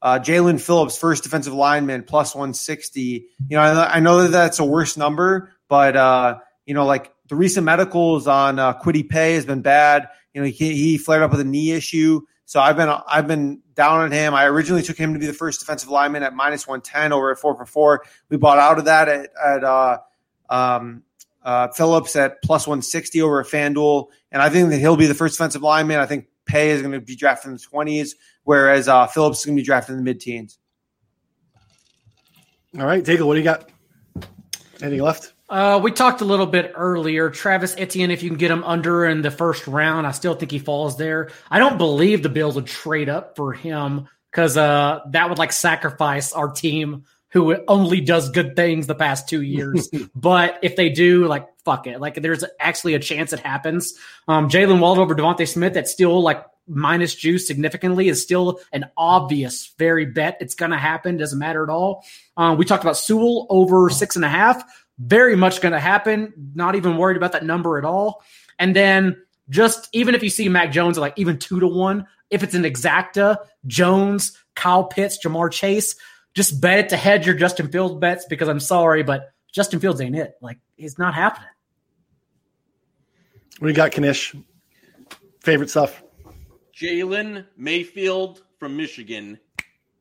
uh, 0.01 0.19
Jaelan 0.19 0.61
Phillips, 0.61 0.97
first 0.97 1.23
defensive 1.23 1.53
lineman, 1.53 2.03
plus 2.03 2.35
160. 2.35 3.01
You 3.01 3.25
know, 3.49 3.61
I, 3.61 3.95
I 3.95 3.99
know 3.99 4.23
that 4.23 4.31
that's 4.31 4.59
a 4.59 4.65
worse 4.65 4.97
number, 4.97 5.51
but, 5.67 6.43
you 6.65 6.75
know, 6.75 6.85
like 6.85 7.11
the 7.29 7.35
recent 7.35 7.63
medicals 7.63 8.27
on 8.27 8.59
uh, 8.59 8.73
Kwity 8.73 9.07
Paye 9.07 9.35
has 9.35 9.45
been 9.45 9.61
bad. 9.61 10.09
You 10.33 10.41
know, 10.41 10.47
he, 10.47 10.75
he 10.75 10.97
flared 10.97 11.23
up 11.23 11.31
with 11.31 11.39
a 11.39 11.45
knee 11.45 11.71
issue. 11.71 12.21
So 12.45 12.59
I've 12.59 12.75
been 12.75 12.89
I've 13.07 13.27
been 13.27 13.61
down 13.75 13.99
on 13.99 14.11
him. 14.11 14.33
I 14.33 14.45
originally 14.45 14.81
took 14.81 14.97
him 14.97 15.13
to 15.13 15.19
be 15.19 15.27
the 15.27 15.33
first 15.33 15.59
defensive 15.59 15.89
lineman 15.89 16.23
at 16.23 16.33
minus 16.33 16.67
one 16.67 16.81
ten 16.81 17.13
over 17.13 17.31
at 17.31 17.37
four 17.37 17.55
for 17.55 17.65
four. 17.65 18.03
We 18.29 18.37
bought 18.37 18.57
out 18.57 18.79
of 18.79 18.85
that 18.85 19.07
at, 19.07 19.29
at 19.45 19.63
uh, 19.63 19.99
um, 20.49 21.03
uh, 21.43 21.67
Phillips 21.67 22.15
at 22.15 22.41
plus 22.41 22.65
one 22.65 22.81
sixty 22.81 23.21
over 23.21 23.39
at 23.39 23.45
FanDuel, 23.45 24.07
and 24.31 24.41
I 24.41 24.49
think 24.49 24.71
that 24.71 24.79
he'll 24.79 24.95
be 24.95 25.05
the 25.05 25.13
first 25.13 25.35
defensive 25.37 25.61
lineman. 25.61 25.99
I 25.99 26.07
think 26.07 26.25
Paye 26.45 26.71
is 26.71 26.81
going 26.81 26.93
to 26.93 26.99
be 26.99 27.15
drafted 27.15 27.49
in 27.49 27.53
the 27.53 27.59
twenties, 27.59 28.15
whereas 28.45 28.87
uh, 28.87 29.05
Phillips 29.05 29.39
is 29.39 29.45
going 29.45 29.55
to 29.55 29.61
be 29.61 29.65
drafted 29.65 29.93
in 29.93 29.97
the 29.97 30.03
mid 30.03 30.19
teens. 30.19 30.57
All 32.79 32.85
right, 32.87 33.03
Daigle, 33.03 33.27
what 33.27 33.35
do 33.35 33.39
you 33.39 33.43
got? 33.43 33.69
Anything 34.81 35.01
left? 35.01 35.33
Uh, 35.49 35.79
we 35.81 35.91
talked 35.91 36.21
a 36.21 36.25
little 36.25 36.45
bit 36.45 36.73
earlier. 36.75 37.29
Travis 37.31 37.75
Etienne, 37.77 38.11
if 38.11 38.21
you 38.21 38.29
can 38.29 38.37
get 38.37 38.51
him 38.51 38.63
under 38.63 39.05
in 39.05 39.23
the 39.23 39.31
first 39.31 39.65
round, 39.67 40.05
I 40.05 40.11
still 40.11 40.35
think 40.35 40.51
he 40.51 40.59
falls 40.59 40.95
there. 40.97 41.31
I 41.49 41.57
don't 41.57 41.77
believe 41.77 42.21
the 42.21 42.29
Bills 42.29 42.55
would 42.55 42.67
trade 42.67 43.09
up 43.09 43.35
for 43.35 43.51
him 43.53 44.07
because 44.31 44.57
uh, 44.57 44.99
that 45.09 45.27
would 45.29 45.39
like 45.39 45.51
sacrifice 45.51 46.33
our 46.33 46.51
team 46.51 47.05
who 47.31 47.55
only 47.67 48.01
does 48.01 48.29
good 48.29 48.55
things 48.55 48.87
the 48.87 48.95
past 48.95 49.27
two 49.27 49.41
years. 49.41 49.89
but 50.15 50.59
if 50.61 50.75
they 50.75 50.89
do, 50.89 51.25
like, 51.25 51.47
fuck 51.63 51.87
it. 51.87 51.99
Like, 51.99 52.15
there's 52.21 52.43
actually 52.59 52.93
a 52.93 52.99
chance 52.99 53.33
it 53.33 53.39
happens. 53.39 53.93
Um, 54.27 54.49
Jaylen 54.49 54.79
Waddle 54.79 55.03
over 55.03 55.15
DeVonta 55.15 55.47
Smith, 55.47 55.73
that's 55.73 55.91
still 55.91 56.21
like 56.21 56.43
minus 56.67 57.15
juice 57.15 57.47
significantly 57.47 58.09
is 58.09 58.21
still 58.21 58.59
an 58.71 58.85
obvious 58.95 59.73
very 59.79 60.05
bet. 60.05 60.37
It's 60.39 60.53
going 60.53 60.71
to 60.71 60.77
happen. 60.77 61.17
Doesn't 61.17 61.39
matter 61.39 61.63
at 61.63 61.69
all. 61.69 62.05
Um, 62.37 62.57
we 62.57 62.65
talked 62.65 62.83
about 62.83 62.97
Sewell 62.97 63.47
over 63.49 63.89
six 63.89 64.15
and 64.15 64.23
a 64.23 64.29
half 64.29 64.63
very 64.99 65.35
much 65.35 65.61
going 65.61 65.71
to 65.71 65.79
happen. 65.79 66.33
Not 66.53 66.75
even 66.75 66.97
worried 66.97 67.17
about 67.17 67.31
that 67.31 67.45
number 67.45 67.77
at 67.77 67.85
all. 67.85 68.21
And 68.59 68.75
then 68.75 69.17
just 69.49 69.89
even 69.93 70.13
if 70.13 70.21
you 70.21 70.29
see 70.29 70.49
Mac 70.49 70.71
Jones 70.71 70.97
at 70.97 71.01
like 71.01 71.13
even 71.17 71.39
two 71.39 71.59
to 71.59 71.67
one, 71.67 72.05
if 72.29 72.43
it's 72.43 72.53
an 72.53 72.63
exacta, 72.63 73.37
Jones, 73.65 74.37
Kyle 74.55 74.83
Pitts, 74.83 75.17
Ja'Marr 75.23 75.51
Chase, 75.51 75.95
just 76.35 76.61
bet 76.61 76.79
it 76.79 76.89
to 76.89 76.97
hedge 76.97 77.25
your 77.25 77.35
Justin 77.35 77.71
Fields 77.71 77.95
bets 77.95 78.25
because 78.29 78.47
I'm 78.47 78.59
sorry, 78.59 79.01
but 79.01 79.33
Justin 79.51 79.79
Fields 79.79 79.99
ain't 80.01 80.15
it. 80.15 80.33
Like 80.41 80.59
it's 80.77 80.99
not 80.99 81.15
happening. 81.15 81.49
We 83.59 83.73
got 83.73 83.97
Knish. 83.97 84.35
Favorite 85.41 85.69
stuff. 85.69 86.03
Jalen 86.75 87.45
Mayfield 87.57 88.43
from 88.57 88.77
Michigan 88.77 89.39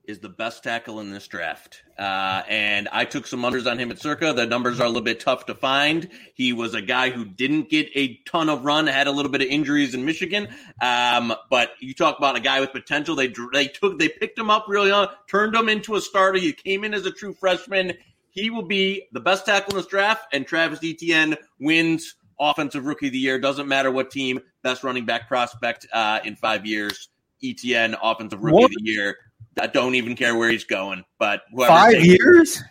is 0.09 0.20
the 0.20 0.28
best 0.28 0.64
tackle 0.64 1.01
in 1.01 1.10
this 1.10 1.28
draft. 1.28 1.82
Uh, 1.98 2.43
and 2.48 2.89
I 2.90 3.05
took 3.05 3.26
some 3.26 3.43
unders 3.43 3.70
on 3.70 3.78
him 3.78 3.90
at 3.90 4.01
Circa. 4.01 4.32
The 4.32 4.47
numbers 4.47 4.80
are 4.80 4.85
a 4.85 4.89
little 4.89 5.02
bit 5.02 5.20
tough 5.20 5.44
to 5.47 5.55
find. 5.55 6.09
He 6.35 6.55
was 6.55 6.72
a 6.72 6.80
guy 6.80 7.10
who 7.10 7.26
didn't 7.26 7.68
get 7.68 7.90
a 7.94 8.16
ton 8.26 8.48
of 8.48 8.64
run, 8.64 8.86
had 8.86 9.06
a 9.06 9.12
little 9.12 9.30
bit 9.30 9.43
of 9.43 9.48
injuries 9.48 9.94
in 9.94 10.06
Michigan. 10.06 10.48
Um, 10.80 11.35
but 11.51 11.72
you 11.80 11.93
talk 11.93 12.16
about 12.16 12.36
a 12.36 12.40
guy 12.40 12.60
with 12.60 12.72
potential. 12.72 13.16
They 13.16 13.32
they 13.52 13.68
took 13.68 13.98
they 13.98 14.09
picked 14.09 14.39
him 14.39 14.48
up 14.48 14.64
really 14.66 14.89
young, 14.89 15.09
turned 15.28 15.55
him 15.55 15.68
into 15.68 15.94
a 15.94 16.01
starter. 16.01 16.39
He 16.39 16.55
came 16.55 16.85
in 16.85 16.94
as 16.94 17.05
a 17.05 17.12
true 17.12 17.35
freshman. 17.35 17.93
He 18.30 18.48
will 18.48 18.66
be 18.66 19.09
the 19.12 19.20
best 19.20 19.44
tackle 19.44 19.72
in 19.72 19.76
this 19.76 19.86
draft, 19.86 20.26
and 20.32 20.47
Travis 20.47 20.80
Etienne 20.82 21.36
wins 21.60 22.14
offensive 22.40 22.86
rookie 22.86 23.09
of 23.09 23.12
the 23.12 23.18
year. 23.18 23.39
Doesn't 23.39 23.68
matter 23.68 23.90
what 23.90 24.10
team, 24.10 24.40
best 24.62 24.82
running 24.85 25.05
back 25.05 25.28
prospect 25.28 25.86
uh, 25.93 26.20
in 26.24 26.35
five 26.35 26.64
years. 26.64 27.10
Etienne, 27.44 27.94
offensive 28.02 28.43
rookie 28.43 28.55
what? 28.55 28.64
of 28.64 28.70
the 28.70 28.90
year 28.90 29.16
I 29.60 29.66
don't 29.66 29.94
even 29.94 30.16
care 30.16 30.36
where 30.36 30.51
he's 30.51 30.64
going. 30.64 31.05
But 31.18 31.43
five 31.66 32.05
years 32.05 32.62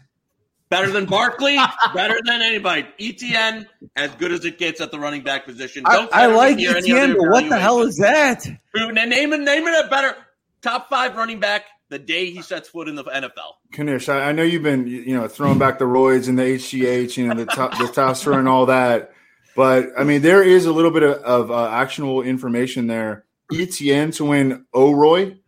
better 0.69 0.91
than 0.91 1.05
Barkley, 1.05 1.57
better 1.93 2.19
than 2.23 2.41
anybody. 2.41 2.88
Etienne, 2.99 3.68
as 3.95 4.11
good 4.15 4.31
as 4.31 4.45
it 4.45 4.57
gets 4.57 4.81
at 4.81 4.91
the 4.91 4.99
running 4.99 5.22
back 5.22 5.45
position. 5.45 5.84
Don't 5.84 6.14
I, 6.14 6.23
I 6.23 6.26
like 6.27 6.59
Etienne, 6.59 7.15
but 7.18 7.30
what 7.30 7.49
the 7.49 7.59
hell 7.59 7.81
is 7.81 7.97
that? 7.97 8.45
Who 8.73 8.91
name 8.91 9.34
it? 9.34 9.39
Name 9.41 9.68
it 9.68 9.85
a 9.85 9.89
better 9.89 10.15
top 10.61 10.89
five 10.89 11.15
running 11.15 11.39
back 11.39 11.65
the 11.89 11.99
day 11.99 12.31
he 12.31 12.41
sets 12.41 12.69
foot 12.69 12.88
in 12.88 12.95
the 12.95 13.03
NFL. 13.03 13.53
Knish, 13.77 14.09
I, 14.09 14.30
I 14.30 14.31
know 14.31 14.43
you've 14.43 14.64
been 14.64 14.88
you 14.88 15.15
know 15.15 15.27
throwing 15.27 15.59
back 15.59 15.80
the 15.80 15.85
roids 15.85 16.27
and 16.27 16.38
the 16.38 16.43
HGH, 16.43 17.18
you 17.18 17.27
know 17.27 17.35
the 17.35 17.45
top, 17.45 17.72
the 17.72 17.85
testosterone 17.85 18.39
and 18.39 18.49
all 18.49 18.65
that. 18.68 19.11
But 19.55 19.89
I 19.97 20.03
mean, 20.03 20.22
there 20.22 20.43
is 20.43 20.65
a 20.65 20.72
little 20.72 20.91
bit 20.91 21.03
of, 21.03 21.18
of 21.23 21.51
uh, 21.51 21.69
actionable 21.69 22.22
information 22.22 22.88
there. 22.88 23.26
Etienne 23.51 24.11
to 24.11 24.26
win 24.26 24.65
Oroy 24.76 25.39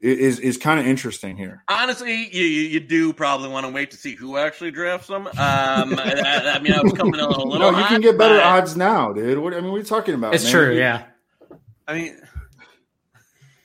is 0.00 0.38
is 0.38 0.56
kind 0.56 0.78
of 0.78 0.86
interesting 0.86 1.36
here. 1.36 1.64
Honestly, 1.68 2.28
you 2.32 2.44
you 2.44 2.80
do 2.80 3.12
probably 3.12 3.48
want 3.48 3.66
to 3.66 3.72
wait 3.72 3.90
to 3.90 3.96
see 3.96 4.14
who 4.14 4.36
actually 4.36 4.70
drafts 4.70 5.08
them. 5.08 5.26
Um, 5.26 5.34
I, 5.36 6.52
I, 6.54 6.58
mean, 6.60 6.72
I 6.72 6.82
was 6.82 6.92
coming 6.92 7.14
in 7.14 7.20
a 7.20 7.28
little. 7.28 7.48
No, 7.58 7.76
you 7.76 7.84
can 7.86 8.00
get 8.00 8.16
better 8.16 8.36
but... 8.36 8.44
odds 8.44 8.76
now, 8.76 9.12
dude. 9.12 9.38
What 9.38 9.54
I 9.54 9.60
mean, 9.60 9.70
what 9.70 9.76
are 9.76 9.80
you 9.80 9.84
talking 9.84 10.14
about? 10.14 10.34
It's 10.34 10.44
man? 10.44 10.52
true, 10.52 10.76
yeah. 10.76 11.06
I 11.88 11.94
mean, 11.94 12.20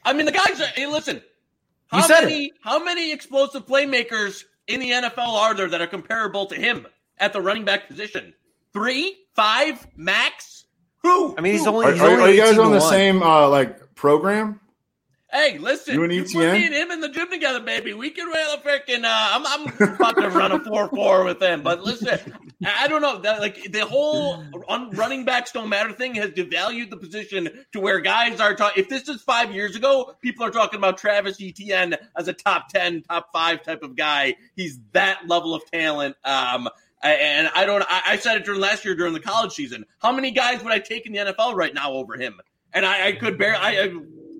I 0.05 0.13
mean, 0.13 0.25
the 0.25 0.31
guys. 0.31 0.59
Are, 0.59 0.67
hey, 0.67 0.87
listen. 0.87 1.21
How 1.87 2.07
many 2.07 2.45
it. 2.45 2.53
how 2.63 2.83
many 2.83 3.11
explosive 3.11 3.67
playmakers 3.67 4.43
in 4.67 4.79
the 4.79 4.89
NFL 4.89 5.27
are 5.27 5.53
there 5.53 5.69
that 5.69 5.81
are 5.81 5.87
comparable 5.87 6.47
to 6.47 6.55
him 6.55 6.87
at 7.19 7.33
the 7.33 7.41
running 7.41 7.65
back 7.65 7.87
position? 7.87 8.33
Three, 8.71 9.17
five, 9.35 9.85
max. 9.95 10.65
Who? 11.03 11.35
I 11.37 11.41
mean, 11.41 11.53
he's 11.53 11.67
only. 11.67 11.85
Are, 11.85 11.91
he's 11.91 12.01
are, 12.01 12.09
only 12.09 12.23
are 12.23 12.29
you 12.31 12.41
guys 12.41 12.57
on 12.57 12.71
the 12.71 12.79
same 12.79 13.21
uh, 13.21 13.47
like 13.49 13.93
program? 13.93 14.59
Hey, 15.33 15.57
listen, 15.57 15.95
you, 15.95 16.03
and 16.03 16.13
you 16.13 16.25
put 16.25 16.35
me 16.35 16.65
and 16.67 16.75
him 16.75 16.91
in 16.91 17.01
the 17.01 17.09
gym 17.09 17.27
together, 17.31 17.59
baby. 17.59 17.95
We 17.95 18.11
can 18.11 18.27
run 18.27 18.59
a 18.59 18.61
freaking. 18.61 19.03
Uh, 19.03 19.07
I'm, 19.07 19.47
I'm 19.47 19.95
about 19.95 20.15
to 20.17 20.29
run 20.29 20.51
a 20.51 20.59
four 20.63 20.87
four 20.89 21.23
with 21.23 21.41
him. 21.41 21.63
But 21.63 21.83
listen, 21.83 22.19
I 22.63 22.87
don't 22.87 23.01
know 23.01 23.17
that 23.17 23.41
like 23.41 23.71
the 23.71 23.83
whole 23.83 24.43
running 24.91 25.25
backs 25.25 25.51
don't 25.51 25.69
matter 25.69 25.91
thing 25.91 26.13
has 26.15 26.29
devalued 26.29 26.91
the 26.91 26.97
position 26.97 27.49
to 27.71 27.79
where 27.79 27.99
guys 27.99 28.39
are 28.39 28.53
talking. 28.53 28.83
If 28.83 28.89
this 28.89 29.09
is 29.09 29.23
five 29.23 29.51
years 29.51 29.75
ago, 29.75 30.15
people 30.21 30.45
are 30.45 30.51
talking 30.51 30.77
about 30.77 30.99
Travis 30.99 31.41
Etienne 31.41 31.95
as 32.15 32.27
a 32.27 32.33
top 32.33 32.69
ten, 32.69 33.01
top 33.01 33.29
five 33.33 33.63
type 33.63 33.81
of 33.81 33.95
guy. 33.95 34.35
He's 34.55 34.79
that 34.91 35.27
level 35.27 35.55
of 35.55 35.65
talent. 35.71 36.15
Um, 36.23 36.69
and 37.01 37.49
I 37.55 37.65
don't. 37.65 37.81
I, 37.81 38.01
I 38.05 38.17
said 38.17 38.37
it 38.37 38.45
during 38.45 38.61
last 38.61 38.85
year 38.85 38.93
during 38.93 39.13
the 39.13 39.19
college 39.19 39.53
season. 39.53 39.85
How 39.97 40.11
many 40.11 40.29
guys 40.29 40.63
would 40.63 40.71
I 40.71 40.77
take 40.77 41.07
in 41.07 41.13
the 41.13 41.19
NFL 41.19 41.55
right 41.55 41.73
now 41.73 41.93
over 41.93 42.17
him? 42.17 42.39
And 42.71 42.85
I, 42.85 43.07
I 43.07 43.11
could 43.13 43.39
bear. 43.39 43.55
I, 43.55 43.81
I 43.81 43.93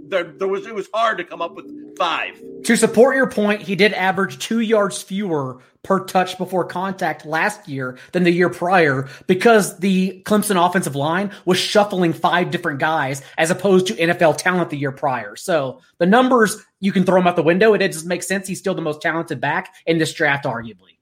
there, 0.07 0.23
there 0.23 0.47
was 0.47 0.65
it 0.65 0.75
was 0.75 0.87
hard 0.93 1.17
to 1.17 1.23
come 1.23 1.41
up 1.41 1.55
with 1.55 1.65
five. 1.97 2.41
To 2.65 2.75
support 2.75 3.15
your 3.15 3.29
point, 3.29 3.61
he 3.61 3.75
did 3.75 3.93
average 3.93 4.39
two 4.39 4.59
yards 4.59 5.01
fewer 5.01 5.59
per 5.83 6.05
touch 6.05 6.37
before 6.37 6.63
contact 6.63 7.25
last 7.25 7.67
year 7.67 7.97
than 8.13 8.23
the 8.23 8.31
year 8.31 8.49
prior 8.49 9.09
because 9.27 9.77
the 9.79 10.21
Clemson 10.25 10.63
offensive 10.63 10.95
line 10.95 11.31
was 11.45 11.57
shuffling 11.57 12.13
five 12.13 12.51
different 12.51 12.79
guys 12.79 13.21
as 13.37 13.51
opposed 13.51 13.87
to 13.87 13.93
NFL 13.95 14.37
talent 14.37 14.69
the 14.69 14.77
year 14.77 14.91
prior. 14.93 15.35
So 15.35 15.81
the 15.97 16.05
numbers 16.05 16.63
you 16.79 16.91
can 16.91 17.05
throw 17.05 17.19
them 17.19 17.27
out 17.27 17.35
the 17.35 17.43
window. 17.43 17.73
It 17.73 17.79
doesn't 17.79 18.07
make 18.07 18.23
sense. 18.23 18.47
He's 18.47 18.59
still 18.59 18.75
the 18.75 18.81
most 18.81 19.01
talented 19.01 19.39
back 19.39 19.73
in 19.85 19.97
this 19.97 20.13
draft, 20.13 20.45
arguably. 20.45 20.97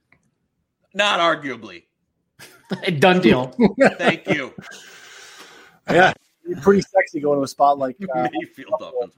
Not 0.94 1.19
arguably. 1.19 1.86
Done 2.99 3.22
deal. 3.22 3.56
Thank 3.98 4.28
you. 4.28 4.53
Yeah 5.90 6.14
pretty 6.61 6.82
sexy 6.82 7.19
going 7.19 7.40
to 7.40 7.44
a 7.44 7.48
spot 7.48 7.78
like 7.78 7.98
uh, 8.15 8.28
Mayfield 8.32 9.11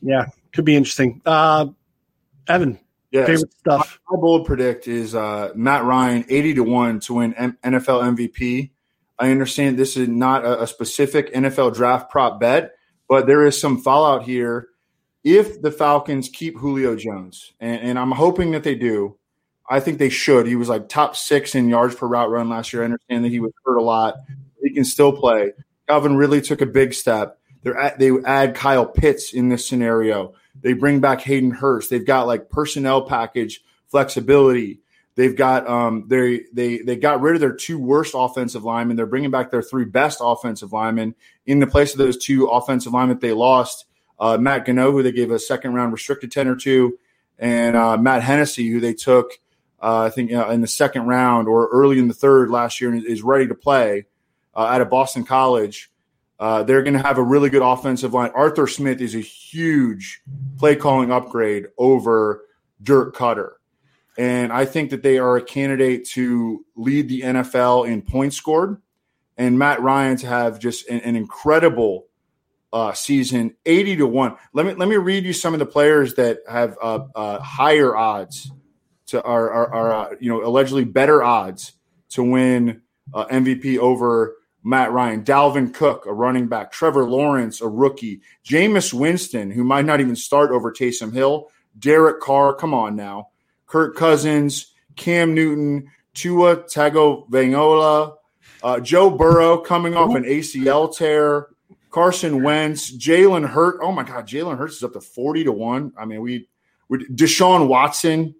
Yeah, 0.00 0.26
could 0.52 0.64
be 0.64 0.76
interesting. 0.76 1.20
Uh, 1.24 1.66
Evan, 2.48 2.78
yes. 3.10 3.26
favorite 3.26 3.52
stuff. 3.52 4.00
My 4.10 4.18
bold 4.18 4.46
predict 4.46 4.88
is 4.88 5.14
uh, 5.14 5.52
Matt 5.54 5.84
Ryan, 5.84 6.24
eighty 6.28 6.54
to 6.54 6.62
one 6.62 7.00
to 7.00 7.14
win 7.14 7.34
M- 7.34 7.58
NFL 7.64 8.16
MVP. 8.16 8.70
I 9.18 9.30
understand 9.30 9.78
this 9.78 9.96
is 9.96 10.08
not 10.08 10.44
a, 10.44 10.62
a 10.62 10.66
specific 10.66 11.32
NFL 11.32 11.74
draft 11.74 12.10
prop 12.10 12.40
bet, 12.40 12.72
but 13.08 13.26
there 13.26 13.46
is 13.46 13.60
some 13.60 13.80
fallout 13.80 14.24
here 14.24 14.68
if 15.24 15.62
the 15.62 15.70
Falcons 15.70 16.28
keep 16.28 16.58
Julio 16.58 16.96
Jones, 16.96 17.52
and, 17.60 17.80
and, 17.80 17.98
I'm 17.98 18.10
hoping 18.10 18.50
that 18.52 18.64
they 18.64 18.74
do. 18.74 19.16
I 19.70 19.78
think 19.78 19.98
they 19.98 20.08
should. 20.08 20.46
He 20.46 20.56
was 20.56 20.68
like 20.68 20.88
top 20.88 21.14
six 21.14 21.54
in 21.54 21.68
yards 21.68 21.94
per 21.94 22.06
route 22.08 22.30
run 22.30 22.48
last 22.48 22.72
year. 22.72 22.82
I 22.82 22.86
understand 22.86 23.24
that 23.24 23.28
he 23.28 23.38
was 23.38 23.52
hurt 23.64 23.76
a 23.76 23.82
lot. 23.82 24.16
He 24.62 24.74
can 24.74 24.84
still 24.84 25.12
play. 25.12 25.52
Calvin 25.88 26.16
really 26.16 26.40
took 26.40 26.60
a 26.60 26.66
big 26.66 26.94
step. 26.94 27.38
They 27.62 28.10
add 28.24 28.54
Kyle 28.54 28.86
Pitts 28.86 29.32
in 29.32 29.48
this 29.48 29.66
scenario. 29.66 30.34
They 30.60 30.72
bring 30.72 31.00
back 31.00 31.20
Hayden 31.20 31.50
Hurst. 31.50 31.90
They've 31.90 32.04
got 32.04 32.26
like 32.26 32.50
personnel 32.50 33.02
package 33.02 33.62
flexibility. 33.88 34.80
They've 35.14 35.36
got 35.36 35.68
um 35.68 36.06
they 36.08 36.42
they 36.52 36.78
they 36.78 36.96
got 36.96 37.20
rid 37.20 37.34
of 37.34 37.40
their 37.40 37.54
two 37.54 37.78
worst 37.78 38.14
offensive 38.16 38.64
linemen. 38.64 38.96
They're 38.96 39.06
bringing 39.06 39.30
back 39.30 39.50
their 39.50 39.62
three 39.62 39.84
best 39.84 40.18
offensive 40.20 40.72
linemen 40.72 41.14
in 41.46 41.60
the 41.60 41.66
place 41.66 41.92
of 41.92 41.98
those 41.98 42.16
two 42.16 42.46
offensive 42.46 42.92
linemen 42.92 43.16
that 43.16 43.20
they 43.20 43.32
lost. 43.32 43.84
Uh, 44.18 44.38
Matt 44.38 44.66
Gono, 44.66 44.90
who 44.90 45.02
they 45.02 45.12
gave 45.12 45.30
a 45.30 45.38
second 45.38 45.74
round 45.74 45.92
restricted 45.92 46.32
ten 46.32 46.48
or 46.48 46.56
two, 46.56 46.98
and 47.38 47.76
uh, 47.76 47.96
Matt 47.96 48.22
Hennessy, 48.22 48.68
who 48.68 48.80
they 48.80 48.94
took 48.94 49.32
uh, 49.82 50.02
I 50.02 50.10
think 50.10 50.32
uh, 50.32 50.48
in 50.48 50.60
the 50.60 50.66
second 50.66 51.06
round 51.06 51.48
or 51.48 51.68
early 51.68 51.98
in 51.98 52.08
the 52.08 52.14
third 52.14 52.50
last 52.50 52.80
year, 52.80 52.90
and 52.90 53.04
is 53.04 53.22
ready 53.22 53.48
to 53.48 53.54
play 53.54 54.06
uh, 54.54 54.60
out 54.60 54.80
of 54.80 54.90
Boston 54.90 55.24
College. 55.24 55.90
Uh, 56.38 56.62
they're 56.62 56.82
going 56.82 56.94
to 56.94 57.02
have 57.02 57.18
a 57.18 57.22
really 57.22 57.50
good 57.50 57.62
offensive 57.62 58.12
line. 58.12 58.30
Arthur 58.34 58.66
Smith 58.66 59.00
is 59.00 59.14
a 59.14 59.20
huge 59.20 60.22
play 60.58 60.74
calling 60.74 61.12
upgrade 61.12 61.66
over 61.78 62.44
Dirk 62.82 63.14
Koetter. 63.14 63.52
And 64.18 64.52
I 64.52 64.64
think 64.64 64.90
that 64.90 65.02
they 65.02 65.18
are 65.18 65.36
a 65.36 65.42
candidate 65.42 66.06
to 66.10 66.64
lead 66.74 67.08
the 67.08 67.22
NFL 67.22 67.86
in 67.86 68.02
points 68.02 68.36
scored. 68.36 68.80
And 69.36 69.58
Matt 69.58 69.80
Ryan 69.80 70.16
to 70.18 70.26
have 70.26 70.58
just 70.58 70.88
an, 70.88 71.00
an 71.00 71.16
incredible 71.16 72.06
uh, 72.72 72.92
season, 72.92 73.54
eighty 73.66 73.96
to 73.96 74.06
one. 74.06 74.36
Let 74.52 74.66
me 74.66 74.74
let 74.74 74.88
me 74.88 74.96
read 74.96 75.24
you 75.24 75.32
some 75.32 75.52
of 75.52 75.60
the 75.60 75.66
players 75.66 76.14
that 76.14 76.38
have 76.48 76.76
uh, 76.82 77.00
uh, 77.14 77.38
higher 77.38 77.94
odds 77.94 78.50
to 79.06 79.22
are, 79.22 79.50
are, 79.50 79.74
are 79.74 79.92
uh, 79.92 80.14
you 80.20 80.30
know 80.30 80.44
allegedly 80.44 80.84
better 80.84 81.22
odds 81.22 81.72
to 82.10 82.22
win 82.22 82.82
uh, 83.12 83.26
MVP 83.26 83.78
over 83.78 84.36
Matt 84.64 84.92
Ryan, 84.92 85.24
Dalvin 85.24 85.74
Cook, 85.74 86.06
a 86.06 86.12
running 86.12 86.46
back, 86.46 86.70
Trevor 86.70 87.04
Lawrence, 87.04 87.60
a 87.60 87.68
rookie, 87.68 88.20
Jameis 88.44 88.92
Winston, 88.92 89.50
who 89.50 89.64
might 89.64 89.84
not 89.84 90.00
even 90.00 90.16
start 90.16 90.50
over 90.50 90.72
Taysom 90.72 91.12
Hill, 91.12 91.48
Derek 91.78 92.20
Carr, 92.20 92.54
come 92.54 92.74
on 92.74 92.94
now, 92.94 93.28
Kirk 93.66 93.96
Cousins, 93.96 94.72
Cam 94.96 95.34
Newton, 95.34 95.90
Tua 96.14 96.58
Tagovailoa, 96.58 98.14
uh, 98.62 98.80
Joe 98.80 99.10
Burrow 99.10 99.58
coming 99.58 99.96
off 99.96 100.14
an 100.14 100.24
ACL 100.24 100.94
tear, 100.94 101.48
Carson 101.90 102.42
Wentz, 102.42 102.90
Jalen 102.96 103.48
Hurt. 103.48 103.80
Oh 103.82 103.92
my 103.92 104.02
God, 104.02 104.26
Jalen 104.26 104.58
Hurts 104.58 104.76
is 104.76 104.84
up 104.84 104.92
to 104.94 105.00
forty 105.00 105.44
to 105.44 105.52
one. 105.52 105.92
I 105.96 106.04
mean, 106.04 106.22
we, 106.22 106.48
we 106.88 107.04
Deshaun 107.06 107.68
Watson. 107.68 108.34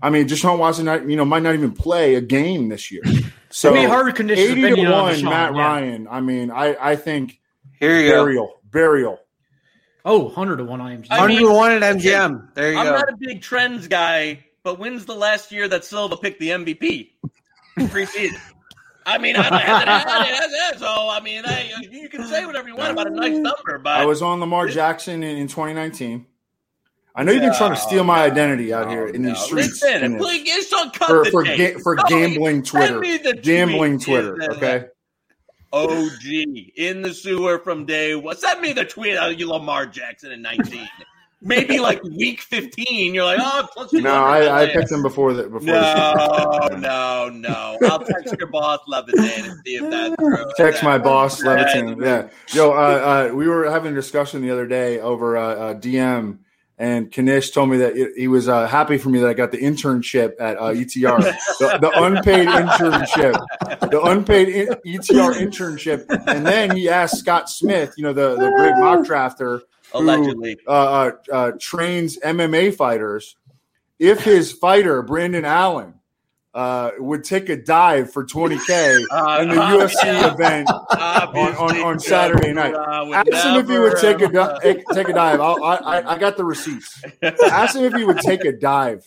I 0.00 0.10
mean, 0.10 0.28
Deshaun 0.28 0.58
Watson, 0.58 0.86
you 1.08 1.16
know, 1.16 1.24
might 1.24 1.42
not 1.42 1.54
even 1.54 1.72
play 1.72 2.14
a 2.14 2.20
game 2.20 2.68
this 2.68 2.90
year. 2.90 3.02
So 3.50 3.72
Maybe 3.72 3.86
hard 3.88 4.14
conditions. 4.14 4.50
eighty 4.50 4.60
to 4.62 4.66
opinion 4.68 4.92
on 4.92 5.02
one, 5.04 5.24
Matt 5.24 5.54
yeah. 5.54 5.60
Ryan. 5.60 6.08
I 6.10 6.20
mean, 6.20 6.50
I 6.50 6.76
I 6.80 6.96
think 6.96 7.40
Here 7.78 8.00
you 8.00 8.10
go. 8.10 8.24
burial, 8.24 8.60
burial. 8.70 9.20
Oh, 10.04 10.24
100 10.26 10.58
to 10.58 10.64
1 10.64 10.80
I 10.80 10.92
am. 10.94 11.02
I 11.10 11.26
mean- 11.26 11.42
101 11.42 11.72
at 11.72 11.96
MGM. 11.96 12.54
There 12.54 12.68
you 12.68 12.74
go. 12.74 12.80
I'm 12.80 12.86
not 12.86 13.12
a 13.12 13.16
big 13.18 13.42
trends 13.42 13.88
guy, 13.88 14.44
but 14.62 14.78
when's 14.78 15.04
the 15.04 15.16
last 15.16 15.50
year 15.50 15.66
that 15.66 15.84
Silva 15.84 16.16
picked 16.16 16.38
the 16.38 16.50
MVP 16.50 17.10
preseason? 17.76 18.40
I 19.04 19.18
mean, 19.18 19.34
I, 19.36 19.48
I, 19.48 19.84
I, 20.72 20.76
so 20.78 20.86
I 21.10 21.20
mean, 21.20 21.42
I, 21.44 21.72
you 21.90 22.08
can 22.08 22.24
say 22.24 22.44
whatever 22.46 22.68
you 22.68 22.76
want 22.76 22.92
about 22.92 23.06
a 23.08 23.10
nice 23.10 23.36
number, 23.36 23.78
but 23.78 23.94
I 24.00 24.04
was 24.04 24.22
on 24.22 24.40
Lamar 24.40 24.68
Jackson 24.68 25.22
in, 25.24 25.36
in 25.38 25.46
2019. 25.48 26.24
I 27.16 27.22
know 27.24 27.32
you've 27.32 27.40
been 27.42 27.54
trying 27.54 27.74
to 27.74 27.80
steal 27.80 28.04
my 28.04 28.22
identity 28.22 28.72
out 28.74 28.90
here 28.90 29.06
in 29.06 29.22
these 29.22 29.38
streets 29.38 29.82
Listen, 29.82 30.04
in 30.04 30.12
this- 30.18 30.22
please, 30.22 30.42
it's 30.46 30.72
on 30.72 30.90
cut 30.90 31.08
for 31.08 31.24
for, 31.30 31.42
ga- 31.44 31.74
for 31.78 31.96
No, 31.96 32.02
gambling 32.08 32.64
send 32.64 32.66
Twitter, 32.66 33.00
me 33.00 33.16
the 33.18 33.32
gambling 33.34 33.98
tweet. 33.98 34.04
Twitter. 34.22 34.36
Yeah, 34.40 34.56
Okay, 34.56 34.84
OG 35.72 36.72
in 36.76 37.02
the 37.02 37.12
sewer 37.12 37.58
from 37.58 37.86
day 37.86 38.14
one. 38.14 38.36
Send 38.36 38.60
me 38.60 38.72
the 38.72 38.84
tweet 38.84 39.16
of 39.16 39.32
you, 39.38 39.48
Lamar 39.48 39.86
Jackson 39.86 40.32
in 40.32 40.42
19. 40.42 40.88
Maybe 41.42 41.78
like 41.78 42.02
week 42.02 42.40
15, 42.40 43.12
you're 43.14 43.24
like, 43.24 43.38
oh, 43.40 43.68
plus 43.72 43.92
no, 43.92 44.10
I, 44.24 44.62
I 44.62 44.66
picked 44.72 44.90
him 44.90 45.02
before 45.02 45.34
the 45.34 45.44
before. 45.44 45.60
the. 45.66 46.68
No, 46.80 47.28
no, 47.28 47.28
no. 47.30 47.78
I'll 47.88 47.98
text 47.98 48.34
your 48.38 48.48
boss 48.48 48.80
Levitan 48.88 49.50
and 49.50 49.60
see 49.64 49.76
if 49.76 49.90
that's 49.90 50.16
true. 50.16 50.44
Text 50.56 50.82
my 50.82 50.96
boss, 50.96 51.42
Yeah. 51.42 51.50
Levitan. 51.50 52.00
Yeah, 52.00 52.28
yo, 52.54 52.70
uh, 52.72 53.28
uh, 53.30 53.34
we 53.34 53.48
were 53.48 53.70
having 53.70 53.92
a 53.92 53.94
discussion 53.94 54.40
the 54.40 54.50
other 54.50 54.66
day 54.66 54.98
over 54.98 55.36
uh, 55.36 55.42
uh, 55.54 55.74
DM, 55.74 56.38
and 56.78 57.10
Knish 57.10 57.52
told 57.52 57.70
me 57.70 57.78
that 57.78 58.12
he 58.16 58.28
was 58.28 58.48
uh, 58.48 58.66
happy 58.66 58.98
for 58.98 59.08
me 59.08 59.18
that 59.20 59.28
I 59.28 59.34
got 59.34 59.50
the 59.50 59.58
internship 59.58 60.34
at 60.38 60.58
uh, 60.58 60.72
ETR, 60.72 61.18
the, 61.58 61.78
the 61.80 62.02
unpaid 62.02 62.48
internship, 62.48 63.90
the 63.90 64.02
unpaid 64.02 64.48
in, 64.48 64.68
ETR 64.84 65.34
internship, 65.34 66.04
and 66.26 66.46
then 66.46 66.76
he 66.76 66.88
asked 66.88 67.16
Scott 67.16 67.48
Smith, 67.48 67.94
you 67.96 68.04
know, 68.04 68.12
the 68.12 68.36
the 68.36 68.50
great 68.50 68.74
mock 68.76 69.06
drafter, 69.06 69.60
who, 69.92 69.98
Allegedly. 70.00 70.58
uh, 70.66 70.70
uh, 70.70 71.10
uh, 71.32 71.52
trains 71.58 72.18
MMA 72.18 72.74
fighters, 72.74 73.36
if 73.98 74.22
his 74.22 74.52
fighter 74.52 75.02
Brendan 75.02 75.44
Allen. 75.44 75.94
Uh, 76.56 76.90
would 76.98 77.22
take 77.22 77.50
a 77.50 77.56
dive 77.56 78.10
for 78.10 78.24
20k 78.24 79.04
Uh, 79.10 79.42
in 79.42 79.50
the 79.50 79.60
uh, 79.60 79.72
UFC 79.72 79.92
yeah. 80.04 80.32
event 80.32 80.66
Obviously, 80.90 81.82
on 81.82 81.98
Saturday 82.00 82.54
night. 82.54 82.74
Ask 82.74 83.46
him 83.46 83.56
if 83.56 83.68
he 83.68 83.78
would 83.78 83.98
take 83.98 84.22
a 84.22 84.40
uh, 84.40 84.58
di- 84.58 84.82
take 84.94 85.10
a 85.10 85.12
dive. 85.12 85.38
I'll, 85.38 85.62
I 85.62 85.76
I 85.76 86.14
I 86.14 86.18
got 86.18 86.38
the 86.38 86.46
receipts. 86.46 87.04
Ask 87.22 87.76
him 87.76 87.84
if 87.84 87.92
he 87.92 88.04
would 88.04 88.20
take 88.20 88.46
a 88.46 88.52
dive. 88.52 89.04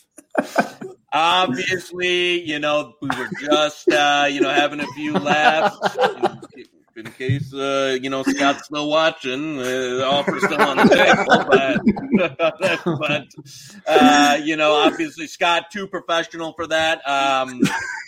Obviously, 1.12 2.44
you 2.44 2.60
know, 2.60 2.94
we 3.02 3.10
were 3.18 3.30
just, 3.42 3.90
uh, 3.92 4.28
you 4.30 4.42
know, 4.42 4.52
having 4.52 4.80
a 4.80 4.88
few 4.94 5.14
laughs. 5.14 5.76
In 7.00 7.06
case, 7.14 7.54
uh, 7.54 7.98
you 8.02 8.10
know, 8.10 8.24
Scott's 8.24 8.66
still 8.66 8.90
watching, 8.90 9.58
uh, 9.58 9.64
the 9.64 10.06
offer's 10.06 10.44
still 10.44 10.62
on 10.62 10.78
the 10.78 10.84
table. 10.84 11.46
But, 12.20 12.84
but 13.00 13.28
uh, 13.88 14.38
you 14.44 14.58
know, 14.58 14.74
obviously, 14.74 15.26
Scott, 15.26 15.72
too 15.72 15.88
professional 15.88 16.52
for 16.52 16.68
that. 16.68 17.08
Um, 17.08 17.62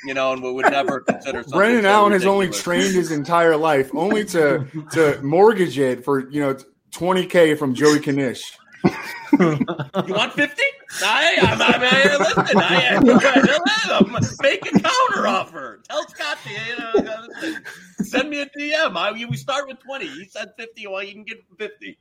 you 0.05 0.13
know, 0.13 0.33
and 0.33 0.43
we 0.43 0.51
would 0.51 0.69
never 0.69 0.99
consider 0.99 1.43
something 1.43 1.57
Brandon 1.57 1.83
so 1.83 1.89
Allen 1.89 2.11
has 2.11 2.25
only 2.25 2.49
trained 2.49 2.93
his 2.93 3.11
entire 3.11 3.55
life 3.55 3.89
only 3.93 4.25
to 4.25 4.67
to 4.91 5.21
mortgage 5.21 5.79
it 5.79 6.03
for 6.03 6.29
you 6.29 6.41
know 6.41 6.57
20k 6.91 7.57
from 7.57 7.73
Joey 7.73 7.99
Knish. 7.99 8.57
You 9.39 9.65
want 10.13 10.33
50? 10.33 10.61
I, 11.03 11.37
I'm, 11.41 11.61
I'm, 11.61 11.81
I, 11.81 12.17
listen, 12.17 12.57
I, 12.57 12.95
I'm, 13.91 14.11
make 14.41 14.65
a 14.65 14.79
counter 14.79 15.27
offer. 15.27 15.79
Tell 15.87 16.05
Scott 16.09 16.37
to, 16.43 16.49
you 16.51 16.77
know, 16.77 17.57
send 18.03 18.29
me 18.29 18.41
a 18.41 18.45
DM. 18.47 18.95
I, 18.95 19.11
we 19.11 19.37
start 19.37 19.67
with 19.67 19.79
20. 19.79 20.07
He 20.07 20.25
said 20.25 20.53
50. 20.57 20.87
Well, 20.87 21.03
you 21.03 21.13
can 21.13 21.23
get 21.23 21.43
50. 21.57 21.97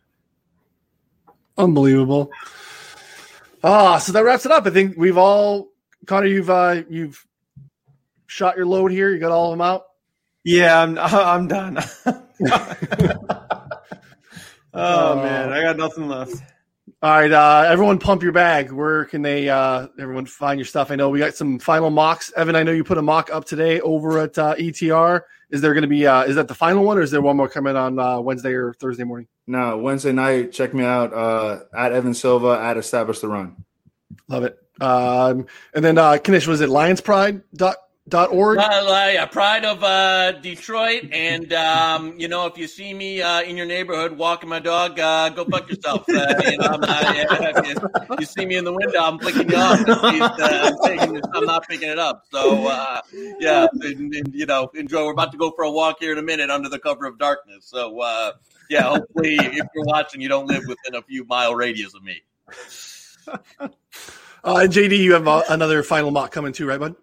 Unbelievable. 1.59 2.31
Ah, 3.63 3.99
so 3.99 4.13
that 4.13 4.25
wraps 4.25 4.47
it 4.47 4.53
up. 4.53 4.67
I 4.67 4.71
think 4.71 4.97
we've 4.97 5.19
all 5.19 5.71
Connor, 6.07 6.27
you've 6.27 6.51
uh 6.51 6.83
you've 6.89 7.25
shot 8.27 8.57
your 8.57 8.67
load 8.67 8.91
here. 8.91 9.11
You 9.11 9.19
got 9.19 9.33
all 9.33 9.53
of 9.53 9.59
them 9.59 9.61
out. 9.61 9.85
Yeah, 10.45 10.83
I'm 10.83 10.99
I'm 10.99 11.49
done. 11.49 11.79
oh 14.75 15.17
man, 15.17 15.53
I 15.53 15.63
got 15.63 15.77
nothing 15.77 16.09
left. 16.09 16.35
All 17.03 17.11
right, 17.11 17.33
uh, 17.33 17.65
everyone, 17.67 17.99
pump 17.99 18.23
your 18.23 18.33
bag. 18.33 18.71
Where 18.71 19.07
can 19.07 19.23
they? 19.23 19.49
Uh, 19.49 19.89
everyone 19.99 20.27
find 20.27 20.59
your 20.59 20.67
stuff. 20.67 20.91
I 20.91 20.97
know 20.97 21.09
we 21.09 21.19
got 21.19 21.35
some 21.35 21.59
final 21.59 21.89
mocks. 21.89 22.31
Evan, 22.37 22.55
I 22.55 22.63
know 22.63 22.73
you 22.73 22.85
put 22.85 22.99
a 22.99 23.03
mock 23.03 23.31
up 23.33 23.47
today 23.47 23.81
over 23.81 24.19
at 24.19 24.37
uh, 24.37 24.55
ETR. 24.57 25.23
Is 25.49 25.63
there 25.63 25.73
going 25.73 25.81
to 25.81 25.89
be? 25.89 26.07
Uh, 26.07 26.25
is 26.25 26.37
that 26.37 26.47
the 26.47 26.55
final 26.55 26.85
one, 26.85 26.99
or 26.99 27.01
is 27.01 27.11
there 27.11 27.23
one 27.23 27.39
more 27.39 27.49
coming 27.49 27.75
on 27.75 27.99
uh, 27.99 28.21
Wednesday 28.21 28.53
or 28.53 28.75
Thursday 28.75 29.05
morning? 29.05 29.29
No, 29.47 29.79
Wednesday 29.79 30.13
night. 30.13 30.53
Check 30.53 30.75
me 30.75 30.85
out 30.85 31.15
uh, 31.15 31.61
at 31.75 31.93
Evan 31.93 32.13
Silva 32.13 32.61
at 32.63 32.77
Establish 32.77 33.21
the 33.21 33.29
Run. 33.29 33.65
Love 34.29 34.45
it. 34.45 34.59
Um, 34.79 35.47
and 35.73 35.83
then 35.83 35.97
uh, 35.97 36.19
Knish, 36.19 36.47
was 36.47 36.61
it 36.61 36.69
lionspride 36.69 37.43
dot 37.55 37.77
dot 38.09 38.31
org? 38.31 38.59
Uh, 38.59 39.11
yeah, 39.13 39.27
pride 39.27 39.65
of 39.65 39.83
uh, 39.85 40.33
Detroit. 40.33 41.09
And, 41.13 41.53
um, 41.53 42.19
you 42.19 42.29
know, 42.29 42.47
if 42.47 42.59
you 42.59 42.67
see 42.67 42.93
me 42.93 43.23
uh, 43.23 43.43
in 43.43 43.57
your 43.57 43.67
neighborhood 43.67 44.17
walking 44.17 44.49
my 44.49 44.59
dog, 44.59 44.99
uh, 44.99 45.29
go 45.31 45.45
fuck 45.45 45.69
yourself. 45.71 46.09
Uh, 46.09 46.35
you, 46.45 46.59
know, 46.59 46.67
I'm 46.67 46.81
not, 46.81 47.17
yeah, 47.17 47.63
you, 47.65 47.75
you 48.19 48.27
see 48.27 48.47
me 48.47 48.57
in 48.57 48.65
the 48.65 48.73
window, 48.73 48.99
I'm 48.99 49.19
flicking 49.19 49.49
you 49.49 49.57
off. 49.57 49.81
Uh, 49.89 50.77
I'm, 50.85 51.15
this, 51.15 51.23
I'm 51.35 51.45
not 51.45 51.67
picking 51.69 51.89
it 51.89 51.99
up. 51.99 52.25
So, 52.31 52.67
uh, 52.67 53.01
yeah, 53.39 53.67
and, 53.81 54.15
and, 54.15 54.35
you 54.35 54.47
know, 54.47 54.71
enjoy. 54.75 55.05
We're 55.05 55.13
about 55.13 55.33
to 55.33 55.39
go 55.39 55.51
for 55.53 55.65
a 55.65 55.71
walk 55.71 55.97
here 56.01 56.13
in 56.13 56.19
a 56.19 56.23
minute 56.23 56.51
under 56.51 56.69
the 56.69 56.79
cover 56.79 57.07
of 57.07 57.19
darkness. 57.19 57.67
So, 57.67 58.01
uh, 58.01 58.33
yeah, 58.69 58.83
hopefully, 58.83 59.37
if 59.37 59.67
you're 59.75 59.85
watching, 59.85 60.21
you 60.21 60.29
don't 60.29 60.47
live 60.47 60.63
within 60.67 60.95
a 60.95 61.03
few 61.03 61.25
mile 61.25 61.55
radius 61.55 61.95
of 61.95 62.03
me. 62.03 62.23
Uh, 64.43 64.61
and 64.63 64.73
JD, 64.73 64.97
you 64.99 65.13
have 65.13 65.29
uh, 65.29 65.43
another 65.51 65.83
final 65.83 66.11
mock 66.11 66.33
coming 66.33 66.53
too, 66.53 66.67
right, 66.67 66.81
bud? 66.81 66.95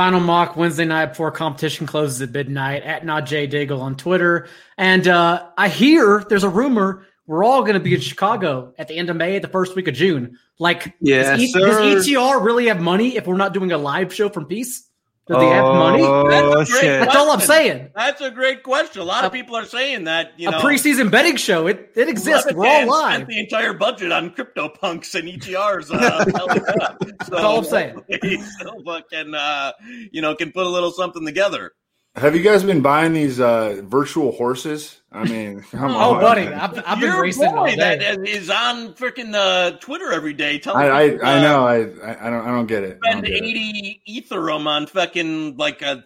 Final 0.00 0.20
mock 0.20 0.56
Wednesday 0.56 0.86
night 0.86 1.10
before 1.10 1.30
competition 1.30 1.86
closes 1.86 2.22
at 2.22 2.30
midnight 2.30 2.84
at 2.84 3.04
not 3.04 3.26
J 3.26 3.46
Daigle 3.46 3.82
on 3.82 3.96
Twitter. 3.96 4.48
And 4.78 5.06
uh, 5.06 5.50
I 5.58 5.68
hear 5.68 6.24
there's 6.26 6.42
a 6.42 6.48
rumor 6.48 7.06
we're 7.26 7.44
all 7.44 7.60
going 7.60 7.74
to 7.74 7.80
be 7.80 7.92
in 7.92 8.00
Chicago 8.00 8.72
at 8.78 8.88
the 8.88 8.96
end 8.96 9.10
of 9.10 9.16
May, 9.16 9.38
the 9.40 9.48
first 9.48 9.76
week 9.76 9.88
of 9.88 9.94
June. 9.94 10.38
Like, 10.58 10.94
Yes, 11.02 11.38
does, 11.38 11.42
E- 11.42 11.52
does 11.52 12.08
ETR 12.08 12.42
really 12.42 12.68
have 12.68 12.80
money 12.80 13.18
if 13.18 13.26
we're 13.26 13.36
not 13.36 13.52
doing 13.52 13.72
a 13.72 13.76
live 13.76 14.14
show 14.14 14.30
from 14.30 14.46
Peace? 14.46 14.88
Do 15.26 15.38
they 15.38 15.46
have 15.46 15.64
money? 15.64 16.02
Oh 16.02 16.28
That's 16.28 16.70
a 16.70 16.72
great 16.72 16.80
shit! 16.80 17.00
That's 17.00 17.14
all 17.14 17.30
I'm 17.30 17.40
saying. 17.40 17.90
That's 17.94 18.20
a 18.20 18.30
great 18.32 18.64
question. 18.64 19.00
A 19.00 19.04
lot 19.04 19.24
of 19.24 19.32
people 19.32 19.54
are 19.54 19.64
saying 19.64 20.04
that. 20.04 20.32
You 20.36 20.48
a 20.48 20.52
preseason 20.54 21.08
betting 21.10 21.36
show. 21.36 21.68
It 21.68 21.92
it 21.94 22.08
exists. 22.08 22.52
We're 22.52 22.66
all 22.66 22.86
live. 22.88 23.14
Spent 23.14 23.28
the 23.28 23.38
entire 23.38 23.72
budget 23.72 24.10
on 24.10 24.30
crypto 24.30 24.68
punks 24.68 25.14
and 25.14 25.28
ETRs. 25.28 25.90
Uh, 25.92 26.24
so 27.24 27.26
That's 27.28 27.30
all 27.30 27.58
I'm 27.58 27.64
saying. 27.64 28.02
He 28.22 28.40
still 28.58 28.82
fucking, 28.84 29.34
uh, 29.34 29.72
you 30.10 30.20
know, 30.20 30.34
can 30.34 30.50
put 30.50 30.66
a 30.66 30.68
little 30.68 30.90
something 30.90 31.24
together. 31.24 31.72
Have 32.16 32.34
you 32.34 32.42
guys 32.42 32.64
been 32.64 32.80
buying 32.80 33.12
these 33.12 33.38
uh, 33.38 33.82
virtual 33.84 34.32
horses? 34.32 34.99
I 35.12 35.24
mean, 35.24 35.60
come 35.70 35.90
Oh, 35.90 36.14
on. 36.14 36.20
buddy, 36.20 36.46
I've, 36.48 36.82
I've 36.86 37.00
been 37.00 37.10
Your 37.12 37.22
racing 37.22 37.50
boy 37.52 37.74
that 37.76 37.98
day. 38.00 38.30
is 38.30 38.48
on 38.50 38.94
freaking 38.94 39.34
uh, 39.34 39.76
Twitter 39.78 40.12
every 40.12 40.32
day 40.34 40.58
telling 40.58 40.86
I, 40.86 40.90
I, 41.04 41.08
people, 41.10 41.26
I 41.26 41.38
uh, 41.38 41.40
know. 41.42 41.66
I, 41.66 41.74
I 41.76 42.26
I 42.26 42.30
don't. 42.30 42.46
I 42.46 42.50
don't 42.50 42.66
get 42.66 42.84
it. 42.84 42.98
I 43.04 43.10
spend 43.10 43.26
get 43.26 43.34
it. 43.34 43.44
80 43.44 44.02
Ethereum 44.08 44.66
on 44.66 44.86
fucking 44.86 45.56
like 45.56 45.82
a 45.82 46.04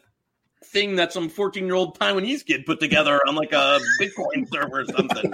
thing 0.64 0.96
that 0.96 1.12
some 1.12 1.28
14 1.28 1.66
year 1.66 1.74
old 1.76 1.96
Taiwanese 1.98 2.44
kid 2.44 2.66
put 2.66 2.80
together 2.80 3.20
on 3.28 3.34
like 3.36 3.52
a 3.52 3.78
Bitcoin 4.00 4.48
server 4.52 4.80
or 4.80 4.84
something. 4.86 5.32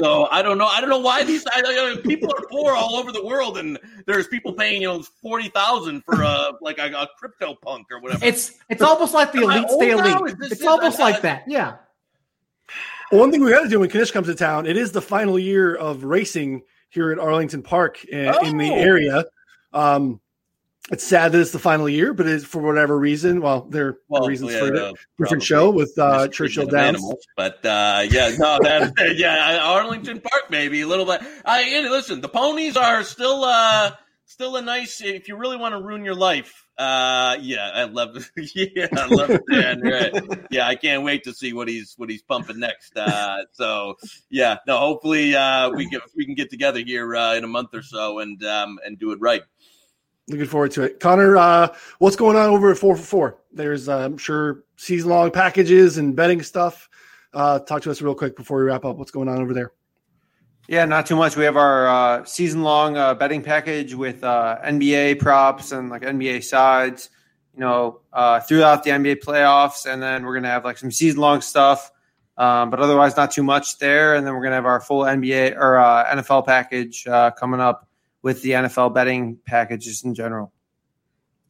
so 0.00 0.26
I 0.30 0.40
don't 0.42 0.56
know. 0.58 0.66
I 0.66 0.80
don't 0.80 0.88
know 0.90 0.98
why 0.98 1.22
these 1.22 1.44
I, 1.52 1.60
I, 1.64 2.00
people 2.02 2.30
are 2.36 2.46
poor 2.50 2.72
all 2.72 2.96
over 2.96 3.12
the 3.12 3.24
world, 3.24 3.58
and 3.58 3.78
there's 4.06 4.26
people 4.26 4.54
paying 4.54 4.80
you 4.80 4.88
know 4.88 5.02
forty 5.20 5.50
thousand 5.50 6.02
for 6.04 6.22
a 6.22 6.52
like 6.62 6.78
a, 6.78 6.86
a 6.92 7.08
crypto 7.18 7.54
punk 7.54 7.88
or 7.92 8.00
whatever. 8.00 8.24
It's 8.24 8.54
it's 8.70 8.80
almost 8.82 9.12
like 9.12 9.32
the 9.32 9.42
Am 9.42 9.50
I 9.50 9.56
elite 9.58 9.70
stay 9.70 9.90
elite. 9.90 10.36
It's 10.50 10.62
it? 10.62 10.66
almost 10.66 10.98
I- 10.98 11.10
like 11.10 11.20
that. 11.22 11.44
Yeah. 11.46 11.74
One 13.12 13.30
thing 13.30 13.44
we 13.44 13.50
got 13.50 13.62
to 13.62 13.68
do 13.68 13.78
when 13.80 13.90
Knish 13.90 14.10
comes 14.10 14.26
to 14.28 14.34
town, 14.34 14.64
it 14.66 14.78
is 14.78 14.92
the 14.92 15.02
final 15.02 15.38
year 15.38 15.74
of 15.74 16.02
racing 16.04 16.62
here 16.88 17.12
at 17.12 17.18
Arlington 17.18 17.62
Park 17.62 18.02
in, 18.06 18.34
in 18.46 18.56
the 18.56 18.70
Oh. 18.70 18.74
area. 18.74 19.24
Um, 19.74 20.18
it's 20.90 21.04
sad 21.04 21.32
that 21.32 21.40
it's 21.40 21.50
the 21.50 21.58
final 21.58 21.90
year, 21.90 22.14
but 22.14 22.26
it's 22.26 22.42
for 22.44 22.62
whatever 22.62 22.98
reason. 22.98 23.42
Well, 23.42 23.66
there 23.68 23.86
are 23.86 23.98
well, 24.08 24.26
reasons 24.26 24.52
yeah, 24.54 24.58
for 24.60 24.66
it. 24.74 24.76
uh, 24.78 24.92
Different 25.18 25.42
show 25.42 25.70
with 25.70 25.92
uh, 25.98 26.28
Churchill 26.28 26.66
Downs. 26.66 26.96
animals. 26.96 27.26
But 27.36 27.64
uh, 27.66 28.06
yeah, 28.10 28.30
no, 28.38 28.58
that 28.62 28.94
yeah, 29.16 29.58
Arlington 29.62 30.20
Park 30.20 30.44
maybe 30.50 30.80
a 30.80 30.86
little 30.86 31.04
bit. 31.06 31.20
I 31.44 31.82
listen, 31.90 32.22
the 32.22 32.28
ponies 32.30 32.76
are 32.78 33.04
still 33.04 33.44
uh 33.44 33.92
still 34.24 34.56
a 34.56 34.62
nice 34.62 35.02
if 35.02 35.28
you 35.28 35.36
really 35.36 35.56
want 35.58 35.74
to 35.74 35.80
ruin 35.82 36.02
your 36.04 36.14
life. 36.14 36.66
Uh, 36.82 37.36
yeah, 37.40 37.70
I 37.74 37.84
love 37.84 38.30
yeah, 38.54 38.88
I 38.96 39.06
love 39.06 39.30
it, 39.30 39.42
man. 39.46 39.80
Right. 39.82 40.46
Yeah, 40.50 40.66
I 40.66 40.74
can't 40.74 41.04
wait 41.04 41.22
to 41.24 41.32
see 41.32 41.52
what 41.52 41.68
he's 41.68 41.94
what 41.96 42.10
he's 42.10 42.22
pumping 42.22 42.58
next. 42.58 42.96
Uh, 42.96 43.44
so 43.52 43.96
yeah, 44.30 44.56
no, 44.66 44.78
hopefully 44.78 45.36
uh, 45.36 45.70
we 45.70 45.88
get 45.88 46.02
we 46.16 46.24
can 46.24 46.34
get 46.34 46.50
together 46.50 46.80
here 46.80 47.14
uh, 47.14 47.34
in 47.34 47.44
a 47.44 47.46
month 47.46 47.72
or 47.72 47.82
so 47.82 48.18
and 48.18 48.42
um 48.44 48.78
and 48.84 48.98
do 48.98 49.12
it 49.12 49.20
right. 49.20 49.42
Looking 50.28 50.46
forward 50.46 50.72
to 50.72 50.82
it. 50.82 50.98
Connor, 50.98 51.36
uh, 51.36 51.74
what's 51.98 52.16
going 52.16 52.36
on 52.36 52.48
over 52.48 52.70
at 52.70 52.78
4 52.78 52.96
for 52.96 53.02
4? 53.02 53.38
There's, 53.52 53.88
uh, 53.88 53.98
I'm 53.98 54.16
sure, 54.16 54.62
season 54.76 55.10
long 55.10 55.32
packages 55.32 55.98
and 55.98 56.14
betting 56.14 56.42
stuff. 56.42 56.88
Uh, 57.34 57.58
talk 57.58 57.82
to 57.82 57.90
us 57.90 58.00
real 58.00 58.14
quick 58.14 58.36
before 58.36 58.58
we 58.58 58.64
wrap 58.64 58.84
up. 58.84 58.96
What's 58.96 59.10
going 59.10 59.28
on 59.28 59.40
over 59.40 59.52
there? 59.52 59.72
Yeah, 60.72 60.86
not 60.86 61.04
too 61.04 61.16
much. 61.16 61.36
We 61.36 61.44
have 61.44 61.58
our 61.58 61.86
uh, 61.86 62.24
season 62.24 62.62
long 62.62 62.96
uh, 62.96 63.12
betting 63.12 63.42
package 63.42 63.92
with 63.92 64.24
uh, 64.24 64.56
NBA 64.64 65.18
props 65.18 65.70
and 65.70 65.90
like 65.90 66.00
NBA 66.00 66.42
sides, 66.42 67.10
you 67.52 67.60
know, 67.60 68.00
uh, 68.10 68.40
throughout 68.40 68.82
the 68.82 68.88
NBA 68.88 69.22
playoffs. 69.22 69.84
And 69.84 70.02
then 70.02 70.24
we're 70.24 70.32
going 70.32 70.44
to 70.44 70.48
have 70.48 70.64
like 70.64 70.78
some 70.78 70.90
season 70.90 71.20
long 71.20 71.42
stuff, 71.42 71.92
um, 72.38 72.70
but 72.70 72.80
otherwise 72.80 73.18
not 73.18 73.32
too 73.32 73.42
much 73.42 73.80
there. 73.80 74.14
And 74.14 74.26
then 74.26 74.32
we're 74.32 74.40
going 74.40 74.52
to 74.52 74.54
have 74.54 74.64
our 74.64 74.80
full 74.80 75.02
NBA 75.02 75.58
or 75.58 75.76
uh, 75.76 76.06
NFL 76.06 76.46
package 76.46 77.06
uh, 77.06 77.32
coming 77.32 77.60
up 77.60 77.86
with 78.22 78.40
the 78.40 78.52
NFL 78.52 78.94
betting 78.94 79.36
packages 79.44 80.04
in 80.04 80.14
general. 80.14 80.54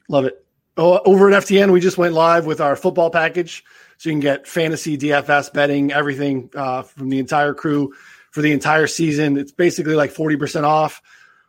Love 0.08 0.24
it. 0.24 0.44
Oh, 0.76 1.00
over 1.04 1.30
at 1.30 1.44
FTN, 1.44 1.72
we 1.72 1.78
just 1.78 1.96
went 1.96 2.14
live 2.14 2.44
with 2.44 2.60
our 2.60 2.74
football 2.74 3.08
package. 3.08 3.62
So 3.98 4.08
you 4.08 4.14
can 4.14 4.20
get 4.20 4.48
fantasy, 4.48 4.98
DFS 4.98 5.52
betting, 5.52 5.92
everything 5.92 6.48
from 6.48 7.08
the 7.08 7.20
entire 7.20 7.54
crew 7.54 7.92
for 8.32 8.42
the 8.42 8.50
entire 8.50 8.86
season. 8.88 9.36
It's 9.36 9.52
basically 9.52 9.94
like 9.94 10.12
40% 10.12 10.64
off. 10.64 11.00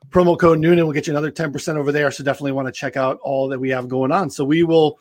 Promo 0.09 0.37
code 0.37 0.59
Noonan 0.59 0.85
will 0.85 0.93
get 0.93 1.07
you 1.07 1.13
another 1.13 1.31
10% 1.31 1.75
over 1.77 1.91
there. 1.91 2.11
So 2.11 2.23
definitely 2.23 2.51
want 2.51 2.67
to 2.67 2.71
check 2.71 2.95
out 2.97 3.19
all 3.23 3.47
that 3.47 3.59
we 3.59 3.69
have 3.69 3.87
going 3.87 4.11
on. 4.11 4.29
So 4.29 4.43
we 4.43 4.63
will 4.63 4.99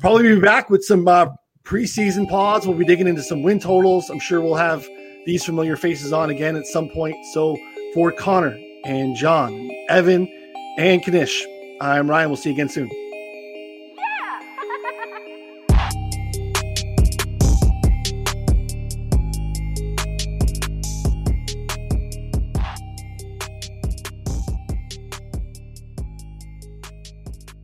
probably 0.00 0.34
be 0.34 0.40
back 0.40 0.68
with 0.68 0.84
some 0.84 1.06
uh, 1.08 1.28
preseason 1.64 2.28
pods. 2.28 2.66
We'll 2.66 2.76
be 2.76 2.84
digging 2.84 3.08
into 3.08 3.22
some 3.22 3.42
win 3.42 3.60
totals. 3.60 4.10
I'm 4.10 4.18
sure 4.18 4.40
we'll 4.40 4.56
have 4.56 4.86
these 5.24 5.44
familiar 5.44 5.76
faces 5.76 6.12
on 6.12 6.30
again 6.30 6.56
at 6.56 6.66
some 6.66 6.88
point. 6.90 7.16
So 7.32 7.56
for 7.94 8.10
Connor 8.10 8.58
and 8.84 9.14
John, 9.14 9.70
Evan, 9.88 10.28
and 10.78 11.00
Knish, 11.00 11.46
I'm 11.80 12.10
Ryan. 12.10 12.28
We'll 12.28 12.36
see 12.36 12.50
you 12.50 12.54
again 12.56 12.68
soon. 12.68 13.09